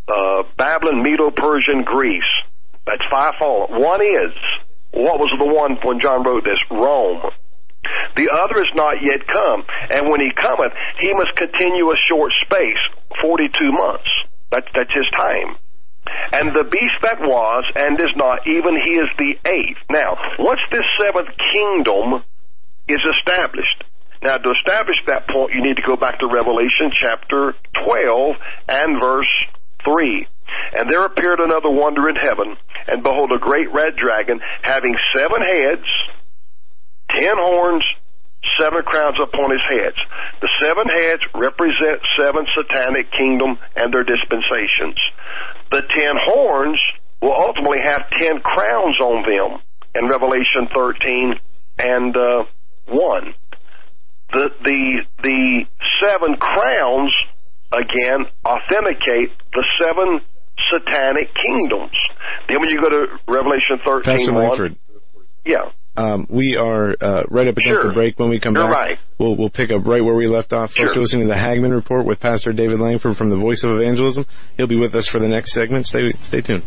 uh, 0.07 0.43
Babylon, 0.57 1.03
Medo-Persian, 1.03 1.82
Greece. 1.85 2.23
That's 2.86 3.03
five 3.11 3.35
fallen. 3.41 3.82
One 3.82 4.01
is 4.03 4.32
what 4.93 5.19
was 5.19 5.32
the 5.39 5.47
one 5.47 5.77
when 5.82 5.99
John 6.01 6.23
wrote 6.23 6.45
this? 6.45 6.61
Rome. 6.70 7.23
The 8.16 8.31
other 8.31 8.62
is 8.62 8.73
not 8.74 9.02
yet 9.02 9.27
come, 9.27 9.65
and 9.90 10.09
when 10.09 10.20
he 10.20 10.31
cometh, 10.35 10.73
he 11.01 11.11
must 11.15 11.36
continue 11.36 11.90
a 11.90 11.98
short 12.09 12.32
space, 12.47 12.82
forty-two 13.20 13.73
months. 13.73 14.11
That's 14.51 14.69
that's 14.74 14.94
his 14.94 15.09
time. 15.16 15.59
And 16.32 16.55
the 16.55 16.65
beast 16.65 16.98
that 17.02 17.20
was 17.20 17.65
and 17.77 17.98
is 17.98 18.12
not, 18.16 18.47
even 18.47 18.77
he 18.85 18.93
is 18.93 19.09
the 19.19 19.35
eighth. 19.48 19.81
Now, 19.90 20.16
once 20.39 20.61
this 20.70 20.85
seventh 20.98 21.32
kingdom 21.52 22.23
is 22.89 23.01
established, 23.01 23.85
now 24.23 24.39
to 24.39 24.51
establish 24.51 24.97
that 25.06 25.28
point, 25.28 25.52
you 25.55 25.62
need 25.62 25.77
to 25.77 25.86
go 25.86 25.97
back 25.97 26.19
to 26.20 26.27
Revelation 26.27 26.93
chapter 26.93 27.55
12 27.85 28.36
and 28.69 29.01
verse 29.01 29.32
3. 29.85 30.27
And 30.77 30.90
there 30.90 31.05
appeared 31.05 31.40
another 31.40 31.70
wonder 31.70 32.09
in 32.09 32.16
heaven, 32.16 32.56
and 32.86 33.02
behold, 33.02 33.32
a 33.32 33.39
great 33.39 33.73
red 33.73 33.97
dragon, 33.97 34.40
having 34.62 34.94
seven 35.16 35.40
heads, 35.43 35.89
ten 37.19 37.36
horns, 37.39 37.85
seven 38.59 38.82
crowns 38.82 39.16
upon 39.23 39.51
his 39.51 39.65
heads. 39.69 39.99
The 40.41 40.51
seven 40.61 40.86
heads 40.89 41.23
represent 41.35 42.03
seven 42.19 42.47
satanic 42.55 43.11
kingdom 43.12 43.59
and 43.77 43.93
their 43.93 44.05
dispensations. 44.05 44.99
The 45.70 45.82
ten 45.91 46.15
horns 46.27 46.81
will 47.23 47.35
ultimately 47.35 47.82
have 47.82 48.09
ten 48.11 48.41
crowns 48.41 48.99
on 49.01 49.24
them 49.24 49.62
in 49.95 50.09
Revelation 50.09 50.69
13 50.74 51.35
and 51.78 52.16
uh, 52.16 52.45
1. 52.86 53.35
The, 54.32 54.51
the, 54.65 54.81
the 55.23 55.65
seven 56.03 56.36
crowns, 56.36 57.15
again, 57.73 58.27
authenticate 58.45 59.31
the 59.53 59.65
seven 59.78 60.20
satanic 60.70 61.31
kingdoms. 61.35 61.95
Then 62.49 62.61
when 62.61 62.70
you 62.70 62.81
go 62.81 62.91
to 62.91 63.07
Revelation 63.28 63.78
13, 63.86 64.03
Pastor 64.03 64.32
1, 64.32 64.43
Lankford, 64.43 64.77
yeah, 65.47 65.70
um, 65.97 66.27
we 66.29 66.57
are 66.57 66.95
uh, 67.01 67.23
right 67.29 67.47
up 67.47 67.57
against 67.57 67.81
Sure. 67.83 67.89
the 67.89 67.95
break. 67.95 68.19
When 68.19 68.29
we 68.31 68.39
come 68.41 68.55
You're 68.55 68.66
back, 68.69 68.77
right. 68.77 68.99
we'll 69.19 69.37
we'll 69.37 69.51
pick 69.51 69.71
up 69.71 69.87
right 69.87 70.05
where 70.05 70.15
we 70.15 70.27
left 70.27 70.53
off. 70.53 70.73
Folks, 70.75 70.97
listening 70.97 71.23
to 71.23 71.29
the 71.29 71.35
Hagmann 71.39 71.73
Report 71.73 72.05
with 72.05 72.21
Pastor 72.21 72.53
David 72.53 72.81
Lankford 72.81 73.16
from 73.16 73.31
the 73.31 73.37
Voice 73.37 73.62
of 73.65 73.71
Evangelism. 73.71 74.27
He'll 74.57 74.66
be 74.66 74.79
with 74.79 74.95
us 74.95 75.07
for 75.07 75.19
the 75.19 75.29
next 75.29 75.53
segment. 75.53 75.87
Stay 75.87 76.11
stay 76.23 76.41
tuned. 76.41 76.65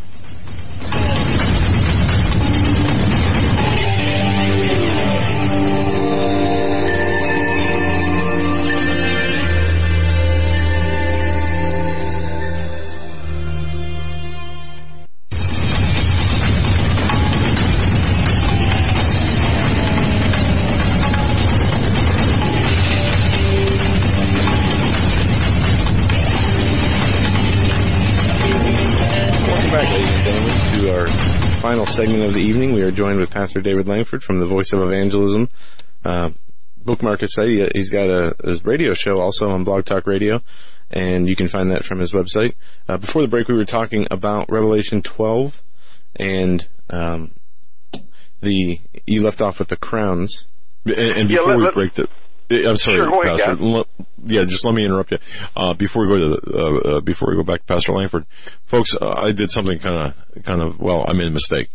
Segment 31.97 32.25
of 32.25 32.33
the 32.35 32.41
evening. 32.41 32.73
We 32.73 32.83
are 32.83 32.91
joined 32.91 33.19
with 33.19 33.31
Pastor 33.31 33.59
David 33.59 33.87
Lankford 33.87 34.23
from 34.23 34.39
the 34.39 34.45
Voice 34.45 34.71
of 34.71 34.81
Evangelism 34.83 35.49
uh, 36.05 36.29
bookmark 36.77 37.21
his 37.21 37.33
site. 37.33 37.47
He- 37.49 37.71
He's 37.73 37.89
got 37.89 38.07
a, 38.09 38.35
his 38.45 38.63
radio 38.63 38.93
show 38.93 39.15
also 39.19 39.47
on 39.47 39.63
Blog 39.63 39.83
Talk 39.85 40.05
Radio, 40.05 40.41
and 40.91 41.27
you 41.27 41.35
can 41.35 41.47
find 41.47 41.71
that 41.71 41.85
from 41.85 41.97
his 41.99 42.13
website. 42.13 42.53
Uh, 42.87 42.97
before 42.97 43.23
the 43.23 43.27
break, 43.27 43.47
we 43.47 43.55
were 43.55 43.65
talking 43.65 44.05
about 44.11 44.51
Revelation 44.51 45.01
12, 45.01 45.59
and 46.17 46.67
um, 46.91 47.31
the 48.41 48.79
you 49.07 49.23
left 49.23 49.41
off 49.41 49.57
with 49.57 49.69
the 49.69 49.75
crowns. 49.77 50.47
And, 50.85 50.95
and 50.95 51.31
Yeah, 51.31 51.39
before 51.39 51.57
let- 51.57 51.75
we 51.75 51.81
break 51.81 51.93
the, 51.93 52.07
I'm 52.49 52.77
sorry, 52.77 52.97
Sure, 52.97 53.23
Pastor. 53.23 53.55
Let- 53.55 53.87
yeah, 54.25 54.43
just 54.43 54.65
let 54.65 54.73
me 54.73 54.83
interrupt 54.85 55.11
you. 55.11 55.19
Uh, 55.55 55.73
before 55.73 56.03
we 56.03 56.07
go 56.07 56.17
to 56.19 56.29
the, 56.29 56.57
uh, 56.57 56.97
uh, 56.97 57.01
before 57.01 57.29
we 57.29 57.35
go 57.35 57.43
back 57.43 57.59
to 57.59 57.65
Pastor 57.73 57.93
Lankford, 57.93 58.25
folks, 58.65 58.95
uh, 58.99 59.13
I 59.21 59.31
did 59.31 59.51
something 59.51 59.79
kind 59.79 60.13
of, 60.35 60.43
kind 60.43 60.61
of, 60.61 60.79
well, 60.79 61.05
I 61.07 61.13
made 61.13 61.27
a 61.27 61.31
mistake. 61.31 61.69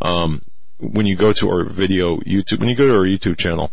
Um, 0.00 0.42
when 0.78 1.06
you 1.06 1.16
go 1.16 1.32
to 1.32 1.48
our 1.48 1.64
video 1.64 2.16
YouTube, 2.18 2.60
when 2.60 2.68
you 2.68 2.76
go 2.76 2.86
to 2.86 2.94
our 2.94 3.06
YouTube 3.06 3.38
channel, 3.38 3.70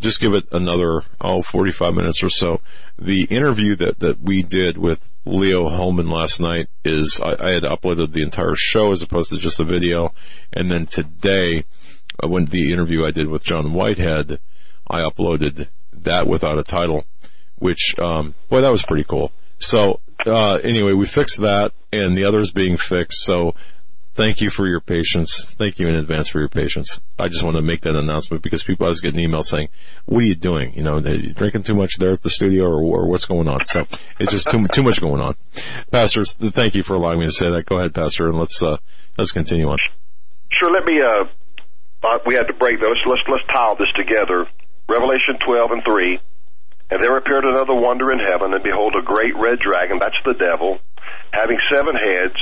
just 0.00 0.20
give 0.20 0.32
it 0.34 0.48
another, 0.52 1.02
oh, 1.20 1.42
45 1.42 1.94
minutes 1.94 2.22
or 2.22 2.30
so. 2.30 2.60
The 2.98 3.24
interview 3.24 3.76
that, 3.76 3.98
that 3.98 4.20
we 4.20 4.42
did 4.42 4.78
with 4.78 5.00
Leo 5.24 5.68
Hohmann 5.68 6.08
last 6.08 6.40
night 6.40 6.68
is, 6.84 7.20
I, 7.22 7.48
I 7.48 7.50
had 7.52 7.64
uploaded 7.64 8.12
the 8.12 8.22
entire 8.22 8.54
show 8.54 8.92
as 8.92 9.02
opposed 9.02 9.30
to 9.30 9.36
just 9.36 9.58
the 9.58 9.64
video. 9.64 10.14
And 10.52 10.70
then 10.70 10.86
today, 10.86 11.64
uh, 12.22 12.28
when 12.28 12.44
the 12.46 12.72
interview 12.72 13.04
I 13.04 13.10
did 13.10 13.28
with 13.28 13.44
John 13.44 13.72
Whitehead, 13.72 14.38
I 14.88 15.02
uploaded 15.02 15.68
that 16.04 16.26
without 16.26 16.58
a 16.58 16.62
title, 16.62 17.04
which, 17.56 17.94
um, 17.98 18.34
boy, 18.48 18.60
that 18.60 18.70
was 18.70 18.82
pretty 18.82 19.04
cool. 19.04 19.32
So, 19.58 20.00
uh, 20.26 20.54
anyway, 20.54 20.92
we 20.92 21.06
fixed 21.06 21.40
that 21.40 21.72
and 21.92 22.16
the 22.16 22.24
other 22.24 22.40
is 22.40 22.52
being 22.52 22.76
fixed. 22.76 23.22
So 23.22 23.54
thank 24.14 24.40
you 24.40 24.50
for 24.50 24.66
your 24.66 24.80
patience. 24.80 25.54
Thank 25.58 25.78
you 25.78 25.88
in 25.88 25.94
advance 25.94 26.28
for 26.28 26.40
your 26.40 26.48
patience. 26.48 27.00
I 27.18 27.28
just 27.28 27.42
want 27.42 27.56
to 27.56 27.62
make 27.62 27.82
that 27.82 27.96
announcement 27.96 28.42
because 28.42 28.62
people, 28.62 28.86
I 28.86 28.88
was 28.88 29.00
getting 29.00 29.24
emails 29.24 29.46
saying, 29.46 29.68
what 30.06 30.22
are 30.22 30.26
you 30.26 30.34
doing? 30.34 30.74
You 30.74 30.82
know, 30.82 30.98
you 30.98 31.32
drinking 31.32 31.62
too 31.62 31.74
much 31.74 31.96
there 31.98 32.12
at 32.12 32.22
the 32.22 32.30
studio 32.30 32.64
or, 32.64 32.82
or 32.82 33.08
what's 33.08 33.24
going 33.24 33.48
on? 33.48 33.64
So 33.66 33.80
it's 34.18 34.32
just 34.32 34.48
too, 34.48 34.64
too 34.72 34.82
much 34.82 35.00
going 35.00 35.20
on. 35.20 35.34
Pastors, 35.90 36.32
thank 36.32 36.74
you 36.74 36.82
for 36.82 36.94
allowing 36.94 37.20
me 37.20 37.26
to 37.26 37.32
say 37.32 37.50
that. 37.50 37.66
Go 37.66 37.78
ahead, 37.78 37.94
Pastor, 37.94 38.28
and 38.28 38.38
let's, 38.38 38.62
uh, 38.62 38.76
let's 39.16 39.32
continue 39.32 39.68
on. 39.68 39.78
Sure. 40.50 40.70
Let 40.70 40.84
me. 40.84 41.00
Uh, 41.00 41.24
uh, 42.02 42.18
we 42.26 42.34
had 42.34 42.46
to 42.46 42.54
break 42.54 42.80
those. 42.80 42.96
Let's 43.06 43.22
let's 43.28 43.44
tie 43.52 43.74
this 43.78 43.88
together. 43.96 44.46
Revelation 44.88 45.36
12 45.44 45.70
and 45.70 45.84
3. 45.84 46.20
And 46.90 47.04
there 47.04 47.16
appeared 47.16 47.44
another 47.44 47.76
wonder 47.76 48.10
in 48.10 48.18
heaven, 48.18 48.54
and 48.56 48.64
behold, 48.64 48.96
a 48.96 49.04
great 49.04 49.36
red 49.36 49.60
dragon, 49.60 50.00
that's 50.00 50.16
the 50.24 50.32
devil, 50.32 50.80
having 51.36 51.60
seven 51.68 51.94
heads 51.94 52.40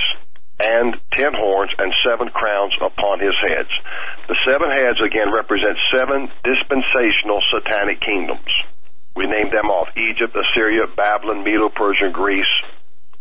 and 0.59 0.97
ten 1.13 1.35
horns 1.37 1.71
and 1.77 1.93
seven 2.07 2.29
crowns 2.31 2.73
upon 2.81 3.21
his 3.21 3.35
heads. 3.43 3.69
The 4.29 4.39
seven 4.47 4.71
heads 4.71 5.03
again 5.05 5.29
represent 5.35 5.77
seven 5.93 6.31
dispensational 6.47 7.43
satanic 7.53 8.01
kingdoms. 8.01 8.49
We 9.17 9.27
named 9.27 9.53
them 9.53 9.69
off 9.69 9.89
Egypt, 9.97 10.33
Assyria, 10.33 10.89
Babylon, 10.97 11.45
Medo 11.45 11.69
Persia, 11.69 12.09
Greece, 12.13 12.55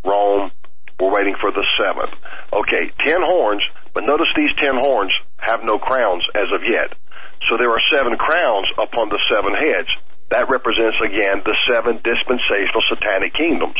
Rome. 0.05 0.51
We're 0.99 1.11
waiting 1.11 1.35
for 1.41 1.51
the 1.51 1.65
seventh. 1.81 2.15
Okay, 2.53 2.93
ten 3.03 3.19
horns, 3.19 3.63
but 3.93 4.07
notice 4.07 4.31
these 4.37 4.53
ten 4.61 4.79
horns 4.79 5.11
have 5.37 5.59
no 5.63 5.77
crowns 5.77 6.23
as 6.35 6.47
of 6.55 6.63
yet. 6.63 6.95
So 7.49 7.57
there 7.57 7.71
are 7.71 7.83
seven 7.91 8.17
crowns 8.17 8.67
upon 8.79 9.09
the 9.09 9.21
seven 9.29 9.53
heads. 9.53 9.89
That 10.31 10.49
represents 10.49 10.97
again 11.03 11.45
the 11.45 11.55
seven 11.69 12.01
dispensational 12.01 12.83
satanic 12.89 13.33
kingdoms. 13.37 13.77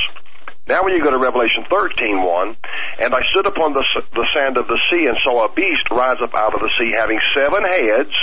Now 0.68 0.84
when 0.84 0.94
you 0.94 1.04
go 1.04 1.12
to 1.12 1.22
Revelation 1.22 1.66
13:1, 1.70 2.58
and 3.02 3.14
I 3.14 3.22
stood 3.34 3.46
upon 3.46 3.74
the, 3.74 3.84
the 4.14 4.28
sand 4.34 4.58
of 4.58 4.68
the 4.68 4.80
sea 4.90 5.06
and 5.06 5.18
saw 5.24 5.46
a 5.46 5.54
beast 5.54 5.90
rise 5.92 6.22
up 6.22 6.34
out 6.34 6.54
of 6.54 6.62
the 6.62 6.72
sea 6.78 6.94
having 6.98 7.20
seven 7.38 7.62
heads, 7.64 8.14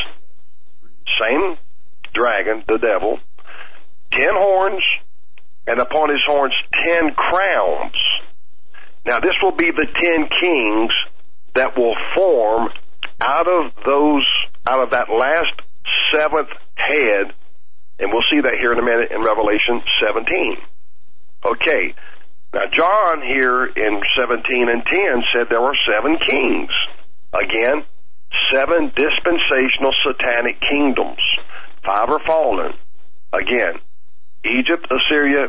same 1.22 1.56
dragon, 2.14 2.64
the 2.66 2.78
devil, 2.78 3.18
ten 4.10 4.34
horns, 4.34 4.82
and 5.66 5.80
upon 5.80 6.10
his 6.10 6.22
horns 6.26 6.54
ten 6.84 7.14
crowns. 7.14 7.96
Now 9.06 9.20
this 9.20 9.34
will 9.42 9.56
be 9.56 9.70
the 9.70 9.86
ten 9.86 10.28
kings 10.40 10.92
that 11.54 11.76
will 11.76 11.94
form 12.14 12.70
out 13.20 13.46
of 13.46 13.72
those, 13.86 14.26
out 14.66 14.82
of 14.82 14.90
that 14.90 15.10
last 15.10 15.54
seventh 16.12 16.50
head, 16.74 17.34
and 17.98 18.12
we'll 18.12 18.26
see 18.30 18.40
that 18.40 18.58
here 18.60 18.72
in 18.72 18.78
a 18.78 18.84
minute 18.84 19.10
in 19.10 19.22
Revelation 19.22 19.82
17. 20.00 20.56
Okay. 21.44 21.94
Now 22.54 22.68
John 22.72 23.22
here 23.22 23.64
in 23.64 24.00
17 24.16 24.68
and 24.68 24.84
10 24.84 24.98
said 25.32 25.46
there 25.48 25.62
were 25.62 25.76
seven 25.88 26.18
kings. 26.20 26.70
Again, 27.32 27.84
seven 28.52 28.92
dispensational 28.94 29.92
satanic 30.04 30.60
kingdoms. 30.60 31.20
Five 31.84 32.08
are 32.10 32.22
fallen. 32.26 32.72
Again, 33.32 33.80
Egypt, 34.44 34.86
Assyria, 34.90 35.48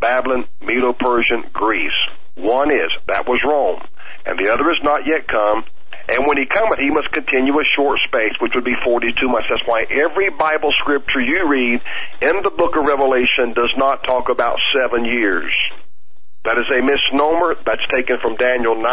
Babylon, 0.00 0.46
Medo-Persian, 0.62 1.50
Greece. 1.52 2.00
One 2.36 2.70
is, 2.70 2.90
that 3.08 3.26
was 3.26 3.40
Rome. 3.44 3.82
And 4.26 4.38
the 4.38 4.52
other 4.52 4.70
is 4.70 4.78
not 4.82 5.06
yet 5.06 5.26
come. 5.26 5.64
And 6.08 6.28
when 6.28 6.36
he 6.36 6.44
cometh, 6.44 6.78
he 6.78 6.92
must 6.92 7.08
continue 7.12 7.56
a 7.56 7.66
short 7.76 7.96
space, 8.04 8.36
which 8.40 8.52
would 8.54 8.64
be 8.64 8.76
42 8.84 9.16
months. 9.28 9.48
That's 9.48 9.64
why 9.64 9.88
every 9.88 10.28
Bible 10.28 10.72
scripture 10.84 11.24
you 11.24 11.48
read 11.48 11.80
in 12.20 12.36
the 12.44 12.52
book 12.52 12.76
of 12.76 12.84
Revelation 12.84 13.56
does 13.56 13.72
not 13.80 14.04
talk 14.04 14.28
about 14.28 14.60
seven 14.76 15.04
years. 15.08 15.52
That 16.44 16.60
is 16.60 16.68
a 16.68 16.84
misnomer. 16.84 17.56
That's 17.64 17.84
taken 17.88 18.20
from 18.20 18.36
Daniel 18.36 18.76
9, 18.76 18.84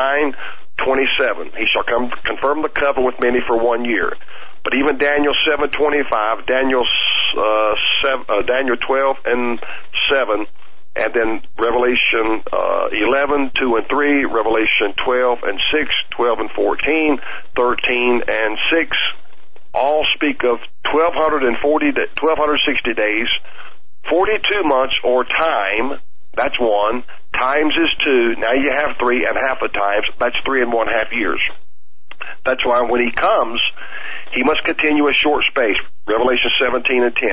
27. 0.87 1.51
He 1.59 1.67
shall 1.67 1.83
come 1.83 2.07
confirm 2.23 2.63
the 2.63 2.71
covenant 2.71 3.11
with 3.11 3.19
many 3.19 3.43
for 3.43 3.59
one 3.59 3.83
year. 3.83 4.15
But 4.63 4.75
even 4.75 4.97
Daniel 4.97 5.33
7:25, 5.43 6.45
Daniel 6.45 6.85
uh, 6.85 7.73
seven, 8.03 8.25
uh, 8.29 8.41
Daniel 8.45 8.77
12 8.77 9.17
and 9.25 9.59
7, 10.11 10.45
and 10.95 11.13
then 11.13 11.41
Revelation 11.57 12.43
uh, 12.51 12.91
11, 12.91 13.51
2 13.55 13.75
and 13.79 13.87
3, 13.87 14.25
Revelation 14.25 14.91
12 15.05 15.39
and 15.43 15.59
6, 15.71 15.87
12 16.17 16.39
and 16.39 16.51
14, 16.51 17.17
13 17.55 18.21
and 18.27 18.57
6, 18.71 18.97
all 19.73 20.05
speak 20.15 20.43
of 20.43 20.59
1240 20.91 21.91
da- 21.95 22.11
1260 22.19 22.93
days, 22.93 23.29
42 24.09 24.67
months 24.67 24.95
or 25.03 25.23
time. 25.23 26.01
That's 26.35 26.59
one. 26.59 27.03
Times 27.33 27.73
is 27.79 27.93
two. 28.03 28.35
Now 28.39 28.51
you 28.53 28.71
have 28.73 28.99
three 28.99 29.25
and 29.25 29.37
half 29.39 29.59
a 29.63 29.69
times. 29.71 30.07
That's 30.19 30.35
three 30.45 30.61
and 30.61 30.71
one 30.73 30.87
half 30.87 31.07
years. 31.11 31.39
That's 32.45 32.63
why 32.65 32.81
when 32.87 33.01
he 33.01 33.11
comes, 33.11 33.61
he 34.33 34.43
must 34.43 34.63
continue 34.63 35.07
a 35.07 35.13
short 35.13 35.43
space. 35.51 35.77
Revelation 36.07 36.51
17 36.63 37.03
and 37.03 37.15
10. 37.15 37.29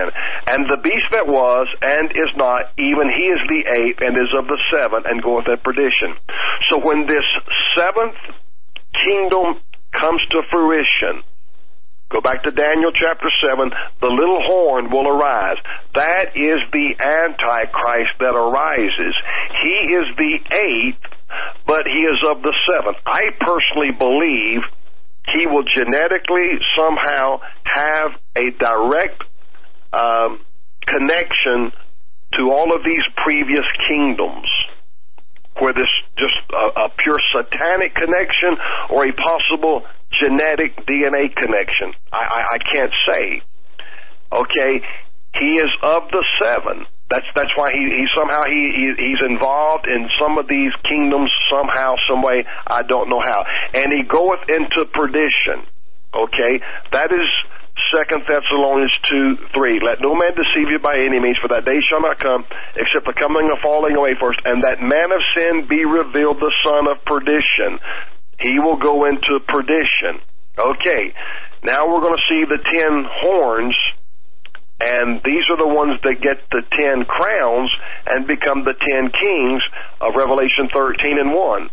And 0.47 0.60
the 0.68 0.78
beast 0.78 1.09
that 1.12 1.27
was 1.27 1.67
and 1.81 2.10
is 2.10 2.33
not, 2.36 2.75
even 2.77 3.07
he 3.17 3.27
is 3.27 3.43
the 3.49 3.62
eighth 3.65 4.01
and 4.02 4.15
is 4.18 4.31
of 4.36 4.47
the 4.47 4.60
seven 4.75 5.07
and 5.07 5.23
goeth 5.23 5.49
at 5.49 5.65
perdition. 5.65 6.18
So 6.68 6.78
when 6.78 7.07
this 7.07 7.25
seventh 7.75 8.18
kingdom 9.07 9.62
comes 9.93 10.20
to 10.31 10.43
fruition, 10.51 11.25
Go 12.10 12.23
back 12.23 12.43
to 12.44 12.51
Daniel 12.51 12.91
chapter 12.94 13.28
7. 13.44 13.68
The 14.01 14.09
little 14.09 14.41
horn 14.41 14.89
will 14.89 15.07
arise. 15.07 15.60
That 15.94 16.33
is 16.33 16.60
the 16.73 16.89
Antichrist 17.05 18.17
that 18.20 18.33
arises. 18.33 19.15
He 19.60 19.77
is 19.93 20.09
the 20.17 20.35
eighth, 20.57 21.05
but 21.67 21.85
he 21.85 22.09
is 22.09 22.17
of 22.25 22.41
the 22.41 22.57
seventh. 22.73 22.97
I 23.05 23.28
personally 23.36 23.93
believe 23.93 24.65
he 25.35 25.47
will 25.47 25.65
genetically 25.65 26.59
somehow 26.77 27.41
have 27.65 28.11
a 28.37 28.51
direct 28.59 29.23
um, 29.93 30.41
connection 30.87 31.73
to 32.35 32.51
all 32.51 32.75
of 32.75 32.85
these 32.85 33.05
previous 33.25 33.65
kingdoms 33.89 34.49
where 35.61 35.73
this 35.73 35.91
just 36.17 36.35
a, 36.53 36.81
a 36.83 36.89
pure 36.99 37.19
satanic 37.35 37.95
connection 37.95 38.57
or 38.91 39.07
a 39.07 39.13
possible 39.13 39.83
genetic 40.21 40.77
DNA 40.87 41.35
connection. 41.35 41.93
I, 42.13 42.19
I, 42.19 42.41
I 42.55 42.59
can't 42.73 42.93
say. 43.09 43.43
Okay, 44.33 44.85
he 45.41 45.57
is 45.57 45.69
of 45.83 46.03
the 46.11 46.25
seven. 46.41 46.87
That's 47.11 47.25
that's 47.35 47.53
why 47.57 47.73
he, 47.73 47.81
he 47.81 48.05
somehow 48.12 48.45
he, 48.49 48.61
he 48.61 48.85
he's 49.01 49.23
involved 49.25 49.89
in 49.89 50.09
some 50.20 50.37
of 50.37 50.45
these 50.47 50.73
kingdoms 50.85 51.33
somehow, 51.49 51.97
some 52.05 52.20
way. 52.20 52.45
I 52.67 52.83
don't 52.85 53.09
know 53.09 53.20
how. 53.25 53.45
And 53.73 53.89
he 53.89 54.05
goeth 54.05 54.45
into 54.49 54.85
perdition. 54.93 55.65
Okay, 56.12 56.61
that 56.93 57.09
is 57.09 57.28
Second 57.97 58.28
Thessalonians 58.28 58.93
two 59.09 59.41
three. 59.57 59.81
Let 59.81 60.05
no 60.05 60.12
man 60.20 60.37
deceive 60.37 60.69
you 60.69 60.81
by 60.85 61.01
any 61.01 61.17
means, 61.17 61.41
for 61.41 61.49
that 61.49 61.65
day 61.65 61.81
shall 61.81 62.05
not 62.05 62.20
come 62.20 62.45
except 62.77 63.09
the 63.09 63.17
coming 63.17 63.49
of 63.49 63.59
falling 63.65 63.97
away 63.97 64.12
first, 64.20 64.41
and 64.45 64.65
that 64.65 64.85
man 64.85 65.09
of 65.09 65.23
sin 65.33 65.65
be 65.65 65.89
revealed, 65.89 66.41
the 66.45 66.53
son 66.61 66.93
of 66.93 67.01
perdition. 67.09 67.81
He 68.41 68.61
will 68.61 68.77
go 68.77 69.09
into 69.09 69.41
perdition. 69.49 70.20
Okay, 70.59 71.15
now 71.65 71.89
we're 71.89 72.03
going 72.03 72.19
to 72.19 72.28
see 72.28 72.43
the 72.45 72.61
ten 72.69 73.07
horns, 73.07 73.78
and 74.81 75.21
these 75.25 75.43
are 75.51 75.59
the 75.59 75.67
ones 75.67 75.99
that 76.07 76.23
get 76.23 76.39
the 76.51 76.63
ten 76.79 77.05
crowns 77.05 77.71
and 78.07 78.27
become 78.27 78.63
the 78.63 78.79
ten 78.79 79.11
kings 79.11 79.63
of 80.01 80.15
Revelation 80.15 80.71
thirteen 80.71 81.19
and 81.19 81.35
one. 81.35 81.71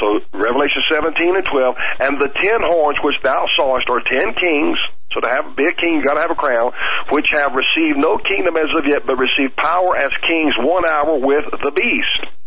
So 0.00 0.24
Revelation 0.32 0.80
17 0.88 1.36
and 1.36 1.44
12, 1.44 1.76
and 2.00 2.12
the 2.16 2.32
ten 2.32 2.60
horns 2.64 2.96
which 3.04 3.20
thou 3.22 3.44
sawest 3.60 3.86
are 3.92 4.00
ten 4.08 4.32
kings. 4.34 4.78
So 5.12 5.20
to 5.20 5.28
have 5.28 5.54
be 5.54 5.68
a 5.68 5.74
king, 5.76 6.00
you 6.00 6.04
got 6.04 6.16
to 6.16 6.24
have 6.24 6.32
a 6.32 6.40
crown. 6.40 6.72
Which 7.12 7.28
have 7.36 7.52
received 7.52 8.00
no 8.00 8.16
kingdom 8.16 8.56
as 8.56 8.72
of 8.72 8.88
yet, 8.88 9.04
but 9.04 9.20
received 9.20 9.54
power 9.56 9.92
as 10.00 10.08
kings 10.24 10.56
one 10.64 10.88
hour 10.88 11.20
with 11.20 11.44
the 11.52 11.70
beast. 11.70 12.41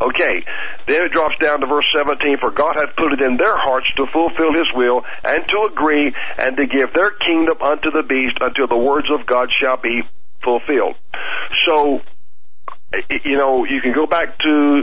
Okay, 0.00 0.44
then 0.88 1.02
it 1.04 1.12
drops 1.12 1.36
down 1.40 1.60
to 1.60 1.66
verse 1.66 1.86
17, 1.94 2.38
for 2.40 2.50
God 2.50 2.74
hath 2.74 2.96
put 2.96 3.12
it 3.12 3.20
in 3.20 3.36
their 3.36 3.56
hearts 3.56 3.86
to 3.96 4.06
fulfill 4.12 4.52
his 4.52 4.66
will, 4.74 5.02
and 5.22 5.46
to 5.46 5.68
agree, 5.70 6.12
and 6.38 6.56
to 6.56 6.66
give 6.66 6.92
their 6.94 7.12
kingdom 7.12 7.60
unto 7.62 7.90
the 7.90 8.02
beast, 8.02 8.38
until 8.40 8.66
the 8.66 8.76
words 8.76 9.06
of 9.12 9.26
God 9.26 9.48
shall 9.54 9.76
be 9.76 10.02
fulfilled. 10.42 10.96
So, 11.66 12.00
you 13.24 13.36
know, 13.36 13.64
you 13.64 13.80
can 13.80 13.92
go 13.94 14.06
back 14.06 14.38
to 14.38 14.82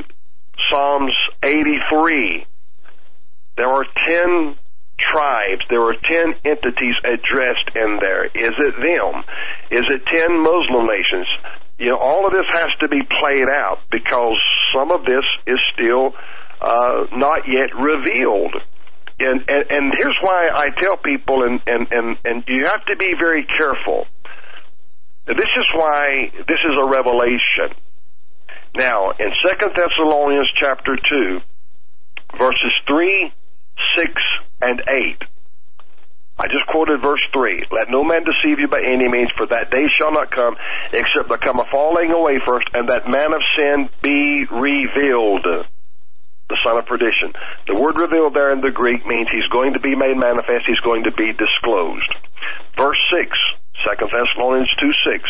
Psalms 0.70 1.16
83. 1.44 2.46
There 3.58 3.68
are 3.68 3.86
10 4.08 4.56
tribes. 5.00 5.64
There 5.70 5.84
are 5.84 5.96
10 5.96 6.36
entities 6.46 6.96
addressed 7.04 7.76
in 7.76 8.00
there. 8.00 8.26
Is 8.26 8.56
it 8.56 8.76
them? 8.80 9.24
Is 9.72 9.86
it 9.90 10.06
10 10.06 10.42
Muslim 10.42 10.88
nations? 10.88 11.28
You 11.80 11.92
know, 11.92 11.98
all 11.98 12.28
of 12.28 12.34
this 12.34 12.46
has 12.52 12.68
to 12.82 12.90
be 12.90 13.02
played 13.02 13.50
out 13.50 13.80
because 13.90 14.38
some 14.76 14.92
of 14.92 15.06
this 15.06 15.24
is 15.48 15.60
still 15.74 16.12
uh, 16.62 17.08
not 17.16 17.48
yet 17.48 17.72
revealed. 17.74 18.54
And, 19.22 19.42
and 19.48 19.64
and 19.70 19.94
here's 19.98 20.18
why 20.22 20.48
I 20.48 20.68
tell 20.80 20.98
people, 20.98 21.44
and 21.44 21.60
and 21.66 21.88
and 21.92 22.18
and 22.24 22.44
you 22.48 22.66
have 22.68 22.86
to 22.86 22.96
be 22.96 23.14
very 23.20 23.46
careful. 23.46 24.06
This 25.28 25.52
is 25.56 25.68
why 25.74 26.32
this 26.48 26.58
is 26.58 26.80
a 26.80 26.86
revelation. 26.86 27.76
Now, 28.76 29.12
in 29.12 29.32
Second 29.44 29.72
Thessalonians 29.76 30.50
chapter 30.56 30.96
two, 30.96 31.40
verses 32.38 32.76
three, 32.88 33.32
six, 33.96 34.12
and 34.62 34.82
eight. 34.90 35.22
I 36.40 36.48
just 36.48 36.64
quoted 36.72 37.04
verse 37.04 37.22
3. 37.36 37.68
Let 37.68 37.92
no 37.92 38.08
man 38.08 38.24
deceive 38.24 38.64
you 38.64 38.72
by 38.72 38.80
any 38.80 39.12
means, 39.12 39.28
for 39.36 39.46
that 39.52 39.76
day 39.76 39.84
shall 39.92 40.16
not 40.16 40.32
come, 40.32 40.56
except 40.96 41.28
there 41.28 41.38
come 41.38 41.60
a 41.60 41.68
falling 41.68 42.16
away 42.16 42.40
first, 42.48 42.64
and 42.72 42.88
that 42.88 43.12
man 43.12 43.36
of 43.36 43.44
sin 43.60 43.92
be 44.00 44.48
revealed, 44.48 45.44
the 45.44 46.58
son 46.64 46.80
of 46.80 46.88
perdition. 46.88 47.36
The 47.68 47.76
word 47.76 48.00
revealed 48.00 48.40
there 48.40 48.56
in 48.56 48.64
the 48.64 48.72
Greek 48.72 49.04
means 49.04 49.28
he's 49.28 49.52
going 49.52 49.76
to 49.76 49.84
be 49.84 50.00
made 50.00 50.16
manifest, 50.16 50.64
he's 50.64 50.80
going 50.80 51.04
to 51.12 51.14
be 51.14 51.36
disclosed. 51.36 52.08
Verse 52.80 53.04
6, 53.12 53.28
2 54.00 54.08
Thessalonians 54.08 54.72
2 54.80 54.96
6. 55.12 55.28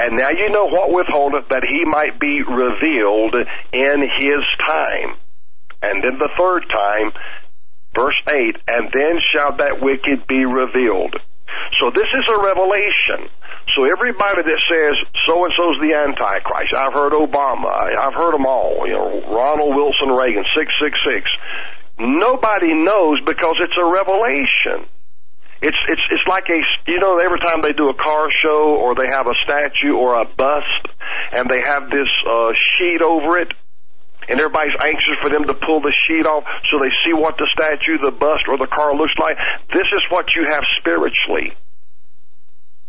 And 0.00 0.16
now 0.16 0.32
you 0.32 0.48
know 0.48 0.66
what 0.72 0.90
withholdeth 0.96 1.52
that 1.52 1.62
he 1.68 1.84
might 1.84 2.18
be 2.18 2.40
revealed 2.40 3.36
in 3.70 3.98
his 4.16 4.42
time. 4.64 5.20
And 5.84 6.02
then 6.02 6.16
the 6.18 6.32
third 6.40 6.64
time, 6.72 7.12
verse 7.94 8.18
8, 8.28 8.34
and 8.68 8.90
then 8.92 9.14
shall 9.32 9.56
that 9.56 9.80
wicked 9.80 10.26
be 10.26 10.44
revealed. 10.44 11.14
So 11.80 11.90
this 11.94 12.10
is 12.12 12.26
a 12.28 12.38
revelation. 12.38 13.30
So 13.72 13.88
everybody 13.88 14.44
that 14.44 14.60
says 14.68 14.94
so 15.26 15.44
and 15.44 15.52
so's 15.56 15.78
the 15.80 15.96
Antichrist, 15.96 16.74
I've 16.76 16.92
heard 16.92 17.16
Obama, 17.16 17.72
I've 17.72 18.14
heard 18.14 18.34
them 18.34 18.46
all, 18.46 18.84
you 18.86 18.92
know, 18.92 19.24
Ronald 19.32 19.74
Wilson 19.74 20.12
Reagan, 20.12 20.44
666. 20.54 21.30
Nobody 21.98 22.74
knows 22.74 23.22
because 23.24 23.56
it's 23.62 23.78
a 23.78 23.86
revelation. 23.86 24.90
It's 25.62 25.78
it's 25.88 26.02
it's 26.10 26.26
like 26.28 26.44
a 26.50 26.60
you 26.90 26.98
know 26.98 27.16
every 27.16 27.40
time 27.40 27.62
they 27.62 27.72
do 27.72 27.88
a 27.88 27.94
car 27.96 28.28
show 28.30 28.76
or 28.76 28.94
they 28.94 29.08
have 29.08 29.26
a 29.26 29.36
statue 29.48 29.96
or 29.96 30.20
a 30.20 30.26
bust 30.26 30.84
and 31.32 31.48
they 31.48 31.62
have 31.64 31.88
this 31.88 32.10
uh, 32.28 32.52
sheet 32.52 33.00
over 33.00 33.38
it 33.38 33.48
and 34.28 34.40
everybody's 34.40 34.76
anxious 34.80 35.16
for 35.22 35.30
them 35.30 35.44
to 35.44 35.54
pull 35.54 35.80
the 35.80 35.92
sheet 36.06 36.26
off 36.26 36.44
so 36.70 36.78
they 36.78 36.92
see 37.04 37.12
what 37.12 37.36
the 37.36 37.48
statue, 37.52 37.98
the 38.00 38.14
bust, 38.14 38.48
or 38.48 38.58
the 38.58 38.70
car 38.70 38.94
looks 38.94 39.14
like. 39.20 39.36
This 39.72 39.88
is 39.90 40.02
what 40.10 40.32
you 40.36 40.46
have 40.48 40.64
spiritually. 40.78 41.52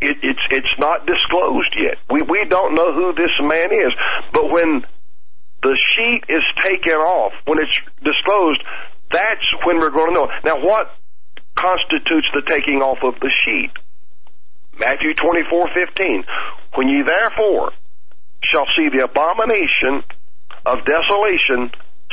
It, 0.02 0.18
it's 0.22 0.46
it's 0.52 0.76
not 0.78 1.08
disclosed 1.08 1.72
yet. 1.80 1.98
We 2.12 2.22
we 2.22 2.44
don't 2.50 2.76
know 2.76 2.92
who 2.92 3.16
this 3.16 3.32
man 3.40 3.72
is, 3.72 3.94
but 4.34 4.52
when 4.52 4.84
the 5.64 5.76
sheet 5.96 6.24
is 6.28 6.44
taken 6.58 7.00
off, 7.00 7.32
when 7.48 7.60
it's 7.60 7.74
disclosed, 8.04 8.62
that's 9.12 9.48
when 9.66 9.80
we're 9.80 9.96
going 9.96 10.14
to 10.14 10.20
know. 10.20 10.28
Now, 10.44 10.60
what 10.60 10.92
constitutes 11.56 12.28
the 12.36 12.44
taking 12.46 12.84
off 12.84 13.00
of 13.04 13.20
the 13.22 13.32
sheet? 13.46 13.72
Matthew 14.78 15.16
twenty 15.16 15.48
four 15.50 15.70
fifteen. 15.74 16.24
When 16.76 16.90
ye 16.90 17.04
therefore 17.08 17.72
shall 18.44 18.68
see 18.76 18.90
the 18.92 19.06
abomination 19.06 20.04
of 20.66 20.86
desolation 20.86 21.72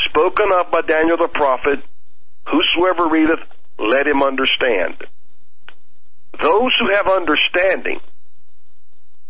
spoken 0.09 0.49
of 0.53 0.71
by 0.71 0.83
Daniel 0.87 1.17
the 1.17 1.33
prophet, 1.33 1.81
whosoever 2.49 3.09
readeth, 3.09 3.41
let 3.79 4.07
him 4.07 4.23
understand. 4.23 5.01
Those 6.37 6.73
who 6.81 6.93
have 6.93 7.09
understanding 7.09 8.01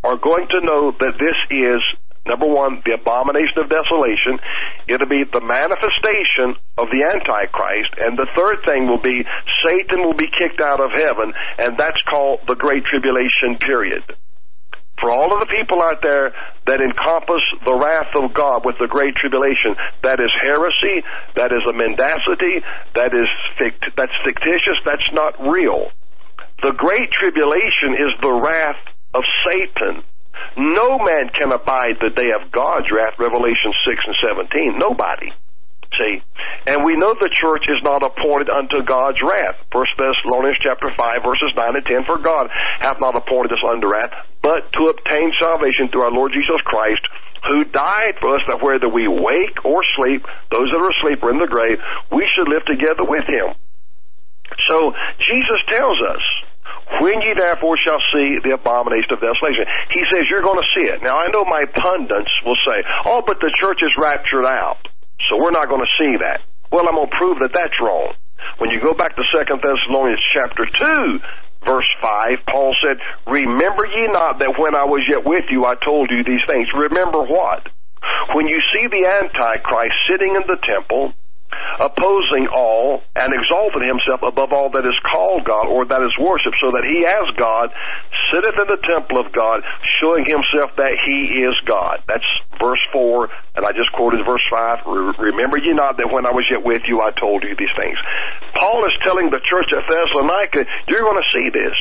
are 0.05 0.18
going 0.18 0.47
to 0.51 0.60
know 0.62 0.92
that 0.99 1.15
this 1.18 1.39
is, 1.51 1.81
number 2.26 2.47
one, 2.47 2.83
the 2.84 2.99
abomination 2.99 3.59
of 3.62 3.70
desolation. 3.70 4.39
It'll 4.89 5.10
be 5.10 5.23
the 5.26 5.42
manifestation 5.42 6.59
of 6.78 6.91
the 6.91 7.07
Antichrist. 7.07 7.94
And 8.02 8.18
the 8.18 8.31
third 8.34 8.67
thing 8.67 8.86
will 8.86 9.02
be 9.02 9.23
Satan 9.62 10.02
will 10.02 10.18
be 10.18 10.31
kicked 10.31 10.60
out 10.60 10.83
of 10.83 10.91
heaven, 10.94 11.34
and 11.59 11.78
that's 11.78 12.02
called 12.10 12.41
the 12.47 12.59
Great 12.59 12.83
Tribulation 12.86 13.59
period 13.62 14.02
for 15.01 15.11
all 15.11 15.33
of 15.35 15.41
the 15.41 15.51
people 15.51 15.83
out 15.83 15.99
there 16.03 16.31
that 16.67 16.79
encompass 16.79 17.43
the 17.67 17.75
wrath 17.75 18.15
of 18.15 18.35
God 18.35 18.62
with 18.65 18.77
the 18.79 18.87
great 18.87 19.17
tribulation, 19.17 19.75
that 20.03 20.21
is 20.21 20.31
heresy, 20.47 21.03
that 21.35 21.51
is 21.51 21.65
a 21.67 21.75
mendacity, 21.75 22.62
that 22.95 23.11
is 23.11 23.27
fict- 23.59 23.97
that's 23.97 24.15
fictitious, 24.25 24.79
that's 24.85 25.11
not 25.12 25.35
real. 25.41 25.91
The 26.62 26.73
great 26.79 27.11
tribulation 27.11 27.99
is 27.99 28.15
the 28.23 28.31
wrath 28.31 28.79
of 29.15 29.25
Satan. 29.45 30.05
No 30.57 30.99
man 30.99 31.31
can 31.35 31.51
abide 31.51 31.99
the 31.99 32.15
day 32.15 32.31
of 32.39 32.53
God's 32.53 32.87
wrath, 32.93 33.19
Revelation 33.19 33.75
6 33.85 33.99
and 34.07 34.17
17. 34.23 34.79
Nobody. 34.79 35.33
See? 35.99 36.25
And 36.73 36.87
we 36.87 36.97
know 36.97 37.12
the 37.12 37.29
church 37.29 37.69
is 37.69 37.85
not 37.85 38.01
appointed 38.01 38.49
unto 38.49 38.81
God's 38.81 39.21
wrath. 39.21 39.61
First 39.69 39.93
Thessalonians 40.01 40.57
chapter 40.65 40.89
5 40.89 41.21
verses 41.21 41.53
9 41.53 41.77
and 41.77 41.85
10. 41.85 42.09
For 42.09 42.17
God 42.17 42.49
hath 42.81 42.97
not 42.97 43.19
appointed 43.19 43.53
us 43.53 43.65
unto 43.67 43.93
wrath, 43.93 44.15
but 44.41 44.73
to 44.73 44.89
obtain 44.89 45.29
salvation 45.37 45.93
through 45.93 46.09
our 46.09 46.15
Lord 46.15 46.33
Jesus 46.33 46.61
Christ, 46.65 47.05
who 47.51 47.69
died 47.69 48.17
for 48.23 48.33
us 48.39 48.45
that 48.49 48.62
whether 48.62 48.89
we 48.89 49.05
wake 49.05 49.59
or 49.67 49.83
sleep, 49.99 50.25
those 50.49 50.71
that 50.73 50.81
are 50.81 50.95
asleep 50.97 51.21
or 51.21 51.35
in 51.35 51.43
the 51.43 51.51
grave, 51.51 51.77
we 52.09 52.25
should 52.31 52.49
live 52.49 52.65
together 52.65 53.05
with 53.05 53.27
him. 53.29 53.53
So 54.71 54.97
Jesus 55.19 55.61
tells 55.69 55.99
us, 56.09 56.25
when 57.01 57.21
ye 57.25 57.33
therefore 57.35 57.77
shall 57.81 58.01
see 58.12 58.39
the 58.45 58.55
abomination 58.55 59.17
of 59.17 59.21
desolation. 59.25 59.65
He 59.91 60.05
says 60.12 60.29
you're 60.29 60.45
going 60.45 60.61
to 60.61 60.71
see 60.77 60.87
it. 60.93 61.01
Now 61.03 61.17
I 61.17 61.33
know 61.33 61.45
my 61.49 61.65
pundits 61.67 62.31
will 62.45 62.59
say, 62.69 62.85
oh, 63.07 63.23
but 63.27 63.41
the 63.41 63.51
church 63.59 63.81
is 63.81 63.97
raptured 63.97 64.45
out. 64.45 64.92
So 65.28 65.39
we're 65.39 65.55
not 65.55 65.68
going 65.68 65.84
to 65.84 65.92
see 65.99 66.18
that. 66.23 66.42
Well, 66.70 66.89
I'm 66.89 66.97
going 66.97 67.10
to 67.10 67.17
prove 67.17 67.39
that 67.41 67.52
that's 67.52 67.76
wrong. 67.81 68.15
When 68.59 68.70
you 68.73 68.81
go 68.81 68.94
back 68.94 69.15
to 69.17 69.23
Second 69.31 69.62
Thessalonians 69.62 70.23
chapter 70.33 70.65
2, 70.67 71.68
verse 71.68 71.91
5, 72.01 72.49
Paul 72.51 72.75
said, 72.83 72.99
Remember 73.26 73.86
ye 73.86 74.09
not 74.10 74.39
that 74.41 74.57
when 74.59 74.75
I 74.75 74.84
was 74.84 75.07
yet 75.09 75.23
with 75.25 75.47
you, 75.51 75.65
I 75.65 75.75
told 75.78 76.10
you 76.10 76.25
these 76.25 76.42
things. 76.49 76.67
Remember 76.75 77.23
what? 77.23 77.68
When 78.34 78.49
you 78.49 78.59
see 78.73 78.86
the 78.89 79.07
Antichrist 79.07 79.94
sitting 80.09 80.34
in 80.34 80.42
the 80.49 80.59
temple, 80.65 81.15
opposing 81.81 82.49
all 82.49 83.03
and 83.17 83.33
exalting 83.33 83.87
himself 83.87 84.23
above 84.23 84.53
all 84.53 84.71
that 84.71 84.85
is 84.85 84.97
called 85.05 85.45
God 85.45 85.67
or 85.69 85.85
that 85.87 86.03
is 86.03 86.15
worshipped, 86.19 86.57
so 86.61 86.71
that 86.73 86.85
he 86.85 87.05
as 87.05 87.27
God 87.37 87.73
sitteth 88.31 88.57
in 88.57 88.69
the 88.69 88.81
temple 88.87 89.21
of 89.21 89.33
God, 89.33 89.65
showing 90.01 90.25
himself 90.25 90.77
that 90.77 90.95
he 91.07 91.45
is 91.45 91.57
God. 91.65 92.05
That's 92.09 92.27
verse 92.61 92.83
4, 92.93 93.29
and 93.57 93.67
I 93.67 93.73
just 93.73 93.93
quoted 93.93 94.25
verse 94.25 94.45
5. 94.53 95.19
Remember 95.19 95.59
ye 95.59 95.73
not 95.73 95.97
that 95.99 96.09
when 96.09 96.27
I 96.27 96.33
was 96.33 96.47
yet 96.51 96.65
with 96.65 96.83
you, 96.87 97.01
I 97.01 97.11
told 97.19 97.43
you 97.43 97.55
these 97.57 97.75
things. 97.81 97.99
Paul 98.57 98.85
is 98.85 98.95
telling 99.05 99.31
the 99.31 99.41
church 99.43 99.69
at 99.73 99.85
Thessalonica, 99.89 100.65
you're 100.89 101.05
going 101.05 101.21
to 101.21 101.31
see 101.33 101.49
this. 101.51 101.77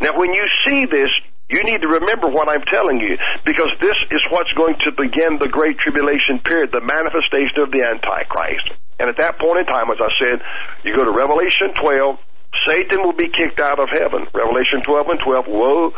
Now, 0.00 0.18
when 0.18 0.34
you 0.34 0.44
see 0.66 0.86
this, 0.90 1.10
you 1.48 1.62
need 1.62 1.78
to 1.78 1.90
remember 2.02 2.26
what 2.26 2.50
I'm 2.50 2.66
telling 2.66 2.98
you 2.98 3.14
because 3.46 3.70
this 3.78 3.94
is 4.10 4.22
what's 4.34 4.50
going 4.58 4.74
to 4.82 4.90
begin 4.98 5.38
the 5.38 5.46
Great 5.46 5.78
Tribulation 5.78 6.42
period, 6.42 6.74
the 6.74 6.82
manifestation 6.82 7.62
of 7.62 7.70
the 7.70 7.86
Antichrist. 7.86 8.66
And 8.98 9.06
at 9.06 9.16
that 9.22 9.38
point 9.38 9.62
in 9.62 9.66
time, 9.70 9.86
as 9.94 10.02
I 10.02 10.10
said, 10.18 10.42
you 10.82 10.96
go 10.96 11.06
to 11.06 11.14
Revelation 11.14 11.70
12, 11.70 12.18
Satan 12.66 12.98
will 13.04 13.14
be 13.14 13.30
kicked 13.30 13.60
out 13.60 13.78
of 13.78 13.92
heaven. 13.92 14.26
Revelation 14.34 14.82
12 14.82 15.06
and 15.14 15.20
12, 15.22 15.46
woe 15.46 15.92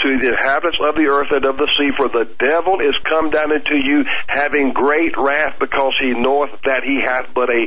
to 0.00 0.08
the 0.22 0.28
inhabitants 0.32 0.78
of 0.80 0.94
the 0.94 1.06
earth 1.10 1.30
and 1.34 1.44
of 1.44 1.56
the 1.58 1.68
sea, 1.76 1.90
for 1.98 2.08
the 2.08 2.30
devil 2.40 2.80
is 2.80 2.96
come 3.04 3.30
down 3.30 3.52
into 3.52 3.76
you 3.76 4.06
having 4.28 4.72
great 4.72 5.12
wrath 5.18 5.58
because 5.60 5.92
he 6.00 6.14
knoweth 6.14 6.54
that 6.64 6.82
he 6.86 7.02
hath 7.04 7.28
but 7.34 7.50
a 7.50 7.66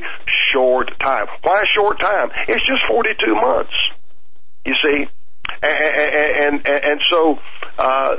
short 0.53 0.89
time. 1.03 1.27
Why 1.43 1.61
a 1.61 1.69
short 1.75 1.99
time? 1.99 2.31
It's 2.47 2.65
just 2.65 2.81
42 2.89 3.35
months. 3.43 3.75
You 4.65 4.73
see? 4.83 4.99
And, 5.61 6.61
and, 6.66 6.69
and, 6.69 7.00
so, 7.09 7.40
uh, 7.77 8.16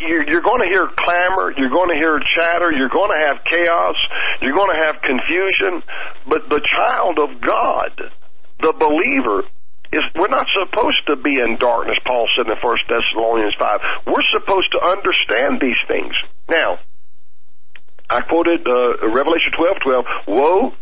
you're, 0.00 0.40
going 0.40 0.60
to 0.60 0.70
hear 0.70 0.88
clamor, 0.96 1.52
you're 1.56 1.70
going 1.70 1.90
to 1.90 1.98
hear 2.00 2.18
chatter, 2.34 2.72
you're 2.72 2.92
going 2.92 3.10
to 3.18 3.24
have 3.26 3.44
chaos, 3.44 3.96
you're 4.40 4.54
going 4.54 4.72
to 4.78 4.84
have 4.84 4.96
confusion, 5.02 5.82
but 6.28 6.48
the 6.48 6.60
child 6.64 7.18
of 7.18 7.40
God, 7.40 7.92
the 8.60 8.72
believer, 8.72 9.44
is 9.92 10.00
we're 10.14 10.30
not 10.30 10.46
supposed 10.54 11.02
to 11.08 11.16
be 11.16 11.38
in 11.38 11.56
darkness, 11.58 11.98
Paul 12.06 12.28
said 12.36 12.46
in 12.46 12.56
1 12.56 12.78
Thessalonians 12.88 13.54
5. 13.58 14.06
We're 14.06 14.28
supposed 14.30 14.70
to 14.72 14.86
understand 14.86 15.60
these 15.60 15.78
things. 15.88 16.14
Now, 16.48 16.78
I 18.08 18.22
quoted 18.22 18.66
uh, 18.66 19.10
Revelation 19.10 19.50
12, 19.56 19.76
12, 19.82 20.04
Woe 20.28 20.72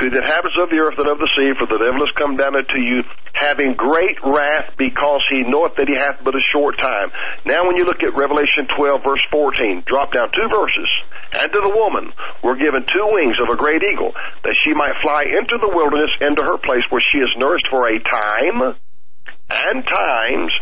to 0.00 0.08
the 0.08 0.24
inhabitants 0.24 0.56
of 0.56 0.72
the 0.72 0.80
earth 0.80 0.96
and 0.96 1.12
of 1.12 1.20
the 1.20 1.28
sea, 1.36 1.52
for 1.60 1.68
the 1.68 1.76
devil 1.76 2.00
has 2.00 2.12
come 2.16 2.40
down 2.40 2.56
unto 2.56 2.80
you, 2.80 3.04
having 3.36 3.76
great 3.76 4.16
wrath, 4.24 4.72
because 4.80 5.20
he 5.28 5.44
knoweth 5.44 5.76
that 5.76 5.92
he 5.92 5.96
hath 5.96 6.24
but 6.24 6.32
a 6.32 6.40
short 6.56 6.80
time. 6.80 7.12
Now 7.44 7.68
when 7.68 7.76
you 7.76 7.84
look 7.84 8.00
at 8.00 8.16
Revelation 8.16 8.64
12, 8.72 9.04
verse 9.04 9.24
14, 9.28 9.84
drop 9.84 10.16
down 10.16 10.32
two 10.32 10.48
verses. 10.48 10.88
And 11.36 11.52
to 11.52 11.60
the 11.60 11.76
woman 11.76 12.16
were 12.40 12.56
given 12.56 12.88
two 12.88 13.06
wings 13.12 13.36
of 13.44 13.52
a 13.52 13.60
great 13.60 13.84
eagle, 13.84 14.16
that 14.42 14.56
she 14.64 14.72
might 14.72 14.96
fly 15.04 15.28
into 15.28 15.60
the 15.60 15.68
wilderness, 15.68 16.10
into 16.24 16.48
her 16.48 16.56
place 16.64 16.82
where 16.88 17.04
she 17.04 17.20
is 17.20 17.30
nourished 17.36 17.68
for 17.68 17.84
a 17.84 18.00
time, 18.00 18.80
and 19.52 19.78
times, 19.84 20.52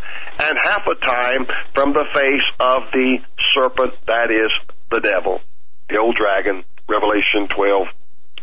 and 0.42 0.54
half 0.66 0.82
a 0.82 0.98
time 0.98 1.46
from 1.78 1.94
the 1.94 2.10
face 2.10 2.48
of 2.58 2.90
the 2.90 3.22
serpent, 3.54 3.94
that 4.10 4.34
is, 4.34 4.50
the 4.90 5.00
devil, 5.00 5.40
the 5.88 5.96
old 5.96 6.16
dragon, 6.16 6.64
Revelation 6.88 7.46
12, 7.54 7.86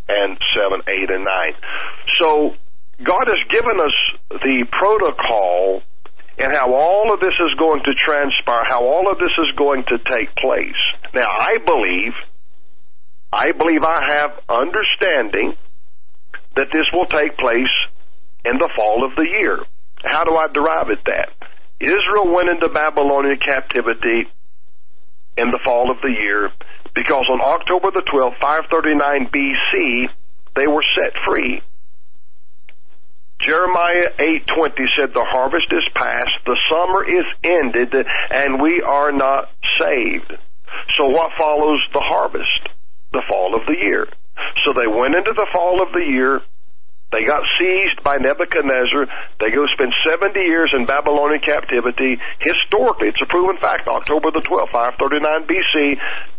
and 0.07 0.37
7, 0.53 0.81
8, 0.87 1.09
and 1.09 1.25
9. 1.25 1.53
So 2.19 2.55
God 3.03 3.27
has 3.27 3.41
given 3.49 3.79
us 3.79 3.95
the 4.29 4.65
protocol 4.71 5.81
and 6.39 6.51
how 6.53 6.73
all 6.73 7.13
of 7.13 7.19
this 7.19 7.33
is 7.39 7.55
going 7.57 7.81
to 7.83 7.93
transpire, 7.95 8.63
how 8.67 8.83
all 8.83 9.11
of 9.11 9.17
this 9.17 9.31
is 9.37 9.55
going 9.57 9.83
to 9.87 9.97
take 9.97 10.35
place. 10.35 10.81
Now, 11.13 11.27
I 11.27 11.57
believe, 11.65 12.13
I 13.31 13.51
believe 13.51 13.83
I 13.83 14.11
have 14.11 14.31
understanding 14.49 15.55
that 16.55 16.67
this 16.71 16.85
will 16.93 17.07
take 17.07 17.37
place 17.37 17.71
in 18.43 18.57
the 18.57 18.69
fall 18.75 19.05
of 19.05 19.15
the 19.15 19.27
year. 19.41 19.59
How 20.03 20.23
do 20.23 20.35
I 20.35 20.47
derive 20.47 20.89
it 20.89 20.99
that? 21.05 21.29
Israel 21.79 22.33
went 22.33 22.49
into 22.49 22.69
Babylonian 22.69 23.39
captivity 23.45 24.27
in 25.37 25.51
the 25.51 25.59
fall 25.63 25.91
of 25.91 25.97
the 26.01 26.11
year 26.11 26.51
because 26.95 27.27
on 27.29 27.41
October 27.43 27.91
the 27.91 28.07
12th, 28.07 28.39
539 28.39 29.29
BC, 29.29 30.07
they 30.55 30.67
were 30.67 30.83
set 30.95 31.13
free. 31.27 31.61
Jeremiah 33.43 34.15
8:20 34.17 34.87
said 34.97 35.13
the 35.13 35.27
harvest 35.29 35.67
is 35.69 35.83
past, 35.93 36.33
the 36.45 36.57
summer 36.71 37.03
is 37.03 37.25
ended, 37.43 37.93
and 38.31 38.61
we 38.61 38.81
are 38.81 39.11
not 39.11 39.51
saved. 39.77 40.33
So 40.95 41.05
what 41.05 41.31
follows 41.37 41.79
the 41.93 42.01
harvest? 42.01 42.69
The 43.11 43.21
fall 43.27 43.53
of 43.53 43.67
the 43.67 43.77
year. 43.77 44.07
So 44.65 44.73
they 44.73 44.87
went 44.87 45.15
into 45.15 45.33
the 45.33 45.47
fall 45.53 45.81
of 45.83 45.91
the 45.91 46.03
year, 46.03 46.41
they 47.15 47.23
got 47.23 47.47
seized 47.59 48.03
by 48.03 48.17
Nebuchadnezzar. 48.17 49.07
They 49.39 49.47
go 49.47 49.63
spend 49.71 49.93
70 50.03 50.35
years 50.35 50.73
in 50.75 50.85
Babylonian 50.85 51.39
captivity. 51.45 52.17
Historically, 52.43 53.07
it's 53.07 53.21
a 53.21 53.29
proven 53.29 53.57
fact. 53.61 53.87
October 53.87 54.31
the 54.35 54.41
12th, 54.41 54.75
539 54.99 55.47
BC, 55.47 55.95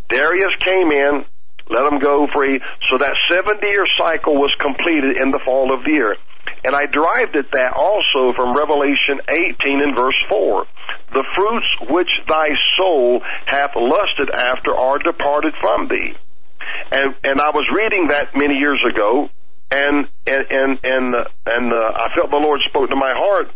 Darius 0.09 0.55
came 0.65 0.91
in, 0.91 1.25
let 1.69 1.89
them 1.91 1.99
go 1.99 2.27
free. 2.35 2.61
So 2.91 2.99
that 2.99 3.15
70 3.31 3.59
year 3.67 3.87
cycle 3.99 4.35
was 4.35 4.55
completed 4.61 5.19
in 5.21 5.31
the 5.31 5.41
fall 5.45 5.75
of 5.75 5.85
the 5.85 5.91
year. 5.91 6.17
And 6.65 6.75
I 6.75 6.87
derived 6.87 7.35
it 7.35 7.51
that 7.53 7.75
also 7.75 8.35
from 8.35 8.57
Revelation 8.57 9.19
18 9.29 9.83
and 9.83 9.95
verse 9.95 10.19
4. 10.29 10.65
The 11.15 11.25
fruits 11.35 11.71
which 11.91 12.11
thy 12.29 12.49
soul 12.79 13.23
hath 13.47 13.71
lusted 13.75 14.31
after 14.31 14.75
are 14.75 14.99
departed 14.99 15.55
from 15.61 15.89
thee. 15.89 16.15
And, 16.91 17.15
and 17.25 17.41
I 17.41 17.51
was 17.51 17.67
reading 17.75 18.09
that 18.09 18.35
many 18.35 18.59
years 18.59 18.83
ago, 18.83 19.29
and 19.71 20.07
and 20.27 20.45
and 20.51 20.79
and, 20.85 21.15
uh, 21.15 21.25
and 21.47 21.73
uh, 21.73 21.77
I 21.77 22.15
felt 22.15 22.31
the 22.31 22.39
Lord 22.39 22.61
spoke 22.69 22.89
to 22.91 22.97
my 22.97 23.13
heart 23.15 23.49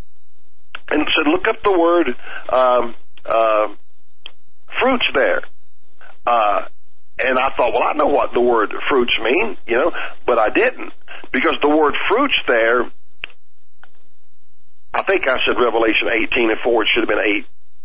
and 0.91 1.07
said, 1.17 1.27
"Look 1.31 1.47
up 1.47 1.63
the 1.65 1.79
word 1.79 2.09
um, 2.53 2.95
uh, 3.25 3.75
fruits 4.81 5.07
there." 5.15 5.43
Uh, 6.27 6.69
and 7.21 7.39
I 7.39 7.53
thought, 7.57 7.73
well, 7.73 7.85
I 7.85 7.93
know 7.95 8.09
what 8.09 8.33
the 8.33 8.41
word 8.41 8.73
fruits 8.89 9.13
mean, 9.21 9.57
you 9.67 9.77
know, 9.77 9.93
but 10.27 10.39
I 10.39 10.49
didn't 10.49 10.93
because 11.33 11.55
the 11.63 11.69
word 11.69 11.95
fruits 12.09 12.39
there. 12.49 12.89
I 14.93 15.03
think 15.05 15.29
I 15.29 15.37
said 15.47 15.61
Revelation 15.61 16.09
18 16.11 16.51
and 16.51 16.61
4. 16.65 16.83
It 16.83 16.89
should 16.91 17.05
have 17.07 17.13
been 17.13 17.45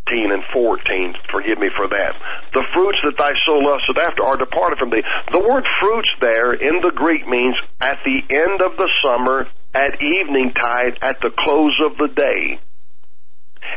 18 0.09 0.31
and 0.31 0.43
14. 0.53 1.13
Forgive 1.31 1.59
me 1.59 1.69
for 1.75 1.87
that. 1.87 2.13
The 2.53 2.63
fruits 2.73 2.97
that 3.03 3.17
thy 3.19 3.33
soul 3.45 3.61
lusted 3.61 3.97
after 4.01 4.23
are 4.23 4.37
departed 4.37 4.79
from 4.79 4.89
thee. 4.89 5.03
The 5.31 5.43
word 5.43 5.65
fruits 5.81 6.09
there 6.21 6.53
in 6.53 6.81
the 6.81 6.93
Greek 6.95 7.27
means 7.27 7.55
at 7.81 7.99
the 8.05 8.23
end 8.33 8.61
of 8.63 8.77
the 8.77 8.89
summer, 9.03 9.45
at 9.75 10.01
evening 10.01 10.53
tide, 10.55 10.97
at 11.01 11.19
the 11.21 11.31
close 11.43 11.77
of 11.83 11.97
the 11.97 12.09
day. 12.15 12.57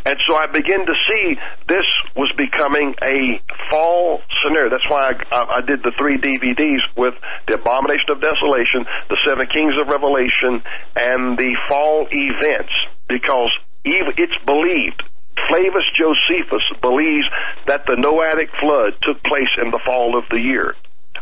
And 0.05 0.17
so 0.27 0.37
I 0.37 0.47
began 0.47 0.87
to 0.87 0.97
see 1.09 1.37
this 1.69 1.87
was 2.17 2.33
becoming 2.37 2.95
a 3.03 3.41
fall 3.71 4.21
scenario. 4.43 4.71
That's 4.71 4.89
why 4.89 5.13
I, 5.31 5.59
I 5.59 5.61
did 5.67 5.83
the 5.83 5.93
three 5.99 6.19
DVDs 6.19 6.83
with 6.97 7.15
the 7.47 7.55
Abomination 7.55 8.11
of 8.11 8.21
Desolation, 8.21 8.87
the 9.09 9.19
Seven 9.25 9.47
Kings 9.53 9.75
of 9.81 9.89
Revelation, 9.89 10.63
and 10.97 11.39
the 11.39 11.53
fall 11.69 12.07
events, 12.11 12.73
because 13.09 13.51
it's 13.85 14.39
believed 14.45 15.03
Flavius 15.47 15.89
Josephus 15.95 16.67
believes 16.83 17.27
that 17.67 17.87
the 17.87 17.97
Noahic 17.97 18.51
flood 18.61 18.99
took 19.01 19.23
place 19.23 19.53
in 19.63 19.71
the 19.71 19.81
fall 19.87 20.19
of 20.19 20.25
the 20.31 20.41
year. 20.41 20.75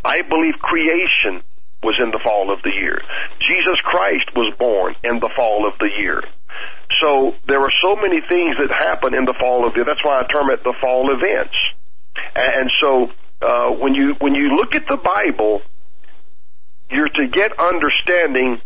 I 0.05 0.23
believe 0.23 0.55
creation 0.59 1.43
was 1.83 2.01
in 2.03 2.11
the 2.11 2.21
fall 2.25 2.53
of 2.53 2.63
the 2.63 2.73
year. 2.73 2.99
Jesus 3.47 3.79
Christ 3.85 4.33
was 4.35 4.55
born 4.59 4.97
in 5.05 5.21
the 5.21 5.31
fall 5.37 5.69
of 5.69 5.79
the 5.79 5.91
year. 6.01 6.23
So 7.03 7.35
there 7.49 7.61
are 7.61 7.75
so 7.83 7.97
many 7.97 8.21
things 8.29 8.57
that 8.63 8.71
happen 8.71 9.15
in 9.15 9.25
the 9.25 9.35
fall 9.41 9.67
year. 9.75 9.85
That's 9.85 10.03
why 10.05 10.23
I 10.23 10.25
term 10.33 10.51
it 10.51 10.63
the 10.63 10.75
fall 10.81 11.11
events. 11.13 11.57
And 12.35 12.71
so 12.81 13.11
uh, 13.43 13.71
when 13.77 13.95
you 13.95 14.15
when 14.21 14.35
you 14.35 14.55
look 14.57 14.75
at 14.75 14.87
the 14.89 14.97
Bible, 14.97 15.61
you're 16.91 17.09
to 17.09 17.27
get 17.29 17.53
understanding 17.59 18.61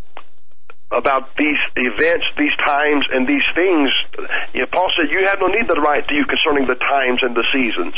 about 0.90 1.31
these 1.39 1.58
events, 1.78 2.26
these 2.34 2.55
times, 2.66 3.07
and 3.15 3.23
these 3.26 3.47
things. 3.55 3.89
You 4.55 4.66
know, 4.66 4.70
Paul 4.74 4.90
said, 4.99 5.10
You 5.10 5.26
have 5.26 5.39
no 5.40 5.47
need 5.47 5.66
to 5.70 5.78
write 5.81 6.07
to 6.10 6.15
you 6.15 6.26
concerning 6.26 6.66
the 6.66 6.78
times 6.78 7.23
and 7.23 7.34
the 7.34 7.47
seasons. 7.55 7.94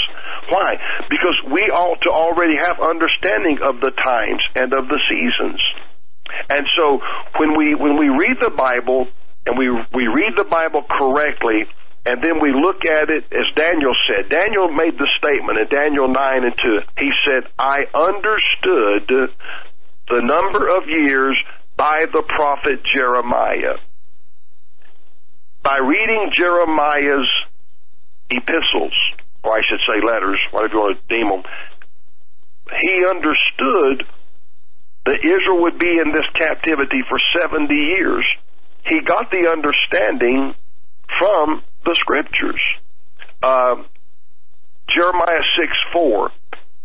Why? 0.53 0.77
Because 1.09 1.37
we 1.49 1.73
ought 1.73 2.01
to 2.05 2.11
already 2.13 2.61
have 2.61 2.77
understanding 2.85 3.59
of 3.65 3.81
the 3.81 3.97
times 3.97 4.45
and 4.55 4.73
of 4.77 4.89
the 4.93 5.01
seasons. 5.09 5.61
And 6.49 6.65
so 6.77 7.01
when 7.41 7.57
we 7.57 7.75
when 7.75 7.97
we 7.97 8.09
read 8.09 8.37
the 8.41 8.53
Bible 8.53 9.09
and 9.47 9.59
we 9.59 9.69
we 9.95 10.07
read 10.07 10.35
the 10.37 10.45
Bible 10.45 10.83
correctly, 10.89 11.67
and 12.07 12.23
then 12.23 12.41
we 12.41 12.53
look 12.53 12.85
at 12.87 13.11
it 13.11 13.25
as 13.31 13.47
Daniel 13.57 13.95
said. 14.07 14.31
Daniel 14.31 14.69
made 14.69 14.99
the 14.99 15.09
statement 15.19 15.59
in 15.59 15.69
Daniel 15.71 16.09
9 16.09 16.45
and 16.45 16.55
2. 16.55 16.79
He 16.99 17.11
said, 17.27 17.51
I 17.59 17.87
understood 17.95 19.31
the 20.09 20.23
number 20.23 20.69
of 20.77 20.89
years 20.89 21.37
by 21.77 22.07
the 22.13 22.23
prophet 22.23 22.81
Jeremiah. 22.95 23.79
By 25.63 25.79
reading 25.79 26.33
Jeremiah's 26.35 27.31
epistles, 28.31 28.95
or 29.45 29.53
I 29.53 29.63
should 29.63 29.81
say 29.89 30.05
letters, 30.05 30.41
whatever 30.51 30.75
you 30.75 30.81
want 30.81 30.99
to 30.99 31.15
deem 31.15 31.29
them, 31.31 31.43
he 32.83 33.05
understood 33.07 34.07
that 35.07 35.19
Israel 35.23 35.63
would 35.63 35.79
be 35.79 35.99
in 35.99 36.13
this 36.13 36.27
captivity 36.35 37.03
for 37.09 37.19
70 37.39 37.73
years. 37.75 38.25
He 38.87 39.01
got 39.01 39.31
the 39.31 39.49
understanding 39.51 40.55
from 41.19 41.63
the 41.85 41.97
scriptures. 42.01 42.61
Uh, 43.43 43.83
Jeremiah 44.89 45.43
6 45.59 45.73
4. 45.93 46.31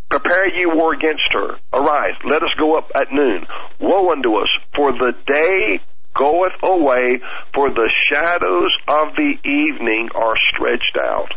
Prepare 0.09 0.48
ye 0.56 0.66
war 0.66 0.93
against 0.93 1.27
her. 1.34 1.58
Arise, 1.74 2.16
let 2.24 2.42
us 2.42 2.50
go 2.58 2.77
up 2.77 2.90
at 2.95 3.11
noon. 3.11 3.45
Woe 3.80 4.11
unto 4.11 4.35
us, 4.35 4.48
for 4.76 4.93
the 4.93 5.11
day 5.26 5.82
goeth 6.16 6.56
away, 6.64 7.19
for 7.53 7.69
the 7.69 7.92
shadows 8.09 8.76
of 8.88 9.16
the 9.16 9.34
evening 9.43 10.09
are 10.16 10.35
stretched 10.53 10.98
out. 10.98 11.34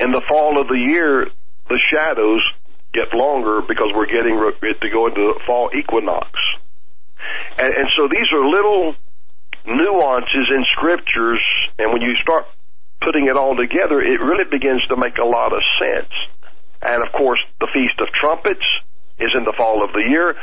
In 0.00 0.10
the 0.10 0.22
fall 0.28 0.60
of 0.60 0.66
the 0.68 0.92
year, 0.92 1.26
the 1.68 1.80
shadows 1.92 2.42
get 2.94 3.12
longer 3.12 3.60
because 3.66 3.92
we're 3.94 4.06
getting 4.06 4.38
to 4.38 4.90
go 4.90 5.06
into 5.06 5.34
the 5.34 5.40
fall 5.46 5.70
equinox. 5.76 6.30
And, 7.58 7.70
and 7.72 7.88
so 7.96 8.08
these 8.08 8.28
are 8.32 8.44
little 8.44 8.94
nuances 9.66 10.46
in 10.52 10.64
scriptures, 10.76 11.40
and 11.78 11.92
when 11.92 12.02
you 12.02 12.12
start 12.20 12.44
putting 13.02 13.26
it 13.28 13.36
all 13.36 13.56
together, 13.56 14.00
it 14.00 14.20
really 14.20 14.44
begins 14.44 14.84
to 14.88 14.96
make 14.96 15.18
a 15.18 15.24
lot 15.24 15.52
of 15.52 15.60
sense. 15.80 16.12
And 16.82 17.00
of 17.00 17.12
course, 17.12 17.40
the 17.60 17.68
Feast 17.72 17.96
of 18.00 18.08
Trumpets 18.12 18.64
is 19.18 19.32
in 19.36 19.44
the 19.44 19.54
fall 19.56 19.84
of 19.84 19.92
the 19.92 20.04
year. 20.04 20.34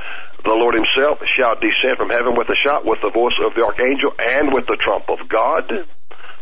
The 0.42 0.58
Lord 0.58 0.74
himself 0.74 1.22
shall 1.38 1.53
descend 1.61 2.01
from 2.01 2.10
heaven 2.10 2.34
with 2.34 2.50
a 2.50 2.58
shout, 2.66 2.82
with 2.85 2.98
the 3.06 3.14
voice 3.14 3.38
of 3.45 3.53
the 3.53 3.61
archangel, 3.61 4.14
and 4.18 4.50
with 4.53 4.66
the 4.66 4.77
trump 4.82 5.06
of 5.10 5.30
God. 5.30 5.69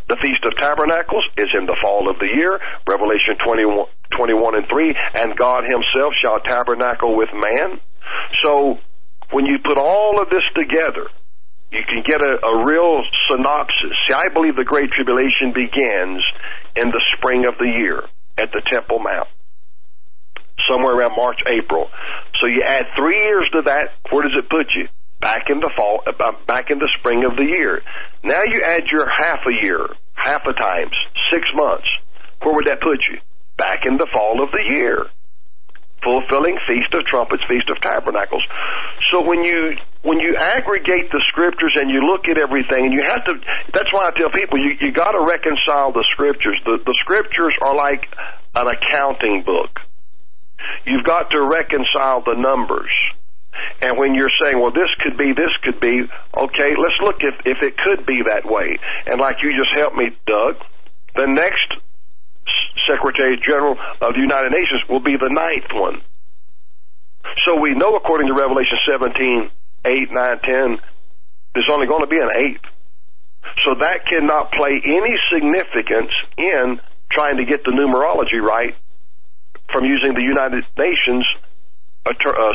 The 0.07 0.17
Feast 0.23 0.41
of 0.47 0.55
Tabernacles 0.57 1.25
is 1.37 1.51
in 1.53 1.67
the 1.67 1.77
fall 1.83 2.09
of 2.09 2.17
the 2.17 2.31
year, 2.31 2.57
Revelation 2.87 3.37
21, 3.45 3.85
21 4.17 4.55
and 4.55 4.65
3, 4.65 4.95
and 5.21 5.37
God 5.37 5.67
himself 5.69 6.15
shall 6.17 6.39
tabernacle 6.41 7.13
with 7.15 7.29
man. 7.35 7.77
So, 8.41 8.79
when 9.31 9.45
you 9.45 9.57
put 9.63 9.77
all 9.77 10.21
of 10.21 10.29
this 10.29 10.45
together, 10.55 11.09
you 11.71 11.81
can 11.85 12.01
get 12.05 12.21
a, 12.21 12.33
a 12.45 12.65
real 12.65 13.01
synopsis. 13.29 13.93
See, 14.07 14.13
I 14.13 14.29
believe 14.33 14.55
the 14.55 14.65
Great 14.65 14.89
Tribulation 14.91 15.53
begins 15.53 16.21
in 16.75 16.89
the 16.89 17.01
spring 17.17 17.45
of 17.45 17.57
the 17.59 17.69
year 17.69 18.01
at 18.37 18.49
the 18.51 18.61
Temple 18.71 18.99
Mount. 18.99 19.29
Somewhere 20.67 20.97
around 20.97 21.15
March, 21.15 21.39
April. 21.45 21.89
So 22.41 22.47
you 22.47 22.63
add 22.65 22.85
three 22.97 23.17
years 23.17 23.45
to 23.53 23.61
that, 23.65 23.93
where 24.11 24.23
does 24.23 24.35
it 24.37 24.49
put 24.49 24.73
you? 24.75 24.89
Back 25.21 25.49
in 25.49 25.59
the 25.59 25.69
fall, 25.75 26.01
uh, 26.07 26.31
back 26.47 26.69
in 26.69 26.79
the 26.79 26.89
spring 26.99 27.23
of 27.29 27.35
the 27.35 27.43
year. 27.43 27.81
Now 28.23 28.41
you 28.43 28.61
add 28.63 28.87
your 28.91 29.05
half 29.05 29.39
a 29.45 29.65
year, 29.65 29.85
half 30.15 30.41
a 30.47 30.53
times, 30.53 30.95
six 31.31 31.45
months. 31.53 31.87
Where 32.41 32.55
would 32.55 32.65
that 32.67 32.81
put 32.81 32.99
you? 33.11 33.19
Back 33.57 33.85
in 33.85 33.97
the 33.97 34.07
fall 34.13 34.41
of 34.41 34.51
the 34.51 34.63
year 34.69 35.11
fulfilling 36.03 36.57
Feast 36.67 36.93
of 36.95 37.05
Trumpets, 37.05 37.43
Feast 37.47 37.69
of 37.69 37.79
Tabernacles. 37.81 38.43
So 39.11 39.23
when 39.23 39.43
you 39.43 39.75
when 40.01 40.19
you 40.19 40.35
aggregate 40.39 41.11
the 41.11 41.23
scriptures 41.27 41.75
and 41.75 41.91
you 41.91 42.05
look 42.07 42.27
at 42.31 42.39
everything, 42.39 42.87
and 42.87 42.93
you 42.93 43.03
have 43.03 43.23
to, 43.27 43.35
that's 43.73 43.91
why 43.91 44.07
I 44.07 44.11
tell 44.15 44.31
people 44.31 44.59
you 44.59 44.79
you 44.79 44.91
got 44.91 45.11
to 45.11 45.23
reconcile 45.23 45.91
the 45.91 46.05
scriptures. 46.13 46.57
The 46.63 46.79
the 46.85 46.95
scriptures 47.03 47.53
are 47.61 47.75
like 47.75 48.07
an 48.55 48.67
accounting 48.67 49.43
book. 49.45 49.75
You've 50.85 51.05
got 51.05 51.31
to 51.31 51.39
reconcile 51.39 52.23
the 52.23 52.35
numbers. 52.35 52.91
And 53.81 53.97
when 53.97 54.15
you're 54.15 54.31
saying, 54.43 54.61
well, 54.61 54.71
this 54.71 54.91
could 55.03 55.17
be, 55.17 55.31
this 55.35 55.51
could 55.63 55.79
be, 55.79 56.03
okay, 56.35 56.71
let's 56.79 56.95
look 57.01 57.23
if, 57.23 57.35
if 57.45 57.63
it 57.63 57.75
could 57.77 58.05
be 58.05 58.23
that 58.23 58.43
way. 58.45 58.77
And 59.05 59.19
like 59.19 59.37
you 59.43 59.51
just 59.57 59.71
helped 59.75 59.95
me, 59.95 60.15
Doug, 60.27 60.55
the 61.15 61.27
next 61.27 61.79
Secretary 62.87 63.37
General 63.41 63.75
of 64.01 64.13
the 64.13 64.21
United 64.21 64.51
Nations 64.51 64.81
will 64.89 65.03
be 65.03 65.17
the 65.19 65.29
ninth 65.29 65.71
one. 65.73 66.01
So 67.45 67.59
we 67.59 67.71
know, 67.75 67.95
according 67.95 68.27
to 68.27 68.33
Revelation 68.33 68.77
17, 68.89 69.51
8, 69.85 70.11
9, 70.11 70.39
10, 70.43 70.77
there's 71.53 71.69
only 71.71 71.87
going 71.87 72.01
to 72.01 72.11
be 72.11 72.17
an 72.17 72.31
eighth. 72.35 72.65
So 73.65 73.79
that 73.79 74.05
cannot 74.09 74.51
play 74.51 74.81
any 74.83 75.15
significance 75.31 76.11
in 76.37 76.79
trying 77.11 77.37
to 77.37 77.45
get 77.45 77.63
the 77.63 77.71
numerology 77.71 78.41
right 78.41 78.75
from 79.71 79.85
using 79.85 80.13
the 80.13 80.21
United 80.21 80.65
Nations 80.77 81.25
uh, 82.05 82.13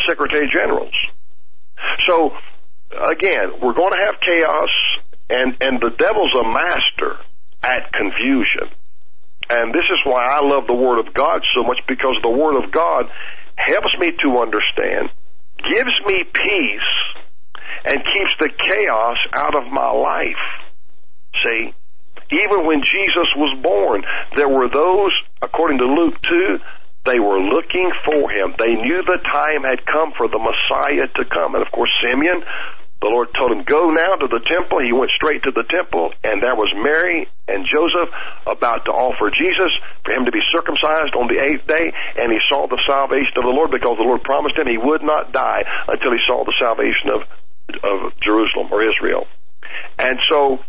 Secretary 0.08 0.48
Generals. 0.52 0.94
So 2.06 2.32
again, 3.10 3.60
we're 3.62 3.74
going 3.74 3.92
to 3.92 4.04
have 4.04 4.14
chaos, 4.20 4.70
and 5.30 5.56
and 5.60 5.80
the 5.80 5.90
devil's 5.98 6.34
a 6.34 6.46
master 6.48 7.18
at 7.62 7.92
confusion. 7.92 8.70
And 9.50 9.74
this 9.74 9.84
is 9.90 10.00
why 10.04 10.24
I 10.24 10.40
love 10.40 10.66
the 10.66 10.76
Word 10.76 11.04
of 11.04 11.12
God 11.12 11.42
so 11.54 11.62
much 11.62 11.78
because 11.86 12.16
the 12.22 12.32
Word 12.32 12.56
of 12.62 12.72
God 12.72 13.06
helps 13.56 13.92
me 14.00 14.08
to 14.24 14.28
understand, 14.40 15.10
gives 15.68 15.96
me 16.06 16.24
peace, 16.32 16.92
and 17.84 18.00
keeps 18.00 18.34
the 18.40 18.50
chaos 18.56 19.18
out 19.34 19.54
of 19.54 19.70
my 19.70 19.90
life. 19.92 20.44
See? 21.44 21.74
Even 22.32 22.66
when 22.66 22.80
Jesus 22.80 23.28
was 23.36 23.52
born, 23.62 24.02
there 24.34 24.48
were 24.48 24.72
those, 24.72 25.12
according 25.42 25.78
to 25.78 25.84
Luke 25.84 26.16
2, 26.24 26.58
they 27.04 27.20
were 27.20 27.36
looking 27.36 27.92
for 28.08 28.32
him. 28.32 28.56
They 28.56 28.72
knew 28.80 29.04
the 29.04 29.20
time 29.20 29.62
had 29.68 29.84
come 29.84 30.16
for 30.16 30.26
the 30.26 30.40
Messiah 30.40 31.04
to 31.04 31.24
come. 31.28 31.54
And 31.54 31.60
of 31.60 31.70
course, 31.70 31.92
Simeon, 32.02 32.40
the 33.04 33.12
Lord 33.12 33.28
told 33.36 33.52
him, 33.52 33.68
go 33.68 33.92
now 33.92 34.16
to 34.16 34.28
the 34.32 34.40
temple. 34.48 34.80
He 34.80 34.96
went 34.96 35.12
straight 35.12 35.44
to 35.44 35.52
the 35.52 35.68
temple 35.68 36.16
and 36.24 36.40
there 36.40 36.56
was 36.56 36.72
Mary 36.72 37.28
and 37.44 37.68
Joseph 37.68 38.08
about 38.48 38.88
to 38.88 38.92
offer 38.96 39.28
Jesus 39.28 39.68
for 40.08 40.16
him 40.16 40.24
to 40.24 40.32
be 40.32 40.40
circumcised 40.48 41.12
on 41.12 41.28
the 41.28 41.36
eighth 41.36 41.68
day. 41.68 41.92
And 42.16 42.32
he 42.32 42.40
saw 42.48 42.64
the 42.64 42.80
salvation 42.88 43.36
of 43.36 43.44
the 43.44 43.52
Lord 43.52 43.68
because 43.68 44.00
the 44.00 44.08
Lord 44.08 44.24
promised 44.24 44.56
him 44.56 44.64
he 44.64 44.80
would 44.80 45.04
not 45.04 45.36
die 45.36 45.68
until 45.84 46.16
he 46.16 46.22
saw 46.24 46.48
the 46.48 46.56
salvation 46.56 47.12
of, 47.12 47.20
of 47.84 47.96
Jerusalem 48.24 48.72
or 48.72 48.80
Israel. 48.80 49.28
And 50.00 50.16
so, 50.24 50.64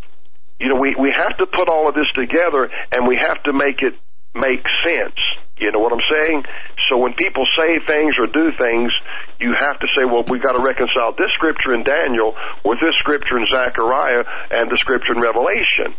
you 0.59 0.67
know, 0.67 0.79
we, 0.83 0.91
we 0.99 1.15
have 1.15 1.39
to 1.39 1.47
put 1.47 1.71
all 1.71 1.87
of 1.87 1.95
this 1.95 2.11
together 2.11 2.67
and 2.91 3.07
we 3.07 3.15
have 3.15 3.39
to 3.47 3.55
make 3.55 3.79
it 3.79 3.95
make 4.35 4.67
sense. 4.83 5.15
You 5.57 5.71
know 5.71 5.79
what 5.79 5.95
I'm 5.95 6.03
saying? 6.11 6.43
So 6.89 6.97
when 6.97 7.15
people 7.15 7.47
say 7.55 7.79
things 7.87 8.19
or 8.19 8.27
do 8.27 8.51
things, 8.59 8.91
you 9.39 9.55
have 9.55 9.79
to 9.79 9.87
say, 9.95 10.03
well, 10.03 10.23
we've 10.27 10.43
got 10.43 10.53
to 10.53 10.63
reconcile 10.63 11.15
this 11.15 11.31
scripture 11.35 11.73
in 11.73 11.83
Daniel 11.83 12.35
with 12.63 12.79
this 12.83 12.95
scripture 12.99 13.39
in 13.39 13.47
Zechariah 13.47 14.23
and 14.51 14.67
the 14.67 14.77
scripture 14.77 15.15
in 15.15 15.21
Revelation. 15.23 15.95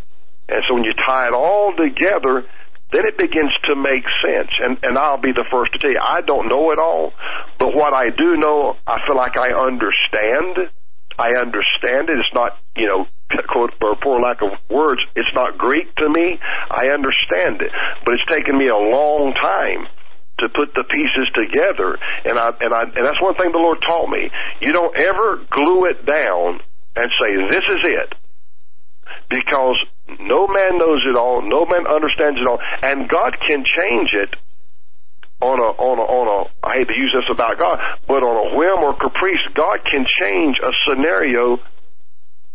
And 0.47 0.61
so 0.67 0.75
when 0.75 0.85
you 0.85 0.93
tie 0.93 1.27
it 1.27 1.33
all 1.33 1.73
together, 1.73 2.45
then 2.93 3.03
it 3.03 3.17
begins 3.17 3.51
to 3.67 3.75
make 3.75 4.05
sense. 4.23 4.51
And, 4.63 4.77
and 4.83 4.97
I'll 4.97 5.19
be 5.19 5.33
the 5.33 5.45
first 5.51 5.73
to 5.73 5.79
tell 5.79 5.91
you, 5.91 5.99
I 5.99 6.21
don't 6.21 6.47
know 6.47 6.71
it 6.71 6.79
all, 6.79 7.11
but 7.59 7.75
what 7.75 7.93
I 7.93 8.13
do 8.15 8.37
know, 8.37 8.77
I 8.85 9.01
feel 9.05 9.17
like 9.17 9.35
I 9.35 9.51
understand. 9.51 10.71
I 11.19 11.33
understand 11.35 12.13
it. 12.13 12.15
It's 12.15 12.33
not, 12.33 12.55
you 12.77 12.87
know, 12.87 13.05
quote, 13.29 13.71
for 13.79 13.95
poor 14.01 14.19
lack 14.19 14.41
of 14.41 14.55
words, 14.69 15.01
it's 15.15 15.31
not 15.33 15.57
Greek 15.57 15.93
to 15.95 16.09
me. 16.09 16.39
I 16.71 16.93
understand 16.93 17.61
it, 17.61 17.71
but 18.05 18.15
it's 18.15 18.29
taken 18.31 18.57
me 18.57 18.67
a 18.67 18.75
long 18.75 19.33
time 19.35 19.87
to 20.39 20.49
put 20.49 20.73
the 20.75 20.85
pieces 20.85 21.27
together. 21.33 21.97
And 22.25 22.37
I, 22.37 22.49
and 22.61 22.73
I, 22.73 22.81
and 22.83 23.03
that's 23.05 23.21
one 23.21 23.35
thing 23.35 23.51
the 23.51 23.59
Lord 23.59 23.81
taught 23.81 24.09
me. 24.09 24.29
You 24.61 24.71
don't 24.71 24.97
ever 24.97 25.43
glue 25.49 25.85
it 25.89 26.05
down 26.05 26.61
and 26.95 27.11
say, 27.19 27.29
this 27.49 27.65
is 27.67 27.81
it. 27.83 28.13
Because 29.29 29.75
no 30.19 30.47
man 30.47 30.77
knows 30.77 31.03
it 31.09 31.17
all, 31.17 31.41
no 31.43 31.65
man 31.65 31.83
understands 31.87 32.39
it 32.39 32.47
all, 32.47 32.59
and 32.81 33.09
God 33.09 33.35
can 33.45 33.63
change 33.65 34.11
it 34.13 34.35
on 35.41 35.59
a 35.59 35.69
on 35.77 35.99
a 35.99 36.05
on 36.07 36.25
a 36.25 36.65
I 36.65 36.79
hate 36.79 36.87
to 36.87 36.97
use 36.97 37.13
this 37.13 37.29
about 37.29 37.59
God, 37.59 37.77
but 38.07 38.23
on 38.23 38.35
a 38.39 38.47
whim 38.57 38.83
or 38.87 38.95
caprice, 38.97 39.43
God 39.53 39.83
can 39.85 40.05
change 40.07 40.57
a 40.63 40.71
scenario 40.87 41.59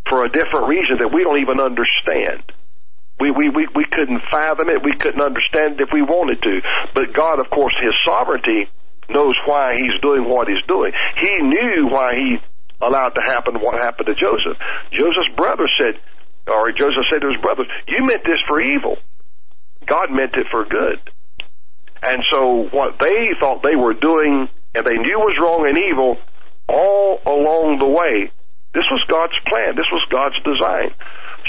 for 0.09 0.25
a 0.25 0.29
different 0.29 0.67
reason 0.67 0.99
that 0.99 1.11
we 1.13 1.23
don't 1.23 1.39
even 1.39 1.59
understand. 1.59 2.43
We, 3.19 3.31
we, 3.31 3.49
we, 3.49 3.67
we 3.75 3.85
couldn't 3.85 4.21
fathom 4.31 4.67
it. 4.69 4.83
We 4.83 4.97
couldn't 4.99 5.21
understand 5.21 5.79
it 5.79 5.87
if 5.87 5.89
we 5.93 6.01
wanted 6.01 6.41
to. 6.43 6.59
But 6.93 7.13
God, 7.13 7.39
of 7.39 7.49
course, 7.49 7.73
His 7.79 7.93
sovereignty 8.03 8.67
knows 9.09 9.35
why 9.45 9.75
He's 9.77 9.95
doing 10.01 10.27
what 10.27 10.47
He's 10.47 10.63
doing. 10.67 10.91
He 11.17 11.31
knew 11.39 11.87
why 11.87 12.11
He 12.15 12.29
allowed 12.81 13.15
to 13.15 13.23
happen 13.23 13.61
what 13.61 13.79
happened 13.79 14.07
to 14.11 14.15
Joseph. 14.15 14.59
Joseph's 14.91 15.31
brother 15.37 15.69
said, 15.79 16.01
or 16.47 16.71
Joseph 16.75 17.07
said 17.11 17.21
to 17.21 17.31
his 17.31 17.39
brothers, 17.41 17.67
you 17.87 18.03
meant 18.05 18.23
this 18.25 18.41
for 18.47 18.59
evil. 18.59 18.97
God 19.87 20.11
meant 20.11 20.35
it 20.35 20.47
for 20.51 20.65
good. 20.65 20.99
And 22.03 22.19
so 22.31 22.67
what 22.71 22.99
they 22.99 23.31
thought 23.39 23.63
they 23.63 23.75
were 23.79 23.93
doing 23.93 24.49
and 24.75 24.85
they 24.85 24.97
knew 24.99 25.19
was 25.19 25.37
wrong 25.39 25.67
and 25.67 25.77
evil 25.77 26.17
all 26.67 27.19
along 27.25 27.79
the 27.79 27.87
way 27.87 28.31
this 28.73 28.85
was 28.89 29.01
God's 29.07 29.37
plan. 29.47 29.77
This 29.77 29.89
was 29.93 30.01
God's 30.09 30.37
design. 30.41 30.91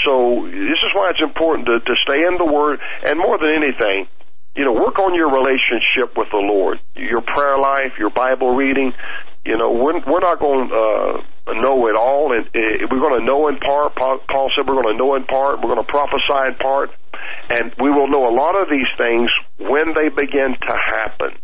So 0.05 0.45
this 0.45 0.81
is 0.81 0.91
why 0.93 1.09
it's 1.09 1.23
important 1.23 1.65
to, 1.67 1.79
to 1.79 1.93
stay 2.05 2.21
in 2.21 2.37
the 2.37 2.45
Word, 2.45 2.79
and 3.05 3.17
more 3.17 3.37
than 3.37 3.55
anything, 3.55 4.07
you 4.55 4.63
know, 4.63 4.73
work 4.73 4.99
on 4.99 5.15
your 5.15 5.31
relationship 5.31 6.15
with 6.15 6.29
the 6.31 6.39
Lord, 6.39 6.79
your 6.95 7.21
prayer 7.21 7.57
life, 7.57 7.97
your 7.99 8.09
Bible 8.09 8.55
reading. 8.55 8.93
You 9.45 9.57
know, 9.57 9.71
we're, 9.71 9.99
we're 10.05 10.25
not 10.25 10.39
going 10.39 10.69
to 10.69 10.75
uh, 10.75 11.53
know 11.53 11.87
it 11.87 11.95
all, 11.95 12.33
and 12.33 12.47
uh, 12.47 12.87
we're 12.89 13.03
going 13.03 13.19
to 13.19 13.25
know 13.25 13.47
in 13.47 13.57
part. 13.57 13.95
Paul 13.95 14.51
said 14.55 14.67
we're 14.67 14.81
going 14.81 14.95
to 14.95 14.97
know 14.97 15.15
in 15.15 15.25
part. 15.25 15.61
We're 15.61 15.73
going 15.73 15.85
to 15.85 15.91
prophesy 15.91 16.49
in 16.49 16.55
part, 16.55 16.89
and 17.49 17.73
we 17.79 17.89
will 17.91 18.07
know 18.07 18.25
a 18.25 18.33
lot 18.33 18.59
of 18.59 18.69
these 18.69 18.89
things 18.97 19.29
when 19.59 19.93
they 19.93 20.09
begin 20.09 20.55
to 20.55 20.73
happen. 20.73 21.37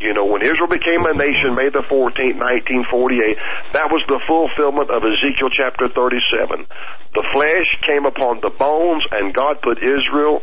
You 0.00 0.12
know, 0.12 0.26
when 0.26 0.42
Israel 0.42 0.68
became 0.68 1.06
a 1.06 1.14
nation, 1.14 1.54
May 1.54 1.70
the 1.70 1.86
14th, 1.86 2.36
1948, 2.36 3.78
that 3.78 3.88
was 3.94 4.02
the 4.10 4.18
fulfillment 4.26 4.90
of 4.90 5.06
Ezekiel 5.06 5.48
chapter 5.54 5.86
37. 5.86 6.66
The 7.14 7.24
flesh 7.32 7.68
came 7.86 8.04
upon 8.04 8.42
the 8.42 8.50
bones, 8.50 9.06
and 9.14 9.32
God 9.32 9.62
put 9.62 9.78
Israel 9.78 10.42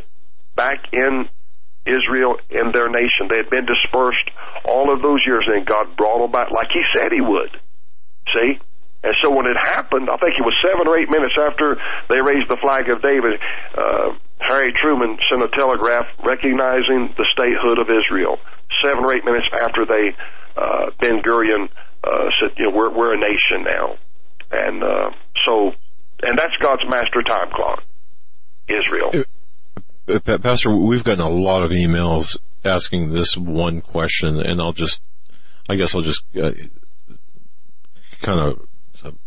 back 0.55 0.87
in 0.93 1.27
Israel 1.85 2.39
in 2.49 2.71
their 2.71 2.87
nation. 2.87 3.27
They 3.27 3.43
had 3.43 3.51
been 3.51 3.67
dispersed 3.67 4.27
all 4.63 4.93
of 4.93 5.01
those 5.01 5.25
years, 5.27 5.43
and 5.51 5.65
God 5.67 5.97
brought 5.97 6.23
them 6.23 6.31
back 6.31 6.49
like 6.51 6.71
He 6.71 6.81
said 6.95 7.11
He 7.11 7.21
would. 7.21 7.51
See? 8.31 8.55
And 9.03 9.15
so 9.21 9.33
when 9.33 9.49
it 9.49 9.57
happened, 9.57 10.09
I 10.13 10.17
think 10.21 10.37
it 10.37 10.45
was 10.45 10.53
seven 10.61 10.85
or 10.85 10.93
eight 10.97 11.09
minutes 11.09 11.33
after 11.33 11.75
they 12.09 12.21
raised 12.21 12.47
the 12.47 12.61
flag 12.61 12.85
of 12.87 13.01
David, 13.01 13.41
uh, 13.73 14.13
Harry 14.39 14.73
Truman 14.77 15.17
sent 15.29 15.41
a 15.41 15.49
telegraph 15.49 16.05
recognizing 16.23 17.13
the 17.17 17.25
statehood 17.33 17.81
of 17.81 17.89
Israel. 17.89 18.37
Seven 18.83 19.03
or 19.03 19.15
eight 19.15 19.25
minutes 19.25 19.45
after 19.53 19.85
they, 19.85 20.15
uh, 20.55 20.91
Ben 20.99 21.21
Gurion, 21.21 21.69
uh, 22.03 22.29
said, 22.39 22.57
you 22.57 22.69
know, 22.69 22.75
we're, 22.75 22.91
we're 22.95 23.13
a 23.13 23.19
nation 23.19 23.63
now. 23.63 23.95
And, 24.51 24.83
uh, 24.83 25.11
so, 25.45 25.71
and 26.21 26.37
that's 26.37 26.53
God's 26.61 26.83
master 26.87 27.21
time 27.23 27.51
clock. 27.53 27.83
Israel. 28.67 29.25
Uh, 30.07 30.37
Pastor, 30.37 30.75
we've 30.75 31.03
gotten 31.03 31.23
a 31.23 31.29
lot 31.29 31.63
of 31.63 31.71
emails 31.71 32.37
asking 32.63 33.11
this 33.11 33.35
one 33.35 33.81
question, 33.81 34.39
and 34.39 34.61
I'll 34.61 34.73
just, 34.73 35.01
I 35.69 35.75
guess 35.75 35.95
I'll 35.95 36.01
just 36.01 36.23
uh, 36.35 36.51
kind 38.21 38.39
of 38.39 38.67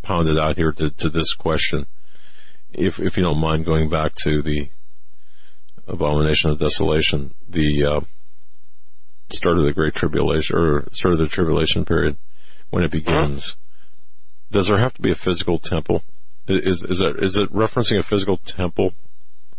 pound 0.02 0.28
it 0.28 0.38
out 0.38 0.56
here 0.56 0.72
to, 0.72 0.90
to 0.90 1.08
this 1.08 1.34
question. 1.34 1.86
If, 2.72 2.98
if 2.98 3.16
you 3.16 3.22
don't 3.22 3.38
mind 3.38 3.64
going 3.64 3.88
back 3.88 4.14
to 4.24 4.42
the 4.42 4.68
abomination 5.86 6.50
of 6.50 6.58
desolation, 6.58 7.34
the 7.48 7.84
uh, 7.84 8.00
start 9.28 9.58
of 9.58 9.64
the 9.64 9.72
Great 9.72 9.94
Tribulation, 9.94 10.56
or 10.56 10.84
start 10.92 11.14
of 11.14 11.18
the 11.18 11.26
tribulation 11.26 11.84
period, 11.84 12.16
when 12.70 12.84
it 12.84 12.90
begins, 12.90 13.56
does 14.50 14.66
there 14.66 14.78
have 14.78 14.94
to 14.94 15.02
be 15.02 15.10
a 15.10 15.14
physical 15.14 15.58
temple? 15.58 16.02
Is, 16.46 16.82
is, 16.82 16.98
that, 16.98 17.22
is 17.22 17.36
it 17.36 17.52
referencing 17.52 17.98
a 17.98 18.02
physical 18.02 18.36
temple? 18.36 18.92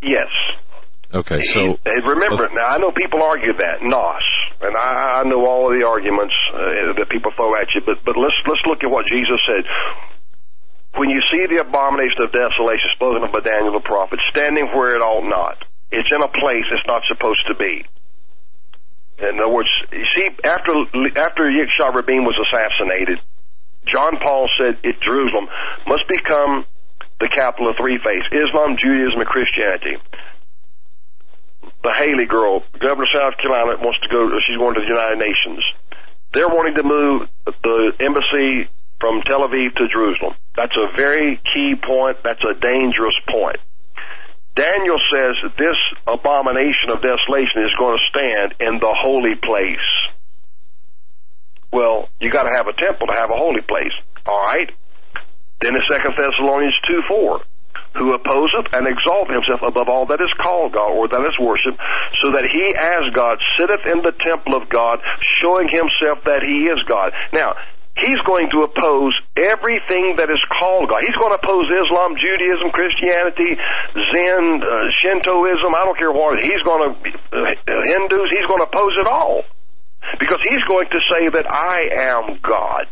Yes. 0.01 0.29
Okay, 1.13 1.41
so 1.47 1.79
remember 1.85 2.49
now. 2.51 2.75
I 2.75 2.77
know 2.77 2.91
people 2.91 3.23
argue 3.23 3.53
that 3.55 3.79
nos, 3.85 4.25
and 4.59 4.75
I, 4.75 5.21
I 5.21 5.23
know 5.23 5.47
all 5.47 5.71
of 5.71 5.79
the 5.79 5.87
arguments 5.87 6.35
uh, 6.51 6.97
that 6.97 7.07
people 7.07 7.31
throw 7.39 7.55
at 7.55 7.71
you. 7.71 7.79
But 7.85 8.03
but 8.03 8.19
let's 8.19 8.35
let's 8.43 8.59
look 8.67 8.83
at 8.83 8.91
what 8.91 9.07
Jesus 9.07 9.39
said. 9.47 9.63
When 10.99 11.07
you 11.07 11.21
see 11.31 11.47
the 11.47 11.63
abomination 11.63 12.19
of 12.19 12.35
desolation 12.35 12.89
spoken 12.99 13.23
of 13.23 13.31
by 13.31 13.47
Daniel 13.47 13.79
the 13.79 13.85
prophet, 13.85 14.19
standing 14.33 14.67
where 14.75 14.97
it 14.97 15.03
ought 15.03 15.23
not, 15.23 15.63
it's 15.87 16.11
in 16.11 16.19
a 16.19 16.31
place 16.31 16.67
it's 16.67 16.87
not 16.89 17.03
supposed 17.07 17.47
to 17.47 17.55
be. 17.55 17.85
In 19.17 19.39
other 19.39 19.49
words, 19.49 19.69
you 19.91 20.05
see, 20.13 20.27
after 20.43 20.73
after 21.15 21.43
Yitzhak 21.47 21.95
Rabin 21.95 22.25
was 22.25 22.35
assassinated, 22.35 23.19
John 23.87 24.19
Paul 24.21 24.49
said 24.59 24.79
it, 24.83 24.99
Jerusalem 25.01 25.47
must 25.87 26.03
become 26.07 26.65
the 27.19 27.29
capital 27.31 27.69
of 27.69 27.75
three 27.79 27.97
faiths: 28.03 28.27
Islam, 28.31 28.75
Judaism, 28.75 29.19
and 29.19 29.29
Christianity 29.29 29.95
the 31.85 31.93
Haley 31.93 32.25
girl, 32.25 32.65
governor 32.81 33.05
of 33.05 33.13
South 33.13 33.37
Carolina, 33.37 33.77
wants 33.77 34.01
to 34.01 34.09
go. 34.09 34.25
She's 34.41 34.57
going 34.57 34.73
to 34.73 34.81
the 34.81 34.89
United 34.89 35.21
Nations. 35.21 35.61
They're 36.33 36.49
wanting 36.49 36.75
to 36.81 36.83
move 36.83 37.29
the 37.45 37.93
embassy 38.01 38.65
from 38.97 39.21
Tel 39.29 39.45
Aviv 39.45 39.77
to 39.77 39.85
Jerusalem. 39.93 40.33
That's 40.57 40.73
a 40.73 40.89
very 40.97 41.39
key 41.53 41.77
point. 41.77 42.17
That's 42.25 42.41
a 42.41 42.57
dangerous 42.57 43.15
point. 43.29 43.61
Daniel 44.55 44.99
says 45.11 45.35
that 45.43 45.55
this 45.59 45.75
abomination 46.07 46.87
of 46.95 47.03
desolation 47.03 47.67
is 47.67 47.75
going 47.75 47.99
to 47.99 48.03
stand 48.07 48.47
in 48.63 48.79
the 48.79 48.93
holy 48.95 49.35
place. 49.35 49.89
Well, 51.75 52.07
you 52.23 52.31
got 52.31 52.47
to 52.47 52.55
have 52.55 52.71
a 52.71 52.75
temple 52.79 53.07
to 53.07 53.15
have 53.19 53.29
a 53.31 53.35
holy 53.35 53.61
place. 53.67 53.91
All 54.25 54.43
right. 54.47 54.71
Then 55.59 55.75
in 55.75 55.83
Second 55.91 56.15
Thessalonians 56.15 56.79
two 56.87 57.03
four, 57.07 57.43
who 57.99 58.15
opposeth 58.15 58.71
and 58.71 58.87
exalteth 58.87 59.31
himself 59.31 59.59
above 59.63 59.87
all 59.87 60.07
that 60.07 60.23
is 60.23 60.31
called 60.39 60.71
God 60.71 60.91
or 60.91 61.07
that 61.07 61.23
is 61.23 61.35
worshipped, 61.39 61.79
so 62.23 62.31
that 62.31 62.47
he 62.47 62.63
as 62.75 63.11
God 63.15 63.39
sitteth 63.59 63.83
in 63.91 64.03
the 64.03 64.15
temple 64.23 64.55
of 64.55 64.67
God, 64.71 64.99
showing 65.43 65.67
himself 65.67 66.23
that 66.27 66.43
he 66.43 66.67
is 66.67 66.79
God. 66.87 67.11
Now, 67.31 67.55
He's 67.95 68.19
going 68.27 68.51
to 68.51 68.67
oppose 68.67 69.15
everything 69.39 70.19
that 70.19 70.27
is 70.27 70.43
called 70.59 70.91
God. 70.91 70.99
He's 70.99 71.15
going 71.15 71.31
to 71.31 71.39
oppose 71.39 71.63
Islam, 71.71 72.19
Judaism, 72.19 72.67
Christianity, 72.75 73.55
Zen, 74.11 74.59
uh, 74.59 74.91
Shintoism. 74.99 75.71
I 75.71 75.81
don't 75.87 75.95
care 75.95 76.11
what. 76.11 76.43
He's 76.43 76.59
going 76.67 76.83
to 76.83 76.91
uh, 76.91 77.55
Hindus. 77.87 78.35
He's 78.35 78.47
going 78.51 78.59
to 78.59 78.67
oppose 78.67 78.99
it 78.99 79.07
all 79.07 79.47
because 80.19 80.43
he's 80.43 80.63
going 80.67 80.91
to 80.91 80.99
say 81.07 81.23
that 81.39 81.47
I 81.47 82.11
am 82.11 82.43
God. 82.43 82.91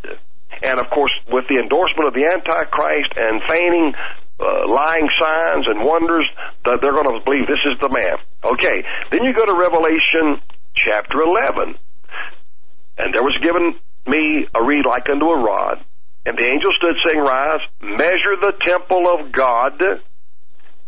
And 0.64 0.80
of 0.80 0.88
course, 0.88 1.12
with 1.28 1.44
the 1.52 1.60
endorsement 1.60 2.08
of 2.08 2.14
the 2.16 2.24
Antichrist 2.24 3.12
and 3.12 3.44
feigning 3.44 3.92
uh, 4.40 4.64
lying 4.72 5.08
signs 5.20 5.68
and 5.68 5.84
wonders, 5.84 6.24
that 6.64 6.80
they're 6.80 6.96
going 6.96 7.12
to 7.12 7.20
believe 7.20 7.44
this 7.44 7.60
is 7.68 7.76
the 7.84 7.92
man. 7.92 8.16
Okay, 8.40 8.82
then 9.12 9.20
you 9.20 9.36
go 9.36 9.44
to 9.44 9.52
Revelation 9.52 10.40
chapter 10.72 11.20
11. 11.20 11.76
And 12.96 13.12
there 13.12 13.22
was 13.22 13.36
given 13.42 13.76
me 14.06 14.46
a 14.54 14.64
reed 14.64 14.86
like 14.86 15.08
unto 15.08 15.26
a 15.26 15.42
rod, 15.42 15.84
and 16.26 16.38
the 16.38 16.46
angel 16.46 16.70
stood 16.76 16.96
saying, 17.04 17.20
Rise, 17.20 17.60
measure 17.80 18.36
the 18.40 18.54
temple 18.64 19.08
of 19.08 19.32
God, 19.32 19.80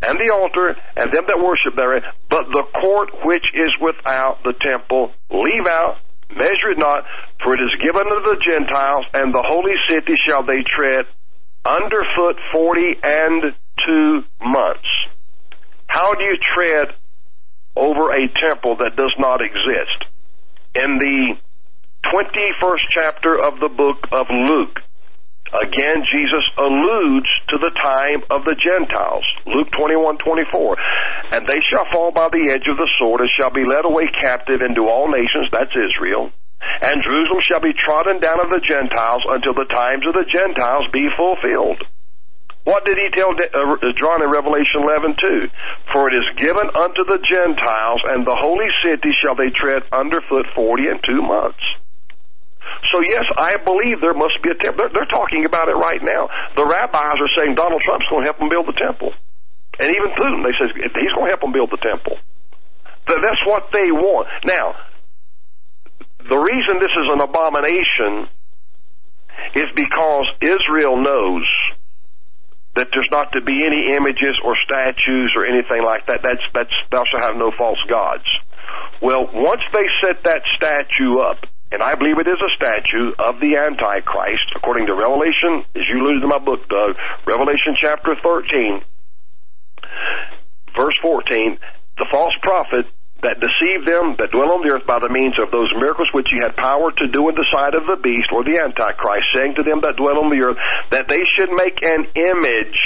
and 0.03 0.17
the 0.21 0.33
altar, 0.33 0.77
and 0.97 1.13
them 1.13 1.25
that 1.27 1.41
worship 1.41 1.77
therein, 1.77 2.03
but 2.29 2.45
the 2.53 2.65
court 2.81 3.11
which 3.25 3.45
is 3.55 3.73
without 3.81 4.43
the 4.45 4.55
temple, 4.61 5.13
leave 5.31 5.67
out, 5.67 5.99
measure 6.31 6.73
it 6.73 6.79
not, 6.79 7.05
for 7.43 7.55
it 7.55 7.61
is 7.61 7.75
given 7.81 8.03
unto 8.05 8.23
the 8.25 8.41
Gentiles, 8.45 9.05
and 9.15 9.33
the 9.33 9.45
holy 9.47 9.77
city 9.89 10.15
shall 10.27 10.45
they 10.45 10.65
tread 10.67 11.07
underfoot 11.67 12.37
40 12.53 12.81
and 13.03 13.43
two 13.85 14.23
months. 14.41 14.89
How 15.87 16.15
do 16.15 16.25
you 16.25 16.37
tread 16.55 16.95
over 17.77 18.13
a 18.13 18.29
temple 18.29 18.77
that 18.79 18.97
does 18.97 19.15
not 19.19 19.41
exist? 19.43 20.05
In 20.75 20.99
the 20.99 21.37
21st 22.13 22.85
chapter 22.91 23.35
of 23.41 23.59
the 23.61 23.69
book 23.69 23.99
of 24.13 24.27
Luke, 24.31 24.79
Again, 25.47 26.03
Jesus 26.11 26.43
alludes 26.59 27.31
to 27.55 27.57
the 27.63 27.71
time 27.71 28.27
of 28.35 28.43
the 28.43 28.59
Gentiles. 28.59 29.23
Luke 29.47 29.71
21, 29.79 30.19
24. 30.19 31.39
And 31.39 31.47
they 31.47 31.63
shall 31.71 31.87
fall 31.95 32.11
by 32.11 32.27
the 32.35 32.51
edge 32.51 32.67
of 32.67 32.75
the 32.75 32.91
sword 32.99 33.23
and 33.23 33.31
shall 33.31 33.55
be 33.55 33.63
led 33.63 33.87
away 33.87 34.11
captive 34.11 34.59
into 34.59 34.91
all 34.91 35.07
nations. 35.07 35.47
That's 35.55 35.71
Israel. 35.71 36.35
And 36.83 36.99
Jerusalem 36.99 37.47
shall 37.47 37.63
be 37.63 37.79
trodden 37.79 38.19
down 38.19 38.43
of 38.43 38.51
the 38.51 38.59
Gentiles 38.59 39.23
until 39.23 39.55
the 39.55 39.71
times 39.71 40.03
of 40.11 40.19
the 40.19 40.27
Gentiles 40.27 40.91
be 40.91 41.07
fulfilled. 41.15 41.79
What 42.67 42.83
did 42.83 42.99
he 42.99 43.15
tell 43.15 43.31
uh, 43.31 43.79
John 43.95 44.27
in 44.27 44.31
Revelation 44.35 44.83
11, 44.83 45.15
2? 45.15 45.95
For 45.95 46.11
it 46.11 46.15
is 46.19 46.43
given 46.43 46.67
unto 46.75 47.07
the 47.07 47.23
Gentiles, 47.23 48.03
and 48.11 48.27
the 48.27 48.35
holy 48.35 48.67
city 48.83 49.15
shall 49.23 49.39
they 49.39 49.55
tread 49.55 49.87
underfoot 49.95 50.51
forty 50.59 50.91
and 50.91 50.99
two 51.07 51.23
months. 51.23 51.63
So 52.93 53.03
yes, 53.03 53.25
I 53.37 53.57
believe 53.61 54.01
there 54.01 54.17
must 54.17 54.39
be 54.43 54.51
a 54.51 54.59
temple. 54.59 54.87
They're, 54.87 54.93
they're 54.93 55.13
talking 55.13 55.45
about 55.45 55.69
it 55.69 55.79
right 55.79 56.01
now. 56.01 56.29
The 56.55 56.67
rabbis 56.67 57.19
are 57.19 57.33
saying 57.37 57.55
Donald 57.55 57.83
Trump's 57.83 58.07
going 58.11 58.25
to 58.25 58.29
help 58.31 58.39
them 58.39 58.49
build 58.49 58.67
the 58.67 58.79
temple. 58.79 59.13
And 59.79 59.89
even 59.93 60.09
Putin, 60.17 60.41
they 60.45 60.55
say 60.57 60.73
he's 60.73 61.13
going 61.13 61.29
to 61.29 61.33
help 61.37 61.45
them 61.45 61.53
build 61.53 61.71
the 61.71 61.83
temple. 61.83 62.17
That's 63.07 63.43
what 63.47 63.71
they 63.73 63.93
want. 63.93 64.27
Now, 64.45 64.75
the 66.29 66.39
reason 66.39 66.81
this 66.81 66.91
is 66.91 67.09
an 67.13 67.21
abomination 67.21 68.27
is 69.55 69.67
because 69.77 70.27
Israel 70.43 70.99
knows 70.99 71.47
that 72.75 72.89
there's 72.93 73.09
not 73.11 73.33
to 73.33 73.41
be 73.41 73.65
any 73.65 73.95
images 73.97 74.37
or 74.45 74.57
statues 74.65 75.33
or 75.37 75.47
anything 75.47 75.85
like 75.85 76.07
that. 76.07 76.21
That's 76.23 76.45
that's 76.53 76.77
thou 76.91 77.05
shalt 77.09 77.23
have 77.23 77.37
no 77.37 77.53
false 77.57 77.81
gods. 77.89 78.27
Well, 79.01 79.29
once 79.33 79.63
they 79.73 79.87
set 80.03 80.25
that 80.25 80.43
statue 80.57 81.21
up, 81.21 81.45
and 81.77 81.85
I 81.85 81.93
believe 81.93 82.17
it 82.17 82.25
is 82.25 82.41
a 82.41 82.57
statue 82.57 83.13
of 83.21 83.37
the 83.37 83.61
Antichrist, 83.61 84.49
according 84.57 84.89
to 84.89 84.97
Revelation, 84.97 85.61
as 85.77 85.85
you 85.85 86.01
alluded 86.01 86.25
to 86.25 86.33
my 86.33 86.41
book, 86.41 86.65
Doug, 86.73 86.97
Revelation 87.29 87.77
chapter 87.77 88.17
13, 88.17 88.81
verse 90.73 90.97
14, 91.05 91.61
the 92.01 92.09
false 92.09 92.33
prophet 92.41 92.89
that 93.21 93.45
deceived 93.45 93.85
them 93.85 94.17
that 94.17 94.33
dwell 94.33 94.57
on 94.57 94.65
the 94.65 94.73
earth 94.73 94.89
by 94.89 95.05
the 95.05 95.13
means 95.13 95.37
of 95.37 95.53
those 95.53 95.69
miracles 95.77 96.09
which 96.17 96.33
he 96.33 96.41
had 96.41 96.57
power 96.57 96.97
to 96.97 97.13
do 97.13 97.29
in 97.29 97.37
the 97.37 97.45
sight 97.53 97.77
of 97.77 97.85
the 97.85 98.01
beast 98.01 98.33
or 98.33 98.41
the 98.41 98.57
Antichrist, 98.57 99.29
saying 99.37 99.61
to 99.61 99.65
them 99.65 99.85
that 99.85 100.01
dwell 100.01 100.25
on 100.25 100.33
the 100.33 100.41
earth 100.41 100.57
that 100.97 101.13
they 101.13 101.21
should 101.37 101.53
make 101.61 101.77
an 101.85 102.09
image 102.17 102.81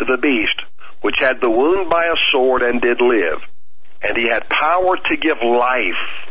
to 0.00 0.08
the 0.08 0.16
beast 0.16 0.56
which 1.04 1.20
had 1.20 1.36
the 1.44 1.52
wound 1.52 1.92
by 1.92 2.00
a 2.00 2.16
sword 2.32 2.64
and 2.64 2.80
did 2.80 2.96
live. 3.04 3.44
And 4.00 4.16
he 4.16 4.24
had 4.32 4.48
power 4.48 4.96
to 4.96 5.20
give 5.20 5.36
life 5.44 6.29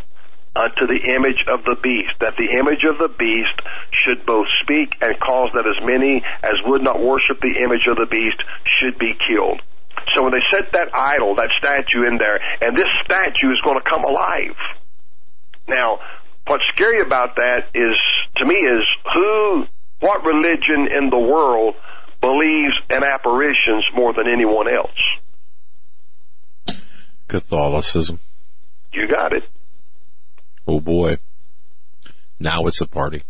Uh, 0.55 0.59
unto 0.59 0.87
the 0.87 1.13
image 1.13 1.45
of 1.47 1.63
the 1.63 1.77
beast, 1.81 2.13
that 2.21 2.33
the 2.37 2.57
image 2.57 2.83
of 2.83 2.97
the 2.97 3.11
beast 3.17 3.57
should 3.91 4.25
both 4.25 4.47
speak 4.63 4.97
and 5.01 5.19
cause 5.19 5.49
that 5.53 5.65
as 5.67 5.77
many 5.85 6.21
as 6.43 6.57
would 6.65 6.83
not 6.83 6.99
worship 6.99 7.39
the 7.41 7.61
image 7.63 7.87
of 7.87 7.95
the 7.97 8.07
beast 8.09 8.41
should 8.65 8.97
be 8.97 9.13
killed. 9.29 9.61
So 10.15 10.23
when 10.23 10.31
they 10.33 10.43
set 10.49 10.73
that 10.73 10.89
idol, 10.93 11.35
that 11.35 11.51
statue 11.59 12.07
in 12.07 12.17
there, 12.17 12.39
and 12.61 12.77
this 12.77 12.89
statue 13.05 13.51
is 13.51 13.61
going 13.63 13.77
to 13.77 13.87
come 13.87 14.03
alive. 14.03 14.57
Now, 15.67 15.99
what's 16.47 16.63
scary 16.73 17.01
about 17.01 17.35
that 17.37 17.69
is, 17.75 17.95
to 18.37 18.45
me, 18.45 18.55
is 18.55 18.83
who, 19.13 19.65
what 19.99 20.25
religion 20.25 20.87
in 20.91 21.09
the 21.09 21.19
world 21.19 21.75
believes 22.21 22.73
in 22.89 23.03
apparitions 23.03 23.85
more 23.93 24.13
than 24.13 24.25
anyone 24.27 24.67
else? 24.67 24.99
Catholicism. 27.27 28.19
You 28.91 29.07
got 29.07 29.33
it. 29.33 29.43
Oh 30.69 30.79
boy. 30.79 31.17
Now 32.39 32.67
it's 32.67 32.79
a 32.79 32.85
party. 32.85 33.23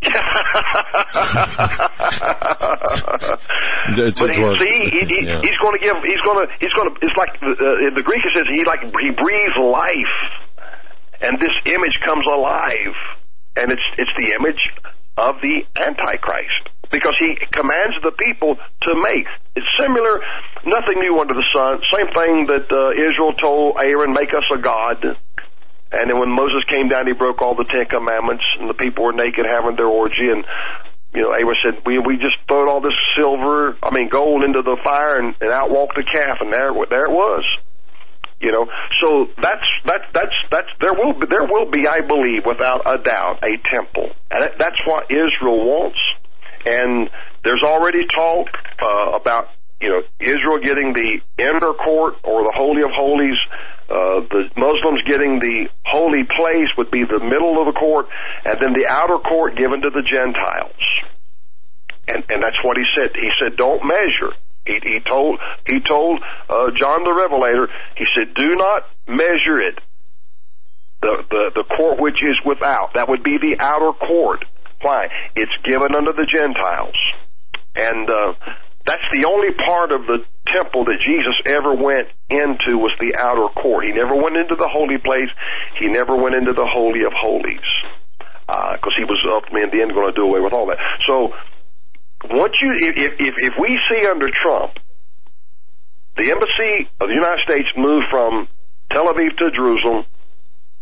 but 0.04 0.12
he, 4.28 4.44
see, 4.60 4.76
he, 4.92 5.00
he, 5.08 5.18
yeah. 5.24 5.40
he's 5.40 5.56
going 5.56 5.72
to 5.72 5.80
give. 5.80 5.96
He's 6.04 6.20
going 6.20 6.44
to. 6.44 6.52
He's 6.60 6.72
going 6.76 6.88
to. 6.92 6.94
It's 7.00 7.16
like 7.16 7.32
uh, 7.40 7.88
in 7.88 7.94
the 7.94 8.02
Greek 8.04 8.20
it 8.20 8.32
says 8.36 8.44
he 8.52 8.64
like 8.64 8.80
he 8.80 9.10
breathes 9.16 9.56
life, 9.56 10.16
and 11.22 11.40
this 11.40 11.52
image 11.72 11.96
comes 12.04 12.24
alive, 12.28 12.96
and 13.56 13.72
it's 13.72 13.86
it's 13.96 14.12
the 14.20 14.36
image 14.36 14.60
of 15.16 15.40
the 15.40 15.64
Antichrist 15.80 16.68
because 16.90 17.16
he 17.20 17.36
commands 17.52 17.96
the 18.04 18.12
people 18.12 18.56
to 18.56 18.92
make. 19.00 19.28
It's 19.56 19.68
similar, 19.80 20.20
nothing 20.64 21.00
new 21.00 21.16
under 21.20 21.34
the 21.34 21.46
sun. 21.56 21.80
Same 21.88 22.08
thing 22.12 22.52
that 22.52 22.68
uh, 22.68 22.92
Israel 22.96 23.32
told 23.32 23.80
Aaron, 23.80 24.12
"Make 24.12 24.32
us 24.36 24.44
a 24.52 24.60
god." 24.60 25.16
And 25.92 26.10
then 26.10 26.18
when 26.18 26.30
Moses 26.30 26.62
came 26.70 26.88
down, 26.88 27.06
he 27.06 27.12
broke 27.12 27.42
all 27.42 27.54
the 27.54 27.66
Ten 27.66 27.86
Commandments, 27.90 28.44
and 28.58 28.70
the 28.70 28.78
people 28.78 29.04
were 29.04 29.12
naked 29.12 29.44
having 29.44 29.74
their 29.74 29.90
orgy. 29.90 30.30
And 30.30 30.44
you 31.14 31.22
know, 31.22 31.34
Aaron 31.34 31.58
said, 31.62 31.82
"We 31.84 31.98
we 31.98 32.16
just 32.16 32.38
throwed 32.46 32.68
all 32.70 32.80
this 32.80 32.94
silver, 33.18 33.76
I 33.82 33.90
mean 33.90 34.08
gold, 34.08 34.44
into 34.44 34.62
the 34.62 34.78
fire, 34.84 35.18
and, 35.18 35.34
and 35.40 35.50
out 35.50 35.70
walked 35.70 35.96
the 35.96 36.06
calf, 36.06 36.38
and 36.40 36.52
there 36.52 36.70
there 36.88 37.02
it 37.02 37.10
was." 37.10 37.44
You 38.40 38.52
know, 38.52 38.66
so 39.02 39.26
that's 39.36 39.68
that's 39.84 40.06
that's 40.14 40.36
that's 40.50 40.72
there 40.80 40.94
will 40.94 41.12
be 41.12 41.26
there 41.28 41.44
will 41.44 41.68
be, 41.68 41.86
I 41.86 42.00
believe, 42.00 42.46
without 42.46 42.86
a 42.86 43.02
doubt, 43.02 43.42
a 43.42 43.52
temple, 43.68 44.10
and 44.30 44.48
that's 44.58 44.80
what 44.86 45.10
Israel 45.10 45.60
wants. 45.66 45.98
And 46.64 47.10
there's 47.44 47.62
already 47.62 48.06
talk 48.06 48.48
uh, 48.80 49.12
about 49.12 49.48
you 49.80 49.90
know 49.90 50.00
Israel 50.20 50.58
getting 50.62 50.94
the 50.94 51.20
inner 51.36 51.74
court 51.74 52.14
or 52.24 52.44
the 52.44 52.52
holy 52.56 52.82
of 52.82 52.90
holies. 52.94 53.36
Uh, 53.90 54.22
the 54.30 54.46
Muslims 54.54 55.02
getting 55.10 55.42
the 55.42 55.66
holy 55.82 56.22
place 56.22 56.70
would 56.78 56.94
be 56.94 57.02
the 57.02 57.18
middle 57.18 57.58
of 57.58 57.66
the 57.66 57.74
court, 57.74 58.06
and 58.46 58.54
then 58.62 58.70
the 58.70 58.86
outer 58.86 59.18
court 59.18 59.58
given 59.58 59.82
to 59.82 59.90
the 59.90 60.06
Gentiles. 60.06 60.78
And 62.06 62.22
and 62.30 62.38
that's 62.38 62.62
what 62.62 62.78
he 62.78 62.86
said. 62.94 63.10
He 63.18 63.30
said, 63.42 63.56
"Don't 63.56 63.82
measure." 63.82 64.38
He, 64.64 64.78
he 64.84 65.00
told 65.00 65.40
he 65.66 65.80
told 65.80 66.22
uh, 66.48 66.70
John 66.78 67.02
the 67.02 67.10
Revelator. 67.10 67.66
He 67.98 68.06
said, 68.14 68.34
"Do 68.34 68.54
not 68.54 68.86
measure 69.08 69.58
it." 69.58 69.82
The 71.02 71.26
the 71.28 71.44
the 71.58 71.64
court 71.76 71.98
which 71.98 72.22
is 72.22 72.38
without 72.46 72.94
that 72.94 73.08
would 73.08 73.24
be 73.24 73.38
the 73.42 73.58
outer 73.58 73.90
court. 73.90 74.44
Why? 74.82 75.08
It's 75.34 75.52
given 75.64 75.94
unto 75.98 76.12
the 76.12 76.30
Gentiles, 76.30 76.96
and 77.74 78.08
uh, 78.08 78.32
that's 78.90 79.06
the 79.14 79.22
only 79.22 79.54
part 79.54 79.94
of 79.94 80.02
the 80.10 80.26
temple 80.50 80.82
that 80.90 80.98
Jesus 80.98 81.38
ever 81.46 81.78
went 81.78 82.10
into 82.26 82.74
was 82.74 82.90
the 82.98 83.14
outer 83.14 83.46
court. 83.54 83.86
He 83.86 83.94
never 83.94 84.18
went 84.18 84.34
into 84.34 84.58
the 84.58 84.66
holy 84.66 84.98
place. 84.98 85.30
He 85.78 85.86
never 85.86 86.18
went 86.18 86.34
into 86.34 86.58
the 86.58 86.66
holy 86.66 87.06
of 87.06 87.14
holies 87.14 87.62
because 88.50 88.90
uh, 88.90 88.98
he 88.98 89.06
was 89.06 89.22
ultimately 89.22 89.62
in 89.62 89.70
the 89.70 89.78
end 89.78 89.94
going 89.94 90.10
to 90.10 90.16
do 90.18 90.26
away 90.26 90.42
with 90.42 90.50
all 90.50 90.66
that. 90.74 90.82
So 91.06 91.30
once 92.34 92.58
you, 92.58 92.74
if, 92.98 93.14
if, 93.30 93.34
if 93.38 93.54
we 93.62 93.78
see 93.86 94.02
under 94.10 94.26
Trump, 94.26 94.74
the 96.18 96.34
embassy 96.34 96.90
of 96.98 97.06
the 97.06 97.14
United 97.14 97.46
States 97.46 97.70
moved 97.78 98.10
from 98.10 98.50
Tel 98.90 99.06
Aviv 99.06 99.38
to 99.38 99.54
Jerusalem, 99.54 100.02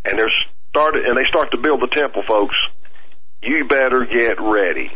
and 0.09 0.17
they're 0.17 0.33
started, 0.73 1.05
and 1.05 1.13
they 1.13 1.29
start 1.29 1.53
to 1.53 1.61
build 1.61 1.85
the 1.85 1.93
temple, 1.93 2.25
folks, 2.25 2.57
you 3.45 3.69
better 3.69 4.09
get 4.09 4.41
ready. 4.41 4.89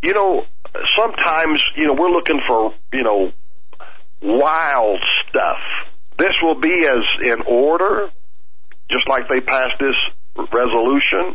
You 0.00 0.14
know, 0.14 0.48
sometimes, 0.96 1.62
you 1.76 1.86
know, 1.86 1.94
we're 1.94 2.10
looking 2.10 2.40
for, 2.46 2.74
you 2.92 3.02
know, 3.02 3.32
wild 4.22 5.00
stuff. 5.28 5.58
This 6.18 6.32
will 6.42 6.60
be 6.60 6.86
as 6.86 7.04
in 7.24 7.42
order, 7.46 8.10
just 8.90 9.08
like 9.08 9.28
they 9.28 9.40
passed 9.40 9.78
this 9.80 9.96
resolution 10.36 11.34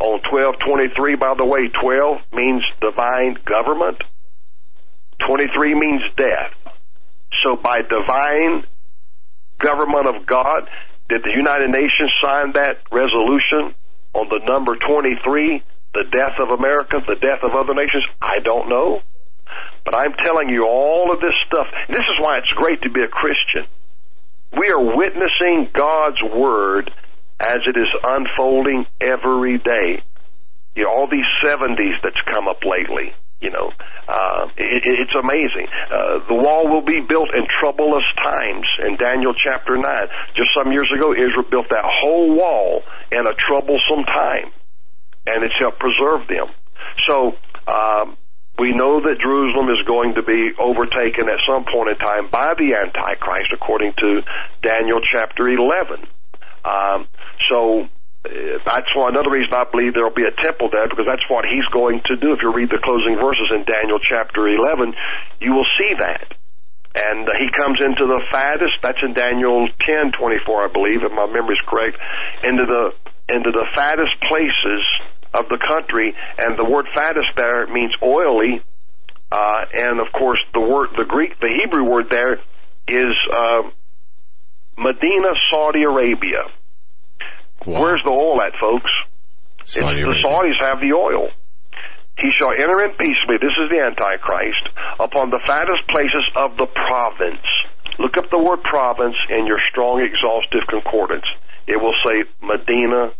on 0.00 0.20
1223, 0.30 1.16
by 1.16 1.34
the 1.36 1.44
way, 1.44 1.68
12 1.68 2.18
means 2.32 2.62
divine 2.80 3.36
government. 3.44 3.98
23 5.26 5.74
means 5.74 6.02
death. 6.16 6.54
So 7.42 7.56
by 7.56 7.78
divine 7.82 8.64
government 9.58 10.06
of 10.06 10.26
God, 10.26 10.68
did 11.08 11.22
the 11.22 11.32
United 11.34 11.70
Nations 11.70 12.12
sign 12.22 12.52
that 12.52 12.78
resolution 12.92 13.74
on 14.14 14.28
the 14.28 14.40
number 14.46 14.76
23, 14.76 15.62
the 15.94 16.04
death 16.12 16.36
of 16.40 16.50
America, 16.50 16.98
the 17.06 17.20
death 17.20 17.40
of 17.42 17.52
other 17.52 17.74
nations? 17.74 18.04
I 18.20 18.40
don't 18.44 18.68
know. 18.68 19.00
But 19.84 19.94
I'm 19.94 20.12
telling 20.22 20.50
you 20.50 20.64
all 20.68 21.10
of 21.12 21.20
this 21.20 21.34
stuff. 21.46 21.66
This 21.88 22.04
is 22.04 22.16
why 22.20 22.38
it's 22.38 22.52
great 22.52 22.82
to 22.82 22.90
be 22.90 23.00
a 23.02 23.08
Christian. 23.08 23.64
We 24.52 24.68
are 24.70 24.96
witnessing 24.96 25.68
God's 25.72 26.20
Word 26.22 26.90
as 27.40 27.58
it 27.66 27.76
is 27.78 27.88
unfolding 28.04 28.86
every 29.00 29.58
day. 29.58 30.02
You 30.74 30.84
know, 30.84 30.90
all 30.90 31.08
these 31.10 31.26
70s 31.44 31.96
that's 32.02 32.20
come 32.32 32.48
up 32.48 32.60
lately, 32.64 33.12
you 33.40 33.50
know, 33.50 33.70
uh, 34.08 34.46
it, 34.56 34.82
it's 34.84 35.14
amazing. 35.14 35.66
Uh, 35.90 36.26
the 36.26 36.34
wall 36.34 36.66
will 36.68 36.82
be 36.82 37.00
built 37.06 37.30
in 37.34 37.46
troublous 37.60 38.04
times 38.18 38.66
in 38.86 38.96
Daniel 38.96 39.34
chapter 39.34 39.76
9. 39.76 39.84
Just 40.34 40.50
some 40.56 40.72
years 40.72 40.90
ago, 40.94 41.12
Israel 41.12 41.46
built 41.50 41.68
that 41.70 41.84
whole 41.84 42.34
wall 42.34 42.82
in 43.12 43.26
a 43.26 43.34
troublesome 43.34 44.04
time, 44.06 44.50
and 45.28 45.44
it's 45.44 45.56
helped 45.58 45.78
preserve 45.78 46.26
them. 46.28 46.48
So, 47.06 47.36
um, 47.68 48.16
we 48.58 48.74
know 48.74 48.98
that 48.98 49.22
Jerusalem 49.22 49.70
is 49.70 49.78
going 49.86 50.18
to 50.18 50.24
be 50.26 50.50
overtaken 50.58 51.30
at 51.30 51.38
some 51.46 51.62
point 51.62 51.94
in 51.94 51.98
time 52.02 52.26
by 52.26 52.58
the 52.58 52.74
Antichrist, 52.74 53.54
according 53.54 53.94
to 54.02 54.26
Daniel 54.66 54.98
chapter 54.98 55.46
11. 55.46 56.02
Um, 56.66 57.06
so 57.46 57.86
uh, 58.26 58.58
that's 58.66 58.90
why 58.98 59.14
another 59.14 59.30
reason 59.30 59.54
I 59.54 59.62
believe 59.70 59.94
there 59.94 60.02
will 60.02 60.18
be 60.18 60.26
a 60.26 60.34
temple 60.42 60.74
there 60.74 60.90
because 60.90 61.06
that's 61.06 61.22
what 61.30 61.46
he's 61.46 61.64
going 61.70 62.02
to 62.10 62.18
do. 62.18 62.34
If 62.34 62.42
you 62.42 62.50
read 62.50 62.74
the 62.74 62.82
closing 62.82 63.14
verses 63.14 63.46
in 63.54 63.62
Daniel 63.62 64.02
chapter 64.02 64.50
11, 64.50 64.90
you 65.38 65.54
will 65.54 65.68
see 65.78 65.94
that. 66.02 66.34
And 66.98 67.30
uh, 67.30 67.38
he 67.38 67.46
comes 67.54 67.78
into 67.78 68.10
the 68.10 68.26
fattest, 68.34 68.74
that's 68.82 68.98
in 69.06 69.14
Daniel 69.14 69.70
10, 69.86 70.18
24, 70.18 70.66
I 70.66 70.70
believe, 70.74 71.06
if 71.06 71.14
my 71.14 71.30
memory 71.30 71.54
is 71.54 71.62
correct, 71.62 71.94
into 72.42 72.66
the, 72.66 72.90
into 73.30 73.54
the 73.54 73.70
fattest 73.78 74.18
places 74.26 74.82
of 75.34 75.48
the 75.48 75.58
country, 75.58 76.14
and 76.38 76.58
the 76.58 76.64
word 76.64 76.86
fattest 76.94 77.28
there 77.36 77.66
means 77.66 77.92
oily, 78.02 78.62
uh, 79.30 79.60
and 79.72 80.00
of 80.00 80.12
course 80.12 80.38
the 80.54 80.60
word, 80.60 80.90
the 80.96 81.04
Greek, 81.06 81.38
the 81.40 81.52
Hebrew 81.52 81.84
word 81.84 82.06
there 82.10 82.40
is, 82.88 83.14
uh, 83.34 83.62
Medina, 84.78 85.32
Saudi 85.50 85.82
Arabia. 85.82 86.48
Wow. 87.66 87.82
Where's 87.82 88.02
the 88.04 88.10
oil 88.10 88.40
at, 88.40 88.52
folks? 88.60 88.90
Saudi 89.64 90.02
the 90.02 90.16
Saudis 90.24 90.56
have 90.60 90.80
the 90.80 90.94
oil. 90.96 91.28
He 92.18 92.30
shall 92.30 92.50
enter 92.50 92.82
in 92.82 92.90
peaceably, 92.98 93.38
this 93.38 93.54
is 93.54 93.70
the 93.70 93.78
Antichrist, 93.78 94.64
upon 94.98 95.30
the 95.30 95.40
fattest 95.46 95.86
places 95.88 96.24
of 96.34 96.56
the 96.56 96.66
province. 96.66 97.46
Look 97.98 98.16
up 98.16 98.30
the 98.30 98.38
word 98.38 98.62
province 98.62 99.14
in 99.30 99.46
your 99.46 99.58
strong 99.70 100.00
exhaustive 100.00 100.66
concordance. 100.68 101.26
It 101.66 101.76
will 101.76 101.94
say 102.06 102.24
Medina, 102.42 103.12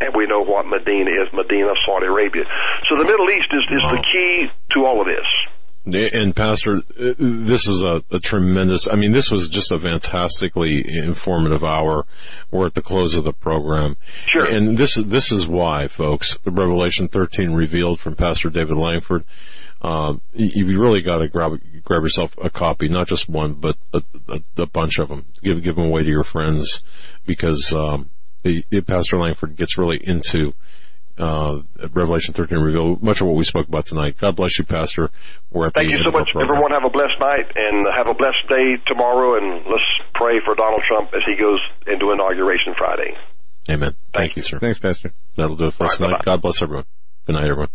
and 0.00 0.14
we 0.14 0.26
know 0.26 0.42
what 0.44 0.66
Medina 0.66 1.10
is, 1.10 1.32
Medina, 1.32 1.72
Saudi 1.86 2.06
Arabia. 2.06 2.44
So 2.88 2.96
the 2.96 3.04
Middle 3.04 3.30
East 3.30 3.48
is, 3.52 3.64
is 3.70 3.82
Wow. 3.82 3.92
the 3.92 4.02
key 4.02 4.46
to 4.74 4.84
all 4.84 5.00
of 5.00 5.06
this. 5.06 5.26
And 5.90 6.36
Pastor, 6.36 6.76
uh, 6.76 7.14
this 7.18 7.66
is 7.66 7.82
a, 7.82 8.02
a 8.10 8.18
tremendous, 8.18 8.86
I 8.90 8.96
mean, 8.96 9.12
this 9.12 9.30
was 9.30 9.48
just 9.48 9.72
a 9.72 9.78
fantastically 9.78 10.84
informative 10.86 11.64
hour. 11.64 12.04
We're 12.50 12.66
at 12.66 12.74
the 12.74 12.82
close 12.82 13.16
of 13.16 13.24
the 13.24 13.32
program. 13.32 13.96
Sure. 14.26 14.44
And 14.44 14.76
this, 14.76 14.96
this 14.96 15.32
is 15.32 15.46
why, 15.48 15.86
folks, 15.86 16.38
Revelation 16.44 17.08
13 17.08 17.54
revealed 17.54 18.00
from 18.00 18.16
Pastor 18.16 18.50
David 18.50 18.76
Lankford. 18.76 19.24
Um, 19.80 20.20
you 20.34 20.66
you 20.66 20.80
really 20.80 21.02
got 21.02 21.18
to 21.18 21.28
grab 21.28 21.52
grab 21.84 22.02
yourself 22.02 22.36
a 22.42 22.50
copy, 22.50 22.88
not 22.88 23.06
just 23.06 23.28
one, 23.28 23.54
but 23.54 23.76
a, 23.94 24.02
a, 24.28 24.62
a 24.62 24.66
bunch 24.66 24.98
of 24.98 25.08
them. 25.08 25.24
Give 25.40 25.62
give 25.62 25.76
them 25.76 25.86
away 25.86 26.02
to 26.02 26.08
your 26.08 26.24
friends 26.24 26.82
because 27.26 27.72
um, 27.72 28.10
he, 28.48 28.80
Pastor 28.80 29.16
Lankford 29.16 29.56
gets 29.56 29.78
really 29.78 29.98
into 30.02 30.54
uh, 31.18 31.58
Revelation 31.92 32.34
13 32.34 32.58
reveal 32.58 32.96
much 33.00 33.20
of 33.20 33.26
what 33.26 33.36
we 33.36 33.44
spoke 33.44 33.66
about 33.68 33.86
tonight. 33.86 34.16
God 34.18 34.36
bless 34.36 34.58
you, 34.58 34.64
Pastor. 34.64 35.10
Thank 35.52 35.90
you 35.90 35.98
so 36.04 36.12
much, 36.12 36.28
everyone. 36.30 36.70
Have 36.70 36.84
a 36.84 36.90
blessed 36.90 37.18
night 37.20 37.50
and 37.56 37.86
have 37.94 38.06
a 38.06 38.14
blessed 38.14 38.48
day 38.48 38.76
tomorrow. 38.86 39.36
And 39.36 39.64
let's 39.66 39.82
pray 40.14 40.40
for 40.44 40.54
Donald 40.54 40.82
Trump 40.86 41.10
as 41.14 41.22
he 41.26 41.36
goes 41.36 41.60
into 41.86 42.12
inauguration 42.12 42.74
Friday. 42.78 43.16
Amen. 43.70 43.90
Thank, 43.90 44.12
Thank 44.12 44.36
you, 44.36 44.42
sir. 44.42 44.58
Thanks, 44.60 44.78
Pastor. 44.78 45.12
That'll 45.36 45.56
do 45.56 45.66
it 45.66 45.74
for 45.74 45.84
All 45.84 45.90
us 45.90 46.00
right, 46.00 46.06
tonight. 46.06 46.24
Bye-bye. 46.24 46.36
God 46.36 46.42
bless 46.42 46.62
everyone. 46.62 46.84
Good 47.26 47.34
night, 47.34 47.44
everyone. 47.44 47.68